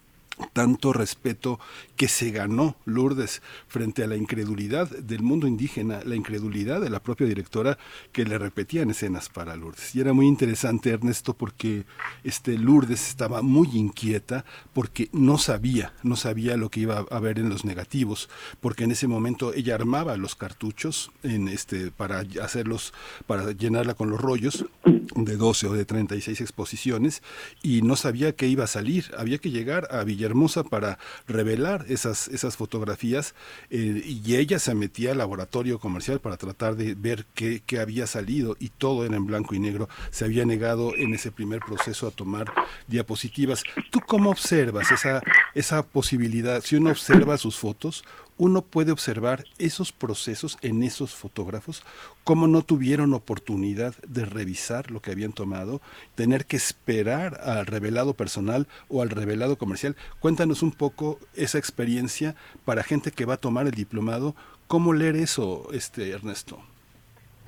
tanto 0.54 0.94
respeto 0.94 1.60
que 1.96 2.08
se 2.08 2.32
ganó 2.32 2.76
Lourdes 2.86 3.42
frente 3.68 4.04
a 4.04 4.08
la 4.08 4.16
incredulidad 4.16 4.90
del 4.90 5.22
mundo 5.22 5.48
indígena, 5.48 6.02
la 6.04 6.16
incredulidad 6.16 6.82
de 6.82 6.90
la 6.90 7.02
propia 7.02 7.28
directora 7.28 7.78
que 8.12 8.26
le 8.26 8.38
repetían 8.38 8.90
escenas 8.90 9.30
para 9.30 9.56
Lourdes. 9.56 9.96
Y 9.96 10.02
era 10.02 10.14
muy 10.14 10.28
interesante, 10.28 10.90
Ernesto, 10.90 11.34
porque 11.34 11.86
este 12.24 12.58
Lourdes 12.58 13.10
estaba 13.10 13.42
muy 13.42 13.70
inquieta 13.74 14.44
porque 14.74 15.10
no 15.12 15.38
sabía, 15.38 15.94
no 16.04 16.16
sabía 16.16 16.58
lo 16.58 16.70
que 16.70 16.82
iba 16.82 17.06
a 17.10 17.20
ver 17.20 17.38
en 17.38 17.50
los 17.50 17.64
negativos, 17.64 18.30
porque 18.60 18.86
en 18.86 18.92
ese 18.92 19.08
momento 19.08 19.54
ella 19.54 19.76
armaba 19.76 20.18
los 20.18 20.36
cartuchos 20.36 21.12
en 21.22 21.48
este 21.48 21.92
para 21.92 22.24
hacerlos 22.42 22.94
para 23.28 23.52
llenarla 23.52 23.94
con 23.94 24.10
los 24.10 24.20
rollos 24.20 24.66
de 24.86 25.38
12 25.38 25.68
o 25.68 25.74
de 25.74 25.86
36 25.86 26.42
exposiciones 26.42 27.22
y 27.62 27.82
no 27.82 27.96
sabía 27.96 28.36
qué 28.36 28.48
iba 28.48 28.64
a 28.64 28.68
salir, 28.68 29.12
había 29.18 29.38
que 29.38 29.52
llegar 29.52 29.88
a 29.92 30.04
Villa 30.04 30.23
hermosa 30.26 30.64
para 30.64 30.98
revelar 31.28 31.86
esas, 31.90 32.28
esas 32.28 32.58
fotografías 32.58 33.36
eh, 33.70 34.02
y 34.06 34.36
ella 34.36 34.60
se 34.60 34.74
metía 34.76 35.12
al 35.12 35.18
laboratorio 35.18 35.80
comercial 35.80 36.20
para 36.20 36.38
tratar 36.38 36.76
de 36.76 36.96
ver 36.96 37.26
qué, 37.34 37.62
qué, 37.66 37.80
había 37.80 38.08
salido 38.08 38.56
y 38.60 38.70
todo 38.70 39.06
era 39.06 39.16
en 39.16 39.26
blanco 39.26 39.56
y 39.56 39.60
negro. 39.60 39.90
Se 40.12 40.26
había 40.26 40.46
negado 40.46 40.96
en 40.96 41.14
ese 41.14 41.32
primer 41.32 41.60
proceso 41.62 42.08
a 42.08 42.12
tomar 42.12 42.52
diapositivas. 42.88 43.64
¿Tú 43.92 44.00
cómo 44.06 44.30
observas 44.30 44.92
esa, 44.92 45.22
esa 45.54 45.84
posibilidad? 45.84 46.62
Si 46.64 46.76
uno 46.76 46.92
observa 46.92 47.38
sus 47.38 47.58
fotos, 47.58 48.04
uno 48.44 48.62
puede 48.62 48.92
observar 48.92 49.46
esos 49.58 49.94
procesos 49.94 50.58
en 50.62 50.84
esos 50.84 51.16
fotógrafos, 51.16 51.82
cómo 52.26 52.46
no 52.46 52.62
tuvieron 52.62 53.14
oportunidad 53.14 53.96
de 54.06 54.26
revisar 54.26 54.92
lo 54.92 55.00
que 55.00 55.12
habían 55.12 55.32
tomado, 55.32 55.80
tener 56.16 56.46
que 56.46 56.58
esperar 56.58 57.40
al 57.42 57.66
revelado 57.66 58.16
personal 58.16 58.68
o 58.90 59.02
al 59.02 59.12
revelado 59.12 59.58
comercial. 59.58 59.96
Cuéntanos 60.20 60.62
un 60.62 60.72
poco 60.72 61.20
esa 61.36 61.58
experiencia 61.58 62.36
para 62.66 62.84
gente 62.84 63.12
que 63.12 63.24
va 63.24 63.36
a 63.36 63.38
tomar 63.38 63.66
el 63.66 63.72
diplomado. 63.72 64.36
¿Cómo 64.68 64.92
leer 64.92 65.16
eso, 65.16 65.70
este 65.72 66.12
Ernesto? 66.12 66.60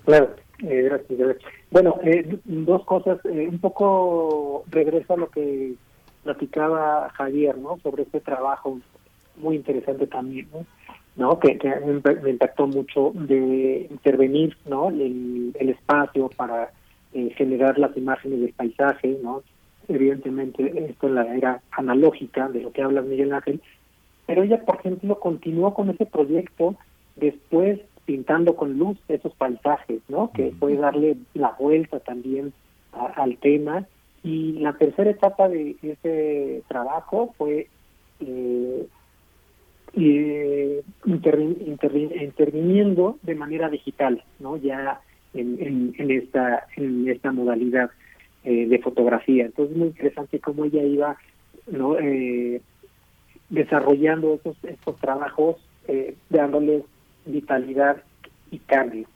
Claro, 0.06 0.34
eh, 0.60 0.82
gracias, 0.84 1.38
Bueno, 1.72 2.00
eh, 2.06 2.40
dos 2.46 2.86
cosas. 2.86 3.20
Eh, 3.26 3.50
un 3.50 3.60
poco 3.60 4.64
regreso 4.70 5.16
a 5.16 5.18
lo 5.18 5.30
que 5.30 5.74
platicaba 6.24 7.10
Javier, 7.10 7.58
¿no? 7.58 7.80
Sobre 7.84 8.04
este 8.04 8.22
trabajo 8.22 8.80
muy 9.36 9.58
interesante 9.58 10.08
también, 10.08 10.48
¿no? 10.54 10.66
Que, 11.42 11.58
me 12.22 12.30
impactó 12.30 12.68
mucho 12.68 13.12
de 13.14 13.88
intervenir, 13.90 14.58
¿no? 14.66 14.90
El, 14.90 15.54
espacio 15.58 16.30
para 16.36 16.72
eh, 17.14 17.34
generar 17.38 17.80
las 17.80 17.96
imágenes 17.96 18.42
del 18.42 18.54
paisaje, 18.54 19.18
¿no? 19.24 19.42
Evidentemente 19.88 20.88
esto 20.90 21.08
es 21.08 21.14
la 21.14 21.36
era 21.36 21.62
analógica 21.72 22.50
de 22.50 22.62
lo 22.62 22.72
que 22.72 22.82
habla 22.82 23.02
Miguel 23.02 23.34
Ángel, 23.34 23.62
pero 24.26 24.44
ella, 24.44 24.66
por 24.66 24.76
ejemplo, 24.80 25.20
continuó 25.20 25.74
con 25.74 25.90
ese 25.90 26.06
proyecto 26.06 26.76
después 27.16 27.80
pintando 28.06 28.56
con 28.56 28.78
luz 28.78 28.98
esos 29.08 29.34
paisajes, 29.36 30.02
¿no? 30.10 30.32
Que 30.32 30.54
puede 30.60 30.78
darle 30.78 31.18
la 31.34 31.56
vuelta 31.58 32.00
también 32.00 32.54
al 32.92 33.38
tema. 33.38 33.86
Y 34.24 34.54
la 34.54 34.74
tercera 34.74 35.10
etapa 35.10 35.48
de 35.50 35.76
ese 35.82 36.64
trabajo 36.68 37.34
fue 37.38 37.68
eh, 38.20 38.88
eh, 39.96 40.84
interviniendo 41.06 43.18
de 43.22 43.36
manera 43.36 43.70
digital, 43.70 44.24
¿no? 44.40 44.58
Ya 44.58 45.02
en, 45.34 45.94
en, 45.98 46.12
esta 46.12 46.68
en 46.76 47.08
esta 47.10 47.32
modalidad 47.32 47.92
eh, 48.44 48.68
de 48.68 48.80
fotografía. 48.80 49.46
Entonces 49.46 49.74
es 49.74 49.78
muy 49.78 49.88
interesante 49.90 50.40
cómo 50.40 50.66
ella 50.66 50.84
iba, 50.84 51.18
¿no? 51.68 51.98
Eh, 52.00 52.62
desarrollando 53.50 54.36
estos 54.36 54.58
estos 54.64 54.98
trabajos, 54.98 55.58
eh, 55.88 56.16
dándoles 56.30 56.84
vitalidad 57.26 58.02
y 58.52 58.60
cambio, 58.60 59.08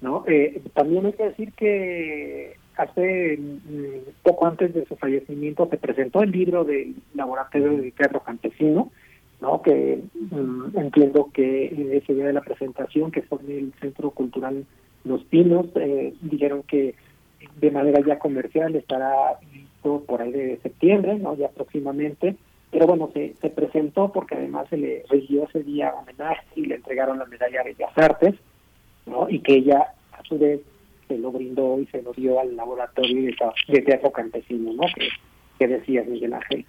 ¿no? 0.00 0.24
Eh, 0.26 0.62
también 0.74 1.06
hay 1.06 1.12
que 1.12 1.24
decir 1.24 1.52
que 1.52 2.56
hace 2.76 3.38
mm, 3.38 4.10
poco 4.22 4.46
antes 4.46 4.74
de 4.74 4.84
su 4.86 4.96
fallecimiento 4.96 5.68
se 5.70 5.76
presentó 5.76 6.22
el 6.22 6.30
libro 6.30 6.64
del 6.64 6.94
laboratorio 7.14 7.76
de 7.76 7.90
Teatro 7.92 8.20
Campesino, 8.20 8.90
¿no? 9.40 9.62
que 9.62 10.02
mm, 10.30 10.76
entiendo 10.76 11.30
que 11.32 11.96
ese 11.96 12.14
día 12.14 12.26
de 12.26 12.32
la 12.32 12.40
presentación, 12.40 13.10
que 13.10 13.22
fue 13.22 13.38
en 13.40 13.50
el 13.50 13.72
Centro 13.80 14.10
Cultural 14.10 14.64
Los 15.04 15.24
Pinos, 15.24 15.66
eh, 15.76 16.14
dijeron 16.20 16.62
que 16.62 16.94
de 17.56 17.70
manera 17.70 18.00
ya 18.06 18.18
comercial 18.18 18.74
estará 18.74 19.38
listo 19.52 20.02
por 20.06 20.22
ahí 20.22 20.32
de 20.32 20.58
septiembre, 20.62 21.18
¿no? 21.18 21.36
ya 21.36 21.48
próximamente, 21.48 22.36
pero 22.70 22.86
bueno, 22.86 23.10
se, 23.12 23.34
se 23.40 23.50
presentó 23.50 24.10
porque 24.10 24.34
además 24.34 24.66
se 24.68 24.76
le 24.76 25.04
rindió 25.08 25.44
ese 25.44 25.62
día 25.62 25.94
homenaje 25.94 26.44
y 26.56 26.66
le 26.66 26.76
entregaron 26.76 27.18
la 27.18 27.26
medalla 27.26 27.62
de 27.62 27.72
Bellas 27.72 27.96
Artes, 27.96 28.34
¿no? 29.06 29.28
y 29.28 29.40
que 29.40 29.54
ella 29.54 29.94
a 30.12 30.22
su 30.24 30.38
vez 30.38 30.60
se 31.06 31.18
lo 31.18 31.30
brindó 31.30 31.78
y 31.80 31.86
se 31.86 32.02
lo 32.02 32.12
dio 32.12 32.40
al 32.40 32.56
laboratorio 32.56 33.30
de, 33.68 33.80
teatro 33.82 34.10
campesino, 34.10 34.72
¿no? 34.72 34.84
que 34.94 35.08
que 35.66 35.74
decías, 35.78 36.06
Miguel 36.06 36.34
Ángel. 36.34 36.66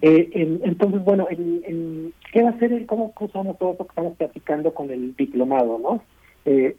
eh, 0.00 0.30
entonces, 0.64 1.04
bueno, 1.04 1.26
en, 1.30 2.14
¿qué 2.32 2.42
va 2.42 2.50
a 2.50 2.58
ser 2.58 2.72
el 2.72 2.86
cómo 2.86 3.12
usamos 3.20 3.58
todo 3.58 3.72
lo 3.72 3.78
que 3.78 3.90
estamos 3.90 4.16
platicando 4.16 4.72
con 4.72 4.90
el 4.90 5.14
diplomado, 5.16 5.78
no? 5.78 6.02
Eh, 6.46 6.74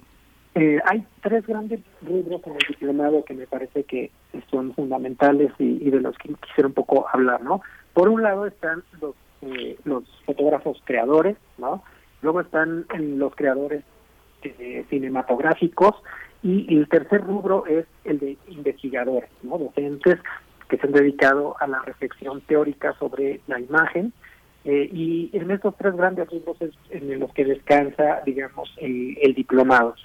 eh, 0.55 0.79
hay 0.85 1.03
tres 1.21 1.45
grandes 1.45 1.79
rubros 2.01 2.41
en 2.47 2.53
el 2.53 2.67
diplomado 2.69 3.23
que 3.23 3.35
me 3.35 3.45
parece 3.45 3.83
que 3.83 4.09
son 4.49 4.73
fundamentales 4.73 5.51
y, 5.59 5.89
de 5.89 6.01
los 6.01 6.17
que 6.17 6.33
quisiera 6.33 6.67
un 6.67 6.73
poco 6.73 7.05
hablar, 7.13 7.43
¿no? 7.43 7.61
Por 7.93 8.09
un 8.09 8.23
lado 8.23 8.47
están 8.47 8.83
los, 8.99 9.13
eh, 9.43 9.77
los 9.83 10.03
fotógrafos 10.25 10.81
creadores, 10.85 11.37
¿no? 11.59 11.83
Luego 12.23 12.41
están 12.41 12.85
los 12.97 13.35
creadores 13.35 13.83
cinematográficos 14.89 15.95
y 16.41 16.73
el 16.73 16.87
tercer 16.87 17.21
rubro 17.21 17.65
es 17.67 17.85
el 18.05 18.17
de 18.19 18.37
investigadores, 18.47 19.29
¿no? 19.43 19.57
Docentes 19.57 20.19
que 20.69 20.77
se 20.77 20.87
han 20.87 20.93
dedicado 20.93 21.55
a 21.59 21.67
la 21.67 21.81
reflexión 21.81 22.41
teórica 22.41 22.95
sobre 22.99 23.41
la 23.47 23.59
imagen. 23.59 24.13
Eh, 24.65 24.89
y 24.91 25.29
en 25.33 25.51
estos 25.51 25.75
tres 25.77 25.95
grandes 25.95 26.31
libros 26.31 26.57
es 26.61 26.71
en 26.91 27.19
los 27.19 27.33
que 27.33 27.45
descansa, 27.45 28.21
digamos, 28.25 28.73
el, 28.77 29.33
diplomado. 29.33 29.95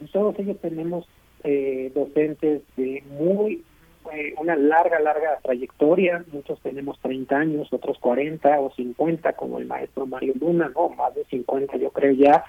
En 0.00 0.08
todos 0.08 0.38
ellos 0.38 0.58
tenemos 0.60 1.06
eh, 1.42 1.90
docentes 1.94 2.62
de 2.76 3.02
muy, 3.18 3.64
eh, 4.12 4.34
una 4.38 4.56
larga, 4.56 5.00
larga 5.00 5.38
trayectoria. 5.42 6.24
Muchos 6.32 6.60
tenemos 6.60 6.98
30 7.00 7.36
años, 7.36 7.72
otros 7.72 7.98
40 7.98 8.60
o 8.60 8.72
50, 8.74 9.32
como 9.32 9.58
el 9.58 9.66
maestro 9.66 10.06
Mario 10.06 10.34
Luna, 10.38 10.70
¿no? 10.74 10.90
Más 10.90 11.14
de 11.14 11.24
50 11.24 11.76
yo 11.78 11.90
creo 11.90 12.12
ya. 12.12 12.44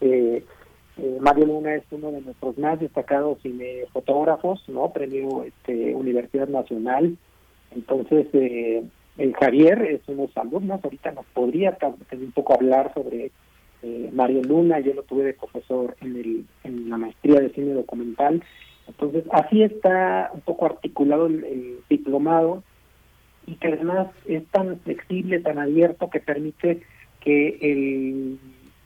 Eh, 0.00 0.44
eh, 0.98 1.18
Mario 1.20 1.46
Luna 1.46 1.74
es 1.74 1.84
uno 1.90 2.10
de 2.10 2.20
nuestros 2.20 2.58
más 2.58 2.80
destacados 2.80 3.40
cinefotógrafos, 3.42 4.68
¿no? 4.68 4.92
Premio 4.92 5.44
este, 5.44 5.94
Universidad 5.94 6.48
Nacional. 6.48 7.16
Entonces, 7.70 8.26
eh, 8.32 8.82
el 9.16 9.34
Javier 9.34 9.82
es 9.82 10.00
uno 10.08 10.22
de 10.22 10.28
sus 10.28 10.36
alumnos. 10.36 10.80
Ahorita 10.82 11.12
nos 11.12 11.26
podría 11.26 11.72
tener 11.72 12.24
un 12.24 12.32
poco 12.32 12.54
hablar 12.54 12.92
sobre 12.94 13.30
eh, 13.82 14.10
Mario 14.12 14.42
Luna. 14.42 14.80
Yo 14.80 14.94
lo 14.94 15.04
tuve 15.04 15.24
de 15.24 15.34
profesor 15.34 15.96
en, 16.00 16.16
el, 16.16 16.44
en 16.64 16.90
la 16.90 16.98
maestría 16.98 17.40
de 17.40 17.50
cine 17.50 17.74
documental. 17.74 18.42
Entonces, 18.88 19.24
así 19.30 19.62
está 19.62 20.30
un 20.34 20.40
poco 20.40 20.66
articulado 20.66 21.26
el 21.26 21.78
diplomado 21.88 22.64
y 23.46 23.54
que 23.56 23.68
además 23.68 24.08
es 24.26 24.44
tan 24.48 24.78
flexible, 24.80 25.40
tan 25.40 25.58
abierto, 25.58 26.10
que 26.10 26.20
permite 26.20 26.82
que 27.20 27.58
el 27.60 28.38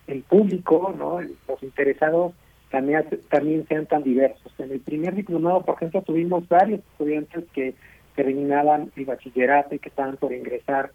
el 0.07 0.23
público, 0.23 0.95
¿no? 0.97 1.21
los 1.21 1.63
interesados 1.63 2.33
también, 2.71 3.05
también 3.29 3.67
sean 3.69 3.87
tan 3.87 4.03
diversos. 4.03 4.53
En 4.59 4.73
el 4.73 4.81
primer 4.81 5.15
diplomado, 5.15 5.63
por 5.63 5.77
ejemplo, 5.77 6.03
tuvimos 6.03 6.49
varios 6.49 6.81
estudiantes 6.81 7.45
que 7.53 7.75
terminaban 8.17 8.91
el 8.97 9.05
bachillerato 9.05 9.75
y 9.75 9.79
que 9.79 9.89
estaban 9.89 10.17
por 10.17 10.33
ingresar 10.33 10.91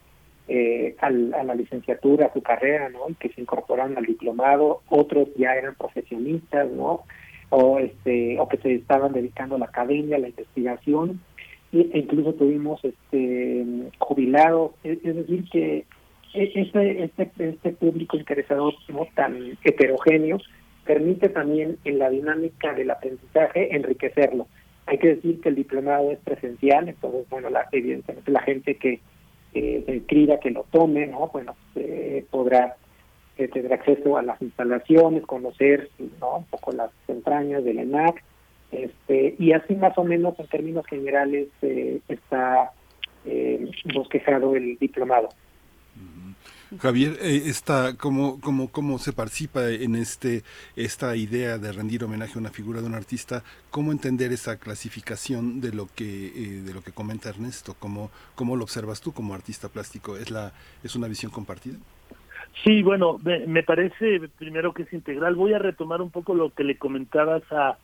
eh, 0.47 0.95
a 0.99 1.09
la 1.09 1.55
licenciatura, 1.55 2.27
a 2.27 2.33
su 2.33 2.41
carrera, 2.41 2.89
¿no? 2.89 3.09
Y 3.09 3.15
que 3.15 3.29
se 3.29 3.41
incorporaron 3.41 3.97
al 3.97 4.05
diplomado, 4.05 4.81
otros 4.87 5.27
ya 5.35 5.53
eran 5.53 5.75
profesionistas, 5.75 6.69
¿no? 6.71 7.03
O, 7.49 7.79
este, 7.79 8.39
o 8.39 8.47
que 8.47 8.57
se 8.57 8.75
estaban 8.75 9.13
dedicando 9.13 9.55
a 9.55 9.59
la 9.59 9.65
academia, 9.65 10.17
a 10.17 10.19
la 10.19 10.29
investigación, 10.29 11.21
e 11.73 11.99
incluso 11.99 12.33
tuvimos 12.33 12.83
este 12.83 13.65
jubilados, 13.99 14.71
es 14.83 15.03
decir, 15.03 15.43
que 15.49 15.85
este, 16.43 17.03
este, 17.03 17.31
este 17.37 17.71
público 17.71 18.17
interesado 18.17 18.73
tan 19.15 19.57
heterogéneo 19.63 20.39
permite 20.85 21.29
también 21.29 21.77
en 21.83 21.99
la 21.99 22.09
dinámica 22.09 22.73
del 22.73 22.91
aprendizaje 22.91 23.75
enriquecerlo. 23.75 24.47
Hay 24.85 24.99
que 24.99 25.15
decir 25.15 25.41
que 25.41 25.49
el 25.49 25.55
diplomado 25.55 26.11
es 26.11 26.19
presencial, 26.19 26.87
entonces, 26.87 27.27
bueno, 27.29 27.49
la, 27.49 27.67
evidentemente 27.71 28.31
la 28.31 28.41
gente 28.41 28.75
que 28.75 29.01
se 29.53 29.95
inscriba, 29.95 30.39
que 30.39 30.51
lo 30.51 30.65
tome, 30.71 31.07
¿no? 31.07 31.27
Bueno, 31.27 31.55
eh, 31.75 32.23
podrá 32.29 32.77
eh, 33.37 33.47
tener 33.49 33.71
acceso 33.71 34.17
a 34.17 34.23
las 34.23 34.41
instalaciones, 34.41 35.23
conocer 35.27 35.91
¿no? 36.19 36.37
un 36.37 36.45
poco 36.45 36.71
las 36.71 36.89
entrañas 37.07 37.63
del 37.63 37.77
ENAC, 37.77 38.23
este, 38.71 39.35
y 39.37 39.51
así 39.51 39.75
más 39.75 39.95
o 39.97 40.03
menos 40.03 40.39
en 40.39 40.47
términos 40.47 40.87
generales 40.87 41.47
eh, 41.61 41.99
está 42.07 42.71
eh, 43.25 43.69
bosquejado 43.93 44.55
el 44.55 44.79
diplomado. 44.79 45.29
Javier, 46.81 47.17
eh, 47.21 47.43
esta, 47.45 47.95
¿cómo, 47.95 48.41
cómo, 48.41 48.69
¿cómo 48.69 48.99
se 48.99 49.13
participa 49.13 49.69
en 49.69 49.95
este 49.95 50.43
esta 50.75 51.15
idea 51.15 51.57
de 51.57 51.71
rendir 51.71 52.03
homenaje 52.03 52.33
a 52.35 52.39
una 52.39 52.49
figura 52.49 52.81
de 52.81 52.87
un 52.87 52.93
artista? 52.93 53.43
¿Cómo 53.71 53.93
entender 53.93 54.33
esa 54.33 54.57
clasificación 54.57 55.61
de 55.61 55.71
lo 55.71 55.87
que 55.95 56.27
eh, 56.27 56.61
de 56.63 56.73
lo 56.73 56.83
que 56.83 56.91
comenta 56.91 57.29
Ernesto? 57.29 57.73
¿Cómo, 57.79 58.11
¿Cómo 58.35 58.57
lo 58.57 58.63
observas 58.65 58.99
tú 58.99 59.13
como 59.13 59.33
artista 59.33 59.69
plástico? 59.69 60.17
¿Es, 60.17 60.29
la, 60.29 60.53
es 60.83 60.95
una 60.95 61.07
visión 61.07 61.31
compartida? 61.31 61.77
Sí, 62.63 62.81
bueno, 62.81 63.19
me, 63.23 63.63
parece 63.63 64.19
primero 64.37 64.73
que 64.73 64.83
es 64.83 64.93
integral. 64.93 65.35
Voy 65.35 65.53
a 65.53 65.59
retomar 65.59 66.01
un 66.01 66.09
poco 66.09 66.33
lo 66.33 66.49
que 66.49 66.63
le 66.63 66.77
comentabas 66.77 67.43
a, 67.51 67.77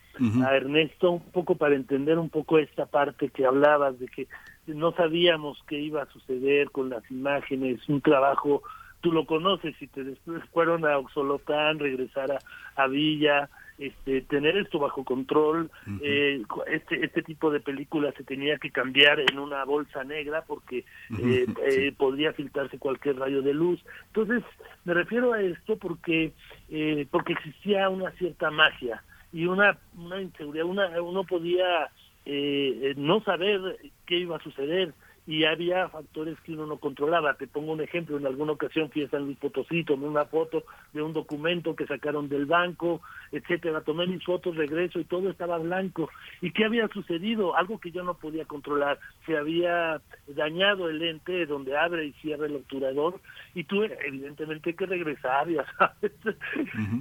a 0.46 0.56
Ernesto, 0.56 1.12
un 1.12 1.32
poco 1.32 1.56
para 1.56 1.76
entender 1.76 2.18
un 2.18 2.30
poco 2.30 2.58
esta 2.58 2.86
parte 2.86 3.30
que 3.30 3.46
hablabas 3.46 4.00
de 4.00 4.08
que 4.08 4.28
no 4.68 4.92
sabíamos 4.94 5.62
qué 5.68 5.80
iba 5.80 6.02
a 6.02 6.08
suceder 6.08 6.72
con 6.72 6.90
las 6.90 7.10
imágenes, 7.12 7.88
un 7.88 8.02
trabajo, 8.02 8.64
tú 9.02 9.12
lo 9.12 9.26
conoces, 9.26 9.76
si 9.78 9.88
te 9.88 10.04
después 10.04 10.42
fueron 10.52 10.86
a 10.86 10.98
Oxolotán, 10.98 11.80
regresar 11.80 12.32
a, 12.32 12.40
a 12.76 12.88
Villa, 12.88 13.50
este, 13.78 14.22
tener 14.22 14.58
esto 14.58 14.80
bajo 14.80 15.04
control. 15.04 15.70
eh, 16.02 16.44
este, 16.68 17.06
este 17.06 17.24
tipo 17.24 17.52
de 17.52 17.60
películas 17.60 18.14
se 18.16 18.24
tenía 18.24 18.58
que 18.58 18.72
cambiar 18.72 19.20
en 19.20 19.40
una 19.40 19.64
bolsa 19.66 20.04
negra 20.04 20.44
porque 20.48 20.86
eh, 21.20 21.46
eh, 21.68 21.94
podría 21.98 22.34
filtrarse 22.34 22.78
cualquier 22.78 23.18
rayo 23.18 23.42
de 23.42 23.54
luz. 23.54 23.84
Entonces, 24.08 24.44
me 24.86 24.94
refiero 24.94 25.34
a 25.34 25.42
esto 25.42 25.78
porque, 25.78 26.34
eh, 26.70 27.08
porque 27.10 27.34
existía 27.34 27.90
una 27.90 28.12
cierta 28.12 28.52
magia 28.52 29.04
y 29.32 29.46
una, 29.46 29.78
una 29.98 30.22
inseguridad. 30.22 30.66
Una, 30.66 31.02
uno 31.02 31.24
podía 31.24 31.90
eh, 32.26 32.94
no 32.98 33.24
saber 33.24 33.78
qué 34.06 34.18
iba 34.18 34.38
a 34.38 34.44
suceder 34.44 34.94
y 35.26 35.46
había 35.46 35.88
factores 35.88 36.40
que 36.42 36.52
uno 36.52 36.66
no 36.66 36.78
controlaba. 36.78 37.36
Te 37.36 37.48
pongo 37.48 37.72
un 37.72 37.82
ejemplo, 37.82 38.18
en 38.18 38.26
alguna 38.26 38.54
ocasión 38.54 38.90
fui 38.92 39.04
a 39.04 39.10
San 39.10 39.26
Luis 39.26 39.38
Potosí, 39.38 39.84
tomé 39.84 40.08
una 40.08 40.26
foto 40.26 40.64
de 40.92 41.02
un 41.02 41.14
documento 41.14 41.76
que 41.76 41.88
sacaron 41.88 42.28
del 42.28 42.46
banco, 42.46 43.02
etcétera, 43.32 43.82
tomé 43.82 44.06
mis 44.06 44.24
fotos, 44.24 44.56
regreso 44.56 45.00
y 45.00 45.06
todo 45.06 45.30
estaba 45.30 45.58
blanco. 45.58 46.10
¿Y 46.42 46.52
qué 46.52 46.66
había 46.66 46.88
sucedido? 46.90 47.56
Algo 47.56 47.80
que 47.80 47.92
yo 47.92 48.04
no 48.04 48.16
podía 48.16 48.46
controlar. 48.46 49.00
Se 49.26 49.38
había 49.38 50.02
dañado 50.28 50.90
el 50.90 51.00
lente 51.00 51.46
donde 51.46 51.78
abre 51.78 52.06
y 52.06 52.14
cierra 52.14 52.46
el 52.46 52.58
obturador 52.58 53.22
y 53.56 53.64
tuve 53.64 53.98
evidentemente 54.06 54.76
que 54.76 54.86
regresar, 54.86 55.48
ya 55.50 55.66
sabes, 55.78 56.12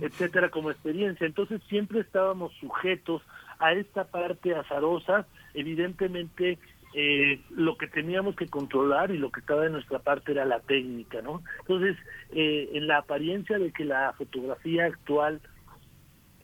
etcétera, 0.01 0.49
como 0.51 0.71
experiencia. 0.71 1.27
Entonces 1.27 1.61
siempre 1.69 2.01
estábamos 2.01 2.53
sujetos 2.61 3.23
a 3.59 3.73
esta 3.73 4.05
parte 4.05 4.55
azarosa, 4.55 5.27
evidentemente 5.55 6.59
eh, 6.95 7.41
lo 7.51 7.77
que 7.77 7.87
teníamos 7.87 8.37
que 8.37 8.47
controlar 8.47 9.11
y 9.11 9.19
lo 9.19 9.31
que 9.31 9.41
estaba 9.41 9.63
de 9.63 9.71
nuestra 9.71 9.99
parte 9.99 10.33
era 10.33 10.45
la 10.45 10.61
técnica, 10.61 11.23
¿no? 11.23 11.43
Entonces, 11.61 11.97
eh, 12.33 12.71
en 12.75 12.87
la 12.87 12.99
apariencia 12.99 13.59
de 13.59 13.73
que 13.73 13.85
la 13.85 14.13
fotografía 14.19 14.87
actual 14.87 15.41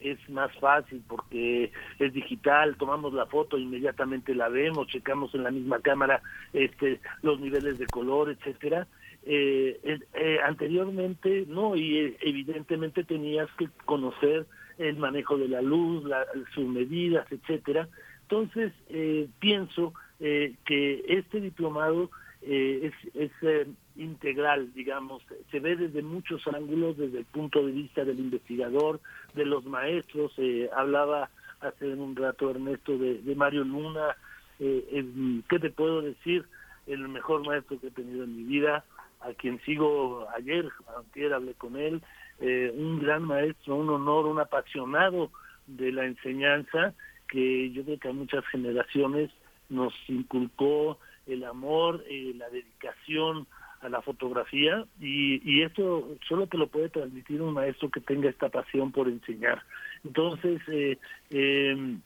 es 0.01 0.17
más 0.29 0.51
fácil 0.59 1.03
porque 1.07 1.71
es 1.99 2.13
digital, 2.13 2.77
tomamos 2.77 3.13
la 3.13 3.25
foto, 3.25 3.57
inmediatamente 3.57 4.33
la 4.33 4.49
vemos, 4.49 4.87
checamos 4.87 5.33
en 5.35 5.43
la 5.43 5.51
misma 5.51 5.79
cámara 5.79 6.21
este 6.53 6.99
los 7.21 7.39
niveles 7.39 7.77
de 7.77 7.85
color, 7.87 8.29
etcétera. 8.29 8.87
Eh, 9.25 9.99
eh, 10.13 10.39
anteriormente 10.45 11.45
no 11.47 11.75
y 11.75 11.97
eh, 11.97 12.17
evidentemente 12.21 13.03
tenías 13.03 13.49
que 13.57 13.67
conocer 13.85 14.45
el 14.77 14.95
manejo 14.95 15.37
de 15.37 15.49
la 15.49 15.61
luz, 15.61 16.05
la, 16.05 16.25
sus 16.53 16.65
medidas, 16.65 17.29
etcétera. 17.31 17.89
Entonces 18.23 18.71
eh, 18.89 19.27
pienso 19.39 19.93
eh, 20.19 20.55
que 20.65 21.03
este 21.07 21.41
diplomado 21.41 22.09
eh, 22.41 22.91
es, 22.91 23.15
es 23.15 23.31
eh, 23.41 23.67
integral, 23.97 24.73
digamos, 24.73 25.21
se 25.51 25.59
ve 25.59 25.75
desde 25.75 26.01
muchos 26.01 26.47
ángulos, 26.47 26.97
desde 26.97 27.19
el 27.19 27.25
punto 27.25 27.65
de 27.65 27.71
vista 27.71 28.05
del 28.05 28.19
investigador, 28.19 29.01
de 29.33 29.45
los 29.45 29.65
maestros, 29.65 30.31
eh, 30.37 30.69
hablaba 30.75 31.29
hace 31.59 31.93
un 31.93 32.15
rato 32.15 32.49
Ernesto 32.49 32.97
de, 32.97 33.35
Mario 33.35 33.65
Luna, 33.65 34.15
eh, 34.59 35.05
¿qué 35.49 35.59
te 35.59 35.69
puedo 35.69 36.01
decir? 36.01 36.45
El 36.87 37.09
mejor 37.09 37.45
maestro 37.45 37.79
que 37.79 37.87
he 37.87 37.91
tenido 37.91 38.23
en 38.23 38.37
mi 38.37 38.43
vida, 38.43 38.85
a 39.19 39.33
quien 39.33 39.59
sigo 39.61 40.25
ayer, 40.33 40.69
ayer 41.13 41.33
hablé 41.33 41.53
con 41.55 41.75
él, 41.75 42.01
un 42.39 42.99
gran 43.01 43.23
maestro, 43.23 43.75
un 43.75 43.89
honor, 43.89 44.25
un 44.27 44.39
apasionado 44.39 45.29
de 45.67 45.91
la 45.91 46.05
enseñanza, 46.05 46.93
que 47.27 47.69
yo 47.71 47.83
creo 47.83 47.99
que 47.99 48.07
a 48.07 48.13
muchas 48.13 48.45
generaciones 48.47 49.29
nos 49.69 49.93
inculcó 50.07 50.99
el 51.27 51.43
amor, 51.43 52.03
eh, 52.09 52.33
la 52.35 52.49
dedicación 52.49 53.47
a 53.81 53.89
la 53.89 54.01
fotografía 54.01 54.85
y, 54.99 55.41
y 55.49 55.61
esto 55.61 56.17
solo 56.27 56.47
te 56.47 56.57
lo 56.57 56.67
puede 56.67 56.89
transmitir 56.89 57.41
un 57.41 57.53
maestro 57.53 57.89
que 57.89 58.01
tenga 58.01 58.29
esta 58.29 58.49
pasión 58.49 58.91
por 58.91 59.07
enseñar. 59.07 59.61
Entonces, 60.03 60.61
eh, 60.67 60.97
eh, 61.29 61.97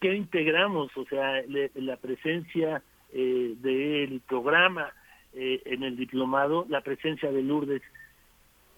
¿qué 0.00 0.14
integramos? 0.14 0.94
O 0.96 1.06
sea, 1.06 1.42
le, 1.42 1.70
la 1.74 1.96
presencia 1.96 2.82
eh, 3.12 3.54
del 3.60 4.20
programa 4.20 4.92
eh, 5.32 5.62
en 5.64 5.82
el 5.82 5.96
diplomado, 5.96 6.66
la 6.68 6.82
presencia 6.82 7.30
de 7.32 7.42
Lourdes 7.42 7.82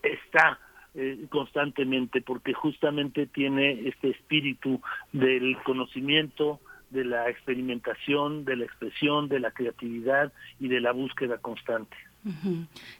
está 0.02 0.59
eh, 0.94 1.26
constantemente 1.28 2.20
porque 2.20 2.52
justamente 2.52 3.26
tiene 3.26 3.89
este 3.89 4.10
espíritu 4.10 4.81
del 5.12 5.57
conocimiento, 5.65 6.60
de 6.91 7.05
la 7.05 7.28
experimentación, 7.28 8.44
de 8.44 8.57
la 8.57 8.65
expresión, 8.65 9.28
de 9.28 9.41
la 9.41 9.52
creatividad 9.52 10.33
y 10.59 10.69
de 10.69 10.81
la 10.81 10.93
búsqueda 10.93 11.39
constante. 11.39 11.97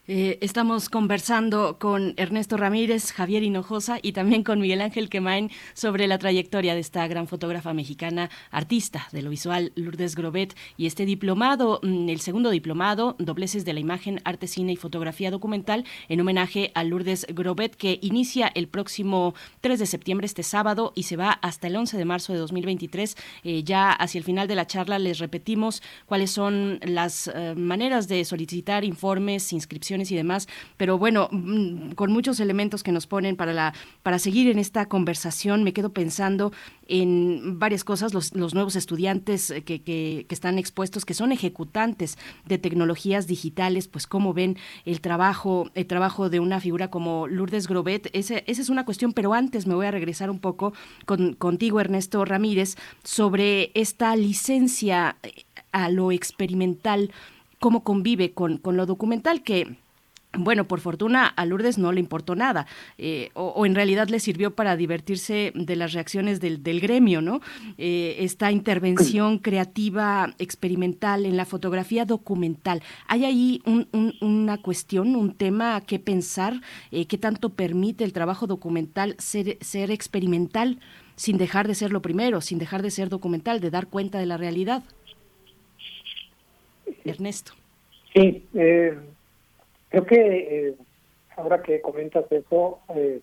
Eh, 0.07 0.39
estamos 0.41 0.89
conversando 0.89 1.79
con 1.79 2.15
Ernesto 2.17 2.57
Ramírez, 2.57 3.13
Javier 3.13 3.43
Hinojosa 3.43 3.99
y 4.01 4.13
también 4.13 4.43
con 4.43 4.61
Miguel 4.61 4.81
Ángel 4.81 5.11
Quemain 5.11 5.51
sobre 5.75 6.07
la 6.07 6.19
trayectoria 6.19 6.75
de 6.75 6.81
esta 6.81 7.07
gran 7.07 7.29
fotógrafa 7.29 7.75
mexicana, 7.75 8.31
artista 8.51 9.09
de 9.13 9.21
lo 9.21 9.31
visual, 9.31 9.73
Lourdes 9.77 10.17
Grobet, 10.17 10.57
y 10.79 10.87
este 10.87 11.05
diplomado, 11.05 11.81
el 11.83 12.21
segundo 12.21 12.51
diplomado, 12.51 13.15
Dobleces 13.19 13.65
de 13.67 13.75
la 13.75 13.81
Imagen, 13.81 14.23
Arte, 14.25 14.47
Cine 14.47 14.73
y 14.73 14.77
Fotografía 14.77 15.31
Documental, 15.31 15.85
en 16.09 16.21
homenaje 16.21 16.73
a 16.75 16.83
Lourdes 16.83 17.27
Grobet, 17.29 17.77
que 17.77 17.99
inicia 18.01 18.51
el 18.55 18.69
próximo 18.69 19.35
3 19.61 19.79
de 19.79 19.87
septiembre, 19.87 20.25
este 20.25 20.43
sábado, 20.43 20.93
y 20.95 21.03
se 21.05 21.17
va 21.17 21.33
hasta 21.33 21.67
el 21.67 21.77
11 21.77 21.99
de 21.99 22.05
marzo 22.07 22.33
de 22.33 22.39
2023. 22.39 23.17
Eh, 23.45 23.63
ya 23.65 23.93
hacia 23.93 24.19
el 24.19 24.25
final 24.25 24.49
de 24.49 24.55
la 24.55 24.67
charla 24.67 24.99
les 24.99 25.19
repetimos 25.19 25.83
cuáles 26.07 26.31
son 26.31 26.81
las 26.83 27.29
uh, 27.29 27.55
maneras 27.59 28.09
de 28.09 28.25
solicitar 28.25 28.85
informes 28.85 29.10
informes, 29.11 29.53
inscripciones 29.53 30.13
y 30.13 30.17
demás, 30.17 30.47
pero 30.77 30.97
bueno, 30.97 31.29
mm, 31.33 31.93
con 31.93 32.13
muchos 32.13 32.39
elementos 32.39 32.83
que 32.83 32.93
nos 32.93 33.07
ponen 33.07 33.35
para 33.37 33.75
para 34.03 34.19
seguir 34.19 34.49
en 34.49 34.59
esta 34.59 34.87
conversación, 34.87 35.65
me 35.65 35.73
quedo 35.73 35.93
pensando 35.93 36.53
en 36.87 37.59
varias 37.59 37.83
cosas, 37.83 38.15
los, 38.15 38.33
nuevos 38.55 38.77
estudiantes 38.77 39.53
que, 39.65 39.83
que, 39.83 40.27
que, 40.29 40.35
están 40.35 40.59
expuestos, 40.59 41.05
que 41.05 41.15
son 41.15 41.33
ejecutantes 41.33 42.19
de 42.47 42.59
tecnologías 42.59 43.27
digitales, 43.27 43.89
pues 43.89 44.07
cómo 44.07 44.33
ven 44.33 44.57
el 44.85 45.01
trabajo, 45.01 45.71
el 45.75 45.87
trabajo 45.87 46.31
de 46.31 46.39
una 46.39 46.61
figura 46.61 46.89
como 46.89 47.27
Lourdes 47.27 47.67
Grobet, 47.67 48.11
ese, 48.13 48.45
esa 48.47 48.63
es 48.63 48.71
una 48.71 48.85
cuestión, 48.85 49.13
pero 49.13 49.35
antes 49.35 49.67
me 49.67 49.75
voy 49.75 49.87
a 49.87 49.91
regresar 49.91 50.31
un 50.31 50.39
poco 50.39 50.73
con, 51.07 51.35
contigo, 51.35 51.81
Ernesto 51.81 52.25
Ramírez, 52.25 52.77
sobre 53.03 53.73
esta 53.75 54.15
licencia 54.15 55.17
a 55.73 55.89
lo 55.89 56.13
experimental 56.13 57.11
cómo 57.61 57.85
convive 57.85 58.33
con, 58.33 58.59
con 58.59 58.77
lo 58.77 58.87
documental 58.87 59.45
que 59.45 59.77
bueno, 60.39 60.69
por 60.69 60.81
fortuna 60.81 61.27
a 61.27 61.45
Lourdes 61.45 61.77
no 61.77 61.91
le 61.91 61.99
importó 61.99 62.37
nada, 62.37 62.67
eh, 62.99 63.31
o, 63.35 63.49
o, 63.49 63.67
en 63.67 63.75
realidad 63.75 64.09
le 64.09 64.21
sirvió 64.21 64.55
para 64.55 64.77
divertirse 64.77 65.53
de 65.57 65.75
las 65.75 65.93
reacciones 65.93 66.41
del, 66.41 66.63
del 66.63 66.81
gremio, 66.81 67.21
¿no? 67.21 67.41
Eh, 67.79 68.17
esta 68.21 68.53
intervención 68.53 69.39
creativa, 69.43 70.33
experimental 70.39 71.27
en 71.27 71.37
la 71.37 71.47
fotografía 71.47 72.05
documental. 72.05 72.81
¿Hay 73.09 73.25
ahí 73.25 73.61
un, 73.67 73.89
un, 73.93 74.15
una 74.21 74.59
cuestión, 74.59 75.17
un 75.17 75.35
tema 75.35 75.81
que 75.81 75.99
pensar? 75.99 76.61
Eh, 76.93 77.07
¿Qué 77.07 77.19
tanto 77.19 77.51
permite 77.51 78.05
el 78.05 78.13
trabajo 78.13 78.47
documental 78.47 79.17
ser, 79.19 79.59
ser 79.61 79.91
experimental 79.91 80.79
sin 81.17 81.39
dejar 81.39 81.67
de 81.67 81.75
ser 81.75 81.91
lo 81.91 82.03
primero, 82.03 82.41
sin 82.41 82.59
dejar 82.59 82.83
de 82.83 82.93
ser 82.93 83.09
documental, 83.09 83.61
de 83.61 83.71
dar 83.71 83.89
cuenta 83.89 84.19
de 84.21 84.27
la 84.27 84.37
realidad? 84.37 84.85
Ernesto. 87.05 87.53
Sí, 88.13 88.47
eh, 88.55 88.99
creo 89.89 90.07
que 90.07 90.17
eh, 90.17 90.75
ahora 91.37 91.63
que 91.63 91.81
comentas 91.81 92.31
eso, 92.31 92.81
eh, 92.95 93.21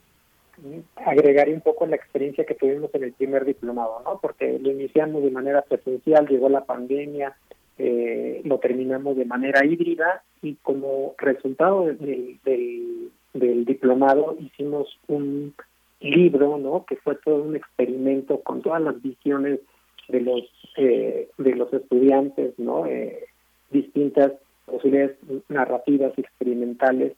agregaré 0.96 1.54
un 1.54 1.62
poco 1.62 1.86
la 1.86 1.96
experiencia 1.96 2.46
que 2.46 2.56
tuvimos 2.56 2.94
en 2.96 3.04
el 3.04 3.14
primer 3.14 3.46
diplomado, 3.46 4.02
¿no? 4.04 4.20
Porque 4.20 4.58
lo 4.60 4.72
iniciamos 4.72 5.24
de 5.24 5.32
manera 5.32 5.62
presencial, 5.62 6.28
llegó 6.28 6.50
la 6.50 6.66
pandemia, 6.66 7.36
eh, 7.78 8.42
lo 8.44 8.58
terminamos 8.60 9.18
de 9.18 9.26
manera 9.26 9.64
híbrida 9.66 10.24
y 10.42 10.56
como 10.56 11.14
resultado 11.18 11.86
del, 11.86 12.40
del, 12.44 13.12
del 13.34 13.66
diplomado 13.66 14.36
hicimos 14.40 14.98
un 15.08 15.54
libro, 16.00 16.58
¿no? 16.58 16.86
Que 16.86 16.96
fue 16.96 17.16
todo 17.16 17.44
un 17.44 17.56
experimento 17.56 18.42
con 18.42 18.62
todas 18.62 18.82
las 18.82 19.00
visiones 19.02 19.60
de 20.08 20.22
los 20.22 20.42
eh, 20.78 21.30
de 21.38 21.56
los 21.56 21.72
estudiantes, 21.74 22.58
¿no? 22.58 22.86
Eh, 22.88 23.27
distintas 23.72 24.34
posibilidades 24.66 25.18
narrativas 25.50 26.18
experimentales. 26.18 27.14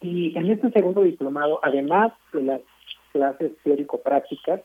Y 0.00 0.36
en 0.38 0.50
este 0.50 0.70
segundo 0.70 1.02
diplomado, 1.02 1.60
además 1.62 2.12
de 2.32 2.42
las 2.42 2.60
clases 3.12 3.52
teórico-prácticas, 3.64 4.60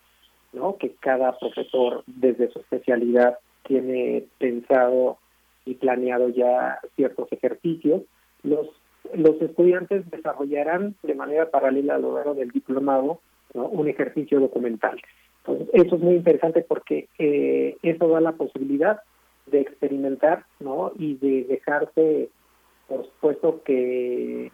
¿no? 0.54 0.78
que 0.78 0.92
cada 1.00 1.38
profesor 1.38 2.04
desde 2.06 2.52
su 2.52 2.60
especialidad 2.60 3.40
tiene 3.64 4.26
pensado 4.38 5.18
y 5.66 5.76
planeado 5.76 6.30
ya 6.30 6.80
ciertos 6.96 7.32
ejercicios, 7.32 8.04
los, 8.44 8.68
los 9.14 9.42
estudiantes 9.42 10.10
desarrollarán 10.12 10.96
de 11.02 11.16
manera 11.16 11.50
paralela 11.50 11.96
a 11.96 12.00
lo 12.00 12.34
del 12.36 12.52
diplomado 12.52 13.20
un 13.54 13.88
ejercicio 13.88 14.40
documental. 14.40 15.00
Entonces, 15.40 15.70
eso 15.74 15.96
es 15.96 16.02
muy 16.02 16.16
interesante 16.16 16.66
porque 16.68 17.08
eh, 17.20 17.78
eso 17.84 18.08
da 18.08 18.22
la 18.22 18.32
posibilidad 18.34 19.02
de 19.54 19.62
experimentar 19.62 20.46
¿no? 20.60 20.92
y 20.98 21.16
de 21.16 21.46
dejarse, 21.46 22.30
por 22.88 23.06
supuesto, 23.06 23.62
que 23.64 24.52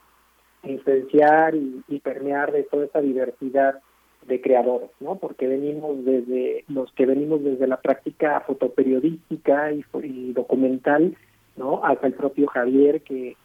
influenciar 0.64 1.56
y, 1.56 1.82
y 1.88 2.00
permear 2.00 2.52
de 2.52 2.64
toda 2.64 2.86
esa 2.86 3.02
diversidad 3.02 3.80
de 4.28 4.42
creadores, 4.42 4.90
¿no? 5.00 5.16
Porque 5.16 5.48
venimos 5.48 6.04
desde 6.04 6.66
los 6.68 6.92
que 6.92 7.06
venimos 7.06 7.42
desde 7.42 7.66
la 7.68 7.80
práctica 7.80 8.42
fotoperiodística 8.42 9.72
y, 9.72 9.84
y 10.04 10.34
documental, 10.34 11.16
¿no? 11.56 11.84
Hasta 11.86 12.08
el 12.08 12.14
propio 12.14 12.48
Javier 12.48 13.02
que 13.02 13.38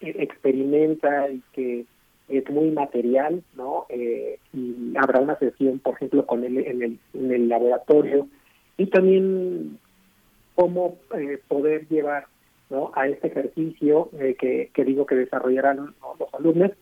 experimenta 0.00 1.28
y 1.30 1.42
que 1.52 1.84
es 2.28 2.50
muy 2.50 2.70
material, 2.70 3.42
¿no? 3.54 3.84
Eh, 3.90 4.38
y 4.54 4.94
habrá 4.96 5.20
una 5.20 5.38
sesión, 5.38 5.78
por 5.78 5.94
ejemplo, 5.94 6.26
con 6.26 6.44
él 6.44 6.58
en 6.58 6.82
el, 6.82 6.98
en 7.12 7.32
el 7.32 7.48
laboratorio 7.48 8.26
y 8.78 8.86
también 8.86 9.78
cómo 10.58 10.96
eh, 11.16 11.38
poder 11.46 11.86
llevar 11.86 12.26
¿no? 12.68 12.90
a 12.96 13.06
este 13.06 13.28
ejercicio 13.28 14.08
eh, 14.18 14.34
que, 14.36 14.70
que 14.74 14.84
digo 14.84 15.06
que 15.06 15.14
desarrollarán 15.14 15.94
los 16.18 16.34
alumnos 16.34 16.72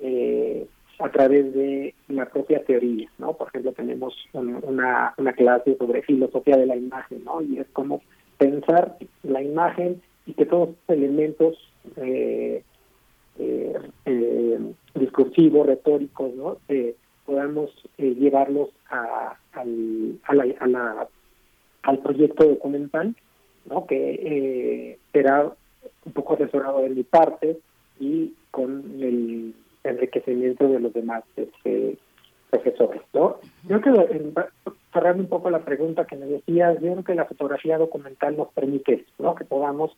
eh, 0.00 0.66
a 0.98 1.10
través 1.10 1.54
de 1.54 1.94
la 2.08 2.26
propia 2.26 2.62
teoría, 2.62 3.08
¿no? 3.16 3.32
Por 3.32 3.48
ejemplo, 3.48 3.72
tenemos 3.72 4.14
una, 4.34 5.14
una 5.16 5.32
clase 5.32 5.78
sobre 5.78 6.02
filosofía 6.02 6.58
de 6.58 6.66
la 6.66 6.76
imagen, 6.76 7.24
¿no? 7.24 7.40
Y 7.40 7.58
es 7.58 7.66
como 7.72 8.02
pensar 8.36 8.98
la 9.22 9.42
imagen 9.42 10.02
y 10.26 10.34
que 10.34 10.44
todos 10.44 10.68
los 10.68 10.98
elementos 10.98 11.56
eh, 11.96 12.62
eh, 13.38 14.58
discursivos, 14.94 15.66
retóricos, 15.66 16.34
¿no? 16.34 16.58
Eh, 16.68 16.94
podamos 17.24 17.70
llevarlos 17.96 18.68
a, 18.90 19.38
a 19.54 19.60
a 19.62 20.34
la, 20.34 21.08
al 21.82 21.98
proyecto 21.98 22.44
documental, 22.44 23.14
¿no? 23.66 23.86
Que 23.86 24.12
eh, 24.12 24.98
será 25.12 25.52
un 26.04 26.12
poco 26.12 26.34
asesorado 26.34 26.80
de 26.82 26.90
mi 26.90 27.02
parte 27.02 27.58
y 27.98 28.34
con 28.50 29.00
el 29.00 29.54
enriquecimiento 29.84 30.68
de 30.68 30.80
los 30.80 30.92
demás 30.92 31.24
este, 31.36 31.96
profesores, 32.50 33.02
¿no? 33.12 33.36
Yo 33.68 33.80
creo 33.80 34.06
que 34.06 34.32
cerrando 34.92 35.22
un 35.22 35.28
poco 35.28 35.50
la 35.50 35.64
pregunta 35.64 36.06
que 36.06 36.16
me 36.16 36.26
decías, 36.26 36.74
yo 36.80 36.92
creo 36.92 37.04
que 37.04 37.14
la 37.14 37.24
fotografía 37.24 37.78
documental 37.78 38.36
nos 38.36 38.48
permite, 38.52 39.06
¿no? 39.18 39.34
Que 39.34 39.44
podamos 39.44 39.96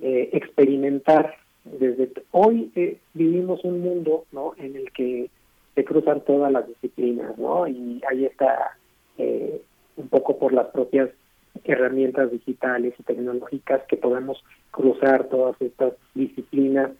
eh, 0.00 0.30
experimentar 0.32 1.36
desde 1.64 2.12
hoy 2.30 2.70
eh, 2.74 2.98
vivimos 3.14 3.64
un 3.64 3.80
mundo, 3.80 4.24
¿no? 4.32 4.52
En 4.58 4.76
el 4.76 4.92
que 4.92 5.30
se 5.74 5.84
cruzan 5.84 6.20
todas 6.20 6.52
las 6.52 6.66
disciplinas, 6.68 7.36
¿no? 7.38 7.66
Y 7.66 8.02
ahí 8.08 8.26
está 8.26 8.76
eh, 9.18 9.62
un 9.96 10.08
poco 10.08 10.38
por 10.38 10.52
las 10.52 10.66
propias 10.68 11.10
herramientas 11.64 12.30
digitales 12.30 12.94
y 12.98 13.02
tecnológicas 13.02 13.82
que 13.88 13.96
podamos 13.96 14.42
cruzar 14.70 15.28
todas 15.28 15.60
estas 15.60 15.94
disciplinas 16.14 16.90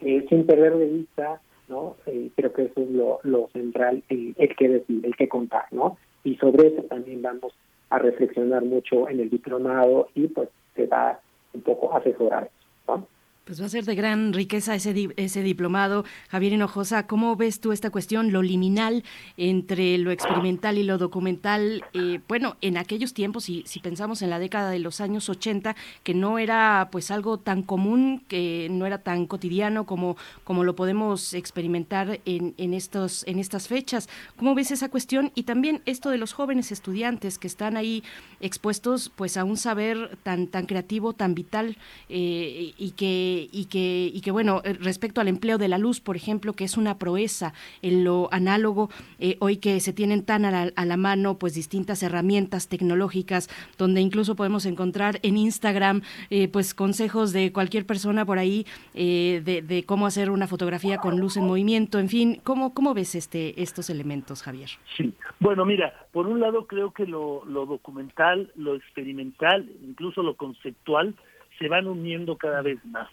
eh, 0.00 0.26
sin 0.28 0.46
perder 0.46 0.76
de 0.76 0.86
vista 0.86 1.40
¿no? 1.68 1.96
Eh, 2.06 2.30
creo 2.36 2.52
que 2.52 2.62
eso 2.62 2.80
es 2.80 2.90
lo, 2.90 3.48
central, 3.52 4.02
el, 4.08 4.34
el 4.38 4.56
que 4.56 4.68
decir, 4.68 5.04
el 5.04 5.16
que 5.16 5.28
contar, 5.28 5.64
¿no? 5.72 5.98
Y 6.24 6.36
sobre 6.36 6.68
eso 6.68 6.82
también 6.82 7.22
vamos 7.22 7.52
a 7.90 7.98
reflexionar 7.98 8.64
mucho 8.64 9.08
en 9.08 9.20
el 9.20 9.30
diplomado 9.30 10.08
y 10.14 10.28
pues 10.28 10.48
se 10.74 10.86
va 10.86 11.20
un 11.52 11.62
poco 11.62 11.92
a 11.92 11.98
asesorar 11.98 12.50
¿no? 12.88 13.06
Pues 13.46 13.62
va 13.62 13.66
a 13.66 13.68
ser 13.68 13.84
de 13.84 13.94
gran 13.94 14.32
riqueza 14.32 14.74
ese, 14.74 14.92
di 14.92 15.08
ese 15.14 15.40
diplomado. 15.40 16.04
Javier 16.30 16.54
Hinojosa, 16.54 17.06
¿cómo 17.06 17.36
ves 17.36 17.60
tú 17.60 17.70
esta 17.70 17.90
cuestión, 17.90 18.32
lo 18.32 18.42
liminal 18.42 19.04
entre 19.36 19.98
lo 19.98 20.10
experimental 20.10 20.78
y 20.78 20.82
lo 20.82 20.98
documental? 20.98 21.84
Eh, 21.92 22.18
bueno, 22.26 22.56
en 22.60 22.76
aquellos 22.76 23.14
tiempos, 23.14 23.44
si, 23.44 23.62
si 23.64 23.78
pensamos 23.78 24.20
en 24.22 24.30
la 24.30 24.40
década 24.40 24.70
de 24.70 24.80
los 24.80 25.00
años 25.00 25.28
80, 25.28 25.76
que 26.02 26.12
no 26.12 26.40
era 26.40 26.88
pues 26.90 27.12
algo 27.12 27.38
tan 27.38 27.62
común, 27.62 28.24
que 28.26 28.66
no 28.68 28.84
era 28.84 28.98
tan 28.98 29.26
cotidiano 29.26 29.86
como, 29.86 30.16
como 30.42 30.64
lo 30.64 30.74
podemos 30.74 31.32
experimentar 31.32 32.18
en, 32.24 32.52
en, 32.56 32.74
estos, 32.74 33.24
en 33.28 33.38
estas 33.38 33.68
fechas. 33.68 34.08
¿Cómo 34.34 34.56
ves 34.56 34.72
esa 34.72 34.88
cuestión? 34.88 35.30
Y 35.36 35.44
también 35.44 35.82
esto 35.86 36.10
de 36.10 36.18
los 36.18 36.32
jóvenes 36.32 36.72
estudiantes 36.72 37.38
que 37.38 37.46
están 37.46 37.76
ahí 37.76 38.02
expuestos 38.40 39.08
pues 39.14 39.36
a 39.36 39.44
un 39.44 39.56
saber 39.56 40.18
tan, 40.24 40.48
tan 40.48 40.66
creativo, 40.66 41.12
tan 41.12 41.36
vital 41.36 41.76
eh, 42.08 42.74
y 42.76 42.90
que 42.96 43.35
y, 43.50 43.66
que, 43.66 44.10
y 44.12 44.20
que, 44.20 44.30
bueno, 44.30 44.62
eh, 44.64 44.74
respecto 44.74 45.20
al 45.20 45.28
empleo 45.28 45.58
de 45.58 45.68
la 45.68 45.78
luz, 45.78 46.00
por 46.00 46.16
ejemplo, 46.16 46.52
que 46.52 46.64
es 46.64 46.76
una 46.76 46.98
proeza 46.98 47.52
en 47.82 48.04
lo 48.04 48.28
análogo, 48.32 48.90
eh, 49.18 49.36
hoy 49.40 49.56
que 49.58 49.80
se 49.80 49.92
tienen 49.92 50.24
tan 50.24 50.44
a 50.44 50.50
la, 50.50 50.72
a 50.74 50.84
la, 50.84 50.96
mano 50.96 51.38
pues 51.38 51.54
distintas 51.54 52.02
herramientas 52.02 52.68
tecnológicas, 52.68 53.48
donde 53.78 54.00
incluso 54.00 54.36
podemos 54.36 54.66
encontrar 54.66 55.18
en 55.22 55.36
Instagram 55.36 56.02
eh, 56.30 56.48
pues 56.48 56.74
consejos 56.74 57.32
de 57.32 57.52
cualquier 57.52 57.86
persona 57.86 58.24
por 58.24 58.38
ahí 58.38 58.66
eh, 58.94 59.42
de, 59.44 59.62
de, 59.62 59.84
cómo 59.84 60.06
hacer 60.06 60.30
una 60.30 60.46
fotografía 60.46 60.98
con 60.98 61.18
luz 61.20 61.36
en 61.36 61.46
movimiento, 61.46 61.98
en 61.98 62.08
fin, 62.08 62.40
¿cómo, 62.42 62.74
cómo 62.74 62.94
ves 62.94 63.14
este, 63.14 63.60
estos 63.62 63.90
elementos, 63.90 64.42
Javier? 64.42 64.70
Sí, 64.96 65.12
bueno, 65.38 65.64
mira, 65.64 65.92
por 66.12 66.26
un 66.26 66.40
lado 66.40 66.66
creo 66.66 66.92
que 66.92 67.06
lo, 67.06 67.44
lo 67.46 67.66
documental, 67.66 68.50
lo 68.56 68.74
experimental, 68.74 69.68
incluso 69.86 70.22
lo 70.22 70.36
conceptual, 70.36 71.14
se 71.58 71.68
van 71.68 71.86
uniendo 71.86 72.36
cada 72.36 72.62
vez 72.62 72.84
más. 72.84 73.08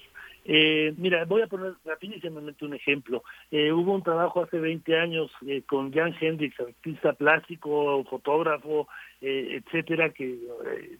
Eh, 0.45 0.93
mira, 0.97 1.23
voy 1.25 1.41
a 1.41 1.47
poner 1.47 1.73
rapidísimamente 1.85 2.65
un 2.65 2.73
ejemplo. 2.73 3.23
Eh, 3.51 3.72
hubo 3.72 3.93
un 3.93 4.03
trabajo 4.03 4.43
hace 4.43 4.59
20 4.59 4.99
años 4.99 5.31
eh, 5.47 5.63
con 5.65 5.93
Jan 5.93 6.15
Hendricks, 6.19 6.59
artista 6.59 7.13
plástico, 7.13 8.03
fotógrafo, 8.05 8.88
eh, 9.22 9.61
etcétera, 9.63 10.09
que 10.09 10.33
eh, 10.33 10.97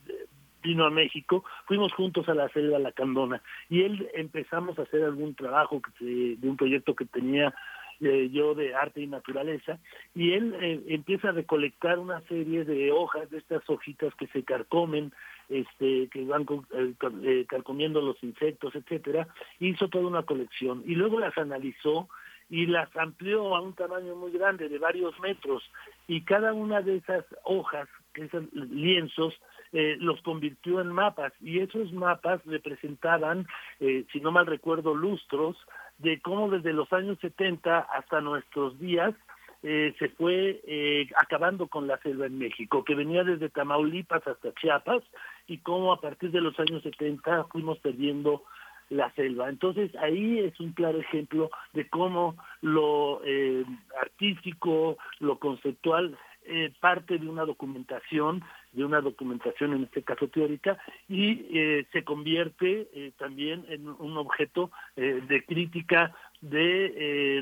vino 0.62 0.86
a 0.86 0.90
México. 0.90 1.44
Fuimos 1.68 1.92
juntos 1.94 2.28
a 2.30 2.34
la 2.34 2.48
selva 2.50 2.80
Lacandona 2.80 3.42
y 3.70 3.82
él 3.82 4.10
empezamos 4.14 4.80
a 4.80 4.84
hacer 4.84 5.04
algún 5.04 5.36
trabajo 5.36 5.82
que 5.82 6.36
de 6.38 6.50
un 6.50 6.56
proyecto 6.56 6.96
que 6.96 7.06
tenía 7.06 7.54
eh, 8.02 8.30
yo 8.34 8.54
de 8.54 8.76
arte 8.76 9.02
y 9.02 9.08
naturaleza, 9.08 9.80
y 10.14 10.34
él 10.34 10.56
eh, 10.60 10.82
empieza 10.88 11.30
a 11.30 11.32
recolectar 11.32 12.00
una 12.00 12.20
serie 12.22 12.66
de 12.66 12.92
hojas, 12.92 13.30
de 13.30 13.38
estas 13.38 13.62
hojitas 13.70 14.14
que 14.16 14.28
se 14.28 14.44
carcomen, 14.44 15.14
este, 15.50 16.10
que 16.10 16.26
van 16.26 16.46
eh, 16.74 16.94
eh, 17.24 17.46
carcomiendo 17.48 18.02
los 18.02 18.22
insectos, 18.24 18.76
etcétera, 18.76 19.28
hizo 19.60 19.88
toda 19.88 20.08
una 20.08 20.24
colección 20.24 20.84
y 20.86 20.96
luego 20.96 21.20
las 21.20 21.38
analizó 21.38 22.10
y 22.50 22.68
las 22.68 22.96
amplió 22.96 23.56
a 23.56 23.62
un 23.62 23.74
tamaño 23.74 24.16
muy 24.16 24.32
grande, 24.32 24.70
de 24.70 24.78
varios 24.78 25.20
metros, 25.20 25.64
y 26.08 26.22
cada 26.22 26.54
una 26.54 26.82
de 26.82 26.98
esas 26.98 27.26
hojas, 27.44 27.88
que 28.14 28.26
esos 28.26 28.44
lienzos, 28.54 29.34
eh, 29.72 29.98
los 30.00 30.22
convirtió 30.22 30.80
en 30.80 30.90
mapas, 30.90 31.34
y 31.42 31.60
esos 31.60 31.92
mapas 31.94 32.46
representaban, 32.46 33.48
eh, 33.80 34.06
si 34.12 34.20
no 34.20 34.32
mal 34.32 34.46
recuerdo, 34.46 34.94
lustros 34.94 35.58
de 35.98 36.22
cómo 36.22 36.50
desde 36.50 36.74
los 36.74 36.94
años 36.94 37.18
70 37.22 37.80
hasta 37.80 38.22
nuestros 38.22 38.78
días 38.80 39.16
eh, 39.64 39.96
se 39.98 40.10
fue 40.10 40.62
eh, 40.68 41.08
acabando 41.16 41.68
con 41.68 41.88
la 41.88 41.98
selva 42.00 42.26
en 42.26 42.38
México, 42.38 42.84
que 42.84 42.96
venía 42.96 43.24
desde 43.24 43.50
Tamaulipas 43.50 44.28
hasta 44.28 44.54
Chiapas, 44.54 45.04
y 45.48 45.60
cómo 45.60 45.94
a 45.94 46.02
partir 46.02 46.32
de 46.32 46.42
los 46.42 46.60
años 46.60 46.84
70 46.84 47.46
fuimos 47.46 47.80
perdiendo 47.80 48.44
la 48.90 49.12
selva. 49.14 49.50
Entonces 49.50 49.96
ahí 49.96 50.40
es 50.40 50.60
un 50.60 50.74
claro 50.74 51.00
ejemplo 51.00 51.50
de 51.74 51.88
cómo 51.90 52.36
lo 52.62 53.22
eh, 53.26 53.66
artístico, 54.02 54.98
lo 55.20 55.40
conceptual 55.40 56.18
eh, 56.46 56.74
parte 56.80 57.18
de 57.18 57.28
una 57.28 57.46
documentación, 57.46 58.44
de 58.74 58.84
una 58.84 59.02
documentación 59.02 59.74
en 59.74 59.84
este 59.84 60.04
caso 60.04 60.28
teórica, 60.28 60.78
y 61.08 61.46
eh, 61.54 61.88
se 61.92 62.04
convierte 62.04 62.90
eh, 62.94 63.12
también 63.18 63.66
en 63.70 63.88
un 63.88 64.18
objeto 64.18 64.72
eh, 64.96 65.22
de 65.28 65.46
crítica, 65.46 66.14
de 66.42 67.42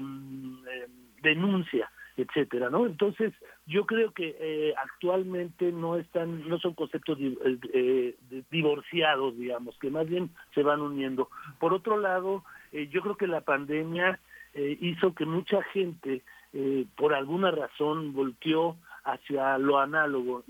denuncia 1.24 1.90
etcétera, 2.18 2.70
¿no? 2.70 2.86
Entonces, 2.86 3.34
yo 3.66 3.86
creo 3.86 4.12
que 4.12 4.36
eh, 4.40 4.74
actualmente 4.78 5.72
no 5.72 5.98
están, 5.98 6.48
no 6.48 6.60
son 6.60 6.74
conceptos 6.74 7.18
di, 7.18 7.38
eh, 7.74 8.16
divorciados, 8.50 9.38
digamos, 9.38 9.78
que 9.80 9.90
más 9.90 10.08
bien 10.08 10.30
se 10.54 10.64
van 10.64 10.82
uniendo. 10.82 11.30
Por 11.60 11.74
otro 11.74 11.98
lado, 11.98 12.44
eh, 12.72 12.88
yo 12.92 13.02
creo 13.02 13.18
que 13.18 13.28
la 13.28 13.42
pandemia 13.42 14.20
hizo 14.54 15.16
que 15.16 15.26
mucha 15.26 15.64
gente, 15.64 16.24
por 16.98 17.14
alguna 17.14 17.52
razón, 17.52 18.12
volteó 18.12 18.76
hacia 19.06 19.58
lo 19.58 19.80
análogo. 19.80 20.44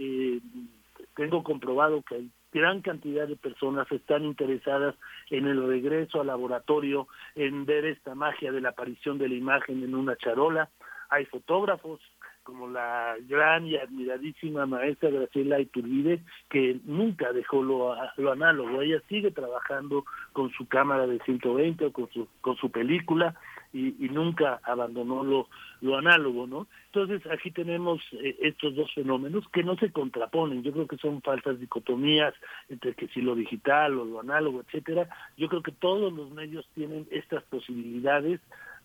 tengo 1.14 1.43
comprobado 1.43 2.01
que 2.01 2.15
hay 2.15 2.31
gran 2.51 2.81
cantidad 2.81 3.27
de 3.27 3.35
personas 3.35 3.90
están 3.91 4.25
interesadas 4.25 4.95
en 5.30 5.48
el 5.48 5.65
regreso 5.65 6.19
al 6.19 6.27
laboratorio, 6.27 7.07
en 7.35 7.65
ver 7.65 7.85
esta 7.85 8.15
magia 8.15 8.51
de 8.51 8.61
la 8.61 8.69
aparición 8.69 9.17
de 9.17 9.30
la 9.30 9.35
imagen 9.35 9.83
en 9.83 9.95
una 9.95 10.15
charola. 10.17 10.69
Hay 11.11 11.25
fotógrafos 11.25 11.99
como 12.43 12.67
la 12.67 13.15
gran 13.27 13.67
y 13.67 13.75
admiradísima 13.75 14.65
maestra 14.65 15.09
Graciela 15.09 15.59
Iturbide, 15.59 16.23
que 16.49 16.80
nunca 16.85 17.31
dejó 17.33 17.61
lo, 17.61 17.95
lo 18.17 18.31
análogo, 18.31 18.81
ella 18.81 19.01
sigue 19.07 19.31
trabajando 19.31 20.06
con 20.33 20.51
su 20.51 20.67
cámara 20.67 21.06
de 21.06 21.19
120 21.19 21.85
o 21.85 21.91
con 21.91 22.09
su, 22.11 22.27
con 22.41 22.56
su 22.57 22.72
película 22.72 23.35
y, 23.73 24.09
nunca 24.09 24.59
abandonó 24.64 25.23
lo, 25.23 25.48
lo 25.80 25.98
análogo, 25.98 26.45
¿no? 26.45 26.67
Entonces 26.88 27.25
aquí 27.31 27.51
tenemos 27.51 28.01
eh, 28.14 28.35
estos 28.41 28.75
dos 28.75 28.93
fenómenos 28.93 29.48
que 29.49 29.64
no 29.64 29.77
se 29.77 29.91
contraponen, 29.91 30.61
yo 30.64 30.73
creo 30.73 30.88
que 30.88 30.98
son 30.98 31.22
falsas 31.22 31.57
dicotomías 31.59 32.33
entre 32.67 32.93
que 32.95 33.07
si 33.09 33.22
lo 33.22 33.33
digital 33.33 33.98
o 33.98 34.03
lo 34.03 34.19
análogo, 34.19 34.61
etcétera, 34.61 35.07
yo 35.38 35.48
creo 35.48 35.64
que 35.64 35.72
todos 35.72 36.11
los 36.11 36.31
medios 36.31 36.67
tienen 36.73 37.07
estas 37.11 37.43
posibilidades 37.43 38.41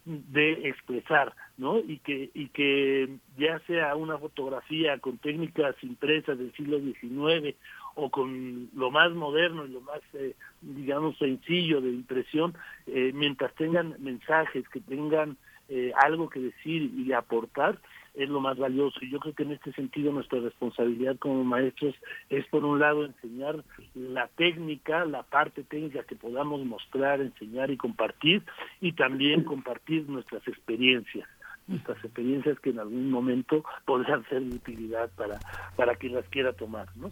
de 0.06 0.68
expresar, 0.68 1.34
¿no? 1.58 1.78
Y 1.80 1.98
que 1.98 2.30
y 2.32 2.48
que 2.48 3.08
ya 3.36 3.58
sea 3.66 3.96
una 3.96 4.16
fotografía 4.18 4.98
con 4.98 5.18
técnicas 5.18 5.74
impresas 5.82 6.38
del 6.38 6.52
siglo 6.54 6.78
XIX 6.78 7.56
o 7.96 8.08
con 8.10 8.70
lo 8.74 8.90
más 8.90 9.10
moderno 9.12 9.66
y 9.66 9.70
lo 9.70 9.80
más, 9.80 10.00
eh, 10.14 10.34
digamos, 10.60 11.18
sencillo 11.18 11.80
de 11.80 11.90
impresión, 11.90 12.54
eh, 12.86 13.10
mientras 13.14 13.52
tengan 13.56 13.96
mensajes, 13.98 14.68
que 14.68 14.80
tengan 14.80 15.36
eh, 15.68 15.92
algo 15.96 16.28
que 16.28 16.38
decir 16.38 16.92
y 16.94 17.12
aportar, 17.12 17.80
es 18.16 18.28
lo 18.28 18.40
más 18.40 18.58
valioso. 18.58 18.98
Y 19.02 19.10
yo 19.10 19.20
creo 19.20 19.34
que 19.34 19.42
en 19.44 19.52
este 19.52 19.72
sentido 19.72 20.12
nuestra 20.12 20.40
responsabilidad 20.40 21.16
como 21.18 21.44
maestros 21.44 21.94
es, 22.30 22.46
por 22.46 22.64
un 22.64 22.80
lado, 22.80 23.04
enseñar 23.04 23.62
la 23.94 24.28
técnica, 24.28 25.04
la 25.04 25.22
parte 25.22 25.62
técnica 25.62 26.02
que 26.04 26.16
podamos 26.16 26.64
mostrar, 26.64 27.20
enseñar 27.20 27.70
y 27.70 27.76
compartir, 27.76 28.42
y 28.80 28.92
también 28.92 29.44
compartir 29.44 30.08
nuestras 30.08 30.46
experiencias 30.48 31.28
nuestras 31.68 31.98
experiencias 32.04 32.60
que 32.60 32.70
en 32.70 32.78
algún 32.78 33.10
momento 33.10 33.64
podrán 33.84 34.24
ser 34.28 34.40
de 34.40 34.54
utilidad 34.54 35.10
para, 35.16 35.40
para 35.74 35.96
quien 35.96 36.14
las 36.14 36.24
quiera 36.28 36.52
tomar, 36.52 36.86
¿no? 36.96 37.10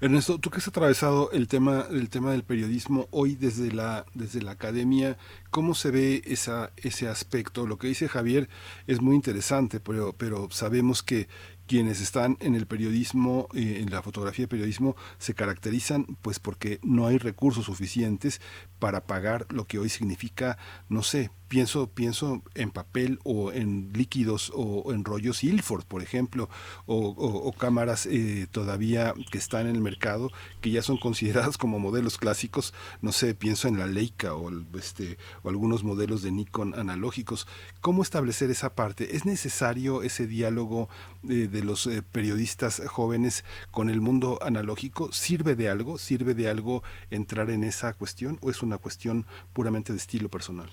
Ernesto, 0.00 0.38
tú 0.38 0.50
que 0.50 0.58
has 0.58 0.68
atravesado 0.68 1.30
el 1.32 1.48
tema, 1.48 1.86
el 1.90 2.08
tema 2.10 2.32
del 2.32 2.44
periodismo 2.44 3.08
hoy 3.10 3.36
desde 3.36 3.72
la, 3.72 4.04
desde 4.14 4.42
la 4.42 4.52
academia, 4.52 5.16
¿cómo 5.50 5.74
se 5.74 5.90
ve 5.90 6.22
esa, 6.26 6.72
ese 6.76 7.08
aspecto? 7.08 7.66
Lo 7.66 7.78
que 7.78 7.88
dice 7.88 8.08
Javier 8.08 8.48
es 8.86 9.00
muy 9.00 9.14
interesante, 9.14 9.80
pero, 9.80 10.12
pero 10.12 10.48
sabemos 10.50 11.02
que 11.02 11.28
quienes 11.66 12.00
están 12.00 12.36
en 12.40 12.54
el 12.54 12.66
periodismo, 12.66 13.48
eh, 13.54 13.78
en 13.80 13.90
la 13.90 14.02
fotografía 14.02 14.44
de 14.44 14.48
periodismo, 14.48 14.96
se 15.18 15.34
caracterizan 15.34 16.04
pues 16.20 16.38
porque 16.38 16.78
no 16.82 17.06
hay 17.06 17.18
recursos 17.18 17.64
suficientes 17.64 18.40
para 18.78 19.06
pagar 19.06 19.46
lo 19.50 19.66
que 19.66 19.78
hoy 19.78 19.88
significa, 19.88 20.58
no 20.88 21.02
sé, 21.02 21.30
pienso, 21.48 21.88
pienso 21.88 22.42
en 22.54 22.70
papel 22.70 23.18
o 23.24 23.52
en 23.52 23.92
líquidos 23.92 24.52
o, 24.54 24.92
en 24.92 25.04
rollos 25.04 25.44
Ilford, 25.44 25.84
por 25.84 26.02
ejemplo, 26.02 26.48
o, 26.86 27.52
cámaras 27.58 28.06
eh, 28.06 28.46
todavía 28.50 29.14
que 29.30 29.38
están 29.38 29.66
en 29.66 29.76
el 29.76 29.80
mercado 29.80 30.30
que 30.60 30.70
ya 30.70 30.82
son 30.82 30.96
consideradas 30.96 31.56
como 31.56 31.78
modelos 31.78 32.18
clásicos, 32.18 32.74
no 33.00 33.12
sé, 33.12 33.34
pienso 33.34 33.68
en 33.68 33.78
la 33.78 33.86
Leica 33.86 34.34
o, 34.34 34.50
este, 34.78 35.18
o 35.42 35.48
algunos 35.48 35.84
modelos 35.84 36.22
de 36.22 36.32
Nikon 36.32 36.74
analógicos. 36.78 37.46
¿Cómo 37.80 38.02
establecer 38.02 38.50
esa 38.50 38.74
parte? 38.74 39.16
¿Es 39.16 39.24
necesario 39.24 40.02
ese 40.02 40.26
diálogo 40.26 40.88
eh, 41.28 41.48
de 41.50 41.64
los 41.64 41.86
eh, 41.86 42.02
periodistas 42.02 42.82
jóvenes 42.86 43.44
con 43.70 43.90
el 43.90 44.00
mundo 44.00 44.38
analógico? 44.42 45.12
¿Sirve 45.12 45.54
de 45.54 45.68
algo? 45.68 45.98
¿Sirve 45.98 46.34
de 46.34 46.48
algo 46.48 46.82
entrar 47.10 47.50
en 47.50 47.64
esa 47.64 47.92
cuestión 47.92 48.38
o 48.40 48.50
es 48.50 48.62
una 48.62 48.78
cuestión 48.78 49.26
puramente 49.52 49.92
de 49.92 49.98
estilo 49.98 50.28
personal? 50.28 50.70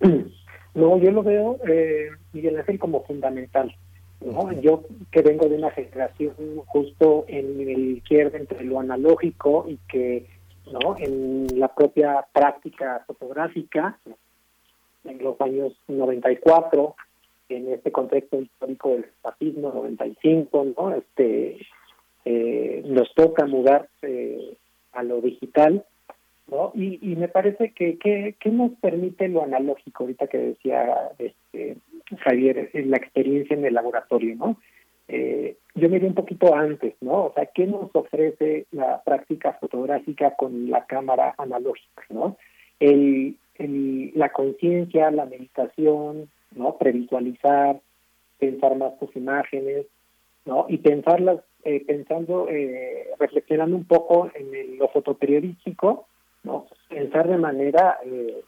No, 0.76 0.98
yo 0.98 1.10
lo 1.10 1.22
veo, 1.22 1.58
eh, 1.66 2.10
Miguel 2.34 2.58
Ángel, 2.58 2.78
como 2.78 3.02
fundamental. 3.04 3.74
¿no? 4.20 4.52
Yo 4.60 4.82
que 5.10 5.22
vengo 5.22 5.48
de 5.48 5.56
una 5.56 5.70
generación 5.70 6.34
justo 6.66 7.24
en 7.28 7.58
el 7.60 7.96
izquierdo 7.96 8.36
entre 8.36 8.62
lo 8.62 8.80
analógico 8.80 9.64
y 9.66 9.78
que 9.88 10.26
no 10.70 10.96
en 10.98 11.46
la 11.58 11.68
propia 11.68 12.26
práctica 12.32 13.04
fotográfica 13.06 13.98
en 15.04 15.18
los 15.22 15.40
años 15.40 15.72
94 15.88 16.94
en 17.48 17.72
este 17.72 17.92
contexto 17.92 18.40
histórico 18.40 18.90
del 18.90 19.06
fascismo 19.22 19.70
95 19.72 20.66
no 20.76 20.94
este 20.94 21.58
eh, 22.24 22.82
nos 22.84 23.14
toca 23.14 23.46
mudar 23.46 23.88
eh, 24.02 24.56
a 24.92 25.04
lo 25.04 25.20
digital 25.20 25.84
¿no? 26.48 26.72
Y, 26.74 26.98
y 27.02 27.16
me 27.16 27.28
parece 27.28 27.72
que, 27.72 27.98
que, 27.98 28.50
nos 28.50 28.72
permite 28.80 29.28
lo 29.28 29.42
analógico, 29.42 30.04
ahorita 30.04 30.28
que 30.28 30.38
decía 30.38 31.10
este, 31.18 31.76
Javier, 32.18 32.70
la 32.72 32.96
experiencia 32.96 33.56
en 33.56 33.64
el 33.64 33.74
laboratorio, 33.74 34.36
¿no? 34.36 34.56
Eh, 35.08 35.56
yo 35.74 35.88
me 35.88 36.00
di 36.00 36.06
un 36.06 36.14
poquito 36.14 36.54
antes, 36.54 36.94
¿no? 37.00 37.26
O 37.26 37.32
sea, 37.34 37.46
¿qué 37.46 37.66
nos 37.66 37.94
ofrece 37.94 38.66
la 38.72 39.02
práctica 39.02 39.52
fotográfica 39.60 40.34
con 40.36 40.70
la 40.70 40.84
cámara 40.86 41.34
analógica, 41.38 42.02
¿no? 42.10 42.36
El, 42.80 43.36
el, 43.56 44.12
la 44.14 44.30
conciencia, 44.30 45.10
la 45.10 45.26
meditación, 45.26 46.28
¿no? 46.54 46.76
Previsualizar, 46.76 47.80
pensar 48.38 48.76
más 48.76 48.98
tus 48.98 49.14
imágenes, 49.16 49.86
¿no? 50.44 50.66
Y 50.68 50.78
pensarlas, 50.78 51.40
eh, 51.64 51.84
pensando, 51.86 52.48
eh, 52.48 53.08
reflexionando 53.18 53.76
un 53.76 53.84
poco 53.84 54.30
en 54.34 54.78
lo 54.78 54.88
fotoperiodístico, 54.88 56.06
¿no? 56.46 56.66
Pensar 56.88 57.28
de 57.28 57.36
manera 57.36 57.98
eh, 58.04 58.40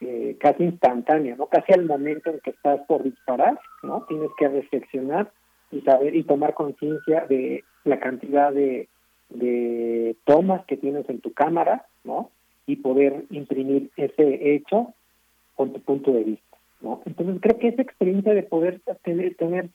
eh, 0.00 0.36
casi 0.38 0.64
instantánea, 0.64 1.36
¿no? 1.36 1.46
Casi 1.46 1.72
al 1.72 1.86
momento 1.86 2.30
en 2.30 2.38
que 2.40 2.50
estás 2.50 2.80
por 2.86 3.02
disparar, 3.02 3.58
¿no? 3.82 4.04
Tienes 4.06 4.30
que 4.38 4.46
reflexionar 4.46 5.32
y 5.72 5.80
saber 5.80 6.14
y 6.14 6.22
tomar 6.22 6.52
conciencia 6.54 7.24
de 7.26 7.64
la 7.84 7.98
cantidad 7.98 8.52
de, 8.52 8.88
tomas 10.24 10.64
que 10.66 10.76
tienes 10.76 11.08
en 11.08 11.20
tu 11.20 11.32
cámara, 11.32 11.86
¿no? 12.04 12.30
Y 12.66 12.76
poder 12.76 13.24
imprimir 13.30 13.90
ese 13.96 14.54
hecho 14.54 14.92
con 15.56 15.72
tu 15.72 15.80
punto 15.80 16.12
de 16.12 16.24
vista, 16.24 16.58
¿no? 16.82 17.00
Entonces 17.06 17.38
creo 17.40 17.58
que 17.58 17.68
esa 17.68 17.82
experiencia 17.82 18.34
de 18.34 18.42
poder 18.42 18.80
tener, 19.02 19.34
tener 19.36 19.70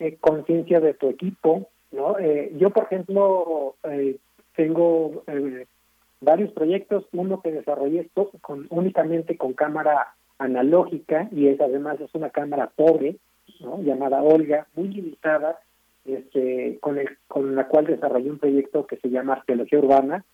eh, 0.00 0.16
conciencia 0.18 0.80
de 0.80 0.94
tu 0.94 1.10
equipo, 1.10 1.68
¿no? 1.92 2.16
yo, 2.58 2.70
por 2.70 2.84
ejemplo, 2.84 3.76
tengo 4.56 5.22
varios 6.24 6.52
proyectos, 6.52 7.04
uno 7.12 7.40
que 7.40 7.52
desarrollé 7.52 8.00
esto 8.00 8.30
con, 8.40 8.66
únicamente 8.70 9.36
con 9.36 9.52
cámara 9.52 10.14
analógica 10.38 11.28
y 11.30 11.48
es 11.48 11.60
además 11.60 12.00
es 12.00 12.14
una 12.14 12.30
cámara 12.30 12.70
pobre, 12.74 13.16
¿no? 13.60 13.80
llamada 13.82 14.22
Olga, 14.22 14.66
muy 14.74 14.88
limitada, 14.88 15.60
este, 16.04 16.78
con, 16.80 16.98
el, 16.98 17.08
con 17.28 17.54
la 17.54 17.68
cual 17.68 17.86
desarrollé 17.86 18.30
un 18.30 18.38
proyecto 18.38 18.86
que 18.86 18.96
se 18.96 19.10
llama 19.10 19.34
Arqueología 19.34 19.78
Urbana. 19.78 20.24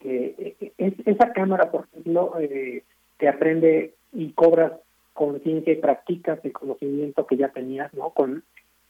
eh, 0.00 0.72
es, 0.78 0.94
esa 1.06 1.32
cámara, 1.32 1.70
por 1.70 1.86
ejemplo, 1.86 2.34
eh, 2.38 2.84
te 3.18 3.28
aprende 3.28 3.94
y 4.12 4.32
cobras 4.32 4.72
conciencia 5.12 5.72
y 5.72 5.76
practicas 5.76 6.38
el 6.44 6.52
conocimiento 6.52 7.26
que 7.26 7.36
ya 7.36 7.48
tenías, 7.48 7.92
¿no? 7.92 8.10
Con 8.10 8.44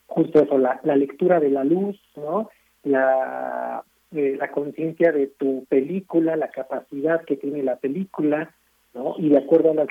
justo 0.06 0.42
eso, 0.42 0.58
la, 0.58 0.78
la 0.84 0.96
lectura 0.96 1.40
de 1.40 1.50
la 1.50 1.64
luz, 1.64 1.98
¿no? 2.16 2.50
La 2.84 3.82
la 4.10 4.50
conciencia 4.50 5.12
de 5.12 5.26
tu 5.26 5.64
película, 5.68 6.36
la 6.36 6.50
capacidad 6.50 7.24
que 7.24 7.36
tiene 7.36 7.62
la 7.62 7.76
película, 7.76 8.54
¿no? 8.94 9.14
Y 9.18 9.28
de 9.28 9.38
acuerdo 9.38 9.72
a 9.72 9.74
las 9.74 9.88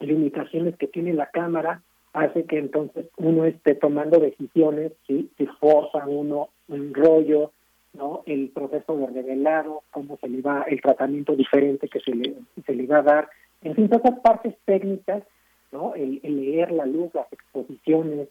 limitaciones 0.00 0.76
que 0.76 0.86
tiene 0.86 1.14
la 1.14 1.30
cámara, 1.30 1.82
hace 2.12 2.44
que 2.44 2.58
entonces 2.58 3.06
uno 3.16 3.44
esté 3.46 3.74
tomando 3.74 4.18
decisiones, 4.18 4.92
¿sí? 5.06 5.30
Si 5.38 5.46
forza 5.46 6.06
uno 6.06 6.50
un 6.68 6.92
rollo, 6.92 7.52
¿no? 7.94 8.22
El 8.26 8.50
proceso 8.50 8.96
de 8.96 9.06
revelado, 9.06 9.82
cómo 9.90 10.18
se 10.18 10.28
le 10.28 10.42
va, 10.42 10.64
el 10.68 10.80
tratamiento 10.80 11.34
diferente 11.34 11.88
que 11.88 12.00
se 12.00 12.14
le, 12.14 12.34
se 12.66 12.74
le 12.74 12.86
va 12.86 12.98
a 12.98 13.02
dar. 13.02 13.30
En 13.62 13.74
fin, 13.74 13.88
todas 13.88 14.04
esas 14.04 14.20
partes 14.20 14.54
técnicas, 14.64 15.22
¿no? 15.70 15.94
El 15.94 16.20
leer 16.22 16.70
la 16.72 16.84
luz, 16.84 17.14
las 17.14 17.32
exposiciones, 17.32 18.28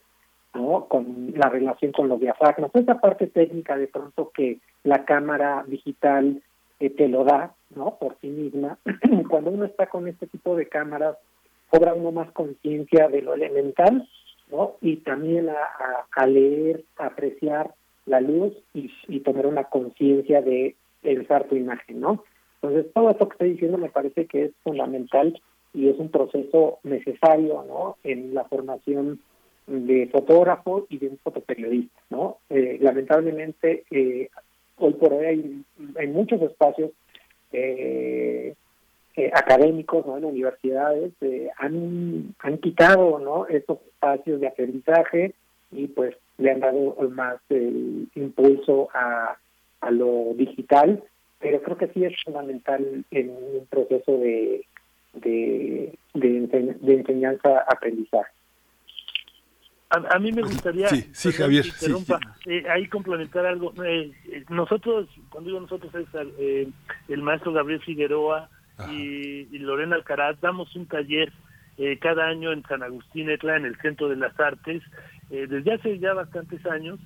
¿no? 0.54 0.86
Con 0.86 1.32
la 1.36 1.48
relación 1.48 1.92
con 1.92 2.08
los 2.08 2.20
diafragmas, 2.20 2.70
esa 2.74 3.00
parte 3.00 3.26
técnica 3.26 3.76
de 3.76 3.86
pronto 3.86 4.30
que 4.34 4.58
la 4.84 5.04
cámara 5.04 5.64
digital 5.66 6.42
eh, 6.80 6.90
te 6.90 7.08
lo 7.08 7.24
da, 7.24 7.54
¿no? 7.74 7.96
Por 7.98 8.16
sí 8.20 8.28
misma. 8.28 8.78
Cuando 9.30 9.50
uno 9.50 9.64
está 9.64 9.86
con 9.86 10.08
este 10.08 10.26
tipo 10.26 10.56
de 10.56 10.66
cámaras, 10.66 11.16
cobra 11.70 11.94
uno 11.94 12.12
más 12.12 12.30
conciencia 12.32 13.08
de 13.08 13.22
lo 13.22 13.34
elemental, 13.34 14.08
¿no? 14.50 14.76
Y 14.80 14.96
también 14.96 15.48
a, 15.48 16.26
leer, 16.26 16.84
apreciar 16.96 17.74
la 18.06 18.20
luz 18.20 18.52
y, 18.74 18.90
y 19.08 19.20
tener 19.20 19.46
una 19.46 19.64
conciencia 19.64 20.42
de 20.42 20.76
pensar 21.02 21.44
tu 21.44 21.56
imagen, 21.56 22.00
¿no? 22.00 22.24
Entonces, 22.60 22.92
todo 22.92 23.10
esto 23.10 23.28
que 23.28 23.32
estoy 23.34 23.50
diciendo 23.52 23.78
me 23.78 23.88
parece 23.88 24.26
que 24.26 24.44
es 24.44 24.52
fundamental 24.62 25.40
y 25.74 25.88
es 25.88 25.98
un 25.98 26.10
proceso 26.10 26.78
necesario, 26.82 27.64
¿no? 27.66 27.96
En 28.04 28.34
la 28.34 28.44
formación 28.44 29.20
de 29.66 30.08
fotógrafo 30.08 30.86
y 30.88 30.98
de 30.98 31.08
un 31.08 31.18
fotoperiodista, 31.18 32.00
¿no? 32.10 32.38
Eh, 32.50 32.78
lamentablemente, 32.80 33.84
eh, 33.90 34.28
hoy 34.76 34.94
por 34.94 35.12
hoy 35.12 35.64
hay, 35.98 36.08
muchos 36.08 36.42
espacios 36.42 36.90
eh, 37.52 38.54
eh, 39.16 39.30
académicos 39.34 40.06
¿no? 40.06 40.16
en 40.16 40.24
universidades 40.24 41.12
eh, 41.20 41.50
han, 41.58 42.34
han 42.38 42.58
quitado 42.58 43.18
¿no? 43.18 43.46
estos 43.46 43.78
espacios 43.86 44.40
de 44.40 44.48
aprendizaje 44.48 45.34
y 45.70 45.86
pues 45.88 46.16
le 46.38 46.50
han 46.50 46.60
dado 46.60 46.96
más 47.10 47.36
el 47.50 48.08
impulso 48.14 48.88
a, 48.94 49.36
a 49.80 49.90
lo 49.90 50.32
digital, 50.34 51.02
pero 51.38 51.60
creo 51.62 51.76
que 51.76 51.88
sí 51.88 52.04
es 52.04 52.14
fundamental 52.24 53.04
en 53.10 53.30
un 53.30 53.66
proceso 53.68 54.18
de, 54.18 54.64
de, 55.12 55.92
de, 56.14 56.94
enseñanza-aprendizaje. 56.94 58.32
A, 59.92 60.18
mí 60.18 60.32
me 60.32 60.40
gustaría, 60.40 60.88
sí, 60.88 61.32
Javier, 61.32 61.66
eh, 62.46 62.64
ahí 62.70 62.88
complementar 62.88 63.44
algo. 63.44 63.74
Eh, 63.84 64.10
nosotros, 64.48 65.06
cuando 65.28 65.48
digo 65.48 65.60
nosotros, 65.60 65.94
es 65.94 66.06
eh, 66.38 66.66
el 67.08 67.22
maestro 67.22 67.52
Gabriel 67.52 67.82
Figueroa 67.82 68.48
y, 68.90 69.46
Lorena 69.58 69.96
Alcaraz, 69.96 70.40
damos 70.40 70.74
un 70.76 70.86
taller 70.86 71.30
cada 72.00 72.26
año 72.26 72.52
en 72.52 72.62
San 72.62 72.82
Agustín 72.82 73.28
Etla, 73.28 73.56
en 73.56 73.66
el 73.66 73.76
Centro 73.80 74.08
de 74.08 74.16
las 74.16 74.38
Artes, 74.40 74.82
desde 75.28 75.74
hace 75.74 75.98
ya 75.98 76.14
bastantes 76.14 76.64
años, 76.66 76.98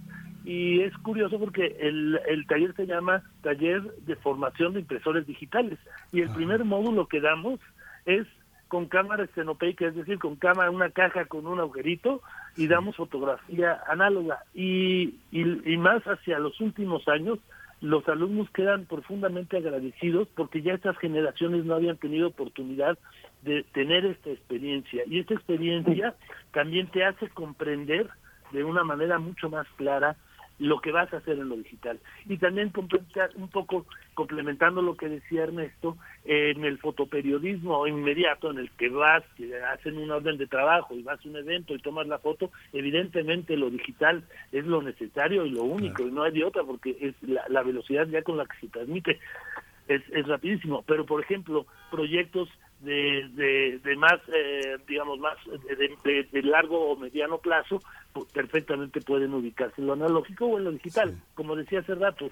y 0.44 0.80
es 0.82 0.96
curioso 0.98 1.40
porque 1.40 1.76
el, 1.80 2.20
el 2.28 2.46
taller 2.46 2.74
se 2.76 2.86
llama 2.86 3.22
Taller 3.42 3.82
de 3.82 4.16
Formación 4.16 4.74
de 4.74 4.80
Impresores 4.80 5.26
Digitales, 5.26 5.78
y 6.12 6.20
el 6.20 6.30
primer 6.30 6.64
módulo 6.64 7.08
que 7.08 7.20
damos 7.20 7.58
es 8.04 8.26
con 8.68 8.86
cámara 8.86 9.24
estenopeica, 9.24 9.86
es 9.86 9.94
decir, 9.94 10.18
con 10.18 10.36
cámara, 10.36 10.70
una 10.70 10.90
caja 10.90 11.24
con 11.26 11.46
un 11.46 11.60
agujerito, 11.60 12.22
y 12.56 12.66
damos 12.66 12.96
fotografía 12.96 13.80
análoga. 13.86 14.40
Y, 14.54 15.14
y, 15.30 15.76
más 15.76 16.02
hacia 16.04 16.38
los 16.38 16.60
últimos 16.60 17.06
años, 17.08 17.38
los 17.80 18.08
alumnos 18.08 18.50
quedan 18.50 18.86
profundamente 18.86 19.58
agradecidos 19.58 20.28
porque 20.34 20.62
ya 20.62 20.72
estas 20.72 20.96
generaciones 20.98 21.64
no 21.64 21.74
habían 21.74 21.98
tenido 21.98 22.28
oportunidad 22.28 22.98
de 23.42 23.62
tener 23.74 24.06
esta 24.06 24.30
experiencia. 24.30 25.02
Y 25.06 25.20
esta 25.20 25.34
experiencia 25.34 26.14
también 26.52 26.88
te 26.88 27.04
hace 27.04 27.28
comprender 27.28 28.08
de 28.52 28.64
una 28.64 28.84
manera 28.84 29.18
mucho 29.18 29.50
más 29.50 29.66
clara 29.76 30.16
lo 30.58 30.80
que 30.80 30.92
vas 30.92 31.12
a 31.12 31.18
hacer 31.18 31.38
en 31.38 31.48
lo 31.48 31.56
digital. 31.56 31.98
Y 32.26 32.38
también 32.38 32.72
un 33.34 33.48
poco 33.48 33.86
complementando 34.14 34.82
lo 34.82 34.96
que 34.96 35.08
decía 35.08 35.44
Ernesto, 35.44 35.96
en 36.24 36.64
el 36.64 36.78
fotoperiodismo 36.78 37.86
inmediato, 37.86 38.50
en 38.50 38.58
el 38.58 38.70
que 38.70 38.88
vas, 38.88 39.22
que 39.36 39.54
hacen 39.62 39.98
un 39.98 40.10
orden 40.10 40.38
de 40.38 40.46
trabajo 40.46 40.94
y 40.94 41.02
vas 41.02 41.24
a 41.24 41.28
un 41.28 41.36
evento 41.36 41.74
y 41.74 41.78
tomas 41.78 42.06
la 42.06 42.18
foto, 42.18 42.50
evidentemente 42.72 43.56
lo 43.56 43.70
digital 43.70 44.24
es 44.52 44.64
lo 44.64 44.82
necesario 44.82 45.44
y 45.44 45.50
lo 45.50 45.64
único, 45.64 46.02
y 46.02 46.10
no 46.10 46.22
hay 46.22 46.32
de 46.32 46.44
otra, 46.44 46.64
porque 46.64 46.96
es 47.00 47.14
la, 47.22 47.62
velocidad 47.62 48.06
ya 48.08 48.22
con 48.22 48.36
la 48.36 48.46
que 48.46 48.58
se 48.60 48.68
transmite 48.68 49.18
es, 49.88 50.02
es 50.10 50.26
rapidísimo. 50.26 50.82
Pero, 50.86 51.04
por 51.04 51.22
ejemplo, 51.22 51.66
proyectos 51.90 52.48
de, 52.80 53.28
de, 53.34 53.78
de 53.82 53.96
más, 53.96 54.20
eh, 54.34 54.76
digamos, 54.86 55.18
más 55.18 55.36
de, 56.04 56.28
de, 56.30 56.42
largo 56.42 56.90
o 56.90 56.96
mediano 56.96 57.38
plazo, 57.38 57.80
perfectamente 58.24 59.00
pueden 59.00 59.34
ubicarse 59.34 59.80
en 59.80 59.86
lo 59.86 59.92
analógico 59.92 60.46
o 60.46 60.58
en 60.58 60.64
lo 60.64 60.72
digital. 60.72 61.16
Como 61.34 61.56
decía 61.56 61.80
hace 61.80 61.94
rato, 61.94 62.30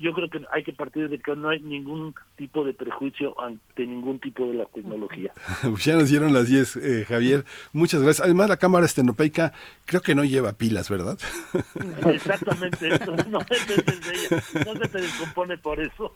yo 0.00 0.12
creo 0.12 0.30
que 0.30 0.40
hay 0.52 0.64
que 0.64 0.72
partir 0.72 1.08
de 1.08 1.18
que 1.18 1.34
no 1.36 1.48
hay 1.50 1.60
ningún 1.60 2.14
tipo 2.36 2.64
de 2.64 2.72
prejuicio 2.72 3.38
ante 3.40 3.86
ningún 3.86 4.18
tipo 4.18 4.46
de 4.46 4.54
la 4.54 4.64
tecnología. 4.66 5.32
ya 5.78 5.94
nos 5.94 6.08
dieron 6.08 6.32
las 6.32 6.48
10, 6.48 6.76
eh, 6.76 7.04
Javier. 7.06 7.44
Muchas 7.72 8.02
gracias. 8.02 8.24
Además, 8.24 8.48
la 8.48 8.56
cámara 8.56 8.86
estenopeica 8.86 9.52
creo 9.84 10.00
que 10.00 10.14
no 10.14 10.24
lleva 10.24 10.52
pilas, 10.52 10.88
¿verdad? 10.88 11.18
Exactamente, 12.06 12.88
eso 12.88 13.16
no 13.30 13.38
No 13.38 14.74
se 14.74 14.88
te 14.88 15.00
descompone 15.00 15.58
por 15.58 15.80
eso. 15.80 16.14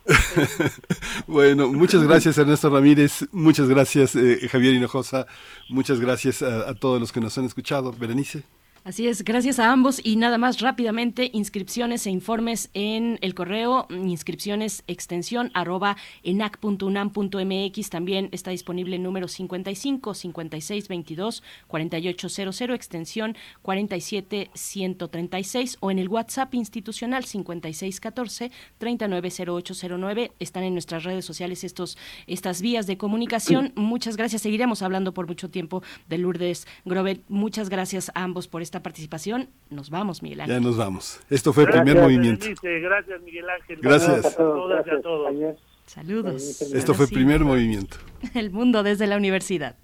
bueno, 1.26 1.68
muchas 1.68 2.02
gracias, 2.04 2.38
Ernesto 2.38 2.70
Ramírez. 2.70 3.26
Muchas 3.32 3.68
gracias, 3.68 4.16
eh, 4.16 4.48
Javier 4.50 4.74
Hinojosa. 4.74 5.26
Muchas 5.68 6.00
gracias 6.00 6.42
a, 6.42 6.74
todos 6.74 7.00
los 7.00 7.12
que 7.12 7.20
nos 7.20 7.36
han 7.38 7.44
escuchado. 7.44 7.92
Berenice. 7.92 8.44
Así 8.84 9.06
es, 9.06 9.22
gracias 9.22 9.60
a 9.60 9.70
ambos 9.70 10.00
y 10.02 10.16
nada 10.16 10.38
más 10.38 10.58
rápidamente, 10.58 11.30
inscripciones 11.32 12.04
e 12.04 12.10
informes 12.10 12.68
en 12.74 13.16
el 13.20 13.32
correo, 13.32 13.86
inscripciones 13.90 14.82
extensión 14.88 15.52
arroba 15.54 15.96
enac.unam.mx, 16.24 17.90
también 17.90 18.28
está 18.32 18.50
disponible 18.50 18.96
el 18.96 19.04
número 19.04 19.28
55 19.28 20.14
56 20.14 20.88
22 20.88 21.44
4800 21.68 22.74
extensión 22.74 23.36
47 23.62 24.50
136 24.52 25.76
o 25.78 25.92
en 25.92 26.00
el 26.00 26.08
WhatsApp 26.08 26.52
institucional 26.52 27.24
56 27.24 28.00
14 28.00 28.50
390809, 28.78 30.32
están 30.40 30.64
en 30.64 30.72
nuestras 30.72 31.04
redes 31.04 31.24
sociales 31.24 31.62
estos 31.62 31.96
estas 32.26 32.60
vías 32.60 32.88
de 32.88 32.96
comunicación. 32.96 33.72
Muchas 33.76 34.16
gracias, 34.16 34.42
seguiremos 34.42 34.82
hablando 34.82 35.14
por 35.14 35.28
mucho 35.28 35.50
tiempo 35.50 35.84
de 36.08 36.18
Lourdes 36.18 36.66
Grobet. 36.84 37.22
Muchas 37.28 37.68
gracias 37.68 38.10
a 38.16 38.24
ambos 38.24 38.48
por 38.48 38.60
esta 38.72 38.82
participación. 38.82 39.50
Nos 39.68 39.90
vamos, 39.90 40.22
Miguel 40.22 40.40
Ángel. 40.40 40.56
Ya 40.56 40.60
nos 40.60 40.78
vamos. 40.78 41.20
Esto 41.28 41.52
fue 41.52 41.64
el 41.64 41.70
primer 41.70 42.00
movimiento. 42.00 42.46
gracias, 42.62 43.20
Miguel 43.20 43.44
Ángel. 43.50 43.78
Gracias. 43.82 44.24
a 44.24 44.36
todas 44.36 44.86
y 44.86 44.90
a 44.90 45.02
todos. 45.02 45.56
Saludos. 45.84 46.62
Esto 46.72 46.94
fue 46.94 47.04
el 47.04 47.10
primer 47.12 47.40
movimiento. 47.40 47.98
El 48.34 48.50
mundo 48.50 48.82
desde 48.82 49.06
la 49.06 49.18
universidad. 49.18 49.76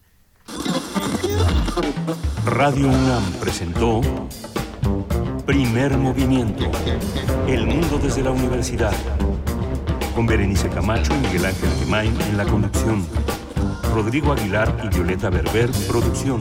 Radio 2.47 2.87
UNAM 2.87 3.25
presentó 3.41 4.01
Primer 5.45 5.99
Movimiento. 5.99 6.65
El 7.47 7.67
mundo 7.67 7.99
desde 7.99 8.23
la 8.23 8.31
universidad. 8.31 8.95
Con 10.15 10.27
Berenice 10.27 10.71
Camacho 10.71 11.15
y 11.15 11.19
Miguel 11.27 11.45
Ángel 11.45 11.69
Gemain 11.81 12.19
en 12.23 12.37
la 12.39 12.47
conducción. 12.47 13.07
Rodrigo 13.93 14.33
Aguilar 14.33 14.75
y 14.85 14.89
Violeta 14.89 15.29
Berber, 15.29 15.69
producción. 15.89 16.41